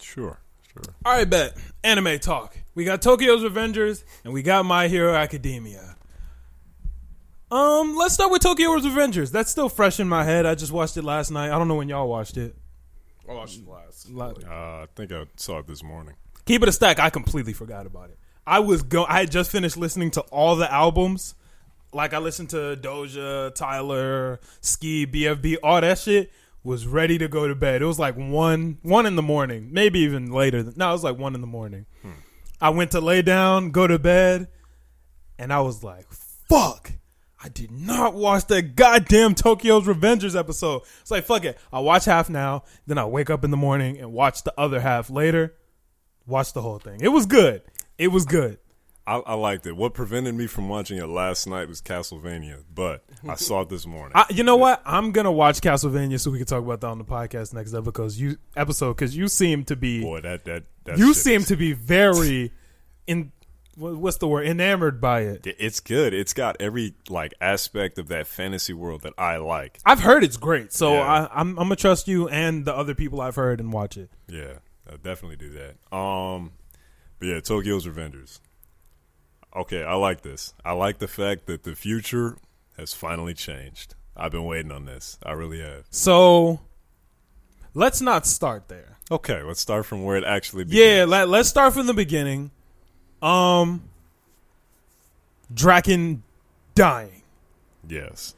Sure, 0.00 0.38
sure. 0.72 0.94
All 1.04 1.12
right, 1.16 1.28
bet. 1.28 1.56
Anime 1.84 2.18
talk. 2.18 2.56
We 2.74 2.84
got 2.84 3.02
Tokyo's 3.02 3.42
Revengers 3.42 4.04
and 4.24 4.32
we 4.32 4.42
got 4.42 4.64
My 4.64 4.88
Hero 4.88 5.14
Academia. 5.14 5.96
Um, 7.50 7.94
let's 7.96 8.14
start 8.14 8.30
with 8.32 8.42
Tokyo's 8.42 8.84
Revengers. 8.84 9.30
That's 9.30 9.50
still 9.50 9.68
fresh 9.68 10.00
in 10.00 10.08
my 10.08 10.24
head. 10.24 10.46
I 10.46 10.54
just 10.54 10.72
watched 10.72 10.96
it 10.96 11.02
last 11.04 11.30
night. 11.30 11.46
I 11.54 11.58
don't 11.58 11.68
know 11.68 11.76
when 11.76 11.88
y'all 11.88 12.08
watched 12.08 12.36
it. 12.36 12.56
I 13.28 13.34
watched 13.34 13.64
the 13.64 13.70
last. 13.70 14.10
La- 14.10 14.26
Uh, 14.46 14.82
I 14.82 14.86
think 14.94 15.12
I 15.12 15.24
saw 15.36 15.58
it 15.58 15.66
this 15.66 15.82
morning. 15.82 16.14
Keep 16.44 16.62
it 16.64 16.68
a 16.68 16.72
stack. 16.72 16.98
I 16.98 17.10
completely 17.10 17.52
forgot 17.52 17.86
about 17.86 18.10
it. 18.10 18.18
I 18.46 18.60
was 18.60 18.82
go. 18.82 19.04
I 19.04 19.20
had 19.20 19.30
just 19.30 19.50
finished 19.50 19.76
listening 19.76 20.10
to 20.12 20.20
all 20.22 20.54
the 20.56 20.72
albums. 20.72 21.34
Like 21.92 22.12
I 22.14 22.18
listened 22.18 22.50
to 22.50 22.76
Doja, 22.80 23.54
Tyler, 23.54 24.38
Ski, 24.60 25.06
BFB, 25.06 25.56
all 25.62 25.80
that 25.80 25.98
shit. 25.98 26.30
Was 26.66 26.84
ready 26.84 27.16
to 27.18 27.28
go 27.28 27.46
to 27.46 27.54
bed. 27.54 27.80
It 27.80 27.86
was 27.86 28.00
like 28.00 28.16
one 28.16 28.78
one 28.82 29.06
in 29.06 29.14
the 29.14 29.22
morning, 29.22 29.68
maybe 29.70 30.00
even 30.00 30.32
later. 30.32 30.64
No, 30.74 30.88
it 30.88 30.92
was 30.92 31.04
like 31.04 31.16
one 31.16 31.36
in 31.36 31.40
the 31.40 31.46
morning. 31.46 31.86
Hmm. 32.02 32.10
I 32.60 32.70
went 32.70 32.90
to 32.90 33.00
lay 33.00 33.22
down, 33.22 33.70
go 33.70 33.86
to 33.86 34.00
bed, 34.00 34.48
and 35.38 35.52
I 35.52 35.60
was 35.60 35.84
like, 35.84 36.06
"Fuck." 36.48 36.90
I 37.40 37.48
did 37.50 37.70
not 37.70 38.14
watch 38.14 38.46
that 38.46 38.74
goddamn 38.74 39.36
Tokyo's 39.36 39.86
Revengers 39.86 40.36
episode. 40.36 40.82
It's 41.02 41.10
like, 41.12 41.24
fuck 41.24 41.44
it. 41.44 41.56
I'll 41.72 41.84
watch 41.84 42.06
half 42.06 42.28
now, 42.28 42.64
then 42.86 42.98
I'll 42.98 43.10
wake 43.10 43.30
up 43.30 43.44
in 43.44 43.52
the 43.52 43.56
morning 43.56 43.98
and 43.98 44.12
watch 44.12 44.42
the 44.42 44.52
other 44.58 44.80
half 44.80 45.10
later. 45.10 45.54
Watch 46.26 46.54
the 46.54 46.62
whole 46.62 46.80
thing. 46.80 46.98
It 47.00 47.08
was 47.08 47.26
good. 47.26 47.62
It 47.98 48.08
was 48.08 48.24
good. 48.24 48.58
I, 49.06 49.16
I 49.18 49.34
liked 49.34 49.66
it. 49.66 49.76
What 49.76 49.94
prevented 49.94 50.34
me 50.34 50.46
from 50.48 50.68
watching 50.68 50.98
it 50.98 51.06
last 51.06 51.46
night 51.46 51.68
was 51.68 51.80
Castlevania, 51.80 52.64
but 52.74 53.04
I 53.28 53.34
saw 53.36 53.60
it 53.60 53.68
this 53.68 53.86
morning. 53.86 54.12
I, 54.14 54.24
you 54.30 54.42
know 54.42 54.56
what? 54.56 54.82
I'm 54.84 55.12
gonna 55.12 55.30
watch 55.32 55.60
Castlevania 55.60 56.18
so 56.18 56.30
we 56.30 56.38
can 56.38 56.46
talk 56.46 56.62
about 56.64 56.80
that 56.80 56.88
on 56.88 56.98
the 56.98 57.04
podcast 57.04 57.54
next 57.54 57.72
episode. 57.72 57.84
Because 57.84 58.20
you 58.20 58.36
episode 58.56 58.94
because 58.94 59.16
you 59.16 59.28
seem 59.28 59.64
to 59.66 59.76
be 59.76 60.02
Boy, 60.02 60.20
that 60.22 60.44
that, 60.46 60.64
that 60.84 60.98
you 60.98 61.14
seem 61.14 61.42
is- 61.42 61.48
to 61.48 61.56
be 61.56 61.72
very 61.72 62.52
in 63.06 63.30
what's 63.76 64.16
the 64.16 64.26
word 64.26 64.46
enamored 64.46 65.00
by 65.02 65.20
it. 65.20 65.46
It's 65.58 65.80
good. 65.80 66.14
It's 66.14 66.32
got 66.32 66.56
every 66.60 66.94
like 67.10 67.34
aspect 67.40 67.98
of 67.98 68.08
that 68.08 68.26
fantasy 68.26 68.72
world 68.72 69.02
that 69.02 69.12
I 69.18 69.36
like. 69.36 69.78
I've 69.84 70.00
heard 70.00 70.24
it's 70.24 70.38
great, 70.38 70.72
so 70.72 70.94
Yeah. 70.94 71.00
I, 71.30 71.40
I'm 71.40 71.50
I'm 71.50 71.66
gonna 71.66 71.76
trust 71.76 72.08
you 72.08 72.26
and 72.28 72.64
the 72.64 72.74
other 72.74 72.94
people 72.94 73.20
I've 73.20 73.36
heard 73.36 73.60
and 73.60 73.72
watch 73.72 73.96
it. 73.98 74.10
Yeah, 74.28 74.54
I'll 74.90 74.96
definitely 74.96 75.36
do 75.36 75.50
that. 75.50 75.96
Um, 75.96 76.52
but 77.18 77.28
yeah, 77.28 77.40
Tokyo's 77.40 77.86
Revengers. 77.86 78.40
Okay, 79.56 79.82
I 79.82 79.94
like 79.94 80.20
this. 80.20 80.52
I 80.64 80.72
like 80.72 80.98
the 80.98 81.08
fact 81.08 81.46
that 81.46 81.64
the 81.64 81.74
future 81.74 82.36
has 82.76 82.92
finally 82.92 83.32
changed. 83.32 83.94
I've 84.14 84.32
been 84.32 84.44
waiting 84.44 84.70
on 84.70 84.84
this. 84.84 85.18
I 85.22 85.32
really 85.32 85.60
have. 85.60 85.84
So 85.90 86.60
let's 87.72 88.02
not 88.02 88.26
start 88.26 88.68
there. 88.68 88.98
Okay, 89.10 89.42
let's 89.42 89.60
start 89.60 89.86
from 89.86 90.04
where 90.04 90.16
it 90.16 90.24
actually 90.24 90.64
begins. 90.64 90.78
Yeah, 90.78 91.04
let, 91.06 91.28
let's 91.30 91.48
start 91.48 91.72
from 91.72 91.86
the 91.86 91.94
beginning. 91.94 92.50
Um, 93.22 93.84
Draken 95.52 96.22
dying. 96.74 97.22
Yes. 97.88 98.34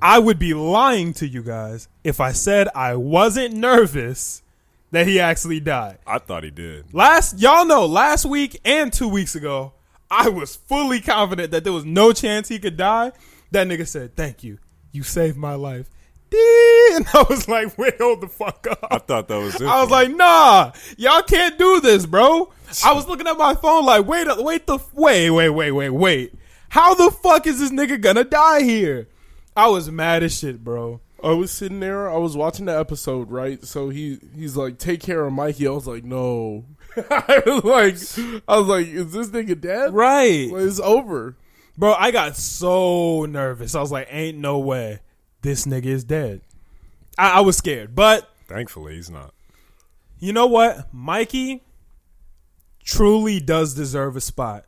I 0.00 0.20
would 0.20 0.38
be 0.38 0.54
lying 0.54 1.12
to 1.14 1.26
you 1.26 1.42
guys 1.42 1.88
if 2.04 2.20
I 2.20 2.30
said 2.30 2.68
I 2.72 2.94
wasn't 2.94 3.54
nervous 3.54 4.42
that 4.92 5.08
he 5.08 5.18
actually 5.18 5.58
died. 5.58 5.98
I 6.06 6.18
thought 6.18 6.44
he 6.44 6.50
did. 6.50 6.94
Last, 6.94 7.40
y'all 7.40 7.64
know, 7.64 7.84
last 7.84 8.24
week 8.24 8.60
and 8.64 8.92
two 8.92 9.08
weeks 9.08 9.34
ago, 9.34 9.72
I 10.10 10.28
was 10.28 10.56
fully 10.56 11.00
confident 11.00 11.50
that 11.50 11.64
there 11.64 11.72
was 11.72 11.84
no 11.84 12.12
chance 12.12 12.48
he 12.48 12.58
could 12.58 12.76
die. 12.76 13.12
That 13.50 13.66
nigga 13.66 13.86
said, 13.86 14.16
"Thank 14.16 14.42
you, 14.42 14.58
you 14.92 15.02
saved 15.02 15.36
my 15.36 15.54
life." 15.54 15.88
And 16.30 17.06
I 17.14 17.24
was 17.28 17.48
like, 17.48 17.76
"Wait, 17.78 17.98
hold 18.00 18.20
the 18.20 18.28
fuck 18.28 18.66
up." 18.70 18.86
I 18.90 18.98
thought 18.98 19.28
that 19.28 19.38
was 19.38 19.60
it. 19.60 19.66
I 19.66 19.80
was 19.80 19.90
like, 19.90 20.10
nah, 20.10 20.72
y'all 20.96 21.22
can't 21.22 21.58
do 21.58 21.80
this, 21.80 22.06
bro. 22.06 22.52
I 22.84 22.92
was 22.92 23.06
looking 23.08 23.26
at 23.26 23.38
my 23.38 23.54
phone 23.54 23.86
like, 23.86 24.06
wait, 24.06 24.26
wait, 24.38 24.66
the 24.66 24.78
wait, 24.92 25.30
wait, 25.30 25.50
wait, 25.50 25.70
wait, 25.70 25.90
wait. 25.90 26.34
How 26.68 26.94
the 26.94 27.10
fuck 27.10 27.46
is 27.46 27.58
this 27.58 27.70
nigga 27.70 28.00
gonna 28.00 28.24
die 28.24 28.62
here? 28.62 29.08
I 29.56 29.68
was 29.68 29.90
mad 29.90 30.22
as 30.22 30.38
shit, 30.38 30.62
bro. 30.62 31.00
I 31.22 31.32
was 31.32 31.50
sitting 31.50 31.80
there. 31.80 32.08
I 32.08 32.16
was 32.16 32.36
watching 32.36 32.66
the 32.66 32.78
episode, 32.78 33.30
right? 33.30 33.64
So 33.64 33.88
he 33.88 34.18
he's 34.36 34.56
like, 34.56 34.78
"Take 34.78 35.00
care 35.00 35.24
of 35.24 35.32
Mikey." 35.32 35.66
I 35.66 35.70
was 35.70 35.86
like, 35.86 36.04
"No." 36.04 36.64
I 37.10 37.42
was 37.46 37.64
like, 37.64 38.42
I 38.48 38.58
was 38.58 38.66
like, 38.66 38.86
"Is 38.86 39.12
this 39.12 39.28
nigga 39.28 39.60
dead?" 39.60 39.92
Right, 39.94 40.50
Well, 40.50 40.66
it's 40.66 40.80
over. 40.80 41.36
bro. 41.76 41.92
I 41.94 42.10
got 42.10 42.36
so 42.36 43.24
nervous. 43.26 43.74
I 43.74 43.80
was 43.80 43.92
like, 43.92 44.08
ain't 44.10 44.38
no 44.38 44.58
way 44.58 45.00
this 45.42 45.66
nigga 45.66 45.86
is 45.86 46.04
dead. 46.04 46.40
I, 47.16 47.38
I 47.38 47.40
was 47.40 47.56
scared, 47.56 47.94
but 47.94 48.28
Thankfully, 48.46 48.94
he's 48.94 49.10
not. 49.10 49.34
You 50.18 50.32
know 50.32 50.46
what? 50.46 50.92
Mikey 50.92 51.62
truly 52.84 53.40
does 53.40 53.74
deserve 53.74 54.16
a 54.16 54.20
spot 54.20 54.64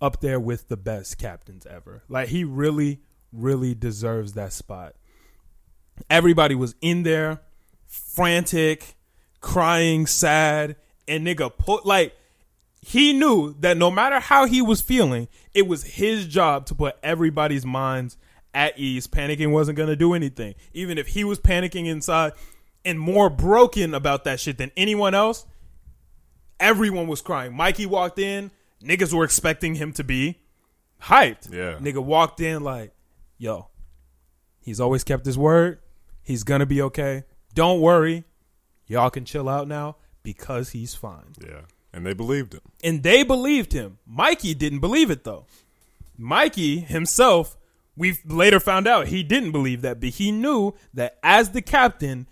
up 0.00 0.20
there 0.20 0.38
with 0.38 0.68
the 0.68 0.76
best 0.76 1.18
captains 1.18 1.66
ever. 1.66 2.02
Like 2.08 2.28
he 2.28 2.44
really, 2.44 3.00
really 3.32 3.74
deserves 3.74 4.34
that 4.34 4.52
spot. 4.52 4.94
Everybody 6.10 6.54
was 6.54 6.74
in 6.80 7.02
there, 7.04 7.40
frantic, 7.86 8.96
crying, 9.40 10.06
sad, 10.06 10.76
and 11.08 11.26
nigga 11.26 11.56
put 11.56 11.84
like 11.86 12.16
he 12.80 13.12
knew 13.12 13.54
that 13.60 13.76
no 13.76 13.90
matter 13.90 14.18
how 14.18 14.44
he 14.44 14.60
was 14.60 14.80
feeling, 14.80 15.28
it 15.54 15.68
was 15.68 15.84
his 15.84 16.26
job 16.26 16.66
to 16.66 16.74
put 16.74 16.96
everybody's 17.02 17.64
minds 17.64 18.16
at 18.52 18.76
ease. 18.76 19.06
Panicking 19.06 19.52
wasn't 19.52 19.76
to 19.88 19.96
do 19.96 20.14
anything. 20.14 20.56
Even 20.72 20.98
if 20.98 21.08
he 21.08 21.22
was 21.22 21.38
panicking 21.38 21.86
inside 21.86 22.32
and 22.84 22.98
more 22.98 23.30
broken 23.30 23.94
about 23.94 24.24
that 24.24 24.40
shit 24.40 24.58
than 24.58 24.72
anyone 24.76 25.14
else, 25.14 25.46
everyone 26.58 27.06
was 27.06 27.20
crying. 27.20 27.54
Mikey 27.54 27.86
walked 27.86 28.18
in, 28.18 28.50
niggas 28.82 29.14
were 29.14 29.24
expecting 29.24 29.76
him 29.76 29.92
to 29.92 30.02
be 30.02 30.40
hyped. 31.02 31.52
Yeah. 31.52 31.78
Nigga 31.78 32.02
walked 32.02 32.40
in 32.40 32.64
like, 32.64 32.92
yo, 33.38 33.68
he's 34.60 34.80
always 34.80 35.04
kept 35.04 35.24
his 35.24 35.38
word. 35.38 35.78
He's 36.20 36.42
to 36.60 36.66
be 36.66 36.82
okay. 36.82 37.22
Don't 37.54 37.80
worry. 37.80 38.24
Y'all 38.88 39.10
can 39.10 39.24
chill 39.24 39.48
out 39.48 39.68
now 39.68 39.96
because 40.22 40.70
he's 40.70 40.94
fine. 40.94 41.34
Yeah, 41.40 41.62
and 41.92 42.06
they 42.06 42.12
believed 42.12 42.54
him. 42.54 42.62
And 42.82 43.02
they 43.02 43.22
believed 43.22 43.72
him. 43.72 43.98
Mikey 44.06 44.54
didn't 44.54 44.80
believe 44.80 45.10
it 45.10 45.24
though. 45.24 45.46
Mikey 46.16 46.80
himself, 46.80 47.56
we 47.96 48.18
later 48.24 48.60
found 48.60 48.86
out 48.86 49.08
he 49.08 49.22
didn't 49.22 49.52
believe 49.52 49.82
that, 49.82 50.00
but 50.00 50.10
he 50.10 50.30
knew 50.32 50.74
that 50.94 51.18
as 51.22 51.50
the 51.50 51.62
captain, 51.62 52.26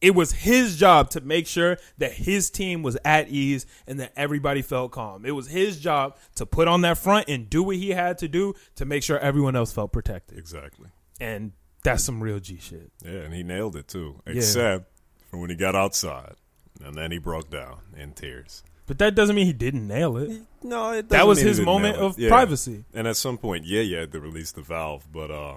it 0.00 0.14
was 0.14 0.32
his 0.32 0.76
job 0.76 1.08
to 1.10 1.20
make 1.22 1.46
sure 1.46 1.78
that 1.96 2.12
his 2.12 2.50
team 2.50 2.82
was 2.82 2.98
at 3.06 3.28
ease 3.28 3.64
and 3.86 3.98
that 4.00 4.12
everybody 4.16 4.60
felt 4.60 4.92
calm. 4.92 5.24
It 5.24 5.30
was 5.30 5.48
his 5.48 5.80
job 5.80 6.18
to 6.34 6.44
put 6.44 6.68
on 6.68 6.82
that 6.82 6.98
front 6.98 7.28
and 7.28 7.48
do 7.48 7.62
what 7.62 7.76
he 7.76 7.90
had 7.90 8.18
to 8.18 8.28
do 8.28 8.54
to 8.74 8.84
make 8.84 9.02
sure 9.02 9.18
everyone 9.18 9.56
else 9.56 9.72
felt 9.72 9.92
protected. 9.92 10.36
Exactly. 10.36 10.88
And 11.20 11.52
that's 11.82 12.04
some 12.04 12.22
real 12.22 12.38
G 12.38 12.58
shit. 12.58 12.90
Yeah, 13.02 13.20
and 13.20 13.32
he 13.32 13.42
nailed 13.42 13.76
it 13.76 13.88
too. 13.88 14.20
Except 14.26 14.90
for 15.30 15.38
when 15.38 15.48
he 15.48 15.56
got 15.56 15.74
outside, 15.74 16.34
and 16.82 16.94
then 16.94 17.10
he 17.12 17.18
broke 17.18 17.50
down 17.50 17.78
in 17.96 18.12
tears. 18.12 18.62
But 18.86 18.98
that 18.98 19.14
doesn't 19.14 19.34
mean 19.34 19.46
he 19.46 19.52
didn't 19.52 19.86
nail 19.86 20.16
it. 20.18 20.42
No, 20.62 20.92
it 20.92 21.08
That 21.08 21.26
was 21.26 21.40
his 21.40 21.60
moment 21.60 21.96
of 21.96 22.16
privacy. 22.16 22.84
And 22.92 23.06
at 23.06 23.16
some 23.16 23.38
point, 23.38 23.64
yeah, 23.64 23.80
yeah, 23.80 24.06
to 24.06 24.20
release 24.20 24.52
the 24.52 24.60
valve, 24.62 25.06
but 25.10 25.30
uh, 25.30 25.54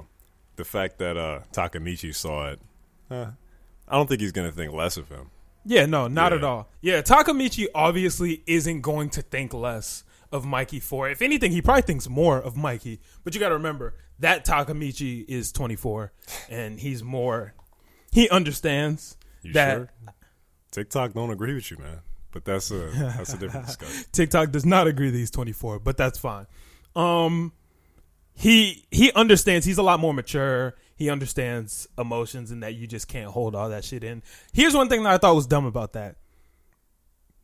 the 0.56 0.64
fact 0.64 0.98
that 0.99 1.18
uh, 1.18 1.41
Takemichi 1.52 2.15
saw 2.15 2.49
it, 2.52 2.60
uh, 3.11 3.31
I 3.88 3.95
don't 3.95 4.07
think 4.07 4.22
he's 4.22 4.31
gonna 4.31 4.52
think 4.52 4.72
less 4.73 4.95
of 4.98 5.10
him. 5.10 5.30
Yeah, 5.65 5.85
no, 5.85 6.07
not 6.07 6.31
Yeah. 6.31 6.38
at 6.38 6.44
all. 6.45 6.69
Yeah, 6.81 7.02
Takemichi 7.02 7.68
obviously 7.76 8.44
isn't 8.48 8.80
going 8.81 9.10
to 9.11 9.22
think 9.22 9.53
less 9.53 10.03
of 10.31 10.45
Mikey 10.45 10.80
for. 10.80 11.10
If 11.10 11.22
anything, 11.22 11.52
he 11.52 11.61
probably 11.61 11.81
thinks 11.81 12.07
more 12.07 12.38
of 12.41 12.56
Mikey. 12.56 13.02
But 13.26 13.34
you 13.34 13.39
got 13.41 13.49
to 13.49 13.56
remember 13.56 13.94
that 14.19 14.45
Takemichi 14.45 15.26
is 15.27 15.52
24 15.52 16.11
and 16.49 16.80
he's 16.80 17.03
more 17.03 17.53
he 18.11 18.30
understands 18.30 19.18
You 19.41 19.53
that 19.53 19.76
sure? 19.76 19.89
TikTok 20.78 21.14
don't 21.14 21.32
agree 21.32 21.56
with 21.56 21.72
you, 21.72 21.78
man. 21.78 22.02
But 22.32 22.45
that's 22.45 22.70
a 22.70 22.91
that's 22.94 23.34
a 23.34 23.38
different 23.38 23.66
discussion. 23.68 24.06
TikTok 24.12 24.52
does 24.52 24.64
not 24.64 24.86
agree 24.86 25.10
that 25.10 25.18
he's 25.18 25.32
24, 25.32 25.80
but 25.80 25.98
that's 25.98 26.20
fine. 26.20 26.45
Um 26.95 27.52
he 28.36 28.86
he 28.91 29.12
understands 29.14 29.66
he's 29.66 29.80
a 29.80 29.84
lot 29.84 29.99
more 29.99 30.14
mature. 30.14 30.76
He 30.95 31.10
understands 31.10 31.88
emotions 31.98 32.52
and 32.52 32.62
that 32.62 32.76
you 32.76 32.86
just 32.86 33.08
can't 33.08 33.32
hold 33.32 33.56
all 33.56 33.70
that 33.70 33.86
shit 33.86 34.04
in. 34.04 34.22
Here's 34.54 34.76
one 34.76 34.88
thing 34.88 35.02
that 35.02 35.14
I 35.14 35.18
thought 35.18 35.34
was 35.34 35.48
dumb 35.48 35.66
about 35.66 35.94
that. 35.94 36.18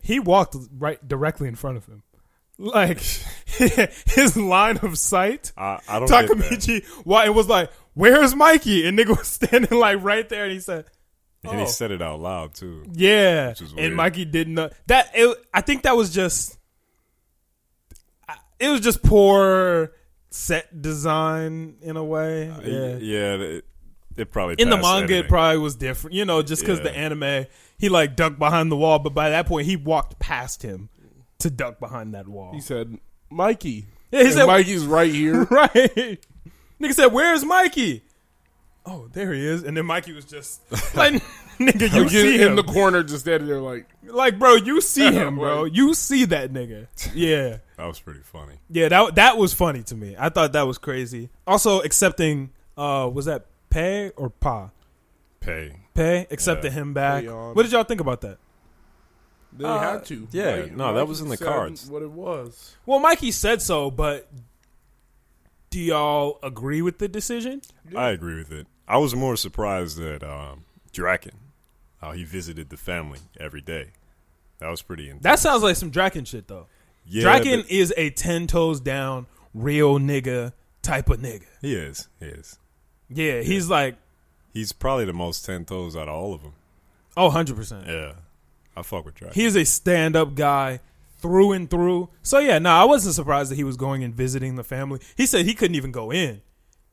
He 0.03 0.19
walked 0.19 0.55
right 0.77 1.05
directly 1.07 1.47
in 1.47 1.55
front 1.55 1.77
of 1.77 1.87
him. 1.87 2.03
Like 2.59 2.99
his 3.47 4.37
line 4.37 4.77
of 4.83 4.99
sight. 4.99 5.53
I, 5.57 5.79
I 5.89 5.97
don't. 5.97 6.07
Takemichi 6.07 6.85
why 7.03 7.25
it 7.25 7.33
was 7.33 7.47
like, 7.47 7.71
"Where's 7.95 8.35
Mikey?" 8.35 8.87
and 8.87 8.97
nigga 8.97 9.17
was 9.17 9.27
standing 9.27 9.79
like 9.79 10.03
right 10.03 10.29
there 10.29 10.43
and 10.43 10.53
he 10.53 10.59
said, 10.59 10.85
And 11.43 11.59
Oh. 11.59 11.59
he 11.59 11.67
said 11.67 11.91
it 11.91 12.01
out 12.01 12.19
loud 12.21 12.53
too. 12.53 12.85
yeah, 12.93 13.49
Which 13.49 13.61
is 13.61 13.73
and. 13.77 13.95
Mikey 13.95 14.25
didn't 14.25 14.55
that. 14.87 15.09
It, 15.13 15.37
I 15.53 15.61
think 15.61 15.83
that 15.83 15.95
was 15.97 16.09
just, 16.13 16.57
it 18.59 18.69
was 18.69 18.81
just 18.81 19.03
poor 19.03 19.91
set 20.29 20.81
design 20.81 21.75
in 21.81 21.97
a 21.97 22.03
way. 22.03 22.49
Uh, 22.49 22.61
Yeah, 22.61 22.95
yeah. 22.97 23.33
It, 23.35 23.65
it 24.15 24.31
probably 24.31 24.55
in 24.59 24.69
the 24.69 24.77
passed 24.77 24.87
manga, 24.99 25.15
it 25.17 25.27
probably 25.27 25.57
was 25.57 25.75
different. 25.75 26.15
You 26.15 26.23
know, 26.25 26.41
just 26.43 26.61
because 26.61 26.79
the 26.81 26.95
anime, 26.95 27.45
he 27.79 27.89
like 27.89 28.15
ducked 28.15 28.37
behind 28.39 28.71
the 28.71 28.77
wall, 28.77 28.99
but 28.99 29.13
by 29.13 29.31
that 29.31 29.47
point, 29.47 29.65
he 29.65 29.75
walked 29.75 30.19
past 30.19 30.61
him 30.61 30.89
to 31.39 31.49
duck 31.49 31.79
behind 31.79 32.13
that 32.13 32.27
wall. 32.27 32.53
He 32.53 32.61
said, 32.61 32.97
"Mikey." 33.31 33.87
Yeah, 34.11 34.19
he 34.19 34.25
And 34.27 34.33
said- 34.35 34.45
Mikey's 34.45 34.85
right 34.85 35.11
here. 35.11 35.43
right. 35.51 36.19
Nigga 36.79 36.93
said, 36.93 37.07
"Where's 37.07 37.43
Mikey?" 37.43 38.03
Oh, 38.85 39.07
there 39.13 39.31
he 39.33 39.45
is. 39.45 39.63
And 39.63 39.77
then 39.77 39.85
Mikey 39.85 40.11
was 40.11 40.25
just 40.25 40.61
like, 40.95 41.13
"Nigga, 41.57 41.93
you 41.95 42.03
You 42.03 42.09
see 42.09 42.37
him. 42.37 42.49
in 42.49 42.55
the 42.57 42.63
corner, 42.63 43.01
just 43.01 43.21
standing 43.21 43.47
there, 43.47 43.61
like 43.61 43.87
like, 44.03 44.37
bro, 44.37 44.55
you 44.55 44.81
see 44.81 45.09
him, 45.11 45.37
bro. 45.37 45.63
You 45.65 45.93
see 45.93 46.25
that 46.25 46.51
nigga. 46.51 46.87
Yeah, 47.15 47.57
That 47.77 47.85
was 47.87 47.99
pretty 47.99 48.19
funny. 48.21 48.55
yeah. 48.69 48.89
That 48.89 49.15
that 49.15 49.37
was 49.37 49.53
funny 49.53 49.83
to 49.83 49.95
me. 49.95 50.15
I 50.19 50.29
thought 50.29 50.51
that 50.53 50.63
was 50.67 50.77
crazy. 50.77 51.29
Also, 51.47 51.79
accepting 51.81 52.49
uh, 52.77 53.09
was 53.13 53.25
that 53.25 53.45
Pay 53.69 54.09
or 54.17 54.29
Pa? 54.29 54.69
Pay. 55.39 55.77
Pay 55.93 56.27
accepted 56.31 56.73
Yeah. 56.73 56.79
him 56.81 56.93
back. 56.93 57.23
Pay 57.23 57.29
on. 57.29 57.55
What 57.55 57.63
did 57.63 57.71
y'all 57.71 57.83
think 57.85 58.01
about 58.01 58.21
that? 58.21 58.37
they 59.55 59.63
Uh, 59.65 59.79
had 59.79 60.05
to. 60.05 60.27
yeah, 60.31 60.65
no, 60.71 60.93
that 60.95 61.07
was 61.07 61.21
in 61.21 61.29
the 61.29 61.37
said 61.37 61.47
cards. 61.47 61.87
What 61.89 62.01
it 62.01 62.11
was. 62.11 62.75
Well, 62.85 62.99
Mikey 62.99 63.31
said 63.31 63.61
so, 63.61 63.89
but 63.91 64.27
do 65.69 65.79
y'all 65.79 66.39
agree 66.43 66.81
with 66.81 66.97
the 66.99 67.07
decision? 67.07 67.61
I 67.95 68.09
agree 68.09 68.35
with 68.35 68.51
it. 68.51 68.67
I 68.87 68.97
was 68.97 69.15
more 69.15 69.35
surprised 69.35 69.97
that 69.97 70.23
um, 70.23 70.65
Draken, 70.91 71.37
how 72.01 72.11
he 72.11 72.23
visited 72.23 72.69
the 72.69 72.77
family 72.77 73.19
every 73.39 73.61
day. 73.61 73.91
That 74.59 74.69
was 74.69 74.81
pretty 74.81 75.05
intense. 75.05 75.23
That 75.23 75.39
sounds 75.39 75.63
like 75.63 75.75
some 75.75 75.89
Draken 75.89 76.25
shit, 76.25 76.47
though. 76.47 76.67
yeah, 77.05 77.21
Draken 77.23 77.61
but 77.61 77.71
is 77.71 77.93
a 77.97 78.09
ten 78.09 78.47
toes 78.47 78.79
down, 78.79 79.27
real 79.53 79.99
nigga 79.99 80.53
type 80.81 81.09
of 81.09 81.19
nigga. 81.19 81.45
he 81.61 81.73
is. 81.75 82.07
He 82.19 82.25
is. 82.27 82.59
Yeah, 83.09 83.41
he's 83.41 83.69
like, 83.69 83.95
He's 84.53 84.71
probably 84.71 85.05
the 85.05 85.13
most 85.13 85.45
ten 85.45 85.65
toes 85.65 85.95
out 85.95 86.07
of 86.07 86.13
all 86.15 86.33
of 86.33 86.41
them. 86.43 86.53
oh, 87.17 87.29
100%. 87.31 87.87
Yeah, 87.87 88.13
I 88.75 88.81
fuck 88.83 89.05
with 89.05 89.15
Draken. 89.15 89.33
He's 89.33 89.55
a 89.55 89.63
stand 89.65 90.15
up 90.15 90.35
guy 90.35 90.79
through 91.19 91.53
and 91.53 91.69
through. 91.69 92.09
So, 92.21 92.37
yeah, 92.39 92.59
no, 92.59 92.69
I 92.71 92.83
wasn't 92.83 93.15
surprised 93.15 93.49
that 93.51 93.55
he 93.55 93.63
was 93.63 93.77
going 93.77 94.03
and 94.03 94.13
visiting 94.13 94.55
the 94.55 94.63
family. 94.63 94.99
He 95.15 95.25
said 95.25 95.45
he 95.45 95.53
couldn't 95.55 95.75
even 95.75 95.91
go 95.91 96.11
in. 96.11 96.41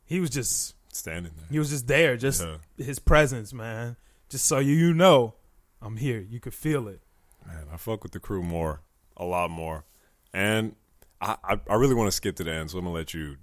He 0.07 0.21
was 0.21 0.31
just, 0.31 0.75
standing 0.93 1.33
there. 1.37 1.47
he 1.51 1.59
was 1.59 1.71
just 1.71 1.87
there, 1.87 2.17
just 2.17 2.43
Yeah. 2.43 2.57
his 2.85 2.99
presence, 2.99 3.53
man. 3.53 3.97
Just 4.29 4.47
so 4.47 4.59
you, 4.59 4.75
you 4.75 4.95
know, 4.95 5.35
I'm 5.83 5.97
here. 5.97 6.21
You 6.21 6.41
could 6.41 6.55
feel 6.55 6.89
it. 6.89 7.01
Man, 7.47 7.67
I 7.73 7.77
fuck 7.77 8.03
with 8.03 8.13
the 8.13 8.21
crew 8.21 8.43
more, 8.43 8.81
a 9.17 9.25
lot 9.25 9.51
more, 9.51 9.85
and 10.33 10.75
I 11.21 11.37
I, 11.43 11.61
I 11.69 11.75
really 11.75 11.95
want 11.95 12.09
to 12.09 12.13
skip 12.17 12.37
to 12.37 12.45
the 12.45 12.53
end, 12.53 12.71
so 12.71 12.79
I'm 12.79 12.85
gonna 12.85 12.95
let 12.95 13.15
you 13.15 13.37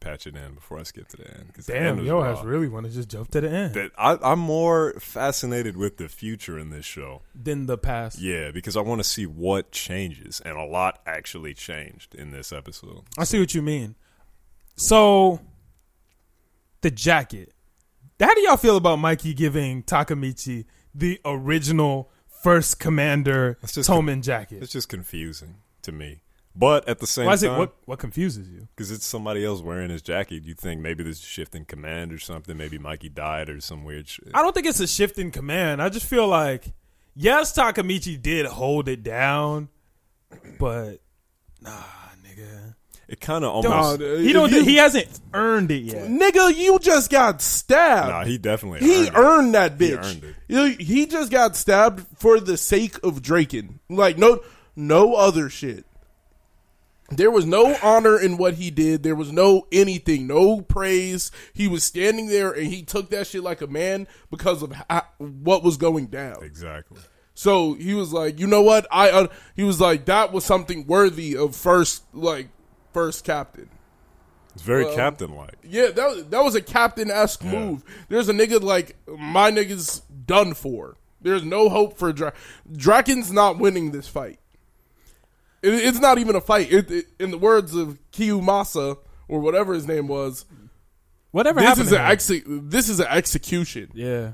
patch 0.00 0.26
it 0.26 0.36
in 0.36 0.52
before 0.54 0.78
I 0.78 0.82
skip 0.82 1.08
to 1.08 1.16
the 1.16 1.26
end. 1.38 1.54
'cause 1.54 1.64
the 1.64 1.76
end 1.76 1.96
Damn, 1.96 2.04
yo. 2.06 2.20
I 2.20 2.42
really 2.42 2.68
want 2.68 2.84
to 2.84 2.92
just 2.92 3.08
jump 3.08 3.30
to 3.30 3.40
the 3.40 3.48
end 3.48 3.72
That 3.74 3.90
I, 3.96 4.18
I'm 4.22 4.38
more 4.38 4.92
fascinated 5.00 5.78
with 5.78 5.96
the 5.96 6.10
future 6.10 6.58
in 6.58 6.68
this 6.68 6.84
show. 6.84 7.22
than 7.34 7.64
the 7.64 7.78
past. 7.78 8.18
Yeah, 8.18 8.50
because 8.50 8.76
I 8.76 8.82
want 8.82 8.98
to 9.00 9.04
see 9.04 9.24
what 9.24 9.72
changes, 9.72 10.42
and 10.44 10.58
a 10.58 10.64
lot 10.64 11.00
actually 11.06 11.54
changed 11.54 12.14
in 12.14 12.32
this 12.32 12.52
episode. 12.52 13.04
I 13.16 13.24
see 13.24 13.38
what 13.40 13.54
you 13.54 13.62
mean. 13.62 13.94
So, 14.76 15.40
the 16.84 16.90
jacket. 16.90 17.52
How 18.20 18.34
do 18.34 18.42
y'all 18.42 18.58
feel 18.58 18.76
about 18.76 18.96
Mikey 18.98 19.32
giving 19.32 19.82
Takemichi 19.82 20.66
the 20.94 21.18
original 21.24 22.10
first 22.42 22.78
commander 22.78 23.58
Toman 23.64 24.22
jacket? 24.22 24.62
It's 24.62 24.70
just 24.70 24.90
confusing 24.90 25.56
to 25.80 25.92
me, 25.92 26.20
but 26.54 26.86
at 26.86 26.98
the 26.98 27.06
same 27.06 27.24
Why 27.24 27.32
is 27.32 27.42
it 27.42 27.50
what 27.50 27.74
what 27.86 27.98
confuses 27.98 28.50
you? 28.50 28.68
because 28.76 28.90
it's 28.90 29.06
somebody 29.06 29.46
else 29.46 29.62
wearing 29.62 29.88
his 29.88 30.02
jacket, 30.02 30.44
you 30.44 30.52
think 30.52 30.82
maybe 30.82 31.02
there's 31.02 31.20
a 31.20 31.26
shift 31.26 31.54
in 31.54 31.64
command 31.64 32.12
or 32.12 32.18
something. 32.18 32.54
Maybe 32.54 32.76
Mikey 32.78 33.08
died 33.08 33.48
or 33.48 33.62
some 33.62 33.82
weird 33.82 34.06
shit. 34.06 34.28
I 34.34 34.42
don't 34.42 34.54
think 34.54 34.66
it's 34.66 34.80
a 34.80 34.86
shift 34.86 35.18
in 35.18 35.30
command. 35.30 35.80
I 35.80 35.88
just 35.88 36.06
feel 36.06 36.28
like 36.28 36.66
yes, 37.16 37.56
Takemichi 37.56 38.20
did 38.20 38.44
hold 38.44 38.88
it 38.88 39.02
down, 39.02 39.70
but 40.60 41.00
nah, 41.62 41.82
nigga. 42.22 42.74
It 43.14 43.20
kind 43.20 43.44
of 43.44 43.62
Don't- 43.62 43.72
almost. 43.72 44.00
Nah, 44.00 44.16
he 44.16 44.32
don't. 44.32 44.50
you- 44.50 44.64
he 44.64 44.74
hasn't 44.74 45.06
earned 45.32 45.70
it 45.70 45.84
yet. 45.84 46.08
Nigga, 46.08 46.52
you 46.56 46.80
just 46.80 47.10
got 47.12 47.40
stabbed. 47.40 48.08
Nah, 48.08 48.24
he 48.24 48.38
definitely. 48.38 48.80
he 48.80 49.02
earned, 49.02 49.06
it. 49.06 49.14
earned 49.14 49.54
that 49.54 49.72
He 49.80 49.90
bitch. 49.90 50.04
earned 50.04 50.24
it. 50.24 50.34
He, 50.78 50.84
he 50.84 51.06
just 51.06 51.30
got 51.30 51.54
stabbed 51.54 52.04
for 52.18 52.40
the 52.40 52.56
sake 52.56 52.98
of 53.04 53.22
Draken. 53.22 53.78
Like 53.88 54.18
no 54.18 54.40
no 54.74 55.14
other 55.14 55.48
shit. 55.48 55.84
There 57.10 57.30
was 57.30 57.46
no 57.46 57.76
honor 57.82 58.18
in 58.18 58.36
what 58.38 58.54
he 58.54 58.70
did. 58.70 59.02
There 59.04 59.14
was 59.14 59.30
no 59.30 59.66
anything, 59.70 60.26
no 60.26 60.62
praise. 60.62 61.30
He 61.52 61.68
was 61.68 61.84
standing 61.84 62.26
there 62.26 62.50
and 62.50 62.66
he 62.66 62.82
took 62.82 63.10
that 63.10 63.26
shit 63.28 63.44
like 63.44 63.60
a 63.60 63.66
man 63.68 64.08
because 64.30 64.62
of 64.62 64.72
ho- 64.90 65.02
what 65.18 65.62
was 65.62 65.76
going 65.76 66.06
down. 66.06 66.42
Exactly. 66.42 66.98
So 67.34 67.74
he 67.74 67.94
was 67.94 68.12
like, 68.12 68.38
you 68.40 68.46
know 68.46 68.62
what? 68.62 68.86
I 68.90 69.10
uh, 69.10 69.26
he 69.54 69.64
was 69.64 69.80
like 69.80 70.06
that 70.06 70.32
was 70.32 70.44
something 70.44 70.86
worthy 70.86 71.36
of 71.36 71.54
first 71.54 72.04
like 72.14 72.48
first 72.94 73.24
captain. 73.24 73.68
It's 74.54 74.62
very 74.62 74.84
Well, 74.84 74.94
captain 74.94 75.34
like. 75.34 75.56
Yeah, 75.64 75.88
that 75.90 76.08
was, 76.08 76.24
that 76.26 76.42
was 76.44 76.54
a 76.54 76.62
captain 76.62 77.10
esque 77.10 77.42
Yeah. 77.44 77.50
move. 77.52 77.84
There's 78.08 78.28
a 78.28 78.32
nigga 78.32 78.62
like 78.62 78.96
my 79.06 79.50
nigga's 79.50 80.00
done 80.26 80.54
for. 80.54 80.96
There's 81.20 81.42
no 81.42 81.68
hope 81.68 81.98
for 81.98 82.12
Dra- 82.12 82.32
Draken's 82.70 83.32
not 83.32 83.58
winning 83.58 83.90
this 83.90 84.06
fight. 84.08 84.38
It, 85.62 85.74
it's 85.74 85.98
not 86.00 86.18
even 86.18 86.36
a 86.36 86.40
fight. 86.40 86.72
It, 86.72 86.90
it- 86.90 87.06
in 87.18 87.30
the 87.32 87.38
words 87.38 87.74
of 87.74 87.98
Kiyomasa 88.12 88.98
or 89.28 89.40
whatever 89.40 89.74
his 89.74 89.86
name 89.88 90.06
was, 90.06 90.44
Whatever 91.32 91.58
this 91.60 91.68
happened 91.70 91.86
is 91.86 91.90
to 91.92 91.98
an 91.98 92.10
exe- 92.12 92.42
this 92.70 92.88
is 92.88 93.00
an 93.00 93.06
execution. 93.08 93.90
Yeah. 93.92 94.32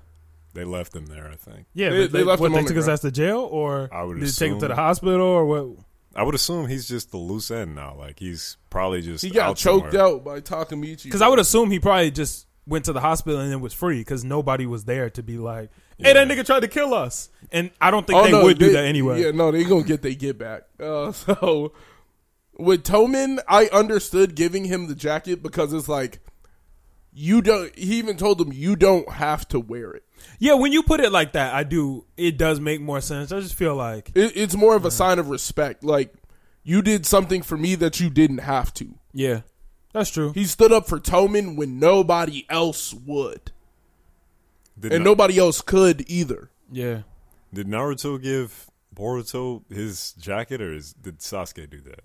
They 0.52 0.64
left 0.64 0.94
him 0.94 1.06
there, 1.06 1.28
I 1.32 1.36
think. 1.36 1.66
Yeah, 1.72 1.88
They- 1.90 1.96
they 2.00 2.06
they, 2.08 2.22
left 2.24 2.40
what, 2.40 2.48
him 2.48 2.52
they 2.52 2.58
on 2.58 2.64
the 2.64 2.68
took 2.70 2.76
his 2.76 2.84
ground. 2.86 2.94
ass 2.98 3.00
to 3.02 3.10
jail, 3.10 3.48
or 3.50 3.88
I 3.90 4.02
would 4.02 4.18
did 4.20 4.28
they 4.28 4.32
take 4.32 4.52
him 4.52 4.58
to 4.60 4.68
the 4.68 4.74
hospital, 4.74 5.22
or 5.26 5.46
what? 5.46 5.66
I 6.14 6.22
would 6.24 6.34
assume 6.34 6.66
he's 6.66 6.88
just 6.88 7.10
the 7.12 7.18
loose 7.18 7.50
end 7.50 7.74
now. 7.74 7.94
Like 7.96 8.18
he's 8.18 8.56
probably 8.68 9.00
just 9.02 9.24
He 9.24 9.30
got 9.30 9.50
out 9.50 9.56
choked 9.56 9.92
somewhere. 9.92 10.02
out 10.14 10.24
by 10.24 10.40
Takemichi. 10.40 11.04
Because 11.04 11.22
I 11.22 11.28
would 11.28 11.38
assume 11.38 11.70
he 11.70 11.78
probably 11.78 12.10
just 12.10 12.46
went 12.66 12.84
to 12.86 12.92
the 12.92 13.00
hospital 13.00 13.40
and 13.40 13.52
it 13.52 13.60
was 13.60 13.72
free 13.72 13.98
because 14.00 14.24
nobody 14.24 14.66
was 14.66 14.84
there 14.84 15.08
to 15.10 15.22
be 15.22 15.38
like, 15.38 15.70
"Hey, 15.98 16.12
that 16.12 16.26
nigga 16.28 16.44
tried 16.44 16.60
to 16.60 16.68
kill 16.68 16.94
us," 16.94 17.28
and 17.52 17.70
I 17.80 17.90
don't 17.90 18.06
think 18.06 18.18
Oh, 18.18 18.24
they 18.24 18.32
no, 18.32 18.42
would 18.44 18.58
do 18.58 18.66
they- 18.66 18.72
that 18.72 18.84
anyway. 18.84 19.22
Yeah, 19.22 19.30
no, 19.30 19.50
they 19.50 19.64
gonna 19.64 19.82
get 19.84 20.02
they 20.02 20.14
get 20.14 20.36
back. 20.38 20.62
Uh, 20.80 21.12
so 21.12 21.72
with 22.58 22.82
Toman, 22.84 23.38
I 23.48 23.66
understood 23.72 24.34
giving 24.34 24.64
him 24.64 24.88
the 24.88 24.94
jacket 24.94 25.42
because 25.42 25.72
it's 25.72 25.88
like 25.88 26.20
you 27.20 27.42
don't. 27.42 27.76
He 27.78 27.98
even 27.98 28.16
told 28.16 28.38
them 28.38 28.52
you 28.52 28.76
don't 28.76 29.09
have 29.10 29.47
to 29.48 29.60
wear 29.60 29.90
it. 29.92 30.05
Yeah, 30.38 30.55
when 30.55 30.72
you 30.72 30.82
put 30.82 31.01
it 31.01 31.12
like 31.12 31.32
that, 31.32 31.55
I 31.55 31.64
do. 31.64 32.05
It 32.16 32.38
does 32.38 32.60
make 32.60 32.80
more 32.80 33.01
sense. 33.01 33.30
I 33.30 33.40
just 33.40 33.55
feel 33.55 33.74
like, 33.74 34.10
it 34.14 34.32
it's 34.36 34.56
more 34.56 34.74
of 34.74 34.84
a 34.84 34.90
sign 34.90 35.18
of 35.18 35.28
respect. 35.28 35.84
Like 35.84 36.14
you 36.62 36.82
did 36.82 37.05
something 37.06 37.42
for 37.42 37.56
me 37.56 37.74
that 37.76 38.01
you 38.01 38.10
didn't 38.10 38.38
have 38.38 38.72
to. 38.74 38.94
yeah, 39.12 39.40
that's 39.92 40.10
true. 40.10 40.32
He 40.32 40.44
stood 40.44 40.72
up 40.72 40.88
for 40.88 40.98
Toman 40.98 41.56
when 41.56 41.78
nobody 41.78 42.47
else 42.48 42.94
would, 42.94 43.52
Did, 44.78 44.92
and 44.92 45.05
Na- 45.05 45.10
nobody 45.10 45.38
else 45.38 45.60
could 45.60 46.05
either. 46.09 46.51
Yeah, 46.72 47.02
did 47.52 47.66
Naruto 47.66 48.20
give 48.22 48.70
Boruto 48.94 49.62
his 49.70 50.12
jacket, 50.12 50.60
or 50.62 50.72
is, 50.72 50.92
did 50.92 51.18
Sasuke 51.18 51.68
do 51.68 51.80
that? 51.82 52.01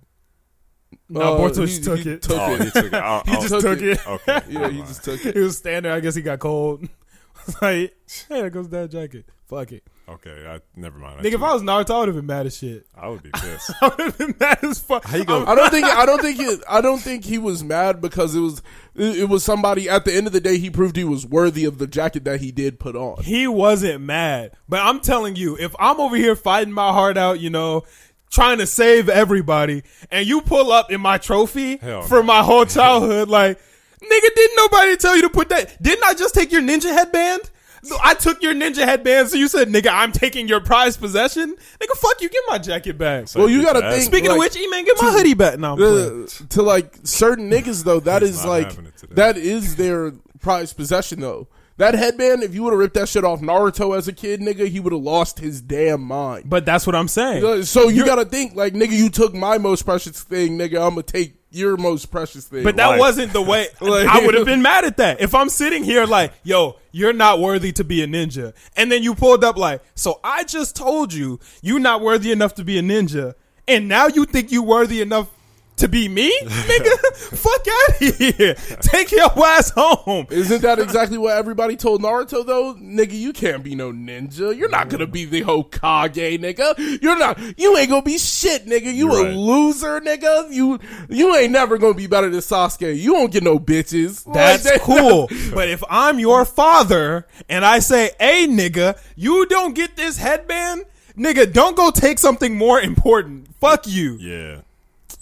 No, 1.10 1.22
Uh, 1.22 1.40
Boruto 1.40 1.68
he- 1.68 1.82
took 1.82 1.99
he 1.99 2.10
it. 2.11 2.22
took 2.22 2.38
oh, 2.40 2.53
it. 2.56 2.61
he 2.64 2.72
took 2.72 2.86
it. 2.86 2.94
I, 2.94 3.22
he 3.26 3.32
I 3.32 3.36
just 3.41 3.53
was- 3.53 3.64
took 3.64 3.82
it. 3.82 3.88
it. 3.90 4.07
Okay, 4.07 4.41
Yeah, 4.49 4.69
he 4.69 4.80
just 4.82 5.03
took 5.03 5.26
it. 5.26 5.36
he 5.36 5.40
it. 5.41 5.44
was 5.44 5.57
standing 5.57 5.84
there. 5.84 5.94
I 5.94 5.99
guess 5.99 6.15
he 6.15 6.22
got 6.22 6.40
cold. 6.40 6.88
It's 7.48 7.61
like, 7.61 7.95
hey, 8.27 8.41
there 8.41 8.49
goes 8.49 8.69
that 8.69 8.90
jacket. 8.90 9.26
Fuck 9.48 9.72
it, 9.72 9.84
Okay, 10.10 10.48
I, 10.48 10.61
never 10.76 10.98
mind. 10.98 11.19
nigga. 11.19 11.34
If 11.36 11.44
I 11.44 11.53
was 11.53 11.61
Naruto, 11.61 11.91
I 11.94 11.99
would 11.99 12.07
have 12.07 12.15
been 12.15 12.26
mad 12.26 12.48
as 12.48 12.57
shit. 12.57 12.88
I 12.95 13.07
would 13.07 13.22
be 13.22 13.30
pissed. 13.30 13.69
I 13.84 13.88
would 13.90 13.99
have 13.99 14.18
been 14.18 14.34
mad 14.40 14.64
as 14.64 14.80
fuck. 14.80 15.06
How 15.06 15.18
you 15.18 15.26
go- 15.26 15.45
I 15.45 15.53
don't 15.53 15.69
think 15.69 15.86
I 15.86 16.07
don't 16.07 16.19
think 16.23 16.40
it, 16.40 16.61
I 16.68 16.82
don't 16.82 16.98
think 16.99 17.23
he 17.23 17.38
was 17.38 17.64
mad 17.64 18.02
because 18.02 18.34
it 18.34 18.40
was 18.40 18.64
it, 18.95 19.18
it 19.19 19.30
was 19.30 19.44
somebody 19.44 19.88
at 19.88 20.06
the 20.06 20.15
end 20.15 20.26
of 20.26 20.34
the 20.34 20.41
day 20.41 20.57
he 20.57 20.72
proved 20.72 20.95
he 20.95 21.03
was 21.03 21.27
worthy 21.27 21.65
of 21.65 21.77
the 21.77 21.86
jacket 21.86 22.23
that 22.23 22.41
he 22.41 22.52
did 22.52 22.80
put 22.80 22.95
on. 22.95 23.22
he 23.22 23.45
wasn't 23.45 24.02
mad. 24.02 24.53
But 24.68 24.80
I'm 24.80 24.99
telling 24.99 25.36
you, 25.36 25.56
if 25.60 25.76
I'm 25.77 25.99
over 25.99 26.15
here 26.15 26.36
fighting 26.36 26.73
my 26.73 26.91
heart 26.91 27.15
out, 27.15 27.40
you 27.40 27.52
know, 27.52 27.84
trying 28.32 28.58
to 28.60 28.68
save 28.68 29.08
everybody, 29.10 29.84
and 30.12 30.28
you 30.28 30.42
pull 30.42 30.72
up 30.72 30.92
in 30.92 31.02
my 31.02 31.18
trophy 31.18 31.78
Hell 31.78 32.02
for 32.04 32.18
no. 32.18 32.24
my 32.24 32.44
whole 32.44 32.66
childhood, 32.78 33.30
like, 33.30 33.58
nigga, 34.02 34.36
didn't 34.36 34.56
nobody 34.58 34.98
tell 34.98 35.16
you 35.16 35.22
to 35.24 35.30
put 35.30 35.50
that? 35.50 35.82
Didn't 35.82 36.04
I 36.04 36.14
just 36.14 36.36
take 36.36 36.52
your 36.52 36.62
ninja 36.62 36.92
headband? 36.94 37.42
So 37.84 37.98
I 38.04 38.16
took 38.16 38.42
your 38.42 38.56
ninja 38.56 38.84
headband, 38.84 39.30
so 39.30 39.38
you 39.38 39.48
said, 39.48 39.68
nigga, 39.70 39.92
I'm 39.94 40.12
taking 40.12 40.48
your 40.48 40.60
prized 40.60 41.00
possession? 41.00 41.56
Nigga, 41.80 41.96
fuck 41.98 42.20
you, 42.20 42.30
get 42.30 42.42
my 42.48 42.58
jacket 42.58 42.98
back. 42.98 43.28
So 43.28 43.42
Well, 43.42 43.50
you 43.50 43.62
gotta 43.62 43.86
ass- 43.86 43.94
think- 43.94 44.06
Speaking 44.06 44.32
of 44.32 44.38
like, 44.38 44.52
which, 44.54 44.58
E-Man, 44.60 44.86
get 44.86 44.98
my 45.00 45.12
hoodie 45.12 45.36
back. 45.36 45.60
now. 45.60 45.78
Uh, 45.78 46.26
to 46.50 46.62
like 46.64 46.98
certain 47.04 47.48
niggas 47.52 47.84
though, 47.84 48.00
that 48.00 48.24
It's 48.24 48.32
is 48.38 48.44
not 48.44 48.50
like 48.50 49.10
that 49.12 49.38
is 49.38 49.76
their 49.76 50.14
prized 50.42 50.76
possession 50.78 51.20
though. 51.20 51.48
That 51.78 51.94
headband, 51.94 52.42
if 52.44 52.56
you 52.56 52.64
would 52.64 52.72
have 52.72 52.80
ripped 52.80 52.94
that 52.94 53.10
shit 53.10 53.26
off 53.26 53.42
Naruto 53.42 53.98
as 53.98 54.08
a 54.08 54.14
kid, 54.14 54.40
nigga, 54.40 54.68
he 54.68 54.80
would 54.80 54.94
have 54.94 55.02
lost 55.02 55.40
his 55.40 55.62
damn 55.62 56.02
mind. 56.02 56.50
But 56.50 56.66
that's 56.66 56.88
what 56.88 56.96
I'm 56.96 57.10
saying. 57.10 57.64
So 57.64 57.90
you 57.90 58.06
gotta 58.06 58.24
think 58.24 58.56
like, 58.56 58.74
nigga, 58.74 58.92
you 58.92 59.10
took 59.10 59.34
my 59.34 59.58
most 59.58 59.84
precious 59.84 60.24
thing, 60.24 60.58
nigga. 60.58 60.76
I'm 60.76 60.92
gonna 60.92 61.04
take 61.04 61.36
your 61.52 61.76
most 61.76 62.12
precious 62.12 62.48
thing. 62.48 62.64
But 62.64 62.78
that 62.78 62.88
Life. 62.88 63.00
wasn't 63.00 63.34
the 63.34 63.42
way. 63.42 63.68
Like- 63.82 64.08
I 64.08 64.26
would 64.26 64.36
have 64.36 64.46
been 64.46 64.62
mad 64.62 64.86
at 64.86 64.98
that. 64.98 65.20
If 65.20 65.36
I'm 65.36 65.50
sitting 65.50 65.84
here 65.84 66.06
like, 66.06 66.34
yo, 66.44 66.78
you're 66.92 67.14
not 67.14 67.40
worthy 67.40 67.72
to 67.74 67.84
be 67.84 68.02
a 68.02 68.08
ninja. 68.08 68.54
And 68.78 68.92
then 68.92 69.04
you 69.04 69.14
pulled 69.14 69.44
up 69.44 69.58
like, 69.58 69.82
so 69.96 70.20
I 70.24 70.44
just 70.46 70.76
told 70.76 71.14
you 71.14 71.40
you're 71.62 71.80
not 71.80 72.02
worthy 72.02 72.32
enough 72.32 72.56
to 72.56 72.64
be 72.64 72.78
a 72.78 72.82
ninja. 72.82 73.36
And 73.68 73.88
now 73.88 74.08
you 74.08 74.26
think 74.26 74.52
you 74.52 74.64
worthy 74.64 75.02
enough 75.02 75.30
to 75.78 75.88
be 75.90 76.08
me? 76.08 76.32
Nigga, 76.42 77.16
fuck 77.16 77.66
out 77.68 78.02
of 78.02 78.18
here. 78.18 78.56
Take 78.82 79.12
your 79.12 79.30
ass 79.46 79.72
home. 79.72 80.28
Isn't 80.30 80.62
that 80.62 80.80
exactly 80.80 81.18
what 81.18 81.38
everybody 81.38 81.76
told 81.76 82.02
Naruto 82.02 82.46
though? 82.46 82.76
Nigga, 82.76 83.14
you 83.14 83.34
can't 83.34 83.64
be 83.64 83.76
no 83.76 83.92
ninja. 83.92 84.56
You're 84.58 84.70
not 84.70 84.90
gonna 84.90 85.08
be 85.08 85.26
the 85.26 85.42
Hokage, 85.44 86.40
nigga. 86.40 87.02
You're 87.02 87.18
not. 87.18 87.40
You 87.60 87.76
ain't 87.78 87.90
gonna 87.90 88.02
be 88.02 88.18
shit, 88.18 88.66
nigga. 88.66 88.86
You 88.86 89.12
You're 89.12 89.20
a 89.20 89.24
right. 89.26 89.34
loser, 89.36 90.00
nigga. 90.02 90.52
You 90.52 90.80
you 91.10 91.36
ain't 91.36 91.52
never 91.52 91.78
gonna 91.78 91.94
be 91.94 92.08
better 92.08 92.30
than 92.30 92.40
Sasuke. 92.40 92.98
You 92.98 93.14
won't 93.14 93.32
get 93.32 93.44
no 93.44 93.60
bitches. 93.60 94.24
That's 94.34 94.66
Like, 94.66 94.82
cool. 94.82 95.30
But 95.54 95.70
if 95.70 95.84
I'm 95.90 96.20
your 96.20 96.44
father 96.46 97.28
and 97.50 97.64
I 97.66 97.80
say, 97.80 98.12
hey, 98.20 98.48
nigga, 98.48 98.98
you 99.16 99.46
don't 99.46 99.74
get 99.76 99.96
this 99.96 100.18
headband, 100.18 100.84
nigga, 101.18 101.52
don't 101.52 101.76
go 101.78 101.92
take 101.92 102.20
something 102.20 102.58
more 102.58 102.80
important. 102.82 103.48
Fuck 103.60 103.88
you. 103.88 104.18
Yeah, 104.20 104.62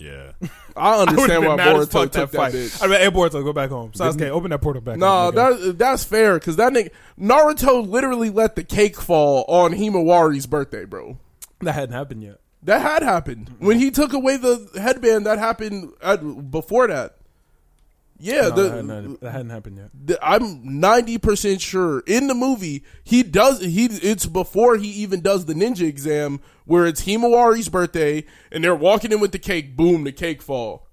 yeah. 0.04 0.32
I 0.76 1.02
understand 1.02 1.46
why 1.46 1.58
Boruto 1.58 2.12
took 2.12 2.12
that, 2.12 2.32
fight. 2.32 2.54
bitch. 2.54 2.84
I 2.84 2.88
mean, 2.88 3.00
hey, 3.00 3.10
Boruto, 3.10 3.44
go 3.44 3.54
back 3.54 3.70
home. 3.70 3.92
Sasuke, 3.92 4.30
open 4.30 4.52
that 4.52 4.60
portal 4.60 4.82
back. 4.82 4.98
Nigga. 4.98 5.36
that 5.36 5.78
that's 5.78 6.04
fair 6.04 6.36
because 6.36 6.56
that 6.58 6.74
nigga 6.74 6.90
Naruto 7.20 7.88
literally 7.88 8.30
let 8.30 8.56
the 8.56 8.64
cake 8.64 9.00
fall 9.00 9.46
on 9.48 9.74
Himawari's 9.74 10.46
birthday, 10.46 10.86
bro. 10.86 11.18
that 11.62 11.74
hadn't 11.74 11.96
happened 11.96 12.24
yet. 12.24 12.40
That 12.64 12.82
had 12.82 13.04
happened 13.04 13.56
when 13.60 13.78
he 13.78 13.92
took 13.92 14.14
away 14.14 14.38
the 14.38 14.70
headband. 14.80 15.26
That 15.26 15.38
happened 15.38 15.92
at, 16.02 16.50
before 16.50 16.88
that. 16.88 17.18
Yeah, 18.20 18.42
No, 18.42 18.50
the, 18.52 18.62
that, 18.64 18.72
hadn't, 18.76 19.22
that 19.22 19.32
hadn't 19.32 19.50
happened 19.50 19.78
yet. 19.78 19.90
the- 19.94 20.20
I'm 20.26 20.80
ninety 20.80 21.18
percent 21.18 21.60
sure 21.62 22.04
in 22.08 22.28
the 22.28 22.34
movie 22.36 22.84
he 23.04 23.24
does 23.24 23.60
he. 23.62 23.86
It's 23.86 24.26
before 24.26 24.78
he 24.78 24.88
even 24.90 25.22
does 25.22 25.46
the 25.46 25.54
ninja 25.54 25.88
exam 25.88 26.40
where 26.66 26.86
it's 26.86 27.02
Himawari's 27.02 27.70
birthday 27.70 28.26
and 28.52 28.64
they're 28.64 28.76
walking 28.76 29.12
in 29.12 29.20
with 29.20 29.32
the 29.34 29.40
cake. 29.40 29.76
Boom, 29.76 30.04
the 30.06 30.12
cake 30.12 30.42
fall. 30.42 30.88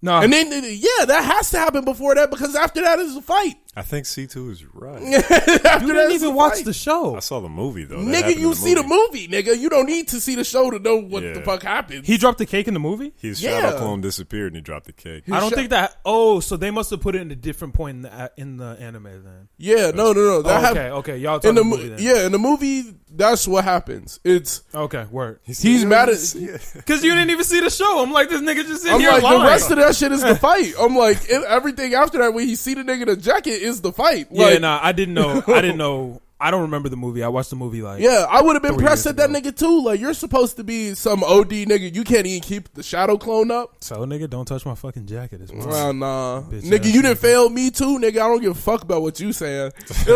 No, 0.00 0.20
And 0.20 0.32
then 0.32 0.50
yeah, 0.52 1.06
that 1.06 1.24
has 1.24 1.50
to 1.50 1.58
happen 1.58 1.84
before 1.84 2.14
that 2.14 2.30
because 2.30 2.54
after 2.54 2.80
that 2.82 3.00
is 3.00 3.16
a 3.16 3.20
fight. 3.22 3.56
I 3.78 3.82
think 3.82 4.06
C 4.06 4.26
two 4.26 4.50
is 4.50 4.64
right. 4.74 5.00
you 5.02 5.92
didn't 5.92 6.12
even 6.12 6.34
watch 6.34 6.54
fight. 6.54 6.64
the 6.64 6.72
show. 6.72 7.16
I 7.16 7.20
saw 7.20 7.40
the 7.40 7.48
movie 7.48 7.84
though. 7.84 8.02
That 8.02 8.06
Nigga, 8.06 8.14
happened 8.22 8.40
you 8.40 8.48
in 8.50 8.54
see 8.56 8.74
the 8.74 8.82
movie, 8.82 9.28
nigga. 9.28 9.58
You 9.58 9.68
don't 9.68 9.86
need 9.86 10.08
to 10.08 10.20
see 10.20 10.34
the 10.34 10.44
show 10.44 10.70
to 10.70 10.78
know 10.78 10.96
what 10.96 11.22
Yeah. 11.22 11.34
the 11.34 11.42
fuck 11.42 11.62
happened. 11.62 12.04
He 12.06 12.16
dropped 12.18 12.38
the 12.38 12.46
cake 12.46 12.66
in 12.68 12.74
the 12.74 12.80
movie. 12.80 13.12
His 13.16 13.42
Yeah. 13.42 13.60
shadow 13.60 13.78
clone 13.78 14.00
disappeared 14.00 14.48
and 14.48 14.56
he 14.56 14.62
dropped 14.62 14.86
the 14.86 14.92
cake. 14.92 15.24
I 15.30 15.40
don't 15.40 15.50
shot- 15.50 15.56
think 15.56 15.70
that. 15.70 15.96
Oh, 16.04 16.40
so 16.40 16.56
they 16.56 16.70
must 16.70 16.90
have 16.90 17.00
put 17.00 17.14
it 17.14 17.22
in 17.22 17.30
a 17.30 17.36
different 17.36 17.74
point 17.74 17.96
in 17.96 18.02
the 18.02 18.12
uh, 18.14 18.28
in 18.36 18.56
the 18.56 18.76
anime 18.80 19.04
then. 19.04 19.48
yeah, 19.58 19.90
no, 19.94 20.12
no, 20.12 20.20
no. 20.22 20.42
That 20.42 20.56
Oh, 20.56 20.60
hap- 20.60 20.70
okay, 20.72 20.90
okay, 20.90 21.16
y'all 21.18 21.36
in 21.36 21.40
talking 21.40 21.54
the 21.54 21.60
the 21.62 21.64
mo- 21.64 21.76
movie 21.76 21.88
then. 21.90 21.98
yeah, 22.00 22.26
in 22.26 22.32
the 22.32 22.38
movie, 22.38 22.84
that's 23.10 23.46
what 23.46 23.64
happens. 23.64 24.18
It's 24.24 24.62
Okay, 24.74 25.06
word. 25.10 25.38
he's 25.44 25.84
mad 25.84 26.08
at. 26.08 26.18
Because 26.74 27.04
you 27.04 27.10
didn't 27.14 27.30
even 27.30 27.44
see 27.44 27.60
the 27.60 27.70
show. 27.70 28.02
I'm 28.02 28.12
like, 28.12 28.28
this 28.30 28.40
nigga 28.40 28.66
just 28.66 28.84
in 28.86 28.94
I'm 28.94 29.00
here 29.00 29.10
like 29.12 29.22
lying. 29.22 29.38
the 29.40 29.46
rest 29.46 29.70
of 29.70 29.76
that 29.78 29.94
shit 29.94 30.10
is 30.12 30.22
the 30.22 30.34
fight. 30.48 30.72
I'm 30.80 30.96
like 30.96 31.18
it, 31.28 31.44
everything 31.44 31.94
after 31.94 32.18
that 32.18 32.34
when 32.34 32.48
he 32.48 32.56
see 32.56 32.74
the 32.74 32.82
nigga 32.82 33.02
in 33.02 33.08
the 33.08 33.16
jacket 33.16 33.62
is 33.68 33.80
the 33.80 33.92
fight. 33.92 34.28
yeah, 34.30 34.58
nah, 34.58 34.80
I 34.82 34.92
didn't 34.92 35.14
know. 35.14 35.42
I 35.46 35.60
didn't 35.60 35.76
know. 35.86 36.20
I 36.40 36.52
don't 36.52 36.62
remember 36.62 36.88
the 36.88 36.96
movie. 36.96 37.24
I 37.24 37.28
watched 37.28 37.50
the 37.50 37.56
movie 37.56 37.82
like. 37.82 38.00
Yeah, 38.00 38.24
I 38.30 38.42
would 38.42 38.54
have 38.54 38.62
been 38.62 38.76
pressed 38.76 39.06
at 39.06 39.16
that 39.16 39.28
ago. 39.28 39.40
nigga 39.40 39.56
too. 39.56 39.82
Like 39.84 39.98
you're 39.98 40.14
supposed 40.14 40.56
to 40.56 40.64
be 40.64 40.94
some 40.94 41.24
OD 41.24 41.50
nigga. 41.50 41.92
You 41.92 42.04
can't 42.04 42.26
even 42.26 42.40
keep 42.40 42.72
the 42.74 42.82
shadow 42.84 43.18
clone 43.18 43.50
up. 43.50 43.82
So 43.82 43.96
nigga, 44.06 44.30
don't 44.30 44.44
touch 44.46 44.64
my 44.64 44.76
fucking 44.76 45.06
jacket. 45.06 45.40
It's 45.40 45.52
mine. 45.52 45.66
Well, 45.66 45.92
nah, 45.92 46.42
Bitch 46.42 46.62
nigga, 46.62 46.86
ass 46.86 46.94
you 46.94 47.02
didn't 47.02 47.18
fail 47.18 47.48
me 47.48 47.70
too, 47.70 47.98
nigga. 47.98 48.20
I 48.20 48.28
don't 48.28 48.40
give 48.40 48.52
a 48.52 48.60
fuck 48.60 48.82
about 48.82 49.02
what 49.02 49.18
you 49.18 49.32
saying. 49.32 49.72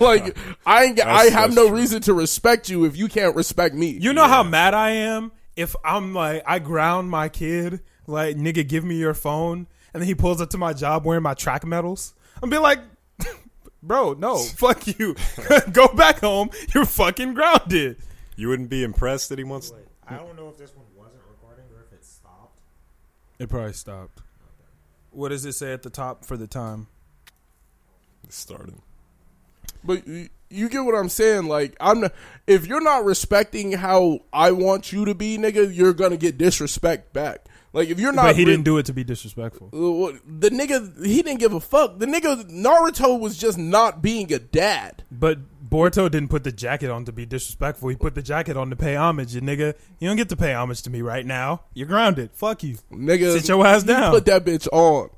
like 0.00 0.36
I 0.66 0.84
ain't, 0.84 1.00
I 1.00 1.24
have 1.24 1.54
no 1.54 1.68
true. 1.68 1.76
reason 1.76 2.02
to 2.02 2.12
respect 2.12 2.68
you 2.68 2.84
if 2.84 2.94
you 2.96 3.08
can't 3.08 3.34
respect 3.34 3.74
me. 3.74 3.92
You 3.92 4.12
know 4.12 4.26
how 4.26 4.42
mad 4.42 4.74
I 4.74 4.90
am 4.90 5.32
if 5.56 5.74
I'm 5.84 6.14
like 6.14 6.42
I 6.46 6.58
ground 6.58 7.10
my 7.10 7.28
kid, 7.30 7.80
like 8.06 8.36
nigga, 8.36 8.68
give 8.68 8.84
me 8.84 8.96
your 8.96 9.14
phone, 9.14 9.66
and 9.94 10.02
then 10.02 10.06
he 10.06 10.14
pulls 10.14 10.40
up 10.40 10.50
to 10.50 10.58
my 10.58 10.72
job 10.72 11.04
wearing 11.04 11.22
my 11.22 11.34
track 11.34 11.64
medals. 11.64 12.14
I'm 12.42 12.50
be 12.50 12.58
like, 12.58 12.80
bro, 13.82 14.14
no, 14.14 14.38
fuck 14.56 14.86
you, 14.98 15.16
go 15.72 15.88
back 15.88 16.20
home. 16.20 16.50
You're 16.74 16.86
fucking 16.86 17.34
grounded. 17.34 17.96
You 18.36 18.48
wouldn't 18.48 18.70
be 18.70 18.82
impressed 18.82 19.28
that 19.28 19.38
he 19.38 19.44
wants. 19.44 19.72
I 20.06 20.16
don't 20.16 20.36
know 20.36 20.48
if 20.48 20.56
this 20.56 20.74
one 20.74 20.86
wasn't 20.96 21.22
recording 21.28 21.64
or 21.74 21.82
if 21.82 21.92
it 21.92 22.04
stopped. 22.04 22.60
It 23.38 23.48
probably 23.48 23.72
stopped. 23.72 24.20
What 25.10 25.28
does 25.28 25.44
it 25.44 25.52
say 25.52 25.72
at 25.72 25.82
the 25.82 25.90
top 25.90 26.24
for 26.24 26.36
the 26.36 26.46
time? 26.46 26.86
It 28.24 28.32
started. 28.32 28.74
But 29.84 30.06
you, 30.06 30.28
you 30.48 30.68
get 30.68 30.80
what 30.80 30.94
I'm 30.94 31.08
saying? 31.08 31.46
Like, 31.46 31.76
I'm 31.80 32.00
not, 32.00 32.14
if 32.46 32.66
you're 32.66 32.82
not 32.82 33.04
respecting 33.04 33.72
how 33.72 34.20
I 34.32 34.52
want 34.52 34.92
you 34.92 35.04
to 35.06 35.14
be, 35.14 35.38
nigga, 35.38 35.74
you're 35.74 35.92
gonna 35.92 36.16
get 36.16 36.38
disrespect 36.38 37.12
back. 37.12 37.46
Like, 37.74 37.88
if 37.88 37.98
you're 37.98 38.12
not, 38.12 38.22
but 38.24 38.36
he 38.36 38.44
re- 38.44 38.52
didn't 38.52 38.64
do 38.64 38.76
it 38.78 38.86
to 38.86 38.92
be 38.92 39.02
disrespectful. 39.02 39.68
Uh, 39.72 40.18
The 40.26 40.50
nigga, 40.50 41.04
he 41.06 41.22
didn't 41.22 41.40
give 41.40 41.54
a 41.54 41.60
fuck. 41.60 41.98
The 41.98 42.06
nigga 42.06 42.50
Naruto 42.50 43.18
was 43.18 43.38
just 43.38 43.56
not 43.56 44.02
being 44.02 44.30
a 44.32 44.38
dad. 44.38 45.04
But 45.10 45.38
Boruto 45.70 46.10
didn't 46.10 46.28
put 46.28 46.44
the 46.44 46.52
jacket 46.52 46.90
on 46.90 47.06
to 47.06 47.12
be 47.12 47.24
disrespectful. 47.24 47.88
He 47.88 47.96
put 47.96 48.14
the 48.14 48.20
jacket 48.20 48.58
on 48.58 48.68
to 48.68 48.76
pay 48.76 48.94
homage. 48.94 49.34
And 49.34 49.48
nigga, 49.48 49.74
you 50.00 50.08
don't 50.08 50.18
get 50.18 50.28
to 50.28 50.36
pay 50.36 50.52
homage 50.52 50.82
to 50.82 50.90
me 50.90 51.00
right 51.00 51.24
now. 51.24 51.62
You're 51.72 51.86
grounded. 51.86 52.30
Fuck 52.34 52.62
you. 52.62 52.76
Nigga, 52.92 53.32
Sit 53.32 53.48
your 53.48 53.66
ass 53.66 53.82
he 53.82 53.88
down. 53.88 54.12
Put 54.12 54.26
that 54.26 54.44
bitch 54.44 54.68
on, 54.70 55.08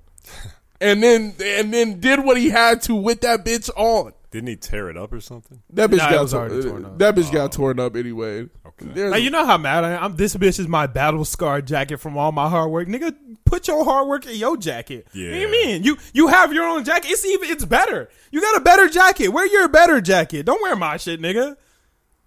and 0.81 1.03
then 1.03 1.35
and 1.43 1.75
then 1.75 1.99
did 1.99 2.25
what 2.25 2.37
he 2.37 2.51
had 2.51 2.83
to 2.83 2.95
with 2.95 3.23
that 3.23 3.45
bitch 3.45 3.69
on. 3.77 4.13
Didn't 4.31 4.49
he 4.49 4.57
tear 4.57 4.91
it 4.91 4.97
up 4.97 5.13
or 5.13 5.21
something? 5.21 5.61
That 5.71 5.91
bitch 5.91 5.99
Nah, 5.99 6.09
it 6.09 6.13
got 6.13 6.23
was 6.23 6.33
tor- 6.33 6.41
already 6.49 6.69
torn 6.69 6.85
up. 6.85 6.99
That 6.99 7.15
bitch 7.15 7.33
got 7.33 7.53
torn 7.53 7.79
up 7.81 7.95
anyway. 7.97 8.49
Okay. 8.83 8.91
There's 8.93 9.13
Like, 9.13 9.23
you 9.23 9.31
know 9.31 9.47
how 9.47 9.57
mad 9.59 9.85
I 9.85 9.93
am. 9.93 10.03
I'm, 10.05 10.17
This 10.17 10.35
bitch 10.37 10.59
is 10.59 10.69
my 10.69 10.87
battle 10.87 11.25
scar 11.25 11.61
jacket 11.61 11.99
from 11.99 12.17
all 12.17 12.33
my 12.33 12.49
hard 12.49 12.71
work. 12.71 12.89
Nigga, 12.89 13.15
put 13.45 13.69
your 13.69 13.85
hard 13.85 14.09
work 14.09 14.27
in 14.27 14.37
your 14.37 14.57
jacket. 14.57 15.07
What 15.07 15.15
do 15.15 15.21
you 15.21 15.51
mean? 15.51 15.85
You 15.85 15.97
you 16.13 16.29
have 16.29 16.53
your 16.53 16.65
own 16.65 16.85
jacket. 16.85 17.09
It's 17.11 17.25
even 17.25 17.51
it's 17.51 17.65
better. 17.65 18.09
You 18.31 18.41
got 18.41 18.57
a 18.57 18.61
better 18.61 18.89
jacket. 18.89 19.29
Wear 19.29 19.47
your 19.47 19.69
better 19.69 20.01
jacket. 20.01 20.45
Don't 20.47 20.63
wear 20.63 20.77
my 20.77 20.97
shit, 20.97 21.21
nigga. 21.21 21.57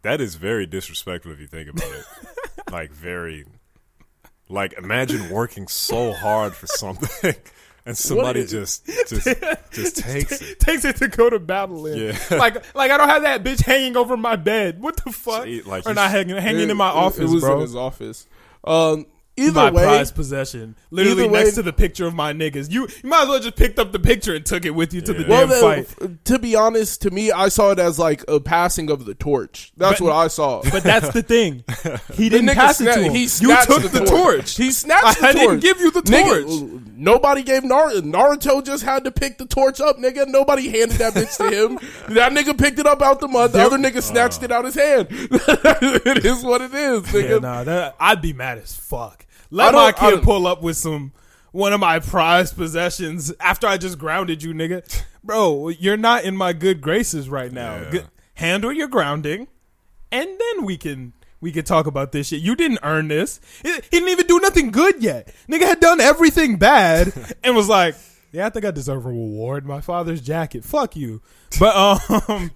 That 0.03 0.21
is 0.21 0.35
very 0.35 0.65
disrespectful 0.65 1.31
if 1.33 1.39
you 1.39 1.47
think 1.47 1.69
about 1.69 1.89
it. 1.89 2.05
like 2.71 2.91
very 2.91 3.45
like 4.47 4.73
imagine 4.73 5.29
working 5.29 5.67
so 5.67 6.13
hard 6.13 6.53
for 6.53 6.67
something 6.67 7.35
and 7.87 7.97
somebody 7.97 8.41
is- 8.41 8.51
just 8.51 8.85
just 8.85 9.27
just 9.71 9.97
takes 9.97 10.41
it. 10.41 10.59
Takes 10.59 10.85
it 10.85 10.97
to 10.97 11.07
go 11.07 11.29
to 11.29 11.39
battle 11.39 11.87
in. 11.87 11.97
Yeah. 11.97 12.17
Like 12.37 12.75
like 12.75 12.91
I 12.91 12.97
don't 12.97 13.09
have 13.09 13.23
that 13.23 13.43
bitch 13.43 13.63
hanging 13.63 13.97
over 13.97 14.15
my 14.17 14.35
bed. 14.35 14.79
What 14.81 14.97
the 15.03 15.11
fuck? 15.11 15.45
See, 15.45 15.61
like, 15.63 15.87
or 15.87 15.93
not 15.95 16.11
hanging 16.11 16.35
hanging 16.37 16.69
in 16.69 16.77
my 16.77 16.89
it- 16.89 16.95
office, 16.95 17.31
It 17.31 17.33
was 17.33 17.41
bro. 17.43 17.55
in 17.55 17.61
his 17.61 17.75
office. 17.75 18.27
Um, 18.63 19.05
either 19.37 19.51
my 19.53 19.71
way, 19.71 19.83
prized 19.83 20.15
possession, 20.15 20.75
literally 20.91 21.23
either 21.23 21.31
way- 21.31 21.43
next 21.43 21.55
to 21.55 21.63
the 21.63 21.73
picture 21.73 22.05
of 22.07 22.13
my 22.13 22.33
niggas. 22.33 22.71
You 22.71 22.87
you 23.03 23.09
might 23.09 23.23
as 23.23 23.29
well 23.29 23.39
just 23.39 23.55
picked 23.55 23.79
up 23.79 23.91
the 23.91 23.99
picture 23.99 24.35
and 24.35 24.45
took 24.45 24.65
it 24.65 24.71
with 24.71 24.93
you 24.93 25.01
to 25.01 25.13
the 25.13 25.21
Yeah. 25.23 25.27
well, 25.29 25.39
damn 25.41 25.49
then, 25.49 25.61
fight. 25.85 25.95
f- 26.01 26.09
to 26.25 26.39
be 26.39 26.55
honest, 26.55 27.01
to 27.03 27.11
me, 27.11 27.31
I 27.31 27.49
saw 27.49 27.71
it 27.71 27.79
as 27.79 27.97
like 27.99 28.23
a 28.27 28.39
passing 28.39 28.89
of 28.89 29.05
the 29.05 29.13
torch. 29.13 29.71
That's 29.77 29.99
But- 29.99 30.05
what 30.05 30.13
I 30.15 30.27
saw. 30.27 30.61
But 30.71 30.83
that's 30.83 31.09
the 31.13 31.21
thing. 31.23 31.63
He 32.13 32.29
didn't 32.29 32.49
nigga 32.49 32.53
pass 32.55 32.81
it 32.81 32.85
to 32.93 33.01
him. 33.03 33.13
He 33.13 33.23
you 33.23 33.55
took 33.65 33.91
the, 33.91 34.05
torch. 34.05 34.57
He 34.57 34.71
snatched 34.71 35.23
I 35.23 35.33
the 35.33 35.39
torch. 35.39 35.47
didn't 35.47 35.59
give 35.61 35.79
you 35.79 35.91
the 35.91 36.01
Nigga, 36.01 36.43
torch. 36.71 36.81
nobody 36.95 37.43
gave 37.43 37.63
Naruto. 37.63 38.01
Naruto 38.01 38.63
just 38.65 38.83
had 38.83 39.03
to 39.05 39.11
pick 39.11 39.37
the 39.37 39.45
torch 39.45 39.79
up, 39.81 39.97
nigga. 39.97 40.27
Nobody 40.27 40.69
handed 40.69 40.97
that 40.97 41.13
bitch 41.13 41.37
to 41.37 41.49
him. 41.49 41.79
That 42.17 42.31
nigga 42.31 42.57
picked 42.57 42.79
it 42.79 42.87
up 42.87 43.01
out 43.01 43.19
the 43.19 43.27
mud. 43.27 43.51
The 43.51 43.61
other 43.61 43.77
nigga 43.77 44.01
snatched 44.01 44.41
oh. 44.41 44.45
it 44.45 44.51
out 44.51 44.65
his 44.65 44.75
hand. 44.75 45.07
it 45.11 46.25
is 46.25 46.43
what 46.43 46.61
it 46.61 46.73
is, 46.73 47.03
nigga. 47.03 47.29
Yeah, 47.29 47.37
nah, 47.39 47.63
that, 47.63 47.95
I'd 47.99 48.21
be 48.21 48.33
mad 48.33 48.57
as 48.57 48.73
fuck. 48.75 49.25
Let 49.49 49.73
my 49.73 49.91
kid 49.91 50.23
pull 50.23 50.47
up 50.47 50.61
with 50.61 50.77
some 50.77 51.13
one 51.51 51.73
of 51.73 51.79
my 51.79 51.99
prized 51.99 52.55
possessions 52.55 53.33
after 53.39 53.67
I 53.67 53.77
just 53.77 53.97
grounded 53.97 54.43
you, 54.43 54.53
nigga. 54.53 55.03
Bro, 55.23 55.69
you're 55.69 55.97
not 55.97 56.23
in 56.23 56.35
my 56.37 56.53
good 56.53 56.81
graces 56.81 57.29
right 57.29 57.51
now. 57.51 57.75
Yeah. 57.75 57.89
Good- 57.89 58.07
handle 58.37 58.71
your 58.71 58.87
grounding, 58.87 59.47
and 60.11 60.27
then 60.27 60.65
we 60.65 60.77
can 60.77 61.13
we 61.41 61.51
can 61.51 61.65
talk 61.65 61.85
about 61.87 62.11
this 62.11 62.27
shit. 62.27 62.41
You 62.41 62.55
didn't 62.55 62.79
earn 62.83 63.07
this. 63.07 63.39
He, 63.61 63.73
he 63.73 63.81
didn't 63.91 64.09
even 64.09 64.27
do 64.27 64.39
nothing 64.39 64.71
good 64.71 65.01
yet. 65.03 65.33
Nigga 65.49 65.61
had 65.61 65.79
done 65.79 65.99
everything 65.99 66.57
bad 66.57 67.13
and 67.43 67.55
was 67.55 67.69
like, 67.69 67.95
"Yeah, 68.31 68.45
I 68.45 68.49
think 68.49 68.65
I 68.65 68.71
deserve 68.71 69.05
a 69.05 69.09
reward. 69.09 69.65
My 69.65 69.81
father's 69.81 70.21
jacket. 70.21 70.63
Fuck 70.63 70.95
you." 70.95 71.21
But 71.59 71.75
um, 72.29 72.51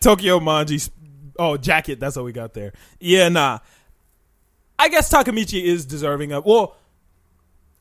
Tokyo 0.00 0.40
Manji. 0.40 0.90
Oh, 1.38 1.56
jacket. 1.58 2.00
That's 2.00 2.16
what 2.16 2.24
we 2.24 2.32
got 2.32 2.54
there. 2.54 2.72
Yeah, 2.98 3.28
nah. 3.28 3.58
I 4.78 4.88
guess 4.88 5.12
Takemichi 5.12 5.62
is 5.62 5.84
deserving 5.86 6.32
of. 6.32 6.44
Well, 6.44 6.76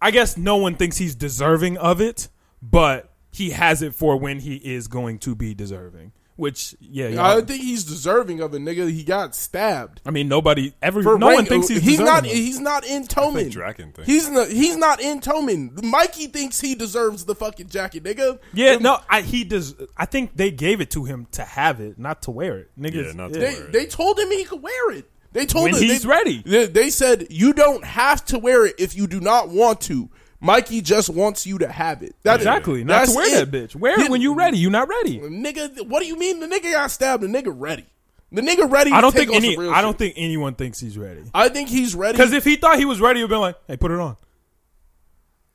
I 0.02 0.12
guess 0.12 0.38
no 0.38 0.58
one 0.58 0.76
thinks 0.76 0.98
he's 0.98 1.16
deserving 1.16 1.78
of 1.78 2.00
it, 2.02 2.30
but 2.62 3.12
he 3.32 3.52
has 3.52 3.82
it 3.82 3.94
for 3.96 4.18
when 4.18 4.40
he 4.40 4.56
is 4.56 4.88
going 4.88 5.20
to 5.20 5.36
be 5.36 5.54
deserving. 5.54 6.12
Which, 6.38 6.76
yeah, 6.82 7.06
I 7.06 7.10
y'all- 7.36 7.42
think 7.42 7.62
he's 7.62 7.86
deserving 7.86 8.42
of 8.42 8.54
it, 8.54 8.60
nigga. 8.62 8.92
He 8.92 9.06
got 9.06 9.34
stabbed. 9.36 10.02
I 10.06 10.12
mean, 10.12 10.28
nobody, 10.28 10.74
every, 10.82 11.02
For 11.02 11.18
no 11.18 11.28
one 11.28 11.36
rank- 11.38 11.48
thinks 11.48 11.70
he's, 11.70 11.78
he's 11.82 11.92
deserving 12.00 12.06
not. 12.14 12.20
of 12.26 12.26
it. 12.26 12.36
He's 12.36 12.60
not 12.60 12.86
in 12.86 13.04
I 13.04 13.06
Toman. 13.06 13.34
think 13.36 13.52
Draken 13.54 13.92
thinks. 13.94 14.12
He's 14.12 14.30
not. 14.30 14.50
He's 14.50 14.76
not 14.76 15.00
in 15.00 15.22
Toman. 15.22 15.82
Mikey 15.82 16.28
thinks 16.28 16.60
he 16.60 16.76
deserves 16.76 17.24
the 17.24 17.36
fucking 17.36 17.70
jacket, 17.70 18.04
nigga. 18.04 18.40
Yeah, 18.54 18.76
no, 18.76 19.00
I, 19.10 19.22
he 19.22 19.46
does. 19.46 19.76
I 19.96 20.06
think 20.06 20.36
they 20.36 20.52
gave 20.52 20.82
it 20.82 20.92
to 20.92 21.06
him 21.06 21.26
to 21.32 21.44
have 21.44 21.80
it, 21.80 21.98
not 21.98 22.22
to 22.24 22.32
wear 22.32 22.58
it. 22.60 22.72
Niggas, 22.78 23.06
Yeah, 23.06 23.12
not 23.14 23.32
to 23.32 23.40
They 23.40 23.54
wear 23.54 23.64
it. 23.68 23.72
they 23.72 23.86
told 23.86 24.20
him 24.20 24.30
he 24.30 24.44
could 24.44 24.62
wear 24.62 24.92
it. 24.92 25.10
They 25.36 25.46
told 25.46 25.66
When 25.66 25.76
him 25.76 25.82
he's 25.84 26.04
they, 26.04 26.08
ready. 26.08 26.42
They, 26.46 26.66
they 26.68 26.90
said 26.90 27.28
you 27.30 27.52
don't 27.52 27.84
have 27.84 28.24
to 28.26 28.40
wear 28.40 28.66
it 28.66 28.76
if 28.80 28.96
you 28.96 29.06
do 29.06 29.20
not 29.20 29.50
want 29.50 29.82
to. 29.82 30.10
Mikey 30.40 30.80
just 30.82 31.10
wants 31.10 31.46
you 31.46 31.58
to 31.58 31.68
have 31.68 32.02
it. 32.04 32.16
That- 32.24 32.38
exactly. 32.38 32.86
Not 32.86 33.00
that's 33.00 33.12
to 33.12 33.18
wear 33.18 33.42
it. 33.44 33.52
that 33.52 33.56
bitch. 33.70 33.76
Wear 33.76 33.98
He- 33.98 34.04
it 34.06 34.12
when 34.12 34.22
you're 34.22 34.36
ready. 34.36 34.58
You 34.58 34.70
not 34.70 34.88
ready. 34.88 35.20
Nigga, 35.20 35.88
what 35.90 36.02
do 36.02 36.08
you 36.08 36.18
mean? 36.18 36.40
The 36.40 36.48
nigga 36.48 36.72
got 36.72 36.90
stabbed. 36.90 37.22
The 37.22 37.28
nigga 37.28 37.54
ready. 37.54 37.86
The 38.32 38.42
nigga 38.42 38.72
ready. 38.72 38.92
I 38.92 39.02
don't 39.02 39.12
to 39.12 39.18
think 39.18 39.30
on 39.32 39.36
any. 39.36 39.56
some 39.56 39.64
real 39.66 39.74
I 39.74 39.82
don't 39.82 39.92
shit. 39.94 40.00
think 40.00 40.14
anyone 40.18 40.56
thinks 40.56 40.80
he's 40.80 40.98
ready. 40.98 41.24
I 41.34 41.50
think 41.50 41.68
he's 41.68 41.96
ready. 41.96 42.18
Because 42.18 42.32
if 42.32 42.46
he 42.46 42.56
thought 42.56 42.80
he 42.80 42.86
was 42.86 43.02
ready, 43.02 43.20
he'd 43.20 43.28
been 43.30 43.40
like, 43.40 43.58
"Hey, 43.68 43.76
put 43.78 43.92
it 43.92 44.00
on." 44.00 44.16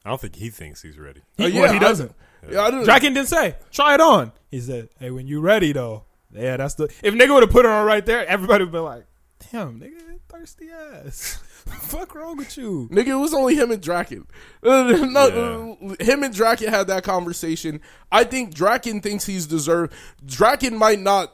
I 0.05 0.11
don't 0.11 0.21
think 0.21 0.37
he 0.37 0.51
thinks 0.51 0.83
he's 0.83 0.99
ready. 0.99 1.23
He, 1.37 1.45
Uh, 1.47 1.61
well, 1.63 1.73
he 1.73 1.79
doesn't. 1.79 2.13
Yeah, 2.51 2.63
I 2.63 2.71
don't- 2.71 2.85
Draken 2.85 3.13
didn't 3.15 3.29
say, 3.29 3.57
try 3.71 3.95
it 3.95 4.01
on. 4.01 4.33
He 4.51 4.61
said, 4.61 4.89
hey, 4.99 5.11
when 5.11 5.27
you 5.27 5.41
ready 5.41 5.73
though. 5.73 6.05
Yeah, 6.33 6.57
that's 6.57 6.75
the. 6.75 6.85
If 7.03 7.13
nigga 7.15 7.35
would 7.35 7.43
have 7.43 7.51
put 7.51 7.65
it 7.65 7.71
on 7.71 7.85
right 7.87 8.05
there, 8.07 8.27
everybody 8.27 8.65
would 8.65 8.73
be 8.73 8.79
like, 8.79 9.05
damn, 9.51 9.81
nigga, 9.81 10.19
thirsty 10.29 10.69
ass. 10.71 11.41
Fuck 11.67 12.15
wrong 12.15 12.37
with 12.37 12.57
you? 12.57 12.89
Nigga, 12.91 13.09
it 13.09 13.15
was 13.15 13.35
only 13.35 13.55
him 13.55 13.71
and 13.71 13.83
Draken. 13.83 14.27
No, 14.63 15.77
uh, 15.81 16.05
him 16.05 16.23
and 16.23 16.35
Draken 16.35 16.69
had 16.69 16.87
that 16.89 17.05
conversation. 17.05 17.81
I 18.13 18.25
think 18.25 18.55
Draken 18.55 19.01
thinks 19.01 19.27
he's 19.27 19.47
deserved. 19.47 19.93
Draken 20.25 20.77
might 20.77 21.01
not. 21.01 21.33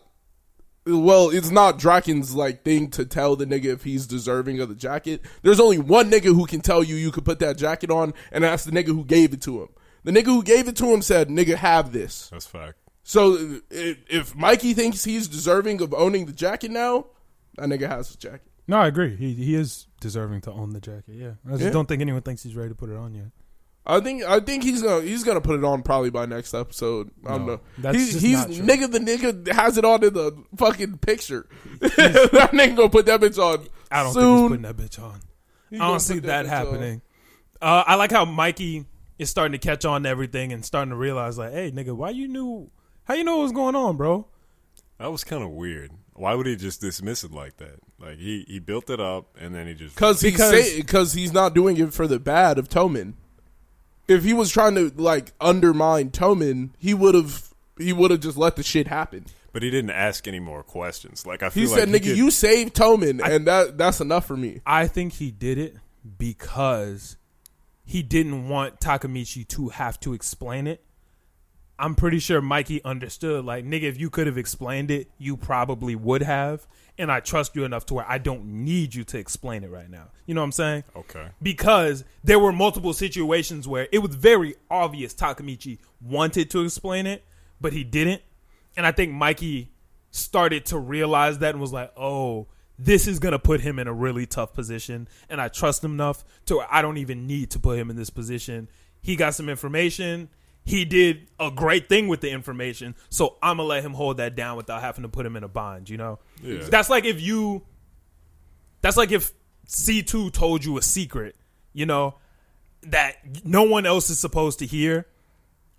Well, 0.87 1.31
it's 1.31 1.51
not 1.51 1.79
Draken's 1.79 2.35
like 2.35 2.63
thing 2.63 2.91
to 2.93 3.05
tell 3.05 3.35
the 3.35 3.45
nigga 3.45 3.67
if 3.67 3.83
he's 3.83 4.07
deserving 4.07 4.61
of 4.61 4.69
the 4.69 4.77
jacket. 4.77 5.21
There's 5.43 5.59
only 5.59 5.79
one 5.79 6.11
nigga 6.11 6.35
who 6.35 6.47
can 6.47 6.61
tell 6.61 6.85
you 6.85 6.95
you 6.95 7.11
could 7.11 7.25
put 7.25 7.41
that 7.41 7.59
jacket 7.59 7.91
on, 7.91 8.15
and 8.31 8.45
that's 8.45 8.65
the 8.65 8.71
nigga 8.71 8.89
who 8.89 9.05
gave 9.05 9.33
it 9.33 9.43
to 9.43 9.63
him. 9.63 9.69
The 10.05 10.13
nigga 10.13 10.27
who 10.27 10.45
gave 10.45 10.69
it 10.69 10.77
to 10.77 10.87
him 10.87 11.03
said, 11.03 11.29
"Nigga, 11.29 11.57
have 11.57 11.93
this." 11.93 12.29
That's 12.31 12.47
fact. 12.47 12.79
So 13.03 13.61
if, 13.71 13.99
if 14.09 14.37
Mikey 14.37 14.75
thinks 14.75 15.05
he's 15.05 15.27
deserving 15.27 15.81
of 15.81 15.93
owning 15.93 16.27
the 16.27 16.33
jacket 16.33 16.71
now, 16.71 17.07
that 17.57 17.69
nigga 17.69 17.89
has 17.89 18.11
the 18.11 18.17
jacket. 18.19 18.43
No, 18.69 18.79
I 18.79 18.87
agree. 18.89 19.15
He 19.17 19.33
he 19.35 19.55
is 19.55 19.87
deserving 20.01 20.41
to 20.43 20.53
own 20.53 20.71
the 20.71 20.81
jacket. 20.81 21.15
Yeah, 21.15 21.33
I 21.47 21.53
just 21.53 21.63
Yeah. 21.65 21.71
don't 21.71 21.87
think 21.87 22.01
anyone 22.03 22.23
thinks 22.23 22.43
he's 22.43 22.57
ready 22.57 22.71
to 22.71 22.75
put 22.75 22.91
it 22.91 22.97
on 22.97 23.15
yet. 23.15 23.27
I 23.89 24.01
think 24.01 24.25
I 24.25 24.41
think 24.41 24.65
he's 24.65 24.83
gonna 24.83 25.03
he's 25.03 25.23
gonna 25.23 25.41
put 25.41 25.59
it 25.59 25.65
on 25.65 25.83
probably 25.83 26.11
by 26.11 26.27
next 26.27 26.53
episode. 26.55 27.11
I 27.25 27.31
don't 27.39 27.47
No, 27.47 27.53
know. 27.55 27.61
that's 27.79 27.97
he's 27.97 28.13
just 28.15 28.25
he's 28.25 28.39
not 28.39 28.47
true. 28.53 28.65
nigga 28.67 28.91
the 28.91 28.99
nigga 28.99 29.53
has 29.53 29.79
it 29.79 29.85
on 29.85 30.03
in 30.03 30.13
the 30.13 30.33
fucking 30.57 30.99
picture. 30.99 31.49
that 31.81 32.51
nigga 32.53 32.77
gonna 32.77 32.89
put 32.91 33.07
that 33.07 33.21
bitch 33.21 33.39
on. 33.39 33.67
I 33.91 34.03
don't 34.03 34.13
soon. 34.13 34.23
think 34.23 34.39
he's 34.41 34.49
putting 34.49 34.63
that 34.63 34.77
bitch 34.77 35.03
on. 35.03 35.21
He 35.71 35.77
I 35.77 35.79
gonna 35.79 35.91
don't 35.93 36.01
see 36.01 36.15
put 36.15 36.25
that 36.25 36.47
bitch 36.47 36.49
happening. 36.49 37.03
Uh, 37.63 37.85
I 37.87 37.95
like 37.95 38.11
how 38.11 38.25
Mikey 38.25 38.87
is 39.19 39.31
starting 39.31 39.53
to 39.53 39.59
catch 39.65 39.85
on 39.85 40.03
to 40.03 40.09
everything 40.09 40.53
and 40.53 40.65
starting 40.65 40.91
to 40.91 40.97
realize, 40.97 41.39
like, 41.39 41.53
hey, 41.53 41.71
nigga, 41.71 41.93
why 41.97 42.11
you 42.11 42.29
knew? 42.29 42.71
How 43.05 43.15
you 43.15 43.25
know 43.25 43.37
what 43.37 43.45
was 43.45 43.53
going 43.53 43.75
on, 43.77 43.97
bro? 43.97 44.27
That 44.99 45.11
was 45.13 45.23
kind 45.25 45.43
of 45.43 45.51
weird. 45.51 45.93
Why 46.19 46.35
would 46.35 46.47
he 46.47 46.57
just 46.57 46.81
dismiss 46.81 47.25
it 47.25 47.33
like 47.33 47.59
that? 47.59 47.79
Like 47.99 48.19
he 48.19 48.45
he 48.49 48.59
built 48.59 48.91
it 48.91 49.01
up 49.01 49.37
and 49.39 49.55
then 49.55 49.67
he 49.67 49.75
just 49.75 49.97
Cause 49.97 50.21
he's 50.21 50.33
Because- 50.33 50.51
say, 50.73 50.83
cause 50.83 51.13
he's 51.13 51.33
not 51.33 51.55
doing 51.55 51.77
it 51.77 51.93
for 51.93 52.07
the 52.07 52.19
bad 52.19 52.59
of 52.59 52.69
Toman. 52.69 53.15
If 54.09 54.25
he 54.25 54.33
was 54.33 54.51
trying 54.51 54.75
to 54.77 54.93
like 54.97 55.33
undermine 55.41 56.11
Toman, 56.11 56.71
he 56.79 56.95
would 56.95 57.15
have 57.15 57.51
he 57.79 57.93
would 57.93 58.11
have 58.11 58.21
just 58.21 58.37
let 58.39 58.57
the 58.57 58.63
shit 58.63 58.87
happen. 58.89 59.27
But 59.53 59.63
he 59.63 59.71
didn't 59.71 59.91
ask 59.91 60.27
any 60.29 60.41
more 60.41 60.63
questions. 60.63 61.27
Like 61.27 61.43
I 61.43 61.51
feel 61.51 61.65
He 61.65 61.69
like 61.71 61.79
said, 61.81 61.89
"Nigga, 61.89 62.05
could- 62.05 62.17
you 62.17 62.31
saved 62.31 62.75
Toman, 62.77 63.21
and 63.27 63.47
that 63.47 63.77
that's 63.79 64.01
enough 64.01 64.27
for 64.27 64.37
me." 64.37 64.61
I 64.67 64.87
think 64.87 65.15
he 65.15 65.31
did 65.31 65.59
it 65.59 65.77
because 66.19 67.17
he 67.85 68.03
didn't 68.03 68.49
want 68.49 68.81
Takemichi 68.81 69.47
to 69.49 69.69
have 69.71 69.99
to 70.01 70.13
explain 70.13 70.67
it. 70.67 70.85
I'm 71.79 71.95
pretty 71.95 72.19
sure 72.19 72.41
Mikey 72.41 72.83
understood, 72.85 73.45
like, 73.45 73.65
nigga, 73.65 73.83
if 73.83 74.01
you 74.01 74.09
could 74.09 74.27
have 74.27 74.39
explained 74.39 74.91
it, 74.91 75.11
you 75.19 75.37
probably 75.37 75.95
would 75.95 76.23
have. 76.23 76.67
And 76.99 77.13
I 77.13 77.21
trust 77.21 77.55
you 77.55 77.65
enough 77.65 77.85
to 77.87 77.95
where 77.95 78.07
I 78.09 78.17
don't 78.17 78.47
need 78.47 78.95
you 78.95 79.05
to 79.05 79.19
explain 79.19 79.63
it 79.65 79.71
right 79.71 79.91
now. 79.91 80.09
You 80.25 80.35
know 80.35 80.41
what 80.41 80.47
I'm 80.47 80.53
saying? 80.53 80.85
Okay. 80.97 81.29
Because 81.43 82.05
there 82.25 82.39
were 82.39 82.53
multiple 82.53 82.95
situations 82.95 83.69
where 83.69 83.89
it 83.93 83.99
was 83.99 84.15
very 84.15 84.55
obvious 84.71 85.13
Takemichi 85.13 85.79
wanted 86.01 86.51
to 86.53 86.65
explain 86.65 87.07
it, 87.07 87.23
but 87.61 87.75
he 87.75 87.85
didn't. 87.85 88.23
And 88.79 88.87
I 88.87 88.93
think 88.93 89.13
Mikey 89.13 89.71
started 90.11 90.65
to 90.67 90.79
realize 90.79 91.39
that 91.41 91.51
and 91.51 91.61
was 91.61 91.75
like, 91.75 91.93
oh, 91.99 92.47
this 92.79 93.07
is 93.07 93.19
gonna 93.19 93.39
put 93.39 93.61
him 93.61 93.79
in 93.79 93.87
a 93.87 93.93
really 93.93 94.27
tough 94.27 94.53
position, 94.53 95.09
and 95.31 95.41
I 95.41 95.49
trust 95.49 95.83
him 95.83 95.93
enough 95.93 96.25
to 96.47 96.57
where 96.57 96.67
I 96.71 96.83
don't 96.83 96.99
even 96.99 97.27
need 97.27 97.51
to 97.53 97.59
put 97.59 97.79
him 97.79 97.91
in 97.91 97.97
this 97.97 98.11
position. 98.11 98.69
He 99.01 99.17
got 99.17 99.35
some 99.35 99.49
information. 99.49 100.29
He 100.67 100.85
did 100.85 101.29
a 101.39 101.51
great 101.53 101.89
thing 101.89 102.09
with 102.09 102.21
the 102.21 102.29
information, 102.31 102.97
so 103.09 103.37
I'm 103.41 103.59
gonna 103.59 103.69
let 103.69 103.85
him 103.85 103.95
hold 103.95 104.17
that 104.17 104.35
down 104.35 104.57
without 104.57 104.81
having 104.81 105.03
to 105.03 105.09
put 105.09 105.25
him 105.25 105.37
in 105.37 105.45
a 105.45 105.49
bond. 105.49 105.89
You 105.89 105.97
know, 105.97 106.19
Yeah. 106.43 106.59
that's 106.69 106.91
like 106.91 107.05
if 107.05 107.21
you, 107.21 107.63
that's 108.81 108.97
like 108.97 109.13
if 109.13 109.33
C 109.67 110.03
two 110.03 110.29
told 110.31 110.65
you 110.65 110.77
a 110.77 110.83
secret, 110.83 111.37
you 111.73 111.87
know, 111.87 112.17
that 112.83 113.15
no 113.45 113.63
one 113.63 113.87
else 113.87 114.11
is 114.11 114.19
supposed 114.19 114.59
to 114.59 114.67
hear. 114.67 115.07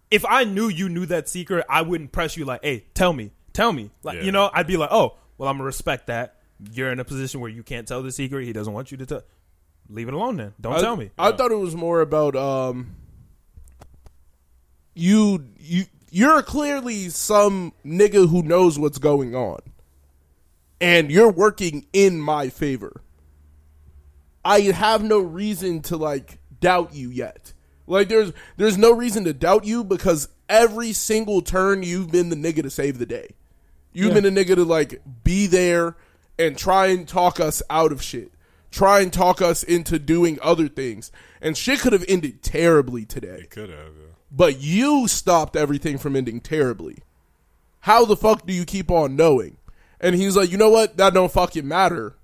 If 0.10 0.24
I 0.26 0.46
knew 0.46 0.70
you 0.70 0.88
knew 0.88 1.06
that 1.08 1.28
secret, 1.28 1.66
I 1.70 1.82
wouldn't 1.82 2.14
press 2.14 2.38
you 2.38 2.46
like, 2.46 2.64
"Hey, 2.64 2.86
tell 2.94 3.12
me, 3.12 3.32
tell 3.52 3.74
me." 3.74 3.92
Like, 4.04 4.20
Yeah. 4.20 4.24
you 4.24 4.32
know, 4.32 4.50
I'd 4.54 4.68
be 4.68 4.78
like, 4.78 4.90
"Oh, 4.92 5.18
well, 5.38 5.50
I'm 5.50 5.56
gonna 5.58 5.66
respect 5.66 6.08
that. 6.08 6.38
You're 6.72 6.92
in 6.94 7.00
a 7.02 7.06
position 7.06 7.42
where 7.42 7.50
you 7.52 7.62
can't 7.62 7.88
tell 7.88 8.02
the 8.02 8.12
secret. 8.12 8.46
He 8.46 8.54
doesn't 8.54 8.72
want 8.74 8.90
you 8.92 8.98
to 9.00 9.06
tell. 9.06 9.22
Leave 9.90 10.08
it 10.08 10.14
alone, 10.14 10.38
then. 10.38 10.54
Don't 10.62 10.74
I, 10.76 10.82
tell 10.82 10.96
me." 10.96 11.12
I 11.18 11.34
thought 11.34 11.52
it 11.52 11.56
was 11.60 11.76
more 11.76 12.00
about 12.02 12.36
um 12.38 12.96
you 14.98 15.46
you 15.60 15.86
you're 16.10 16.42
clearly 16.42 17.10
some 17.10 17.74
nigga 17.86 18.30
who 18.30 18.42
knows 18.44 18.80
what's 18.80 18.98
going 18.98 19.36
on. 19.36 19.60
And 20.80 21.12
you're 21.12 21.32
working 21.32 21.88
in 21.92 22.20
my 22.22 22.50
favor. 22.50 23.02
I 24.46 24.62
have 24.62 25.04
no 25.04 25.20
reason 25.20 25.82
to 25.84 25.98
like 25.98 26.40
doubt 26.60 26.94
you 26.94 27.10
yet. 27.10 27.54
Like 27.88 28.10
there's 28.10 28.32
there's 28.58 28.78
no 28.78 28.92
reason 28.92 29.24
to 29.26 29.34
doubt 29.34 29.66
you 29.66 29.84
because 29.84 30.30
every 30.48 30.94
single 30.94 31.42
turn 31.42 31.84
you've 31.84 32.12
been 32.12 32.30
the 32.30 32.36
nigga 32.36 32.64
to 32.64 32.70
save 32.70 33.00
the 33.00 33.06
day. 33.06 33.32
You've 33.92 34.10
Yeah. 34.16 34.22
been 34.22 34.38
a 34.38 34.44
nigga 34.44 34.56
to 34.56 34.64
like 34.64 35.02
be 35.24 35.48
there 35.48 35.96
and 36.40 36.58
try 36.58 36.88
and 36.88 37.08
talk 37.08 37.40
us 37.40 37.62
out 37.70 37.92
of 37.92 38.02
shit. 38.02 38.32
Try 38.70 39.00
and 39.02 39.12
talk 39.12 39.42
us 39.42 39.64
into 39.64 39.98
doing 39.98 40.38
other 40.42 40.68
things. 40.68 41.12
And 41.42 41.58
shit 41.58 41.80
could 41.80 41.94
have 41.94 42.06
ended 42.08 42.44
terribly 42.44 43.06
today. 43.06 43.40
It 43.42 43.50
could 43.50 43.70
have. 43.70 43.94
Yeah. 43.98 44.07
But 44.32 44.60
you 44.62 45.08
stopped 45.08 45.56
everything 45.56 45.98
from 45.98 46.16
ending 46.16 46.42
terribly. 46.42 46.98
How 47.82 48.04
the 48.06 48.18
fuck 48.18 48.46
do 48.46 48.54
you 48.54 48.66
keep 48.66 48.92
on 48.92 49.16
knowing? 49.16 49.58
And 50.02 50.16
he's 50.16 50.36
like, 50.36 50.52
you 50.52 50.58
know 50.58 50.70
what? 50.70 50.98
That 50.98 51.14
don't 51.14 51.32
fucking 51.32 51.68
matter. 51.68 52.16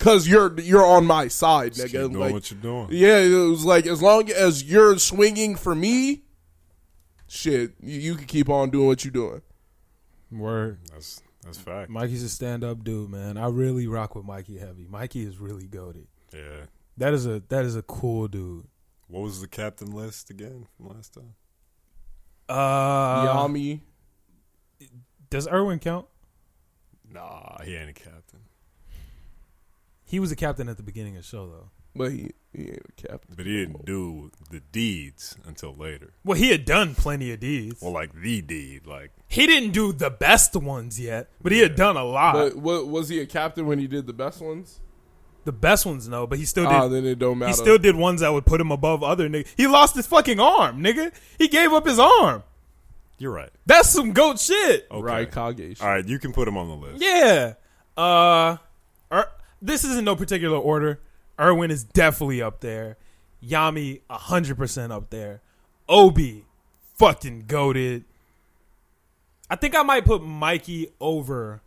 Cause 0.00 0.26
you're 0.26 0.58
you're 0.60 0.84
on 0.84 1.06
my 1.06 1.28
side, 1.28 1.74
Just 1.74 1.86
nigga. 1.86 1.90
keep 2.02 2.10
doing 2.12 2.14
Like, 2.18 2.32
what 2.32 2.50
you're 2.50 2.60
doing. 2.60 2.88
yeah, 2.90 3.18
it 3.18 3.48
was 3.48 3.64
like 3.64 3.86
as 3.86 4.02
long 4.02 4.28
as 4.30 4.64
you're 4.64 4.98
swinging 4.98 5.54
for 5.54 5.74
me, 5.74 6.24
shit, 7.28 7.72
you, 7.80 8.00
you 8.00 8.14
can 8.16 8.26
keep 8.26 8.48
on 8.50 8.70
doing 8.70 8.86
what 8.88 9.04
you're 9.04 9.12
doing. 9.12 9.40
Word. 10.32 10.78
That's 10.92 11.22
that's 11.44 11.58
fact. 11.58 11.90
Mikey's 11.90 12.24
a 12.24 12.28
stand 12.28 12.64
up 12.64 12.82
dude, 12.82 13.08
man. 13.10 13.36
I 13.38 13.46
really 13.48 13.86
rock 13.86 14.14
with 14.16 14.24
Mikey 14.24 14.58
heavy. 14.58 14.86
Mikey 14.90 15.22
is 15.22 15.38
really 15.38 15.66
goaded. 15.66 16.08
Yeah. 16.34 16.66
That 16.98 17.14
is 17.14 17.24
a 17.26 17.40
that 17.48 17.64
is 17.64 17.76
a 17.76 17.82
cool 17.82 18.26
dude. 18.28 18.66
What 19.08 19.22
was 19.22 19.40
the 19.40 19.48
captain 19.48 19.90
list 19.90 20.30
again 20.30 20.66
from 20.76 20.88
last 20.88 21.14
time? 21.14 21.34
Uh, 22.48 23.26
Yami, 23.26 23.80
does 25.30 25.48
Erwin 25.48 25.78
count? 25.78 26.06
Nah, 27.10 27.62
he 27.62 27.74
ain't 27.76 27.90
a 27.90 27.92
captain. 27.92 28.40
He 30.04 30.20
was 30.20 30.30
a 30.32 30.36
captain 30.36 30.68
at 30.68 30.76
the 30.76 30.82
beginning 30.82 31.16
of 31.16 31.22
the 31.22 31.28
show, 31.28 31.46
though. 31.46 31.70
but 31.94 32.12
he, 32.12 32.30
he 32.52 32.64
ain't 32.70 32.82
a 32.98 33.08
captain. 33.08 33.34
But 33.36 33.46
he 33.46 33.56
didn't 33.56 33.84
do 33.86 34.30
the 34.50 34.60
deeds 34.60 35.36
until 35.46 35.74
later. 35.74 36.12
Well, 36.24 36.36
he 36.38 36.50
had 36.50 36.64
done 36.64 36.94
plenty 36.94 37.32
of 37.32 37.40
deeds. 37.40 37.80
Well, 37.80 37.92
like 37.92 38.12
the 38.14 38.42
deed, 38.42 38.86
like 38.86 39.12
he 39.28 39.46
didn't 39.46 39.70
do 39.72 39.92
the 39.92 40.10
best 40.10 40.54
ones 40.56 41.00
yet, 41.00 41.30
but 41.40 41.52
he 41.52 41.60
had 41.60 41.76
done 41.76 41.96
a 41.96 42.04
lot. 42.04 42.34
But 42.34 42.56
what, 42.56 42.86
was 42.88 43.08
he 43.08 43.20
a 43.20 43.26
captain 43.26 43.66
when 43.66 43.78
he 43.78 43.86
did 43.86 44.06
the 44.06 44.12
best 44.12 44.40
ones? 44.40 44.80
The 45.44 45.52
best 45.52 45.84
ones, 45.84 46.08
no, 46.08 46.26
but 46.26 46.38
he 46.38 46.44
still 46.46 46.64
did. 46.64 46.72
Ah, 46.72 46.88
then 46.88 47.04
it 47.04 47.18
don't 47.18 47.38
matter. 47.38 47.50
he 47.50 47.54
still 47.54 47.76
did 47.78 47.94
ones 47.96 48.22
that 48.22 48.32
would 48.32 48.46
put 48.46 48.60
him 48.60 48.70
above 48.72 49.02
other 49.02 49.28
niggas. 49.28 49.48
He 49.56 49.66
lost 49.66 49.94
his 49.94 50.06
fucking 50.06 50.40
arm, 50.40 50.82
nigga. 50.82 51.12
He 51.38 51.48
gave 51.48 51.72
up 51.72 51.86
his 51.86 51.98
arm. 51.98 52.42
you're 53.18 53.30
right. 53.32 53.50
That's 53.66 53.90
some 53.90 54.12
goat 54.12 54.38
shit. 54.40 54.86
Okay. 54.90 55.02
Right, 55.02 55.30
Kage. 55.30 55.80
All 55.82 55.88
right, 55.88 56.06
you 56.06 56.18
can 56.18 56.32
put 56.32 56.48
him 56.48 56.56
on 56.56 56.68
the 56.68 56.74
list. 56.74 57.02
Yeah. 57.04 57.54
Uh, 57.96 58.56
Er- 59.12 59.30
this 59.60 59.84
is 59.84 59.96
in 59.98 60.04
no 60.04 60.16
particular 60.16 60.56
order. 60.58 60.98
Erwin 61.38 61.70
is 61.70 61.84
definitely 61.84 62.40
up 62.42 62.60
there. 62.60 62.96
Yami, 63.46 64.00
hundred 64.10 64.56
percent 64.56 64.92
up 64.92 65.10
there. 65.10 65.42
Obi, 65.88 66.44
fucking 66.96 67.44
goaded. 67.46 68.04
I 69.50 69.56
think 69.56 69.74
I 69.76 69.82
might 69.82 70.04
put 70.06 70.22
Mikey 70.22 70.88
over 71.00 71.60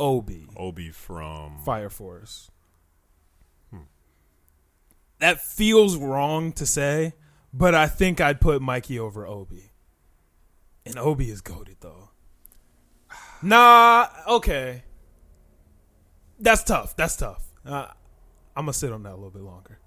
Obi. 0.00 0.48
Obi 0.56 0.90
from 0.90 1.60
Fire 1.64 1.90
Force. 1.90 2.50
That 5.20 5.42
feels 5.42 5.98
wrong 5.98 6.50
to 6.52 6.64
say, 6.64 7.12
but 7.52 7.74
I 7.74 7.86
think 7.86 8.22
I'd 8.22 8.40
put 8.40 8.62
Mikey 8.62 8.98
over 8.98 9.26
Obi. 9.26 9.70
And 10.86 10.98
Obi 10.98 11.30
is 11.30 11.40
goaded 11.42 11.76
though. 11.80 12.10
Nah, 13.42 14.08
okay. 14.28 14.84
That's 16.38 16.62
tough. 16.62 16.96
That's 16.96 17.16
tough. 17.16 17.42
Uh, 17.64 17.86
I'm 18.56 18.64
gonna 18.64 18.72
sit 18.72 18.92
on 18.92 19.02
that 19.04 19.12
a 19.12 19.16
little 19.16 19.30
bit 19.30 19.42
longer. 19.42 19.78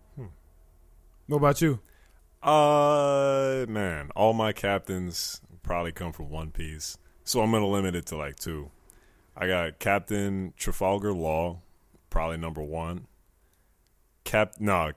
What 1.28 1.38
about 1.38 1.62
you? 1.62 1.80
Uh, 2.42 3.66
man, 3.70 4.10
all 4.16 4.34
my 4.34 4.52
captains 4.52 5.40
probably 5.62 5.92
come 5.94 6.12
from 6.12 6.30
One 6.30 6.52
Piece, 6.52 6.98
so 7.24 7.42
I'm 7.42 7.52
gonna 7.52 7.68
limit 7.68 7.96
it 7.96 8.08
to 8.08 8.18
like 8.18 8.36
two. 8.36 8.70
I 9.36 9.48
got 9.48 9.80
Captain 9.80 10.54
Trafalgar 10.58 11.14
Law, 11.14 11.62
probably 12.10 12.38
number 12.38 12.62
one. 12.62 13.08
Cap, 14.24 14.54
no, 14.60 14.92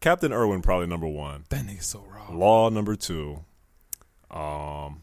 Captain 0.00 0.32
Erwin 0.32 0.62
probably 0.62 0.86
number 0.86 1.08
one. 1.08 1.44
That 1.48 1.64
nigga's 1.66 1.86
so 1.86 2.04
raw. 2.08 2.30
Law 2.30 2.68
number 2.68 2.94
two. 2.96 3.44
Um, 4.30 5.02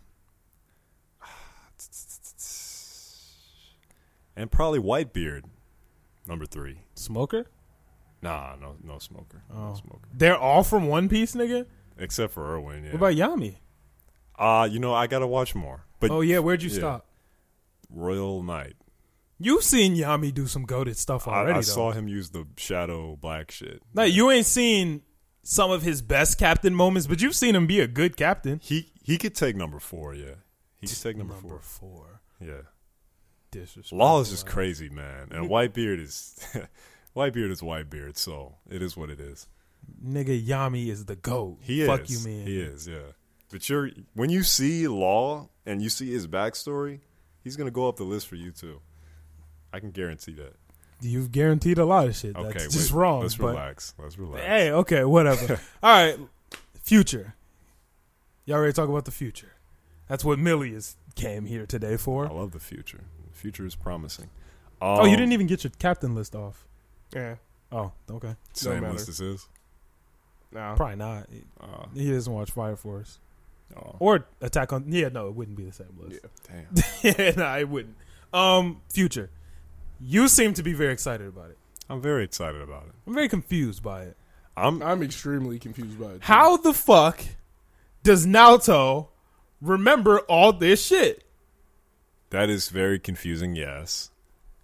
and 4.36 4.52
probably 4.52 4.80
Whitebeard 4.80 5.44
number 6.28 6.46
three. 6.46 6.80
Smoker? 6.96 7.46
Nah, 8.22 8.56
no, 8.60 8.76
no 8.84 8.98
smoker, 9.00 9.44
no 9.54 9.72
Oh. 9.74 9.76
smoker, 9.76 10.08
They're 10.14 10.38
all 10.38 10.64
from 10.64 10.88
One 10.88 11.10
Piece, 11.10 11.36
nigga. 11.36 11.66
except 11.98 12.34
for 12.34 12.56
Erwin. 12.56 12.84
Yeah. 12.86 12.92
What 12.96 13.14
about 13.14 13.14
Yami? 13.40 13.56
Uh, 14.38 14.68
you 14.70 14.80
know, 14.80 14.94
I 14.94 15.08
gotta 15.08 15.28
watch 15.28 15.56
more. 15.56 15.86
But 16.00 16.12
oh 16.12 16.22
yeah, 16.22 16.40
where'd 16.40 16.62
you 16.64 16.70
yeah. 16.70 16.76
stop? 16.78 17.06
Royal 17.96 18.44
Knight. 18.44 18.74
You've 19.40 19.64
seen 19.64 19.96
Yami 19.96 20.34
do 20.34 20.48
some 20.48 20.64
goaded 20.64 20.98
stuff 20.98 21.28
already. 21.28 21.52
I 21.52 21.56
though. 21.56 21.62
saw 21.62 21.92
him 21.92 22.08
use 22.08 22.30
the 22.30 22.46
shadow 22.58 23.16
black 23.18 23.52
shit. 23.52 23.82
Like 23.94 24.14
you 24.14 24.30
ain't 24.32 24.46
seen 24.46 25.02
some 25.44 25.72
of 25.72 25.82
his 25.82 26.02
best 26.02 26.38
captain 26.38 26.74
moments, 26.74 27.08
but 27.08 27.22
you've 27.22 27.36
seen 27.36 27.56
him 27.56 27.68
be 27.68 27.80
a 27.80 27.88
good 27.88 28.16
captain. 28.16 28.60
He 28.64 28.92
he 29.04 29.18
could 29.18 29.36
take 29.36 29.56
number 29.56 29.80
four. 29.80 30.14
Yeah, 30.16 30.36
he 30.80 30.88
could 30.88 31.02
take 31.02 31.18
number, 31.18 31.34
Number 31.34 31.60
four. 31.60 31.60
four. 31.60 32.22
Yeah, 32.40 32.62
Disrespect. 33.52 33.92
Law 33.94 34.22
is 34.22 34.30
just 34.30 34.46
crazy, 34.46 34.90
man. 34.90 35.30
And 35.32 35.50
Whitebeard 35.50 36.02
is 36.02 36.40
Whitebeard 37.16 37.52
is 37.52 37.62
Whitebeard, 37.62 38.18
so 38.18 38.56
it 38.70 38.82
is 38.82 38.96
what 38.96 39.10
it 39.10 39.20
is. 39.20 39.48
Nigga, 40.04 40.44
Yami 40.46 40.88
is 40.88 41.06
the 41.06 41.16
goat. 41.16 41.58
He 41.62 41.86
Fuck 41.86 42.10
is. 42.10 42.26
you, 42.26 42.32
man. 42.32 42.48
He 42.48 42.60
is. 42.60 42.88
Yeah. 42.88 43.12
But 43.52 43.70
you're 43.70 43.90
when 44.14 44.30
you 44.30 44.44
see 44.44 44.88
Law 44.88 45.50
and 45.66 45.82
you 45.82 45.90
see 45.90 46.12
his 46.12 46.26
backstory, 46.28 47.02
he's 47.46 47.56
gonna 47.56 47.72
go 47.72 47.88
up 47.88 47.96
the 47.96 48.04
list 48.04 48.28
for 48.28 48.36
you 48.36 48.52
too. 48.52 48.82
I 49.72 49.80
can 49.80 49.92
guarantee 49.92 50.34
that. 50.34 50.56
You've 51.02 51.32
guaranteed 51.32 51.78
a 51.78 51.86
lot 51.86 52.08
of 52.08 52.16
shit. 52.16 52.36
Okay, 52.36 52.52
That's 52.60 52.74
just 52.74 52.92
wait, 52.92 52.98
wrong. 53.00 53.22
Let's 53.22 53.36
but 53.36 53.48
relax. 53.48 53.94
Let's 53.98 54.18
relax. 54.18 54.46
hey, 54.46 54.72
okay, 54.72 55.04
whatever. 55.06 55.60
All 55.84 55.92
right, 56.06 56.18
future. 56.82 57.36
Y'all 58.46 58.60
ready 58.60 58.72
to 58.74 58.76
talk 58.76 58.90
about 58.90 59.06
the 59.06 59.12
future? 59.12 59.54
That's 60.08 60.24
what 60.24 60.38
Millie 60.40 60.74
is 60.74 60.98
came 61.16 61.46
here 61.46 61.66
today 61.66 61.98
for. 61.98 62.28
I 62.28 62.32
love 62.32 62.52
the 62.52 62.60
future. 62.60 63.06
The 63.32 63.36
future 63.38 63.66
is 63.66 63.76
promising. 63.76 64.30
oh, 64.82 65.06
you 65.06 65.12
Um, 65.14 65.18
didn't 65.18 65.32
even 65.34 65.48
get 65.48 65.64
your 65.64 65.72
captain 65.80 66.14
list 66.16 66.36
off. 66.36 66.68
Yeah. 67.14 67.36
Oh, 67.72 67.92
okay. 68.10 68.36
same 68.54 68.82
matter. 68.82 68.94
list 68.94 69.10
as 69.10 69.18
his. 69.18 69.48
No, 70.52 70.74
Probably 70.78 70.96
not. 70.96 71.28
Uh, 71.60 71.86
He 71.94 72.10
doesn't 72.12 72.32
watch 72.32 72.52
Fire 72.52 72.76
Force 72.76 73.20
oh, 73.76 73.95
or 74.00 74.26
Attack 74.42 74.74
on. 74.74 74.85
Yeah, 74.88 75.10
no, 75.10 75.27
it 75.27 75.35
wouldn't 75.35 75.58
be 75.58 75.64
the 75.66 75.72
same 75.72 75.98
list. 75.98 76.22
Yeah. 76.24 76.60
damn. 77.03 77.16
yeah, 77.19 77.32
no, 77.35 77.60
it 77.60 77.69
wouldn't. 77.69 77.95
Um, 78.34 78.82
future. 78.90 79.30
You 80.00 80.27
seem 80.27 80.53
to 80.56 80.64
be 80.64 80.74
very 80.74 80.92
excited 80.92 81.27
about 81.27 81.52
it. 81.52 81.58
I'm 81.90 82.02
very 82.02 82.24
excited 82.24 82.61
about 82.61 82.84
it. 82.88 82.92
I'm 83.08 83.14
very 83.14 83.30
confused 83.30 83.82
by 83.84 84.03
it. 84.03 84.18
I'm 84.58 84.82
I'm 84.82 85.03
extremely 85.03 85.60
confused 85.60 86.00
by 86.00 86.08
it. 86.08 86.14
too. 86.14 86.19
How 86.22 86.58
the 86.58 86.74
fuck 86.74 87.24
does 88.03 88.26
Naoto 88.26 89.08
remember 89.61 90.19
all 90.22 90.53
this 90.53 90.85
shit? 90.85 91.22
that 92.32 92.50
is 92.50 92.69
very 92.69 93.00
confusing. 93.00 93.56
Yes, 93.56 94.11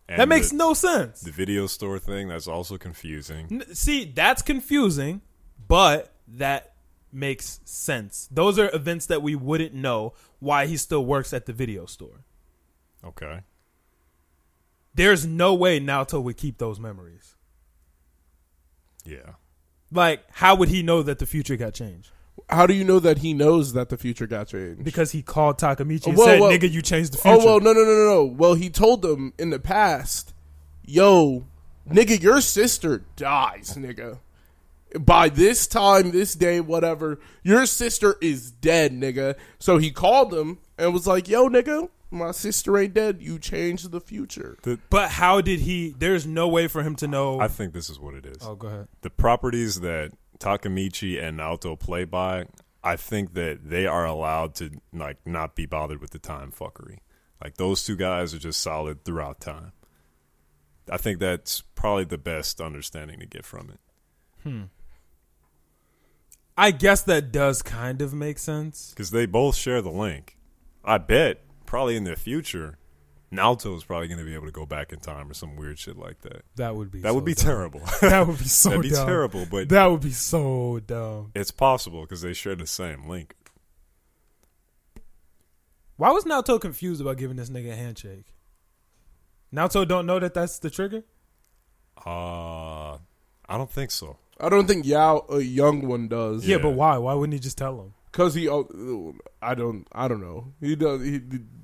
and 0.10 0.20
that 0.20 0.28
makes 0.28 0.50
the, 0.50 0.58
no 0.58 0.74
sense. 0.74 1.22
the 1.22 1.32
video 1.32 1.68
store 1.68 2.00
thing. 2.00 2.28
That's 2.28 2.48
also 2.48 2.78
confusing. 2.78 3.48
N- 3.52 3.76
See, 3.76 4.06
that's 4.06 4.42
confusing, 4.42 5.22
but 5.68 6.12
that 6.28 6.71
makes 7.14 7.60
sense. 7.66 8.28
Those 8.32 8.58
are 8.60 8.70
events 8.74 9.06
that 9.08 9.22
we 9.22 9.36
wouldn't 9.36 9.74
know 9.74 10.14
why 10.40 10.66
he 10.66 10.78
still 10.78 11.06
works 11.06 11.34
at 11.34 11.46
the 11.46 11.54
video 11.54 11.86
store. 11.86 12.24
Okay, 13.04 13.42
there's 14.94 15.26
no 15.26 15.54
way 15.54 15.80
Naoto 15.80 16.22
would 16.22 16.38
keep 16.38 16.58
those 16.58 16.80
memories. 16.80 17.36
Yeah. 19.06 19.32
Like, 19.92 20.24
how 20.32 20.56
would 20.56 20.70
he 20.70 20.84
know 20.84 21.02
that 21.04 21.20
the 21.20 21.26
future 21.26 21.58
got 21.58 21.74
changed? 21.74 22.12
How 22.50 22.66
do 22.66 22.74
you 22.74 22.84
know 22.84 23.00
that 23.00 23.20
he 23.20 23.34
knows 23.34 23.74
that 23.74 23.90
the 23.90 23.98
future 23.98 24.28
got 24.28 24.48
changed? 24.48 24.84
Because 24.84 25.12
he 25.12 25.22
called 25.22 25.58
Takemichi 25.58 26.08
and 26.08 26.18
Well, 26.18 26.28
said, 26.28 26.40
well- 26.40 26.52
"Nigga, 26.52 26.70
you 26.72 26.82
changed 26.82 27.14
the 27.14 27.18
future." 27.18 27.38
Oh 27.42 27.46
well, 27.46 27.60
no, 27.60 27.74
no, 27.74 27.84
no, 27.84 27.94
no, 27.94 28.06
no. 28.06 28.24
Well, 28.26 28.54
he 28.54 28.70
told 28.70 29.02
them 29.02 29.34
in 29.38 29.50
the 29.50 29.60
past, 29.60 30.34
"Yo, 30.86 31.46
nigga, 31.90 32.22
your 32.22 32.40
sister 32.42 33.04
dies, 33.16 33.76
nigga. 33.78 34.20
By 35.00 35.30
this 35.30 35.68
time, 35.68 36.12
this 36.12 36.34
day, 36.36 36.60
whatever, 36.60 37.20
your 37.44 37.66
sister 37.66 38.18
is 38.22 38.52
dead, 38.52 38.92
nigga." 38.92 39.36
So 39.60 39.78
he 39.78 39.92
called 39.92 40.32
them 40.32 40.60
and 40.78 40.94
was 40.94 41.08
like, 41.08 41.28
"Yo, 41.28 41.48
nigga, 41.50 41.90
my 42.10 42.32
sister 42.32 42.78
ain't 42.78 42.94
dead. 42.94 43.22
You 43.22 43.40
changed 43.40 43.92
the 43.92 44.02
future." 44.02 44.58
But 44.90 45.12
how 45.12 45.42
did 45.42 45.62
he? 45.62 45.96
There's 45.98 46.26
no 46.28 46.48
way 46.48 46.68
for 46.68 46.84
him 46.84 46.96
to 46.98 47.08
know. 47.08 47.40
I 47.40 47.48
think 47.48 47.74
this 47.74 47.90
is 47.90 48.00
what 48.00 48.16
it 48.16 48.26
is. 48.26 48.38
oh, 48.42 48.56
go 48.56 48.68
ahead. 48.68 48.88
The 49.02 49.10
properties 49.10 49.80
that 49.82 50.12
Takemichi 50.40 51.22
and 51.22 51.40
Naoto 51.40 51.80
play 51.80 52.04
by, 52.04 52.46
I 52.84 52.96
think 52.96 53.34
that 53.36 53.70
they 53.70 53.86
are 53.88 54.06
allowed 54.06 54.56
to 54.56 54.72
like 54.92 55.18
not 55.26 55.56
be 55.56 55.66
bothered 55.66 56.02
with 56.02 56.12
the 56.12 56.20
time 56.20 56.52
fuckery. 56.52 56.98
Like 57.44 57.58
those 57.58 57.84
two 57.84 57.96
guys 57.96 58.34
are 58.34 58.40
just 58.40 58.60
solid 58.60 59.06
throughout 59.06 59.40
time. 59.40 59.72
I 60.90 60.98
think 60.98 61.20
that's 61.20 61.62
probably 61.76 62.06
the 62.06 62.18
best 62.18 62.60
understanding 62.60 63.20
to 63.20 63.26
get 63.26 63.46
from 63.46 63.70
it. 63.70 63.80
Hmm. 64.44 64.64
I 66.62 66.72
guess 66.72 67.02
that 67.04 67.32
does 67.32 67.62
kind 67.64 68.02
of 68.02 68.14
make 68.14 68.38
sense. 68.38 68.92
because 68.92 69.10
they 69.12 69.26
both 69.26 69.56
share 69.56 69.82
the 69.82 69.90
link. 69.92 70.38
I 70.86 70.98
bet 71.00 71.42
probably 71.66 71.96
in 71.96 72.04
the 72.04 72.16
future, 72.16 72.78
Naoto 73.34 73.76
is 73.76 73.84
probably 73.84 74.08
going 74.10 74.20
to 74.20 74.26
be 74.26 74.34
able 74.36 74.46
to 74.46 74.52
go 74.52 74.66
back 74.66 74.94
in 74.94 75.00
time 75.00 75.32
or 75.32 75.34
some 75.34 75.56
weird 75.56 75.80
shit 75.80 75.98
like 75.98 76.22
that. 76.22 76.44
That 76.58 76.76
would 76.76 76.92
be 76.92 77.02
That 77.02 77.10
so 77.10 77.16
would 77.16 77.26
be 77.26 77.34
dumb. 77.34 77.46
terrible. 77.46 77.82
That 78.02 78.28
would 78.28 78.38
be 78.38 78.46
so 78.62 78.70
That'd 78.70 78.84
be 78.84 78.90
dumb. 78.92 79.08
terrible, 79.08 79.46
but 79.50 79.70
That 79.70 79.86
would 79.88 80.02
be 80.02 80.12
so 80.12 80.80
dumb. 80.86 81.32
it's 81.34 81.52
possible 81.52 82.02
because 82.02 82.22
they 82.22 82.34
share 82.34 82.56
the 82.56 82.68
same 82.68 83.08
link. 83.08 83.34
Why 85.98 86.12
was 86.12 86.26
Naoto 86.26 86.60
confused 86.60 87.00
about 87.02 87.18
giving 87.18 87.38
this 87.38 87.50
nigga 87.50 87.72
a 87.72 87.76
handshake? 87.76 88.26
Naoto 89.54 89.88
don't 89.88 90.06
know 90.06 90.20
that 90.20 90.34
that's 90.34 90.60
the 90.60 90.70
trigger. 90.70 91.04
Uh, 92.06 92.94
I 92.94 93.58
don't 93.58 93.72
think 93.72 93.92
so. 93.92 94.18
I 94.42 94.50
don't 94.50 94.68
think 94.68 94.86
Yao, 94.86 95.26
a 95.30 95.40
young 95.40 95.88
one, 95.88 96.08
does. 96.08 96.46
Yeah, 96.46 96.58
Yeah. 96.58 96.64
but 96.64 96.72
why? 96.72 96.98
Why 96.98 97.14
wouldn't 97.14 97.34
he 97.34 97.40
just 97.40 97.58
tell 97.58 97.80
him? 97.80 97.94
Cause 98.12 98.34
he, 98.36 98.50
oh, 98.50 99.14
I 99.42 99.56
don't, 99.56 99.88
I 99.94 100.08
don't 100.10 100.20
know. 100.20 100.54
He 100.60 100.76
does. 100.76 101.02
He 101.02 101.22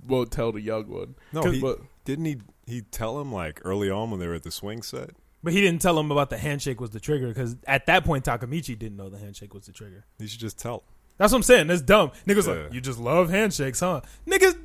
won't 0.07 0.31
tell 0.31 0.51
the 0.53 0.61
young 0.61 0.87
one. 0.87 1.15
No, 1.33 1.41
he, 1.43 1.59
but 1.59 1.79
didn't 2.05 2.23
he? 2.25 2.37
He 2.65 2.81
tell 2.81 3.19
him 3.19 3.33
like 3.33 3.59
early 3.65 3.89
on 3.89 4.11
when 4.11 4.19
they 4.21 4.27
were 4.27 4.35
at 4.35 4.43
the 4.43 4.51
swing 4.51 4.81
set. 4.81 5.09
But 5.43 5.51
he 5.53 5.59
didn't 5.61 5.81
tell 5.81 5.99
him 5.99 6.09
about 6.11 6.29
the 6.29 6.37
handshake 6.37 6.79
was 6.79 6.91
the 6.91 6.99
trigger 7.01 7.27
because 7.27 7.57
at 7.65 7.85
that 7.87 8.05
point 8.05 8.23
Takemichi 8.25 8.77
didn't 8.79 8.95
know 8.97 9.09
the 9.09 9.17
handshake 9.19 9.53
was 9.53 9.65
the 9.65 9.71
trigger. 9.73 10.05
He 10.19 10.27
should 10.27 10.39
just 10.39 10.57
tell. 10.57 10.83
That's 11.17 11.33
what 11.33 11.37
I'm 11.39 11.43
saying. 11.43 11.67
That's 11.67 11.81
dumb. 11.81 12.11
Niggas 12.25 12.47
Yeah. 12.47 12.63
like 12.63 12.73
you 12.73 12.79
just 12.81 12.99
love 12.99 13.29
handshakes, 13.29 13.79
huh? 13.81 14.01
Niggas, 14.25 14.55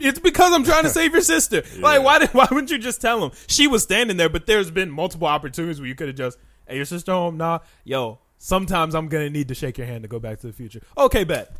it's 0.00 0.18
because 0.18 0.52
I'm 0.52 0.64
trying 0.64 0.82
to 0.84 0.90
save 0.90 1.12
your 1.12 1.22
sister. 1.22 1.62
Like 1.78 2.02
why 2.02 2.18
did 2.18 2.28
why 2.34 2.46
wouldn't 2.50 2.70
you 2.70 2.78
just 2.78 3.00
tell 3.00 3.24
him? 3.24 3.32
She 3.46 3.66
was 3.66 3.82
standing 3.82 4.16
there, 4.18 4.28
but 4.28 4.46
there's 4.46 4.70
been 4.70 4.90
multiple 4.90 5.28
opportunities 5.28 5.80
where 5.80 5.88
you 5.88 5.94
could 5.94 6.08
have 6.08 6.16
just, 6.16 6.38
hey, 6.72 6.76
your 6.76 6.84
sister 6.84 7.12
home? 7.12 7.36
Nah, 7.36 7.60
yo. 7.84 8.18
Sometimes 8.38 8.94
I'm 8.96 9.06
gonna 9.06 9.30
need 9.30 9.46
to 9.48 9.54
shake 9.54 9.78
your 9.78 9.86
hand 9.86 10.02
to 10.02 10.08
go 10.08 10.18
back 10.18 10.40
to 10.40 10.48
the 10.48 10.52
future. 10.52 10.80
Okay, 10.98 11.22
bet. 11.22 11.54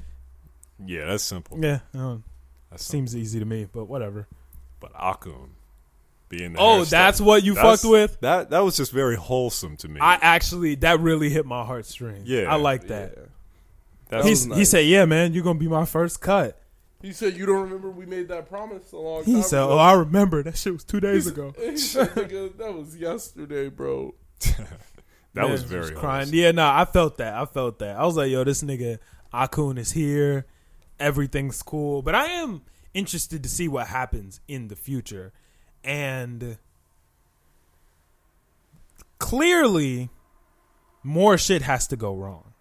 Yeah, 0.85 1.07
that's 1.07 1.23
simple. 1.23 1.59
Yeah, 1.63 1.79
um, 1.95 2.25
That's 2.71 2.85
simple. 2.85 3.07
seems 3.09 3.17
easy 3.17 3.39
to 3.39 3.45
me, 3.45 3.69
but 3.73 3.85
whatever. 3.85 4.27
But 4.81 4.93
Akkun 4.95 5.51
being 6.29 6.55
the 6.55 6.59
Oh, 6.59 6.81
hairstyle- 6.81 6.91
that's 6.91 7.21
what 7.21 7.45
you 7.45 7.55
that's- 7.55 7.83
fucked 7.83 7.89
with. 7.91 8.21
That 8.23 8.51
that 8.51 8.61
was 8.65 8.77
just 8.77 8.91
very 8.91 9.15
wholesome 9.15 9.77
to 9.77 9.89
me. 9.89 10.01
I 10.01 10.15
actually 10.21 10.75
that 10.77 10.99
really 10.99 11.29
hit 11.31 11.47
my 11.47 11.65
heartstrings. 11.65 12.29
Yeah. 12.29 12.53
I 12.53 12.57
like 12.57 12.89
that. 12.89 13.15
yeah. 13.17 13.23
That 14.09 14.25
He's, 14.25 14.49
was 14.49 14.59
He 14.59 14.65
said, 14.65 14.87
"Yeah, 14.87 15.05
man, 15.05 15.35
you're 15.35 15.45
gonna 15.45 15.59
be 15.61 15.69
my 15.69 15.85
first 15.85 16.21
cut." 16.21 16.59
He 17.01 17.13
said, 17.13 17.37
"You 17.37 17.47
don't 17.47 17.63
remember 17.63 17.91
we 17.91 18.07
made 18.07 18.27
that 18.29 18.49
promise 18.49 18.91
a 18.91 18.97
long 18.99 19.23
He 19.25 19.35
time 19.35 19.43
said, 19.43 19.63
ago." 19.63 19.75
"Oh, 19.75 19.79
I 19.79 19.93
remember 19.93 20.43
that 20.43 20.57
shit 20.57 20.73
was 20.73 20.83
two 20.85 20.99
days 21.01 21.29
ago." 21.29 21.55
He 21.61 21.77
said, 21.77 22.13
that 22.15 22.75
was 22.75 22.97
yesterday, 22.97 23.69
bro. 23.69 24.15
that 25.35 25.43
Man, 25.43 25.51
was 25.51 25.63
very 25.63 25.93
crying. 25.95 26.27
wholesome. 26.27 26.35
Yeah, 26.35 26.51
nah, 26.53 26.81
I 26.81 26.85
felt 26.85 27.19
that. 27.19 27.35
I 27.35 27.45
felt 27.47 27.79
that. 27.79 27.97
I 27.97 28.05
was 28.05 28.17
like, 28.17 28.31
yo, 28.31 28.45
this 28.45 28.63
nigga 28.63 28.99
Akkun 29.33 29.79
is 29.79 29.93
here. 29.93 30.47
Everything's 31.01 31.63
cool. 31.63 32.03
But 32.03 32.15
I 32.15 32.27
am 32.27 32.63
interested 32.95 33.43
to 33.43 33.49
see 33.49 33.69
what 33.69 33.89
happens 33.89 34.41
in 34.47 34.69
the 34.69 34.77
future. 34.77 35.33
And 35.83 36.59
clearly, 39.19 40.11
more 41.03 41.39
shit 41.39 41.63
has 41.63 41.87
to 41.89 41.97
go 41.97 42.15
wrong. 42.15 42.53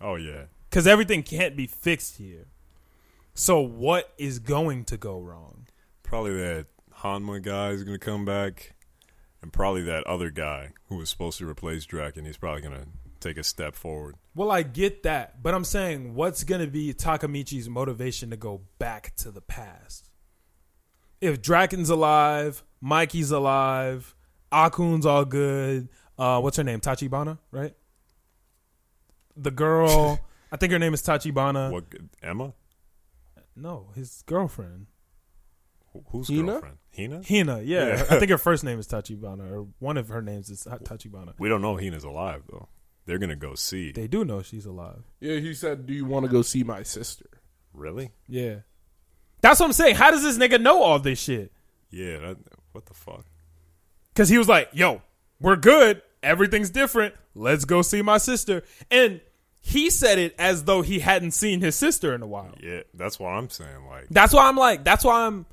Oh 0.00 0.16
yeah. 0.16 0.44
Because 0.68 0.86
everything 0.86 1.22
can't 1.22 1.56
be 1.56 1.66
fixed 1.66 2.16
here. 2.16 2.46
So, 3.34 3.60
what 3.60 4.12
is 4.18 4.38
going 4.38 4.84
to 4.86 4.96
go 4.96 5.18
wrong? 5.20 5.66
Probably 6.02 6.34
that 6.36 6.66
Hanma 6.98 7.42
guy 7.42 7.70
is 7.70 7.82
going 7.84 7.98
to 7.98 8.04
come 8.04 8.24
back, 8.24 8.74
and 9.42 9.52
probably 9.52 9.82
that 9.82 10.06
other 10.06 10.30
guy 10.30 10.70
who 10.86 10.96
was 10.96 11.10
supposed 11.10 11.38
to 11.38 11.48
replace 11.48 11.84
Draken. 11.84 12.24
He's 12.24 12.36
probably 12.36 12.62
going 12.62 12.80
to 12.80 12.86
take 13.20 13.36
a 13.36 13.44
step 13.44 13.74
forward. 13.74 14.16
Well, 14.34 14.50
I 14.50 14.62
get 14.62 15.02
that, 15.02 15.42
but 15.42 15.54
I'm 15.54 15.64
saying 15.64 16.14
what's 16.14 16.44
going 16.44 16.60
to 16.60 16.66
be 16.66 16.94
Takemichi's 16.94 17.68
motivation 17.68 18.30
to 18.30 18.36
go 18.36 18.62
back 18.78 19.14
to 19.16 19.30
the 19.30 19.40
past? 19.40 20.08
If 21.20 21.40
Draken's 21.42 21.90
alive, 21.90 22.64
Mikey's 22.80 23.30
alive, 23.30 24.14
Akkun's 24.50 25.06
all 25.06 25.24
good. 25.24 25.88
Uh, 26.18 26.40
what's 26.40 26.56
her 26.56 26.64
name? 26.64 26.80
Tachibana, 26.80 27.38
right? 27.50 27.74
The 29.36 29.50
girl, 29.50 30.20
I 30.52 30.56
think 30.56 30.72
her 30.72 30.78
name 30.78 30.94
is 30.94 31.02
Tachibana. 31.02 31.70
what 31.70 31.84
Emma? 32.22 32.52
No, 33.54 33.88
his 33.94 34.22
girlfriend, 34.26 34.86
Who's 36.10 36.28
Hina? 36.28 36.42
girlfriend? 36.44 36.76
Hina? 36.96 37.22
Hina. 37.28 37.60
Yeah, 37.62 37.86
Yeah. 37.88 38.04
I 38.10 38.18
think 38.18 38.30
her 38.30 38.38
first 38.50 38.64
name 38.64 38.78
is 38.78 38.86
Tachibana, 38.88 39.50
or 39.50 39.66
one 39.78 39.96
of 39.96 40.08
her 40.08 40.22
names 40.22 40.50
is 40.50 40.64
Tachibana. 40.64 41.34
We 41.38 41.48
don't 41.48 41.62
know 41.62 41.76
Hina's 41.76 42.04
alive 42.04 42.42
though. 42.50 42.68
They're 43.06 43.18
gonna 43.18 43.36
go 43.36 43.54
see. 43.54 43.92
They 43.92 44.06
do 44.06 44.24
know 44.24 44.42
she's 44.42 44.64
alive. 44.66 45.02
Yeah, 45.20 45.38
he 45.38 45.54
said, 45.54 45.86
"Do 45.86 45.92
you 45.92 46.04
want 46.04 46.24
to 46.24 46.30
go 46.30 46.42
see 46.42 46.62
my 46.64 46.82
sister?" 46.82 47.26
really? 47.74 48.10
Yeah, 48.28 48.56
that's 49.40 49.58
what 49.60 49.66
I'm 49.66 49.72
saying. 49.72 49.96
How 49.96 50.10
does 50.10 50.22
this 50.22 50.38
nigga 50.38 50.60
know 50.60 50.82
all 50.82 50.98
this 50.98 51.18
shit? 51.18 51.52
Yeah. 51.90 52.18
That, 52.18 52.36
what 52.72 52.86
the 52.86 52.94
fuck? 52.94 53.24
Because 54.14 54.28
he 54.28 54.38
was 54.38 54.48
like, 54.48 54.68
yo, 54.72 55.02
we're 55.40 55.56
good. 55.56 56.02
Everything's 56.22 56.70
different. 56.70 57.14
Let's 57.34 57.64
go 57.64 57.82
see 57.82 58.02
my 58.02 58.18
sister. 58.18 58.62
And 58.90 59.20
he 59.60 59.90
said 59.90 60.18
it 60.18 60.34
as 60.38 60.64
though 60.64 60.82
he 60.82 60.98
hadn't 61.00 61.32
seen 61.32 61.60
his 61.60 61.74
sister 61.76 62.14
in 62.14 62.22
a 62.22 62.26
while. 62.26 62.54
Yeah, 62.62 62.80
that's 62.94 63.18
what 63.18 63.28
I'm 63.30 63.48
saying. 63.50 63.86
Like, 63.88 64.06
That's 64.10 64.32
why 64.32 64.48
I'm 64.48 64.56
like, 64.56 64.84
that's 64.84 65.04
why 65.04 65.26
I'm. 65.26 65.46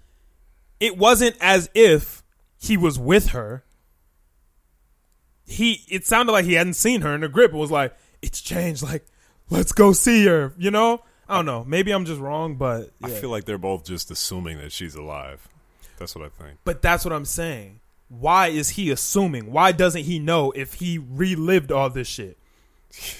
It 0.79 0.97
wasn't 0.97 1.35
as 1.41 1.69
if 1.73 2.23
he 2.57 2.77
was 2.77 2.97
with 2.97 3.29
her. 3.29 3.63
He, 5.45 5.83
it 5.89 6.05
sounded 6.05 6.31
like 6.31 6.45
he 6.45 6.53
hadn't 6.53 6.75
seen 6.75 7.01
her 7.01 7.13
in 7.13 7.21
the 7.21 7.29
grip. 7.29 7.53
It 7.53 7.57
was 7.57 7.71
like, 7.71 7.95
it's 8.21 8.41
changed. 8.41 8.83
Like, 8.83 9.05
let's 9.49 9.71
go 9.71 9.93
see 9.93 10.25
her. 10.25 10.53
You 10.57 10.71
know? 10.71 11.03
I 11.27 11.35
don't 11.35 11.45
know. 11.45 11.63
Maybe 11.63 11.91
I'm 11.91 12.05
just 12.05 12.19
wrong, 12.19 12.55
but 12.55 12.91
I 13.03 13.09
feel 13.09 13.29
like 13.29 13.45
they're 13.45 13.59
both 13.59 13.85
just 13.85 14.09
assuming 14.09 14.57
that 14.57 14.71
she's 14.71 14.95
alive. 14.95 15.47
That's 15.97 16.15
what 16.15 16.25
I 16.25 16.43
think. 16.43 16.57
But 16.63 16.81
that's 16.81 17.05
what 17.05 17.13
I'm 17.13 17.25
saying. 17.25 17.81
Why 18.07 18.47
is 18.47 18.69
he 18.69 18.89
assuming? 18.89 19.51
Why 19.51 19.71
doesn't 19.71 20.03
he 20.03 20.17
know 20.17 20.51
if 20.51 20.75
he 20.75 20.97
relived 20.97 21.71
all 21.71 21.89
this 21.89 22.07
shit? 22.07 22.37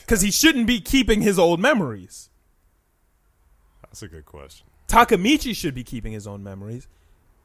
Because 0.02 0.22
he 0.22 0.32
shouldn't 0.32 0.66
be 0.66 0.82
keeping 0.82 1.22
his 1.22 1.38
old 1.38 1.60
memories. 1.60 2.32
That's 3.84 4.02
a 4.02 4.08
good 4.08 4.26
question. 4.26 4.66
Takemichi 4.88 5.56
should 5.56 5.76
be 5.76 5.84
keeping 5.84 6.12
his 6.12 6.26
own 6.26 6.42
memories. 6.44 6.88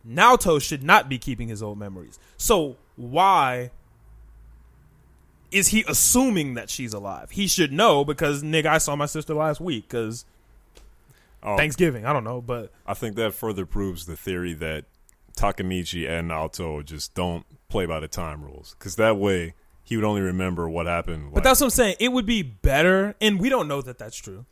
Naoto 0.09 0.61
should 0.61 0.83
not 0.83 1.09
be 1.09 1.19
keeping 1.19 1.49
his 1.49 1.63
old 1.63 1.79
memories. 1.79 2.19
So 2.37 2.77
why 2.97 3.71
is 5.51 5.69
he 5.69 5.85
assuming 5.89 6.55
that 6.55 6.69
she's 6.69 6.93
alive? 6.93 7.31
He 7.31 7.47
should 7.47 7.73
know 7.73 8.05
because 8.05 8.43
nigga, 8.43 8.67
I 8.67 8.79
saw 8.79 8.97
my 8.97 9.07
sister 9.07 9.35
last 9.35 9.61
week 9.61 9.89
because 9.89 10.25
Oh, 11.45 11.59
Thanksgiving. 11.59 12.07
I 12.07 12.13
don't 12.13 12.25
know, 12.25 12.41
but 12.41 12.73
I 12.87 12.95
think 12.95 13.17
that 13.17 13.35
further 13.35 13.67
proves 13.67 14.07
the 14.07 14.17
theory 14.17 14.55
that 14.55 14.87
Takemichi 15.37 16.09
and 16.09 16.31
Naoto 16.31 16.83
just 16.85 17.15
don't 17.15 17.45
play 17.69 17.85
by 17.85 18.01
the 18.01 18.09
time 18.09 18.43
rules. 18.43 18.75
Because 18.79 18.97
that 18.97 19.19
way, 19.19 19.55
he 19.83 19.97
would 19.97 20.07
only 20.07 20.23
remember 20.23 20.69
what 20.69 20.87
happened. 20.87 21.35
But 21.35 21.45
that's 21.45 21.61
what 21.61 21.67
I'm 21.67 21.71
saying. 21.71 21.97
It 22.01 22.13
would 22.13 22.25
be 22.25 22.43
better, 22.43 23.15
and 23.21 23.39
we 23.39 23.51
don't 23.51 23.69
know 23.69 23.83
that 23.83 23.99
that's 23.99 24.17
true. 24.17 24.47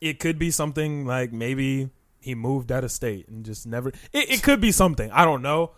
It 0.00 0.18
could 0.18 0.36
be 0.38 0.50
something 0.50 1.06
like 1.06 1.32
maybe 1.32 1.90
he 2.24 2.34
moved 2.34 2.72
out 2.72 2.84
of 2.84 2.90
state 2.90 3.28
and 3.28 3.44
just 3.44 3.66
never. 3.66 3.90
It, 4.12 4.30
it 4.30 4.42
could 4.42 4.60
be 4.60 4.72
something. 4.72 5.10
I 5.10 5.24
don't 5.24 5.42
know. 5.42 5.72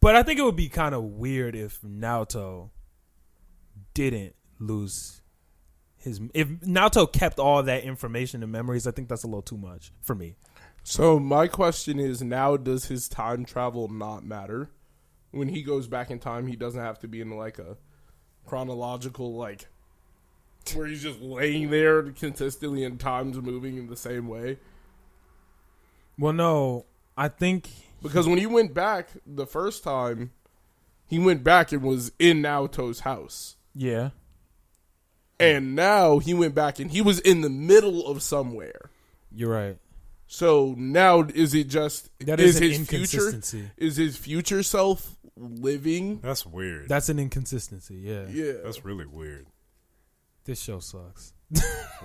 But 0.00 0.16
I 0.16 0.22
think 0.22 0.40
it 0.40 0.42
would 0.42 0.56
be 0.56 0.68
kind 0.68 0.94
of 0.94 1.04
weird 1.04 1.54
if 1.54 1.80
Naoto 1.82 2.70
didn't 3.94 4.34
lose 4.58 5.20
his. 5.96 6.20
If 6.34 6.48
Naoto 6.48 7.10
kept 7.10 7.38
all 7.38 7.62
that 7.62 7.84
information 7.84 8.42
and 8.42 8.50
memories, 8.50 8.86
I 8.86 8.90
think 8.90 9.08
that's 9.08 9.22
a 9.22 9.28
little 9.28 9.42
too 9.42 9.58
much 9.58 9.92
for 10.00 10.14
me. 10.14 10.36
So 10.82 11.20
my 11.20 11.46
question 11.46 12.00
is: 12.00 12.20
Now, 12.20 12.56
does 12.56 12.86
his 12.86 13.08
time 13.08 13.44
travel 13.44 13.86
not 13.88 14.24
matter? 14.24 14.70
when 15.32 15.48
he 15.48 15.62
goes 15.62 15.88
back 15.88 16.10
in 16.10 16.18
time, 16.18 16.46
he 16.46 16.56
doesn't 16.56 16.80
have 16.80 17.00
to 17.00 17.08
be 17.08 17.20
in 17.20 17.30
like 17.30 17.58
a 17.58 17.76
chronological 18.46 19.34
like 19.34 19.66
where 20.74 20.86
he's 20.86 21.02
just 21.02 21.20
laying 21.20 21.70
there 21.70 22.02
consistently 22.12 22.84
and 22.84 23.00
time's 23.00 23.36
moving 23.38 23.76
in 23.78 23.88
the 23.88 23.96
same 23.96 24.28
way. 24.28 24.58
Well, 26.18 26.32
no, 26.32 26.86
I 27.16 27.28
think 27.28 27.68
Because 28.02 28.26
when 28.28 28.38
he 28.38 28.46
went 28.46 28.74
back 28.74 29.08
the 29.26 29.46
first 29.46 29.82
time, 29.84 30.32
he 31.06 31.18
went 31.18 31.42
back 31.44 31.72
and 31.72 31.82
was 31.82 32.12
in 32.18 32.42
Naoto's 32.42 33.00
house. 33.00 33.56
yeah. 33.74 34.10
And 35.40 35.74
now 35.74 36.20
he 36.20 36.34
went 36.34 36.54
back 36.54 36.78
and 36.78 36.88
he 36.90 37.00
was 37.02 37.18
in 37.18 37.40
the 37.40 37.50
middle 37.50 38.06
of 38.06 38.22
somewhere. 38.22 38.90
You're 39.34 39.50
right. 39.50 39.76
So 40.28 40.74
now 40.78 41.22
is 41.22 41.52
it 41.52 41.64
just 41.68 42.10
That 42.20 42.38
is 42.38 42.56
is 42.56 42.56
an 42.60 42.62
his 42.62 42.76
future 42.88 43.16
inconsistency. 43.26 43.70
is 43.76 43.96
his 43.96 44.16
future 44.16 44.62
self 44.62 45.16
living? 45.36 46.20
That's 46.20 46.46
weird. 46.46 46.88
That's 46.88 47.08
an 47.08 47.18
inconsistency. 47.18 47.96
Yeah. 47.96 48.26
Yeah. 48.28 48.52
That's 48.62 48.84
really 48.84 49.06
weird. 49.06 49.46
This 50.44 50.60
show 50.62 50.78
sucks. 50.78 51.32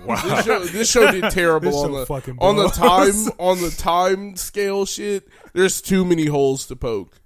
Wow. 0.04 0.14
this 0.22 0.44
show 0.44 0.64
this 0.64 0.90
show 0.90 1.10
did 1.10 1.30
terrible 1.32 1.70
This 1.72 1.76
on 1.76 1.88
show 1.90 1.98
the 2.00 2.06
fucking 2.06 2.38
on 2.40 2.56
the 2.56 2.68
time 2.68 3.32
on 3.38 3.60
the 3.60 3.70
time 3.70 4.36
scale 4.36 4.86
shit. 4.86 5.28
There's 5.52 5.82
too 5.82 6.04
many 6.04 6.26
holes 6.26 6.66
to 6.66 6.76
poke. 6.76 7.20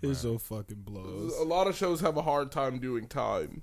This 0.00 0.22
show 0.22 0.38
fucking 0.38 0.82
blows. 0.82 1.36
A 1.36 1.42
lot 1.42 1.66
of 1.66 1.76
shows 1.76 2.00
have 2.02 2.16
a 2.16 2.22
hard 2.22 2.52
time 2.52 2.78
doing 2.78 3.08
time. 3.08 3.62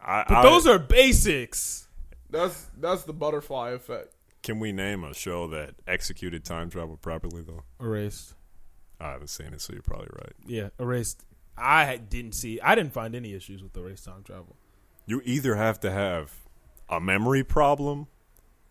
I, 0.00 0.24
But 0.28 0.36
I- 0.38 0.42
those 0.42 0.66
are 0.66 0.78
basics. 0.78 1.88
That's 2.30 2.66
that's 2.78 3.04
the 3.04 3.14
butterfly 3.14 3.70
effect. 3.70 4.14
Can 4.42 4.60
we 4.60 4.70
name 4.70 5.02
a 5.02 5.14
show 5.14 5.48
that 5.48 5.74
executed 5.86 6.44
time 6.44 6.68
travel 6.70 6.98
properly 6.98 7.42
though? 7.42 7.64
Erased. 7.80 8.34
I 9.00 9.12
haven't 9.12 9.28
seen 9.28 9.54
it, 9.54 9.60
so 9.62 9.72
you're 9.72 9.82
probably 9.82 10.08
right. 10.12 10.32
Yeah, 10.46 10.68
erased. 10.78 11.24
I 11.56 11.96
didn't 11.96 12.32
see. 12.32 12.60
I 12.60 12.74
didn't 12.74 12.92
find 12.92 13.14
any 13.14 13.32
issues 13.32 13.62
with 13.62 13.76
erased 13.76 14.04
time 14.04 14.22
travel. 14.24 14.56
You 15.06 15.22
either 15.24 15.54
have 15.56 15.80
to 15.80 15.90
have 15.90 16.32
a 16.88 17.00
memory 17.00 17.44
problem, 17.44 18.06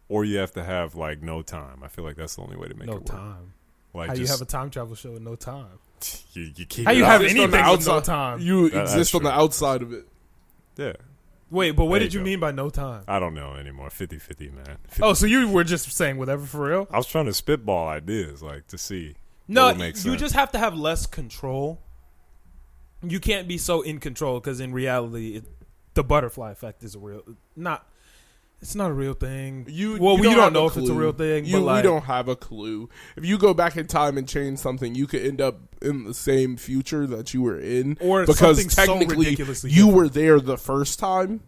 or 0.10 0.26
you 0.26 0.38
have 0.38 0.52
to 0.54 0.64
have 0.64 0.96
like 0.96 1.22
no 1.22 1.42
time. 1.42 1.82
I 1.84 1.88
feel 1.88 2.04
like 2.06 2.16
that's 2.16 2.36
the 2.36 2.42
only 2.42 2.58
way 2.58 2.68
to 2.68 2.76
make 2.76 2.88
no 2.88 2.94
it 2.94 3.00
work. 3.00 3.06
time. 3.08 3.54
Like 3.94 4.10
How 4.10 4.16
you 4.16 4.28
have 4.28 4.42
a 4.42 4.46
time 4.46 4.70
travel 4.70 4.96
show 4.96 5.12
with 5.14 5.22
no 5.24 5.36
time? 5.36 5.80
you, 6.34 6.52
you 6.56 6.66
keep 6.66 6.86
How 6.86 6.92
it 6.92 6.98
you 6.98 7.04
up. 7.06 7.12
have 7.12 7.22
anything 7.22 7.38
the 7.38 7.58
with 7.58 7.86
no 7.86 7.94
outside- 7.94 8.04
time? 8.04 8.40
You 8.40 8.70
That- 8.70 8.84
exist 8.84 9.16
on 9.16 9.24
the 9.24 9.32
outside 9.32 9.82
of 9.82 9.94
it. 9.94 10.08
yeah. 10.78 10.94
Wait, 11.50 11.72
but 11.72 11.86
what 11.86 12.00
There 12.00 12.00
did 12.02 12.14
you 12.14 12.20
you 12.20 12.26
go. 12.26 12.30
mean 12.32 12.40
by 12.42 12.52
no 12.52 12.70
time? 12.70 13.06
I 13.08 13.20
don't 13.20 13.34
know 13.34 13.54
anymore. 13.54 13.88
50-50, 13.88 14.54
man. 14.54 14.78
50. 14.90 15.02
Oh, 15.02 15.14
so 15.14 15.26
you 15.26 15.48
were 15.48 15.64
just 15.64 15.90
saying 15.94 16.18
whatever 16.18 16.46
for 16.46 16.68
real? 16.70 16.88
I 16.92 16.98
was 16.98 17.08
trying 17.08 17.26
to 17.28 17.34
spitball 17.34 17.88
ideas, 17.88 18.44
like 18.44 18.68
to 18.68 18.78
see. 18.78 19.16
No, 19.48 19.68
would 19.68 19.78
make 19.78 19.96
you 19.96 20.02
sense. 20.02 20.20
just 20.20 20.36
have 20.36 20.52
to 20.52 20.58
have 20.60 20.76
less 20.76 21.06
control. 21.06 21.80
You 23.02 23.20
can't 23.22 23.48
be 23.48 23.58
so 23.58 23.82
in 23.82 24.00
control 24.00 24.40
because 24.42 24.60
in 24.60 24.74
reality, 24.74 25.38
it, 25.38 25.46
the 25.94 26.04
butterfly 26.04 26.52
effect 26.52 26.84
is 26.84 26.96
a 26.96 27.00
real 27.00 27.22
not. 27.56 27.88
It's 28.62 28.74
not 28.74 28.90
a 28.90 28.94
real 28.94 29.14
thing. 29.14 29.68
You 29.70 29.98
well, 30.00 30.16
you 30.16 30.22
we 30.22 30.28
don't, 30.30 30.40
have 30.40 30.54
know 30.54 30.66
if 30.66 30.76
it's 30.78 30.90
a 30.90 30.94
real 30.94 31.12
thing. 31.12 31.46
You, 31.46 31.58
but 31.58 31.62
like, 31.62 31.84
we 31.84 31.90
don't 31.90 32.06
have 32.06 32.28
a 32.28 32.36
clue. 32.36 32.90
If 33.16 33.24
you 33.24 33.38
go 33.38 33.54
back 33.54 33.78
in 33.78 33.86
time 33.86 34.18
and 34.18 34.28
change 34.28 34.58
something, 34.58 34.96
you 34.96 35.06
could 35.06 35.22
end 35.24 35.42
up 35.42 35.60
in 35.82 36.06
the 36.06 36.14
same 36.14 36.58
future 36.58 37.06
that 37.06 37.36
you 37.36 37.44
were 37.44 37.60
in, 37.60 37.98
or 38.02 38.22
because 38.26 38.40
something 38.40 38.70
so 38.70 38.86
technically 38.86 39.26
ridiculously 39.26 39.70
you 39.70 39.86
different. 39.86 39.96
were 39.96 40.10
there 40.10 40.40
the 40.40 40.58
first 40.58 40.98
time. 40.98 41.42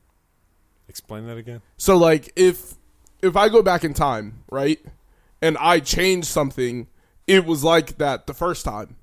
Explain 0.88 1.26
that 1.28 1.38
again. 1.38 1.62
So 1.78 1.98
like 1.98 2.32
if 2.36 2.76
if 3.24 3.36
I 3.36 3.50
go 3.50 3.64
back 3.64 3.84
in 3.84 3.96
time, 3.96 4.44
right, 4.52 4.80
and 5.42 5.58
I 5.58 5.80
change 5.80 6.26
something, 6.26 6.88
it 7.26 7.44
was 7.46 7.64
like 7.64 7.98
that 7.98 8.28
the 8.28 8.34
first 8.36 8.66
time. 8.66 8.98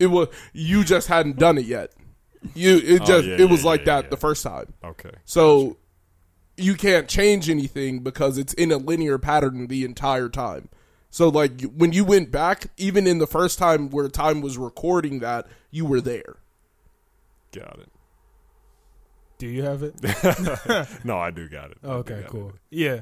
It 0.00 0.06
was 0.08 0.28
you 0.52 0.82
just 0.82 1.06
hadn't 1.06 1.38
done 1.38 1.58
it 1.58 1.66
yet. 1.66 1.92
You 2.54 2.78
it 2.78 3.02
Oh, 3.02 3.04
just 3.04 3.28
yeah, 3.28 3.36
it 3.38 3.48
was 3.48 3.62
yeah, 3.62 3.70
like 3.70 3.80
yeah, 3.80 3.86
that 3.86 4.04
yeah. 4.04 4.10
the 4.10 4.16
first 4.16 4.42
time. 4.42 4.72
Okay. 4.84 5.12
So 5.24 5.76
you 6.62 6.74
can't 6.74 7.08
change 7.08 7.50
anything 7.50 8.00
because 8.00 8.38
it's 8.38 8.54
in 8.54 8.70
a 8.72 8.76
linear 8.76 9.18
pattern 9.18 9.66
the 9.66 9.84
entire 9.84 10.28
time. 10.28 10.68
So 11.10 11.28
like 11.28 11.62
when 11.62 11.92
you 11.92 12.04
went 12.04 12.30
back, 12.30 12.66
even 12.76 13.06
in 13.06 13.18
the 13.18 13.26
first 13.26 13.58
time 13.58 13.90
where 13.90 14.08
time 14.08 14.40
was 14.40 14.56
recording 14.56 15.20
that, 15.20 15.46
you 15.70 15.84
were 15.84 16.00
there. 16.00 16.36
Got 17.52 17.80
it. 17.80 17.92
Do 19.38 19.46
you 19.46 19.62
have 19.64 19.82
it? 19.82 19.94
No, 21.04 21.18
I 21.18 21.30
do 21.30 21.48
got 21.48 21.72
it. 21.72 21.78
I 21.82 21.88
okay, 21.88 22.20
got 22.22 22.30
cool. 22.30 22.48
it. 22.50 22.54
Yeah, 22.70 23.00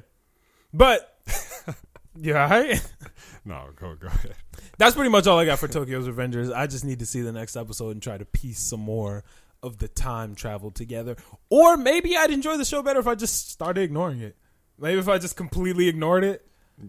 but 0.72 1.18
yeah, 2.20 2.48
right. 2.50 2.82
No, 3.44 3.68
go 3.74 3.94
go 3.94 4.08
ahead. 4.08 4.34
That's 4.76 4.94
pretty 4.94 5.08
much 5.10 5.26
all 5.26 5.38
I 5.38 5.46
got 5.46 5.58
for 5.58 5.66
Tokyo's 5.66 6.06
Revengers. 6.06 6.52
I 6.54 6.66
just 6.66 6.84
need 6.84 6.98
to 6.98 7.06
see 7.06 7.22
the 7.22 7.32
next 7.32 7.56
episode 7.56 7.90
and 7.90 8.02
try 8.02 8.18
to 8.18 8.24
piece 8.26 8.60
some 8.60 8.80
more 8.80 9.24
of 9.62 9.78
the 9.78 9.88
time 9.88 10.34
travel 10.34 10.70
together. 10.70 11.16
Or 11.50 11.76
maybe 11.76 12.16
I'd 12.16 12.30
enjoy 12.30 12.56
the 12.56 12.64
show 12.64 12.82
better 12.82 13.00
if 13.00 13.06
I 13.06 13.14
just 13.14 13.50
started 13.50 13.82
ignoring 13.82 14.20
it. 14.20 14.36
Maybe 14.78 14.98
if 14.98 15.08
I 15.08 15.18
just 15.18 15.36
completely 15.36 15.88
ignored 15.88 16.24
it. 16.24 16.46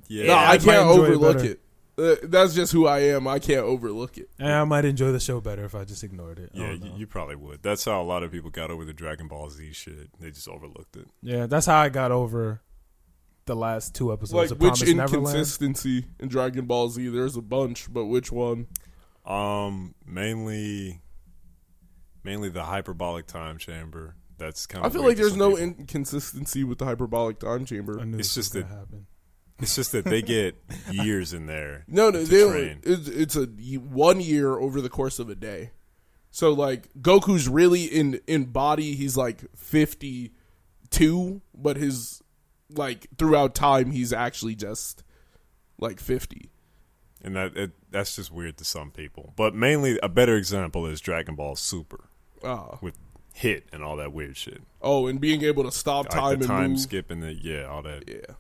Yeah. 0.07 0.27
no, 0.27 0.33
I 0.35 0.51
I 0.51 0.57
can't 0.57 0.89
enjoy 0.89 1.03
it 1.05 1.11
overlook 1.11 1.43
it. 1.43 1.59
Uh, 1.97 2.15
that's 2.23 2.55
just 2.55 2.71
who 2.71 2.87
I 2.87 2.99
am. 2.99 3.27
I 3.27 3.37
can't 3.39 3.65
overlook 3.65 4.17
it. 4.17 4.29
And 4.39 4.51
I 4.51 4.63
might 4.63 4.85
enjoy 4.85 5.11
the 5.11 5.19
show 5.19 5.41
better 5.41 5.65
if 5.65 5.75
I 5.75 5.83
just 5.83 6.03
ignored 6.03 6.39
it. 6.39 6.51
Yeah, 6.53 6.71
you, 6.71 6.91
you 6.95 7.07
probably 7.07 7.35
would. 7.35 7.61
That's 7.61 7.83
how 7.83 8.01
a 8.01 8.03
lot 8.03 8.23
of 8.23 8.31
people 8.31 8.49
got 8.49 8.71
over 8.71 8.85
the 8.85 8.93
Dragon 8.93 9.27
Ball 9.27 9.49
Z 9.49 9.73
shit. 9.73 10.09
They 10.19 10.31
just 10.31 10.47
overlooked 10.47 10.95
it. 10.95 11.07
yeah, 11.21 11.47
that's 11.47 11.65
how 11.65 11.77
I 11.79 11.89
got 11.89 12.11
over 12.11 12.61
the 13.45 13.55
last 13.55 13.93
two 13.93 14.13
episodes 14.13 14.33
like 14.33 14.51
of 14.51 14.61
which 14.61 14.79
Promised 14.79 14.95
Neverland. 14.95 15.27
inconsistency 15.27 16.05
in 16.19 16.29
Dragon 16.29 16.65
Ball 16.65 16.87
Z? 16.89 17.09
There's 17.09 17.35
a 17.35 17.41
bunch, 17.41 17.91
but 17.91 18.05
which 18.05 18.31
one? 18.31 18.67
Um, 19.25 19.93
mainly, 20.05 21.01
mainly 22.23 22.49
the 22.49 22.63
hyperbolic 22.63 23.27
time 23.27 23.57
chamber. 23.57 24.15
That's 24.37 24.65
kind 24.65 24.85
of. 24.85 24.91
I 24.91 24.93
feel 24.93 25.05
like 25.05 25.17
there's 25.17 25.35
no 25.35 25.55
inconsistency 25.57 26.63
with 26.63 26.79
the 26.79 26.85
hyperbolic 26.85 27.39
time 27.39 27.65
chamber. 27.65 27.99
I 27.99 28.05
knew 28.05 28.17
It's 28.17 28.33
just 28.33 28.53
that- 28.53 28.65
happen. 28.67 29.07
It's 29.59 29.75
just 29.75 29.91
that 29.91 30.05
they 30.05 30.21
get 30.23 30.55
years 30.91 31.33
in 31.33 31.45
there. 31.45 31.83
No, 31.87 32.09
no, 32.09 32.23
to 32.23 32.25
they 32.25 32.49
train. 32.49 32.79
it's, 32.81 33.07
it's 33.07 33.35
a 33.35 33.41
y- 33.59 33.75
one 33.75 34.19
year 34.19 34.57
over 34.57 34.81
the 34.81 34.89
course 34.89 35.19
of 35.19 35.29
a 35.29 35.35
day. 35.35 35.69
So 36.31 36.51
like 36.51 36.89
Goku's 36.99 37.47
really 37.47 37.83
in 37.83 38.19
in 38.25 38.45
body, 38.45 38.95
he's 38.95 39.15
like 39.15 39.43
fifty 39.55 40.31
two, 40.89 41.41
but 41.53 41.77
his 41.77 42.23
like 42.71 43.05
throughout 43.19 43.53
time, 43.53 43.91
he's 43.91 44.11
actually 44.11 44.55
just 44.55 45.03
like 45.77 45.99
fifty. 45.99 46.49
and 47.21 47.35
that 47.35 47.55
it, 47.55 47.71
that's 47.91 48.15
just 48.15 48.31
weird 48.31 48.57
to 48.57 48.65
some 48.65 48.89
people. 48.89 49.33
But 49.35 49.53
mainly, 49.53 49.99
a 50.01 50.09
better 50.09 50.35
example 50.37 50.87
is 50.87 51.01
Dragon 51.01 51.35
Ball 51.35 51.55
Super 51.55 52.09
Ah, 52.43 52.77
with 52.81 52.97
hit 53.33 53.65
and 53.71 53.83
all 53.83 53.97
that 53.97 54.11
weird 54.13 54.35
shit. 54.37 54.61
oh, 54.81 55.07
and 55.07 55.19
being 55.21 55.43
able 55.43 55.63
to 55.63 55.71
stop 55.71 56.05
Like 56.05 56.13
time 56.13 56.29
the 56.29 56.33
and 56.35 56.43
time 56.47 56.69
move. 56.71 56.79
skip 56.79 57.09
and 57.11 57.23
the 57.23 57.33
yeah, 57.33 57.63
all 57.65 57.81
that. 57.83 58.03
Yeah, 58.07 58.35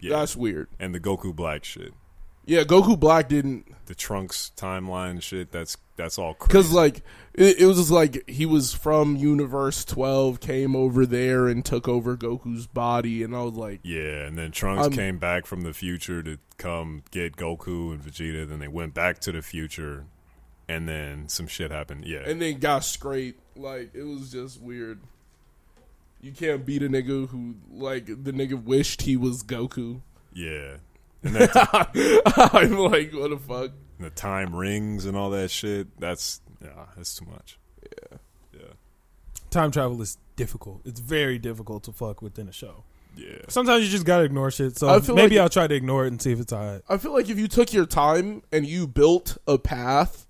Yeah, 0.00 0.18
that's 0.18 0.36
weird. 0.36 0.68
and 0.78 0.94
the 0.94 1.00
Goku 1.00 1.34
Black 1.34 1.64
shit, 1.64 1.92
Yeah, 2.46 2.62
Goku 2.64 2.98
Black 2.98 3.28
didn't 3.28 3.66
the 3.86 3.94
Trunks 3.94 4.52
timeline 4.56 5.20
shit. 5.22 5.50
That's 5.52 5.76
that's 5.96 6.18
all 6.18 6.36
because 6.40 6.72
like 6.72 7.02
it, 7.34 7.60
it 7.60 7.66
was 7.66 7.76
just 7.78 7.90
like 7.90 8.28
he 8.28 8.46
was 8.46 8.72
from 8.72 9.16
Universe 9.16 9.84
Twelve, 9.84 10.40
came 10.40 10.74
over 10.76 11.04
there 11.04 11.48
and 11.48 11.64
took 11.64 11.88
over 11.88 12.16
Goku's 12.16 12.66
body, 12.66 13.22
and 13.22 13.34
I 13.36 13.42
was 13.42 13.54
like, 13.54 13.80
Yeah, 13.82 14.26
and 14.26 14.38
then 14.38 14.50
Trunks 14.52 14.82
I'm- 14.84 14.92
came 14.92 15.18
back 15.18 15.46
from 15.46 15.62
the 15.62 15.72
future 15.74 16.22
to 16.22 16.38
come 16.58 17.02
get 17.10 17.36
Goku 17.36 17.92
and 17.92 18.00
Vegeta. 18.00 18.48
Then 18.48 18.60
they 18.60 18.68
went 18.68 18.94
back 18.94 19.18
to 19.20 19.32
the 19.32 19.42
future, 19.42 20.06
and 20.68 20.88
then 20.88 21.28
some 21.28 21.46
shit 21.46 21.70
happened. 21.70 22.04
Yeah, 22.06 22.20
and 22.26 22.40
then 22.40 22.58
got 22.58 22.84
straight. 22.84 23.36
Like 23.56 23.94
it 23.94 24.02
was 24.04 24.32
just 24.32 24.60
weird. 24.60 25.00
You 26.20 26.32
can't 26.32 26.64
beat 26.64 26.82
a 26.82 26.88
nigga 26.88 27.28
who 27.28 27.56
like 27.72 28.06
the 28.06 28.32
nigga 28.32 28.62
wished 28.62 29.02
he 29.02 29.16
was 29.16 29.42
Goku. 29.42 30.00
yeah. 30.32 30.76
And 31.24 31.36
that, 31.36 32.50
I'm 32.52 32.76
like, 32.78 33.12
what 33.12 33.30
the 33.30 33.36
fuck? 33.38 33.70
the 34.00 34.10
time 34.10 34.56
rings 34.56 35.06
and 35.06 35.16
all 35.16 35.30
that 35.30 35.52
shit. 35.52 35.86
That's 36.00 36.40
yeah, 36.60 36.86
that's 36.96 37.14
too 37.14 37.26
much. 37.26 37.58
Yeah. 37.84 38.16
Yeah, 38.54 38.66
Time 39.50 39.70
travel 39.70 40.02
is 40.02 40.18
difficult. 40.34 40.80
It's 40.84 40.98
very 40.98 41.38
difficult 41.38 41.84
to 41.84 41.92
fuck 41.92 42.22
within 42.22 42.48
a 42.48 42.52
show. 42.52 42.82
yeah. 43.16 43.36
Sometimes 43.48 43.84
you 43.84 43.90
just 43.90 44.04
gotta 44.04 44.24
ignore 44.24 44.50
shit. 44.50 44.76
So 44.76 44.88
I 44.88 44.98
feel 44.98 45.14
maybe 45.14 45.36
like- 45.36 45.42
I'll 45.44 45.48
try 45.48 45.68
to 45.68 45.74
ignore 45.76 46.06
it 46.06 46.08
and 46.08 46.20
see 46.20 46.32
if 46.32 46.40
it's 46.40 46.52
alright. 46.52 46.82
I 46.88 46.96
feel 46.96 47.12
like 47.12 47.28
if 47.28 47.38
you 47.38 47.46
took 47.46 47.72
your 47.72 47.86
time 47.86 48.42
and 48.50 48.66
you 48.66 48.88
built 48.88 49.36
a 49.46 49.58
path, 49.58 50.26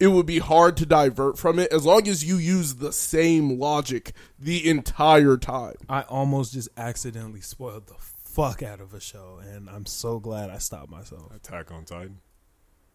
it 0.00 0.08
would 0.08 0.26
be 0.26 0.38
hard 0.38 0.76
to 0.78 0.86
divert 0.86 1.38
from 1.38 1.58
it 1.58 1.72
as 1.72 1.84
long 1.84 2.06
as 2.08 2.24
you 2.24 2.36
use 2.36 2.74
the 2.76 2.92
same 2.92 3.58
logic 3.58 4.12
the 4.38 4.68
entire 4.68 5.36
time. 5.36 5.74
I 5.88 6.02
almost 6.02 6.52
just 6.52 6.68
accidentally 6.76 7.40
spoiled 7.40 7.86
the 7.88 7.96
fuck 7.98 8.62
out 8.62 8.80
of 8.80 8.94
a 8.94 9.00
show, 9.00 9.40
and 9.44 9.68
I'm 9.68 9.86
so 9.86 10.20
glad 10.20 10.50
I 10.50 10.58
stopped 10.58 10.90
myself. 10.90 11.32
Attack 11.34 11.72
on 11.72 11.84
Titan. 11.84 12.18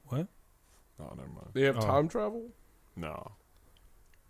What? 0.05 0.27
Oh, 0.99 1.13
never 1.17 1.27
mind. 1.29 1.49
They 1.53 1.63
have 1.63 1.77
Oh. 1.77 1.81
time 1.81 2.07
travel? 2.07 2.49
No. 2.95 3.31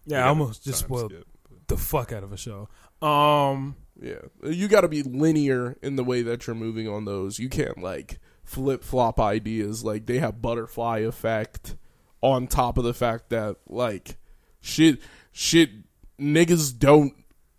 Yeah, 0.05 0.25
I 0.25 0.29
almost 0.29 0.63
just 0.63 0.79
spoiled 0.79 1.11
skip, 1.11 1.27
but- 1.49 1.67
the 1.67 1.77
fuck 1.77 2.11
out 2.11 2.23
of 2.23 2.31
a 2.33 2.37
show. 2.37 2.69
Um, 3.01 3.75
Yeah. 4.01 4.21
You 4.43 4.67
got 4.67 4.81
to 4.81 4.87
be 4.87 5.03
linear 5.03 5.77
in 5.83 5.95
the 5.97 6.03
way 6.03 6.23
that 6.23 6.47
you're 6.47 6.55
moving 6.55 6.87
on 6.87 7.05
those. 7.05 7.37
You 7.37 7.47
can't 7.47 7.77
like 7.77 8.19
flip 8.43 8.83
flop 8.83 9.19
ideas 9.19 9.83
like 9.83 10.07
they 10.07 10.17
have 10.17 10.41
butterfly 10.41 10.99
effect 10.99 11.75
on 12.23 12.47
top 12.47 12.77
of 12.79 12.85
the 12.85 12.93
fact 12.93 13.29
that 13.29 13.57
like 13.67 14.15
shit, 14.61 14.99
shit, 15.31 15.69
niggas 16.17 16.79
don't 16.79 17.13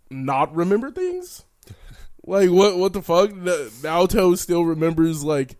not 0.09 0.53
remember 0.53 0.91
things. 0.91 1.45
Like 2.27 2.49
what? 2.49 2.75
What 2.79 2.93
the 2.93 3.03
fuck? 3.03 3.35
Na- 3.35 3.69
Naoto 3.83 4.35
still 4.35 4.65
remembers 4.65 5.23
like 5.23 5.57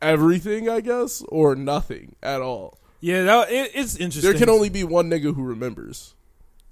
everything, 0.00 0.66
I 0.70 0.80
guess, 0.80 1.22
or 1.28 1.54
nothing 1.54 2.16
at 2.22 2.40
all. 2.40 2.78
Yeah, 3.00 3.24
that, 3.24 3.50
it, 3.50 3.72
it's 3.74 3.96
interesting. 3.96 4.30
There 4.30 4.38
can 4.38 4.48
only 4.48 4.70
be 4.70 4.82
one 4.82 5.10
nigga 5.10 5.34
who 5.34 5.42
remembers. 5.44 6.14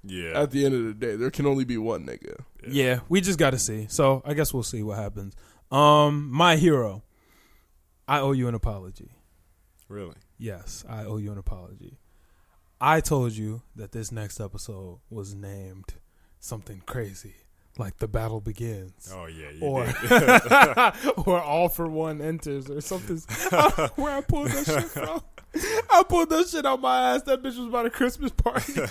Yeah. 0.03 0.31
At 0.41 0.49
the 0.49 0.65
end 0.65 0.73
of 0.73 0.83
the 0.83 0.93
day, 0.95 1.15
there 1.15 1.29
can 1.29 1.45
only 1.45 1.63
be 1.63 1.77
one 1.77 2.07
nigga. 2.07 2.39
Yeah, 2.67 3.01
we 3.07 3.21
just 3.21 3.37
got 3.37 3.51
to 3.51 3.59
see. 3.59 3.85
So 3.87 4.23
I 4.25 4.33
guess 4.33 4.51
we'll 4.51 4.63
see 4.63 4.81
what 4.81 4.97
happens. 4.97 5.35
Um, 5.71 6.27
my 6.31 6.55
hero, 6.55 7.03
I 8.07 8.19
owe 8.19 8.31
you 8.31 8.47
an 8.47 8.55
apology. 8.55 9.11
really? 9.87 10.15
Yes, 10.43 10.83
I 10.89 11.05
owe 11.05 11.15
you 11.15 11.31
an 11.31 11.37
apology. 11.37 11.99
I 12.81 12.99
told 12.99 13.31
you 13.31 13.61
that 13.77 13.93
this 13.93 14.11
next 14.11 14.41
episode 14.41 14.99
was 15.09 15.33
named 15.33 15.93
something 16.41 16.81
crazy, 16.85 17.35
like 17.77 17.99
the 17.99 18.09
battle 18.09 18.41
begins, 18.41 19.09
Oh 19.15 19.27
yeah. 19.27 19.51
Or 19.61 19.87
or 21.25 21.41
all 21.41 21.69
for 21.69 21.87
one 21.87 22.19
enters, 22.19 22.69
or 22.69 22.81
something. 22.81 23.19
Where 23.95 24.17
I 24.17 24.19
pulled 24.19 24.49
that 24.49 24.65
shit 24.65 24.83
from? 24.91 25.21
I 25.89 26.03
pulled 26.03 26.29
that 26.31 26.49
shit 26.49 26.65
out 26.65 26.81
my 26.81 27.13
ass. 27.13 27.21
That 27.21 27.41
bitch 27.41 27.57
was 27.57 27.69
about 27.69 27.85
a 27.85 27.89
Christmas 27.89 28.31
party. 28.31 28.81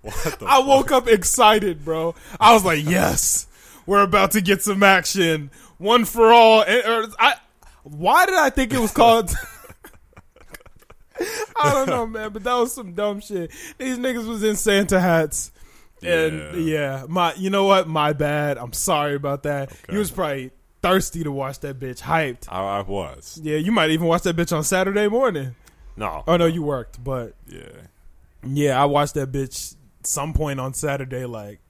what 0.00 0.36
the? 0.38 0.46
I 0.46 0.60
woke 0.60 0.90
up 0.90 1.06
excited, 1.06 1.84
bro. 1.84 2.14
I 2.40 2.54
was 2.54 2.64
like, 2.64 2.82
"Yes, 2.82 3.46
we're 3.84 4.02
about 4.02 4.30
to 4.30 4.40
get 4.40 4.62
some 4.62 4.82
action, 4.82 5.50
one 5.76 6.06
for 6.06 6.32
all." 6.32 6.62
And, 6.62 6.82
or, 6.86 7.08
I, 7.18 7.34
why 7.82 8.24
did 8.24 8.36
I 8.36 8.48
think 8.48 8.72
it 8.72 8.78
was 8.80 8.92
called? 8.92 9.34
I 11.60 11.72
don't 11.72 11.88
know, 11.88 12.06
man, 12.06 12.32
but 12.32 12.42
that 12.44 12.54
was 12.54 12.74
some 12.74 12.92
dumb 12.94 13.20
shit. 13.20 13.50
These 13.78 13.98
niggas 13.98 14.26
was 14.26 14.42
in 14.42 14.56
Santa 14.56 15.00
hats, 15.00 15.52
and 16.02 16.56
Yeah. 16.66 17.00
yeah, 17.00 17.04
my, 17.08 17.34
you 17.34 17.50
know 17.50 17.64
what? 17.64 17.88
My 17.88 18.12
bad. 18.12 18.58
I'm 18.58 18.72
sorry 18.72 19.14
about 19.14 19.42
that. 19.44 19.70
Okay. 19.72 19.92
You 19.92 19.98
was 19.98 20.10
probably 20.10 20.50
thirsty 20.82 21.22
to 21.24 21.30
watch 21.32 21.60
that 21.60 21.78
bitch, 21.78 22.00
hyped. 22.00 22.46
I, 22.48 22.78
I 22.78 22.80
was. 22.82 23.38
Yeah, 23.42 23.56
you 23.58 23.70
might 23.72 23.90
even 23.90 24.06
watch 24.06 24.22
that 24.22 24.34
bitch 24.36 24.54
on 24.56 24.64
Saturday 24.64 25.08
morning. 25.08 25.54
No. 25.96 26.24
Oh 26.26 26.36
no, 26.36 26.46
you 26.46 26.62
worked, 26.62 27.02
but 27.04 27.34
Yeah. 27.46 27.68
yeah, 28.44 28.80
I 28.82 28.86
watched 28.86 29.14
that 29.14 29.30
bitch 29.30 29.76
some 30.04 30.32
point 30.32 30.58
on 30.58 30.74
Saturday. 30.74 31.24
Like, 31.26 31.60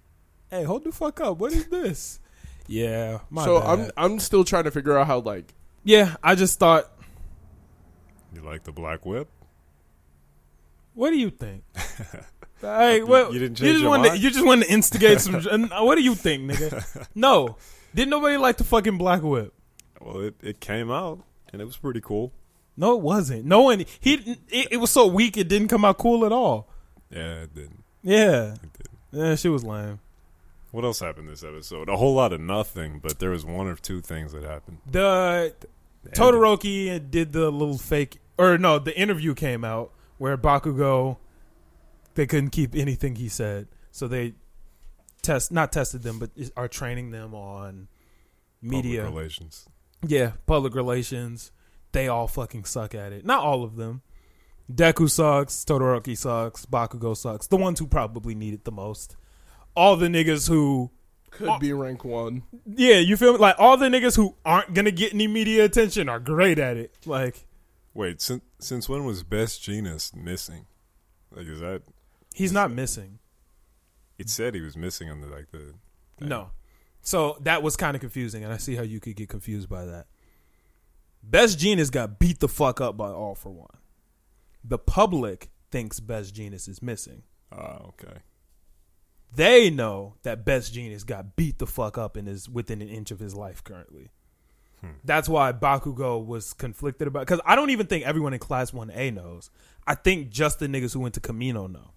hey, 0.50 0.62
hold 0.62 0.84
the 0.84 0.92
fuck 0.92 1.20
up. 1.20 1.39
What 1.39 1.52
is 1.52 1.66
this? 1.66 2.18
Yeah, 2.68 3.18
my 3.28 3.44
so 3.44 3.60
bad. 3.60 3.68
I'm 3.68 3.90
I'm 3.97 4.18
still 4.20 4.44
trying 4.44 4.64
to 4.64 4.70
figure 4.70 4.97
out 4.97 5.06
how 5.08 5.18
like 5.18 5.52
yeah, 5.84 6.14
I 6.22 6.36
just 6.36 6.58
thought, 6.60 6.89
You 8.32 8.40
like 8.40 8.62
the 8.62 8.72
black 8.72 9.05
whip? 9.05 9.28
What 10.94 11.10
do 11.10 11.16
you 11.18 11.30
think? 11.30 11.64
hey, 12.60 13.02
what 13.02 13.32
you 13.32 13.38
didn't 13.38 13.58
you 13.60 13.66
change 13.66 13.72
just 13.74 13.80
your 13.82 13.90
wanted 13.90 14.10
to, 14.10 14.18
you 14.18 14.30
just 14.30 14.44
wanted 14.44 14.66
to 14.66 14.72
instigate 14.72 15.20
some. 15.20 15.34
Uh, 15.72 15.84
what 15.84 15.96
do 15.96 16.02
you 16.02 16.14
think, 16.14 16.50
nigga? 16.50 17.06
No, 17.14 17.56
didn't 17.94 18.10
nobody 18.10 18.36
like 18.36 18.56
the 18.56 18.64
fucking 18.64 18.98
black 18.98 19.22
whip? 19.22 19.52
Well, 20.00 20.20
it, 20.20 20.34
it 20.42 20.60
came 20.60 20.90
out 20.90 21.20
and 21.52 21.60
it 21.62 21.64
was 21.64 21.76
pretty 21.76 22.00
cool. 22.00 22.32
No, 22.76 22.94
it 22.96 23.00
wasn't. 23.02 23.44
No 23.44 23.62
one. 23.62 23.84
He. 24.00 24.38
It, 24.48 24.68
it 24.72 24.76
was 24.78 24.90
so 24.90 25.06
weak. 25.06 25.36
It 25.36 25.48
didn't 25.48 25.68
come 25.68 25.84
out 25.84 25.98
cool 25.98 26.24
at 26.24 26.32
all. 26.32 26.68
Yeah, 27.10 27.42
it 27.42 27.54
didn't. 27.54 27.84
Yeah, 28.02 28.54
It 28.54 28.72
didn't. 28.72 28.98
yeah, 29.12 29.34
she 29.36 29.48
was 29.48 29.62
lame. 29.62 30.00
What 30.70 30.84
else 30.84 31.00
happened 31.00 31.28
this 31.28 31.44
episode? 31.44 31.90
A 31.90 31.96
whole 31.98 32.14
lot 32.14 32.32
of 32.32 32.40
nothing, 32.40 32.98
but 32.98 33.18
there 33.18 33.28
was 33.28 33.44
one 33.44 33.66
or 33.66 33.76
two 33.76 34.00
things 34.00 34.32
that 34.32 34.42
happened. 34.42 34.78
The 34.90 35.54
The 36.02 36.10
Todoroki 36.10 37.10
did 37.10 37.32
the 37.32 37.50
little 37.50 37.76
fake, 37.76 38.18
or 38.38 38.56
no, 38.56 38.78
the 38.78 38.98
interview 38.98 39.34
came 39.34 39.64
out 39.64 39.92
where 40.23 40.39
Bakugo, 40.39 41.17
they 42.15 42.28
couldn't 42.28 42.51
keep 42.51 42.76
anything 42.76 43.17
he 43.17 43.28
said, 43.28 43.67
so 43.91 44.07
they 44.07 44.34
test, 45.20 45.51
not 45.51 45.73
tested 45.73 46.05
them, 46.05 46.20
but 46.20 46.31
are 46.57 46.68
training 46.68 47.10
them 47.10 47.34
on 47.34 47.89
public 48.62 48.84
media, 48.84 49.02
relations. 49.02 49.68
yeah, 50.07 50.31
public 50.47 50.76
relations. 50.76 51.51
They 51.91 52.07
all 52.07 52.28
fucking 52.28 52.67
suck 52.67 52.94
at 52.94 53.12
it. 53.12 53.26
Not 53.26 53.42
all 53.42 53.65
of 53.65 53.75
them. 53.75 54.02
Deku 54.73 55.10
sucks. 55.10 55.65
Todoroki 55.65 56.17
sucks. 56.17 56.67
Bakugo 56.67 57.17
sucks. 57.17 57.49
The 57.49 57.57
ones 57.57 57.81
who 57.81 57.89
probably 57.89 58.36
need 58.36 58.55
it 58.55 58.62
the 58.65 58.70
most. 58.70 59.17
All 59.75 59.97
the 59.97 60.07
niggas 60.07 60.49
who 60.49 60.92
could 61.33 61.59
be 61.59 61.73
rank 61.73 62.05
one. 62.05 62.44
yeah, 62.65 62.99
you 62.99 63.17
feel 63.17 63.33
me? 63.33 63.39
Like 63.41 63.57
all 63.59 63.76
the 63.76 63.89
niggas 63.89 64.15
who 64.15 64.36
aren't 64.44 64.73
gonna 64.73 64.92
get 64.92 65.12
any 65.15 65.26
media 65.26 65.65
attention 65.65 66.09
are 66.09 66.20
great 66.20 66.60
at 66.60 66.76
it. 66.76 66.94
Like 67.07 67.44
Wait, 67.94 68.20
since 68.20 68.42
since 68.58 68.88
when 68.88 69.04
was 69.04 69.22
Best 69.22 69.62
Jeanist 69.62 70.14
missing? 70.14 70.66
Like, 71.30 71.46
is 71.46 71.60
that? 71.60 71.82
he's 72.34 72.52
not 72.52 72.70
missing. 72.70 73.18
It 74.18 74.28
said 74.28 74.54
he 74.54 74.60
was 74.60 74.76
missing 74.76 75.10
on 75.10 75.20
the 75.20 75.26
like 75.26 75.50
the. 75.50 75.74
No. 76.20 76.50
So 77.00 77.36
that 77.40 77.62
was 77.62 77.76
kind 77.76 77.94
of 77.94 78.00
confusing, 78.00 78.44
and 78.44 78.52
I 78.52 78.56
see 78.58 78.76
how 78.76 78.82
you 78.82 79.00
could 79.00 79.16
get 79.16 79.28
confused 79.28 79.68
by 79.68 79.84
that. 79.84 80.06
Best 81.22 81.58
Jeanist 81.58 81.92
got 81.92 82.18
beat 82.18 82.40
the 82.40 82.48
fuck 82.48 82.80
up 82.80 82.96
by 82.96 83.10
All 83.10 83.34
for 83.34 83.50
One. 83.50 83.76
The 84.64 84.78
public 84.78 85.50
thinks 85.70 86.00
Best 86.00 86.34
Jeanist 86.34 86.68
is 86.68 86.82
missing. 86.82 87.22
Ah, 87.50 87.80
okay. 87.88 88.18
They 89.34 89.70
know 89.70 90.14
that 90.22 90.44
Best 90.44 90.74
Jeanist 90.74 91.06
got 91.06 91.36
beat 91.36 91.58
the 91.58 91.66
fuck 91.66 91.98
up 91.98 92.16
and 92.16 92.28
is 92.28 92.48
within 92.48 92.82
an 92.82 92.88
inch 92.88 93.10
of 93.10 93.18
his 93.18 93.34
life 93.34 93.64
currently. 93.64 94.10
That's 95.04 95.28
why 95.28 95.52
Bakugo 95.52 96.24
was 96.24 96.52
conflicted 96.52 97.08
about. 97.08 97.20
Because 97.20 97.40
I 97.44 97.54
don't 97.54 97.70
even 97.70 97.86
think 97.86 98.04
everyone 98.04 98.32
in 98.32 98.38
Class 98.38 98.72
One 98.72 98.90
A 98.90 99.10
knows. 99.10 99.50
I 99.86 99.94
think 99.94 100.30
just 100.30 100.58
the 100.58 100.66
niggas 100.66 100.92
who 100.92 101.00
went 101.00 101.14
to 101.14 101.20
Kamino 101.20 101.70
know. 101.70 101.90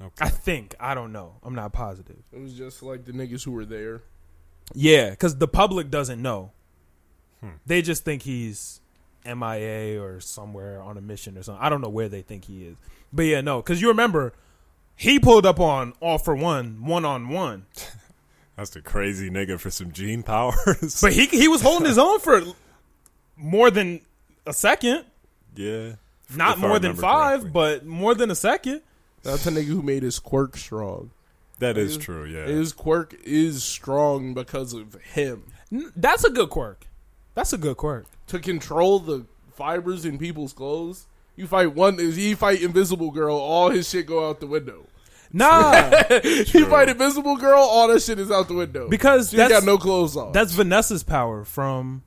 Okay. 0.00 0.24
I 0.24 0.28
think 0.28 0.74
I 0.78 0.94
don't 0.94 1.12
know. 1.12 1.34
I'm 1.42 1.54
not 1.54 1.72
positive. 1.72 2.22
It 2.32 2.40
was 2.40 2.54
just 2.54 2.82
like 2.82 3.04
the 3.04 3.12
niggas 3.12 3.44
who 3.44 3.52
were 3.52 3.64
there. 3.64 4.02
Yeah, 4.74 5.10
because 5.10 5.36
the 5.36 5.48
public 5.48 5.90
doesn't 5.90 6.20
know. 6.20 6.52
Hmm. 7.40 7.52
They 7.66 7.82
just 7.82 8.04
think 8.04 8.22
he's 8.22 8.80
MIA 9.24 10.00
or 10.00 10.20
somewhere 10.20 10.80
on 10.80 10.96
a 10.96 11.00
mission 11.00 11.36
or 11.36 11.42
something. 11.42 11.62
I 11.62 11.68
don't 11.68 11.80
know 11.80 11.88
where 11.88 12.08
they 12.08 12.22
think 12.22 12.44
he 12.44 12.64
is. 12.64 12.76
But 13.12 13.22
yeah, 13.22 13.40
no, 13.40 13.60
because 13.60 13.80
you 13.80 13.88
remember 13.88 14.34
he 14.94 15.18
pulled 15.18 15.46
up 15.46 15.60
on 15.60 15.94
All 16.00 16.18
for 16.18 16.34
One, 16.34 16.84
one 16.84 17.04
on 17.04 17.28
one. 17.28 17.66
That's 18.58 18.74
a 18.76 18.82
crazy 18.82 19.30
nigga 19.30 19.58
for 19.60 19.70
some 19.70 19.92
gene 19.92 20.22
powers. 20.24 21.00
But 21.00 21.12
he 21.12 21.26
he 21.26 21.46
was 21.48 21.62
holding 21.62 21.86
his 21.86 21.96
own 22.06 22.18
for 22.20 22.42
more 23.36 23.70
than 23.70 24.00
a 24.46 24.52
second. 24.52 25.04
yeah, 25.54 25.92
Not 26.34 26.58
more 26.58 26.78
than 26.80 26.96
five, 26.96 27.40
correctly. 27.40 27.50
but 27.52 27.86
more 27.86 28.14
than 28.16 28.30
a 28.30 28.34
second. 28.34 28.82
That's 29.22 29.46
a 29.46 29.50
nigga 29.52 29.66
who 29.66 29.80
made 29.82 30.02
his 30.02 30.18
quirk 30.18 30.56
strong. 30.56 31.10
that 31.60 31.78
is 31.78 31.94
His- 31.94 32.04
true. 32.04 32.24
Yeah, 32.24 32.46
His 32.46 32.72
quirk 32.72 33.14
is 33.24 33.62
strong 33.62 34.34
because 34.34 34.72
of 34.72 34.94
him. 35.12 35.44
N- 35.72 35.92
That's 35.94 36.24
a 36.24 36.30
good 36.30 36.50
quirk. 36.50 36.86
That's 37.34 37.52
a 37.52 37.58
good 37.58 37.76
quirk. 37.76 38.06
To 38.28 38.40
control 38.40 38.98
the 38.98 39.26
fibers 39.54 40.04
in 40.04 40.18
people's 40.18 40.52
clothes, 40.52 41.06
you 41.36 41.46
fight 41.46 41.74
one. 41.76 41.98
you 42.00 42.34
fight 42.34 42.60
Invisible 42.60 43.12
Girl, 43.12 43.36
all 43.36 43.70
his 43.70 43.88
shit 43.88 44.06
go 44.06 44.28
out 44.28 44.40
the 44.40 44.46
window. 44.48 44.86
Nah, 45.32 45.90
he 46.22 46.64
fight 46.64 46.88
Invisible 46.88 47.36
Girl, 47.36 47.60
all 47.60 47.88
that 47.88 48.00
shit 48.02 48.18
is 48.18 48.30
out 48.30 48.48
the 48.48 48.54
window 48.54 48.88
because 48.88 49.30
she 49.30 49.36
that's 49.36 49.52
got 49.52 49.64
no 49.64 49.76
clothes 49.78 50.16
on. 50.16 50.32
that's 50.32 50.52
Vanessa's 50.52 51.02
power 51.02 51.44
from 51.44 52.02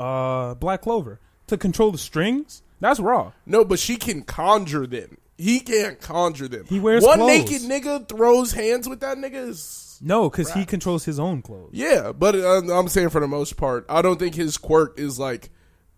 uh 0.00 0.54
Black 0.54 0.82
Clover 0.82 1.20
to 1.48 1.56
control 1.56 1.90
the 1.90 1.98
strings. 1.98 2.62
That's 2.80 2.98
raw. 2.98 3.32
No, 3.46 3.64
but 3.64 3.78
she 3.78 3.96
can 3.96 4.22
conjure 4.22 4.86
them. 4.86 5.18
He 5.38 5.60
can't 5.60 6.00
conjure 6.00 6.48
them. 6.48 6.64
He 6.68 6.80
wears 6.80 7.02
one 7.04 7.18
clothes. 7.18 7.50
naked 7.50 7.62
nigga 7.62 8.08
throws 8.08 8.52
hands 8.52 8.88
with 8.88 9.00
that 9.00 9.18
nigga. 9.18 9.48
Is, 9.48 9.98
No, 10.00 10.28
because 10.30 10.52
he 10.52 10.64
controls 10.64 11.04
his 11.04 11.18
own 11.20 11.42
clothes. 11.42 11.70
yeah, 11.72 12.12
but 12.12 12.34
uh, 12.34 12.72
I'm 12.72 12.88
saying 12.88 13.10
for 13.10 13.20
the 13.20 13.28
most 13.28 13.56
part, 13.56 13.86
I 13.88 14.02
don't 14.02 14.18
think 14.18 14.34
his 14.34 14.56
quirk 14.58 14.98
is 14.98 15.18
like 15.18 15.50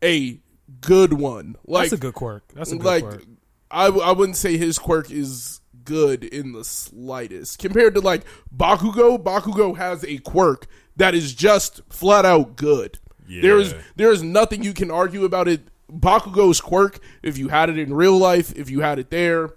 a 0.02 0.40
good 0.80 1.12
one. 1.14 1.56
Like 1.66 1.84
That's 1.84 1.94
a 1.94 1.96
good 1.98 2.14
quirk. 2.14 2.44
That's 2.54 2.72
a 2.72 2.76
good 2.76 2.84
like 2.84 3.04
quirk. 3.04 3.24
I 3.70 3.86
I 3.86 4.12
wouldn't 4.12 4.36
say 4.36 4.56
his 4.56 4.78
quirk 4.78 5.10
is 5.10 5.60
good 5.84 6.24
in 6.24 6.52
the 6.52 6.64
slightest 6.64 7.58
compared 7.58 7.94
to 7.94 8.00
like 8.00 8.22
Bakugo. 8.54 9.22
Bakugo 9.22 9.76
has 9.76 10.04
a 10.04 10.18
quirk 10.18 10.66
that 10.96 11.14
is 11.14 11.34
just 11.34 11.80
flat 11.90 12.24
out 12.24 12.56
good. 12.56 12.98
There 13.28 13.58
is 13.58 13.72
Yeah. 13.72 13.80
there 13.96 14.12
is 14.12 14.22
nothing 14.22 14.62
you 14.62 14.74
can 14.74 14.90
argue 14.90 15.24
about 15.24 15.48
it. 15.48 15.62
Bakugo's 15.90 16.60
quirk, 16.60 16.98
if 17.22 17.38
you 17.38 17.48
had 17.48 17.70
it 17.70 17.78
in 17.78 17.92
real 17.94 18.16
life, 18.18 18.52
if 18.56 18.70
you 18.70 18.80
had 18.80 18.98
it 18.98 19.10
there, 19.10 19.54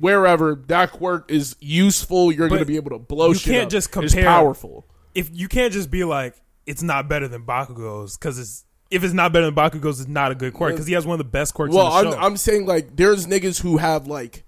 wherever 0.00 0.54
that 0.68 0.92
quirk 0.92 1.30
is 1.30 1.56
useful, 1.60 2.32
you're 2.32 2.48
going 2.48 2.60
to 2.60 2.66
be 2.66 2.76
able 2.76 2.90
to 2.90 2.98
blow 2.98 3.28
you 3.28 3.34
shit 3.34 3.52
can't 3.52 3.64
up. 3.64 3.70
just 3.70 3.96
It's 3.96 4.14
powerful. 4.14 4.86
If 5.14 5.28
you 5.32 5.48
can't 5.48 5.72
just 5.72 5.90
be 5.90 6.04
like 6.04 6.34
it's 6.66 6.82
not 6.82 7.08
better 7.08 7.28
than 7.28 7.44
Bakugo's 7.44 8.16
because 8.16 8.38
it's 8.38 8.64
if 8.90 9.02
it's 9.02 9.14
not 9.14 9.32
better 9.32 9.46
than 9.46 9.54
Bakugo's, 9.54 10.00
it's 10.00 10.08
not 10.08 10.32
a 10.32 10.34
good 10.34 10.52
quirk 10.52 10.72
because 10.72 10.86
he 10.86 10.92
has 10.94 11.06
one 11.06 11.14
of 11.14 11.18
the 11.18 11.30
best 11.30 11.54
quirks. 11.54 11.74
Well, 11.74 11.86
I'm. 11.86 12.12
I'm 12.18 12.36
saying 12.36 12.66
like 12.66 12.94
there's 12.96 13.26
niggas 13.26 13.60
who 13.60 13.78
have 13.78 14.06
like 14.06 14.44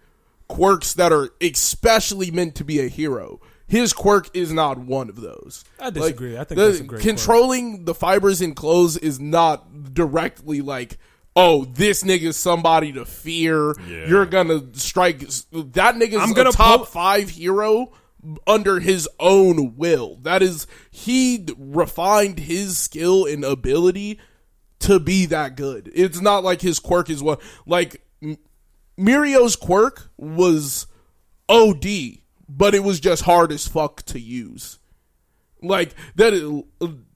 quirks 0.55 0.95
that 0.95 1.13
are 1.13 1.31
especially 1.41 2.31
meant 2.31 2.55
to 2.57 2.65
be 2.65 2.81
a 2.81 2.89
hero. 2.89 3.41
His 3.67 3.93
quirk 3.93 4.29
is 4.37 4.53
not 4.53 4.79
one 4.79 5.09
of 5.09 5.17
those. 5.21 5.65
I 5.81 5.91
disagree. 5.91 6.37
I 6.37 6.45
think 6.45 6.59
the- 6.59 6.67
that's 6.67 6.81
a 6.81 6.85
great 6.85 6.89
quirk. 6.89 7.03
controlling 7.03 7.85
the 7.87 7.95
fibers 7.95 8.41
in 8.41 8.55
clothes 8.55 8.97
is 8.97 9.19
not 9.19 9.93
directly 9.95 10.61
like 10.61 10.99
oh, 11.37 11.65
this 11.65 12.05
nigga's 12.05 12.37
somebody 12.37 12.93
to 12.93 13.05
fear. 13.05 13.75
Yeah. 13.89 14.07
You're 14.07 14.27
gonna 14.27 14.63
strike 14.75 15.19
that 15.19 15.97
nigga's 15.97 16.23
I'm 16.23 16.31
a 16.31 16.35
gonna 16.35 16.53
top 16.53 16.77
pull- 16.77 16.87
five 16.87 17.31
hero 17.31 17.91
under 18.47 18.79
his 18.79 19.09
own 19.19 19.75
will. 19.77 20.19
That 20.23 20.43
is, 20.43 20.69
he 20.93 21.45
refined 21.59 22.39
his 22.39 22.79
skill 22.79 23.27
and 23.27 23.45
ability 23.45 24.21
to 24.79 25.01
be 25.01 25.27
that 25.27 25.57
good. 25.57 25.91
It's 25.93 26.21
not 26.21 26.45
like 26.45 26.61
his 26.61 26.79
quirk 26.79 27.11
is 27.11 27.21
what 27.21 27.43
like 27.67 27.95
M- 27.97 28.01
Mirio's 28.99 29.57
quirk 29.57 30.11
was 30.17 30.87
OD, 31.49 31.85
but 32.49 32.75
it 32.75 32.85
was 32.85 33.01
just 33.01 33.23
hard 33.23 33.53
as 33.53 33.67
fuck 33.67 34.03
to 34.07 34.21
use. 34.21 34.79
Like 35.63 35.95
that 36.17 36.33
is 36.35 36.63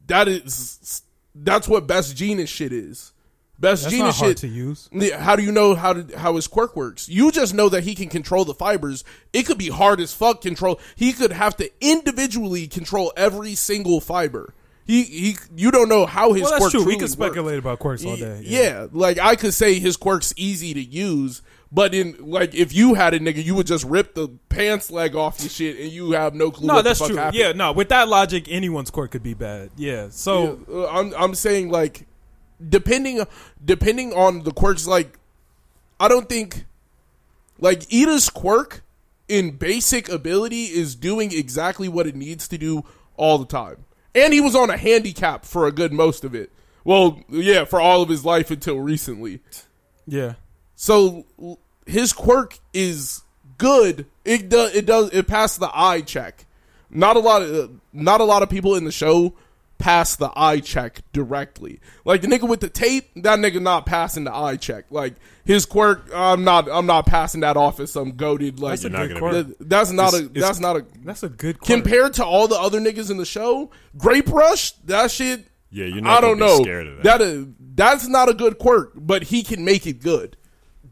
that 0.07 0.28
is 0.28 1.02
that's 1.34 1.68
what 1.68 1.86
best 1.86 2.16
genius 2.16 2.50
shit 2.50 2.73
is. 2.73 3.12
Best 3.60 3.82
That's 3.84 3.94
genius 3.94 4.16
shit 4.16 4.36
to 4.39 4.47
use. 4.48 4.89
How 5.18 5.34
do 5.34 5.42
you 5.42 5.50
know 5.50 5.74
how 5.74 5.92
to, 5.92 6.16
how 6.16 6.36
his 6.36 6.47
quirk 6.47 6.76
works? 6.76 7.08
You 7.08 7.32
just 7.32 7.55
know 7.55 7.68
that 7.68 7.82
he 7.82 7.97
can 7.97 8.08
control 8.08 8.44
the 8.44 8.55
fibers. 8.55 9.02
It 9.32 9.47
could 9.47 9.58
be 9.58 9.68
hard 9.68 9.98
as 10.00 10.15
fuck 10.15 10.40
control. 10.42 10.78
He 10.94 11.12
could 11.12 11.32
have 11.32 11.57
to 11.57 11.68
individually 11.81 12.68
control 12.68 13.12
every 13.16 13.57
single 13.57 14.00
fiber. 14.00 14.55
He 14.84 15.02
he. 15.02 15.36
You 15.57 15.73
don't 15.73 15.89
know 15.89 16.07
how 16.07 16.32
his 16.34 16.42
Well, 16.42 16.52
that's 16.52 16.60
quirk. 16.62 16.73
true. 16.73 16.84
We 16.84 16.98
can 16.98 17.08
speculate 17.08 17.57
works. 17.57 17.58
about 17.65 17.78
quirks 17.81 18.05
all 18.05 18.16
day. 18.16 18.42
Yeah. 18.44 18.86
like 18.92 19.18
I 19.18 19.34
could 19.34 19.52
say 19.52 19.81
his 19.81 19.97
quirk's 19.97 20.32
easy 20.36 20.73
to 20.73 20.81
use, 20.81 21.42
but 21.71 21.95
in 21.95 22.17
like 22.19 22.55
if 22.55 22.73
you 22.73 22.95
had 22.95 23.15
a 23.15 23.21
nigga, 23.21 23.45
you 23.45 23.55
would 23.55 23.67
just 23.67 23.85
rip 23.85 24.15
the 24.15 24.29
pants 24.49 24.91
leg 24.91 25.15
off 25.15 25.41
your 25.41 25.51
shit, 25.51 25.79
and 25.79 25.91
you 25.93 26.13
have 26.13 26.35
no 26.35 26.51
clue. 26.51 26.67
No, 26.67 26.75
what 26.75 26.85
that's 26.85 26.99
the 26.99 27.05
fuck 27.05 27.13
true. 27.13 27.17
Happened. 27.19 27.39
Yeah, 27.39 27.53
no. 27.53 27.73
With 27.73 27.91
that 27.91 28.09
logic, 28.09 28.47
anyone's 28.49 28.91
quirk 28.91 29.11
could 29.11 29.23
be 29.23 29.35
bad. 29.35 29.71
Yeah. 29.77 30.09
So 30.11 30.61
Yeah, 30.69 30.75
uh, 30.75 30.89
I'm 30.89 31.15
I'm 31.17 31.35
saying 31.35 31.71
like 31.71 32.07
depending 32.67 33.25
depending 33.65 34.13
on 34.13 34.43
the 34.45 34.53
quirks 34.53 34.87
like 34.87 35.19
I 36.01 36.09
don't 36.09 36.29
think 36.29 36.65
like 37.59 37.81
Iida's 37.93 38.31
quirk 38.31 38.83
in 39.29 39.53
basic 39.53 40.09
ability 40.09 40.65
is 40.65 40.95
doing 40.95 41.33
exactly 41.33 41.89
what 41.89 42.07
it 42.07 42.17
needs 42.17 42.49
to 42.49 42.59
do 42.59 42.85
all 43.17 43.37
the 43.39 43.47
time. 43.47 43.85
And 44.15 44.33
he 44.33 44.41
was 44.41 44.55
on 44.55 44.71
a 44.71 44.77
handicap 44.77 45.45
for 45.45 45.67
a 45.67 45.73
good 45.73 45.93
most 45.93 46.25
of 46.25 46.35
it. 46.35 46.51
Well, 46.83 47.21
yeah, 47.29 47.65
for 47.65 47.81
all 47.81 48.01
of 48.01 48.09
his 48.09 48.25
life 48.25 48.51
until 48.51 48.79
recently. 48.81 49.41
yeah. 50.07 50.35
So 50.81 51.26
his 51.86 52.12
quirk 52.12 52.58
is 52.73 53.23
good. 53.58 54.07
It 54.24 54.48
does. 54.48 54.74
It 54.76 54.86
does. 54.86 55.10
It 55.12 55.26
passed 55.26 55.58
the 55.58 55.70
eye 55.74 56.02
check. 56.02 56.47
Not 56.89 57.16
a 57.16 57.18
lot 57.18 57.42
of 57.42 57.50
uh, 57.55 57.68
not 57.92 58.20
a 58.20 58.24
lot 58.24 58.44
of 58.44 58.48
people 58.48 58.76
in 58.76 58.84
the 58.84 58.92
show 58.92 59.34
pass 59.78 60.15
the 60.16 60.31
eye 60.36 60.60
check 60.60 61.00
directly. 61.12 61.81
Like 62.05 62.20
the 62.23 62.28
nigga 62.28 62.48
with 62.48 62.60
the 62.60 62.68
tape, 62.68 63.10
that 63.16 63.40
nigga 63.40 63.60
not 63.60 63.86
passing 63.86 64.23
the 64.23 64.32
eye 64.34 64.57
check. 64.57 64.84
Like 64.90 65.15
his 65.44 65.66
quirk, 65.66 66.08
I'm 66.15 66.44
not. 66.44 66.68
I'm 66.70 66.86
not 66.86 67.07
passing 67.07 67.40
that 67.40 67.57
off 67.57 67.81
as 67.81 67.90
some 67.90 68.12
goaded. 68.12 68.60
Like 68.60 68.81
That's 68.81 68.84
a 68.84 68.89
not 68.90 69.08
good 69.08 69.18
quirk. 69.18 69.47
be- 69.48 69.55
that's 69.65 69.90
not 69.90 70.15
It's- 70.15 70.23
a. 70.23 70.24
it's- 70.26 70.42
That's 70.47 70.60
not 70.60 70.76
a. 70.76 70.86
That's 71.05 71.23
a 71.24 71.28
good 71.28 71.58
quirk. 71.58 71.66
Compared 71.66 72.15
to 72.15 72.24
all 72.24 72.47
the 72.47 72.57
other 72.58 72.78
niggas 72.81 73.10
in 73.10 73.16
the 73.16 73.26
show, 73.26 73.70
Grape 73.97 74.28
Rush, 74.31 74.70
that 74.84 75.10
shit. 75.10 75.44
Yeah, 75.70 75.86
you're 75.86 76.00
not 76.02 76.18
I 76.18 76.20
don't 76.23 76.39
be 76.39 76.47
know. 76.47 76.62
scared 76.62 76.86
of 76.86 76.97
that. 76.97 77.02
that 77.05 77.20
is, 77.20 77.47
that's 77.74 78.08
not 78.08 78.31
a 78.31 78.34
good 78.34 78.57
quirk, 78.58 78.92
but 78.97 79.24
he 79.24 79.42
can 79.42 79.66
make 79.66 79.86
it 79.86 80.00
good. 80.00 80.34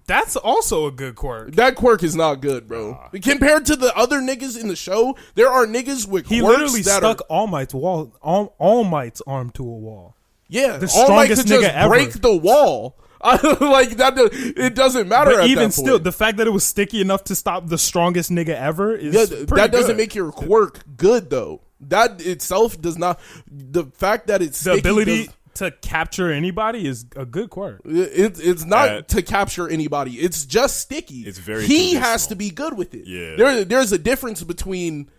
That's 0.07 0.37
also 0.37 0.87
a 0.87 0.93
good 0.93 1.17
quirk. 1.17 1.53
That 1.57 1.75
quirk 1.75 2.03
is 2.03 2.15
not 2.15 2.41
good, 2.41 2.69
bro. 2.69 2.99
Compared 3.23 3.67
to 3.67 3.77
the 3.77 3.95
other 3.97 4.21
niggas 4.21 4.61
in 4.61 4.69
the 4.69 4.77
show, 4.77 5.17
there 5.35 5.49
are 5.49 5.67
niggas 5.67 6.07
with 6.07 6.29
He 6.29 6.41
quirks 6.41 6.59
literally 6.61 6.83
that 6.83 6.99
stuck 6.99 7.21
are 7.23 7.25
All 7.29 7.47
Might's 7.49 7.75
wall, 7.75 8.13
All, 8.23 8.55
All 8.59 8.85
Might's 8.85 9.21
arm 9.27 9.51
to 9.51 9.63
a 9.63 9.67
wall. 9.67 10.15
yeah. 10.49 10.77
the 10.77 10.87
All 10.95 11.09
Might 11.09 11.27
strongest 11.27 11.43
could 11.43 11.63
just 11.63 11.75
ever. 11.75 11.89
break 11.89 12.13
the 12.13 12.37
wall. 12.37 12.97
like 13.27 13.97
that, 13.97 14.13
it 14.57 14.75
doesn't 14.77 15.09
matter. 15.09 15.33
But 15.33 15.47
even 15.49 15.73
still, 15.73 15.99
the 15.99 16.13
fact 16.13 16.37
that 16.37 16.47
it 16.47 16.51
was 16.51 16.65
sticky 16.65 17.01
enough 17.01 17.25
to 17.25 17.35
stop 17.35 17.67
the 17.67 17.79
strongest 17.79 18.31
nigga 18.31 18.51
ever 18.51 18.95
is 18.95 19.15
yeah, 19.15 19.25
that 19.57 19.73
doesn't 19.73 19.97
make 19.97 20.15
your 20.15 20.31
quirk 20.31 20.85
good 20.97 21.31
though. 21.31 21.63
That 21.81 22.25
itself 22.25 22.81
does 22.81 22.97
not. 22.97 23.19
The 23.51 23.87
fact 23.87 24.29
that 24.29 24.43
it's 24.43 24.63
the 24.63 24.73
sticky 24.75 24.79
ability 24.89 25.25
does- 25.27 25.35
to 25.57 25.71
capture 25.71 26.31
anybody 26.33 26.87
is 26.87 27.05
a 27.17 27.27
good 27.27 27.51
quirk. 27.51 27.81
It, 27.85 28.39
it's 28.41 28.65
not 28.65 28.87
That- 28.87 29.09
to 29.09 29.23
capture 29.23 29.69
anybody. 29.69 30.13
It's 30.15 30.45
just 30.47 30.79
sticky. 30.81 31.21
It's 31.23 31.39
very 31.39 31.67
He 31.67 31.95
has 31.95 32.27
to 32.29 32.37
be 32.37 32.51
good 32.51 32.77
with 32.77 32.95
it. 32.95 33.07
Yeah. 33.07 33.37
There, 33.37 33.65
there's 33.65 33.93
a 33.93 33.99
difference 33.99 34.43
between 34.43 35.11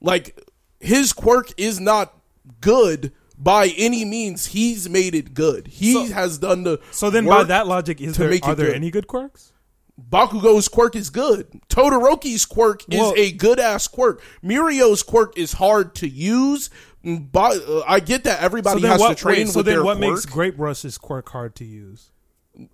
like 0.00 0.38
his 0.80 1.12
quirk 1.12 1.52
is 1.58 1.78
not 1.80 2.14
good 2.60 3.12
by 3.38 3.68
any 3.76 4.04
means. 4.04 4.46
He's 4.46 4.88
made 4.88 5.14
it 5.14 5.34
good. 5.34 5.66
He 5.68 5.92
So- 5.92 6.14
has 6.14 6.38
done 6.38 6.62
the. 6.64 6.78
So 6.90 7.10
then, 7.10 7.26
by 7.26 7.44
that 7.44 7.66
logic, 7.66 8.00
is 8.00 8.16
there 8.16 8.28
are 8.42 8.54
there 8.54 8.66
good. 8.68 8.74
any 8.76 8.90
good 8.90 9.06
quirks? 9.06 9.52
Bakugo's 10.10 10.66
quirk 10.68 10.96
is 10.96 11.10
good. 11.10 11.46
Todoroki's 11.68 12.46
quirk 12.46 12.84
Well- 12.88 13.12
is 13.12 13.18
a 13.18 13.32
good 13.32 13.60
ass 13.60 13.86
quirk. 13.86 14.22
Mirio's 14.42 15.02
quirk 15.02 15.36
is 15.36 15.52
hard 15.54 15.94
to 15.96 16.08
use. 16.08 16.70
But 17.02 17.66
uh, 17.66 17.82
I 17.86 18.00
get 18.00 18.24
that 18.24 18.40
everybody 18.42 18.82
then 18.82 18.90
has 18.90 19.00
what? 19.00 19.16
to 19.16 19.22
train 19.22 19.38
wait, 19.46 19.48
so 19.48 19.60
with 19.60 19.66
then 19.66 19.76
their 19.76 19.84
what 19.84 19.98
quirk. 19.98 20.10
makes 20.10 20.26
Grape 20.26 20.54
Rush's 20.58 20.98
quirk 20.98 21.28
hard 21.30 21.54
to 21.56 21.64
use? 21.64 22.10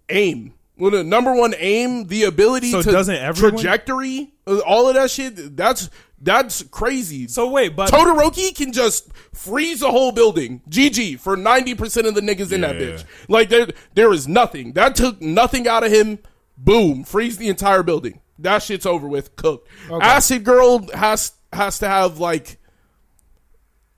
aim. 0.09 0.55
Well, 0.79 0.91
the 0.91 1.05
number 1.05 1.33
one 1.35 1.55
aim, 1.59 2.07
the 2.09 2.25
ability 2.25 2.71
So 2.71 2.83
to 2.83 2.91
doesn't 2.91 3.15
everyone- 3.15 3.53
trajectory, 3.55 4.35
uh, 4.47 4.59
all 4.59 4.89
of 4.89 4.95
that 4.95 5.11
shit. 5.11 5.57
That's 5.57 5.89
that's 6.21 6.63
crazy. 6.65 7.29
So 7.29 7.49
wait, 7.49 7.77
but 7.77 7.91
Todoroki 7.91 8.55
can 8.55 8.73
just 8.73 9.09
freeze 9.33 9.81
a 9.83 9.91
whole 9.91 10.13
building. 10.13 10.61
GG 10.69 11.21
for 11.21 11.37
ninety 11.37 11.75
percent 11.75 12.07
of 12.07 12.15
the 12.15 12.21
niggas 12.21 12.53
in 12.53 12.61
that 12.63 12.77
bitch. 12.77 13.05
Like 13.29 13.49
there, 13.49 13.69
there 13.95 14.13
is 14.13 14.27
nothing 14.29 14.73
that 14.73 14.95
took 14.97 15.21
nothing 15.23 15.67
out 15.69 15.85
of 15.85 15.93
him. 15.93 16.19
Boom, 16.59 17.05
freeze 17.05 17.37
the 17.39 17.49
entire 17.49 17.83
building. 17.83 18.21
That 18.39 18.63
shit's 18.63 18.87
over 18.87 19.07
with. 19.09 19.37
Cooked. 19.37 19.69
Acid 19.91 20.45
Girl 20.45 20.87
has 20.93 21.33
has 21.53 21.79
to 21.79 21.89
have 21.89 22.19
like 22.19 22.59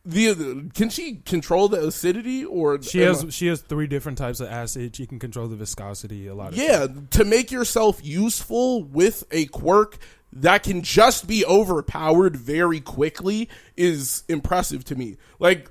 the. 0.09 0.70
Can 0.75 0.89
she 0.91 1.17
control 1.17 1.69
the 1.69 1.87
acidity 1.87 2.45
or 2.45 2.81
she 2.83 3.01
has 3.01 3.25
I- 3.25 3.28
she 3.28 3.47
has 3.49 3.61
three 3.61 3.87
different 3.87 4.19
types 4.19 4.41
of 4.41 4.49
acid. 4.49 4.97
She 4.97 5.07
can 5.07 5.19
control 5.19 5.49
the 5.49 5.57
viscosity. 5.57 6.27
A 6.27 6.35
lot 6.35 6.53
of 6.53 6.59
Yeah, 6.59 6.87
to 7.11 7.25
make 7.25 7.51
yourself 7.51 8.01
useful 8.03 8.85
with 8.85 9.25
a 9.31 9.47
quirk 9.47 9.99
that 10.33 10.62
can 10.62 10.83
just 10.83 11.27
be 11.27 11.45
overpowered 11.45 12.37
very 12.37 12.81
quickly 12.81 13.49
is 13.77 14.25
impressive 14.28 14.85
to 14.85 14.95
me. 14.95 15.17
Like 15.39 15.70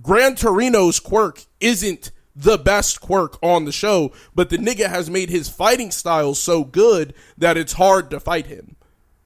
Gran 0.00 0.34
Torino's 0.36 1.00
quirk 1.00 1.44
isn't 1.60 2.10
the 2.36 2.56
best 2.58 3.00
quirk 3.00 3.36
on 3.42 3.64
the 3.64 3.72
show, 3.72 4.12
but 4.34 4.48
the 4.50 4.58
nigga 4.58 4.88
has 4.88 5.10
made 5.10 5.28
his 5.28 5.48
fighting 5.48 5.90
style 5.90 6.34
so 6.34 6.62
good 6.64 7.12
that 7.36 7.56
it's 7.56 7.72
hard 7.72 8.10
to 8.10 8.20
fight 8.20 8.46
him. 8.46 8.76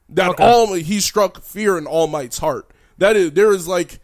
That 0.09 0.31
Okay. 0.31 0.45
all 0.45 0.73
he 0.75 1.01
struck 1.01 1.43
fear 1.43 1.77
in 1.77 1.87
All 1.87 2.07
Might's 2.07 2.39
heart. 2.39 2.71
That 2.99 3.17
is 3.17 3.33
there 3.33 3.53
is 3.53 3.67
like 3.69 3.99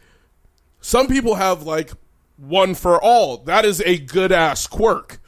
some 0.80 1.06
people 1.06 1.34
have 1.36 1.62
like 1.62 1.90
one 2.36 2.74
for 2.74 3.02
all. 3.02 3.38
That 3.38 3.64
is 3.64 3.80
a 3.84 3.98
good 3.98 4.32
ass 4.32 4.66
quirk. 4.66 5.20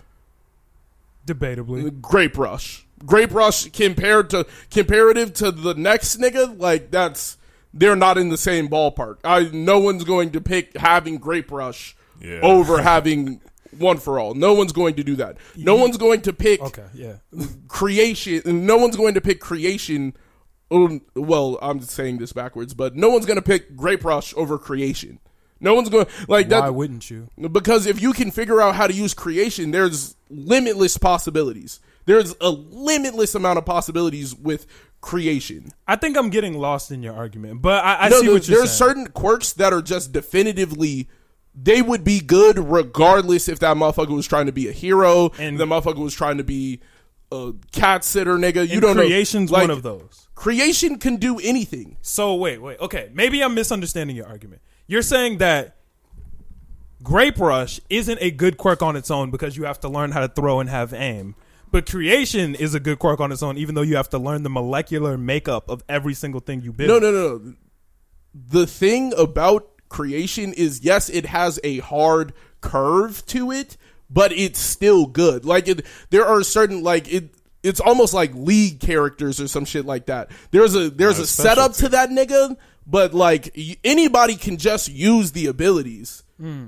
debatably. 1.27 2.01
Grape 2.01 2.39
Rush. 2.39 2.87
Grape 3.05 3.33
Rush 3.33 3.71
compared 3.71 4.31
to 4.31 4.47
comparative 4.71 5.33
to 5.35 5.51
the 5.51 5.75
next 5.75 6.19
nigga, 6.21 6.59
like 6.59 6.91
that's 6.91 7.37
they're 7.73 7.97
not 7.97 8.19
in 8.19 8.29
the 8.29 8.37
same 8.37 8.69
ballpark. 8.69 9.17
I 9.25 9.49
no 9.53 9.79
one's 9.79 10.05
going 10.05 10.31
to 10.33 10.41
pick 10.41 10.77
having 10.77 11.19
Grape 11.19 11.51
Rush 11.51 11.97
Yeah. 12.21 12.41
over 12.43 12.83
having 12.83 13.41
one 13.79 13.99
for 13.99 14.19
all. 14.19 14.35
No 14.35 14.53
one's 14.53 14.73
going 14.73 14.95
to 14.97 15.05
do 15.05 15.17
that. 15.17 15.37
No 15.57 15.77
one's 15.77 15.97
going 15.97 16.21
to 16.23 16.33
pick 16.33 16.61
Okay, 16.61 16.85
yeah. 16.93 17.15
creation. 17.69 18.43
No 18.67 18.77
one's 18.77 18.97
going 18.97 19.15
to 19.15 19.21
pick 19.21 19.41
creation. 19.41 20.15
um, 20.73 21.03
Well, 21.15 21.59
I'm 21.63 21.79
just 21.81 21.93
saying 21.93 22.19
this 22.19 22.33
backwards, 22.33 22.75
but 22.75 22.97
no 22.97 23.09
one's 23.11 23.27
going 23.27 23.37
to 23.39 23.43
pick 23.43 23.77
Grape 23.77 24.05
Rush 24.05 24.35
over 24.37 24.59
creation. 24.59 25.21
No 25.61 25.75
one's 25.75 25.89
going 25.91 26.07
like 26.29 26.49
that. 26.49 26.61
Why 26.61 26.71
wouldn't 26.71 27.11
you? 27.11 27.29
Because 27.51 27.87
if 27.87 28.01
you 28.01 28.13
can 28.13 28.31
figure 28.31 28.61
out 28.61 28.75
how 28.75 28.87
to 28.87 28.93
use 28.95 29.13
creation, 29.15 29.71
there's 29.71 30.17
limitless 30.31 30.97
possibilities. 30.97 31.81
There's 32.07 32.35
a 32.41 32.49
limitless 32.51 33.35
amount 33.35 33.59
of 33.59 33.67
possibilities 33.67 34.35
with 34.35 34.67
creation. 35.01 35.71
I 35.87 35.97
think 35.97 36.17
I'm 36.17 36.31
getting 36.31 36.55
lost 36.55 36.91
in 36.91 37.03
your 37.03 37.15
argument, 37.15 37.63
but 37.63 37.85
I, 37.85 38.07
I 38.07 38.09
no, 38.09 38.21
see 38.21 38.27
there- 38.27 38.35
what 38.35 38.49
you're 38.49 38.59
there's 38.59 38.71
saying. 38.71 38.79
There's 38.89 38.97
certain 39.05 39.07
quirks 39.13 39.53
that 39.55 39.73
are 39.73 39.83
just 39.83 40.13
definitively 40.13 41.09
they 41.55 41.83
would 41.83 42.05
be 42.05 42.21
good 42.21 42.59
regardless 42.59 43.49
if 43.49 43.59
that 43.59 43.77
motherfucker 43.77 44.15
was 44.15 44.27
trying 44.27 44.47
to 44.47 44.53
be 44.53 44.69
a 44.69 44.73
hero 44.73 45.31
And- 45.31 45.41
and 45.41 45.61
the 45.61 45.67
motherfucker 45.67 45.99
was 46.03 46.15
trying 46.15 46.39
to 46.39 46.45
be 46.45 46.81
a 47.33 47.53
cat 47.73 48.05
sitter 48.05 48.37
nigga. 48.37 48.67
You 48.67 48.75
And 48.75 48.81
don't 48.83 48.97
creation's 48.97 49.51
know. 49.51 49.59
Like, 49.59 49.69
one 49.69 49.77
of 49.77 49.83
those. 49.83 50.29
Creation 50.35 50.99
can 50.99 51.17
do 51.17 51.39
anything. 51.41 51.97
So 52.03 52.35
wait, 52.35 52.63
wait, 52.63 52.79
okay. 52.81 53.11
Maybe 53.13 53.43
I'm 53.43 53.55
misunderstanding 53.55 54.17
your 54.17 54.27
argument. 54.27 54.63
You're 54.91 55.03
saying 55.03 55.39
that 55.39 55.77
Grape 57.01 57.39
Rush 57.39 57.79
isn't 57.89 58.19
a 58.21 58.33
good 58.33 58.57
quirk 58.57 58.83
on 58.83 58.97
its 58.97 59.09
own 59.09 59.31
because 59.31 59.57
you 59.57 59.63
have 59.63 59.79
to 59.81 59.89
learn 59.89 60.11
how 60.11 60.19
to 60.19 60.27
throw 60.27 60.59
and 60.59 60.69
have 60.69 60.93
aim. 60.93 61.37
But 61.71 61.89
creation 61.89 62.57
is 62.57 62.75
a 62.75 62.81
good 62.81 62.99
quirk 62.99 63.21
on 63.21 63.31
its 63.31 63.41
own, 63.41 63.57
even 63.57 63.77
though 63.77 63.83
you 63.83 63.95
have 63.95 64.09
to 64.09 64.19
learn 64.19 64.43
the 64.43 64.51
molecular 64.51 65.17
makeup 65.17 65.69
of 65.71 65.85
every 65.89 66.13
single 66.15 66.41
thing 66.41 66.63
you 66.63 66.73
build. 66.73 66.89
No, 66.89 66.99
no, 66.99 67.13
no, 67.13 67.39
no. 67.39 67.55
The 68.35 68.67
thing 68.67 69.15
about 69.17 69.71
creation 69.89 70.53
is 70.55 70.83
yes, 70.83 71.09
it 71.09 71.27
has 71.27 71.61
a 71.63 71.79
hard 71.79 72.33
curve 72.61 73.25
to 73.27 73.53
it, 73.53 73.77
but 74.11 74.33
it's 74.33 74.59
still 74.59 75.07
good. 75.07 75.45
Like 75.45 75.69
it, 75.69 75.87
there 76.11 76.27
are 76.27 76.43
certain 76.43 76.83
like 76.83 77.07
it. 77.13 77.33
It's 77.63 77.79
almost 77.79 78.13
like 78.13 78.35
league 78.35 78.81
characters 78.81 79.41
or 79.41 79.47
some 79.47 79.67
shit 79.67 79.87
like 79.87 80.07
that. 80.07 80.33
There's 80.51 80.75
a 80.75 80.91
there's 80.91 81.21
a 81.21 81.29
setup 81.29 81.75
to 81.75 81.91
that 81.91 82.11
nigga, 82.11 82.57
but 82.87 83.15
like 83.15 83.57
anybody 83.85 84.37
can 84.37 84.57
just 84.57 84.89
use 84.89 85.33
the 85.33 85.47
abilities. 85.47 86.23
Hmm. 86.39 86.67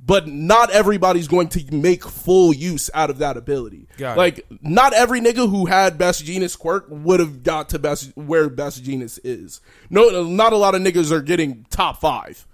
But 0.00 0.28
not 0.28 0.70
everybody's 0.70 1.26
going 1.26 1.48
to 1.48 1.74
make 1.74 2.04
full 2.04 2.54
use 2.54 2.88
out 2.94 3.10
of 3.10 3.18
that 3.18 3.36
ability. 3.36 3.88
Got 3.96 4.12
it. 4.12 4.18
like 4.18 4.46
not 4.62 4.92
every 4.92 5.20
nigga 5.20 5.50
who 5.50 5.66
had 5.66 5.98
Best 5.98 6.24
Jeanist 6.24 6.58
quirk 6.58 6.86
would 6.88 7.18
have 7.18 7.42
got 7.42 7.70
to 7.70 7.80
best 7.80 8.16
where 8.16 8.48
Best 8.48 8.84
Jeanist 8.84 9.18
is. 9.24 9.60
No, 9.90 10.22
not 10.22 10.52
a 10.52 10.56
lot 10.56 10.76
of 10.76 10.82
niggas 10.82 11.10
are 11.10 11.20
getting 11.20 11.66
top 11.68 12.00
five. 12.00 12.46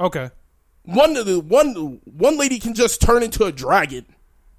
Okay. 0.00 0.30
One 0.84 1.12
the 1.12 1.40
one 1.40 2.00
one 2.04 2.38
lady 2.38 2.58
can 2.58 2.72
just 2.72 3.02
turn 3.02 3.22
into 3.22 3.44
a 3.44 3.52
dragon. 3.52 4.06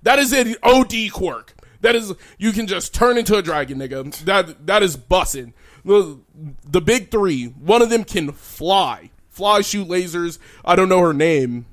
That 0.03 0.19
is 0.19 0.31
an 0.31 0.55
OD 0.61 1.11
quirk. 1.11 1.55
That 1.81 1.95
is 1.95 2.13
you 2.37 2.51
can 2.51 2.67
just 2.67 2.93
turn 2.93 3.17
into 3.17 3.35
a 3.37 3.41
dragon, 3.41 3.79
nigga. 3.79 4.15
That 4.25 4.67
that 4.67 4.83
is 4.83 4.95
bussin'. 4.97 5.53
The 5.85 6.19
the 6.67 6.81
big 6.81 7.11
three. 7.11 7.45
One 7.45 7.81
of 7.81 7.89
them 7.89 8.03
can 8.03 8.31
fly, 8.31 9.11
fly, 9.29 9.61
shoot 9.61 9.87
lasers. 9.87 10.37
I 10.65 10.75
don't 10.75 10.89
know 10.89 10.99
her 10.99 11.13
name, 11.13 11.65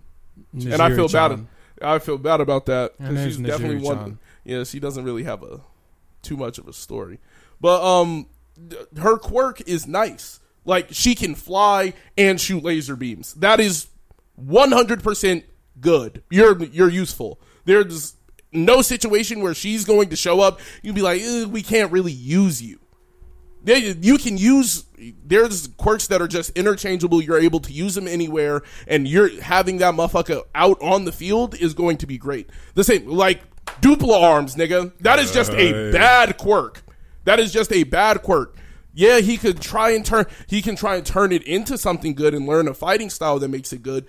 and 0.53 0.81
I 0.81 0.89
feel 0.97 1.09
bad. 1.09 1.47
I 1.83 1.99
feel 1.99 2.19
bad 2.19 2.41
about 2.41 2.67
that 2.67 2.97
because 2.99 3.19
she's 3.25 3.37
definitely 3.53 3.77
one. 3.85 4.19
Yeah, 4.45 4.65
she 4.65 4.81
doesn't 4.81 5.05
really 5.05 5.25
have 5.25 5.43
a 5.43 5.61
too 6.23 6.37
much 6.37 6.59
of 6.59 6.67
a 6.69 6.73
story, 6.73 7.19
but 7.61 7.83
um, 7.83 8.27
her 8.99 9.19
quirk 9.19 9.61
is 9.69 9.87
nice. 9.87 10.41
Like 10.65 10.89
she 10.91 11.15
can 11.15 11.35
fly 11.35 11.95
and 12.17 12.41
shoot 12.41 12.63
laser 12.65 12.97
beams. 12.97 13.35
That 13.35 13.61
is 13.61 13.89
one 14.37 14.73
hundred 14.73 15.03
percent 15.03 15.45
good. 15.81 16.23
You're 16.31 16.63
you're 16.65 16.91
useful. 16.91 17.41
There's 17.65 18.15
no 18.53 18.81
situation 18.83 19.41
where 19.41 19.55
she's 19.55 19.85
going 19.85 20.09
to 20.11 20.17
show 20.17 20.41
up. 20.41 20.61
You'd 20.83 20.95
be 20.95 21.03
like, 21.03 21.21
"Eh, 21.21 21.45
we 21.45 21.63
can't 21.63 21.93
really 21.93 22.13
use 22.13 22.63
you. 22.63 22.79
They, 23.63 23.79
you 24.01 24.17
can 24.19 24.37
use 24.39 24.85
there's 25.25 25.67
quirks 25.77 26.07
that 26.07 26.23
are 26.23 26.29
just 26.29 26.51
interchangeable. 26.51 27.21
You're 27.21 27.41
able 27.41 27.61
to 27.61 27.73
use 27.73 27.95
them 27.95 28.07
anywhere, 28.07 28.63
and 28.87 29.09
you're 29.09 29.41
having 29.43 29.79
that 29.79 29.95
motherfucker 29.95 30.43
out 30.55 30.81
on 30.81 31.05
the 31.05 31.13
field 31.13 31.55
is 31.57 31.75
going 31.75 31.97
to 31.99 32.07
be 32.07 32.17
great. 32.17 32.49
The 32.75 32.85
same 32.85 33.09
like 33.09 33.43
Dupli-Arms, 33.81 34.55
nigga. 34.55 34.93
That 35.01 35.19
is 35.19 35.33
just 35.33 35.53
a 35.53 35.91
bad 35.93 36.37
quirk. 36.39 36.83
That 37.25 37.41
is 37.41 37.53
just 37.53 37.73
a 37.73 37.83
bad 37.83 38.23
quirk. 38.23 38.57
Yeah, 38.95 39.19
he 39.19 39.37
could 39.37 39.61
try 39.61 39.91
and 39.91 40.07
turn. 40.07 40.27
He 40.47 40.63
can 40.63 40.77
try 40.77 40.97
and 40.97 41.05
turn 41.05 41.33
it 41.33 41.43
into 41.43 41.77
something 41.77 42.15
good 42.15 42.35
and 42.35 42.47
learn 42.47 42.69
a 42.69 42.75
fighting 42.75 43.11
style 43.11 43.39
that 43.41 43.49
makes 43.49 43.73
it 43.73 43.83
good. 43.83 44.07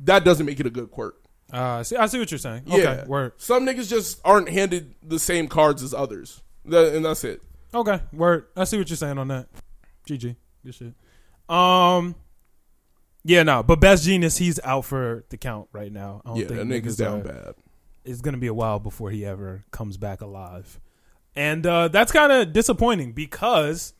That 0.00 0.24
doesn't 0.24 0.46
make 0.46 0.58
it 0.58 0.66
a 0.66 0.70
good 0.70 0.90
quirk. 0.90 1.20
Uh, 1.52 1.82
see, 1.84 1.96
I 1.96 2.06
see 2.06 2.18
what 2.18 2.30
you're 2.30 2.38
saying. 2.38 2.62
Okay, 2.66 2.82
Yeah, 2.82 3.06
word. 3.06 3.34
Some 3.36 3.64
niggas 3.64 3.88
just 3.88 4.20
aren't 4.24 4.48
handed 4.48 4.94
the 5.02 5.18
same 5.20 5.46
cards 5.46 5.82
as 5.82 5.94
others, 5.94 6.42
That- 6.64 6.94
and 6.94 7.04
that's 7.04 7.22
it. 7.22 7.42
Okay, 7.74 8.00
word. 8.12 8.46
I 8.56 8.64
see 8.64 8.78
what 8.78 8.88
you're 8.88 8.96
saying 8.96 9.18
on 9.18 9.28
that. 9.28 9.48
GG, 10.08 10.36
good 10.64 10.74
shit. 10.74 10.94
Um, 11.48 12.14
yeah, 13.24 13.42
no, 13.42 13.62
but 13.62 13.80
Best 13.80 14.06
Jeanist, 14.06 14.38
he's 14.38 14.60
out 14.62 14.84
for 14.84 15.24
the 15.30 15.36
count 15.36 15.68
right 15.72 15.90
now. 15.92 16.22
I 16.24 16.28
don't 16.28 16.38
Yeah, 16.38 16.46
think 16.46 16.60
that 16.60 16.66
nigga's 16.68 16.96
down 16.96 17.20
are- 17.20 17.24
bad. 17.24 17.54
It's 18.04 18.20
gonna 18.20 18.36
be 18.38 18.46
a 18.48 18.54
while 18.54 18.78
before 18.78 19.10
he 19.10 19.24
ever 19.24 19.64
comes 19.70 19.96
back 19.96 20.20
alive, 20.20 20.78
and 21.34 21.66
uh, 21.66 21.88
that's 21.88 22.12
kind 22.12 22.30
of 22.30 22.52
disappointing 22.52 23.12
because 23.12 23.94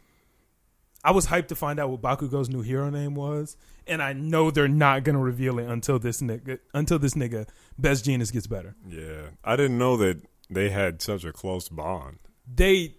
I 1.02 1.10
was 1.12 1.26
hyped 1.26 1.48
to 1.48 1.54
find 1.56 1.80
out 1.80 1.88
what 1.90 2.02
Bakugo's 2.02 2.50
new 2.50 2.60
hero 2.60 2.90
name 2.90 3.14
was, 3.14 3.56
and 3.86 4.02
I 4.02 4.12
know 4.12 4.50
they're 4.50 4.68
not 4.68 5.04
gonna 5.04 5.18
reveal 5.20 5.58
it 5.58 5.66
until 5.68 5.98
this 5.98 6.20
nigga 6.20 6.58
until 6.74 6.98
this 6.98 7.14
nigga 7.14 7.48
Best 7.78 8.04
Jeanist 8.04 8.32
gets 8.34 8.46
better. 8.46 8.76
Yeah, 8.86 9.30
I 9.42 9.56
didn't 9.56 9.78
know 9.78 9.96
that 9.96 10.20
they 10.50 10.68
had 10.68 11.00
such 11.00 11.24
a 11.24 11.32
close 11.32 11.70
bond. 11.70 12.18
They 12.46 12.96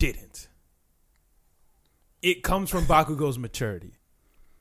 didn't. 0.00 0.48
It 2.22 2.42
comes 2.42 2.68
from 2.70 2.84
Bakugo's 2.86 3.38
maturity. 3.38 3.92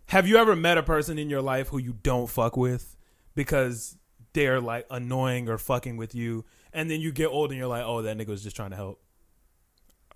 Have 0.07 0.27
you 0.27 0.37
ever 0.37 0.55
met 0.55 0.77
a 0.77 0.83
person 0.83 1.17
in 1.17 1.29
your 1.29 1.41
life 1.41 1.69
who 1.69 1.77
you 1.79 1.95
don't 2.03 2.27
fuck 2.29 2.55
with 2.55 2.95
because 3.35 3.97
they're 4.33 4.61
like 4.61 4.85
annoying 4.91 5.49
or 5.49 5.57
fucking 5.57 5.97
with 5.97 6.13
you, 6.13 6.45
and 6.73 6.89
then 6.91 7.01
you 7.01 7.11
get 7.11 7.27
old 7.27 7.49
and 7.51 7.57
you're 7.57 7.67
like, 7.67 7.83
oh, 7.85 8.01
that 8.03 8.17
nigga 8.17 8.27
was 8.27 8.43
just 8.43 8.55
trying 8.55 8.69
to 8.71 8.75
help? 8.75 9.01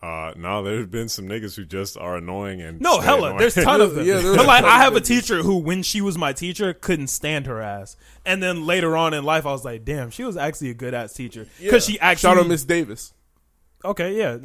Uh, 0.01 0.33
no, 0.35 0.61
there's 0.63 0.87
been 0.87 1.07
some 1.07 1.25
niggas 1.27 1.55
who 1.55 1.63
just 1.63 1.95
are 1.97 2.17
annoying 2.17 2.61
and 2.61 2.81
No, 2.81 2.99
hella. 2.99 3.27
annoying. 3.27 3.37
There's 3.37 3.55
a 3.57 3.63
ton 3.63 3.79
of 3.79 3.95
them. 3.95 4.05
Yeah, 4.07 4.21
but 4.35 4.45
like, 4.45 4.65
I 4.65 4.79
have 4.79 4.97
a 4.97 5.01
teacher 5.01 5.41
who, 5.41 5.57
when 5.59 5.81
she 5.81 6.01
was 6.01 6.17
my 6.17 6.33
teacher, 6.33 6.73
couldn't 6.73 7.07
stand 7.07 7.45
her 7.45 7.61
ass, 7.61 7.95
and 8.25 8.43
then 8.43 8.65
later 8.65 8.97
on 8.97 9.13
in 9.13 9.23
life, 9.23 9.45
I 9.45 9.51
was 9.53 9.63
like, 9.63 9.85
damn, 9.85 10.09
she 10.09 10.23
was 10.25 10.35
actually 10.35 10.71
a 10.71 10.73
good 10.73 10.93
ass 10.93 11.13
teacher 11.13 11.47
because 11.61 11.85
she 11.85 11.97
actually 11.99 12.29
shout 12.29 12.37
out 12.37 12.43
to 12.43 12.49
Miss 12.49 12.65
Davis. 12.65 13.13
Okay, 13.85 14.17
yeah. 14.17 14.37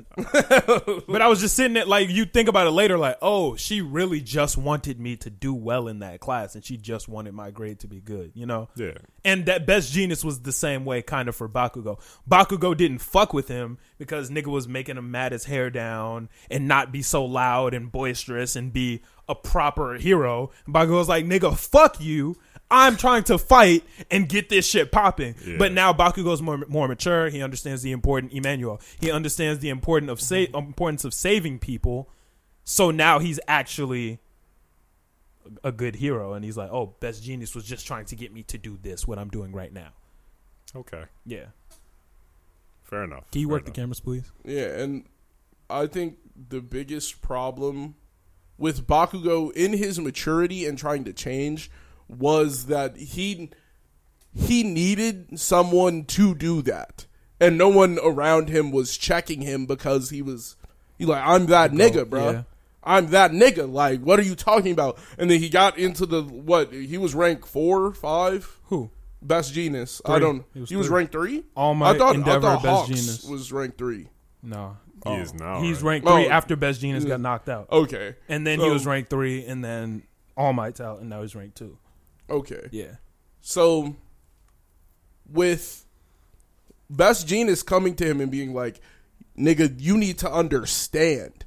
but 1.08 1.22
I 1.22 1.28
was 1.28 1.40
just 1.40 1.54
sitting 1.54 1.74
there, 1.74 1.84
like, 1.84 2.08
you 2.08 2.24
think 2.24 2.48
about 2.48 2.66
it 2.66 2.72
later, 2.72 2.98
like, 2.98 3.18
oh, 3.22 3.54
she 3.56 3.80
really 3.80 4.20
just 4.20 4.56
wanted 4.56 4.98
me 4.98 5.16
to 5.18 5.30
do 5.30 5.54
well 5.54 5.86
in 5.86 6.00
that 6.00 6.20
class, 6.20 6.54
and 6.54 6.64
she 6.64 6.76
just 6.76 7.08
wanted 7.08 7.34
my 7.34 7.50
grade 7.50 7.78
to 7.80 7.86
be 7.86 8.00
good, 8.00 8.32
you 8.34 8.46
know? 8.46 8.68
yeah, 8.74 8.98
And 9.24 9.46
that 9.46 9.64
Best 9.66 9.94
Jeanist 9.94 10.24
was 10.24 10.40
the 10.40 10.52
same 10.52 10.84
way, 10.84 11.02
kind 11.02 11.28
of, 11.28 11.36
for 11.36 11.48
Bakugo. 11.48 12.00
Bakugo 12.28 12.76
didn't 12.76 12.98
fuck 12.98 13.32
with 13.32 13.48
him 13.48 13.78
because 13.96 14.30
nigga 14.30 14.46
was 14.46 14.66
making 14.66 14.96
him 14.96 15.10
mat 15.10 15.32
his 15.32 15.44
hair 15.44 15.70
down 15.70 16.28
and 16.50 16.66
not 16.66 16.90
be 16.90 17.02
so 17.02 17.24
loud 17.24 17.74
and 17.74 17.92
boisterous 17.92 18.56
and 18.56 18.72
be 18.72 19.02
a 19.28 19.34
proper 19.34 19.94
hero. 19.94 20.50
And 20.66 20.74
Bakugo 20.74 20.98
was 20.98 21.08
like, 21.08 21.26
nigga, 21.26 21.56
fuck 21.56 22.00
you. 22.00 22.36
I'm 22.70 22.96
trying 22.96 23.24
to 23.24 23.38
fight 23.38 23.82
and 24.10 24.28
get 24.28 24.48
this 24.50 24.66
shit 24.66 24.92
popping. 24.92 25.34
Yeah. 25.46 25.56
But 25.58 25.72
now 25.72 25.92
Bakugo's 25.92 26.42
more 26.42 26.58
more 26.68 26.86
mature. 26.88 27.28
He 27.30 27.42
understands 27.42 27.82
the 27.82 27.92
important 27.92 28.32
Emmanuel. 28.32 28.80
He 29.00 29.10
understands 29.10 29.60
the 29.60 29.70
important 29.70 30.10
of 30.10 30.20
sa- 30.20 30.46
importance 30.54 31.04
of 31.04 31.14
saving 31.14 31.60
people. 31.60 32.10
So 32.64 32.90
now 32.90 33.18
he's 33.20 33.40
actually 33.48 34.18
a 35.64 35.72
good 35.72 35.96
hero, 35.96 36.34
and 36.34 36.44
he's 36.44 36.58
like, 36.58 36.70
"Oh, 36.70 36.94
Best 37.00 37.24
Jeanist 37.24 37.54
was 37.54 37.64
just 37.64 37.86
trying 37.86 38.04
to 38.06 38.16
get 38.16 38.32
me 38.34 38.42
to 38.44 38.58
do 38.58 38.78
this, 38.82 39.06
what 39.08 39.18
I'm 39.18 39.30
doing 39.30 39.52
right 39.52 39.72
now." 39.72 39.92
okay, 40.76 41.04
Yeah. 41.24 41.46
fair 42.82 43.04
enough. 43.04 43.30
Can 43.30 43.40
you 43.40 43.46
fair 43.48 43.52
work 43.56 43.64
the 43.64 43.70
cameras, 43.70 44.00
please? 44.00 44.30
Yeah, 44.44 44.66
and 44.78 45.06
I 45.70 45.86
think 45.86 46.18
the 46.50 46.60
biggest 46.60 47.22
problem 47.22 47.94
with 48.58 48.86
Bakugo 48.86 49.50
in 49.52 49.72
his 49.72 49.98
maturity 49.98 50.66
and 50.66 50.76
trying 50.76 51.04
to 51.04 51.12
change 51.14 51.70
was 52.08 52.66
that 52.66 52.96
he 52.96 53.50
he 54.34 54.62
needed 54.62 55.38
someone 55.38 56.04
to 56.04 56.34
do 56.34 56.62
that. 56.62 57.06
And 57.40 57.56
no 57.56 57.68
one 57.68 57.98
around 58.02 58.48
him 58.48 58.70
was 58.72 58.96
checking 58.96 59.42
him 59.42 59.66
because 59.66 60.10
he 60.10 60.22
was 60.22 60.56
he 60.98 61.04
like 61.06 61.22
I'm 61.24 61.46
that 61.46 61.72
nigga, 61.72 62.08
bro. 62.08 62.30
yeah. 62.30 62.42
I'm 62.82 63.08
that 63.08 63.32
nigga. 63.32 63.70
Like, 63.70 64.00
what 64.00 64.18
are 64.18 64.22
you 64.22 64.34
talking 64.34 64.72
about? 64.72 64.98
And 65.18 65.30
then 65.30 65.40
he 65.40 65.48
got 65.48 65.76
into 65.78 66.06
the 66.06 66.22
what? 66.22 66.72
He 66.72 66.96
was 66.98 67.14
ranked 67.14 67.46
four, 67.46 67.92
five, 67.92 68.58
Who? 68.66 68.90
best 69.20 69.52
genius. 69.52 70.00
I 70.06 70.18
don't. 70.18 70.44
He 70.54 70.60
He 70.64 70.76
was 70.76 70.86
was, 70.86 70.88
ranked 70.88 71.12
three. 71.12 71.44
All 71.56 71.74
my 71.74 71.90
I 71.90 71.98
thought 71.98 72.14
Endeavor, 72.14 72.38
I 72.46 72.50
thought 72.54 72.62
Best 72.62 72.66
Hawks 72.74 72.88
Genius. 72.88 73.24
was 73.24 73.52
ranked 73.52 73.76
three. 73.78 74.08
No, 74.42 74.76
He 75.04 75.14
is 75.14 75.34
now. 75.34 75.60
he's 75.60 75.82
right? 75.82 75.90
ranked 76.02 76.06
three 76.08 76.26
Oh. 76.26 76.30
after 76.30 76.56
Best 76.56 76.80
Jeanist 76.80 77.06
got 77.06 77.20
knocked 77.20 77.48
out, 77.48 77.68
Okay. 77.70 78.14
and 78.28 78.46
then 78.46 78.60
he 78.60 78.70
was 78.70 78.86
ranked 78.86 79.10
three, 79.10 79.44
and 79.44 79.62
then 79.64 80.04
All 80.36 80.52
Might's 80.52 80.80
out, 80.80 81.00
and 81.00 81.10
now 81.10 81.22
he's 81.22 81.34
ranked 81.34 81.56
two. 81.56 81.76
Okay. 82.28 82.68
Yeah. 82.70 82.96
So 83.40 83.96
with 85.28 85.84
Best 86.90 87.26
Jeanist 87.26 87.66
coming 87.66 87.94
to 87.96 88.04
him 88.06 88.20
and 88.20 88.30
being 88.30 88.54
like, 88.54 88.80
nigga, 89.38 89.74
you 89.78 89.96
need 89.96 90.18
to 90.18 90.30
understand 90.30 91.44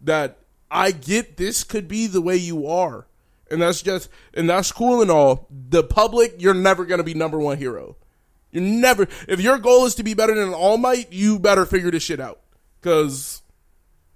that 0.00 0.38
I 0.70 0.92
get 0.92 1.36
this 1.36 1.64
could 1.64 1.88
be 1.88 2.06
the 2.06 2.20
way 2.20 2.36
you 2.36 2.66
are. 2.66 3.06
And 3.50 3.62
that's 3.62 3.82
just 3.82 4.08
and 4.32 4.48
that's 4.48 4.70
cool 4.70 5.02
and 5.02 5.10
all. 5.10 5.48
The 5.50 5.82
public, 5.82 6.36
you're 6.38 6.54
never 6.54 6.84
gonna 6.84 7.02
be 7.02 7.14
number 7.14 7.38
one 7.38 7.58
hero. 7.58 7.96
You're 8.52 8.62
never 8.62 9.08
if 9.26 9.40
your 9.40 9.58
goal 9.58 9.86
is 9.86 9.96
to 9.96 10.02
be 10.02 10.14
better 10.14 10.34
than 10.34 10.54
All 10.54 10.78
Might, 10.78 11.12
you 11.12 11.38
better 11.38 11.66
figure 11.66 11.90
this 11.90 12.04
shit 12.04 12.20
out. 12.20 12.40
Cause 12.80 13.42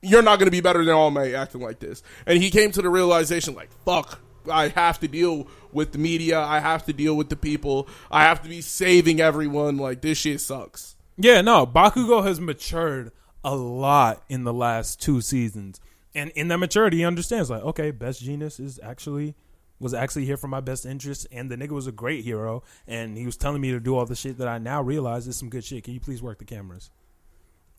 you're 0.04 0.22
not 0.22 0.38
going 0.38 0.46
to 0.46 0.52
be 0.52 0.60
better 0.60 0.84
than 0.84 0.94
All 0.94 1.10
Might 1.10 1.34
acting 1.34 1.60
like 1.60 1.80
this. 1.80 2.02
And 2.26 2.42
he 2.42 2.50
came 2.50 2.70
to 2.72 2.82
the 2.82 2.90
realization, 2.90 3.54
like, 3.54 3.70
fuck, 3.84 4.20
I 4.50 4.68
have 4.68 5.00
to 5.00 5.08
deal 5.08 5.48
with 5.72 5.92
the 5.92 5.98
media. 5.98 6.40
I 6.40 6.60
have 6.60 6.84
to 6.86 6.92
deal 6.92 7.16
with 7.16 7.28
the 7.28 7.36
people. 7.36 7.88
I 8.10 8.24
have 8.24 8.42
to 8.42 8.48
be 8.48 8.60
saving 8.60 9.20
everyone. 9.20 9.76
Like, 9.76 10.00
this 10.00 10.18
shit 10.18 10.40
sucks. 10.40 10.96
Yeah, 11.16 11.40
no, 11.40 11.66
Bakugo 11.66 12.24
has 12.24 12.40
matured 12.40 13.12
a 13.44 13.54
lot 13.54 14.24
in 14.28 14.44
the 14.44 14.52
last 14.52 15.00
two 15.00 15.20
seasons. 15.20 15.80
And 16.14 16.30
in 16.30 16.48
that 16.48 16.58
maturity, 16.58 16.98
he 16.98 17.04
understands 17.04 17.50
like, 17.50 17.62
okay, 17.62 17.90
Best 17.90 18.24
Jeanist 18.24 18.60
is 18.60 18.80
actually 18.82 19.34
was 19.80 19.92
actually 19.92 20.24
here 20.24 20.36
for 20.36 20.46
my 20.48 20.60
best 20.60 20.86
interest 20.86 21.26
and 21.32 21.50
the 21.50 21.56
nigga 21.56 21.70
was 21.70 21.86
a 21.86 21.92
great 21.92 22.24
hero 22.24 22.62
and 22.86 23.18
he 23.18 23.26
was 23.26 23.36
telling 23.36 23.60
me 23.60 23.72
to 23.72 23.80
do 23.80 23.96
all 23.96 24.06
the 24.06 24.14
shit 24.14 24.38
that 24.38 24.46
I 24.46 24.56
now 24.58 24.80
realize 24.80 25.26
is 25.26 25.36
some 25.36 25.50
good 25.50 25.64
shit. 25.64 25.84
Can 25.84 25.94
you 25.94 26.00
please 26.00 26.22
work 26.22 26.38
the 26.38 26.44
cameras? 26.44 26.90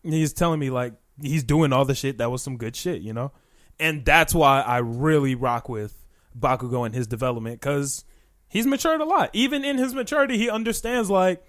And 0.04 0.12
he's 0.12 0.32
telling 0.32 0.60
me 0.60 0.70
like 0.70 0.92
he's 1.20 1.42
doing 1.42 1.72
all 1.72 1.84
the 1.84 1.94
shit 1.94 2.18
that 2.18 2.30
was 2.30 2.42
some 2.42 2.58
good 2.58 2.76
shit, 2.76 3.00
you 3.00 3.12
know? 3.12 3.32
And 3.80 4.04
that's 4.04 4.34
why 4.34 4.60
I 4.60 4.78
really 4.78 5.34
rock 5.34 5.68
with 5.68 6.05
Bakugo 6.38 6.84
and 6.84 6.94
his 6.94 7.06
development 7.06 7.60
cuz 7.60 8.04
He's 8.48 8.66
matured 8.66 9.00
a 9.00 9.04
lot. 9.04 9.30
Even 9.32 9.64
in 9.64 9.78
his 9.78 9.94
maturity, 9.94 10.38
he 10.38 10.48
understands 10.48 11.10
like 11.10 11.44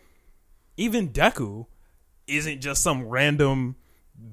even 0.75 1.09
Deku 1.09 1.67
isn't 2.27 2.61
just 2.61 2.83
some 2.83 3.07
random 3.07 3.75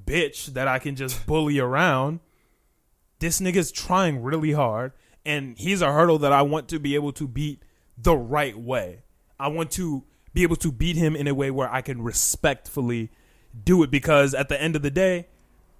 bitch 0.07 0.47
that 0.47 0.68
I 0.68 0.78
can 0.78 0.97
just 0.97 1.26
bully 1.28 1.58
around. 1.58 2.20
This 3.18 3.41
nigga's 3.41 3.70
trying 3.70 4.23
really 4.23 4.52
hard, 4.52 4.92
and 5.24 5.57
he's 5.57 5.83
a 5.83 5.92
hurdle 5.92 6.18
that 6.18 6.33
I 6.33 6.42
want 6.42 6.68
to 6.70 6.78
be 6.78 6.94
able 6.94 7.12
to 7.12 7.28
beat 7.28 7.62
the 7.97 8.16
right 8.16 8.58
way. 8.58 9.02
I 9.39 9.49
want 9.49 9.70
to 9.73 10.05
be 10.33 10.42
able 10.42 10.57
to 10.57 10.73
beat 10.73 10.97
him 10.97 11.15
in 11.15 11.28
a 11.28 11.34
way 11.34 11.50
where 11.50 11.73
I 11.73 11.81
can 11.81 12.02
respectfully 12.02 13.10
do 13.65 13.83
it 13.83 13.91
because 13.91 14.34
at 14.34 14.49
the 14.49 14.60
end 14.60 14.74
of 14.74 14.83
the 14.83 14.91
day, 14.91 15.28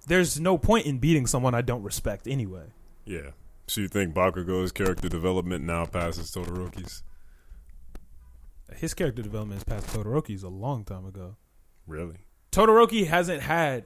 there's 0.07 0.39
no 0.39 0.57
point 0.57 0.85
in 0.85 0.99
beating 0.99 1.27
someone 1.27 1.53
I 1.53 1.61
don't 1.61 1.83
respect 1.83 2.27
anyway. 2.27 2.67
Yeah. 3.05 3.31
So 3.67 3.81
you 3.81 3.87
think 3.87 4.13
Bakugo's 4.13 4.71
character 4.71 5.09
development 5.09 5.63
now 5.63 5.85
passes 5.85 6.31
Todoroki's? 6.31 7.03
His 8.75 8.93
character 8.93 9.21
development 9.21 9.59
is 9.59 9.63
past 9.63 9.87
Todoroki's 9.87 10.43
a 10.43 10.49
long 10.49 10.83
time 10.83 11.05
ago. 11.05 11.35
Really? 11.87 12.17
Todoroki 12.51 13.07
hasn't 13.07 13.41
had 13.41 13.85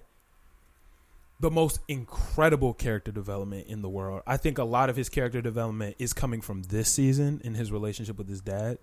the 1.40 1.50
most 1.50 1.80
incredible 1.88 2.74
character 2.74 3.12
development 3.12 3.68
in 3.68 3.82
the 3.82 3.90
world. 3.90 4.22
I 4.28 4.38
think 4.38 4.58
a 4.58 4.64
lot 4.64 4.90
of 4.90 4.96
his 4.96 5.08
character 5.08 5.42
development 5.42 5.96
is 5.98 6.12
coming 6.12 6.42
from 6.42 6.64
this 6.64 6.92
season 6.92 7.42
in 7.44 7.56
his 7.56 7.72
relationship 7.72 8.18
with 8.18 8.28
his 8.28 8.42
dad. 8.42 8.78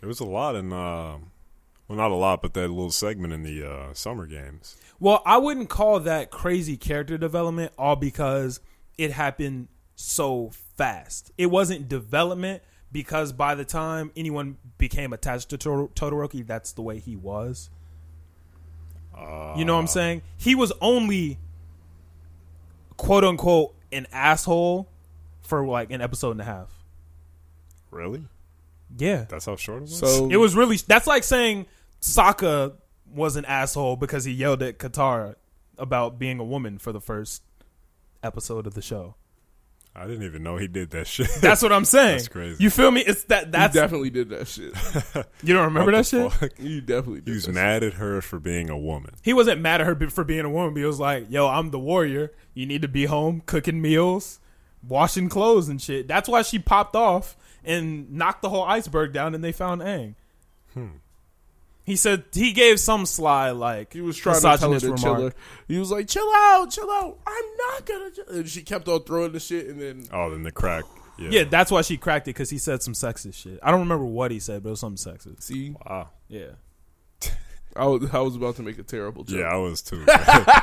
There 0.00 0.08
was 0.08 0.20
a 0.20 0.24
lot 0.24 0.56
in, 0.56 0.72
uh, 0.72 1.18
well, 1.86 1.98
not 1.98 2.10
a 2.10 2.14
lot, 2.14 2.42
but 2.42 2.54
that 2.54 2.68
little 2.68 2.90
segment 2.90 3.32
in 3.32 3.42
the 3.44 3.68
uh, 3.68 3.94
summer 3.94 4.26
games. 4.26 4.76
Well, 4.98 5.22
I 5.24 5.38
wouldn't 5.38 5.68
call 5.68 6.00
that 6.00 6.30
crazy 6.30 6.76
character 6.76 7.16
development 7.16 7.72
all 7.78 7.96
because 7.96 8.60
it 8.98 9.12
happened 9.12 9.68
so 10.00 10.50
fast. 10.76 11.30
It 11.38 11.46
wasn't 11.46 11.88
development 11.88 12.62
because 12.92 13.32
by 13.32 13.54
the 13.54 13.64
time 13.64 14.10
anyone 14.16 14.56
became 14.78 15.12
attached 15.12 15.50
to 15.50 15.58
Tod- 15.58 15.94
Todoroki, 15.94 16.46
that's 16.46 16.72
the 16.72 16.82
way 16.82 16.98
he 16.98 17.16
was. 17.16 17.70
Uh, 19.16 19.54
You 19.56 19.64
know 19.64 19.74
what 19.74 19.80
I'm 19.80 19.86
saying? 19.86 20.22
He 20.36 20.54
was 20.54 20.72
only 20.80 21.38
quote 22.96 23.24
unquote 23.24 23.74
an 23.92 24.06
asshole 24.12 24.88
for 25.42 25.66
like 25.66 25.90
an 25.90 26.00
episode 26.00 26.32
and 26.32 26.40
a 26.40 26.44
half. 26.44 26.68
Really? 27.90 28.24
Yeah. 28.96 29.24
That's 29.28 29.46
how 29.46 29.56
short 29.56 29.78
it 29.78 29.82
was? 29.82 29.98
So 29.98 30.28
It 30.30 30.36
was 30.36 30.54
really 30.54 30.76
that's 30.86 31.06
like 31.06 31.24
saying 31.24 31.66
Sokka 32.00 32.74
was 33.12 33.36
an 33.36 33.44
asshole 33.44 33.96
because 33.96 34.24
he 34.24 34.32
yelled 34.32 34.62
at 34.62 34.78
Katara 34.78 35.34
about 35.76 36.18
being 36.18 36.38
a 36.38 36.44
woman 36.44 36.78
for 36.78 36.92
the 36.92 37.00
first 37.00 37.42
episode 38.22 38.66
of 38.66 38.74
the 38.74 38.82
show. 38.82 39.14
I 39.94 40.06
didn't 40.06 40.22
even 40.22 40.42
know 40.42 40.56
he 40.56 40.68
did 40.68 40.90
that 40.90 41.06
shit. 41.08 41.28
That's 41.40 41.62
what 41.62 41.72
I'm 41.72 41.84
saying. 41.84 42.18
That's 42.18 42.28
crazy. 42.28 42.62
You 42.62 42.70
feel 42.70 42.90
me? 42.90 43.00
It's 43.00 43.24
that 43.24 43.50
that's 43.52 43.74
you 43.74 43.80
definitely 43.80 44.10
did 44.10 44.28
that 44.30 44.46
shit. 44.46 44.72
you 45.42 45.52
don't 45.52 45.64
remember 45.64 45.92
that 45.92 46.06
shit? 46.06 46.32
fuck? 46.32 46.52
You 46.58 46.80
definitely 46.80 47.20
did. 47.22 47.28
He 47.30 47.34
was 47.34 47.46
that 47.46 47.52
mad 47.52 47.82
at 47.82 47.94
her 47.94 48.20
for 48.22 48.38
being 48.38 48.70
a 48.70 48.78
woman. 48.78 49.14
He 49.22 49.32
wasn't 49.32 49.60
mad 49.60 49.80
at 49.80 49.86
her 49.86 50.10
for 50.10 50.24
being 50.24 50.44
a 50.44 50.50
woman, 50.50 50.74
but 50.74 50.80
he 50.80 50.86
was 50.86 51.00
like, 51.00 51.26
"Yo, 51.30 51.46
I'm 51.48 51.70
the 51.70 51.78
warrior. 51.78 52.32
You 52.54 52.66
need 52.66 52.82
to 52.82 52.88
be 52.88 53.06
home 53.06 53.42
cooking 53.46 53.82
meals, 53.82 54.38
washing 54.86 55.28
clothes 55.28 55.68
and 55.68 55.82
shit." 55.82 56.06
That's 56.06 56.28
why 56.28 56.42
she 56.42 56.58
popped 56.58 56.94
off 56.94 57.36
and 57.64 58.12
knocked 58.12 58.42
the 58.42 58.48
whole 58.48 58.64
iceberg 58.64 59.12
down, 59.12 59.34
and 59.34 59.42
they 59.42 59.52
found 59.52 59.82
Aang. 59.82 60.14
Hmm. 60.74 60.86
He 61.90 61.96
said 61.96 62.24
he 62.32 62.52
gave 62.52 62.78
some 62.78 63.04
sly 63.06 63.50
like 63.50 63.92
He 63.92 64.00
was 64.00 64.16
trying 64.16 64.36
to 64.36 64.40
tell 64.42 64.50
her 64.52 64.68
misogynist 64.68 64.86
to 64.86 65.02
chill 65.02 65.14
remark. 65.14 65.34
her. 65.34 65.40
He 65.68 65.78
was 65.78 65.90
like, 65.90 66.06
"Chill 66.08 66.30
out, 66.34 66.70
chill 66.70 66.90
out. 66.90 67.18
I'm 67.26 67.44
not 67.68 67.84
gonna." 67.86 68.10
chill." 68.10 68.24
And 68.28 68.48
she 68.48 68.62
kept 68.62 68.86
on 68.88 69.02
throwing 69.02 69.32
the 69.32 69.40
shit, 69.40 69.66
and 69.66 69.80
then 69.80 70.04
Oh, 70.12 70.30
then 70.30 70.42
the 70.44 70.52
crack. 70.52 70.84
Yeah. 71.18 71.28
Yeah, 71.30 71.44
that's 71.44 71.70
why 71.70 71.82
she 71.82 71.96
cracked 71.98 72.28
it 72.28 72.30
because 72.30 72.48
he 72.50 72.58
said 72.58 72.82
some 72.82 72.94
sexist 72.94 73.34
shit. 73.34 73.58
I 73.62 73.70
don't 73.70 73.80
remember 73.80 74.04
what 74.06 74.30
he 74.30 74.38
said, 74.40 74.62
but 74.62 74.68
it 74.68 74.72
was 74.72 74.80
something 74.80 75.12
sexist. 75.12 75.42
see, 75.42 75.74
Wow. 75.84 76.08
Yeah. 76.28 76.50
I 77.76 77.86
was 77.86 78.08
I 78.12 78.18
was 78.20 78.36
about 78.36 78.56
to 78.56 78.62
make 78.62 78.78
a 78.78 78.82
terrible 78.82 79.22
joke. 79.24 79.38
Yeah, 79.40 79.44
I 79.46 79.56
was 79.56 79.82
too. 79.82 80.04
Damn. 80.06 80.16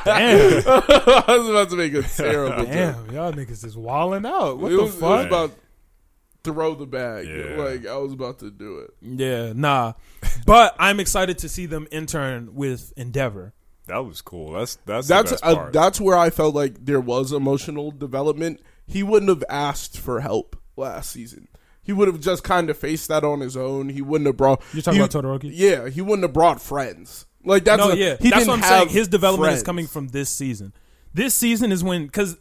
I 0.04 1.24
was 1.28 1.48
about 1.48 1.70
to 1.70 1.76
make 1.76 1.94
a 1.94 2.02
terrible 2.02 2.64
joke. 2.64 2.72
Damn, 2.72 3.10
y'all 3.12 3.32
niggas 3.32 3.64
is 3.64 3.76
walling 3.76 4.26
out. 4.26 4.58
What 4.58 4.72
it 4.72 4.76
the 4.76 4.82
was, 4.82 4.94
It 4.94 5.00
was 5.02 5.16
fuck? 5.22 5.26
about 5.26 5.52
throw 6.44 6.74
the 6.74 6.86
bag. 6.86 7.26
Yeah. 7.26 7.62
Like 7.62 7.86
I 7.86 7.96
was 7.96 8.12
about 8.12 8.38
to 8.40 8.50
do 8.50 8.78
it. 8.78 8.90
Yeah, 9.02 9.52
nah. 9.54 9.94
But 10.46 10.74
I'm 10.78 11.00
excited 11.00 11.38
to 11.38 11.48
see 11.48 11.66
them 11.66 11.86
intern 11.90 12.54
with 12.54 12.92
Endeavor. 12.96 13.52
that 13.86 13.98
was 13.98 14.20
cool. 14.22 14.52
That's 14.52 14.76
that's 14.86 15.08
That's 15.08 15.30
the 15.30 15.36
best 15.36 15.44
uh, 15.44 15.70
that's 15.70 16.00
where 16.00 16.16
I 16.16 16.30
felt 16.30 16.54
like 16.54 16.84
there 16.84 17.00
was 17.00 17.32
emotional 17.32 17.90
development. 17.90 18.60
He 18.86 19.02
wouldn't 19.02 19.28
have 19.28 19.44
asked 19.50 19.98
for 19.98 20.20
help 20.20 20.56
last 20.76 21.10
season. 21.10 21.48
He 21.82 21.92
would 21.92 22.06
have 22.08 22.20
just 22.20 22.44
kind 22.44 22.68
of 22.68 22.76
faced 22.76 23.08
that 23.08 23.24
on 23.24 23.40
his 23.40 23.56
own. 23.56 23.88
He 23.88 24.02
wouldn't 24.02 24.26
have 24.26 24.36
brought. 24.36 24.62
You're 24.74 24.82
talking 24.82 25.00
he- 25.00 25.04
about 25.04 25.22
Todoroki? 25.24 25.50
Yeah, 25.52 25.88
he 25.88 26.00
wouldn't 26.02 26.22
have 26.22 26.32
brought 26.34 26.60
friends. 26.60 27.24
Like 27.44 27.64
that's 27.64 27.78
no, 27.82 27.90
a- 27.92 27.96
yeah, 27.96 28.16
He 28.20 28.30
that's 28.30 28.44
didn't 28.44 28.60
what 28.60 28.70
I'm 28.72 28.78
saying. 28.80 28.88
His 28.90 29.08
development 29.08 29.54
is 29.54 29.62
coming 29.62 29.86
from 29.86 30.08
this 30.08 30.28
season. 30.28 30.72
This 31.14 31.34
season 31.34 31.72
is 31.72 31.82
when 31.82 32.04
because 32.06 32.36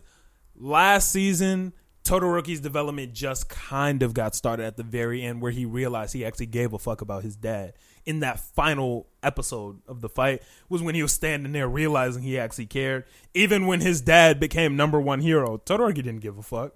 last 0.56 1.12
season 1.12 1.74
Todoroki's 2.08 2.62
development 2.62 3.14
just 3.14 3.50
kind 3.50 4.02
of 4.02 4.14
got 4.14 4.34
started 4.34 4.66
at 4.66 4.78
the 4.78 4.84
very 4.84 5.22
end, 5.24 5.42
where 5.42 5.52
he 5.52 5.66
realized 5.66 6.14
he 6.14 6.24
actually 6.24 6.46
gave 6.46 6.72
a 6.72 6.80
fuck 6.80 7.02
about 7.02 7.24
his 7.24 7.36
dad. 7.36 7.74
In 8.06 8.22
that 8.22 8.40
final 8.40 9.08
episode 9.22 9.82
of 9.90 10.00
the 10.00 10.08
fight 10.08 10.42
was 10.70 10.82
when 10.82 10.96
he 10.96 11.02
was 11.02 11.12
standing 11.12 11.52
there 11.52 11.68
realizing 11.68 12.24
he 12.24 12.40
actually 12.40 12.68
cared. 12.68 13.04
Even 13.34 13.68
when 13.68 13.82
his 13.82 14.00
dad 14.00 14.40
became 14.40 14.78
number 14.78 15.02
one 15.02 15.20
hero, 15.20 15.58
Todoroki 15.58 15.96
didn't 15.96 16.20
give 16.20 16.38
a 16.38 16.44
fuck. 16.44 16.76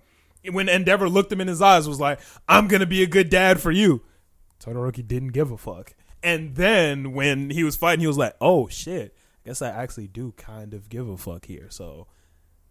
When 0.51 0.67
Endeavor 0.67 1.07
looked 1.07 1.31
him 1.31 1.39
in 1.39 1.47
his 1.47 1.61
eyes, 1.61 1.87
was 1.87 2.01
like, 2.01 2.19
"I'm 2.49 2.67
gonna 2.67 2.85
be 2.85 3.01
a 3.01 3.07
good 3.07 3.29
dad 3.29 3.61
for 3.61 3.71
you." 3.71 4.01
Todoroki 4.59 5.07
didn't 5.07 5.29
give 5.29 5.49
a 5.49 5.57
fuck. 5.57 5.93
And 6.21 6.55
then 6.55 7.13
when 7.13 7.51
he 7.51 7.63
was 7.63 7.77
fighting, 7.77 8.01
he 8.01 8.07
was 8.07 8.17
like, 8.17 8.35
"Oh 8.41 8.67
shit, 8.67 9.15
I 9.45 9.47
guess 9.47 9.61
I 9.61 9.69
actually 9.69 10.09
do 10.09 10.33
kind 10.33 10.73
of 10.73 10.89
give 10.89 11.07
a 11.07 11.15
fuck 11.15 11.45
here." 11.45 11.67
So 11.69 12.07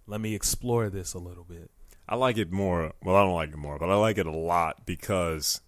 let 0.06 0.20
me 0.20 0.34
explore 0.34 0.90
this 0.90 1.14
a 1.14 1.18
little 1.18 1.44
bit. 1.44 1.70
I 2.10 2.16
like 2.16 2.36
it 2.36 2.50
more. 2.52 2.92
Well, 3.05 3.14
I 3.16 3.22
don't 3.22 3.34
like 3.34 3.50
it 3.50 3.56
more, 3.56 3.78
but 3.78 3.89
I 3.89 3.94
like 3.94 4.18
it 4.18 4.26
a 4.26 4.30
lot 4.32 4.84
because 4.84 5.60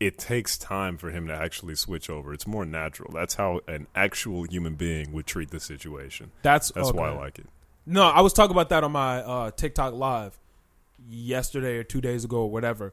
it 0.00 0.18
takes 0.18 0.58
time 0.58 0.96
for 0.98 1.10
him 1.10 1.26
to 1.28 1.32
actually 1.34 1.76
switch 1.76 2.10
over. 2.10 2.32
It's 2.34 2.46
more 2.46 2.64
natural. 2.66 3.12
That's 3.12 3.34
how 3.34 3.60
an 3.68 3.86
actual 3.94 4.42
human 4.44 4.74
being 4.74 5.12
would 5.12 5.26
treat 5.26 5.50
the 5.50 5.60
situation. 5.60 6.32
That's 6.42 6.72
That's 6.72 6.92
why 6.92 7.08
I 7.10 7.12
like 7.16 7.38
it. 7.38 7.46
No, 7.86 8.02
I 8.02 8.20
was 8.20 8.32
talking 8.32 8.50
about 8.52 8.68
that 8.70 8.82
on 8.82 8.92
my 8.92 9.18
uh, 9.22 9.50
TikTok 9.52 9.94
live 9.94 10.38
yesterday 11.08 11.76
or 11.76 11.84
two 11.84 12.00
days 12.00 12.24
ago 12.24 12.38
or 12.42 12.50
whatever. 12.50 12.92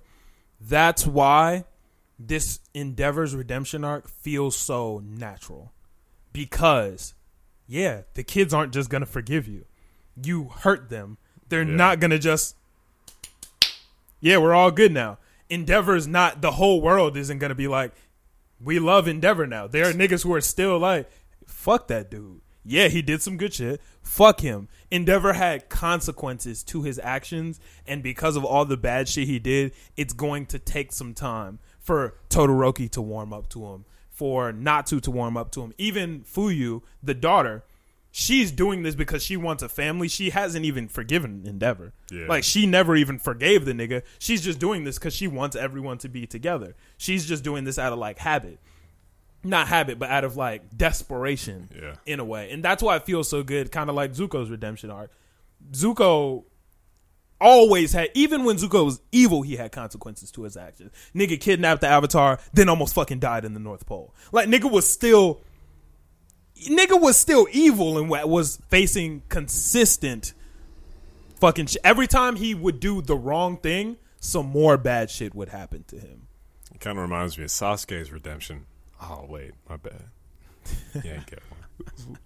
That's 0.62 1.06
why 1.06 1.66
this 2.20 2.60
Endeavor's 2.76 3.36
redemption 3.36 3.84
arc 3.84 4.08
feels 4.10 4.56
so 4.56 5.02
natural. 5.04 5.72
Because, 6.34 7.14
yeah, 7.68 8.02
the 8.14 8.24
kids 8.24 8.54
aren't 8.54 8.74
just 8.74 8.90
going 8.90 9.02
to 9.02 9.06
forgive 9.08 9.48
you. 9.48 9.66
You 10.22 10.46
hurt 10.50 10.90
them. 10.90 11.18
They're 11.50 11.64
Yeah. 11.64 11.76
not 11.76 12.00
going 12.00 12.12
to 12.12 12.20
just, 12.20 12.56
yeah, 14.20 14.38
we're 14.38 14.54
all 14.54 14.72
good 14.72 14.92
now. 14.92 15.18
Endeavor's 15.50 16.08
not, 16.08 16.42
the 16.42 16.52
whole 16.52 16.82
world 16.82 17.16
isn't 17.16 17.40
to 17.40 17.56
be 17.56 17.68
like, 17.68 17.94
we 18.60 18.80
love 18.80 19.08
Endeavor 19.08 19.48
now. 19.48 19.68
There 19.68 19.88
are 19.88 19.94
niggas 19.94 20.24
who 20.24 20.34
are 20.34 20.42
still 20.42 20.78
like, 20.80 21.10
fuck 21.46 21.88
that 21.88 22.12
dude. 22.12 22.42
Yeah, 22.70 22.90
he 22.90 23.02
did 23.02 23.22
some 23.22 23.38
good 23.38 23.54
shit. 23.54 23.82
Fuck 24.02 24.42
him. 24.42 24.68
Endeavor 24.92 25.34
had 25.34 25.70
consequences 25.70 26.64
to 26.66 26.84
his 26.84 27.00
actions, 27.00 27.62
and 27.86 28.04
because 28.04 28.36
of 28.36 28.44
all 28.44 28.66
the 28.66 28.76
bad 28.76 29.08
shit 29.08 29.28
he 29.28 29.40
did, 29.40 29.72
it's 29.96 30.14
going 30.14 30.46
to 30.48 30.60
take 30.60 30.92
some 30.92 31.14
time 31.14 31.60
for 31.80 32.16
Todoroki 32.30 32.90
to 32.92 33.02
warm 33.02 33.32
up 33.32 33.48
to 33.50 33.66
him, 33.68 33.86
for 34.10 34.52
Natsu 34.52 35.00
to 35.02 35.12
warm 35.12 35.38
up 35.38 35.52
to 35.52 35.62
him. 35.62 35.74
Even 35.78 36.22
Fuyu, 36.22 36.82
the 37.02 37.14
daughter, 37.14 37.64
she's 38.20 38.52
doing 38.52 38.82
this 38.82 38.96
because 38.96 39.22
she 39.22 39.38
wants 39.38 39.62
a 39.62 39.70
family. 39.70 40.08
She 40.08 40.32
hasn't 40.32 40.66
even 40.66 40.88
forgiven 40.88 41.44
Endeavor. 41.46 41.94
Yeah. 42.12 42.26
Like 42.28 42.44
she 42.44 42.66
never 42.66 42.96
even 42.96 43.20
forgave 43.20 43.64
the 43.66 43.74
nigga. 43.74 44.02
She's 44.18 44.42
just 44.42 44.58
doing 44.58 44.86
this 44.86 44.98
because 44.98 45.14
she 45.14 45.28
wants 45.28 45.56
everyone 45.56 46.00
to 46.00 46.10
be 46.10 46.26
together. 46.26 46.76
She's 46.98 47.28
just 47.28 47.44
doing 47.44 47.64
this 47.64 47.78
out 47.78 47.94
of 47.94 48.00
like 48.00 48.18
habit 48.18 48.60
not 49.44 49.68
habit, 49.68 49.98
but 50.00 50.10
out 50.10 50.24
of 50.24 50.36
like 50.36 50.76
desperation 50.76 51.70
Yeah. 51.80 51.94
in 52.08 52.20
a 52.20 52.26
way. 52.26 52.50
And 52.52 52.62
that's 52.66 52.82
why 52.84 52.96
it 52.98 53.06
feels 53.06 53.30
so 53.30 53.44
good, 53.44 53.72
kind 53.72 53.88
of 53.90 53.96
like 53.96 54.12
Zuko's 54.14 54.50
redemption 54.50 54.90
arc. 54.90 55.12
Zuko 55.72 56.44
always 57.40 57.94
had, 57.94 58.10
even 58.14 58.44
when 58.44 58.58
Zuko 58.58 58.84
was 58.84 59.00
evil, 59.12 59.44
he 59.44 59.56
had 59.56 59.72
consequences 59.72 60.32
to 60.32 60.44
his 60.44 60.58
actions. 60.58 60.92
Nigga 61.16 61.40
kidnapped 61.40 61.82
the 61.82 61.88
Avatar, 61.88 62.40
then 62.54 62.68
almost 62.68 62.96
fucking 62.96 63.20
died 63.20 63.46
in 63.46 63.54
the 63.54 63.60
North 63.60 63.86
Pole. 63.86 64.14
Like 64.32 64.50
nigga 64.50 64.70
was 64.70 64.90
still, 64.90 65.40
nigga 66.70 67.00
was 67.00 67.18
still 67.18 67.48
evil 67.52 67.98
and 67.98 68.10
was 68.10 68.60
facing 68.70 69.24
consistent 69.30 70.34
fucking 71.40 71.68
shit. 71.68 71.82
Every 71.84 72.08
time 72.08 72.36
he 72.36 72.54
would 72.56 72.80
do 72.80 73.02
the 73.02 73.16
wrong 73.16 73.58
thing, 73.58 73.98
some 74.20 74.48
more 74.48 74.78
bad 74.78 75.10
shit 75.10 75.36
would 75.36 75.50
happen 75.50 75.84
to 75.88 75.98
him. 75.98 76.28
It 76.74 76.80
kind 76.82 76.98
of 76.98 77.04
reminds 77.04 77.38
me 77.38 77.46
of 77.46 77.50
Sasuke's 77.50 78.12
redemption. 78.12 78.66
Oh 79.02 79.26
wait, 79.28 79.52
my 79.70 79.78
bad. 79.78 80.04
Yeah, 81.04 81.14
ain't 81.14 81.28
get 81.28 81.40
one. 81.50 82.18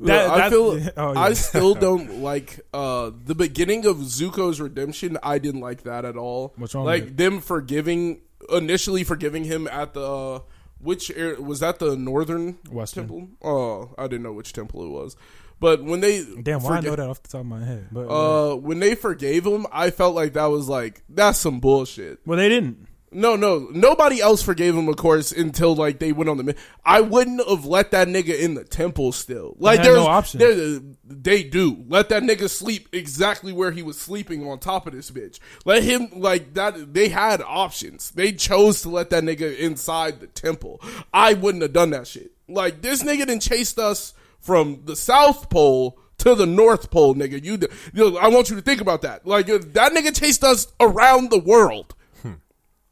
That- 0.00 0.30
I 0.30 0.50
feel 0.50 0.80
oh, 0.96 1.12
yeah. 1.12 1.20
I 1.20 1.32
still 1.34 1.74
don't 1.86 2.20
like 2.20 2.60
uh 2.72 3.10
the 3.24 3.34
beginning 3.34 3.86
of 3.86 3.98
Zuko's 3.98 4.60
redemption. 4.60 5.18
I 5.22 5.38
didn't 5.38 5.60
like 5.60 5.82
that 5.82 6.04
at 6.04 6.16
all. 6.16 6.54
What's 6.56 6.74
wrong 6.74 6.86
Like 6.86 7.04
with 7.04 7.16
them 7.16 7.40
forgiving 7.40 8.22
initially 8.50 9.04
forgiving 9.04 9.44
him 9.44 9.68
at 9.68 9.92
the 9.94 10.00
uh, 10.02 10.40
which 10.80 11.10
area, 11.10 11.40
was 11.40 11.60
that 11.60 11.78
the 11.78 11.96
northern 11.96 12.58
Western. 12.70 13.04
temple? 13.08 13.28
Oh, 13.42 13.94
I 13.98 14.04
didn't 14.04 14.22
know 14.22 14.32
which 14.32 14.52
temple 14.52 14.84
it 14.84 14.88
was. 14.90 15.16
But 15.60 15.84
when 15.84 16.00
they 16.00 16.24
Damn, 16.42 16.62
why 16.62 16.78
I 16.78 16.80
know 16.80 16.96
that 16.96 17.08
off 17.08 17.22
the 17.22 17.28
top 17.28 17.42
of 17.42 17.46
my 17.46 17.62
head? 17.64 17.88
But 17.92 18.08
Uh, 18.08 18.56
when 18.56 18.80
they 18.80 18.94
forgave 18.94 19.44
him, 19.44 19.66
I 19.70 19.90
felt 19.90 20.14
like 20.14 20.32
that 20.32 20.46
was 20.46 20.68
like 20.68 21.02
that's 21.08 21.38
some 21.38 21.60
bullshit. 21.60 22.20
well, 22.24 22.38
they 22.38 22.48
didn't. 22.48 22.86
No, 23.12 23.34
no, 23.34 23.68
nobody 23.72 24.20
else 24.20 24.40
forgave 24.40 24.76
him, 24.76 24.88
of 24.88 24.96
course, 24.96 25.32
until 25.32 25.74
like 25.74 25.98
they 25.98 26.12
went 26.12 26.30
on 26.30 26.36
the. 26.36 26.54
I 26.84 27.00
wouldn't 27.00 27.46
have 27.48 27.64
let 27.64 27.90
that 27.90 28.06
nigga 28.06 28.38
in 28.38 28.54
the 28.54 28.62
temple. 28.62 29.10
Still, 29.10 29.56
like 29.58 29.82
there's 29.82 29.96
no 29.96 30.06
option. 30.06 30.38
there- 30.38 30.76
uh, 30.76 30.78
They 31.04 31.42
do 31.42 31.84
let 31.88 32.08
that 32.10 32.22
nigga 32.22 32.48
sleep 32.48 32.88
exactly 32.92 33.52
where 33.52 33.72
he 33.72 33.82
was 33.82 33.98
sleeping 33.98 34.46
on 34.48 34.60
top 34.60 34.86
of 34.86 34.92
this 34.92 35.10
bitch. 35.10 35.40
Let 35.64 35.82
him 35.82 36.08
like 36.14 36.54
that. 36.54 36.94
They 36.94 37.08
had 37.08 37.42
options. 37.42 38.12
They 38.12 38.30
chose 38.32 38.82
to 38.82 38.88
let 38.88 39.10
that 39.10 39.24
nigga 39.24 39.58
inside 39.58 40.20
the 40.20 40.28
temple. 40.28 40.80
I 41.12 41.34
wouldn't 41.34 41.62
have 41.62 41.72
done 41.72 41.90
that 41.90 42.06
shit. 42.06 42.30
Like 42.48 42.80
this 42.80 43.02
nigga 43.02 43.26
then 43.26 43.40
chased 43.40 43.80
us 43.80 44.14
from 44.38 44.82
the 44.84 44.94
South 44.94 45.50
Pole 45.50 45.98
to 46.18 46.36
the 46.36 46.46
North 46.46 46.90
Pole, 46.92 47.16
nigga. 47.16 47.42
You, 47.44 47.58
you 47.92 48.18
I 48.18 48.28
want 48.28 48.50
you 48.50 48.56
to 48.56 48.62
think 48.62 48.80
about 48.80 49.02
that. 49.02 49.26
Like 49.26 49.46
that 49.46 49.92
nigga 49.92 50.16
chased 50.16 50.44
us 50.44 50.68
around 50.78 51.30
the 51.30 51.40
world. 51.40 51.94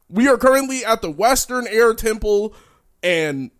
We 0.09 0.27
are 0.27 0.37
currently 0.37 0.83
at 0.83 1.01
the 1.01 1.11
Western 1.11 1.67
Air 1.67 1.93
Temple, 1.93 2.55
and 3.03 3.51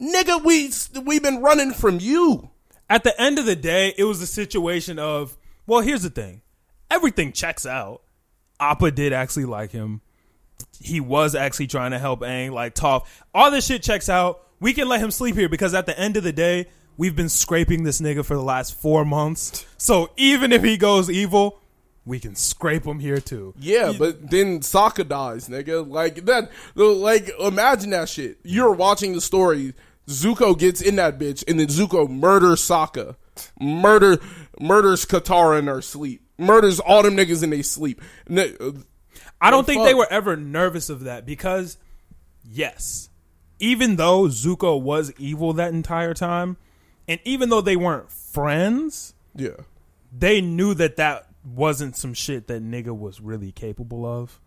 nigga, 0.00 0.44
we 0.44 0.70
we've 1.02 1.22
been 1.22 1.40
running 1.40 1.72
from 1.72 1.98
you. 2.00 2.50
At 2.88 3.02
the 3.02 3.18
end 3.20 3.38
of 3.38 3.46
the 3.46 3.56
day, 3.56 3.94
it 3.96 4.04
was 4.04 4.20
a 4.20 4.26
situation 4.26 4.98
of 4.98 5.36
well, 5.66 5.80
here's 5.80 6.02
the 6.02 6.10
thing, 6.10 6.42
everything 6.90 7.32
checks 7.32 7.66
out. 7.66 8.02
Appa 8.60 8.90
did 8.90 9.12
actually 9.12 9.46
like 9.46 9.72
him. 9.72 10.00
He 10.80 11.00
was 11.00 11.34
actually 11.34 11.66
trying 11.66 11.90
to 11.90 11.98
help 11.98 12.20
Aang, 12.20 12.52
like 12.52 12.74
Toph. 12.74 13.06
All 13.34 13.50
this 13.50 13.66
shit 13.66 13.82
checks 13.82 14.08
out. 14.08 14.42
We 14.60 14.72
can 14.72 14.88
let 14.88 15.00
him 15.00 15.10
sleep 15.10 15.34
here 15.34 15.48
because 15.48 15.74
at 15.74 15.86
the 15.86 15.98
end 15.98 16.16
of 16.16 16.22
the 16.22 16.32
day, 16.32 16.66
we've 16.96 17.16
been 17.16 17.28
scraping 17.28 17.82
this 17.82 18.00
nigga 18.00 18.24
for 18.24 18.34
the 18.34 18.42
last 18.42 18.74
four 18.80 19.04
months. 19.04 19.66
So 19.76 20.10
even 20.16 20.52
if 20.52 20.62
he 20.62 20.76
goes 20.76 21.10
evil, 21.10 21.60
we 22.06 22.20
can 22.20 22.34
scrape 22.36 22.84
them 22.84 23.00
here 23.00 23.20
too. 23.20 23.52
Yeah, 23.58 23.92
but 23.98 24.30
then 24.30 24.60
Sokka 24.60 25.06
dies, 25.06 25.48
nigga. 25.48 25.86
Like 25.86 26.24
that. 26.26 26.50
Like 26.74 27.30
imagine 27.40 27.90
that 27.90 28.08
shit. 28.08 28.38
You're 28.44 28.72
watching 28.72 29.12
the 29.12 29.20
story. 29.20 29.74
Zuko 30.06 30.56
gets 30.56 30.80
in 30.80 30.96
that 30.96 31.18
bitch, 31.18 31.42
and 31.48 31.58
then 31.58 31.66
Zuko 31.66 32.08
murders 32.08 32.60
Sokka, 32.60 33.16
murder 33.60 34.18
murders 34.60 35.04
Katara 35.04 35.58
in 35.58 35.66
her 35.66 35.82
sleep, 35.82 36.22
murders 36.38 36.78
all 36.78 37.02
them 37.02 37.16
niggas 37.16 37.42
in 37.42 37.50
their 37.50 37.64
sleep. 37.64 38.00
Ni- 38.28 38.54
uh, 38.60 38.70
I 39.40 39.50
don't 39.50 39.66
think 39.66 39.84
they 39.84 39.94
were 39.94 40.06
ever 40.08 40.36
nervous 40.36 40.88
of 40.88 41.00
that 41.04 41.26
because, 41.26 41.76
yes, 42.44 43.10
even 43.58 43.96
though 43.96 44.28
Zuko 44.28 44.80
was 44.80 45.12
evil 45.18 45.52
that 45.54 45.74
entire 45.74 46.14
time, 46.14 46.56
and 47.08 47.18
even 47.24 47.48
though 47.48 47.60
they 47.60 47.76
weren't 47.76 48.10
friends, 48.10 49.12
Yeah, 49.34 49.56
they 50.16 50.40
knew 50.40 50.72
that 50.74 50.96
that 50.96 51.26
wasn't 51.46 51.96
some 51.96 52.12
shit 52.14 52.48
that 52.48 52.62
nigga 52.62 52.96
was 52.96 53.20
really 53.20 53.52
capable 53.52 54.04
of. 54.04 54.40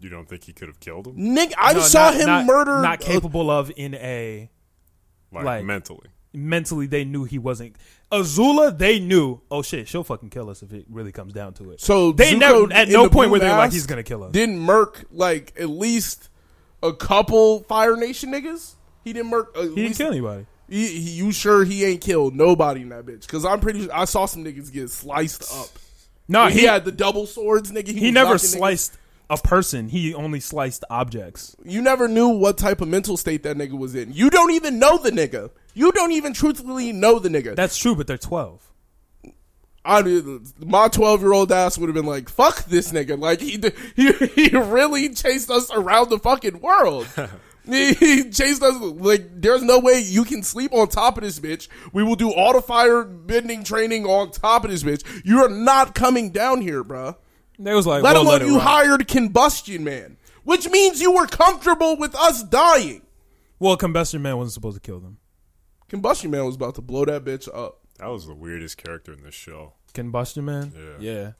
You 0.00 0.08
don't 0.10 0.28
think 0.28 0.44
he 0.44 0.52
could 0.52 0.68
have 0.68 0.80
killed 0.80 1.06
him? 1.08 1.16
nigga, 1.16 1.54
I 1.56 1.72
No, 1.72 1.80
saw 1.80 2.10
not- 2.10 2.14
him 2.14 2.26
not- 2.26 2.46
murder. 2.46 2.80
Not 2.82 3.00
capable 3.00 3.50
of 3.50 3.70
in 3.76 3.94
a 3.94 4.50
Like, 5.32 5.44
Like- 5.44 5.64
mentally. 5.64 6.08
mentally. 6.32 6.86
They 6.86 7.04
knew 7.04 7.24
he 7.24 7.38
wasn't. 7.38 7.76
Azula, 8.10 8.76
they 8.76 8.98
knew. 8.98 9.40
Oh 9.50 9.60
shit, 9.60 9.86
she'll 9.88 10.04
fucking 10.04 10.30
kill 10.30 10.48
us 10.48 10.62
if 10.62 10.72
it 10.72 10.86
really 10.88 11.12
comes 11.12 11.32
down 11.34 11.52
to 11.54 11.70
it. 11.72 11.80
So 11.82 12.12
they 12.12 12.32
Zuko 12.32 12.38
never 12.38 12.72
at 12.72 12.88
no 12.88 13.02
point 13.10 13.28
blue 13.28 13.32
were 13.32 13.38
they 13.40 13.50
like 13.50 13.72
he's 13.72 13.86
gonna 13.86 14.02
kill 14.02 14.24
us. 14.24 14.32
Didn't 14.32 14.58
murk 14.58 15.04
like 15.10 15.52
at 15.60 15.68
least 15.68 16.30
a 16.82 16.92
couple 16.94 17.60
Fire 17.64 17.96
Nation 17.96 18.30
niggas? 18.32 18.76
He 19.04 19.12
didn't 19.12 19.30
murk. 19.30 19.54
He 19.56 19.74
didn't 19.74 19.96
kill 19.96 20.08
anybody. 20.10 20.46
He, 20.68 20.86
he- 20.88 21.10
you 21.12 21.32
sure 21.32 21.64
he 21.64 21.84
ain't 21.84 22.00
killed 22.00 22.34
nobody 22.34 22.82
in 22.82 22.90
that 22.90 23.06
bitch? 23.06 23.22
Because 23.22 23.44
I'm 23.44 23.60
pretty. 23.60 23.82
sure 23.84 23.94
I 23.94 24.04
saw 24.04 24.26
some 24.26 24.44
niggas 24.44 24.72
get 24.72 24.90
sliced 24.90 25.44
up. 25.52 25.68
No, 26.28 26.46
he, 26.48 26.60
he 26.60 26.66
had 26.66 26.84
the 26.84 26.92
double 26.92 27.26
swords, 27.26 27.72
nigga. 27.72 27.88
he 27.88 28.06
was 28.06 28.12
never 28.12 28.30
knocking 28.34 28.48
niggas. 28.48 28.56
sliced 28.56 28.98
a 29.30 29.36
person. 29.38 29.88
He 29.88 30.12
only 30.14 30.40
sliced 30.40 30.84
objects. 30.90 31.56
You 31.64 31.80
never 31.82 32.06
knew 32.08 32.28
what 32.28 32.58
type 32.58 32.80
of 32.80 32.88
mental 32.88 33.16
state 33.16 33.42
that 33.44 33.56
nigga 33.56 33.78
was 33.78 33.94
in. 33.94 34.12
You 34.12 34.28
don't 34.30 34.50
even 34.52 34.78
know 34.78 34.98
the 34.98 35.10
nigga. 35.10 35.50
You 35.74 35.90
don't 35.92 36.12
even 36.12 36.32
truthfully 36.34 36.92
know 36.92 37.18
the 37.18 37.28
nigga. 37.28 37.54
That's 37.54 37.76
true, 37.78 37.94
but 37.94 38.06
they're 38.06 38.18
twelve. 38.18 38.62
I 39.84 40.02
my 40.58 40.88
twelve 40.88 41.20
year 41.22 41.32
old 41.32 41.50
ass 41.50 41.78
would 41.78 41.88
have 41.88 41.94
been 41.94 42.04
like, 42.04 42.28
"Fuck 42.28 42.64
this 42.64 42.92
nigga!" 42.92 43.18
Like 43.18 43.40
he 43.40 43.58
he 43.96 44.12
he 44.50 44.56
really 44.56 45.14
chased 45.14 45.50
us 45.50 45.70
around 45.70 46.10
the 46.10 46.18
fucking 46.18 46.60
world. 46.60 47.06
he, 47.72 47.94
he 47.94 48.30
chased 48.30 48.62
us 48.62 48.74
like 48.80 49.40
there's 49.40 49.62
no 49.62 49.78
way 49.78 50.00
you 50.00 50.24
can 50.24 50.42
sleep 50.42 50.72
on 50.72 50.88
top 50.88 51.18
of 51.18 51.24
this 51.24 51.38
bitch. 51.40 51.68
We 51.92 52.02
will 52.02 52.16
do 52.16 52.32
all 52.32 52.52
the 52.54 52.62
fire 52.62 53.04
bending 53.04 53.64
training 53.64 54.06
on 54.06 54.30
top 54.30 54.64
of 54.64 54.70
this 54.70 54.82
bitch. 54.82 55.04
You 55.24 55.42
are 55.44 55.48
not 55.48 55.94
coming 55.94 56.30
down 56.30 56.60
here, 56.60 56.82
bruh. 56.82 57.16
They 57.58 57.74
was 57.74 57.86
like, 57.86 58.02
Let 58.02 58.14
we'll 58.14 58.22
alone 58.22 58.38
let 58.40 58.46
you 58.46 58.56
ride. 58.56 58.62
hired 58.62 59.08
Combustion 59.08 59.82
Man, 59.82 60.16
which 60.44 60.68
means 60.70 61.00
you 61.00 61.12
were 61.12 61.26
comfortable 61.26 61.96
with 61.96 62.14
us 62.14 62.42
dying. 62.42 63.02
Well, 63.58 63.76
Combustion 63.76 64.22
Man 64.22 64.36
wasn't 64.36 64.54
supposed 64.54 64.76
to 64.76 64.80
kill 64.80 65.00
them. 65.00 65.18
Combustion 65.88 66.30
Man 66.30 66.44
was 66.44 66.54
about 66.54 66.76
to 66.76 66.80
blow 66.82 67.04
that 67.04 67.24
bitch 67.24 67.48
up. 67.52 67.80
That 67.98 68.06
was 68.08 68.26
the 68.26 68.34
weirdest 68.34 68.76
character 68.76 69.12
in 69.12 69.24
this 69.24 69.34
show. 69.34 69.72
Combustion 69.92 70.44
Man. 70.44 70.72
Yeah. 70.76 71.12
Yeah. 71.12 71.32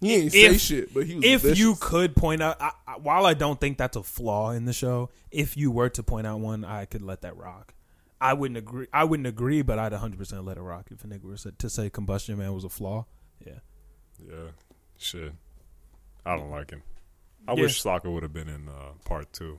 He 0.00 0.14
ain't 0.14 0.32
say 0.32 0.44
If- 0.46 0.60
shit, 0.60 0.94
but 0.94 1.06
he 1.06 1.16
was. 1.16 1.24
If 1.24 1.42
vicious. 1.42 1.58
you 1.58 1.76
could 1.80 2.16
point 2.16 2.42
out, 2.42 2.60
I, 2.60 2.70
I, 2.86 2.92
while 2.98 3.24
I 3.26 3.34
don't 3.34 3.60
think 3.60 3.78
that's 3.78 3.96
a 3.96 4.02
flaw 4.02 4.50
in 4.50 4.64
the 4.64 4.72
show, 4.72 5.10
if 5.30 5.56
you 5.56 5.70
were 5.70 5.88
to 5.90 6.02
point 6.02 6.26
out 6.26 6.40
one, 6.40 6.64
I 6.64 6.84
could 6.86 7.02
let 7.02 7.22
that 7.22 7.36
rock. 7.36 7.74
I 8.20 8.34
wouldn't 8.34 8.58
agree. 8.58 8.86
I 8.92 9.04
wouldn't 9.04 9.26
agree, 9.26 9.62
but 9.62 9.78
I'd 9.78 9.92
100 9.92 10.18
percent 10.18 10.44
let 10.44 10.56
it 10.56 10.60
rock 10.60 10.88
if 10.90 11.04
a 11.04 11.06
nigga 11.08 11.24
were 11.24 11.36
to 11.52 11.70
say 11.70 11.90
Combustion 11.90 12.36
Man 12.38 12.52
was 12.52 12.64
a 12.64 12.68
flaw. 12.68 13.06
Yeah. 13.44 13.54
Yeah. 14.24 14.50
Shit. 14.98 15.32
I 16.24 16.36
don't 16.36 16.50
like 16.50 16.70
him. 16.70 16.82
I 17.48 17.54
Yeah. 17.54 17.62
wish 17.62 17.82
Sokka 17.82 18.12
would 18.12 18.22
have 18.22 18.32
been 18.32 18.48
in 18.48 18.68
uh, 18.68 18.92
part 19.04 19.32
two. 19.32 19.58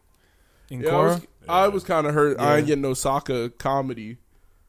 In 0.70 0.80
Yeah, 0.82 0.90
I 0.90 0.92
Korra, 0.92 1.04
was, 1.10 1.28
I 1.50 1.68
was 1.68 1.84
kind 1.84 2.08
of 2.08 2.14
hurt. 2.14 2.40
I 2.40 2.58
ain't 2.58 2.68
getting 2.68 2.82
no 2.82 2.92
Sokka 2.92 3.58
comedy. 3.58 4.18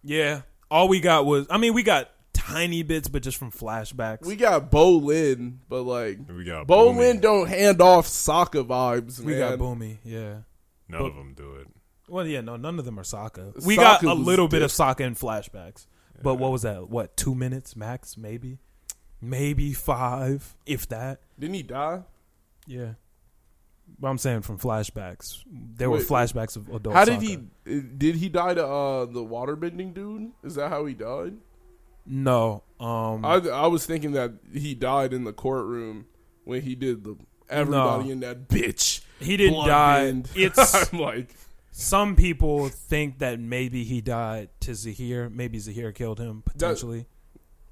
yeah. 0.02 0.42
All 0.70 0.89
we 0.89 0.99
got 0.99 1.24
was, 1.24 1.47
I 1.50 1.58
mean, 1.58 1.73
we 1.74 1.84
got 1.84 2.10
tiny 2.47 2.82
bits, 2.82 3.08
but 3.08 3.23
just 3.23 3.36
from 3.36 3.50
flashbacks. 3.50 4.26
We 4.26 4.36
got 4.36 4.70
Bolin, 4.70 5.58
but 5.68 5.82
like 5.82 6.18
We 6.28 6.44
got 6.44 6.66
Bo 6.66 6.90
Boomy. 6.90 6.98
Lin 6.98 7.20
don't 7.20 7.48
hand 7.48 7.81
off 7.81 8.06
Sokka 8.06 8.66
vibes. 8.66 9.20
We 9.20 9.32
man. 9.32 9.39
got 9.39 9.58
Bumi. 9.58 9.98
Yeah. 10.05 10.36
None 10.89 11.02
of 11.02 11.14
them 11.14 11.34
do 11.34 11.55
it. 11.56 11.68
Well, 12.08 12.26
yeah, 12.26 12.42
no, 12.42 12.56
none 12.56 12.78
of 12.78 12.84
them 12.84 12.98
are 12.98 13.02
Sokka. 13.05 13.64
We 13.64 13.76
got 13.76 14.00
Sokka 14.00 14.12
a 14.12 14.14
was 14.14 14.26
little 14.26 14.48
bit 14.48 14.62
of 14.62 14.70
dick. 14.70 14.76
Sokka 14.76 15.00
in 15.00 15.14
flashbacks, 15.14 15.86
but 16.23 16.34
what 16.34 16.52
was 16.52 16.62
that? 16.62 16.90
What 16.90 17.16
two 17.16 17.34
minutes 17.34 17.74
max? 17.76 18.16
Maybe, 18.18 18.58
maybe 19.23 19.73
five, 19.73 20.55
if 20.66 20.86
that. 20.89 21.20
Didn't 21.39 21.55
he 21.55 21.62
die? 21.62 22.02
Yeah, 22.66 22.92
but 23.98 24.08
I'm 24.08 24.18
saying 24.18 24.42
from 24.42 24.58
flashbacks, 24.58 25.42
there 25.47 25.89
were 25.89 25.97
Wait, 25.98 26.06
flashbacks 26.06 26.56
of 26.56 26.68
adult. 26.68 26.94
How 26.94 27.06
did 27.06 27.20
Sokka. 27.20 27.47
he? 27.64 27.81
Did 27.81 28.16
he 28.16 28.28
die 28.28 28.52
to 28.55 28.66
uh, 28.66 29.05
the 29.06 29.24
waterbending 29.24 29.94
dude? 29.94 30.32
Is 30.42 30.56
that 30.56 30.68
how 30.68 30.84
he 30.84 30.92
died? 30.92 31.32
No, 32.07 32.62
um, 32.81 33.24
I 33.24 33.36
I 33.36 33.66
was 33.66 33.86
thinking 33.86 34.12
that 34.12 34.33
he 34.52 34.74
died 34.74 35.12
in 35.15 35.24
the 35.24 35.33
courtroom 35.33 36.07
when 36.44 36.62
he 36.62 36.74
did 36.74 37.05
the 37.05 37.16
everybody 37.49 38.05
No. 38.05 38.10
in 38.10 38.20
that 38.20 38.49
bitch. 38.49 39.00
he 39.20 39.36
didn't 39.36 39.66
die. 39.66 40.05
bend. 40.05 40.28
It's 40.34 40.92
I'm 40.92 40.99
like 41.00 41.34
some 41.73 42.15
people 42.16 42.68
think 42.68 43.18
that 43.18 43.41
maybe 43.41 43.84
he 43.84 44.00
died 44.00 44.49
to 44.60 44.73
Zaheer. 44.73 45.33
Maybe 45.33 45.58
Zaheer 45.58 45.94
killed 45.94 46.18
him 46.20 46.42
potentially. 46.44 47.07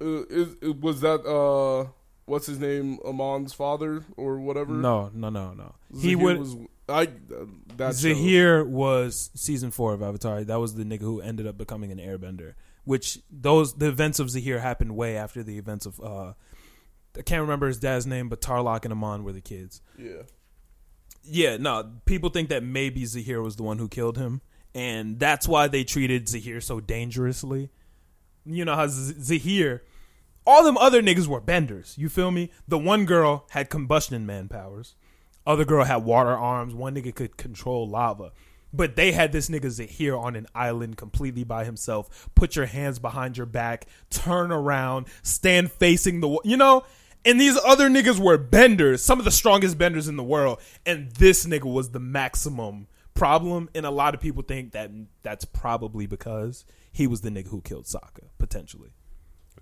uh, 0.01 0.23
is, 0.29 0.55
was 0.81 1.01
that 1.01 1.25
uh 1.25 1.89
what's 2.25 2.47
his 2.47 2.59
name 2.59 2.99
Amon's 3.05 3.53
father 3.53 4.03
or 4.17 4.39
whatever? 4.39 4.73
no, 4.73 5.11
no, 5.13 5.29
no, 5.29 5.53
no. 5.53 5.75
he 5.99 6.15
would. 6.15 6.39
Was, 6.39 6.55
I 6.89 7.03
uh, 7.03 7.45
that 7.77 7.95
show. 7.95 8.09
Zaheer 8.09 8.67
was 8.67 9.29
season 9.35 9.71
four 9.71 9.93
of 9.93 10.01
Avatar. 10.01 10.43
That 10.43 10.59
was 10.59 10.73
the 10.75 10.83
nigga 10.83 11.01
who 11.01 11.21
ended 11.21 11.47
up 11.47 11.57
becoming 11.57 11.91
an 11.91 11.97
airbender. 11.99 12.55
Which 12.85 13.19
those 13.31 13.75
the 13.75 13.87
events 13.87 14.19
of 14.19 14.27
Zaheer 14.27 14.59
happened 14.59 14.95
way 14.95 15.15
after 15.17 15.41
the 15.43 15.57
events 15.57 15.85
of 15.85 15.99
uh 16.01 16.33
I 17.17 17.21
can't 17.21 17.41
remember 17.41 17.67
his 17.67 17.79
dad's 17.79 18.07
name, 18.07 18.27
but 18.27 18.41
Tarlok 18.41 18.83
and 18.85 18.91
Amon 18.91 19.23
were 19.23 19.33
the 19.33 19.41
kids. 19.41 19.81
Yeah. 19.97 20.23
Yeah, 21.23 21.57
no, 21.57 21.91
people 22.05 22.29
think 22.29 22.49
that 22.49 22.63
maybe 22.63 23.03
Zaheer 23.03 23.41
was 23.41 23.55
the 23.55 23.63
one 23.63 23.77
who 23.77 23.87
killed 23.87 24.17
him, 24.17 24.41
and 24.75 25.19
that's 25.19 25.47
why 25.47 25.67
they 25.67 25.83
treated 25.85 26.25
Zaheer 26.27 26.61
so 26.61 26.79
dangerously. 26.81 27.69
You 28.45 28.65
know 28.65 28.75
how 28.75 28.87
Z- 28.87 29.13
Zaheer, 29.39 29.81
all 30.45 30.65
them 30.65 30.77
other 30.77 31.01
niggas 31.01 31.27
were 31.27 31.39
benders. 31.39 31.95
You 31.97 32.09
feel 32.09 32.31
me? 32.31 32.51
The 32.67 32.77
one 32.77 33.05
girl 33.05 33.45
had 33.51 33.69
combustion 33.69 34.25
man 34.25 34.49
powers, 34.49 34.95
other 35.47 35.63
girl 35.63 35.85
had 35.85 36.03
water 36.03 36.35
arms. 36.35 36.73
One 36.73 36.95
nigga 36.95 37.15
could 37.15 37.37
control 37.37 37.87
lava, 37.87 38.33
but 38.73 38.95
they 38.95 39.11
had 39.11 39.31
this 39.31 39.49
nigga 39.49 39.65
Zaheer 39.65 40.19
on 40.19 40.35
an 40.35 40.47
island 40.55 40.97
completely 40.97 41.43
by 41.43 41.63
himself. 41.63 42.29
Put 42.35 42.55
your 42.55 42.65
hands 42.65 42.99
behind 42.99 43.37
your 43.37 43.45
back, 43.45 43.85
turn 44.09 44.51
around, 44.51 45.05
stand 45.21 45.71
facing 45.71 46.19
the, 46.19 46.39
you 46.43 46.57
know. 46.57 46.83
And 47.25 47.39
these 47.39 47.57
other 47.65 47.87
niggas 47.87 48.19
were 48.19 48.37
benders, 48.37 49.01
some 49.01 49.19
of 49.19 49.25
the 49.25 49.31
strongest 49.31 49.77
benders 49.77 50.09
in 50.09 50.17
the 50.17 50.23
world, 50.23 50.59
and 50.85 51.09
this 51.11 51.45
nigga 51.45 51.71
was 51.71 51.91
the 51.91 51.99
maximum 51.99 52.87
problem. 53.13 53.69
And 53.73 53.85
a 53.85 53.91
lot 53.91 54.13
of 54.13 54.19
people 54.19 54.43
think 54.43 54.73
that 54.73 54.91
that's 55.21 55.45
probably 55.45 56.05
because 56.05 56.65
he 56.91 57.07
was 57.07 57.21
the 57.21 57.29
nigga 57.29 57.47
who 57.47 57.61
killed 57.61 57.85
Sokka, 57.85 58.27
potentially. 58.39 58.89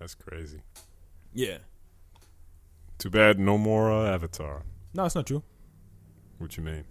That's 0.00 0.14
crazy. 0.14 0.62
Yeah. 1.32 1.58
Too 2.98 3.10
bad 3.10 3.38
no 3.38 3.58
more 3.58 3.92
uh, 3.92 4.12
Avatar. 4.12 4.62
No, 4.94 5.04
it's 5.04 5.14
not 5.14 5.26
true. 5.26 5.42
What 6.38 6.56
you 6.56 6.64
mean? 6.64 6.84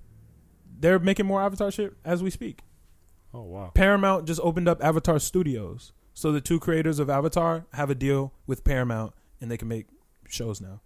They're 0.80 1.00
making 1.00 1.26
more 1.26 1.42
Avatar 1.42 1.72
shit 1.72 1.94
as 2.04 2.24
we 2.24 2.30
speak. 2.30 2.62
Oh 3.34 3.44
wow. 3.44 3.72
Paramount 3.74 4.26
just 4.26 4.42
opened 4.42 4.68
up 4.68 4.84
Avatar 4.84 5.20
Studios. 5.20 5.94
So 6.14 6.32
the 6.32 6.42
two 6.42 6.60
creators 6.60 7.00
of 7.00 7.10
Avatar 7.10 7.66
have 7.74 7.90
a 7.90 7.96
deal 7.96 8.34
with 8.46 8.64
Paramount 8.64 9.14
and 9.40 9.50
they 9.50 9.58
can 9.58 9.68
make 9.68 9.88
shows 10.28 10.60
now. 10.60 10.82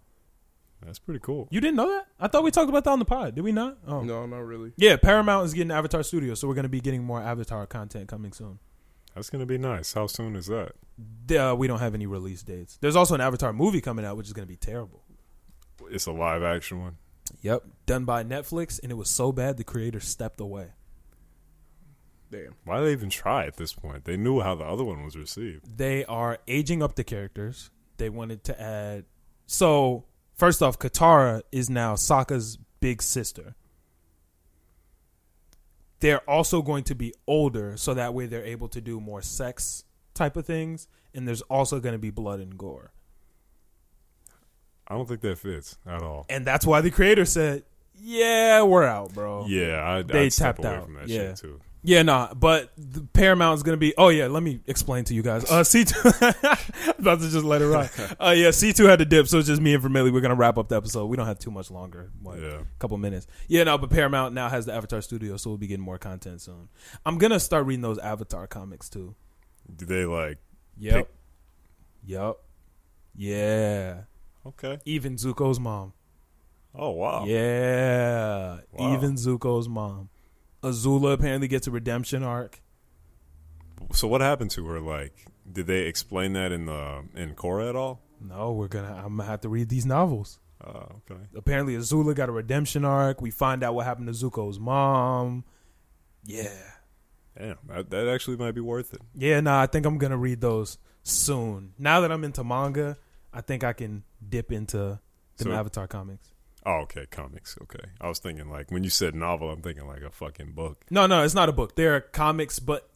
That's 0.84 0.98
pretty 0.98 1.20
cool. 1.20 1.48
You 1.50 1.60
didn't 1.60 1.76
know 1.76 1.88
that? 1.88 2.06
I 2.20 2.28
thought 2.28 2.44
we 2.44 2.50
talked 2.50 2.68
about 2.68 2.84
that 2.84 2.90
on 2.90 2.98
the 2.98 3.04
pod. 3.04 3.34
Did 3.34 3.42
we 3.42 3.50
not? 3.50 3.78
Oh. 3.86 4.02
No, 4.02 4.26
not 4.26 4.44
really. 4.44 4.72
Yeah, 4.76 4.96
Paramount 4.96 5.46
is 5.46 5.54
getting 5.54 5.70
Avatar 5.70 6.02
Studios, 6.02 6.38
so 6.38 6.46
we're 6.46 6.54
going 6.54 6.64
to 6.64 6.68
be 6.68 6.80
getting 6.80 7.02
more 7.02 7.20
Avatar 7.20 7.66
content 7.66 8.08
coming 8.08 8.32
soon. 8.32 8.58
That's 9.16 9.30
gonna 9.30 9.46
be 9.46 9.56
nice. 9.56 9.94
How 9.94 10.08
soon 10.08 10.36
is 10.36 10.46
that? 10.46 10.72
Uh, 11.34 11.54
we 11.56 11.66
don't 11.66 11.78
have 11.78 11.94
any 11.94 12.06
release 12.06 12.42
dates. 12.42 12.76
There's 12.82 12.96
also 12.96 13.14
an 13.14 13.22
Avatar 13.22 13.54
movie 13.54 13.80
coming 13.80 14.04
out, 14.04 14.18
which 14.18 14.26
is 14.26 14.34
going 14.34 14.46
to 14.46 14.52
be 14.52 14.56
terrible. 14.56 15.02
It's 15.90 16.04
a 16.04 16.12
live 16.12 16.42
action 16.42 16.80
one. 16.82 16.96
Yep. 17.42 17.64
Done 17.86 18.04
by 18.04 18.24
Netflix, 18.24 18.80
and 18.82 18.90
it 18.90 18.96
was 18.96 19.08
so 19.08 19.32
bad 19.32 19.56
the 19.56 19.64
creator 19.64 20.00
stepped 20.00 20.40
away. 20.40 20.68
Damn. 22.30 22.54
Why 22.64 22.78
did 22.78 22.86
they 22.86 22.92
even 22.92 23.10
try 23.10 23.46
at 23.46 23.56
this 23.56 23.72
point? 23.72 24.04
They 24.04 24.16
knew 24.16 24.40
how 24.40 24.54
the 24.54 24.64
other 24.64 24.84
one 24.84 25.04
was 25.04 25.16
received. 25.16 25.78
They 25.78 26.04
are 26.06 26.38
aging 26.48 26.82
up 26.82 26.96
the 26.96 27.04
characters. 27.04 27.70
They 27.98 28.08
wanted 28.08 28.44
to 28.44 28.60
add. 28.60 29.04
So, 29.46 30.04
first 30.34 30.62
off, 30.62 30.78
Katara 30.78 31.42
is 31.52 31.70
now 31.70 31.94
Sokka's 31.94 32.58
big 32.80 33.00
sister. 33.00 33.54
They're 36.00 36.28
also 36.28 36.62
going 36.62 36.84
to 36.84 36.94
be 36.94 37.14
older, 37.26 37.76
so 37.76 37.94
that 37.94 38.12
way 38.12 38.26
they're 38.26 38.44
able 38.44 38.68
to 38.68 38.80
do 38.80 39.00
more 39.00 39.22
sex 39.22 39.84
type 40.12 40.36
of 40.36 40.44
things. 40.44 40.88
And 41.14 41.26
there's 41.26 41.42
also 41.42 41.80
going 41.80 41.94
to 41.94 41.98
be 41.98 42.10
blood 42.10 42.40
and 42.40 42.58
gore. 42.58 42.92
I 44.88 44.94
don't 44.94 45.06
think 45.08 45.20
that 45.22 45.38
fits 45.38 45.76
at 45.86 46.02
all. 46.02 46.26
And 46.28 46.44
that's 46.44 46.64
why 46.66 46.80
the 46.80 46.90
creator 46.90 47.24
said, 47.24 47.64
Yeah, 47.98 48.62
we're 48.62 48.84
out, 48.84 49.12
bro. 49.14 49.46
Yeah, 49.48 49.82
I, 49.84 50.02
They 50.02 50.26
I'd 50.26 50.32
tapped 50.32 50.58
away 50.60 50.68
out. 50.74 50.84
from 50.84 50.94
that 50.94 51.08
Yeah. 51.08 51.28
shit 51.28 51.36
too. 51.38 51.60
Yeah, 51.82 52.02
nah, 52.02 52.34
but 52.34 52.72
the 52.76 53.02
Paramount's 53.02 53.62
gonna 53.62 53.76
be. 53.76 53.94
Oh 53.96 54.08
yeah, 54.08 54.26
let 54.26 54.42
me 54.42 54.58
explain 54.66 55.04
to 55.04 55.14
you 55.14 55.22
guys. 55.22 55.48
Uh, 55.48 55.62
C 55.62 55.84
two, 55.84 55.94
about 56.98 57.20
to 57.20 57.28
just 57.30 57.44
let 57.44 57.62
it 57.62 57.66
ride. 57.68 57.90
Uh, 58.20 58.34
yeah, 58.36 58.50
C 58.50 58.72
two 58.72 58.86
had 58.86 58.98
to 58.98 59.04
dip, 59.04 59.28
so 59.28 59.38
it's 59.38 59.46
just 59.46 59.62
me 59.62 59.72
and 59.72 59.80
Vermilly. 59.82 60.10
We're 60.10 60.20
gonna 60.20 60.34
wrap 60.34 60.58
up 60.58 60.68
the 60.68 60.76
episode. 60.76 61.06
We 61.06 61.16
don't 61.16 61.26
have 61.26 61.38
too 61.38 61.52
much 61.52 61.70
longer. 61.70 62.10
What, 62.22 62.40
Yeah. 62.40 62.58
a 62.60 62.64
couple 62.80 62.98
minutes. 62.98 63.28
Yeah, 63.46 63.62
no, 63.64 63.78
but 63.78 63.90
Paramount 63.90 64.34
now 64.34 64.48
has 64.48 64.66
the 64.66 64.72
Avatar 64.74 65.00
studio, 65.00 65.36
so 65.36 65.50
we'll 65.50 65.58
be 65.58 65.68
getting 65.68 65.84
more 65.84 65.98
content 65.98 66.40
soon. 66.40 66.68
I'm 67.04 67.18
gonna 67.18 67.38
start 67.38 67.66
reading 67.66 67.82
those 67.82 67.98
Avatar 67.98 68.48
comics 68.48 68.88
too. 68.90 69.14
Do 69.76 69.86
they 69.86 70.06
like? 70.06 70.38
Yep, 70.78 70.94
Pick- 70.94 71.08
yep, 72.04 72.36
yeah. 73.14 73.94
Okay. 74.46 74.78
Even 74.84 75.16
Zuko's 75.16 75.58
mom. 75.60 75.92
Oh 76.74 76.90
wow. 76.90 77.24
Yeah, 77.26 78.58
Wow. 78.72 78.94
even 78.94 79.14
Zuko's 79.14 79.68
mom. 79.68 80.08
Azula 80.62 81.12
apparently 81.14 81.48
gets 81.48 81.66
a 81.66 81.70
redemption 81.70 82.22
arc. 82.22 82.60
So 83.92 84.08
what 84.08 84.20
happened 84.20 84.50
to 84.52 84.66
her? 84.66 84.80
Like, 84.80 85.26
did 85.50 85.66
they 85.66 85.82
explain 85.82 86.32
that 86.34 86.52
in 86.52 86.66
the 86.66 87.04
in 87.14 87.34
Korra 87.34 87.68
at 87.68 87.76
all? 87.76 88.02
No, 88.20 88.52
we're 88.52 88.68
gonna. 88.68 88.92
I'm 88.94 89.16
gonna 89.16 89.28
have 89.28 89.40
to 89.42 89.48
read 89.48 89.68
these 89.68 89.86
novels. 89.86 90.38
Oh, 90.64 90.86
okay. 91.10 91.20
Apparently, 91.34 91.76
Azula 91.76 92.14
got 92.14 92.28
a 92.28 92.32
redemption 92.32 92.84
arc. 92.84 93.20
We 93.20 93.30
find 93.30 93.62
out 93.62 93.74
what 93.74 93.84
happened 93.86 94.06
to 94.08 94.12
Zuko's 94.14 94.58
mom. 94.58 95.44
Yeah, 96.24 96.48
Damn, 97.38 97.58
that, 97.68 97.90
that 97.90 98.08
actually 98.08 98.36
might 98.38 98.54
be 98.54 98.60
worth 98.62 98.94
it. 98.94 99.00
yeah. 99.14 99.40
Nah, 99.40 99.60
I 99.62 99.66
think 99.66 99.86
I'm 99.86 99.98
gonna 99.98 100.16
read 100.16 100.40
those 100.40 100.78
soon. 101.04 101.74
Now 101.78 102.00
that 102.00 102.10
I'm 102.10 102.24
into 102.24 102.42
manga, 102.42 102.96
I 103.36 103.42
think 103.42 103.62
I 103.64 103.72
can 103.74 104.02
dip 104.26 104.50
into 104.50 104.98
the 105.36 105.44
So- 105.44 105.52
Avatar 105.52 105.86
comics. 105.86 106.28
Oh, 106.64 106.80
okay, 106.82 107.06
comics. 107.10 107.56
Okay, 107.62 107.84
I 108.00 108.08
was 108.08 108.18
thinking 108.18 108.50
like 108.50 108.72
when 108.72 108.82
you 108.82 108.90
said 108.90 109.14
novel, 109.14 109.50
I'm 109.50 109.62
thinking 109.62 109.86
like 109.86 110.02
a 110.02 110.10
fucking 110.10 110.52
book. 110.52 110.84
No, 110.90 111.06
no, 111.06 111.22
it's 111.22 111.34
not 111.34 111.48
a 111.48 111.52
book. 111.52 111.76
They're 111.76 112.00
comics, 112.00 112.58
but 112.58 112.90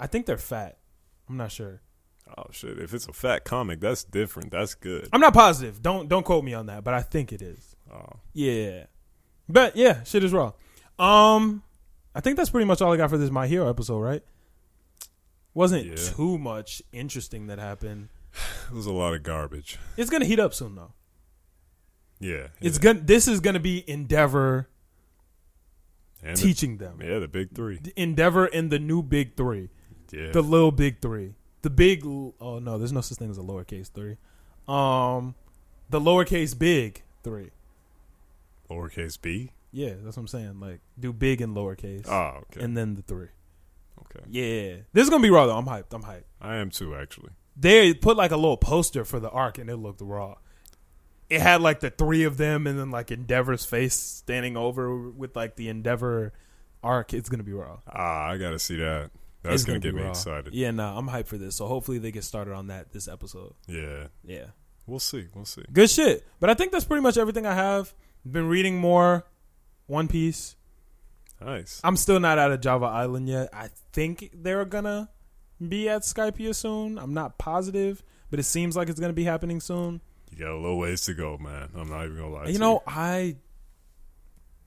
I 0.00 0.08
think 0.08 0.26
they're 0.26 0.38
fat. 0.38 0.78
I'm 1.28 1.36
not 1.36 1.52
sure. 1.52 1.82
Oh 2.36 2.46
shit! 2.50 2.80
If 2.80 2.92
it's 2.94 3.06
a 3.06 3.12
fat 3.12 3.44
comic, 3.44 3.78
that's 3.80 4.02
different. 4.02 4.50
That's 4.50 4.74
good. 4.74 5.08
I'm 5.12 5.20
not 5.20 5.34
positive. 5.34 5.80
Don't 5.80 6.08
don't 6.08 6.24
quote 6.24 6.42
me 6.42 6.54
on 6.54 6.66
that, 6.66 6.82
but 6.82 6.94
I 6.94 7.02
think 7.02 7.32
it 7.32 7.42
is. 7.42 7.76
Oh, 7.92 8.14
Yeah. 8.32 8.86
But 9.48 9.76
yeah, 9.76 10.02
shit 10.02 10.24
is 10.24 10.32
raw. 10.32 10.52
Um 10.98 11.62
I 12.14 12.20
think 12.20 12.36
that's 12.36 12.50
pretty 12.50 12.64
much 12.64 12.82
all 12.82 12.92
I 12.92 12.96
got 12.96 13.10
for 13.10 13.18
this 13.18 13.30
My 13.30 13.46
Hero 13.46 13.68
episode, 13.70 14.00
right? 14.00 14.22
Wasn't 15.54 15.86
Yeah. 15.86 15.94
too 15.94 16.38
much 16.38 16.82
interesting 16.92 17.46
that 17.46 17.58
happened. 17.60 18.08
it 18.70 18.74
was 18.74 18.86
a 18.86 18.92
lot 18.92 19.14
of 19.14 19.22
garbage. 19.22 19.78
It's 19.96 20.10
gonna 20.10 20.24
heat 20.24 20.38
up 20.40 20.54
soon 20.54 20.74
though. 20.74 20.92
Yeah, 22.18 22.48
It's 22.60 22.78
yeah. 22.78 22.82
gonna 22.82 23.00
this 23.00 23.28
is 23.28 23.40
gonna 23.40 23.60
be 23.60 23.84
Endeavor 23.88 24.68
And 26.22 26.36
the- 26.36 26.40
teaching 26.42 26.78
them. 26.78 27.00
yeah, 27.02 27.18
the 27.18 27.28
big 27.28 27.54
three. 27.54 27.80
Endeavor 27.96 28.46
and 28.46 28.70
the 28.70 28.78
new 28.78 29.02
big 29.02 29.36
three. 29.36 29.68
Yeah, 30.10 30.30
The 30.32 30.42
little 30.42 30.72
big 30.72 31.00
three. 31.02 31.34
The 31.62 31.70
big 31.70 32.04
oh 32.06 32.58
no, 32.60 32.78
there's 32.78 32.92
no 32.92 33.00
such 33.00 33.18
thing 33.18 33.30
as 33.30 33.38
a 33.38 33.42
lowercase 33.42 33.90
three. 33.90 34.16
Um 34.68 35.34
the 35.90 36.00
lowercase 36.00 36.58
big 36.58 37.02
three. 37.22 37.50
lowercase 38.70 39.20
b. 39.20 39.52
Yeah, 39.72 39.94
that's 40.02 40.16
what 40.16 40.22
I'm 40.22 40.28
saying. 40.28 40.60
Like 40.60 40.80
do 40.98 41.12
big 41.12 41.40
and 41.40 41.54
lowercase. 41.56 42.08
Oh, 42.08 42.40
okay, 42.50 42.60
And 42.64 42.76
then 42.76 42.94
the 42.94 43.02
three. 43.02 43.28
okay. 44.06 44.24
Yeah. 44.28 44.76
This 44.92 45.04
is 45.04 45.10
gonna 45.10 45.22
be 45.22 45.30
raw 45.30 45.46
though. 45.46 45.56
I'm 45.58 45.66
hyped. 45.66 45.92
I'm 45.92 46.02
hyped. 46.02 46.24
I 46.40 46.56
am 46.56 46.70
too, 46.70 46.94
actually. 46.94 47.30
They 47.56 47.94
put 47.94 48.16
like 48.16 48.30
a 48.32 48.36
little 48.36 48.56
poster 48.56 49.04
for 49.04 49.18
the 49.20 49.30
arc 49.30 49.58
and 49.58 49.70
it 49.70 49.76
looked 49.76 50.00
raw. 50.02 50.36
It 51.30 51.40
had 51.40 51.60
like 51.60 51.80
the 51.80 51.90
three 51.90 52.24
of 52.24 52.36
them 52.36 52.66
and 52.66 52.78
then 52.78 52.90
like 52.90 53.10
Endeavor's 53.10 53.64
face 53.64 53.94
standing 53.94 54.56
over 54.56 55.08
with 55.10 55.34
like 55.34 55.56
the 55.56 55.68
Endeavor 55.68 56.32
arc. 56.82 57.14
It's 57.14 57.28
gonna 57.28 57.42
be 57.42 57.52
raw. 57.52 57.78
Ah, 57.88 58.28
I 58.28 58.36
gotta 58.36 58.58
see 58.58 58.76
that. 58.76 59.10
That's 59.42 59.54
It's 59.56 59.64
gonna, 59.64 59.78
be 59.80 59.88
get 59.88 59.94
me 59.94 60.02
raw. 60.02 60.10
excited. 60.10 60.52
Yeah, 60.54 60.70
nah, 60.72 60.96
I'm 60.98 61.08
hyped 61.08 61.26
for 61.28 61.38
this. 61.38 61.56
So 61.56 61.66
hopefully 61.66 61.98
they 61.98 62.10
get 62.12 62.24
started 62.24 62.52
on 62.52 62.66
that 62.68 62.92
this 62.92 63.08
episode. 63.08 63.54
Yeah, 63.66 64.08
Yeah. 64.24 64.46
we'll 64.86 64.98
see. 65.00 65.26
We'll 65.34 65.44
see. 65.46 65.64
Good 65.72 65.88
shit. 65.90 66.24
But 66.40 66.50
I 66.50 66.54
think 66.54 66.72
that's 66.72 66.84
pretty 66.84 67.02
much 67.02 67.16
everything 67.16 67.46
I 67.46 67.54
have. 67.54 67.94
Been 68.30 68.48
reading 68.48 68.78
more 68.78 69.26
One 69.86 70.08
Piece. 70.08 70.56
Nice. 71.40 71.80
I'm 71.84 71.96
still 71.96 72.18
not 72.20 72.38
out 72.38 72.50
of 72.52 72.60
Jaya 72.60 72.80
Island 72.80 73.28
yet. 73.28 73.48
I 73.52 73.68
think 73.92 74.30
they're 74.34 74.64
gonna 74.64 75.08
be 75.66 75.88
at 75.88 76.02
Skypiea 76.02 76.54
soon. 76.54 76.98
I'm 76.98 77.14
not 77.14 77.38
positive, 77.38 78.02
but 78.30 78.38
it 78.38 78.44
seems 78.44 78.76
like 78.76 78.88
it's 78.88 79.00
gonna 79.00 79.12
be 79.12 79.24
happening 79.24 79.60
soon. 79.60 80.00
You 80.30 80.38
got 80.38 80.50
a 80.52 80.56
little 80.58 80.78
ways 80.78 81.02
to 81.02 81.14
go, 81.14 81.38
man. 81.38 81.70
I'm 81.76 81.88
not 81.88 82.04
even 82.04 82.16
gonna 82.16 82.30
lie. 82.30 82.44
to 82.46 82.52
You 82.52 82.58
know, 82.58 82.82
I. 82.86 83.36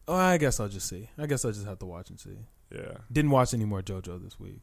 Oh, 0.07 0.15
I 0.15 0.37
guess 0.37 0.59
I'll 0.59 0.67
just 0.69 0.87
see. 0.87 1.09
I 1.17 1.27
guess 1.27 1.45
I'll 1.45 1.51
just 1.51 1.67
have 1.67 1.79
to 1.79 1.85
watch 1.85 2.09
and 2.09 2.19
see. 2.19 2.37
Yeah, 2.73 2.97
Didn't 3.11 3.31
watch 3.31 3.53
any 3.53 3.65
more 3.65 3.81
JoJo 3.81 4.23
this 4.23 4.39
week. 4.39 4.61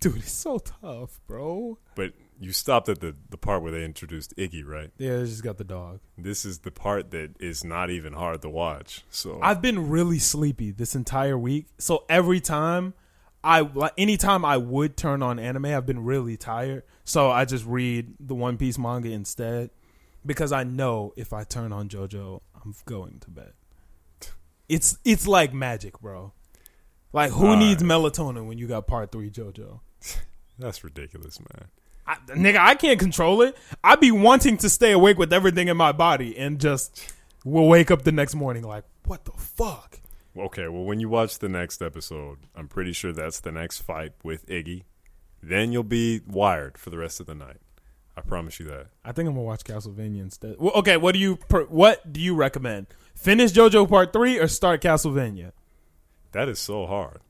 Dude, 0.00 0.16
it's 0.16 0.32
so 0.32 0.58
tough, 0.58 1.20
bro. 1.26 1.78
but 1.94 2.12
you 2.40 2.50
stopped 2.52 2.88
at 2.88 3.00
the 3.00 3.14
the 3.30 3.36
part 3.36 3.62
where 3.62 3.70
they 3.70 3.84
introduced 3.84 4.34
Iggy, 4.36 4.66
right? 4.66 4.90
Yeah, 4.98 5.12
it's 5.12 5.30
just 5.30 5.44
got 5.44 5.58
the 5.58 5.64
dog. 5.64 6.00
This 6.18 6.44
is 6.44 6.60
the 6.60 6.70
part 6.72 7.12
that 7.12 7.36
is 7.40 7.62
not 7.62 7.90
even 7.90 8.12
hard 8.14 8.42
to 8.42 8.48
watch. 8.50 9.04
So 9.10 9.38
I've 9.40 9.62
been 9.62 9.88
really 9.90 10.18
sleepy 10.18 10.70
this 10.72 10.94
entire 10.96 11.38
week. 11.38 11.66
So 11.78 12.04
every 12.08 12.40
time 12.40 12.94
I 13.44 13.60
like 13.60 13.92
anytime 13.98 14.44
I 14.44 14.56
would 14.56 14.96
turn 14.96 15.22
on 15.22 15.38
anime, 15.38 15.66
I've 15.66 15.86
been 15.86 16.04
really 16.04 16.36
tired. 16.36 16.84
So 17.04 17.30
I 17.30 17.44
just 17.44 17.64
read 17.66 18.14
the 18.20 18.34
One 18.34 18.56
Piece 18.56 18.78
manga 18.78 19.10
instead 19.10 19.70
because 20.24 20.52
I 20.52 20.64
know 20.64 21.12
if 21.16 21.32
I 21.32 21.44
turn 21.44 21.72
on 21.72 21.88
JoJo, 21.88 22.40
I'm 22.54 22.74
going 22.84 23.18
to 23.20 23.30
bed. 23.30 23.52
It's 24.68 24.98
it's 25.04 25.26
like 25.26 25.52
magic, 25.52 26.00
bro. 26.00 26.32
Like 27.12 27.32
who 27.32 27.56
needs 27.56 27.82
melatonin 27.82 28.46
when 28.46 28.58
you 28.58 28.66
got 28.66 28.86
part 28.86 29.12
3 29.12 29.30
JoJo? 29.30 29.80
that's 30.58 30.84
ridiculous, 30.84 31.38
man. 31.40 31.68
I, 32.06 32.16
nigga, 32.28 32.58
I 32.58 32.74
can't 32.74 32.98
control 32.98 33.42
it. 33.42 33.56
I'd 33.84 34.00
be 34.00 34.10
wanting 34.10 34.56
to 34.58 34.68
stay 34.68 34.92
awake 34.92 35.18
with 35.18 35.32
everything 35.32 35.68
in 35.68 35.76
my 35.76 35.92
body 35.92 36.36
and 36.36 36.60
just 36.60 37.12
will 37.44 37.68
wake 37.68 37.90
up 37.90 38.02
the 38.02 38.12
next 38.12 38.34
morning 38.34 38.62
like, 38.64 38.84
what 39.04 39.24
the 39.24 39.32
fuck? 39.32 40.00
Okay, 40.36 40.68
well, 40.68 40.84
when 40.84 40.98
you 40.98 41.08
watch 41.08 41.38
the 41.38 41.48
next 41.48 41.82
episode, 41.82 42.38
I'm 42.54 42.68
pretty 42.68 42.92
sure 42.92 43.12
that's 43.12 43.40
the 43.40 43.52
next 43.52 43.80
fight 43.80 44.12
with 44.22 44.46
Iggy. 44.46 44.84
Then 45.42 45.72
you'll 45.72 45.82
be 45.82 46.20
wired 46.26 46.78
for 46.78 46.90
the 46.90 46.98
rest 46.98 47.20
of 47.20 47.26
the 47.26 47.34
night. 47.34 47.58
I 48.16 48.20
promise 48.20 48.60
you 48.60 48.66
that. 48.66 48.88
I 49.04 49.12
think 49.12 49.28
I'm 49.28 49.34
gonna 49.34 49.44
watch 49.44 49.64
Castlevania 49.64 50.20
instead. 50.20 50.56
Well, 50.58 50.72
okay, 50.74 50.96
what 50.96 51.12
do 51.12 51.18
you 51.18 51.36
per, 51.36 51.64
what 51.64 52.12
do 52.12 52.20
you 52.20 52.34
recommend? 52.34 52.88
Finish 53.14 53.52
JoJo 53.52 53.88
Part 53.88 54.12
Three 54.12 54.38
or 54.38 54.48
start 54.48 54.82
Castlevania? 54.82 55.52
That 56.32 56.48
is 56.48 56.58
so 56.58 56.86
hard 56.86 57.20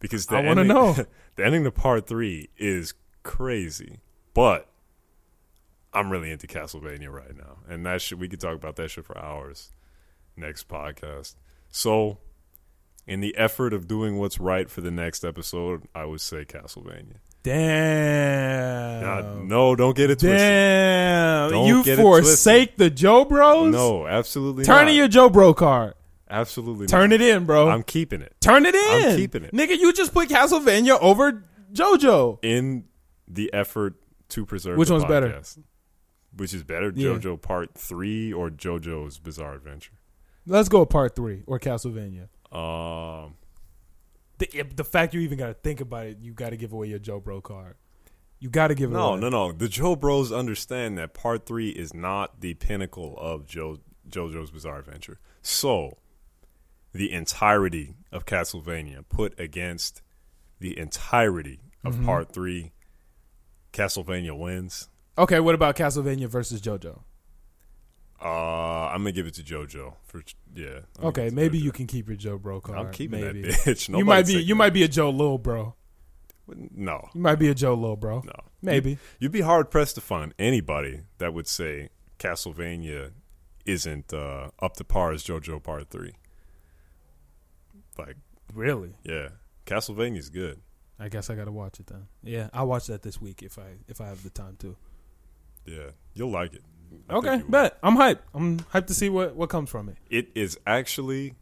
because 0.00 0.26
the 0.26 0.36
I 0.36 0.40
wanna 0.40 0.64
know. 0.64 0.94
the 1.36 1.44
ending 1.44 1.64
to 1.64 1.70
part 1.70 2.06
three 2.06 2.48
is 2.56 2.94
crazy, 3.22 4.00
but 4.32 4.68
I'm 5.92 6.10
really 6.10 6.30
into 6.30 6.46
Castlevania 6.46 7.10
right 7.10 7.36
now, 7.36 7.58
and 7.68 7.84
that 7.84 8.00
shit 8.00 8.18
we 8.18 8.28
could 8.28 8.40
talk 8.40 8.54
about 8.54 8.76
that 8.76 8.90
shit 8.90 9.04
for 9.04 9.16
hours. 9.18 9.72
Next 10.36 10.68
podcast. 10.68 11.34
So, 11.70 12.18
in 13.06 13.20
the 13.20 13.36
effort 13.36 13.72
of 13.72 13.86
doing 13.88 14.18
what's 14.18 14.38
right 14.40 14.68
for 14.70 14.80
the 14.80 14.90
next 14.90 15.24
episode, 15.24 15.84
I 15.94 16.04
would 16.04 16.20
say 16.20 16.44
Castlevania. 16.44 17.16
Damn. 17.42 19.02
God, 19.02 19.44
no, 19.44 19.74
don't 19.76 19.96
get 19.96 20.10
it 20.10 20.18
twisted. 20.18 20.38
Damn. 20.38 21.50
Don't 21.50 21.66
you 21.86 21.96
forsake 21.96 22.76
the 22.76 22.90
Joe 22.90 23.24
Bros? 23.24 23.72
No, 23.72 24.06
absolutely 24.06 24.64
Turn 24.64 24.86
not. 24.86 24.88
in 24.90 24.96
your 24.96 25.08
Joe 25.08 25.28
Bro 25.28 25.54
card. 25.54 25.94
absolutely 26.28 26.86
Turn 26.86 27.10
not. 27.10 27.20
it 27.20 27.22
in, 27.22 27.44
bro. 27.44 27.68
I'm 27.68 27.82
keeping 27.82 28.20
it 28.22 28.34
Turn 28.40 28.66
it 28.66 28.74
in. 28.74 29.10
I'm 29.10 29.16
keeping 29.16 29.44
it. 29.44 29.52
Nigga, 29.54 29.78
you 29.78 29.92
just 29.92 30.12
put 30.12 30.28
Castlevania 30.28 30.98
over 31.00 31.44
JoJo. 31.72 32.38
in 32.42 32.84
the 33.26 33.52
effort 33.54 33.94
to 34.30 34.44
preserve. 34.44 34.76
Which 34.78 34.90
one's 34.90 35.04
better? 35.04 35.28
podcast. 35.28 35.58
Which 36.36 36.52
is 36.54 36.62
better, 36.62 36.92
Yeah. 36.94 37.10
JoJo 37.10 37.40
Part 37.40 37.74
Three 37.74 38.32
or 38.32 38.50
JoJo's 38.50 39.18
Bizarre 39.18 39.54
Adventure? 39.54 39.92
Let's 40.48 40.68
go 40.68 40.80
with 40.80 40.88
part 40.88 41.14
three 41.14 41.42
or 41.46 41.58
Castlevania. 41.60 42.28
Um, 42.52 43.34
The, 44.38 44.62
the 44.74 44.84
fact 44.84 45.12
you 45.14 45.20
even 45.20 45.36
got 45.38 45.48
to 45.48 45.54
think 45.54 45.80
about 45.80 46.06
it, 46.06 46.18
you 46.20 46.32
got 46.32 46.50
to 46.50 46.56
give 46.56 46.72
away 46.72 46.86
your 46.88 46.98
Joe 46.98 47.20
Bro 47.20 47.42
card. 47.42 47.76
You 48.40 48.48
got 48.48 48.68
to 48.68 48.74
give 48.74 48.90
it 48.90 48.94
no, 48.94 49.10
away. 49.12 49.20
no, 49.20 49.28
no. 49.28 49.52
The 49.52 49.68
Joe 49.68 49.94
Bros 49.96 50.32
understand 50.32 50.96
that 50.98 51.12
Part 51.12 51.44
Three 51.44 51.70
is 51.70 51.92
not 51.92 52.40
the 52.40 52.54
pinnacle 52.54 53.16
of 53.18 53.46
jo- 53.46 53.80
JoJo's 54.08 54.50
Bizarre 54.52 54.78
Adventure. 54.78 55.18
So, 55.42 55.98
the 56.92 57.12
entirety 57.12 57.96
of 58.12 58.24
Castlevania 58.26 59.04
put 59.08 59.38
against 59.38 60.02
the 60.60 60.78
entirety 60.78 61.60
of 61.84 61.96
Mm-hmm. 61.96 62.06
Part 62.06 62.32
Three, 62.32 62.72
Castlevania 63.72 64.36
wins. 64.38 64.88
Okay, 65.16 65.40
what 65.40 65.54
about 65.54 65.76
Castlevania 65.76 66.28
versus 66.28 66.60
JoJo? 66.60 67.00
Uh, 68.20 68.88
I'm 68.88 69.00
gonna 69.02 69.12
give 69.12 69.26
it 69.26 69.34
to 69.34 69.42
JoJo 69.42 69.94
for 70.04 70.22
yeah. 70.54 70.80
Okay, 71.00 71.24
give 71.24 71.26
it 71.26 71.30
to 71.30 71.36
maybe 71.36 71.58
you 71.58 71.70
can 71.72 71.86
keep 71.86 72.08
your 72.08 72.16
Joe 72.16 72.36
Bro 72.38 72.62
card. 72.62 72.78
I'm 72.78 72.92
keeping 72.92 73.20
maybe. 73.20 73.42
that 73.42 73.50
bitch. 73.60 73.88
You 73.96 74.04
might 74.04 74.26
be 74.26 74.34
you 74.34 74.46
that. 74.46 74.54
might 74.56 74.72
be 74.72 74.82
a 74.82 74.88
Joe 74.88 75.10
Lil 75.10 75.38
Bro. 75.38 75.74
No, 76.50 77.08
You 77.14 77.20
might 77.20 77.36
be 77.36 77.48
a 77.48 77.54
Joe 77.54 77.74
Lil 77.74 77.96
Bro. 77.96 78.22
no. 78.24 78.32
Maybe. 78.62 78.98
You'd 79.20 79.32
be 79.32 79.42
hard 79.42 79.70
pressed 79.70 79.94
to 79.96 80.00
find 80.00 80.32
anybody 80.38 81.02
that 81.18 81.32
would 81.34 81.46
say 81.46 81.90
Castlevania 82.18 83.10
isn't 83.66 84.12
uh, 84.12 84.48
up 84.60 84.74
to 84.76 84.84
par 84.84 85.12
as 85.12 85.22
JoJo 85.22 85.62
Part 85.62 85.90
Three. 85.90 86.14
Like, 87.98 88.16
Really? 88.54 88.94
yeah, 89.04 89.28
Castlevania's 89.66 90.30
good. 90.30 90.60
I 90.98 91.08
guess 91.08 91.30
I 91.30 91.34
got 91.36 91.44
to 91.44 91.52
watch 91.52 91.78
it 91.78 91.86
then. 91.86 92.08
Yeah, 92.24 92.48
I'll 92.52 92.66
watch 92.66 92.86
that 92.86 93.02
this 93.02 93.20
week 93.20 93.42
if 93.42 93.58
I 93.58 93.74
if 93.86 94.00
I 94.00 94.06
have 94.08 94.22
the 94.24 94.30
time 94.30 94.56
to. 94.60 94.74
Yeah, 95.66 95.90
you'll 96.14 96.30
like 96.30 96.54
it. 96.54 96.62
I 97.08 97.14
okay, 97.16 97.42
bet. 97.48 97.78
I'm 97.82 97.96
hyped. 97.96 98.20
I'm 98.34 98.58
hyped 98.60 98.86
to 98.88 98.94
see 98.94 99.08
what 99.08 99.34
what 99.36 99.48
comes 99.50 99.70
from 99.70 99.88
it. 99.88 99.96
It 100.10 100.28
is 100.34 100.58
actually 100.66 101.34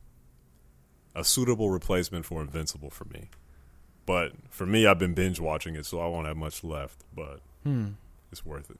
a 1.14 1.24
suitable 1.24 1.70
replacement 1.70 2.24
for 2.24 2.40
Invincible 2.40 2.90
for 2.90 3.04
me. 3.06 3.30
But 4.04 4.32
for 4.50 4.66
me, 4.66 4.86
I've 4.86 4.98
been 4.98 5.14
binge 5.14 5.40
watching 5.40 5.74
it, 5.74 5.84
so 5.86 6.00
I 6.00 6.06
won't 6.06 6.26
have 6.26 6.36
much 6.36 6.62
left. 6.62 7.04
But 7.14 7.40
Hmm. 7.64 7.88
it's 8.30 8.44
worth 8.46 8.70
it. 8.70 8.78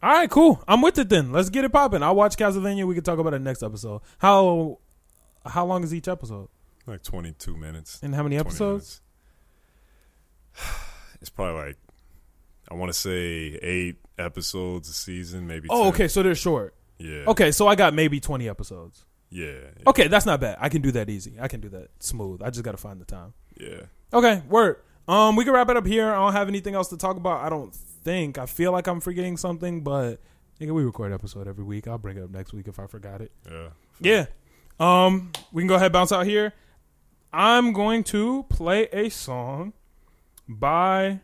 All 0.00 0.12
right, 0.12 0.30
cool. 0.30 0.62
I'm 0.68 0.80
with 0.80 0.96
it 0.98 1.08
then. 1.08 1.32
Let's 1.32 1.50
get 1.50 1.64
it 1.64 1.72
popping. 1.72 2.04
I'll 2.04 2.14
watch 2.14 2.36
Castlevania. 2.36 2.86
We 2.86 2.94
can 2.94 3.02
talk 3.02 3.18
about 3.18 3.34
it 3.34 3.40
next 3.40 3.62
episode. 3.64 4.00
How 4.18 4.78
how 5.44 5.66
long 5.66 5.82
is 5.82 5.92
each 5.92 6.06
episode? 6.08 6.48
Like 6.86 7.02
22 7.02 7.56
minutes. 7.56 7.98
And 8.02 8.14
how 8.14 8.22
many 8.22 8.36
episodes? 8.36 9.00
minutes. 10.54 10.74
It's 11.20 11.30
probably 11.30 11.60
like 11.68 11.76
I 12.70 12.74
want 12.74 12.90
to 12.92 12.98
say 12.98 13.58
eight 13.60 13.96
episodes 14.18 14.88
a 14.88 14.92
season, 14.92 15.46
maybe. 15.46 15.68
Oh, 15.70 15.84
10. 15.84 15.92
okay. 15.94 16.08
So 16.08 16.22
they're 16.22 16.34
short. 16.34 16.74
Yeah. 16.98 17.24
Okay, 17.28 17.52
so 17.52 17.66
I 17.68 17.74
got 17.76 17.94
maybe 17.94 18.18
20 18.20 18.48
episodes. 18.48 19.04
Yeah. 19.30 19.46
Yeah. 19.46 19.88
Okay, 19.88 20.08
that's 20.08 20.26
not 20.26 20.40
bad. 20.40 20.56
I 20.60 20.68
can 20.68 20.82
do 20.82 20.90
that 20.92 21.08
easy. 21.10 21.34
I 21.40 21.48
can 21.48 21.60
do 21.60 21.68
that 21.70 21.88
smooth. 22.00 22.42
I 22.42 22.50
just 22.50 22.64
got 22.64 22.72
to 22.72 22.78
find 22.78 23.00
the 23.00 23.04
time. 23.04 23.34
yeah. 23.60 23.82
Okay, 24.12 24.42
word. 24.48 24.76
Um, 25.06 25.36
we 25.36 25.44
can 25.44 25.52
wrap 25.52 25.68
it 25.68 25.76
up 25.76 25.86
here. 25.86 26.10
I 26.10 26.16
don't 26.16 26.32
have 26.32 26.48
anything 26.48 26.74
else 26.74 26.88
to 26.88 26.96
talk 26.96 27.16
about. 27.16 27.44
I 27.44 27.48
don't 27.50 27.74
think. 27.74 28.38
I 28.38 28.46
feel 28.46 28.72
like 28.72 28.86
I'm 28.86 29.00
forgetting 29.00 29.36
something, 29.36 29.82
but 29.82 30.16
nigga, 30.60 30.72
we 30.72 30.82
record 30.82 31.12
episode 31.12 31.46
every 31.46 31.64
week. 31.64 31.86
I'll 31.86 31.98
bring 31.98 32.16
it 32.16 32.24
up 32.24 32.30
next 32.30 32.52
week 32.54 32.68
if 32.68 32.78
I 32.78 32.86
forgot 32.86 33.20
it. 33.20 33.30
Yeah. 33.50 33.68
Yeah. 34.00 34.26
Um, 34.80 35.32
we 35.52 35.62
can 35.62 35.66
go 35.68 35.74
ahead 35.74 35.86
and 35.86 35.92
bounce 35.92 36.10
out 36.12 36.24
here. 36.26 36.52
I'm 37.32 37.72
going 37.74 38.02
to 38.04 38.44
play 38.44 38.88
a 38.92 39.08
song 39.10 39.72
by. 40.48 41.20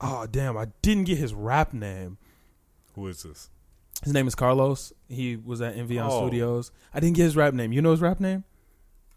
Oh 0.00 0.26
damn! 0.30 0.56
I 0.56 0.66
didn't 0.82 1.04
get 1.04 1.18
his 1.18 1.32
rap 1.34 1.72
name. 1.72 2.18
Who 2.94 3.06
is 3.08 3.22
this? 3.22 3.48
His 4.02 4.12
name 4.12 4.26
is 4.26 4.34
Carlos. 4.34 4.92
He 5.08 5.36
was 5.36 5.62
at 5.62 5.76
Envion 5.76 6.08
Oh. 6.10 6.26
Studios. 6.26 6.70
I 6.92 7.00
didn't 7.00 7.16
get 7.16 7.22
his 7.24 7.36
rap 7.36 7.54
name. 7.54 7.72
You 7.72 7.80
know 7.80 7.92
his 7.92 8.00
rap 8.00 8.20
name? 8.20 8.44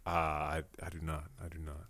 Uh, 0.06 0.10
I 0.10 0.64
I 0.82 0.90
do 0.90 1.00
not. 1.02 1.26
I 1.44 1.50
do 1.50 1.58
not. 1.60 1.87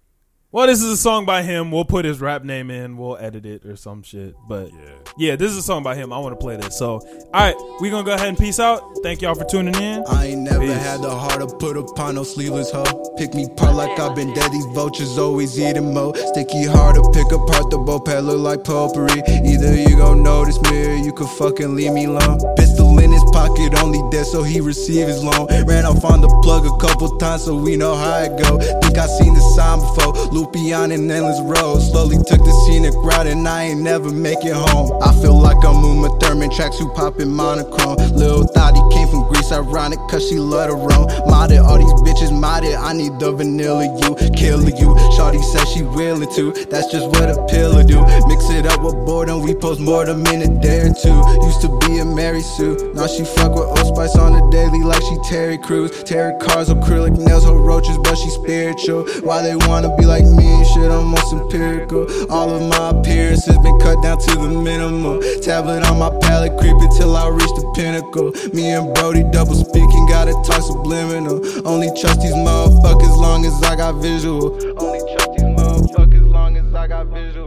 Well, 0.57 0.65
this 0.65 0.81
is 0.81 0.89
a 0.89 0.97
song 0.97 1.25
by 1.25 1.43
him. 1.43 1.69
We'll 1.69 1.85
put 1.85 2.03
his 2.03 2.19
rap 2.19 2.43
name 2.43 2.71
in. 2.71 2.97
We'll 2.97 3.15
edit 3.17 3.45
it 3.45 3.63
or 3.63 3.75
some 3.75 4.01
shit. 4.01 4.33
But 4.49 4.71
Yeah. 4.71 4.79
yeah, 5.15 5.35
this 5.35 5.51
is 5.51 5.57
a 5.59 5.61
song 5.61 5.83
by 5.83 5.93
him. 5.93 6.11
I 6.11 6.17
want 6.17 6.33
to 6.33 6.43
play 6.43 6.55
this. 6.55 6.75
So, 6.75 6.93
all 6.93 6.99
right, 7.31 7.53
we 7.79 7.91
gonna 7.91 8.03
go 8.03 8.13
ahead 8.15 8.29
and 8.29 8.35
peace 8.39 8.59
out. 8.59 8.81
Thank 9.03 9.21
y'all 9.21 9.35
for 9.35 9.43
tuning 9.45 9.75
in. 9.75 10.03
I 10.09 10.25
ain't 10.29 10.41
never 10.41 10.61
Peace. 10.61 10.75
had 10.75 11.03
the 11.03 11.11
heart 11.11 11.41
to 11.41 11.45
put 11.57 11.77
upon 11.77 12.15
no 12.15 12.23
sleeveless 12.23 12.71
hoe. 12.71 13.13
Pick 13.19 13.35
me 13.35 13.43
apart 13.43 13.75
like 13.75 13.99
I've 13.99 14.15
been 14.15 14.33
dead. 14.33 14.51
These 14.51 14.65
vultures 14.73 15.19
always 15.19 15.59
eating 15.59 15.93
mo. 15.93 16.13
Sticky 16.13 16.63
hard 16.65 16.95
to 16.95 17.03
pick 17.13 17.31
apart 17.31 17.69
the 17.69 17.77
bow 17.77 17.99
pad 17.99 18.23
look 18.23 18.39
like 18.39 18.63
potpourri. 18.63 19.21
Either 19.45 19.75
you 19.75 19.95
gon' 19.95 20.23
notice 20.23 20.59
me 20.61 20.87
or 20.87 20.95
you 20.95 21.13
could 21.13 21.29
fucking 21.29 21.75
leave 21.75 21.93
me 21.93 22.05
alone. 22.05 22.39
Pistol 22.55 22.97
in 22.97 23.06
his 23.06 23.06
pocket, 23.37 23.77
only 23.83 24.01
dead 24.09 24.25
so 24.25 24.41
he 24.41 24.59
receive 24.59 25.07
his 25.07 25.23
loan. 25.23 25.45
Ran 25.69 25.85
off 25.85 26.03
on 26.03 26.21
the 26.21 26.31
plug 26.41 26.65
a 26.65 26.75
couple 26.81 27.07
times 27.17 27.45
so 27.45 27.55
we 27.55 27.77
know 27.77 27.93
how 27.93 28.25
it 28.25 28.33
go. 28.41 28.57
Think 28.81 28.97
I 28.97 29.05
seen 29.05 29.33
the 29.35 29.45
sign 29.55 29.77
before. 29.79 30.13
Lupion 30.33 30.91
and 30.91 31.11
endless 31.11 31.39
road. 31.45 31.79
Slowly 31.79 32.17
took 32.17 32.41
the 32.41 32.53
scenic 32.65 32.95
route 32.95 33.27
and 33.27 33.47
I 33.47 33.69
ain't 33.69 33.81
never 33.81 34.09
make 34.09 34.43
it 34.43 34.55
home. 34.55 34.89
I 35.03 35.13
feel 35.21 35.37
like 35.39 35.57
I'm 35.63 35.83
Uma 35.85 36.09
Thurman, 36.19 36.49
tracks 36.49 36.79
who 36.79 36.91
poppin' 36.93 37.29
monochrome. 37.29 37.97
Lil 38.17 38.47
Thotty 38.57 38.81
came 38.95 39.07
from 39.07 39.29
Greece, 39.29 39.51
ironic 39.51 39.99
cause 40.09 40.27
she 40.27 40.37
love 40.39 40.69
to 40.69 40.75
roam. 40.75 41.05
Modded, 41.29 41.63
all 41.63 41.77
these 41.77 41.93
bitches 42.01 42.33
modded, 42.33 42.75
I 42.75 42.93
need 42.93 43.19
the 43.19 43.31
vanilla 43.31 43.85
you, 44.01 44.15
killer 44.33 44.73
you. 44.81 44.97
Shawty 45.13 45.43
says 45.43 45.67
she 45.69 45.83
willing 45.83 46.29
to, 46.33 46.51
that's 46.71 46.89
just 46.91 47.05
what 47.13 47.29
a 47.29 47.37
pillar 47.45 47.83
do. 47.83 48.01
Mix 48.27 48.49
it 48.49 48.65
up 48.65 48.81
with 48.81 48.97
boredom, 49.05 49.41
we 49.43 49.53
post 49.53 49.79
mortem 49.79 50.25
in 50.27 50.41
a 50.41 50.61
day 50.61 50.81
or 50.89 50.93
two. 50.93 51.17
Used 51.45 51.61
to 51.61 51.69
be 51.85 51.99
a 51.99 52.05
Mary 52.05 52.41
Sue, 52.41 52.93
now 52.95 53.05
she 53.05 53.26
fuck 53.35 53.53
with 53.55 53.67
Old 53.67 53.87
Spice 53.95 54.15
on 54.15 54.33
the 54.33 54.43
daily 54.51 54.83
like 54.83 55.01
she 55.01 55.17
Terry 55.29 55.57
Crews. 55.57 56.03
Terry 56.03 56.37
cars, 56.39 56.69
acrylic 56.69 57.17
nails, 57.17 57.45
her 57.45 57.53
roaches, 57.53 57.97
but 57.99 58.15
she 58.15 58.29
spiritual. 58.29 59.05
Why 59.23 59.41
they 59.41 59.55
wanna 59.55 59.95
be 59.97 60.05
like 60.05 60.25
me 60.25 60.63
shit, 60.73 60.91
I'm 60.91 61.07
most 61.07 61.33
empirical. 61.33 62.07
All 62.31 62.49
of 62.49 62.61
my 62.61 62.89
appearances 62.89 63.57
been 63.59 63.79
cut 63.79 64.01
down 64.03 64.19
to 64.19 64.31
the 64.35 64.49
minimum. 64.49 65.21
Tablet 65.41 65.83
on 65.89 65.99
my 65.99 66.09
palate, 66.21 66.57
creeping 66.57 66.91
till 66.97 67.15
I 67.15 67.27
reach 67.29 67.53
the 67.55 67.71
pinnacle. 67.75 68.31
Me 68.53 68.71
and 68.71 68.93
Brody 68.93 69.23
double 69.31 69.55
speaking, 69.55 70.05
gotta 70.07 70.33
talk 70.45 70.61
subliminal. 70.61 71.41
Only 71.67 71.89
trust 71.99 72.21
these 72.21 72.33
motherfuckers 72.33 73.15
long 73.17 73.45
as 73.45 73.61
I 73.63 73.75
got 73.75 73.95
visual. 74.01 74.53
Only 74.81 74.99
trust 75.13 75.31
these 75.31 75.49
motherfuckers 75.57 76.27
long 76.29 76.57
as 76.57 76.73
I 76.73 76.87
got 76.87 77.07
visual. 77.07 77.46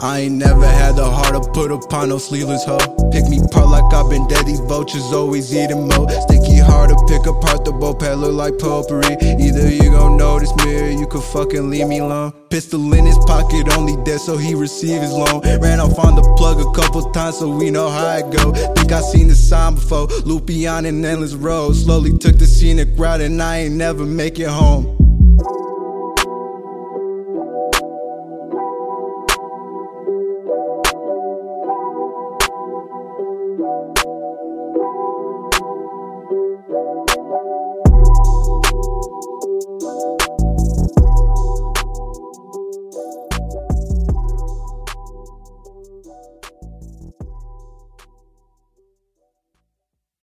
I 0.00 0.20
ain't 0.20 0.34
never 0.34 0.66
had 0.66 0.96
the 0.96 1.08
heart 1.08 1.34
to 1.34 1.50
put 1.52 1.70
upon 1.70 2.08
no 2.08 2.18
sleeveless 2.18 2.64
hoe. 2.64 2.78
Pick 3.12 3.28
me 3.28 3.38
apart 3.38 3.68
like 3.68 3.92
I've 3.92 4.10
been 4.10 4.26
dead. 4.26 4.46
These 4.46 4.60
vultures 4.60 5.12
always 5.12 5.54
eating 5.54 5.86
mo. 5.88 6.06
Sticky 6.08 6.58
hard 6.58 6.90
to 6.90 6.96
pick 7.06 7.26
apart 7.26 7.64
the 7.64 7.72
bow 7.72 7.94
pad 7.94 8.18
look 8.18 8.34
like 8.34 8.58
potpourri. 8.58 9.16
Either 9.22 9.70
you 9.70 9.90
gon' 9.90 10.16
notice 10.16 10.54
me 10.56 10.80
or 10.80 10.88
you 10.88 11.06
could 11.06 11.22
fucking 11.22 11.70
leave 11.70 11.86
me 11.86 11.98
alone. 11.98 12.32
Pistol 12.50 12.92
in 12.94 13.06
his 13.06 13.18
pocket, 13.26 13.68
only 13.76 13.96
dead 14.04 14.20
so 14.20 14.36
he 14.36 14.54
receive 14.54 15.00
his 15.00 15.12
loan. 15.12 15.40
Ran 15.60 15.80
off 15.80 15.98
on 15.98 16.16
the 16.16 16.22
plug 16.36 16.60
a 16.60 16.70
couple 16.72 17.02
times 17.12 17.38
so 17.38 17.48
we 17.48 17.70
know 17.70 17.88
how 17.88 18.16
it 18.16 18.30
go. 18.30 18.52
Think 18.74 18.90
I 18.90 19.00
seen 19.00 19.28
the 19.28 19.36
sign 19.36 19.76
before. 19.76 20.08
Lupion 20.26 20.86
an 20.88 21.04
endless 21.04 21.34
road. 21.34 21.76
Slowly 21.76 22.16
took 22.18 22.38
the 22.38 22.46
scenic 22.46 22.88
route 22.96 23.20
and 23.20 23.40
I 23.40 23.58
ain't 23.58 23.74
never 23.74 24.04
make 24.04 24.38
it 24.40 24.48
home. 24.48 25.03